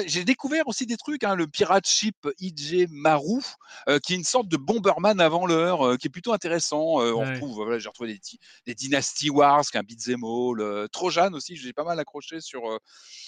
J'ai 0.06 0.24
découvert 0.24 0.66
aussi 0.68 0.86
des 0.86 0.96
trucs, 0.96 1.24
hein, 1.24 1.34
le 1.34 1.46
Pirate 1.46 1.86
Ship 1.86 2.16
IJ 2.40 2.86
Maru, 2.90 3.40
euh, 3.88 3.98
qui 3.98 4.14
est 4.14 4.16
une 4.16 4.24
sorte 4.24 4.48
de 4.48 4.56
Bomberman 4.56 5.20
avant 5.20 5.44
l'heure, 5.46 5.86
euh, 5.86 5.96
qui 5.96 6.06
est 6.06 6.10
plutôt 6.10 6.32
intéressant. 6.32 7.00
Euh, 7.00 7.12
on 7.12 7.22
retrouve, 7.32 7.54
voilà, 7.56 7.78
j'ai 7.78 7.88
retrouvé 7.88 8.14
des, 8.14 8.20
des 8.66 8.74
Dynasty 8.74 9.28
Wars, 9.30 9.62
qui 9.62 9.76
est 9.76 9.80
un 9.80 9.82
beat'em 9.82 10.22
all, 10.24 10.88
Trojan 10.90 11.32
aussi, 11.34 11.56
j'ai 11.56 11.72
pas 11.72 11.84
mal 11.84 11.98
accroché 11.98 12.40
sur. 12.40 12.62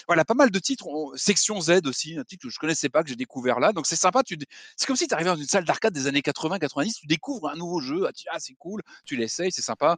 voilà, 0.07 0.25
pas 0.25 0.33
mal 0.33 0.49
de 0.51 0.59
titres. 0.59 0.87
On- 0.87 1.15
Section 1.15 1.59
Z 1.61 1.81
aussi, 1.85 2.17
un 2.17 2.23
titre 2.23 2.43
que 2.47 2.49
je 2.49 2.57
connaissais 2.59 2.89
pas, 2.89 3.03
que 3.03 3.09
j'ai 3.09 3.15
découvert 3.15 3.59
là. 3.59 3.71
Donc 3.73 3.85
c'est 3.85 3.95
sympa. 3.95 4.23
Tu, 4.23 4.37
c'est 4.77 4.85
comme 4.85 4.95
si 4.95 5.07
tu 5.07 5.13
arrivais 5.13 5.29
dans 5.29 5.35
une 5.35 5.47
salle 5.47 5.65
d'arcade 5.65 5.93
des 5.93 6.07
années 6.07 6.21
80-90, 6.21 6.93
tu 7.01 7.07
découvres 7.07 7.49
un 7.49 7.55
nouveau 7.55 7.79
jeu, 7.81 8.05
ah, 8.07 8.11
ah, 8.31 8.37
c'est 8.39 8.55
cool, 8.55 8.81
tu 9.05 9.15
l'essayes, 9.15 9.51
c'est 9.51 9.61
sympa. 9.61 9.97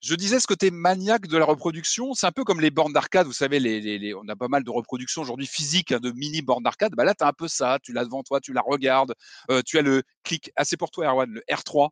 Je 0.00 0.14
disais 0.14 0.38
ce 0.38 0.46
côté 0.46 0.70
maniaque 0.70 1.26
de 1.26 1.36
la 1.36 1.44
reproduction, 1.44 2.14
c'est 2.14 2.26
un 2.26 2.32
peu 2.32 2.44
comme 2.44 2.60
les 2.60 2.70
bornes 2.70 2.92
d'arcade, 2.92 3.26
vous 3.26 3.32
savez, 3.32 3.58
les, 3.58 3.80
les- 3.80 3.98
les- 3.98 4.14
on 4.14 4.28
a 4.28 4.36
pas 4.36 4.46
mal 4.48 4.62
de 4.62 4.70
reproductions 4.70 5.22
aujourd'hui 5.22 5.46
physiques 5.46 5.90
hein, 5.92 5.98
de 6.00 6.12
mini 6.12 6.40
bornes 6.40 6.62
d'arcade. 6.62 6.92
Bah 6.96 7.04
là, 7.04 7.14
tu 7.14 7.24
as 7.24 7.28
un 7.28 7.32
peu 7.32 7.48
ça, 7.48 7.78
tu 7.82 7.92
l'as 7.92 8.04
devant 8.04 8.22
toi, 8.22 8.40
tu 8.40 8.52
la 8.52 8.60
regardes, 8.60 9.14
euh, 9.50 9.60
tu 9.66 9.76
as 9.78 9.82
le 9.82 10.02
clic, 10.22 10.52
assez 10.54 10.76
pour 10.76 10.90
toi, 10.92 11.06
Erwan, 11.06 11.28
le 11.30 11.42
R3. 11.50 11.88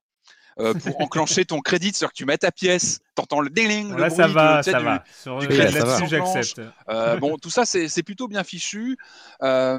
euh, 0.58 0.72
pour 0.72 1.00
enclencher 1.02 1.44
ton 1.44 1.60
crédit, 1.60 1.88
c'est-à-dire 1.92 2.08
que 2.12 2.16
tu 2.16 2.24
mets 2.24 2.38
ta 2.38 2.50
pièce, 2.50 3.00
t'entends 3.14 3.40
le 3.40 3.50
ding, 3.50 3.90
le 3.90 3.96
Là, 4.00 4.08
bruit 4.08 4.16
ça 4.16 4.28
de- 4.28 4.32
va, 4.32 4.58
tu 4.58 4.64
sais, 4.64 4.70
ça 4.70 4.78
du- 4.78 4.84
va. 4.86 5.04
Sur 5.22 5.38
du 5.38 5.48
crédit, 5.48 5.72
ça 5.72 5.78
là-dessus, 5.80 6.02
va. 6.04 6.08
j'accepte. 6.08 6.60
euh, 6.88 7.18
bon, 7.18 7.36
tout 7.36 7.50
ça, 7.50 7.66
c'est 7.66 8.02
plutôt 8.02 8.26
bien 8.28 8.42
fichu. 8.42 8.96
Euh, 9.42 9.78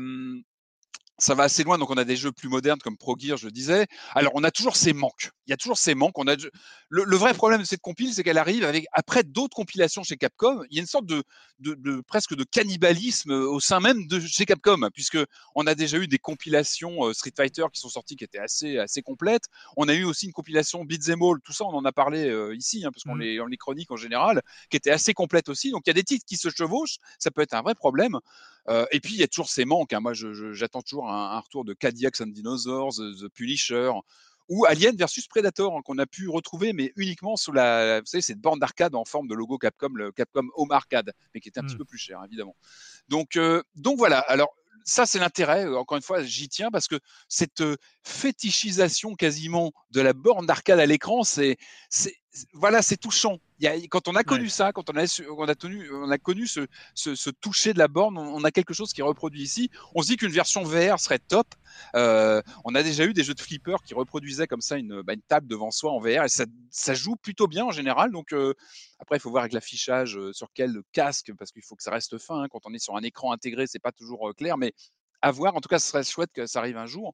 ça 1.17 1.33
va 1.33 1.45
assez 1.45 1.63
loin, 1.63 1.79
donc 1.79 1.89
on 1.89 1.97
a 1.97 2.03
des 2.03 2.15
jeux 2.15 2.31
plus 2.31 2.47
modernes 2.47 2.77
comme 2.79 2.95
Pro 2.97 3.15
Gear, 3.17 3.37
je 3.37 3.49
disais. 3.49 3.87
Alors, 4.13 4.33
on 4.35 4.43
a 4.43 4.51
toujours 4.51 4.75
ces 4.75 4.93
manques. 4.93 5.31
Il 5.47 5.51
y 5.51 5.53
a 5.53 5.57
toujours 5.57 5.77
ces 5.77 5.95
manques. 5.95 6.17
On 6.17 6.27
a 6.27 6.35
le, 6.89 7.03
le 7.05 7.15
vrai 7.17 7.33
problème 7.33 7.61
de 7.61 7.65
cette 7.65 7.81
compile, 7.81 8.13
c'est 8.13 8.23
qu'elle 8.23 8.37
arrive 8.37 8.63
avec 8.65 8.85
après 8.93 9.23
d'autres 9.23 9.55
compilations 9.55 10.03
chez 10.03 10.17
Capcom. 10.17 10.61
Il 10.69 10.75
y 10.75 10.79
a 10.79 10.81
une 10.81 10.87
sorte 10.87 11.05
de, 11.05 11.23
de, 11.59 11.73
de 11.75 12.01
presque 12.01 12.35
de 12.35 12.43
cannibalisme 12.43 13.31
au 13.31 13.59
sein 13.59 13.79
même 13.79 14.07
de 14.07 14.19
chez 14.19 14.45
Capcom, 14.45 14.89
puisque 14.93 15.17
on 15.55 15.65
a 15.67 15.75
déjà 15.75 15.97
eu 15.97 16.07
des 16.07 16.17
compilations 16.19 17.05
euh, 17.05 17.13
Street 17.13 17.31
Fighter 17.35 17.65
qui 17.73 17.79
sont 17.79 17.89
sorties 17.89 18.15
qui 18.15 18.23
étaient 18.23 18.39
assez 18.39 18.77
assez 18.77 19.01
complètes. 19.01 19.45
On 19.77 19.87
a 19.87 19.93
eu 19.93 20.03
aussi 20.03 20.25
une 20.25 20.33
compilation 20.33 20.83
Beat'em 20.85 21.21
All, 21.23 21.39
tout 21.43 21.53
ça, 21.53 21.63
on 21.65 21.73
en 21.73 21.85
a 21.85 21.91
parlé 21.91 22.27
euh, 22.29 22.55
ici, 22.55 22.85
hein, 22.85 22.91
parce 22.93 23.03
qu'on 23.03 23.15
Mhm. 23.15 23.21
les, 23.21 23.41
on 23.41 23.45
les 23.45 23.57
chronique 23.57 23.91
en 23.91 23.97
général, 23.97 24.41
qui 24.69 24.77
était 24.77 24.91
assez 24.91 25.13
complète 25.13 25.49
aussi. 25.49 25.71
Donc 25.71 25.83
il 25.85 25.89
y 25.89 25.91
a 25.91 25.93
des 25.93 26.03
titres 26.03 26.25
qui 26.27 26.37
se 26.37 26.49
chevauchent, 26.49 26.97
ça 27.19 27.31
peut 27.31 27.41
être 27.41 27.53
un 27.53 27.61
vrai 27.61 27.73
problème. 27.75 28.19
Euh, 28.69 28.85
et 28.91 28.99
puis 28.99 29.13
il 29.13 29.19
y 29.19 29.23
a 29.23 29.27
toujours 29.27 29.49
ces 29.49 29.63
manques. 29.65 29.93
hein. 29.93 30.01
Moi, 30.01 30.13
j'attends 30.13 30.81
toujours 30.81 31.09
un, 31.09 31.31
un 31.37 31.39
retour 31.39 31.63
de 31.63 31.73
Cadillacs 31.73 32.19
and 32.21 32.27
Dinosaurs, 32.27 32.95
The, 32.95 33.15
The 33.21 33.27
Punisher 33.29 33.91
ou 34.49 34.65
Alien 34.65 34.95
versus 34.95 35.27
Predator 35.27 35.75
hein, 35.77 35.81
qu'on 35.83 35.97
a 35.97 36.05
pu 36.05 36.29
retrouver, 36.29 36.73
mais 36.73 36.93
uniquement 36.95 37.35
sous 37.35 37.51
la, 37.51 37.99
vous 37.99 38.05
savez, 38.05 38.21
cette 38.21 38.39
borne 38.39 38.59
d'arcade 38.59 38.95
en 38.95 39.03
forme 39.05 39.27
de 39.27 39.35
logo 39.35 39.57
Capcom, 39.57 39.89
le 39.93 40.11
Capcom 40.11 40.47
Home 40.55 40.71
Arcade, 40.71 41.11
mais 41.33 41.41
qui 41.41 41.49
était 41.49 41.59
un 41.59 41.63
petit 41.63 41.75
Mm. 41.75 41.79
peu 41.79 41.85
plus 41.85 41.97
cher, 41.97 42.19
évidemment. 42.25 42.55
Donc, 43.09 43.35
euh, 43.35 43.61
donc 43.75 43.97
voilà. 43.97 44.19
Alors 44.19 44.49
ça, 44.85 45.05
c'est 45.05 45.19
l'intérêt. 45.19 45.65
euh, 45.65 45.77
Encore 45.77 45.97
une 45.97 46.03
fois, 46.03 46.23
j'y 46.23 46.47
tiens 46.47 46.71
parce 46.71 46.87
que 46.87 46.97
cette 47.27 47.59
euh, 47.61 47.75
fétichisation 48.03 49.15
quasiment 49.15 49.71
de 49.91 50.01
la 50.01 50.13
borne 50.13 50.45
d'arcade 50.45 50.79
à 50.79 50.85
l'écran, 50.85 51.23
c'est- 51.23 51.57
voilà, 52.53 52.81
c'est 52.81 52.97
touchant. 52.97 53.39
Y 53.59 53.67
a, 53.67 53.73
quand 53.89 54.07
on 54.07 54.15
a 54.15 54.23
connu 54.23 54.43
Ouais. 54.43 54.49
ça, 54.49 54.71
quand 54.71 54.89
on 54.89 54.95
a, 54.97 55.05
on 55.38 55.47
a, 55.47 55.55
tenu, 55.55 55.91
on 55.91 56.11
a 56.11 56.17
connu 56.17 56.45
ce, 56.47 56.67
ce, 56.93 57.15
ce 57.15 57.29
toucher 57.31 57.73
de 57.73 57.79
la 57.79 57.88
borne, 57.88 58.17
on, 58.17 58.35
on 58.35 58.43
a 58.43 58.51
quelque 58.51 58.73
chose 58.73 58.93
qui 58.93 59.01
est 59.01 59.03
reproduit 59.03 59.41
ici. 59.41 59.69
On 59.95 60.01
se 60.03 60.07
dit 60.07 60.17
qu'une 60.17 60.31
version 60.31 60.63
VR 60.63 60.99
serait 60.99 61.19
top. 61.19 61.47
Euh, 61.95 62.41
on 62.65 62.75
a 62.75 62.84
déjà 62.84 63.05
eu 63.05 63.13
des 63.13 63.23
jeux 63.23 63.34
de 63.34 63.41
flipper 63.41 63.77
qui 63.85 63.93
reproduisaient 63.93 64.47
comme 64.47 64.61
ça 64.61 64.77
une, 64.77 65.01
bah, 65.01 65.13
une 65.13 65.21
table 65.21 65.47
devant 65.47 65.71
soi 65.71 65.91
en 65.91 65.99
VR 65.99 66.23
et 66.25 66.29
ça, 66.29 66.45
ça 66.69 66.93
joue 66.93 67.15
plutôt 67.15 67.47
bien 67.47 67.65
en 67.65 67.71
général. 67.71 68.11
Donc 68.11 68.31
euh, 68.34 68.53
après, 68.99 69.17
il 69.17 69.19
faut 69.19 69.29
voir 69.31 69.41
avec 69.41 69.53
l'affichage 69.53 70.17
euh, 70.17 70.34
sur 70.34 70.49
quel 70.53 70.81
casque 70.91 71.31
parce 71.38 71.51
qu'il 71.51 71.63
faut 71.63 71.75
que 71.75 71.84
ça 71.84 71.91
reste 71.91 72.17
fin. 72.19 72.43
hein. 72.43 72.47
Quand 72.51 72.61
on 72.65 72.73
est 72.73 72.79
sur 72.79 72.95
un 72.95 73.01
écran 73.01 73.31
intégré, 73.31 73.65
c'est 73.67 73.79
pas 73.79 73.91
toujours 73.91 74.29
euh, 74.29 74.34
clair, 74.34 74.57
mais 74.57 74.73
à 75.22 75.31
voir. 75.31 75.56
En 75.56 75.61
tout 75.61 75.69
cas, 75.69 75.80
ce 75.80 75.88
serait 75.88 76.03
chouette 76.03 76.31
que 76.34 76.45
ça 76.45 76.60
arrive 76.60 76.77
un 76.77 76.85
jour. 76.85 77.14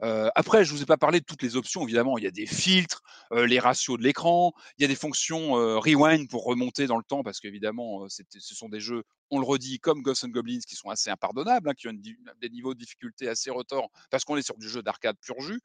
Après, 0.00 0.64
je 0.64 0.72
vous 0.72 0.82
ai 0.82 0.86
pas 0.86 0.96
parlé 0.96 1.20
de 1.20 1.24
toutes 1.24 1.42
les 1.42 1.56
options. 1.56 1.82
Évidemment, 1.82 2.18
il 2.18 2.24
y 2.24 2.26
a 2.26 2.30
des 2.30 2.46
filtres, 2.46 3.02
les 3.32 3.58
ratios 3.58 3.98
de 3.98 4.02
l'écran, 4.02 4.52
il 4.78 4.82
y 4.82 4.84
a 4.84 4.88
des 4.88 4.96
fonctions 4.96 5.52
rewind 5.80 6.28
pour 6.28 6.44
remonter 6.44 6.86
dans 6.86 6.96
le 6.96 7.04
temps 7.04 7.22
parce 7.22 7.40
qu'évidemment, 7.40 8.06
ce 8.08 8.54
sont 8.54 8.68
des 8.68 8.80
jeux, 8.80 9.02
on 9.30 9.38
le 9.38 9.46
redit, 9.46 9.78
comme 9.78 10.02
Ghosts 10.02 10.24
and 10.24 10.28
Goblins 10.28 10.60
qui 10.66 10.76
sont 10.76 10.90
assez 10.90 11.10
impardonnables, 11.10 11.70
hein, 11.70 11.74
qui 11.74 11.88
ont 11.88 11.92
des 11.92 12.48
niveaux 12.50 12.74
de 12.74 12.78
difficulté 12.78 13.28
assez 13.28 13.50
retors 13.50 13.90
parce 14.10 14.24
qu'on 14.24 14.36
est 14.36 14.42
sur 14.42 14.56
du 14.56 14.68
jeu 14.68 14.82
d'arcade 14.82 15.16
pur 15.20 15.40
jus. 15.40 15.60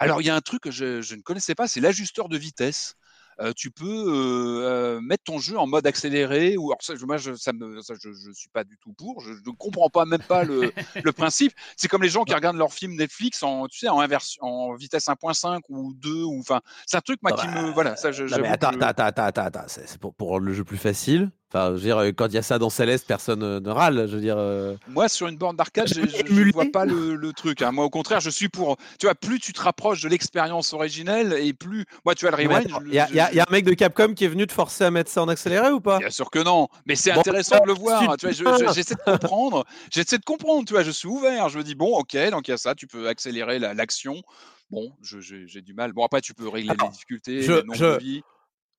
Alors, 0.00 0.20
il 0.20 0.26
y 0.26 0.30
a 0.30 0.34
un 0.34 0.40
truc 0.40 0.62
que 0.62 0.70
je, 0.70 1.02
je 1.02 1.14
ne 1.14 1.22
connaissais 1.22 1.54
pas, 1.54 1.68
c'est 1.68 1.80
l'ajusteur 1.80 2.28
de 2.28 2.36
vitesse. 2.36 2.94
Euh, 3.40 3.52
tu 3.56 3.70
peux 3.70 4.04
euh, 4.08 5.00
mettre 5.00 5.24
ton 5.24 5.38
jeu 5.38 5.58
en 5.58 5.66
mode 5.66 5.86
accéléré 5.86 6.56
ou 6.56 6.70
alors 6.70 6.82
ça, 6.82 6.94
moi 7.06 7.16
je, 7.16 7.34
ça 7.34 7.52
me, 7.52 7.80
ça, 7.80 7.94
je, 8.00 8.10
je 8.12 8.32
suis 8.32 8.48
pas 8.48 8.64
du 8.64 8.76
tout 8.78 8.92
pour. 8.92 9.20
Je 9.20 9.32
ne 9.32 9.56
comprends 9.56 9.88
pas 9.88 10.04
même 10.04 10.22
pas 10.22 10.44
le, 10.44 10.72
le 11.02 11.12
principe. 11.12 11.52
C'est 11.76 11.88
comme 11.88 12.02
les 12.02 12.08
gens 12.08 12.24
qui 12.24 12.34
regardent 12.34 12.56
leurs 12.56 12.72
films 12.72 12.96
Netflix 12.96 13.42
en 13.42 13.66
tu 13.68 13.78
sais 13.78 13.88
en 13.88 14.00
inversion, 14.00 14.42
en 14.42 14.74
vitesse 14.74 15.06
1.5 15.06 15.60
ou 15.68 15.94
2 15.94 16.22
ou 16.24 16.38
enfin 16.40 16.60
c'est 16.86 16.96
un 16.96 17.00
truc 17.00 17.20
moi 17.22 17.32
qui 17.32 17.46
bah, 17.46 17.62
me 17.62 17.70
voilà 17.70 17.96
ça 17.96 18.12
je, 18.12 18.24
Non, 18.24 18.38
mais 18.40 18.48
attends, 18.48 18.68
attends, 18.68 19.04
attends, 19.04 19.24
attends, 19.24 19.44
attends, 19.44 19.64
c'est 19.66 19.98
pour, 19.98 20.14
pour 20.14 20.28
rendre 20.28 20.46
le 20.46 20.52
jeu 20.52 20.64
plus 20.64 20.76
facile. 20.76 21.30
Enfin, 21.54 21.68
je 21.68 21.72
veux 21.74 21.80
dire, 21.80 21.98
quand 22.16 22.28
il 22.28 22.34
y 22.34 22.38
a 22.38 22.42
ça 22.42 22.58
dans 22.58 22.70
Céleste, 22.70 23.06
personne 23.06 23.42
euh, 23.42 23.60
ne 23.60 23.68
râle. 23.68 24.06
Je 24.08 24.14
veux 24.14 24.22
dire, 24.22 24.36
euh, 24.38 24.74
Moi, 24.88 25.08
sur 25.10 25.26
une 25.28 25.36
borne 25.36 25.54
d'arcade, 25.54 25.86
je, 25.94 26.00
émuler. 26.26 26.50
vois 26.50 26.64
pas 26.72 26.86
le, 26.86 27.14
le 27.14 27.32
truc. 27.34 27.60
hein. 27.60 27.72
Moi, 27.72 27.84
au 27.84 27.90
contraire, 27.90 28.20
je 28.20 28.30
suis 28.30 28.48
pour. 28.48 28.78
Tu 28.98 29.04
vois, 29.04 29.14
plus 29.14 29.38
tu 29.38 29.52
te 29.52 29.60
rapproches 29.60 30.00
de 30.02 30.08
l'expérience 30.08 30.72
originelle 30.72 31.34
et 31.38 31.52
plus. 31.52 31.84
Moi, 32.06 32.14
tu 32.14 32.26
vois, 32.26 32.34
le 32.34 32.48
rewind. 32.48 32.70
il 32.86 32.94
y, 32.94 32.98
a- 32.98 33.06
je- 33.06 33.12
il 33.12 33.16
y 33.16 33.20
a 33.20 33.30
il 33.32 33.36
y 33.36 33.40
a 33.40 33.44
un 33.46 33.52
mec 33.52 33.66
de 33.66 33.74
Capcom 33.74 34.14
qui 34.14 34.24
est 34.24 34.28
venu 34.28 34.46
te 34.46 34.52
forcer 34.52 34.84
à 34.84 34.90
mettre 34.90 35.10
ça 35.10 35.22
en 35.22 35.28
accéléré 35.28 35.70
ou 35.72 35.80
pas? 35.80 35.98
Bien 35.98 36.08
sûr 36.08 36.30
que 36.30 36.38
non, 36.38 36.68
mais 36.86 36.94
c'est 36.96 37.12
Bon, 37.12 37.20
intéressant 37.20 37.60
de 37.60 37.66
le 37.66 37.74
voir. 37.78 38.16
te 38.16 38.26
Tu 38.26 38.26
vois, 38.26 38.32
je- 38.32 38.58
je- 38.58 38.64
plains. 38.64 38.72
j'essaie 38.72 38.94
de 38.94 39.00
comprendre. 39.12 39.64
J'essaie 39.90 40.16
de 40.18 40.24
comprendre. 40.24 40.64
Tu 40.66 40.72
vois, 40.72 40.82
je 40.84 40.90
suis 40.90 41.08
ouvert. 41.08 41.50
Je 41.50 41.58
me 41.58 41.64
dis 41.64 41.74
bon, 41.74 41.94
ok, 41.98 42.16
donc 42.30 42.48
il 42.48 42.52
y 42.52 42.54
a 42.54 42.56
ça. 42.56 42.74
Tu 42.74 42.86
peux 42.86 43.08
accélérer 43.08 43.58
la- 43.58 43.74
l'action. 43.74 44.22
Bon, 44.70 44.90
j'ai 45.02 45.60
du 45.60 45.74
mal. 45.74 45.92
Bon, 45.92 46.02
après, 46.02 46.22
tu 46.22 46.32
peux 46.32 46.48
régler 46.48 46.70
Alors, 46.70 46.86
les 46.86 46.92
difficultés, 46.92 47.42
je- 47.42 47.52
le 47.52 47.62
nombre 47.62 47.74
je- 47.78 47.98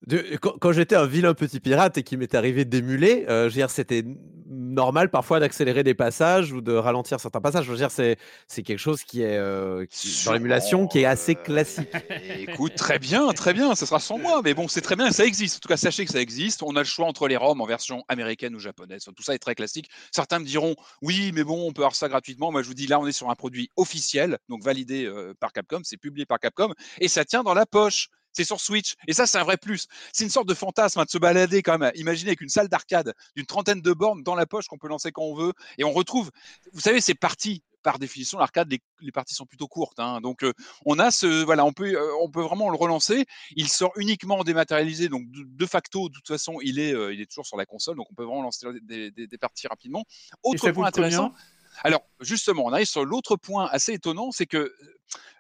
de 0.08 0.38
quand 0.42 0.58
quand 0.60 0.72
j'étais 0.74 0.96
un 0.96 1.06
vilain 1.06 1.34
petit 1.34 1.60
pirate 1.60 1.98
et 1.98 2.04
qu'il 2.04 2.18
m'est 2.18 2.36
arrivé 2.36 2.66
d'émuler, 2.66 3.26
euh, 3.30 3.44
je 3.44 3.56
veux 3.56 3.60
dire, 3.62 3.70
c'était 3.70 4.04
normal 4.50 5.10
parfois 5.10 5.40
d'accélérer 5.40 5.84
des 5.84 5.94
passages 5.94 6.52
ou 6.52 6.62
de 6.62 6.74
ralentir 6.74 7.20
certains 7.20 7.42
passages. 7.42 7.66
Je 7.66 7.72
veux 7.72 7.78
dire, 7.78 7.92
c'est 7.92 8.18
c'est 8.48 8.64
quelque 8.64 8.80
chose 8.80 9.04
qui 9.04 9.22
est 9.22 9.38
euh, 9.38 9.86
qui- 9.90 10.24
dans 10.26 10.34
l'émulation 10.34 10.88
qui 10.88 11.00
est 11.00 11.06
assez 11.06 11.36
euh, 11.38 11.44
classique. 11.44 11.90
Écoute, 12.40 12.76
très 12.76 13.00
bien, 13.00 13.28
très 13.30 13.54
bien, 13.54 13.76
ça 13.76 13.86
sera 13.86 14.00
sans 14.00 14.18
moi, 14.18 14.42
mais 14.44 14.54
bon, 14.54 14.68
c'est 14.68 14.82
très 14.82 14.96
bien, 14.96 15.12
ça 15.12 15.26
existe. 15.26 15.58
En 15.58 15.60
tout 15.60 15.70
cas, 15.70 15.78
sachez 15.78 16.06
que 16.06 16.12
ça 16.12 16.20
existe. 16.22 16.64
On 16.64 16.76
a 16.76 16.80
le 16.80 16.86
choix 16.86 17.06
entre 17.08 17.28
les 17.28 17.38
ROM 17.38 17.60
en 17.62 17.66
version 17.66 18.04
américaine 18.10 18.56
ou 18.56 18.60
japonaise. 18.60 19.04
Tout 19.16 19.24
ça 19.24 19.34
est 19.34 19.40
très 19.40 19.56
classique. 19.56 19.90
Certains 20.12 20.40
me 20.40 20.46
diront, 20.46 20.76
oui, 21.02 21.32
mais 21.34 21.44
bon, 21.44 21.68
on 21.68 21.72
peut 21.72 21.82
avoir 21.82 21.96
ça 21.96 22.10
gratuitement. 22.10 22.52
Moi, 22.52 22.62
je 22.62 22.68
vous 22.68 22.74
dis, 22.74 22.88
là, 22.88 23.00
on 23.00 23.08
est 23.08 23.12
sur 23.12 23.30
un 23.30 23.36
produit 23.36 23.70
officiel, 23.78 24.38
donc 24.50 24.64
validé 24.64 25.06
euh, 25.06 25.34
par 25.40 25.54
Capcom, 25.54 25.80
c'est 25.84 25.98
publié 25.98 26.26
par 26.26 26.40
Capcom, 26.40 26.74
et 27.00 27.08
ça 27.08 27.24
tient 27.26 27.44
dans 27.44 27.54
la 27.54 27.66
poche. 27.66 28.10
C'est 28.34 28.44
sur 28.44 28.60
Switch. 28.60 28.96
Et 29.08 29.14
ça, 29.14 29.26
c'est 29.28 29.38
un 29.38 29.44
vrai 29.44 29.58
plus. 29.58 29.88
C'est 30.12 30.24
une 30.24 30.30
sorte 30.30 30.48
de 30.50 30.54
fantasme 30.54 31.00
hein, 31.00 31.06
de 31.06 31.10
se 31.10 31.18
balader 31.18 31.62
quand 31.62 31.78
même. 31.78 31.92
Imaginez 31.96 32.30
avec 32.32 32.42
une 32.42 32.50
salle 32.50 32.68
d'arcade 32.68 33.14
d'une 33.36 33.46
trentaine 33.46 33.82
de 33.82 33.94
bornes 33.94 34.24
dans 34.24 34.36
la 34.36 34.46
poche 34.46 34.68
qu'on 34.68 34.78
peut 34.78 34.88
lancer 34.90 35.12
quand 35.12 35.24
on 35.24 35.36
veut. 35.36 35.54
Et 35.78 35.84
on 35.84 35.92
retrouve, 35.94 36.32
vous 36.74 36.82
savez, 36.82 37.00
c'est 37.02 37.16
parti. 37.16 37.64
Par 37.84 38.00
définition, 38.00 38.40
l'arcade, 38.40 38.72
les, 38.72 38.80
les 39.02 39.12
parties 39.12 39.36
sont 39.36 39.46
plutôt 39.46 39.68
courtes. 39.68 40.00
hein. 40.00 40.22
Donc, 40.22 40.46
euh, 40.46 40.54
on 40.86 41.00
a 41.00 41.12
ce, 41.12 41.44
voilà, 41.44 41.66
on 41.66 41.74
peut, 41.74 41.94
euh, 41.94 42.12
on 42.22 42.30
peut 42.32 42.42
vraiment 42.42 42.70
le 42.70 42.78
relancer. 42.78 43.26
Il 43.58 43.68
sort 43.68 43.92
uniquement 43.98 44.42
dématérialisé, 44.46 45.10
donc 45.10 45.30
de, 45.30 45.44
de 45.44 45.66
facto, 45.66 46.08
de 46.08 46.14
toute 46.14 46.30
façon, 46.30 46.60
il 46.64 46.80
est, 46.80 46.94
euh, 46.94 47.14
il 47.14 47.20
est 47.20 47.26
toujours 47.26 47.46
sur 47.46 47.58
la 47.58 47.66
console, 47.66 47.98
donc 47.98 48.08
on 48.10 48.14
peut 48.14 48.24
vraiment 48.24 48.42
lancer 48.42 48.68
des, 48.84 49.12
des- 49.12 49.28
des 49.28 49.38
parties 49.38 49.68
rapidement. 49.68 50.06
Autre 50.44 50.60
point 50.72 50.88
intéressant. 50.88 51.34
Alors, 51.84 52.02
justement, 52.20 52.66
on 52.66 52.74
arrive 52.74 52.88
sur 52.88 53.06
l'autre 53.06 53.36
point 53.36 53.68
assez 53.72 53.94
étonnant, 53.94 54.32
c'est 54.32 54.46
que 54.46 54.58
euh, 54.58 54.76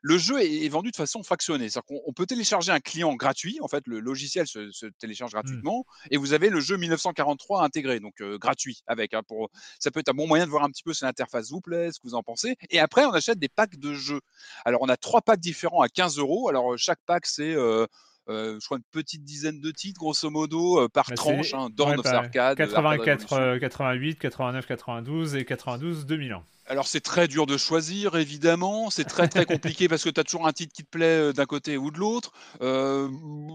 le 0.01 0.17
jeu 0.17 0.41
est, 0.41 0.67
vendu 0.67 0.91
de 0.91 0.95
façon 0.95 1.23
fractionnée. 1.23 1.69
C'est-à-dire 1.69 1.85
qu'on 1.85 2.01
on 2.05 2.13
peut 2.13 2.25
télécharger 2.25 2.71
un 2.71 2.79
client 2.79 3.13
gratuit, 3.15 3.59
en 3.61 3.67
fait, 3.67 3.83
le 3.87 3.99
logiciel 3.99 4.47
se, 4.47 4.71
se 4.71 4.85
télécharge 4.85 5.31
gratuitement, 5.31 5.85
et 6.11 6.17
vous 6.17 6.33
avez 6.33 6.49
le 6.49 6.59
jeu 6.59 6.77
1943 6.77 7.63
intégré, 7.63 7.99
donc 7.99 8.19
euh, 8.21 8.37
gratuit 8.37 8.83
avec. 8.87 9.13
hein, 9.13 9.21
pour, 9.25 9.49
ça 9.79 9.91
peut 9.91 10.01
être 10.01 10.09
un 10.09 10.13
bon 10.13 10.27
moyen 10.27 10.45
de 10.45 10.51
voir 10.51 10.63
un 10.63 10.69
petit 10.69 10.83
peu 10.83 10.93
si 10.93 11.05
l'interface 11.05 11.49
vous 11.51 11.61
plaît, 11.61 11.91
ce 11.91 11.99
que 11.99 12.07
vous 12.07 12.15
en 12.15 12.23
pensez. 12.23 12.57
Et 12.69 12.79
après, 12.79 13.05
on 13.05 13.11
achète 13.11 13.39
des 13.39 13.49
packs 13.49 13.77
de 13.77 13.93
jeux. 13.93 14.21
Alors, 14.65 14.81
on 14.81 14.89
a 14.89 14.97
trois 14.97 15.21
packs 15.21 15.39
différents 15.39 15.81
à 15.81 15.87
15 15.87 16.17
euros. 16.17 16.49
Alors, 16.49 16.73
euh, 16.73 16.77
chaque 16.77 16.99
pack, 17.05 17.25
c'est. 17.25 17.53
euh, 17.55 17.85
euh, 18.29 18.57
je 18.59 18.65
crois 18.65 18.77
une 18.77 18.83
petite 18.91 19.23
dizaine 19.23 19.59
de 19.59 19.71
titres, 19.71 19.99
grosso 19.99 20.29
modo, 20.29 20.79
euh, 20.81 20.87
par 20.89 21.07
Bah, 21.09 21.15
tranche, 21.15 21.53
hein, 21.53 21.67
Dawn 21.71 21.91
ouais, 21.91 21.99
of 21.99 22.05
Arcade, 22.05 22.59
Arcade 22.59 22.69
84, 22.69 23.21
Revolution. 23.23 23.37
euh, 23.37 23.59
88, 23.59 24.19
89, 24.19 24.65
92 24.67 25.35
et 25.35 25.45
92, 25.45 26.05
2000 26.05 26.33
ans. 26.35 26.43
Alors 26.65 26.87
c'est 26.87 27.01
très 27.01 27.27
dur 27.27 27.45
de 27.45 27.57
choisir, 27.57 28.15
évidemment. 28.15 28.89
C'est 28.89 29.03
très 29.03 29.27
très 29.27 29.45
compliqué 29.45 29.89
parce 29.89 30.01
que 30.01 30.09
tu 30.09 30.17
as 30.21 30.23
toujours 30.23 30.47
un 30.47 30.53
titre 30.53 30.71
qui 30.73 30.83
te 30.85 30.89
plaît 30.89 31.05
euh, 31.29 31.33
d'un 31.33 31.43
côté 31.45 31.75
ou 31.75 31.91
de 31.91 31.97
l'autre. 31.97 32.31
Euh, 32.61 33.09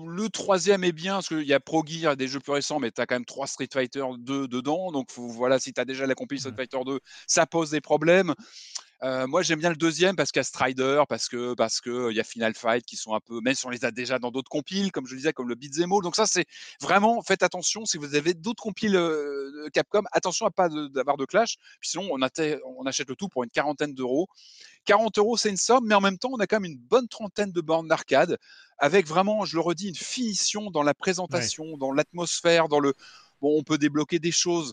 le 0.07 0.28
troisième 0.28 0.85
est 0.85 0.93
bien 0.93 1.15
parce 1.15 1.28
qu'il 1.28 1.45
y 1.47 1.55
a 1.55 1.61
Pro 1.61 1.82
Gear, 1.86 2.19
des 2.19 2.28
jeux 2.28 2.39
plus 2.40 2.53
récents, 2.53 2.78
mais 2.78 2.90
tu 2.90 3.01
as 3.01 3.07
quand 3.07 3.15
même 3.15 3.24
trois 3.24 3.47
Street 3.47 3.69
Fighter 3.73 4.05
2 4.19 4.47
dedans. 4.47 4.93
Donc 4.93 5.11
faut- 5.11 5.27
voilà, 5.28 5.59
si 5.59 5.73
tu 5.73 5.81
as 5.81 5.86
déjà 5.86 6.07
la 6.07 6.15
compil 6.15 6.39
Street 6.39 6.51
Ouais. 6.51 6.57
Fighter 6.57 6.81
2, 6.85 7.01
ça 7.27 7.47
pose 7.47 7.70
des 7.70 7.81
problèmes. 7.81 8.35
Euh, 9.05 9.29
moi 9.29 9.43
j'aime 9.43 9.61
bien 9.61 9.70
le 9.70 9.77
deuxième 9.77 10.16
parce 10.16 10.33
qu'il 10.33 10.41
y 10.41 10.43
a 10.43 10.45
Strider, 10.45 11.05
parce 11.09 11.29
que 11.29 11.55
parce 11.55 11.81
que 11.81 12.11
il 12.11 12.16
y 12.16 12.20
a 12.20 12.25
Final 12.25 12.55
Fight 12.55 12.85
qui 12.85 12.97
sont 12.97 13.15
un 13.15 13.20
peu, 13.20 13.41
même 13.41 13.55
si 13.55 13.65
on 13.65 13.70
les 13.70 13.85
a 13.85 13.93
déjà 13.93 14.19
dans 14.19 14.33
d'autres 14.33 14.51
compiles, 14.51 14.91
comme 14.91 15.07
je 15.07 15.12
le 15.12 15.19
disais, 15.19 15.33
comme 15.33 15.49
le 15.49 15.55
Beat'em 15.55 15.93
All. 15.93 16.03
Donc 16.03 16.16
ça 16.16 16.27
c'est 16.27 16.47
vraiment 16.81 17.23
faites 17.23 17.45
attention 17.45 17.85
si 17.85 17.97
vous 17.97 18.16
avez 18.16 18.35
d'autres 18.35 18.62
compiles 18.62 18.97
euh, 18.97 19.65
de 19.66 19.69
Capcom, 19.69 20.03
attention 20.11 20.47
à 20.47 20.51
pas 20.51 20.69
de- 20.69 20.89
d'avoir 20.89 21.16
de 21.16 21.25
clash. 21.27 21.59
Puis 21.81 21.91
sinon 21.91 22.09
on 22.11 22.20
achète 22.87 23.09
le 23.09 23.15
tout 23.15 23.29
pour 23.29 23.45
une 23.45 23.51
quarantaine 23.51 23.95
d'euros. 23.95 24.27
40 24.85 25.16
euros 25.19 25.37
c'est 25.37 25.51
une 25.51 25.57
somme, 25.57 25.87
mais 25.87 25.95
en 25.95 26.01
même 26.01 26.19
temps 26.19 26.31
on 26.33 26.41
a 26.41 26.49
quand 26.49 26.59
même 26.59 26.73
une 26.73 26.79
bonne 26.79 27.07
trentaine 27.07 27.53
de 27.53 27.61
bornes 27.61 27.87
d'arcade 27.87 28.37
avec 28.79 29.07
vraiment, 29.07 29.45
je 29.45 29.57
le 29.57 29.61
redis, 29.61 29.89
une 29.89 29.95
finition 29.95 30.70
dans 30.70 30.83
la 30.83 30.95
présentation, 30.95 31.77
dans 31.77 31.93
l'atmosphère, 31.93 32.69
dans 32.69 32.81
le 32.81 32.95
bon, 33.41 33.59
on 33.59 33.62
peut 33.62 33.79
débloquer 33.79 34.19
des 34.19 34.33
choses. 34.33 34.73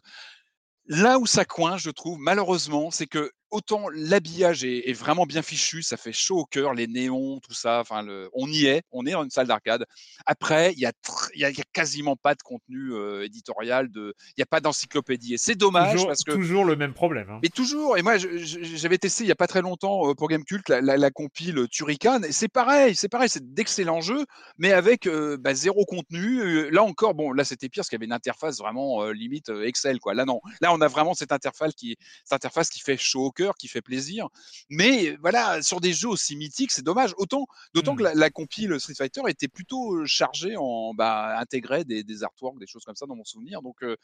Là 0.88 1.18
où 1.18 1.26
ça 1.26 1.46
coince, 1.46 1.82
je 1.82 1.90
trouve, 1.90 2.20
malheureusement, 2.20 2.92
c'est 2.92 3.08
que 3.08 3.32
autant 3.52 3.88
l'habillage 3.94 4.64
est, 4.64 4.90
est 4.90 4.94
vraiment 4.94 5.26
bien 5.26 5.42
fichu, 5.42 5.82
ça 5.84 5.98
fait 5.98 6.12
chaud 6.14 6.40
au 6.40 6.46
cœur, 6.46 6.74
les 6.74 6.88
néons, 6.88 7.40
tout 7.40 7.54
ça. 7.54 7.80
Enfin, 7.80 8.02
le, 8.04 8.30
on 8.34 8.48
y 8.48 8.66
est, 8.66 8.84
on 8.92 9.06
est 9.06 9.12
dans 9.12 9.24
une 9.24 9.30
salle 9.30 9.48
d'arcade. 9.48 9.86
Après, 10.26 10.74
il 10.74 10.80
y 10.80 10.86
a, 10.86 10.92
tr- 10.92 11.30
il 11.36 11.42
y 11.42 11.46
a, 11.46 11.50
il 11.50 11.58
y 11.58 11.62
a 11.62 11.66
quasiment 11.74 12.16
pas 12.16 12.36
de 12.36 12.42
contenu 12.42 12.94
euh, 12.94 13.24
éditorial, 13.24 13.90
il 13.96 14.14
n'y 14.38 14.42
a 14.42 14.46
pas 14.46 14.60
d'encyclopédie. 14.60 15.36
Et 15.36 15.38
c'est 15.38 15.56
dommage 15.56 15.92
toujours, 15.92 16.08
parce 16.08 16.24
que 16.24 16.32
toujours 16.32 16.66
le 16.66 16.76
même 16.76 16.94
problème. 16.94 17.30
hein. 17.30 17.40
mais 17.44 17.50
toujours, 17.50 17.98
et 17.98 18.02
moi 18.02 18.18
j'avais 18.18 18.98
testé 18.98 19.24
il 19.24 19.28
y 19.28 19.32
a 19.32 19.36
pas 19.36 19.48
très 19.48 19.62
longtemps 19.62 20.10
euh, 20.10 20.14
pour 20.14 20.28
Gamecult 20.28 20.68
la, 20.70 20.82
la, 20.82 20.98
la 20.98 21.12
compile 21.12 21.68
Turrican, 21.70 22.22
et 22.24 22.32
c'est 22.32 22.48
pareil, 22.48 22.96
c'est 22.96 23.10
pareil, 23.10 23.30
c'est 23.30 23.54
d'excellents 23.54 24.02
jeux, 24.02 24.26
mais 24.58 24.72
avec 24.72 25.08
euh, 25.08 25.38
bah, 25.38 25.54
zéro 25.54 25.86
contenu. 25.86 26.42
Euh, 26.42 26.70
Là 26.72 26.84
encore, 26.84 27.14
bon, 27.14 27.32
là 27.32 27.44
c'était 27.44 27.70
pire 27.70 27.82
parce 27.82 27.90
qu'il 27.90 27.98
y 27.98 28.00
avait 28.00 28.06
une 28.08 28.12
interface 28.14 28.58
vraiment 28.58 29.04
euh, 29.04 29.12
limite 29.14 29.50
euh, 29.50 29.66
Excel, 29.68 30.00
quoi. 30.00 30.14
Là 30.14 30.26
non, 30.26 30.42
là 30.62 30.74
on 30.74 30.82
a 30.82 30.88
vraiment 30.88 31.14
cette 31.14 31.32
interface 31.32 31.74
qui, 31.76 31.96
cette 32.24 32.34
interface 32.34 32.70
qui 32.70 32.80
fait 32.80 32.98
chaud 32.98 33.26
au 33.26 33.32
cœur. 33.32 33.45
Cœur, 33.46 33.56
qui 33.56 33.68
fait 33.68 33.82
plaisir. 33.82 34.28
Mais 34.70 35.18
voilà, 35.22 35.62
sur 35.62 35.80
des 35.80 35.94
jeux 35.94 36.10
aussi 36.10 36.36
mythiques, 36.36 36.72
c'est 36.72 36.86
dommage. 36.86 37.14
Autant, 37.18 37.46
d'autant 37.74 37.96
que 37.96 38.02
Mmh. 38.02 38.06
la, 38.06 38.14
la 38.16 38.30
compile 38.30 38.80
Street 38.80 38.96
Fighter 38.98 39.22
était 39.28 39.48
plutôt 39.48 39.96
euh, 39.96 40.06
chargée 40.06 40.56
en 40.58 40.94
bah, 40.94 41.38
intégrait 41.40 41.84
des, 41.86 42.04
des 42.04 42.24
artworks, 42.24 42.60
des 42.60 42.68
choses 42.68 42.84
comme 42.86 42.96
ça 42.96 43.06
dans 43.06 43.16
mon 43.16 43.24
souvenir. 43.26 43.62
Donc, 43.62 43.78
euh, 43.84 43.96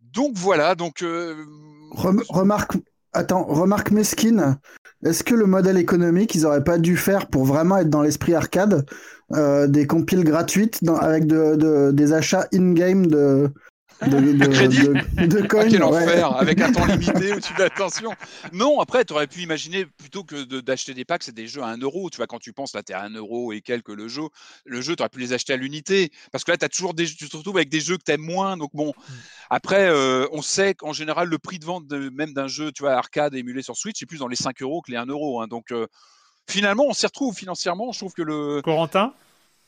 donc 0.00 0.36
voilà. 0.36 0.74
Donc 0.74 1.02
euh, 1.02 1.44
Rem- 1.92 2.22
remarque, 2.28 2.74
attends, 3.12 3.44
remarque 3.44 3.90
mesquine. 3.90 4.58
Est-ce 5.04 5.22
que 5.24 5.34
le 5.34 5.46
modèle 5.46 5.78
économique, 5.78 6.34
ils 6.34 6.46
auraient 6.46 6.64
pas 6.64 6.78
dû 6.78 6.96
faire 6.96 7.28
pour 7.28 7.44
vraiment 7.44 7.76
être 7.78 7.90
dans 7.90 8.02
l'esprit 8.02 8.34
arcade 8.34 8.86
euh, 9.32 9.66
des 9.66 9.86
compiles 9.86 10.24
gratuites 10.24 10.82
dans- 10.84 10.96
avec 10.96 11.26
de, 11.26 11.56
de- 11.56 11.90
des 11.92 12.12
achats 12.12 12.46
in-game 12.52 13.06
de, 13.06 13.50
de, 14.02 14.32
de, 14.32 14.46
Crédit. 14.46 14.78
de- 14.82 15.26
de 15.26 15.42
Ah, 15.56 15.64
quel 15.68 15.82
ouais. 15.82 16.02
enfer 16.02 16.36
Avec 16.36 16.60
un 16.60 16.70
temps 16.72 16.84
limité 16.84 17.32
où 17.32 17.40
tu 17.40 17.52
fais 17.54 17.64
attention. 17.64 18.12
Non, 18.52 18.80
après, 18.80 19.04
tu 19.04 19.12
aurais 19.14 19.26
pu 19.26 19.40
imaginer 19.40 19.86
plutôt 19.86 20.22
que 20.24 20.44
de- 20.44 20.60
d'acheter 20.60 20.92
des 20.94 21.04
packs, 21.04 21.22
c'est 21.22 21.34
des 21.34 21.46
jeux 21.46 21.62
à 21.62 21.68
1 21.68 21.78
euro. 21.78 22.10
Tu 22.10 22.18
vois, 22.18 22.26
quand 22.26 22.38
tu 22.38 22.52
penses, 22.52 22.74
là, 22.74 22.82
tu 22.82 22.92
es 22.92 22.94
à 22.94 23.02
1 23.02 23.14
euro 23.14 23.52
et 23.52 23.60
quelques 23.62 23.88
le 23.88 24.08
jeu. 24.08 24.22
Le 24.64 24.80
jeu, 24.80 24.96
tu 24.96 25.02
aurais 25.02 25.08
pu 25.08 25.20
les 25.20 25.32
acheter 25.32 25.52
à 25.54 25.56
l'unité. 25.56 26.10
Parce 26.32 26.44
que 26.44 26.50
là, 26.52 26.58
as 26.60 26.68
toujours 26.68 26.94
des, 26.94 27.06
tu 27.06 27.28
te 27.28 27.36
retrouves 27.36 27.56
avec 27.56 27.68
des 27.68 27.80
jeux 27.80 27.96
que 27.96 28.04
tu 28.04 28.12
aimes 28.12 28.20
moins. 28.20 28.56
Donc, 28.56 28.70
bon, 28.74 28.92
après, 29.50 29.88
euh, 29.88 30.26
on 30.32 30.42
sait 30.42 30.74
qu'en 30.74 30.92
général, 30.92 31.28
le 31.28 31.38
prix 31.38 31.58
de 31.58 31.64
vente 31.64 31.86
de- 31.86 32.10
même 32.10 32.32
d'un 32.34 32.48
jeu, 32.48 32.72
tu 32.72 32.82
vois, 32.82 32.92
arcade 32.92 33.34
émulé 33.34 33.62
sur 33.62 33.76
Switch, 33.76 33.96
c'est 33.98 34.06
plus 34.06 34.18
dans 34.18 34.28
les 34.28 34.36
5 34.36 34.60
euros 34.62 34.82
que 34.82 34.90
les 34.90 34.96
1 34.98 35.06
euro. 35.06 35.40
hein. 35.40 35.46
Donc, 35.48 35.72
euh, 35.72 35.86
finalement, 36.48 36.84
on 36.86 36.92
s'y 36.92 37.06
retrouve 37.06 37.34
financièrement. 37.34 37.92
Je 37.92 37.98
trouve 37.98 38.12
que 38.12 38.22
le. 38.22 38.60
Corentin? 38.62 39.12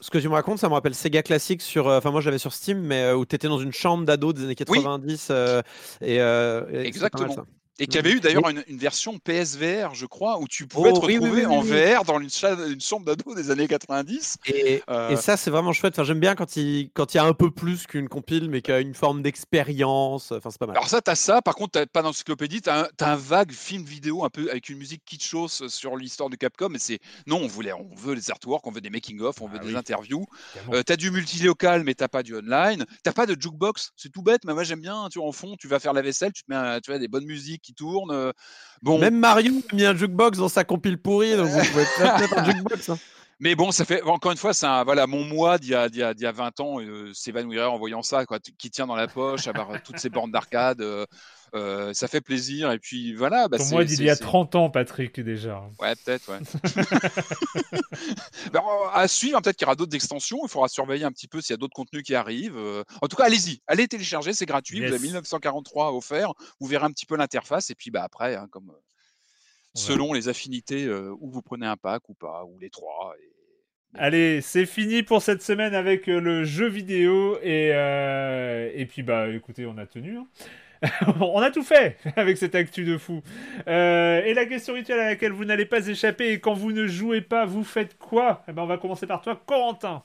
Ce 0.01 0.11
que 0.11 0.19
tu 0.19 0.29
me 0.29 0.35
racontes, 0.35 0.59
ça 0.59 0.69
me 0.69 0.75
rappelle 0.75 0.95
Sega 0.95 1.23
Classic 1.23 1.61
sur. 1.61 1.89
euh, 1.89 1.99
Enfin, 1.99 2.11
moi, 2.13 2.21
je 2.21 2.27
l'avais 2.27 2.39
sur 2.39 2.53
Steam, 2.53 2.79
mais 2.81 3.03
euh, 3.03 3.17
où 3.17 3.27
tu 3.27 3.35
étais 3.35 3.49
dans 3.49 3.59
une 3.59 3.73
chambre 3.73 4.05
d'ado 4.05 4.33
des 4.33 4.45
années 4.45 4.55
90. 4.55 5.29
euh, 5.31 5.61
et, 6.01 6.21
euh, 6.21 6.69
et 6.71 6.73
mal, 6.73 6.87
Exactement. 6.87 7.35
Et 7.81 7.87
qu'il 7.87 7.95
y 7.97 7.99
avait 7.99 8.11
eu 8.13 8.21
d'ailleurs 8.21 8.49
une, 8.49 8.65
une 8.67 8.79
version 8.79 9.19
PSVR, 9.19 9.95
je 9.95 10.07
crois, 10.07 10.39
où 10.41 10.49
tu 10.49 10.67
pouvais 10.67 10.91
Oh, 10.93 10.99
te 11.01 11.07
oui, 11.07 11.17
retrouver 11.19 11.47
oui, 11.47 11.47
oui, 11.47 11.57
en. 11.57 11.61
VR 11.61 12.05
dans 12.05 12.19
une, 12.21 12.29
cha- 12.31 12.55
une 12.67 12.81
chambre 12.81 13.07
d'ado 13.07 13.35
des 13.35 13.51
années 13.51 13.69
90. 13.69 14.39
Et, 14.47 14.83
Euh, 14.91 15.11
et 15.11 15.17
ça, 15.17 15.37
c'est 15.37 15.51
vraiment 15.51 15.73
chouette. 15.73 15.95
Enfin, 15.95 16.05
j'aime 16.05 16.19
bien 16.21 16.35
quand 16.35 16.57
il, 16.57 16.91
quand 16.93 17.15
il 17.15 17.19
y 17.19 17.21
a 17.21 17.25
un 17.25 17.33
peu 17.35 17.51
plus 17.51 17.87
qu'une 17.87 18.09
compile, 18.09 18.49
mais 18.51 18.63
qu'il 18.63 18.75
y 18.75 18.77
a 18.77 18.81
une 18.81 18.95
forme 18.95 19.23
d'expérience. 19.23 20.33
Enfin, 20.33 20.51
c'est 20.51 20.59
pas 20.59 20.67
mal. 20.67 20.77
Alors 20.77 20.89
ça, 20.89 21.01
tu 21.01 21.11
as 21.11 21.15
ça. 21.15 21.43
Par 21.43 21.55
contre, 21.55 21.81
tu 21.81 21.87
pas 21.87 22.03
d'encyclopédie. 22.03 22.63
Tu 22.63 22.71
as, 22.71 22.89
un 23.01 23.17
vague 23.17 23.53
film 23.53 23.85
vidéo 23.85 24.25
un 24.25 24.31
peu 24.31 24.51
avec 24.51 24.69
une 24.69 24.79
musique 24.79 25.05
kitschos 25.05 25.69
sur 25.69 25.97
l'histoire 25.97 26.31
de 26.31 26.37
Capcom. 26.37 26.69
Mais 26.71 26.79
c'est 26.79 26.99
non, 27.27 27.37
on 27.43 27.47
voulait, 27.47 27.73
on 27.73 27.89
veut 27.97 28.15
les 28.15 28.31
artworks, 28.31 28.67
on 28.67 28.71
veut 28.71 28.81
des 28.81 28.91
making-of, 28.91 29.41
on 29.41 29.47
veut 29.49 29.59
Ah 29.61 29.65
des 29.65 29.71
oui. 29.71 29.77
interviews. 29.77 30.27
Euh, 30.73 30.83
tu 30.87 30.93
as 30.93 30.97
du 30.97 31.11
multilocal, 31.11 31.85
mais 31.85 31.95
t'as 31.95 32.09
pas 32.09 32.23
du 32.23 32.35
online. 32.37 32.85
T'as 33.03 33.13
pas 33.13 33.27
de 33.27 33.41
jukebox. 33.41 33.91
C'est 33.97 34.11
tout 34.11 34.23
bête, 34.23 34.43
mais 34.45 34.55
moi 34.55 34.65
j'aime 34.65 34.81
bien. 34.81 35.09
Tu 35.11 35.19
en 35.19 35.33
fond, 35.33 35.57
tu 35.59 35.69
vas 35.69 35.79
faire 35.79 35.93
la 35.93 36.03
vaisselle, 36.03 36.33
tu 36.33 36.43
te 36.43 36.51
mets 36.51 36.57
un- 36.57 36.81
tu 36.81 36.91
vois, 36.91 36.99
des 36.99 37.09
bonnes 37.09 37.25
musiques 37.27 37.68
qui 37.69 37.75
tournent. 37.75 38.11
euh, 38.11 38.33
Bon, 38.81 38.99
Même 38.99 39.19
Mario 39.19 39.53
a 39.71 39.75
mis 39.75 39.85
un 39.85 39.95
jukebox 39.95 40.39
dans 40.39 40.49
sa 40.49 40.65
compile 40.65 40.97
pourrie, 40.99 41.37
donc 41.37 41.49
vous 41.49 41.59
pouvez 41.59 41.85
peut-être 41.99 42.21
mettre 42.21 42.39
un 42.39 42.45
jukebox. 42.45 42.89
hein. 42.89 42.99
Mais 43.41 43.55
bon, 43.55 43.71
ça 43.71 43.85
fait 43.85 44.03
encore 44.03 44.33
une 44.33 44.39
fois, 44.39 44.53
c'est 44.55 44.67
un- 44.67 44.83
voilà 44.85 45.07
mon 45.07 45.23
moi 45.25 45.59
d'il 45.59 45.71
y 45.71 45.75
a, 45.75 45.89
d'il 45.89 46.01
y 46.01 46.03
a- 46.03 46.15
d'il 46.15 46.25
y 46.25 46.27
a 46.27 46.33
20 46.33 46.59
ans 46.61 46.81
euh, 46.81 47.13
s'évanouirait 47.13 47.67
en 47.67 47.77
voyant 47.79 48.03
ça, 48.03 48.25
quoi, 48.27 48.41
t- 48.41 48.53
qui 48.59 48.71
tient 48.71 48.87
dans 48.87 48.97
la 48.97 49.07
poche, 49.07 49.47
avoir 49.47 49.71
euh, 49.71 49.77
toutes 49.85 49.99
ces 49.99 50.09
bornes 50.11 50.31
d'arcade, 50.33 50.81
euh, 50.81 51.05
euh, 51.55 51.93
ça 51.95 52.09
fait 52.09 52.21
plaisir. 52.21 52.71
Et 52.73 52.79
puis 52.79 53.15
voilà, 53.15 53.49
bah, 53.49 53.57
Pour 53.59 53.67
moi, 53.69 53.85
d'il 53.85 54.03
y 54.03 54.11
a 54.11 54.15
c'est- 54.17 54.23
30 54.23 54.55
ans, 54.55 54.71
Patrick, 54.71 55.19
déjà. 55.21 55.63
Ouais, 55.81 55.95
peut-être, 56.05 56.29
ouais. 56.31 56.39
Ben, 58.53 58.63
à 58.93 59.09
suivre, 59.09 59.41
peut-être 59.43 59.57
qu'il 59.57 59.67
y 59.67 59.69
aura 59.69 59.77
d'autres 59.77 59.95
extensions. 59.95 60.39
Il 60.45 60.49
faudra 60.49 60.69
surveiller 60.69 61.05
un 61.05 61.13
petit 61.13 61.29
peu 61.29 61.41
s'il 61.41 61.53
y 61.53 61.55
a 61.55 61.59
d'autres 61.59 61.75
contenus 61.75 62.03
qui 62.03 62.15
arrivent. 62.15 62.57
euh. 62.57 62.83
En 63.03 63.09
tout 63.09 63.17
cas, 63.17 63.25
allez-y, 63.25 63.61
allez 63.67 63.89
télécharger, 63.89 64.33
c'est 64.33 64.47
gratuit. 64.47 64.81
Vous 64.81 64.87
avez 64.87 64.99
1943 64.99 65.95
offert. 65.95 66.33
Vous 66.61 66.67
verrez 66.67 66.85
un 66.85 66.91
petit 66.91 67.07
peu 67.07 67.17
l'interface. 67.17 67.71
Et 67.71 67.75
puis 67.75 67.91
bah, 67.91 68.03
après, 68.05 68.37
hein, 68.37 68.47
comme 68.51 68.71
euh, 68.71 68.81
selon 69.75 70.13
les 70.13 70.29
affinités, 70.29 70.85
euh, 70.85 71.15
où 71.21 71.31
vous 71.31 71.43
prenez 71.43 71.67
un 71.67 71.77
pack 71.77 72.09
ou 72.09 72.15
pas, 72.15 72.45
ou 72.45 72.59
les 72.59 72.71
trois. 72.71 73.15
et- 73.23 73.33
Allez, 73.95 74.43
c'est 74.43 74.67
fini 74.67 75.03
pour 75.03 75.23
cette 75.23 75.43
semaine 75.43 75.75
avec 75.75 76.07
le 76.09 76.45
jeu 76.45 76.69
vidéo 76.69 77.39
et 77.43 77.71
euh, 77.73 78.71
et 78.75 78.85
puis 78.85 79.03
bah 79.03 79.29
écoutez, 79.29 79.65
on 79.65 79.79
a 79.79 79.87
tenu. 79.87 80.19
hein. 80.19 80.27
on 81.21 81.41
a 81.41 81.51
tout 81.51 81.63
fait 81.63 81.97
avec 82.17 82.39
cette 82.39 82.55
actu 82.55 82.85
de 82.85 82.99
fou. 82.99 83.23
Euh, 83.67 84.23
et 84.25 84.35
la 84.35 84.47
question 84.47 84.75
rituelle 84.75 85.01
à 85.01 85.05
laquelle 85.07 85.33
vous 85.33 85.45
n'allez 85.45 85.67
pas 85.67 85.87
échapper 85.87 86.33
et 86.33 86.41
quand 86.41 86.55
vous 86.55 86.73
ne 86.73 86.87
jouez 86.87 87.21
pas, 87.21 87.45
vous 87.45 87.65
faites 87.65 87.99
quoi? 87.99 88.45
Eh 88.49 88.53
ben 88.53 88.63
on 88.63 88.67
va 88.67 88.79
commencer 88.79 89.07
par 89.07 89.21
toi, 89.21 89.41
Corentin. 89.47 90.03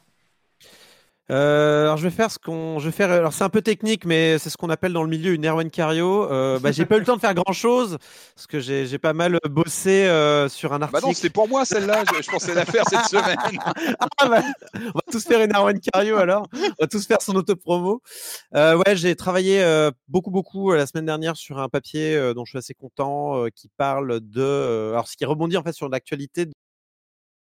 Euh, 1.31 1.83
alors 1.85 1.95
je 1.97 2.03
vais 2.03 2.09
faire 2.09 2.29
ce 2.29 2.37
qu'on, 2.37 2.79
je 2.79 2.85
vais 2.85 2.91
faire. 2.91 3.09
Alors 3.09 3.31
c'est 3.31 3.45
un 3.45 3.49
peu 3.49 3.61
technique, 3.61 4.03
mais 4.05 4.37
c'est 4.39 4.49
ce 4.49 4.57
qu'on 4.57 4.69
appelle 4.69 4.91
dans 4.91 5.03
le 5.03 5.09
milieu 5.09 5.33
une 5.33 5.45
Erwan 5.45 5.69
Cario. 5.69 6.29
Euh, 6.29 6.59
bah, 6.59 6.71
j'ai 6.73 6.85
pas 6.85 6.97
eu 6.97 6.99
le 6.99 7.05
temps 7.05 7.15
de 7.15 7.21
faire 7.21 7.33
grand 7.33 7.53
chose 7.53 7.97
parce 8.35 8.45
que 8.45 8.59
j'ai, 8.59 8.85
j'ai 8.87 8.97
pas 8.99 9.13
mal 9.13 9.39
bossé 9.49 10.05
euh, 10.05 10.49
sur 10.49 10.73
un 10.73 10.79
Bah 10.79 10.85
article. 10.85 11.05
non, 11.07 11.13
c'était 11.13 11.29
pour 11.29 11.47
moi 11.47 11.63
celle-là. 11.63 12.03
Je, 12.13 12.21
je 12.21 12.29
pensais 12.29 12.53
la 12.53 12.65
faire 12.65 12.83
cette 12.89 13.05
semaine. 13.05 13.37
Ah 14.19 14.27
bah, 14.29 14.41
on 14.75 14.79
va 14.79 15.01
tous 15.11 15.23
faire 15.25 15.41
une 15.41 15.55
Erwan 15.55 15.79
Cario 15.79 16.17
alors. 16.17 16.47
On 16.53 16.81
va 16.81 16.87
tous 16.87 17.05
faire 17.07 17.21
son 17.21 17.35
autopromo. 17.35 18.01
Euh, 18.55 18.75
ouais, 18.77 18.95
j'ai 18.95 19.15
travaillé 19.15 19.63
beaucoup, 20.07 20.31
beaucoup 20.31 20.73
la 20.73 20.85
semaine 20.85 21.05
dernière 21.05 21.35
sur 21.37 21.59
un 21.59 21.69
papier 21.69 22.33
dont 22.35 22.43
je 22.45 22.51
suis 22.51 22.57
assez 22.59 22.73
content 22.73 23.45
qui 23.55 23.69
parle 23.77 24.19
de. 24.21 24.91
alors, 24.91 25.07
ce 25.07 25.15
qui 25.15 25.25
rebondit 25.25 25.57
en 25.57 25.63
fait 25.63 25.73
sur 25.73 25.87
l'actualité 25.89 26.45
de, 26.45 26.51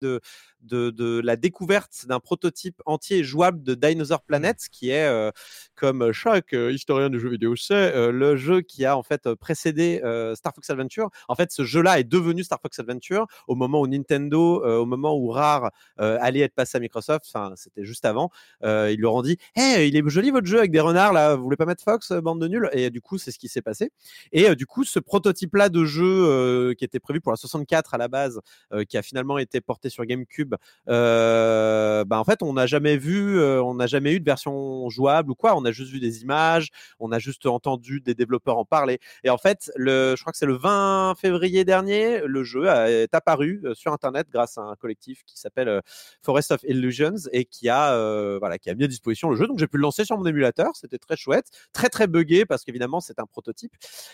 de, 0.02 0.20
de 0.62 1.20
la 1.22 1.36
découverte 1.36 2.06
d'un 2.06 2.20
prototype 2.20 2.82
entier 2.86 3.24
jouable 3.24 3.62
de 3.62 3.74
Dinosaur 3.74 4.22
Planet, 4.22 4.56
qui 4.70 4.90
est, 4.90 5.06
euh, 5.06 5.30
comme 5.74 6.12
chaque 6.12 6.52
euh, 6.54 6.72
historien 6.72 7.10
du 7.10 7.20
jeu 7.20 7.28
vidéo 7.28 7.56
sait, 7.56 7.74
euh, 7.94 8.10
le 8.10 8.36
jeu 8.36 8.60
qui 8.60 8.84
a 8.84 8.96
en 8.96 9.02
fait 9.02 9.32
précédé 9.34 9.98
Star 10.34 10.54
Fox 10.54 10.70
Adventure. 10.70 11.10
En 11.28 11.34
fait, 11.34 11.52
ce 11.52 11.64
jeu-là 11.64 11.98
est 11.98 12.04
devenu 12.04 12.44
Star 12.44 12.60
Fox 12.60 12.78
Adventure 12.78 13.26
au 13.46 13.54
moment 13.54 13.80
où 13.80 13.86
Nintendo, 13.86 14.64
au 14.64 14.86
moment 14.86 15.16
où 15.16 15.28
Rare 15.28 15.70
allait 15.96 16.40
être 16.40 16.54
passé 16.54 16.76
à 16.76 16.80
Microsoft, 16.80 17.26
enfin, 17.28 17.52
c'était 17.56 17.84
juste 17.84 18.04
avant, 18.04 18.30
ils 18.62 18.98
leur 18.98 19.14
ont 19.14 19.22
dit 19.22 19.38
Hey, 19.54 19.88
il 19.88 19.96
est 19.96 20.08
joli 20.08 20.30
votre 20.30 20.46
jeu 20.46 20.58
avec 20.58 20.70
des 20.70 20.80
renards 20.80 21.12
là, 21.12 21.34
vous 21.34 21.42
voulez 21.42 21.56
pas 21.56 21.66
mettre 21.66 21.82
Fox, 21.82 22.12
bande 22.12 22.40
de 22.40 22.48
nuls? 22.48 22.68
Et 22.72 22.90
du 22.90 23.00
coup, 23.00 23.18
c'est 23.18 23.30
ce 23.30 23.38
qui 23.38 23.48
s'est 23.48 23.62
passé. 23.62 23.90
Et 24.32 24.54
du 24.54 24.66
coup, 24.66 24.84
ce 24.84 24.98
prototype-là 24.98 25.68
de 25.68 25.84
jeu 25.84 26.74
qui 26.78 26.84
était 26.84 27.00
prévu 27.00 27.20
pour 27.20 27.32
la 27.32 27.36
64 27.36 27.94
à 27.94 27.98
la 27.98 28.08
base, 28.08 28.40
qui 28.88 28.96
a 28.96 29.02
finalement 29.02 29.38
été 29.38 29.60
porté 29.60 29.90
sur 29.90 30.04
GameCube, 30.04 30.45
bah 30.86 32.18
en 32.18 32.24
fait, 32.24 32.42
on 32.42 32.52
n'a 32.52 32.66
jamais 32.66 32.96
vu, 32.96 33.40
on 33.40 33.74
n'a 33.74 33.86
jamais 33.86 34.12
eu 34.12 34.20
de 34.20 34.24
version 34.24 34.88
jouable 34.88 35.30
ou 35.30 35.34
quoi. 35.34 35.56
On 35.56 35.64
a 35.64 35.72
juste 35.72 35.90
vu 35.90 36.00
des 36.00 36.22
images, 36.22 36.70
on 37.00 37.12
a 37.12 37.18
juste 37.18 37.46
entendu 37.46 38.00
des 38.00 38.14
développeurs 38.14 38.58
en 38.58 38.64
parler. 38.64 38.98
Et 39.24 39.30
en 39.30 39.38
fait, 39.38 39.70
le, 39.76 40.14
je 40.16 40.20
crois 40.22 40.32
que 40.32 40.38
c'est 40.38 40.46
le 40.46 40.56
20 40.56 41.14
février 41.18 41.64
dernier, 41.64 42.20
le 42.24 42.44
jeu 42.44 42.66
est 42.66 43.14
apparu 43.14 43.62
sur 43.74 43.92
Internet 43.92 44.28
grâce 44.30 44.58
à 44.58 44.62
un 44.62 44.74
collectif 44.76 45.22
qui 45.24 45.38
s'appelle 45.38 45.80
Forest 46.22 46.52
of 46.52 46.62
Illusions 46.64 47.28
et 47.32 47.44
qui 47.44 47.68
a, 47.68 48.38
voilà, 48.38 48.58
qui 48.58 48.70
a 48.70 48.74
mis 48.74 48.84
à 48.84 48.88
disposition 48.88 49.30
le 49.30 49.36
jeu. 49.36 49.46
Donc 49.46 49.58
j'ai 49.58 49.66
pu 49.66 49.76
le 49.76 49.82
lancer 49.82 50.04
sur 50.04 50.18
mon 50.18 50.26
émulateur. 50.26 50.70
C'était 50.74 50.98
très 50.98 51.16
chouette, 51.16 51.46
très 51.72 51.88
très 51.88 52.06
buggé 52.06 52.44
parce 52.44 52.64
qu'évidemment 52.64 53.00
c'est 53.00 53.18
un 53.18 53.26
prototype. 53.26 53.72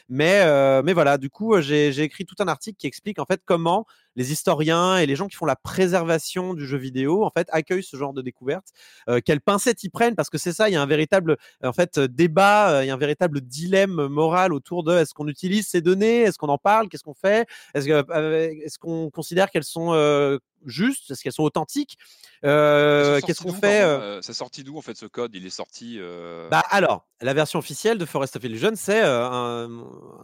Mais, 0.09 0.45
mais 0.83 0.93
voilà, 0.93 1.19
du 1.19 1.31
coup, 1.31 1.61
j'ai 1.61 1.89
écrit 2.01 2.25
tout 2.25 2.37
un 2.39 2.49
article 2.49 2.77
qui 2.79 2.87
explique 2.87 3.19
en 3.19 3.25
fait 3.25 3.41
comment 3.45 3.87
les 4.17 4.33
historiens 4.33 4.99
et 4.99 5.07
les 5.07 5.17
gens 5.17 5.27
qui 5.27 5.37
font 5.37 5.47
la 5.47 5.57
préservation 5.57 6.22
du 6.55 6.67
jeu 6.67 6.79
vidéo 6.79 7.25
en 7.25 7.31
fait 7.31 7.49
accueillent 7.51 7.83
ce 7.83 7.97
genre 7.97 8.13
de 8.13 8.23
découverte. 8.23 8.67
Euh, 9.09 9.21
quelles 9.25 9.41
pincettes 9.41 9.83
ils 9.85 9.91
prennent 9.91 10.15
parce 10.15 10.31
que 10.31 10.39
c'est 10.39 10.53
ça, 10.53 10.69
il 10.69 10.73
y 10.73 10.77
a 10.77 10.83
un 10.83 10.87
véritable 10.87 11.37
en 11.65 11.73
fait 11.73 11.99
euh, 11.99 12.09
débat, 12.09 12.71
euh, 12.71 12.85
il 12.85 12.89
y 12.89 12.91
a 12.91 12.95
un 12.95 12.99
véritable 12.99 13.41
dilemme 13.41 14.07
moral 14.07 14.53
autour 14.53 14.85
de 14.85 14.93
est-ce 14.97 15.15
qu'on 15.15 15.29
utilise 15.29 15.67
ces 15.69 15.81
données, 15.81 16.21
est-ce 16.23 16.39
qu'on 16.39 16.49
en 16.49 16.59
parle, 16.59 16.89
qu'est-ce 16.89 17.03
qu'on 17.05 17.15
fait, 17.15 17.47
est-ce 17.75 18.79
qu'on 18.79 19.11
considère 19.11 19.51
qu'elles 19.51 19.65
sont 19.65 19.93
euh, 19.95 20.39
justes, 20.67 21.11
est-ce 21.11 21.23
qu'elles 21.23 21.33
sont 21.33 21.43
authentiques, 21.43 21.97
Euh, 22.45 23.21
qu'est-ce 23.21 23.41
qu'on 23.43 23.53
fait 23.53 23.83
euh, 23.83 24.21
Ça 24.23 24.33
sortit 24.35 24.65
d'où 24.65 24.77
en 24.77 24.83
fait 24.83 24.97
ce 24.97 25.07
code? 25.07 25.35
Il 25.35 25.47
est 25.47 25.51
sorti. 25.51 25.99
euh, 26.01 26.49
bah 26.51 26.63
alors, 26.71 27.07
la 27.21 27.35
version 27.35 27.59
officielle 27.59 27.99
de 27.99 28.05
Forest 28.05 28.37
of 28.37 28.45
Illusion, 28.45 28.73
c'est 28.75 29.01
un, 29.01 29.69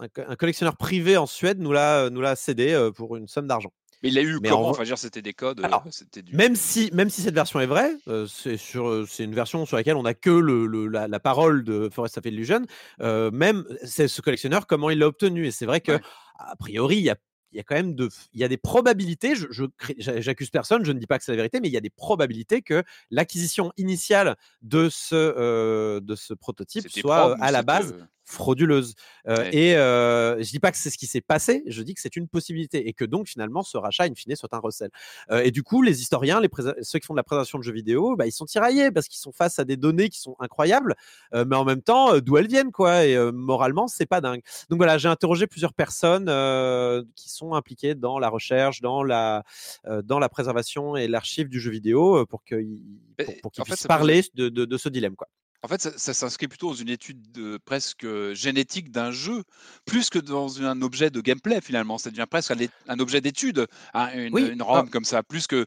un 0.01 0.07
co- 0.13 0.23
un 0.27 0.35
collectionneur 0.35 0.75
privé 0.77 1.17
en 1.17 1.25
Suède 1.25 1.59
nous 1.59 1.71
l'a 1.71 2.09
nous 2.09 2.21
l'a 2.21 2.35
cédé 2.35 2.89
pour 2.95 3.15
une 3.15 3.27
somme 3.27 3.47
d'argent. 3.47 3.71
Mais 4.01 4.09
il 4.09 4.15
l'a 4.15 4.21
eu 4.21 4.39
mais 4.41 4.49
en 4.51 4.57
comment 4.57 4.71
vrai- 4.71 4.83
Enfin, 4.83 4.95
c'était 4.95 5.21
des 5.21 5.33
codes. 5.33 5.59
euh, 5.59 5.63
Alors, 5.63 5.83
c'était 5.91 6.21
du. 6.21 6.35
Même 6.35 6.55
si, 6.55 6.89
même 6.93 7.09
si 7.09 7.21
cette 7.21 7.33
version 7.35 7.59
est 7.59 7.65
vraie, 7.65 7.91
euh, 8.07 8.27
c'est 8.27 8.57
euh, 8.75 9.05
une 9.19 9.35
version 9.35 9.65
sur 9.65 9.75
laquelle 9.77 9.95
on 9.97 10.03
n'a 10.03 10.13
que 10.13 10.29
le, 10.29 10.65
le- 10.67 10.87
la, 10.87 11.07
la 11.07 11.19
parole 11.19 11.63
de 11.63 11.89
Forest 11.91 12.17
of 12.17 12.25
Illusion. 12.25 12.61
euh, 13.01 13.29
même 13.31 13.65
ce 13.85 14.21
collectionneur 14.21 14.67
comment 14.67 14.89
il 14.89 14.99
l'a 14.99 15.07
obtenu. 15.07 15.47
Et 15.47 15.51
c'est 15.51 15.65
vrai 15.65 15.81
que 15.81 15.93
Ouais. 15.93 16.01
a 16.37 16.55
priori 16.55 16.97
il 16.97 17.03
y 17.03 17.09
a 17.09 17.17
il 17.51 17.57
y 17.57 17.59
a 17.59 17.63
quand 17.63 17.73
même 17.73 17.95
de, 17.95 18.07
il 18.33 18.39
y 18.39 18.43
a 18.43 18.47
des 18.47 18.57
probabilités. 18.57 19.33
Je, 19.35 19.65
j'accuse 19.97 20.51
personne, 20.51 20.85
je 20.85 20.91
ne 20.91 20.99
dis 20.99 21.07
pas 21.07 21.17
que 21.17 21.23
c'est 21.23 21.31
la 21.31 21.37
vérité, 21.37 21.59
mais 21.59 21.67
il 21.67 21.73
y 21.73 21.77
a 21.77 21.81
des 21.81 21.89
probabilités 21.89 22.61
que 22.61 22.83
l'acquisition 23.09 23.73
initiale 23.75 24.35
de 24.61 24.87
ce 24.91 25.15
euh, 25.15 25.99
de 25.99 26.13
ce 26.15 26.35
prototype 26.35 26.87
soit 26.89 27.31
euh, 27.31 27.35
à 27.41 27.49
la 27.51 27.63
base 27.63 27.93
euh, 27.99 28.03
frauduleuse. 28.29 28.93
Euh, 29.27 29.37
Ouais. 29.39 29.55
Et 29.55 29.77
euh, 29.77 30.37
je 30.43 30.49
dis 30.49 30.59
pas 30.59 30.69
que 30.71 30.77
c'est 30.77 30.89
ce 30.89 30.97
qui 30.97 31.07
s'est 31.07 31.21
passé, 31.21 31.63
je 31.67 31.81
dis 31.81 31.93
que 31.93 32.01
c'est 32.01 32.17
une 32.17 32.27
possibilité 32.27 32.89
et 32.89 32.93
que 32.93 33.05
donc 33.05 33.27
finalement 33.27 33.63
ce 33.63 33.77
rachat 33.77 34.03
in 34.03 34.13
fine 34.15 34.35
soit 34.35 34.53
un 34.53 34.57
recel. 34.59 34.89
Euh, 35.31 35.41
et 35.43 35.51
du 35.51 35.63
coup, 35.63 35.81
les 35.81 36.01
historiens, 36.01 36.41
les 36.41 36.49
ceux 36.81 36.99
qui 36.99 37.05
font 37.05 37.13
de 37.13 37.19
la 37.19 37.23
présentation 37.23 37.57
de 37.57 37.63
jeux 37.63 37.71
vidéo, 37.71 38.15
bah, 38.17 38.27
ils 38.27 38.33
sont 38.33 38.45
tiraillés 38.45 38.91
parce 38.91 39.07
qu'ils 39.07 39.19
sont 39.19 39.31
face 39.31 39.59
à 39.59 39.63
des 39.63 39.77
données 39.77 40.09
qui 40.09 40.19
sont 40.19 40.35
incroyables, 40.39 40.95
euh, 41.33 41.45
mais 41.47 41.55
en 41.55 41.63
même 41.63 41.81
temps, 41.81 42.19
d'où 42.19 42.35
elles 42.37 42.47
viennent, 42.47 42.71
quoi. 42.71 43.05
Et 43.05 43.15
euh, 43.15 43.31
moralement, 43.31 43.87
c'est 43.87 44.05
pas 44.05 44.19
dingue. 44.19 44.41
Donc 44.69 44.77
voilà, 44.77 44.97
j'ai 44.97 45.07
interrogé 45.07 45.47
plusieurs 45.47 45.73
personnes 45.73 46.27
euh, 46.27 47.03
qui 47.15 47.29
sont 47.29 47.53
impliquées 47.53 47.95
dans 47.95 48.19
la 48.19 48.27
recherche, 48.29 48.81
dans 48.81 49.03
la, 49.03 49.43
euh, 49.87 50.01
dans 50.01 50.19
la 50.19 50.27
préservation 50.27 50.95
et 50.97 51.07
l'archive 51.07 51.47
du 51.47 51.59
jeu 51.61 51.71
vidéo 51.71 52.17
euh, 52.17 52.25
pour 52.25 52.43
qu'ils 52.43 52.81
pour, 53.41 53.53
fait, 53.53 53.63
puissent 53.63 53.87
parler 53.87 54.23
de, 54.35 54.49
de, 54.49 54.65
de 54.65 54.77
ce 54.77 54.89
dilemme, 54.89 55.15
quoi. 55.15 55.27
En 55.61 55.67
fait, 55.67 55.81
ça, 55.81 55.91
ça 55.97 56.13
s'inscrit 56.13 56.47
plutôt 56.47 56.69
dans 56.69 56.75
une 56.75 56.89
étude 56.89 57.31
de- 57.31 57.57
presque 57.57 58.07
génétique 58.33 58.91
d'un 58.91 59.11
jeu, 59.11 59.43
plus 59.85 60.09
que 60.09 60.19
dans 60.19 60.61
un 60.61 60.81
objet 60.81 61.09
de 61.09 61.19
gameplay 61.19 61.59
finalement. 61.61 61.97
Ça 61.97 62.09
devient 62.11 62.27
presque 62.29 62.53
un, 62.87 62.99
objet 62.99 63.19
d'étude, 63.19 63.67
hein, 63.93 64.09
une, 64.13 64.33
Oui, 64.33 64.47
une. 64.47 64.61
ROM 64.61 64.89
comme 64.89 65.05
ça, 65.05 65.21
plus 65.21 65.47
que 65.47 65.65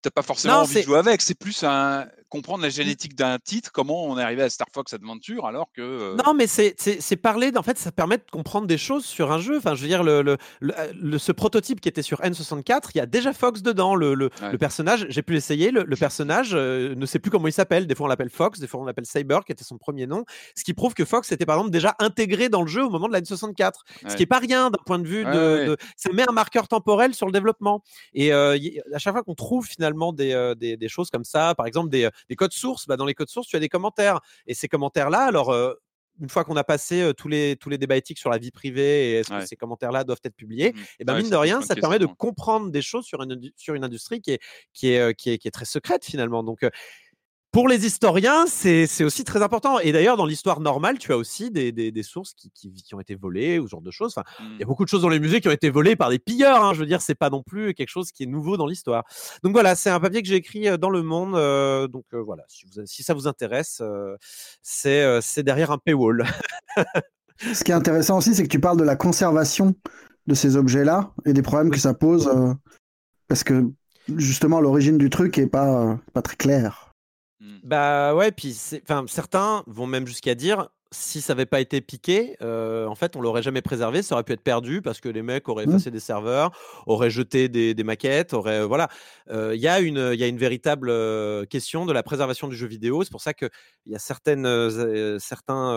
t'as 0.00 0.10
pas 0.10 0.22
forcément 0.22 0.54
Non, 0.54 0.60
envie 0.60 0.76
de 0.76 0.82
jouer 0.82 0.98
avec. 0.98 1.20
C'est 1.20 1.38
plus 1.38 1.64
un 1.64 2.06
comprendre 2.34 2.64
la 2.64 2.68
génétique 2.68 3.14
d'un 3.14 3.38
titre, 3.38 3.70
comment 3.72 4.06
on 4.06 4.18
est 4.18 4.22
arrivé 4.22 4.42
à 4.42 4.50
Star 4.50 4.66
Fox 4.74 4.92
Adventure, 4.92 5.46
alors 5.46 5.68
que 5.72 5.82
euh, 5.82 6.16
Non, 6.26 6.34
mais 6.34 6.48
c'est- 6.48 7.16
parler, 7.16 7.52
en 7.56 7.62
fait, 7.62 7.78
ça 7.78 7.92
permet 7.92 8.16
de 8.18 8.24
comprendre 8.32 8.66
des 8.66 8.76
choses 8.76 9.04
sur 9.04 9.30
un 9.30 9.38
jeu. 9.38 9.58
Enfin, 9.58 9.76
je 9.76 9.82
veux 9.82 9.86
dire, 9.88 10.02
le, 10.02 10.20
le, 10.22 10.36
le- 10.60 10.74
le- 11.00 11.18
ce 11.18 11.30
prototype 11.30 11.80
qui 11.80 11.88
était 11.88 12.02
sur 12.02 12.20
N64, 12.22 12.90
il 12.94 12.98
y 12.98 13.00
a 13.00 13.06
déjà 13.06 13.32
Fox 13.32 13.62
dedans. 13.62 13.94
Le, 13.94 14.14
le, 14.14 14.30
Ouais. 14.42 14.50
le 14.50 14.58
personnage, 14.58 15.06
j'ai 15.10 15.22
pu 15.22 15.32
l'essayer, 15.32 15.70
le, 15.70 15.84
personnage 16.10 16.50
euh, 16.54 16.94
ne 16.96 17.06
sait 17.06 17.20
plus 17.20 17.30
comment 17.30 17.46
il 17.46 17.52
s'appelle. 17.52 17.86
Des 17.86 17.94
fois, 17.94 18.06
on 18.06 18.08
l'appelle 18.08 18.30
Fox, 18.30 18.58
des 18.58 18.66
fois, 18.66 18.80
on 18.80 18.84
l'appelle 18.84 19.06
Cyber, 19.06 19.44
qui 19.44 19.52
était 19.52 19.62
son 19.64 19.78
premier 19.78 20.06
nom. 20.08 20.24
Ce 20.56 20.64
qui 20.64 20.74
prouve 20.74 20.92
que 20.94 21.04
Fox 21.04 21.30
était, 21.30 21.46
par 21.46 21.56
exemple, 21.56 21.70
déjà 21.70 21.94
intégré 22.00 22.48
dans 22.48 22.62
le 22.62 22.68
jeu 22.68 22.84
au 22.84 22.90
moment 22.90 23.06
de 23.06 23.12
la 23.12 23.20
N64. 23.20 23.72
Ce 24.08 24.16
qui 24.16 24.24
est 24.24 24.26
pas 24.26 24.40
rien 24.40 24.70
d'un 24.70 24.78
point 24.84 24.98
de 24.98 25.06
vue 25.06 25.24
de, 25.24 25.28
Ouais, 25.30 25.36
ouais. 25.60 25.66
de- 25.66 25.76
Ça 25.96 26.10
met 26.12 26.28
un 26.28 26.32
marqueur 26.32 26.66
temporel 26.66 27.14
sur 27.14 27.26
le 27.26 27.32
développement. 27.32 27.82
Et 28.12 28.32
euh, 28.32 28.56
y- 28.56 28.80
à 28.92 28.98
chaque 28.98 29.12
fois 29.14 29.22
qu'on 29.22 29.34
trouve 29.36 29.66
finalement 29.66 30.12
des, 30.12 30.32
euh, 30.32 30.54
des, 30.56 30.76
des 30.76 30.88
choses 30.88 31.10
comme 31.10 31.24
ça, 31.24 31.54
par 31.54 31.66
exemple 31.66 31.90
des, 31.90 32.04
euh, 32.06 32.10
des 32.28 32.36
codes 32.36 32.52
sources, 32.52 32.86
bah, 32.86 32.96
dans 32.96 33.06
les 33.06 33.14
codes 33.14 33.28
sources, 33.30 33.48
tu 33.48 33.56
as 33.56 33.60
des 33.60 33.68
commentaires. 33.68 34.20
Et 34.46 34.54
ces 34.54 34.68
commentaires-là, 34.68 35.20
alors. 35.24 35.50
euh, 35.50 35.74
une 36.20 36.28
fois 36.28 36.44
qu'on 36.44 36.54
a 36.54 36.62
passé 36.62 37.02
euh, 37.02 37.12
tous 37.12 37.26
les 37.26 37.56
tous 37.56 37.68
les 37.70 37.76
débats 37.76 37.96
éthiques 37.96 38.18
sur 38.20 38.30
la 38.30 38.38
vie 38.38 38.52
privée 38.52 39.10
et 39.10 39.12
est-ce 39.14 39.32
Ouais. 39.32 39.40
que 39.40 39.46
ces 39.46 39.56
commentaires-là 39.56 40.04
doivent 40.04 40.20
être 40.22 40.36
publiés, 40.36 40.72
Mhm. 40.72 40.84
et 41.00 41.04
ben 41.04 41.14
Ouais, 41.14 41.22
mine 41.22 41.30
de 41.30 41.34
rien, 41.34 41.60
ça 41.60 41.74
permet 41.74 41.98
de 41.98 42.06
comprendre 42.06 42.70
des 42.70 42.82
choses 42.82 43.04
sur 43.04 43.20
une 43.20 43.50
sur 43.56 43.74
une 43.74 43.82
industrie 43.82 44.20
qui 44.20 44.30
est 44.30 44.40
qui 44.72 44.90
est 44.90 45.12
qui 45.18 45.30
est, 45.30 45.38
qui 45.38 45.48
est 45.48 45.50
très 45.50 45.64
secrète 45.64 46.04
finalement. 46.04 46.44
Donc 46.44 46.64
pour 47.54 47.68
les 47.68 47.86
historiens, 47.86 48.46
c'est 48.48 49.04
aussi 49.04 49.22
très 49.22 49.40
important. 49.40 49.78
Et 49.78 49.92
d'ailleurs, 49.92 50.16
dans 50.16 50.26
l'histoire 50.26 50.58
normale, 50.58 50.98
tu 50.98 51.12
as 51.12 51.16
aussi 51.16 51.52
des, 51.52 51.70
des, 51.70 51.92
des 51.92 52.02
sources 52.02 52.34
qui, 52.34 52.50
qui, 52.50 52.72
qui 52.72 52.94
ont 52.96 53.00
été 53.00 53.14
volées 53.14 53.60
ou 53.60 53.66
ce 53.66 53.70
genre 53.70 53.80
de 53.80 53.92
choses. 53.92 54.12
Enfin, 54.16 54.24
Mm. 54.40 54.54
il 54.54 54.60
y 54.60 54.62
a 54.64 54.66
beaucoup 54.66 54.82
de 54.84 54.88
choses 54.88 55.02
dans 55.02 55.08
les 55.08 55.20
musées 55.20 55.40
qui 55.40 55.46
ont 55.46 55.52
été 55.52 55.70
volées 55.70 55.94
par 55.94 56.10
des 56.10 56.18
pilleurs. 56.18 56.64
hein. 56.64 56.74
Je 56.74 56.80
veux 56.80 56.86
dire, 56.86 57.00
c'est 57.00 57.14
pas 57.14 57.30
non 57.30 57.44
plus 57.44 57.72
quelque 57.72 57.88
chose 57.90 58.10
qui 58.10 58.24
est 58.24 58.26
nouveau 58.26 58.56
dans 58.56 58.66
l'histoire. 58.66 59.04
Donc 59.44 59.52
voilà, 59.52 59.76
c'est 59.76 59.88
un 59.88 60.00
papier 60.00 60.20
que 60.20 60.26
j'ai 60.28 60.34
écrit 60.34 60.68
euh, 60.68 60.76
dans 60.76 60.90
Le 60.90 61.04
Monde. 61.04 61.36
euh, 61.36 61.86
donc 61.86 62.06
euh, 62.12 62.20
voilà, 62.20 62.42
si, 62.48 62.66
vous, 62.66 62.84
si 62.86 63.04
ça 63.04 63.14
vous 63.14 63.28
intéresse, 63.28 63.78
euh, 63.80 64.16
c'est 64.62 65.02
euh, 65.04 65.20
derrière 65.44 65.70
un 65.70 65.78
paywall. 65.78 66.24
Ce 67.52 67.62
qui 67.62 67.70
est 67.70 67.74
intéressant 67.74 68.18
aussi, 68.18 68.34
c'est 68.34 68.42
que 68.42 68.48
tu 68.48 68.60
parles 68.60 68.78
de 68.78 68.84
la 68.84 68.96
conservation 68.96 69.74
de 70.26 70.34
ces 70.34 70.56
objets-là 70.56 71.12
et 71.24 71.32
des 71.32 71.42
problèmes 71.42 71.70
que 71.70 71.78
ça 71.78 71.94
pose. 71.94 72.26
euh, 72.26 72.52
parce 73.28 73.44
que 73.44 73.64
justement, 74.16 74.60
l'origine 74.60 74.98
du 74.98 75.08
truc 75.08 75.38
est 75.38 75.46
pas, 75.46 76.00
pas 76.12 76.22
très 76.22 76.36
claire. 76.36 76.93
Mm. 77.44 77.58
Bah 77.62 78.14
ouais, 78.14 78.32
puis 78.32 78.54
certains 78.54 79.62
vont 79.66 79.86
même 79.86 80.06
jusqu'à 80.06 80.34
dire 80.34 80.68
si 80.94 81.20
ça 81.20 81.34
n'avait 81.34 81.46
pas 81.46 81.60
été 81.60 81.80
piqué, 81.80 82.36
euh, 82.42 82.86
en 82.86 82.94
fait, 82.94 83.16
on 83.16 83.20
l'aurait 83.20 83.42
jamais 83.42 83.62
préservé, 83.62 84.02
ça 84.02 84.14
aurait 84.14 84.24
pu 84.24 84.32
être 84.32 84.40
perdu 84.42 84.80
parce 84.80 85.00
que 85.00 85.08
les 85.08 85.22
mecs 85.22 85.48
auraient 85.48 85.66
Mm. 85.66 85.70
effacé 85.70 85.90
des 85.90 86.00
serveurs, 86.00 86.52
auraient 86.86 87.10
jeté 87.10 87.48
des, 87.48 87.74
des 87.74 87.84
maquettes, 87.84 88.32
auraient 88.32 88.60
euh, 88.60 88.66
voilà. 88.66 88.88
Euh, 89.30 89.54
Il 89.54 89.60
y 89.60 89.68
a 89.68 89.80
une 89.80 90.10
il 90.14 90.20
y 90.20 90.24
a 90.24 90.26
une 90.26 90.38
véritable 90.38 90.92
question 91.48 91.86
de 91.86 91.92
la 91.92 92.02
préservation 92.02 92.48
du 92.48 92.56
jeu 92.56 92.66
vidéo. 92.66 93.02
C'est 93.04 93.10
pour 93.10 93.20
ça 93.20 93.34
que 93.34 93.46
il 93.86 93.92
y 93.92 93.96
a 93.96 93.98
certaines 93.98 94.46
certains 95.18 95.72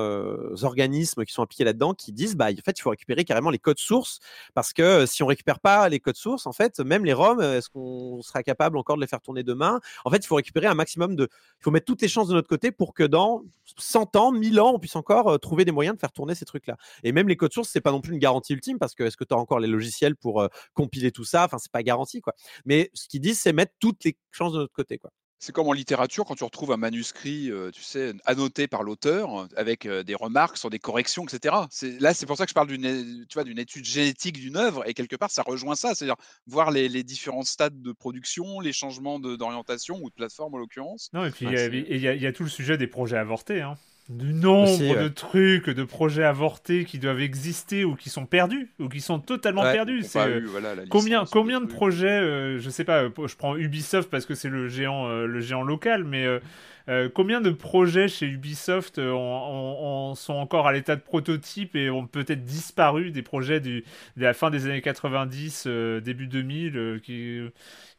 organismes 0.64 1.26
qui 1.26 1.34
sont 1.34 1.42
impliqués 1.44 1.64
là-dedans 1.64 1.94
qui 1.94 2.12
disent 2.14 2.36
bah 2.36 2.48
en 2.48 2.64
fait 2.64 2.78
il 2.78 2.82
faut 2.82 2.90
récupérer 2.90 3.24
carrément 3.26 3.50
les 3.50 3.60
codes 3.60 3.80
sources 3.80 4.20
parce 4.54 4.74
que 4.74 5.06
si 5.06 5.24
on 5.24 5.28
récupère 5.28 5.60
pas 5.60 5.90
les 5.90 6.00
codes 6.00 6.16
sources, 6.16 6.46
en 6.48 6.54
fait 6.54 6.80
même 6.80 7.06
les 7.06 7.14
ROM, 7.14 7.42
est-ce 7.42 7.70
qu'on 7.70 8.22
sera 8.22 8.44
capable 8.44 8.78
encore 8.78 8.96
de 8.98 9.02
les 9.02 9.08
faire 9.08 9.22
tourner 9.22 9.44
demain? 9.44 9.80
En 10.06 10.10
fait, 10.12 10.18
il 10.18 10.28
faut 10.28 10.36
récupérer 10.36 10.68
un 10.68 10.74
maximum 10.76 11.16
de 11.16 11.30
il 11.60 11.64
faut 11.64 11.72
mettre 11.72 11.86
toutes 11.86 12.02
les 12.02 12.08
chances 12.08 12.28
de 12.28 12.34
notre 12.34 12.48
côté 12.48 12.72
pour 12.72 12.94
que 12.94 13.04
dans 13.04 13.44
100 13.78 14.16
ans, 14.16 14.32
1000 14.32 14.60
ans, 14.60 14.74
on 14.76 14.80
puisse 14.80 14.96
encore 14.96 15.07
euh, 15.12 15.38
trouver 15.38 15.66
des 15.66 15.72
moyens 15.72 15.96
de 15.96 16.00
faire 16.00 16.12
tourner 16.12 16.36
ces 16.36 16.46
trucs-là. 16.46 16.78
Et 17.04 17.12
même 17.12 17.28
les 17.28 17.36
codes 17.38 17.54
sources, 17.54 17.70
c'est 17.70 17.82
pas 17.82 17.92
non 17.92 18.02
plus 18.02 18.14
une 18.14 18.20
garantie 18.20 18.54
ultime 18.54 18.78
parce 18.80 18.94
que 18.96 19.04
est-ce 19.04 19.18
que 19.18 19.24
tu 19.24 19.34
as 19.34 19.38
encore 19.38 19.60
les 19.60 19.68
logiciels 19.68 20.16
pour 20.16 20.42
euh, 20.42 20.48
compiler 20.74 21.12
tout 21.12 21.24
ça? 21.26 21.46
Enfin, 21.46 21.58
c'est 21.58 21.72
pas 21.72 21.84
garanti 21.84 22.22
quoi. 22.22 22.34
Mais 22.66 22.90
ce 22.94 23.08
qu'ils 23.08 23.22
disent, 23.22 23.40
c'est 23.40 23.54
mettre 23.54 23.74
toutes 23.80 24.04
les 24.04 24.18
chances 24.32 24.54
de 24.54 24.60
notre 24.60 24.74
côté 24.74 24.98
quoi. 24.98 25.12
C'est 25.40 25.52
comme 25.54 25.68
en 25.68 25.74
littérature, 25.74 26.26
quand 26.26 26.34
tu 26.34 26.44
retrouves 26.44 26.72
un 26.72 26.78
manuscrit, 26.78 27.52
euh, 27.52 27.70
tu 27.70 27.84
sais, 27.84 28.12
annoté 28.26 28.68
par 28.68 28.82
l'auteur, 28.82 29.48
avec 29.56 29.86
euh, 29.86 30.02
des 30.02 30.16
remarques 30.16 30.58
sur 30.58 30.72
des 30.72 30.80
corrections, 30.80 31.26
etc. 31.26 31.56
C'est- 31.70 32.02
Là, 32.02 32.16
c'est 32.16 32.26
pour 32.26 32.38
ça 32.38 32.46
que 32.46 32.50
je 32.50 32.56
parle 32.56 32.66
d'une, 32.68 33.24
tu 33.30 33.36
vois, 33.36 33.44
d'une 33.44 33.60
étude 33.60 33.86
génétique 33.86 34.40
d'une 34.40 34.58
œuvre, 34.58 34.90
et 34.90 34.96
quelque 34.96 35.16
part, 35.16 35.30
ça 35.30 35.44
rejoint 35.44 35.76
ça, 35.76 35.94
c'est-à-dire 35.94 36.16
voir 36.48 36.72
les, 36.72 36.90
les 36.90 37.04
différents 37.04 37.44
stades 37.44 37.80
de 37.84 37.92
production, 37.92 38.60
les 38.62 38.74
changements 38.74 39.20
de- 39.20 39.36
d'orientation 39.36 40.00
ou 40.02 40.10
de 40.10 40.16
plateforme 40.16 40.56
en 40.56 40.58
l'occurrence. 40.58 41.10
Non, 41.14 41.24
et 41.24 41.30
puis 41.30 41.46
y 41.46 41.50
y, 41.50 41.96
il 42.16 42.22
y 42.24 42.26
a 42.26 42.34
tout 42.34 42.42
le 42.44 42.50
sujet 42.50 42.80
des 42.80 42.88
projets 42.88 43.18
avortés. 43.18 43.62
Hein. 43.62 43.78
Du 44.10 44.34
nombre 44.34 44.72
Aussi, 44.74 44.90
ouais. 44.94 45.04
de 45.04 45.08
trucs, 45.10 45.70
de 45.70 45.84
projets 45.84 46.24
avortés 46.24 46.86
qui 46.86 46.98
doivent 46.98 47.20
exister 47.20 47.84
ou 47.84 47.96
qui 47.96 48.10
sont 48.10 48.26
perdus, 48.26 48.72
ou 48.80 48.88
qui 48.88 49.02
sont 49.02 49.20
totalement 49.20 49.64
Ouais, 49.64 49.74
perdus. 49.74 50.04
C'est, 50.04 50.20
euh, 50.20 50.40
eu, 50.40 50.46
voilà, 50.46 50.76
la 50.76 50.86
Combien, 50.86 51.26
combien 51.26 51.60
de 51.60 51.66
trucs. 51.66 51.76
projets, 51.78 52.08
euh, 52.22 52.58
je 52.58 52.70
sais 52.70 52.86
pas, 52.86 53.04
euh, 53.04 53.28
je 53.28 53.36
prends 53.36 53.58
Ubisoft 53.58 54.10
parce 54.10 54.26
que 54.26 54.34
c'est 54.34 54.48
le 54.50 54.70
géant, 54.70 55.08
euh, 55.10 55.26
le 55.26 55.42
géant 55.42 55.62
local, 55.62 56.06
mais 56.06 56.26
euh, 56.26 57.10
combien 57.14 57.42
de 57.42 57.50
projets 57.50 58.08
chez 58.08 58.28
Ubisoft 58.28 58.98
ont- 58.98 59.04
ont- 59.12 60.12
ont- 60.12 60.16
sont 60.16 60.36
encore 60.36 60.68
à 60.68 60.72
l'état 60.72 60.96
de 60.96 61.02
prototype 61.02 61.76
et 61.76 61.90
ont 61.90 62.08
peut-être 62.08 62.46
disparu 62.46 63.12
des 63.12 63.24
projets 63.24 63.60
du, 63.60 63.84
de 64.16 64.24
la 64.24 64.34
fin 64.34 64.50
des 64.50 64.66
années 64.68 64.82
90, 64.82 65.66
euh, 65.68 66.00
début 66.00 66.28
2000, 66.28 66.78
euh, 66.78 67.00
qui, 67.00 67.42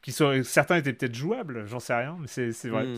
qui 0.00 0.12
sont, 0.12 0.42
certains 0.42 0.76
étaient 0.76 0.94
peut-être 0.94 1.14
jouables, 1.14 1.66
j'en 1.66 1.80
sais 1.80 1.94
rien, 1.94 2.16
mais 2.18 2.28
c'est 2.28 2.52
c'est 2.52 2.70
vrai. 2.70 2.86
Mm. 2.86 2.96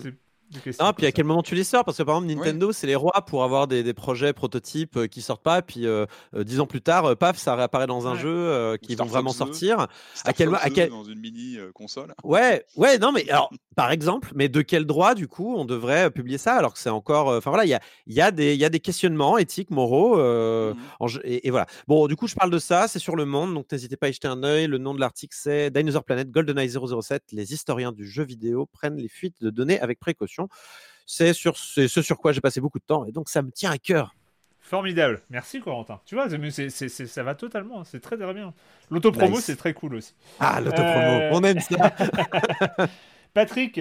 Non, 0.81 0.93
puis 0.93 1.07
à 1.07 1.13
quel 1.13 1.25
moment 1.25 1.43
tu 1.43 1.55
les 1.55 1.65
sors? 1.65 1.85
Parce 1.85 1.97
que 1.99 2.03
par 2.03 2.17
exemple, 2.17 2.35
Nintendo, 2.35 2.73
c'est 2.73 2.87
les 2.87 2.95
rois 2.97 3.25
pour 3.27 3.45
avoir 3.45 3.67
des, 3.69 3.83
des 3.83 3.95
projets 3.95 4.33
prototypes 4.33 4.97
euh, 4.97 5.07
qui 5.07 5.23
sortent 5.23 5.43
pas, 5.43 5.63
puis 5.63 5.87
euh, 5.87 6.07
euh, 6.35 6.43
dix 6.45 6.61
ans 6.61 6.67
plus 6.67 6.81
tard, 6.83 7.05
euh, 7.07 7.15
paf, 7.15 7.37
ça 7.39 7.55
réapparaît 7.55 7.87
dans 7.87 8.07
un 8.07 8.15
Ouais. 8.15 8.19
jeu 8.21 8.29
euh, 8.35 8.77
qui 8.77 8.95
vont 8.97 9.05
vraiment 9.05 9.33
Fox 9.33 9.39
2. 9.61 9.67
sortir. 9.67 9.87
Star 10.15 10.31
à 10.31 10.33
quel- 10.33 10.51
Fox 10.51 10.61
à 10.65 10.69
2 10.69 10.75
quel- 10.75 10.91
dans 10.91 11.05
une 11.05 11.21
mini 11.21 11.57
euh, 11.57 11.71
console. 11.73 12.15
Ouais, 12.25 12.65
ouais, 12.77 12.99
non, 12.99 13.13
mais 13.13 13.29
alors, 13.31 13.51
par 13.77 13.93
exemple, 13.93 14.33
mais 14.35 14.49
de 14.49 14.61
quel 14.63 14.85
droit, 14.87 15.15
du 15.15 15.29
coup, 15.29 15.55
on 15.57 15.65
devrait 15.65 16.11
publier 16.11 16.39
ça 16.39 16.55
alors 16.55 16.73
que 16.73 16.79
c'est 16.81 16.91
encore. 16.91 17.31
euh, 17.31 17.39
Enfin 17.39 17.51
voilà, 17.51 17.65
il 17.65 17.69
y 17.69 17.75
a, 17.75 17.81
y, 18.09 18.21
a 18.21 18.31
des- 18.31 18.55
il 18.55 18.61
y 18.61 18.65
a 18.65 18.69
des 18.71 18.81
questionnements 18.81 19.39
éthiques, 19.39 19.71
moraux. 19.71 20.19
euh, 20.19 20.75
Mhm. 20.75 20.81
en 21.01 21.07
jeu- 21.07 21.21
et, 21.25 21.47
et 21.47 21.51
voilà. 21.51 21.67
Bon, 21.87 22.07
du 22.09 22.17
coup, 22.17 22.27
je 22.27 22.35
parle 22.35 22.51
de 22.51 22.59
ça, 22.59 22.89
c'est 22.89 22.99
sur 22.99 23.15
le 23.17 23.25
monde, 23.25 23.55
donc 23.55 23.67
n'hésitez 23.71 23.97
pas 23.97 24.07
à 24.07 24.09
y 24.11 24.13
jeter 24.13 24.29
un 24.29 24.43
œil. 24.43 24.67
Le 24.67 24.79
nom 24.79 24.95
de 24.95 25.01
l'article, 25.01 25.37
c'est 25.39 25.71
Dinosaur 25.71 26.05
Planet 26.05 26.31
GoldenEye 26.31 26.69
007. 26.71 27.23
Les 27.33 27.53
historiens 27.53 27.93
du 27.93 28.07
jeu 28.07 28.25
vidéo 28.25 28.67
prennent 28.67 28.97
les 28.97 29.09
fuites 29.09 29.41
de 29.41 29.51
données 29.51 29.79
avec 29.81 30.01
précaution. 30.01 30.40
C'est 31.07 31.33
sur 31.33 31.57
c'est 31.59 31.89
ce 31.89 32.03
sur 32.03 32.19
quoi 32.19 32.33
j'ai 32.33 32.41
passé 32.41 32.61
beaucoup 32.61 32.79
de 32.79 32.85
temps 32.85 33.05
et 33.05 33.13
donc 33.13 33.29
ça 33.29 33.43
me 33.43 33.51
tient 33.51 33.71
à 33.73 33.79
cœur. 33.79 34.15
Formidable. 34.61 35.21
Merci 35.31 35.61
Corentin. 35.61 36.01
Tu 36.07 36.15
vois, 36.15 36.29
c'est- 36.31 36.51
c'est- 36.51 36.71
c'est- 36.71 36.89
c'est- 36.89 37.07
ça 37.09 37.25
va 37.25 37.35
totalement. 37.35 37.83
C'est 37.83 37.99
très 37.99 38.17
très 38.17 38.33
bien. 38.33 38.55
L'autopromo, 38.91 39.37
Nice. 39.37 39.45
c'est 39.45 39.57
très 39.57 39.75
cool 39.75 39.97
aussi. 39.97 40.15
Ah, 40.39 40.61
l'autopromo, 40.61 40.91
Euh, 40.95 41.31
on 41.33 41.43
aime 41.43 41.59
ça. 41.59 41.69
Patrick, 43.35 43.81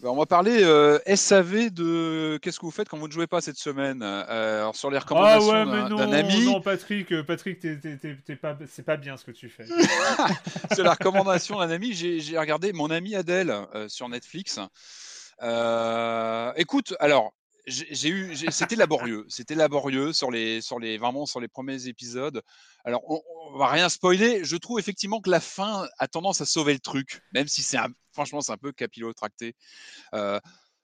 Bah, 0.00 0.10
on 0.10 0.16
va 0.16 0.26
parler 0.26 0.62
euh, 0.62 0.98
SAV 1.06 1.70
de 1.70 2.38
qu'est-ce 2.42 2.58
que 2.60 2.64
vous 2.66 2.70
faites 2.72 2.88
quand 2.88 2.96
vous 2.98 3.08
ne 3.08 3.12
jouez 3.12 3.26
pas 3.26 3.40
cette 3.40 3.56
semaine? 3.58 4.02
Euh, 4.02 4.60
alors 4.60 4.76
sur 4.76 4.90
les 4.90 4.96
ah 4.96 5.00
recommandations 5.00 5.50
ouais, 5.52 5.64
mais 5.64 5.70
d'un 5.82 5.88
non, 5.88 5.96
d'un 5.96 6.12
ami, 6.12 6.44
non, 6.46 6.60
Patrick, 6.60 7.22
Patrick, 7.22 7.58
t'es- 7.60 7.76
t'es- 7.78 7.96
t'es- 7.96 8.16
t'es 8.24 8.36
pas, 8.36 8.56
c'est 8.68 8.84
pas 8.84 8.96
bien 8.96 9.16
ce 9.16 9.24
que 9.24 9.30
tu 9.32 9.48
fais. 9.48 9.64
sur 10.74 10.84
la 10.84 10.92
recommandation 10.92 11.58
d'un 11.58 11.70
ami, 11.70 11.92
j'ai 11.92 12.20
j'ai 12.20 12.38
regardé 12.38 12.72
mon 12.72 12.90
ami 12.90 13.14
Adèle 13.16 13.50
euh, 13.74 13.88
sur 13.88 14.08
Netflix. 14.08 14.58
Euh, 15.42 16.52
écoute, 16.56 16.94
alors 17.00 17.32
j'ai 17.66 18.08
eu, 18.08 18.34
c'était 18.50 18.74
laborieux, 18.74 19.24
c'était 19.28 19.54
laborieux 19.54 20.12
sur 20.12 20.30
les, 20.32 20.60
sur 20.60 20.80
les, 20.80 20.98
vraiment 20.98 21.26
sur 21.26 21.40
les 21.40 21.46
premiers 21.48 21.86
épisodes. 21.86 22.42
Alors 22.84 23.02
on, 23.08 23.20
on 23.52 23.56
va 23.58 23.68
rien 23.68 23.88
spoiler. 23.88 24.44
Je 24.44 24.56
trouve 24.56 24.78
effectivement 24.80 25.20
que 25.20 25.30
la 25.30 25.40
fin 25.40 25.86
a 25.98 26.08
tendance 26.08 26.40
à 26.40 26.44
sauver 26.44 26.72
le 26.72 26.80
truc, 26.80 27.20
même 27.32 27.46
si 27.46 27.62
c'est 27.62 27.76
un, 27.76 27.88
franchement 28.12 28.40
c'est 28.40 28.52
un 28.52 28.56
peu 28.56 28.72
capillotracté. 28.72 29.54
Euh, 30.14 30.40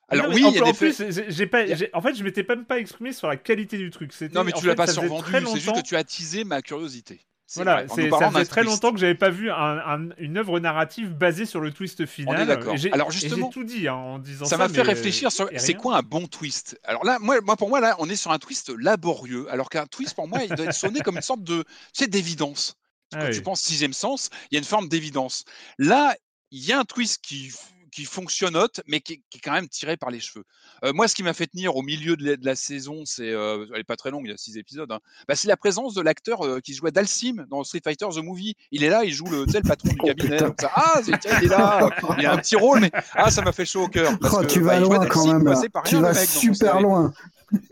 alors 0.08 0.28
Non, 0.28 0.34
oui, 0.34 0.44
en, 0.44 0.50
il 0.50 0.54
y 0.54 0.58
a 0.58 0.62
en 0.62 0.66
des 0.66 0.72
plus, 0.72 0.92
faits- 0.94 1.30
j'ai- 1.30 1.46
pas, 1.46 1.64
en 1.92 2.00
fait, 2.00 2.14
je 2.14 2.24
m'étais 2.24 2.44
même 2.48 2.64
pas 2.64 2.78
exprimé 2.78 3.12
sur 3.12 3.28
la 3.28 3.36
qualité 3.36 3.76
du 3.76 3.90
truc. 3.90 4.12
Non, 4.32 4.44
mais 4.44 4.52
tu 4.52 4.64
l'as 4.66 4.74
pas 4.74 4.86
survendu. 4.86 5.30
C'est 5.32 5.60
juste 5.60 5.76
que 5.76 5.86
tu 5.86 5.96
as 5.96 5.98
attisé 5.98 6.44
ma 6.44 6.62
curiosité. 6.62 7.20
Voilà, 7.54 7.88
c'est- 7.88 8.10
ça 8.10 8.30
faisait 8.30 8.44
très 8.44 8.60
twist. 8.62 8.74
longtemps 8.74 8.92
que 8.92 8.98
j'avais 9.00 9.14
pas 9.14 9.30
vu 9.30 9.50
un- 9.50 9.54
un- 9.56 10.08
une 10.18 10.36
œuvre 10.36 10.60
narrative 10.60 11.14
basée 11.14 11.46
sur 11.46 11.60
le 11.60 11.72
twist 11.72 12.04
final. 12.04 12.46
D'accord. 12.46 12.74
Alors, 12.92 13.10
justement, 13.10 13.48
tout 13.48 13.64
dit 13.64 13.88
hein, 13.88 13.94
en 13.94 14.18
disant 14.18 14.44
ça. 14.44 14.50
Ça 14.50 14.56
m'a 14.58 14.68
fait 14.68 14.82
réfléchir 14.82 15.32
sur 15.32 15.48
c'est 15.56 15.74
quoi 15.74 15.96
un 15.96 16.02
bon 16.02 16.26
twist? 16.26 16.78
Alors 16.84 17.04
là, 17.04 17.18
moi, 17.20 17.40
moi, 17.40 17.56
pour 17.56 17.68
moi, 17.70 17.80
là, 17.80 17.96
on 18.00 18.08
est 18.10 18.16
sur 18.16 18.30
un 18.32 18.38
twist 18.38 18.70
laborieux. 18.78 19.46
Alors 19.50 19.70
qu'un 19.70 19.86
twist, 19.86 20.14
pour 20.14 20.28
moi, 20.28 20.40
il 20.44 20.54
doit 20.54 20.66
être 20.66 20.74
sonné 20.74 21.00
comme 21.00 21.16
une 21.16 21.22
sorte 21.22 21.42
de, 21.42 21.62
tu 21.62 21.68
sais, 21.94 22.06
d'évidence. 22.06 22.74
Ah 23.14 23.20
Quand 23.20 23.26
oui. 23.28 23.34
tu 23.34 23.40
penses 23.42 23.62
sixième 23.62 23.94
sens, 23.94 24.28
il 24.50 24.54
y 24.54 24.58
a 24.58 24.60
une 24.60 24.66
forme 24.66 24.88
d'évidence. 24.88 25.44
Là, 25.78 26.14
il 26.50 26.62
y 26.62 26.72
a 26.72 26.78
un 26.78 26.84
twist 26.84 27.20
qui, 27.22 27.50
qui 27.98 28.04
fonctionnote, 28.04 28.80
mais 28.86 29.00
qui, 29.00 29.14
est- 29.14 29.22
qui 29.28 29.38
est 29.38 29.40
quand 29.40 29.50
même 29.52 29.66
tiré 29.68 29.96
par 29.96 30.10
les 30.10 30.20
cheveux. 30.20 30.44
Euh, 30.84 30.92
moi, 30.92 31.08
ce 31.08 31.16
qui 31.16 31.24
m'a 31.24 31.32
fait 31.32 31.48
tenir 31.48 31.74
au 31.74 31.82
milieu 31.82 32.16
de 32.16 32.24
la, 32.24 32.36
de 32.36 32.46
la 32.46 32.54
saison, 32.54 33.02
c'est, 33.04 33.28
euh, 33.32 33.66
elle 33.74 33.80
est 33.80 33.84
pas 33.84 33.96
très 33.96 34.12
longue, 34.12 34.22
il 34.26 34.30
y 34.30 34.34
a 34.34 34.36
six 34.36 34.56
épisodes, 34.56 34.90
hein, 34.92 35.00
bah, 35.26 35.34
c'est 35.34 35.48
la 35.48 35.56
présence 35.56 35.94
de 35.94 36.00
l'acteur 36.00 36.46
euh, 36.46 36.60
qui 36.60 36.74
jouait 36.74 36.92
Dalsim 36.92 37.44
dans 37.50 37.64
Street 37.64 37.80
Fighter 37.82 38.06
The 38.14 38.18
Movie. 38.22 38.54
Il 38.70 38.84
est 38.84 38.88
là, 38.88 39.02
il 39.04 39.12
joue 39.12 39.26
le, 39.26 39.46
le 39.46 39.62
patron 39.62 39.88
du 39.92 39.98
Oh, 40.00 40.06
cabinet. 40.06 40.38
ça, 40.60 40.70
ah, 40.76 41.00
c'est- 41.04 41.18
tiens, 41.18 41.36
il 41.40 41.46
est 41.46 41.48
là. 41.48 41.90
Il 42.18 42.26
a 42.26 42.32
un 42.34 42.38
petit 42.38 42.54
rôle, 42.54 42.78
mais 42.78 42.92
ah, 43.14 43.32
ça 43.32 43.42
m'a 43.42 43.50
fait 43.50 43.66
chaud 43.66 43.82
au 43.84 43.88
cœur. 43.88 44.16
parce 44.20 44.34
Oh, 44.36 44.40
que, 44.42 44.46
tu 44.46 44.60
bah, 44.60 44.66
vas 44.78 44.84
jouait 44.84 44.96
loin 44.96 45.06
quand 45.08 45.24
Dalsim, 45.24 45.38
même 45.42 45.56
c'est 45.56 45.68
pas 45.68 45.82
Tu 45.84 45.96
rien, 45.96 46.02
vas 46.02 46.12
mec 46.12 46.28
super 46.28 46.80
loin. 46.80 47.12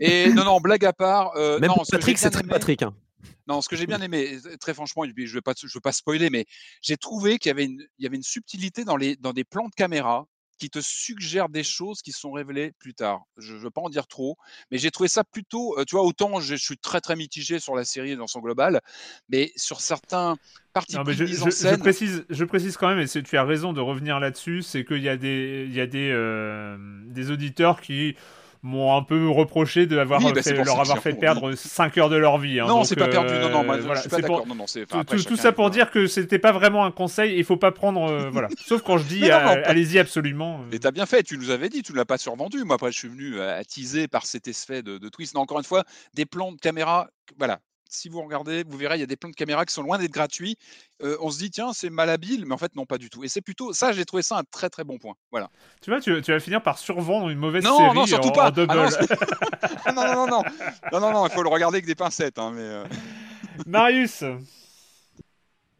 Et 0.01 0.33
non, 0.33 0.43
non, 0.43 0.59
blague 0.59 0.83
à 0.83 0.91
part. 0.91 1.31
euh, 1.37 1.57
Même 1.59 1.69
non, 1.69 1.83
Patrick, 1.89 2.17
c'est 2.17 2.31
très 2.31 2.43
Patrick. 2.43 2.81
hein. 2.83 2.93
Non, 3.47 3.61
ce 3.61 3.69
que 3.69 3.75
j'ai 3.75 3.87
bien 3.87 4.01
aimé, 4.01 4.37
très 4.59 4.73
franchement, 4.73 5.03
je 5.05 5.09
ne 5.11 5.29
veux, 5.29 5.41
pas- 5.41 5.53
je 5.61 5.67
veux 5.73 5.81
pas 5.81 5.91
spoiler, 5.91 6.29
mais 6.29 6.45
j'ai 6.81 6.97
trouvé 6.97 7.39
qu'il 7.39 7.49
y 7.49 7.51
avait 7.51 7.65
une, 7.65 7.81
il 7.97 8.03
y 8.03 8.07
avait 8.07 8.17
une 8.17 8.23
subtilité 8.23 8.83
dans, 8.83 8.97
les, 8.97 9.15
dans 9.15 9.33
des 9.33 9.43
plans 9.43 9.67
de 9.67 9.73
caméra 9.75 10.25
qui 10.59 10.69
te 10.69 10.79
suggèrent 10.81 11.49
des 11.49 11.63
choses 11.63 12.01
qui 12.01 12.11
sont 12.11 12.31
révélées 12.31 12.73
plus 12.79 12.93
tard. 12.95 13.21
Je 13.37 13.53
ne 13.53 13.59
veux 13.59 13.69
pas 13.69 13.81
en 13.81 13.89
dire 13.89 14.07
trop, 14.07 14.37
mais 14.71 14.77
j'ai 14.79 14.89
trouvé 14.91 15.07
ça 15.07 15.23
plutôt, 15.23 15.77
euh, 15.77 15.85
tu 15.85 15.95
vois, 15.95 16.03
autant 16.03 16.39
je, 16.39 16.55
je 16.55 16.63
suis 16.63 16.77
très 16.77 16.99
très 16.99 17.15
mitigé 17.15 17.59
sur 17.59 17.75
la 17.75 17.85
série 17.85 18.15
dans 18.15 18.27
son 18.27 18.39
global, 18.39 18.81
mais 19.29 19.51
sur 19.55 19.81
certains 19.81 20.35
parties 20.73 20.97
mais 21.05 21.13
je, 21.13 21.25
je- 21.25 21.41
en 21.41 21.45
je 21.45 21.51
scène, 21.51 21.77
précise, 21.77 22.25
je 22.29 22.43
précise 22.43 22.75
quand 22.75 22.87
même, 22.93 22.99
et 22.99 23.07
tu 23.07 23.37
as 23.37 23.43
raison 23.43 23.71
de 23.71 23.81
revenir 23.81 24.19
là-dessus, 24.19 24.63
c'est 24.63 24.83
qu'il 24.83 25.01
y 25.03 25.09
a 25.09 25.17
des, 25.17 25.65
il 25.67 25.75
y 25.75 25.79
a 25.81 25.87
des, 25.87 26.09
euh, 26.11 26.77
des 27.05 27.29
auditeurs 27.31 27.79
qui 27.81 28.15
m'ont 28.61 28.95
un 28.95 29.03
peu 29.03 29.29
reproché 29.29 29.85
de 29.85 29.97
avoir 29.97 30.23
Oui, 30.23 30.31
bah, 30.33 30.41
fait- 30.41 30.53
leur 30.53 30.79
avoir 30.79 30.99
fait 30.99 31.13
perdre 31.13 31.53
5 31.53 31.97
heures 31.97 32.09
de 32.09 32.15
leur 32.15 32.37
vie. 32.37 32.59
hein. 32.59 32.67
non, 32.67 32.83
c'est 32.83 32.95
pas 32.95 33.07
perdu, 33.07 33.33
non, 33.35 33.49
non, 33.49 33.63
moi, 33.63 33.75
euh, 33.75 33.95
je 33.95 34.01
suis 34.01 34.09
pas 34.09 34.21
pour- 34.21 34.45
non, 34.47 34.55
non, 34.55 34.63
enfin, 34.63 34.81
Tout, 34.89 34.97
après, 34.97 35.17
tout- 35.17 35.35
ça 35.35 35.51
pour 35.51 35.69
dire 35.69 35.91
que 35.91 36.07
c'était 36.07 36.39
pas 36.39 36.51
vraiment 36.51 36.85
un 36.85 36.91
conseil, 36.91 37.37
il 37.37 37.43
faut 37.43 37.57
pas 37.57 37.71
prendre, 37.71 38.09
euh, 38.09 38.29
voilà. 38.31 38.47
Sauf 38.65 38.81
quand 38.81 38.97
je 38.97 39.05
dis, 39.05 39.21
Mais 39.21 39.31
euh, 39.31 39.61
allez-y 39.65 39.99
absolument. 39.99 40.61
Et 40.71 40.79
t'as 40.79 40.91
bien 40.91 41.05
fait, 41.05 41.23
tu 41.23 41.37
nous 41.37 41.49
avais 41.49 41.69
dit, 41.69 41.81
tu 41.83 41.91
ne 41.93 41.97
l'as 41.97 42.05
pas 42.05 42.17
survendu. 42.17 42.63
Moi, 42.63 42.75
après, 42.75 42.91
je 42.91 42.97
suis 42.97 43.07
venu 43.07 43.39
attiser 43.41 44.07
par 44.07 44.25
cet 44.25 44.47
effet 44.47 44.81
de, 44.81 44.97
de 44.97 45.09
twist. 45.09 45.35
Non, 45.35 45.41
encore 45.41 45.59
une 45.59 45.63
fois, 45.65 45.83
des 46.13 46.25
plans 46.25 46.51
de 46.51 46.57
caméra, 46.57 47.09
voilà. 47.37 47.59
Si 47.89 48.09
vous 48.09 48.21
regardez, 48.21 48.63
vous 48.67 48.77
verrez, 48.77 48.97
il 48.97 48.99
y 48.99 49.03
a 49.03 49.07
des 49.07 49.15
plans 49.15 49.29
de 49.29 49.35
caméra 49.35 49.65
qui 49.65 49.73
sont 49.73 49.81
loin 49.83 49.97
d'être 49.97 50.11
gratuits. 50.11 50.57
Euh, 51.03 51.17
on 51.21 51.29
se 51.29 51.37
dit, 51.39 51.49
tiens, 51.51 51.71
c'est 51.73 51.89
malhabile, 51.89 52.45
mais 52.45 52.53
en 52.53 52.57
fait, 52.57 52.75
non, 52.75 52.85
pas 52.85 52.97
du 52.97 53.09
tout. 53.09 53.23
Et 53.23 53.27
c'est 53.27 53.41
plutôt, 53.41 53.73
ça, 53.73 53.91
j'ai 53.91 54.05
trouvé 54.05 54.23
ça 54.23 54.37
un 54.37 54.43
très 54.43 54.69
très 54.69 54.83
bon 54.83 54.97
point. 54.97 55.13
Voilà. 55.31 55.49
Tu 55.81 55.89
vois, 55.89 55.99
tu, 55.99 56.21
tu 56.21 56.31
vas 56.31 56.39
finir 56.39 56.61
par 56.63 56.77
survendre 56.77 57.29
une 57.29 57.37
mauvaise 57.39 57.63
Non, 57.63 57.77
série 57.77 57.95
non, 57.95 58.05
surtout 58.05 58.29
en, 58.29 58.31
pas. 58.31 58.47
en 58.47 58.51
double. 58.51 58.73
Ah 59.85 59.91
non, 59.95 60.03
non, 60.05 60.27
non, 60.27 60.43
non, 60.91 60.99
non, 60.99 61.11
non, 61.13 61.27
il 61.27 61.31
faut 61.31 61.43
le 61.43 61.49
regarder 61.49 61.77
avec 61.77 61.85
des 61.85 61.95
pincettes. 61.95 62.39
Hein, 62.39 62.51
mais, 62.53 62.61
euh, 62.61 62.83
Marius, 63.65 64.23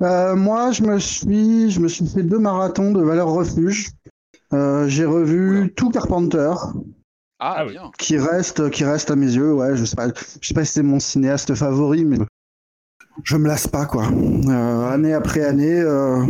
Euh, 0.02 0.36
moi, 0.36 0.72
je 0.72 0.84
me 0.84 1.00
suis, 1.00 1.72
je 1.72 1.80
me 1.80 1.88
suis 1.88 2.08
fait 2.08 2.24
deux 2.24 2.38
marathons 2.40 2.92
de 2.92 3.02
Valeur 3.02 3.30
Refuge. 3.30 3.90
Euh, 4.54 4.88
j'ai 4.88 5.06
revu 5.06 5.74
tout 5.76 5.90
Carpenter, 5.90 6.54
Ah, 7.40 7.56
Ah 7.60 7.66
oui. 7.66 7.72
bien. 7.74 7.92
qui 8.00 8.18
reste, 8.18 8.70
qui 8.72 8.84
reste 8.84 9.12
à 9.12 9.16
mes 9.16 9.32
yeux. 9.32 9.54
Ouais, 9.54 9.76
je 9.78 9.86
sais 9.86 9.96
pas, 9.96 10.08
je 10.42 10.48
sais 10.48 10.54
pas 10.54 10.66
si 10.66 10.74
c'est 10.74 10.84
mon 10.84 11.00
cinéaste 11.00 11.54
favori, 11.56 12.04
mais 12.06 12.18
je 13.24 13.38
me 13.38 13.48
lasse 13.48 13.68
pas 13.68 13.86
quoi. 13.86 14.08
Euh, 14.08 14.90
année 14.90 15.14
après 15.14 15.44
année, 15.44 15.80
euh, 15.80 16.24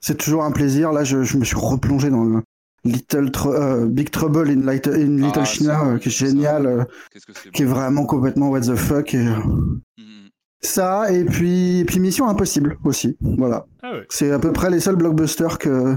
c'est 0.00 0.16
toujours 0.16 0.44
un 0.44 0.50
plaisir. 0.52 0.92
Là, 0.92 1.04
je, 1.04 1.22
je 1.24 1.36
me 1.36 1.44
suis 1.44 1.56
replongé 1.56 2.08
dans 2.10 2.24
le 2.24 2.40
Little 2.84 3.30
Tr- 3.30 3.48
euh, 3.54 3.86
Big 3.86 4.10
Trouble 4.10 4.48
in, 4.50 4.60
Light- 4.62 4.88
in 4.88 5.16
Little 5.16 5.40
Ah, 5.40 5.44
China, 5.44 5.80
euh, 5.82 5.92
bon, 5.94 5.98
qui 5.98 6.08
est 6.08 6.12
génial, 6.12 6.66
euh, 6.66 6.84
que 7.12 7.50
qui 7.50 7.62
est 7.62 7.66
vraiment 7.66 8.04
complètement 8.06 8.48
what 8.50 8.62
the 8.62 8.76
fuck. 8.76 9.14
Et, 9.14 9.26
euh, 9.26 9.34
Mhm. 9.98 10.28
ça, 10.62 11.10
et 11.12 11.24
puis, 11.24 11.80
et 11.80 11.84
puis 11.84 12.00
Mission 12.00 12.28
Impossible 12.28 12.76
aussi. 12.84 13.16
Voilà. 13.20 13.66
ah 13.82 13.92
ouais. 13.92 14.06
C'est 14.10 14.30
à 14.32 14.38
peu 14.38 14.52
près 14.52 14.70
les 14.70 14.80
seuls 14.80 14.96
blockbusters 14.96 15.58
que, 15.58 15.96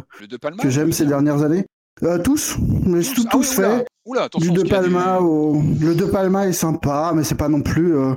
que 0.61 0.69
j'aime 0.69 0.91
ces 0.91 1.05
dernières 1.05 1.43
années. 1.43 1.65
Euh, 2.03 2.19
tous, 2.19 2.57
mais 2.85 3.01
Tous 3.01 3.13
tout, 3.13 3.23
Ah 3.31 3.37
oui, 3.37 3.41
tous 3.45 3.57
oula. 3.57 3.69
faits. 3.77 3.87
Oula, 4.05 4.23
attention, 4.23 4.53
Du 4.53 4.63
De 4.63 4.69
Palma 4.69 5.17
du- 5.17 5.23
au... 5.23 5.61
Le 5.81 5.95
De 5.95 6.05
Palma 6.05 6.47
est 6.47 6.53
sympa, 6.53 7.11
mais 7.15 7.23
c'est 7.23 7.35
pas 7.35 7.49
non 7.49 7.61
plus 7.61 7.95
euh, 7.97 8.13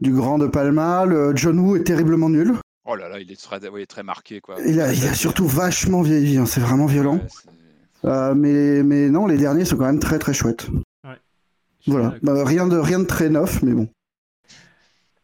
du 0.00 0.12
grand 0.12 0.38
De 0.38 0.46
Palma. 0.46 1.04
Le 1.04 1.34
John 1.36 1.58
Woo 1.58 1.76
est 1.76 1.84
terriblement 1.84 2.28
nul. 2.28 2.54
Oh 2.84 2.94
là 2.96 3.08
là, 3.08 3.20
il 3.20 3.30
est 3.30 3.40
très, 3.40 3.66
oui, 3.68 3.86
très 3.86 4.02
marqué. 4.02 4.40
Quoi. 4.40 4.56
Il 4.66 4.80
a, 4.80 4.92
il 4.92 5.06
a 5.06 5.14
surtout 5.14 5.46
vachement 5.46 6.02
vieilli, 6.02 6.36
hein, 6.38 6.46
c'est 6.46 6.60
vraiment 6.60 6.86
violent. 6.86 7.14
Ouais, 7.16 8.10
Euh, 8.10 8.34
mais, 8.34 8.82
mais 8.82 9.08
non, 9.10 9.26
les 9.26 9.36
derniers 9.36 9.64
sont 9.64 9.76
quand 9.76 9.84
même 9.86 10.00
très 10.00 10.18
très 10.18 10.34
chouettes. 10.34 10.66
Voilà. 11.86 12.14
Bah, 12.22 12.44
rien, 12.44 12.66
de, 12.68 12.76
rien 12.76 13.00
de 13.00 13.04
très 13.04 13.28
neuf, 13.28 13.62
mais 13.62 13.72
bon. 13.72 13.88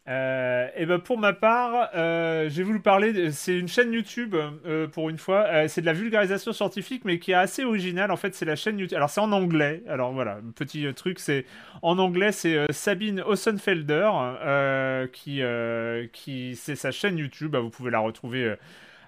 Euh, 0.08 0.68
et 0.74 0.86
ben 0.86 0.98
pour 0.98 1.18
ma 1.18 1.34
part, 1.34 1.90
euh, 1.94 2.48
vous 2.62 2.72
le 2.72 2.80
parler. 2.80 3.30
C'est 3.30 3.58
une 3.58 3.68
chaîne 3.68 3.92
YouTube 3.92 4.34
euh, 4.66 4.86
pour 4.86 5.10
une 5.10 5.18
fois. 5.18 5.44
Euh, 5.48 5.68
c'est 5.68 5.82
de 5.82 5.86
la 5.86 5.92
vulgarisation 5.92 6.52
scientifique, 6.52 7.04
mais 7.04 7.18
qui 7.18 7.32
est 7.32 7.34
assez 7.34 7.62
originale. 7.64 8.10
En 8.10 8.16
fait, 8.16 8.34
c'est 8.34 8.46
la 8.46 8.56
chaîne 8.56 8.78
YouTube. 8.78 8.96
Alors 8.96 9.10
c'est 9.10 9.20
en 9.20 9.32
anglais. 9.32 9.82
Alors 9.86 10.12
voilà, 10.12 10.38
petit 10.56 10.86
truc, 10.94 11.18
c'est 11.18 11.44
en 11.82 11.98
anglais, 11.98 12.32
c'est 12.32 12.72
Sabine 12.72 13.20
Ossenfelder 13.20 14.10
qui 15.12 15.42
qui 16.12 16.56
c'est 16.56 16.76
sa 16.76 16.90
chaîne 16.90 17.18
YouTube. 17.18 17.52
Bah, 17.52 17.60
vous 17.60 17.70
pouvez 17.70 17.90
la 17.90 17.98
retrouver. 17.98 18.54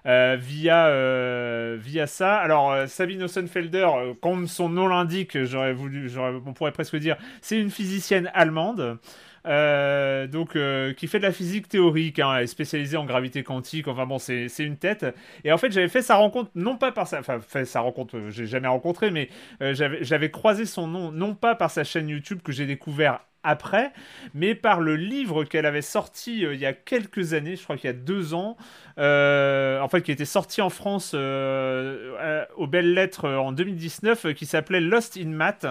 via, 0.05 1.75
via 1.77 2.07
ça. 2.07 2.37
Alors, 2.37 2.87
Sabine 2.87 3.23
Ossenfelder, 3.23 3.87
comme 4.21 4.47
son 4.47 4.69
nom 4.69 4.87
l'indique, 4.87 5.43
j'aurais 5.45 5.73
voulu, 5.73 6.09
j'aurais- 6.09 6.39
on 6.45 6.53
pourrait 6.53 6.71
presque 6.71 6.95
dire, 6.97 7.17
c'est 7.41 7.59
une 7.59 7.69
physicienne 7.71 8.29
allemande. 8.33 8.97
Euh, 9.47 10.27
donc 10.27 10.55
euh, 10.55 10.93
qui 10.93 11.07
fait 11.07 11.17
de 11.19 11.23
la 11.23 11.31
physique 11.31 11.67
théorique, 11.67 12.19
hein, 12.19 12.35
elle 12.37 12.43
est 12.43 12.47
spécialisée 12.47 12.97
en 12.97 13.05
gravité 13.05 13.43
quantique. 13.43 13.87
Enfin 13.87 14.05
bon, 14.05 14.19
c'est 14.19 14.47
une 14.59 14.77
tête. 14.77 15.05
Et 15.43 15.51
en 15.51 15.57
fait, 15.57 15.71
j'avais 15.71 15.89
fait 15.89 16.01
sa 16.01 16.15
rencontre, 16.15 16.51
non 16.55 16.77
pas 16.77 16.91
par 16.91 17.07
sa, 17.07 17.19
enfin 17.19 17.39
fait 17.39 17.65
sa 17.65 17.81
rencontre, 17.81 18.17
euh, 18.17 18.29
j'ai 18.29 18.45
jamais 18.45 18.67
rencontré, 18.67 19.11
mais 19.11 19.29
j'avais 19.61 20.31
croisé 20.31 20.65
son 20.65 20.87
nom, 20.87 21.11
non 21.11 21.35
pas 21.35 21.55
par 21.55 21.71
sa 21.71 21.83
chaîne 21.83 22.09
YouTube 22.09 22.39
que 22.43 22.51
j'ai 22.51 22.65
découvert 22.65 23.21
après, 23.43 23.91
mais 24.35 24.53
par 24.53 24.81
le 24.81 24.95
livre 24.95 25.43
qu'elle 25.45 25.65
avait 25.65 25.81
sorti 25.81 26.41
il 26.41 26.59
y 26.59 26.65
a 26.65 26.73
quelques 26.73 27.33
années, 27.33 27.55
je 27.55 27.63
crois 27.63 27.75
qu'il 27.75 27.87
y 27.87 27.89
a 27.89 27.93
deux 27.93 28.35
ans, 28.35 28.55
en 28.97 29.87
fait 29.89 30.01
qui 30.03 30.11
était 30.11 30.25
sorti 30.25 30.61
en 30.61 30.69
France 30.69 31.15
aux 31.15 32.67
belles 32.67 32.93
lettres 32.93 33.29
en 33.29 33.51
2019, 33.51 34.25
euh, 34.25 34.33
qui 34.33 34.45
s'appelait 34.45 34.81
Lost 34.81 35.17
in 35.17 35.29
Math. 35.29 35.65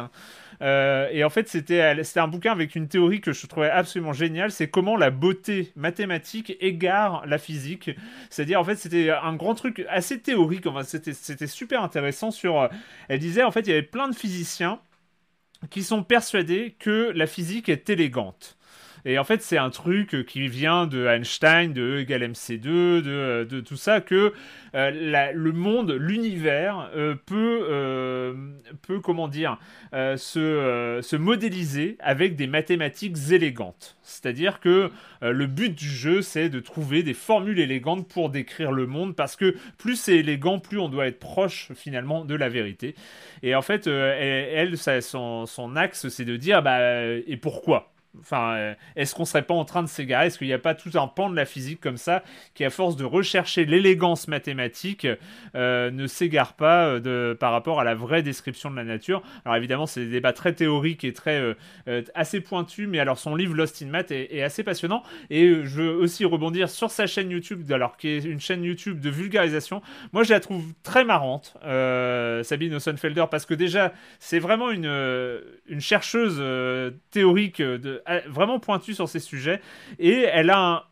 Euh, 0.62 1.08
et 1.10 1.24
en 1.24 1.30
fait, 1.30 1.48
c'était 1.48 1.80
un 2.16 2.28
bouquin 2.28 2.52
avec 2.52 2.74
une 2.74 2.88
théorie 2.88 3.20
que 3.20 3.32
je 3.32 3.46
trouvais 3.46 3.70
absolument 3.70 4.12
géniale. 4.12 4.50
C'est 4.50 4.68
comment 4.68 4.96
la 4.96 5.10
beauté 5.10 5.72
mathématique 5.76 6.56
égare 6.60 7.24
la 7.26 7.38
physique. 7.38 7.90
C'est-à-dire, 8.28 8.60
en 8.60 8.64
fait, 8.64 8.76
c'était 8.76 9.10
un 9.10 9.34
grand 9.34 9.54
truc 9.54 9.84
assez 9.88 10.20
théorique. 10.20 10.66
C'était 10.84 11.46
super 11.46 11.82
intéressant. 11.82 12.30
Sur, 12.30 12.60
euh, 12.60 12.68
elle 13.08 13.20
disait, 13.20 13.42
en 13.42 13.50
fait, 13.50 13.60
il 13.60 13.70
y 13.70 13.72
avait 13.72 13.82
plein 13.82 14.08
de 14.08 14.14
physiciens 14.14 14.80
qui 15.70 15.82
sont 15.82 16.02
persuadés 16.02 16.76
que 16.78 17.12
la 17.14 17.26
physique 17.26 17.68
est 17.68 17.90
élégante. 17.90 18.56
Et 19.04 19.18
en 19.18 19.24
fait, 19.24 19.42
c'est 19.42 19.58
un 19.58 19.70
truc 19.70 20.24
qui 20.26 20.48
vient 20.48 20.86
de 20.86 21.06
Einstein, 21.06 21.72
de 21.72 21.96
E 21.96 22.00
égale 22.00 22.30
MC2, 22.32 23.00
de, 23.00 23.60
tout 23.60 23.76
ça, 23.76 24.00
que 24.00 24.32
euh, 24.74 25.32
le 25.32 25.52
monde, 25.52 25.90
l'univers 25.92 26.90
euh, 26.94 27.14
peut, 27.26 27.66
euh, 27.68 28.34
peut, 28.82 29.00
comment 29.00 29.28
dire, 29.28 29.58
se, 29.92 31.00
se 31.02 31.16
modéliser 31.16 31.96
avec 32.00 32.36
des 32.36 32.46
mathématiques 32.46 33.16
élégantes. 33.30 33.96
C'est-à-dire 34.02 34.60
que 34.60 34.90
le 35.22 35.46
but 35.46 35.74
du 35.74 35.88
jeu, 35.88 36.22
c'est 36.22 36.48
de 36.48 36.60
trouver 36.60 37.02
des 37.02 37.14
formules 37.14 37.60
élégantes 37.60 38.08
pour 38.08 38.30
décrire 38.30 38.72
le 38.72 38.86
monde, 38.86 39.14
parce 39.14 39.36
que 39.36 39.56
plus 39.78 39.96
c'est 39.96 40.16
élégant, 40.16 40.58
plus 40.58 40.78
on 40.78 40.88
doit 40.88 41.06
être 41.06 41.18
proche 41.18 41.70
finalement 41.74 42.24
de 42.24 42.34
la 42.34 42.48
vérité. 42.48 42.94
Et 43.42 43.54
en 43.54 43.62
fait, 43.62 43.86
elle, 43.86 44.76
son, 44.78 45.76
axe, 45.76 46.08
c'est 46.08 46.24
de 46.24 46.36
dire, 46.36 46.62
bah, 46.62 47.04
et 47.04 47.36
pourquoi? 47.36 47.92
Enfin, 48.18 48.54
euh, 48.54 48.74
est-ce 48.96 49.14
qu'on 49.14 49.24
serait 49.24 49.42
pas 49.42 49.54
en 49.54 49.64
train 49.64 49.82
de 49.82 49.88
s'égarer? 49.88 50.26
Est-ce 50.26 50.38
qu'il 50.38 50.48
n'y 50.48 50.52
a 50.52 50.58
pas 50.58 50.74
tout 50.74 50.90
un 50.94 51.06
pan 51.06 51.30
de 51.30 51.36
la 51.36 51.44
physique 51.44 51.80
comme 51.80 51.96
ça 51.96 52.24
qui, 52.54 52.64
à 52.64 52.70
force 52.70 52.96
de 52.96 53.04
rechercher 53.04 53.64
l'élégance 53.64 54.26
mathématique, 54.26 55.06
euh, 55.54 55.90
ne 55.90 56.06
s'égare 56.06 56.54
pas 56.54 56.86
euh, 56.86 57.00
de, 57.00 57.36
par 57.38 57.52
rapport 57.52 57.78
à 57.78 57.84
la 57.84 57.94
vraie 57.94 58.22
description 58.22 58.70
de 58.70 58.76
la 58.76 58.84
nature? 58.84 59.22
Alors 59.44 59.56
évidemment, 59.56 59.86
c'est 59.86 60.04
des 60.04 60.10
débats 60.10 60.32
très 60.32 60.52
théoriques 60.54 61.04
et 61.04 61.12
très 61.12 61.40
euh, 61.88 62.02
assez 62.14 62.40
pointus, 62.40 62.88
mais 62.88 62.98
alors 62.98 63.18
son 63.18 63.36
livre 63.36 63.54
Lost 63.54 63.80
in 63.82 63.86
Math 63.86 64.10
est, 64.10 64.42
assez 64.42 64.64
passionnant. 64.64 65.04
Et 65.28 65.46
je 65.46 65.82
veux 65.82 65.94
aussi 65.94 66.24
rebondir 66.24 66.68
sur 66.68 66.90
sa 66.90 67.06
chaîne 67.06 67.30
YouTube, 67.30 67.70
alors 67.70 67.96
qui 67.96 68.08
est 68.08 68.24
une 68.24 68.40
chaîne 68.40 68.64
YouTube 68.64 69.00
de 69.00 69.10
vulgarisation. 69.10 69.82
Moi, 70.12 70.24
je 70.24 70.30
la 70.30 70.40
trouve 70.40 70.64
très 70.82 71.04
marrante, 71.04 71.56
Sabine 71.62 72.74
Ossenfelder, 72.74 73.26
parce 73.30 73.46
que 73.46 73.54
déjà, 73.54 73.92
c'est 74.18 74.38
vraiment 74.38 74.70
une, 74.70 74.90
une 75.68 75.80
chercheuse 75.80 76.42
théorique, 77.10 77.60
de, 77.60 77.99
vraiment 78.26 78.58
pointue 78.58 78.94
sur 78.94 79.08
ces 79.08 79.20
sujets, 79.20 79.60
et 79.98 80.22
elle 80.32 80.50
a 80.50 80.58
un, 80.58 80.82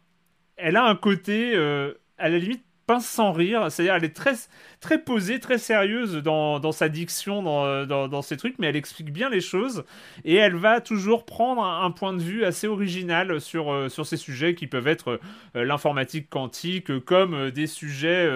elle 0.57 0.77
a 0.77 0.85
un 0.85 0.97
côté, 0.97 1.55
euh, 1.55 1.95
à 2.19 2.29
la 2.29 2.39
limite, 2.39 2.65
pince 2.89 3.07
sans 3.07 3.33
rire. 3.33 3.71
C'est-à-dire, 3.71 3.95
elle 3.95 4.05
est 4.05 4.17
très, 4.17 4.33
très 4.81 4.99
posée, 4.99 5.39
très 5.41 5.59
sérieuse 5.59 6.17
dans, 6.17 6.59
dans 6.59 6.73
sa 6.73 6.89
diction, 6.89 7.43
dans, 7.43 8.09
dans, 8.09 8.23
ses 8.23 8.37
trucs, 8.37 8.59
mais 8.59 8.69
elle 8.69 8.77
explique 8.77 9.13
bien 9.13 9.29
les 9.29 9.43
choses. 9.43 9.85
Et 10.25 10.37
elle 10.37 10.57
va 10.57 10.81
toujours 10.81 11.27
prendre 11.27 11.63
un, 11.63 11.91
point 11.91 12.15
de 12.15 12.23
vue 12.23 12.45
assez 12.45 12.67
original 12.67 13.41
sur, 13.41 13.71
euh, 13.71 13.89
sur 13.89 14.07
ces 14.07 14.17
sujets 14.17 14.55
qui 14.55 14.67
peuvent 14.67 14.87
être 14.87 15.21
euh, 15.55 15.65
l'informatique 15.65 16.31
quantique, 16.31 16.99
comme 17.01 17.35
euh, 17.35 17.51
des 17.51 17.67
sujets 17.67 18.29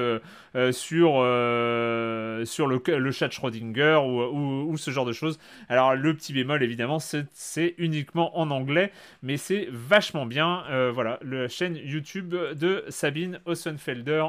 sur, 0.71 1.25
sur 2.45 2.67
le, 2.67 3.11
chat 3.11 3.31
Schrödinger 3.31 4.01
ou, 4.05 4.23
ou, 4.23 4.71
ou, 4.71 4.77
ce 4.77 4.91
genre 4.91 5.07
de 5.07 5.15
choses. 5.15 5.39
Alors, 5.71 5.95
le 5.95 6.15
petit 6.15 6.35
bémol, 6.35 6.63
évidemment, 6.63 6.99
c'est 6.99 7.75
uniquement 7.79 8.39
en 8.39 8.51
anglais, 8.51 8.93
mais 9.23 9.39
c'est 9.39 9.69
vachement 9.71 10.27
bien. 10.27 10.65
Voilà, 10.93 11.19
la 11.23 11.49
chaîne 11.49 11.77
YouTube 11.77 12.35
de 12.35 12.85
Sabine 12.89 13.41
Ossenfelder 13.47 14.25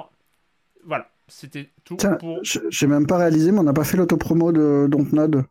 voilà, 0.86 1.10
c'était 1.28 1.70
tout 1.84 1.96
Tiens, 1.96 2.14
pour. 2.14 2.40
J'ai 2.44 2.88
même 2.88 3.08
pas 3.08 3.18
réalisé, 3.18 3.52
mais 3.52 3.60
on 3.60 3.64
n'a 3.64 3.74
pas 3.74 3.84
fait 3.84 3.98
l'autopromo 3.98 4.52
de 4.52 4.88
Dontnod. 4.90 5.46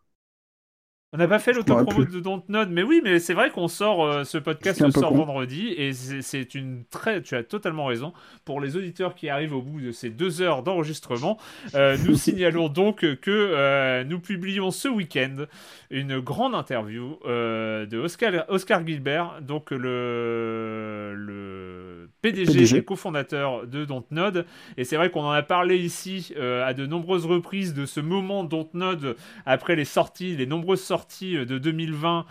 On 1.14 1.18
n'a 1.18 1.28
pas 1.28 1.39
fait 1.39 1.52
l'autopromo 1.52 2.06
de 2.06 2.20
Dontnod, 2.20 2.70
mais 2.70 2.82
oui, 2.82 3.02
mais 3.05 3.18
c'est 3.18 3.34
vrai 3.34 3.51
qu'on 3.51 3.68
sort 3.68 4.02
euh, 4.02 4.24
ce 4.24 4.39
podcast 4.39 4.90
sort 4.93 5.12
vendredi 5.12 5.68
et 5.76 5.93
c'est 5.93 6.55
une 6.55 6.84
très, 6.90 7.20
tu 7.20 7.36
as 7.36 7.43
totalement 7.43 7.84
raison. 7.84 8.14
Pour 8.47 8.62
les 8.62 8.78
auditeurs 8.78 9.14
qui 9.14 9.28
arrivent 9.28 9.55
au 9.55 9.60
bout 9.60 9.82
de 9.82 9.93
ces 9.93 10.09
deux 10.09 10.40
heures 10.40 10.62
d'enregistrement, 10.62 11.36
euh, 11.74 11.98
nous 12.06 12.14
signalons 12.16 12.70
donc 12.70 13.01
que 13.01 13.30
euh, 13.30 14.05
nous 14.05 14.20
publions 14.20 14.70
ce 14.70 14.89
week-end 14.89 15.44
une 15.90 16.18
grande 16.18 16.55
interview 16.55 17.18
de 17.26 17.98
Oscar, 17.98 18.47
Oscar 18.48 18.86
Gilbert, 18.86 19.43
donc 19.43 19.70
le, 19.70 21.12
le 21.14 22.09
PDG, 22.22 22.52
PDG. 22.52 22.76
et 22.78 22.84
cofondateur 22.84 23.66
de 23.66 23.84
Dontnod. 23.84 24.47
Et 24.78 24.84
c'est 24.84 24.97
vrai 24.97 25.10
qu'on 25.10 25.24
en 25.24 25.32
a 25.32 25.43
parlé 25.43 25.76
ici 25.76 26.32
à 26.40 26.72
de 26.72 26.86
nombreuses 26.86 27.26
reprises 27.26 27.74
de 27.74 27.84
ce 27.84 28.01
moment 28.01 28.44
Dontnod 28.44 29.16
après 29.44 29.76
les 29.76 29.84
sorties, 29.84 30.34
les 30.36 30.47
nombreuses 30.47 30.80
sorties 30.80 31.02
de 31.11 31.59
2020 31.59 32.27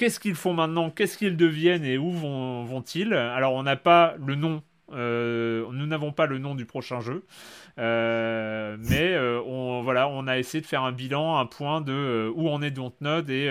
qu'est-ce 0.00 0.18
qu'ils 0.18 0.34
font 0.34 0.54
maintenant, 0.54 0.88
qu'est-ce 0.88 1.18
qu'ils 1.18 1.36
deviennent 1.36 1.84
et 1.84 1.98
où 1.98 2.10
vont, 2.10 2.64
vont-ils? 2.64 3.12
Alors 3.12 3.52
on 3.52 3.62
n'a 3.62 3.76
pas 3.76 4.14
le 4.26 4.34
nom, 4.34 4.62
euh, 4.94 5.66
nous 5.72 5.86
n'avons 5.86 6.10
pas 6.10 6.24
le 6.24 6.38
nom 6.38 6.54
du 6.54 6.64
prochain 6.64 7.00
jeu, 7.00 7.26
euh, 7.78 8.78
mais 8.78 9.12
euh, 9.12 9.42
on, 9.44 9.82
voilà, 9.82 10.08
on 10.08 10.26
a 10.26 10.38
essayé 10.38 10.62
de 10.62 10.66
faire 10.66 10.84
un 10.84 10.92
bilan, 10.92 11.36
un 11.38 11.44
point 11.44 11.82
de 11.82 11.92
euh, 11.92 12.32
où 12.34 12.48
en 12.48 12.62
est 12.62 12.70
Dontnod 12.70 13.28
et, 13.28 13.50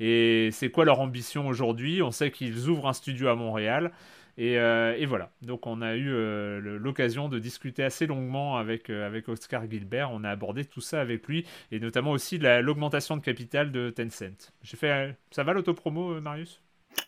et 0.00 0.48
c'est 0.50 0.70
quoi 0.70 0.84
leur 0.84 0.98
ambition 0.98 1.46
aujourd'hui? 1.46 2.02
On 2.02 2.10
sait 2.10 2.32
qu'ils 2.32 2.68
ouvrent 2.68 2.88
un 2.88 2.92
studio 2.92 3.28
à 3.28 3.36
Montréal. 3.36 3.92
Et, 4.38 4.58
euh, 4.58 4.94
et, 4.98 5.06
voilà, 5.06 5.30
donc 5.40 5.66
on 5.66 5.80
a 5.80 5.94
eu 5.94 6.12
euh, 6.12 6.78
l'occasion 6.78 7.30
de 7.30 7.38
discuter 7.38 7.82
assez 7.82 8.06
longuement 8.06 8.58
avec, 8.58 8.90
euh, 8.90 9.06
avec 9.06 9.28
Oscar 9.28 9.68
Gilbert. 9.70 10.10
On 10.12 10.24
a 10.24 10.30
abordé 10.30 10.66
tout 10.66 10.82
ça 10.82 11.00
avec 11.00 11.26
lui, 11.26 11.46
et 11.72 11.80
notamment 11.80 12.10
aussi 12.10 12.36
l'augmentation 12.38 13.16
de 13.16 13.22
capital 13.22 13.72
de 13.72 13.88
Tencent. 13.88 14.52
J'ai 14.62 14.76
fait, 14.76 15.16
ça 15.30 15.42
va 15.42 15.54
l'autopromo, 15.54 16.20
Marius? 16.20 16.60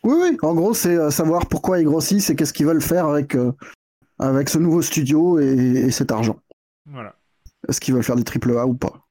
Oui, 0.03 0.15
oui. 0.19 0.37
En 0.41 0.55
gros, 0.55 0.73
c'est 0.73 1.11
savoir 1.11 1.47
pourquoi 1.47 1.79
ils 1.79 1.85
grossissent 1.85 2.31
et 2.31 2.35
qu'est-ce 2.35 2.53
qu'ils 2.53 2.65
veulent 2.65 2.81
faire 2.81 3.05
avec, 3.05 3.37
avec 4.17 4.49
ce 4.49 4.57
nouveau 4.57 4.81
studio 4.81 5.39
et, 5.39 5.45
et 5.45 5.91
cet 5.91 6.11
argent. 6.11 6.39
Voilà. 6.87 7.15
Est-ce 7.67 7.79
qu'ils 7.79 7.93
veulent 7.93 8.03
faire 8.03 8.15
des 8.15 8.23
triple 8.23 8.57
A 8.57 8.65
ou 8.65 8.73
pas? 8.73 9.07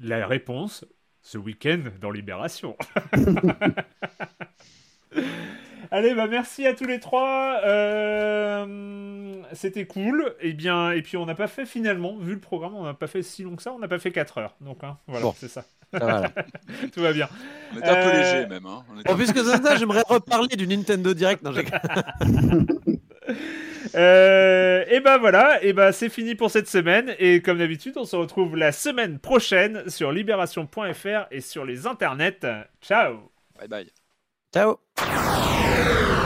La 0.00 0.26
réponse, 0.26 0.84
ce 1.22 1.38
week-end 1.38 1.82
dans 2.00 2.10
Libération. 2.10 2.76
Allez, 5.90 6.14
bah 6.14 6.26
merci 6.26 6.66
à 6.66 6.74
tous 6.74 6.84
les 6.84 7.00
trois. 7.00 7.60
Euh, 7.64 9.42
C'était 9.52 9.86
cool. 9.86 10.34
Et 10.40 10.52
bien, 10.52 10.90
et 10.90 11.02
puis 11.02 11.16
on 11.16 11.26
n'a 11.26 11.34
pas 11.34 11.46
fait 11.46 11.66
finalement, 11.66 12.16
vu 12.16 12.34
le 12.34 12.40
programme, 12.40 12.74
on 12.74 12.84
n'a 12.84 12.94
pas 12.94 13.06
fait 13.06 13.22
si 13.22 13.42
long 13.42 13.56
que 13.56 13.62
ça. 13.62 13.72
On 13.72 13.78
n'a 13.78 13.88
pas 13.88 13.98
fait 13.98 14.10
4 14.10 14.38
heures. 14.38 14.54
Donc 14.60 14.84
hein, 14.84 14.98
voilà, 15.06 15.22
bon. 15.24 15.34
c'est 15.36 15.48
ça. 15.48 15.64
ça 15.92 16.22
Tout 16.92 17.00
va 17.00 17.12
bien. 17.12 17.28
On 17.74 17.78
était 17.78 17.88
un 17.88 17.94
peu 17.94 18.10
euh... 18.10 18.18
léger 18.18 18.46
même. 18.46 18.66
Hein. 18.66 18.84
Bon, 19.06 19.16
puisque 19.16 19.38
c'est 19.38 19.62
ça, 19.62 19.76
j'aimerais 19.76 20.02
reparler 20.06 20.56
du 20.56 20.66
Nintendo 20.66 21.14
Direct. 21.14 21.42
Non, 21.42 21.52
euh, 23.94 24.84
et 24.88 25.00
ben 25.00 25.18
voilà, 25.18 25.62
et 25.62 25.72
ben 25.72 25.92
c'est 25.92 26.08
fini 26.08 26.34
pour 26.34 26.50
cette 26.50 26.68
semaine. 26.68 27.14
Et 27.18 27.40
comme 27.40 27.58
d'habitude, 27.58 27.94
on 27.96 28.04
se 28.04 28.16
retrouve 28.16 28.56
la 28.56 28.72
semaine 28.72 29.18
prochaine 29.18 29.88
sur 29.88 30.12
libération.fr 30.12 31.26
et 31.30 31.40
sur 31.40 31.64
les 31.64 31.86
internets. 31.86 32.40
Ciao. 32.82 33.30
Bye 33.58 33.68
bye. 33.68 33.90
Ciao. 34.52 34.78
Yeah. 35.78 36.17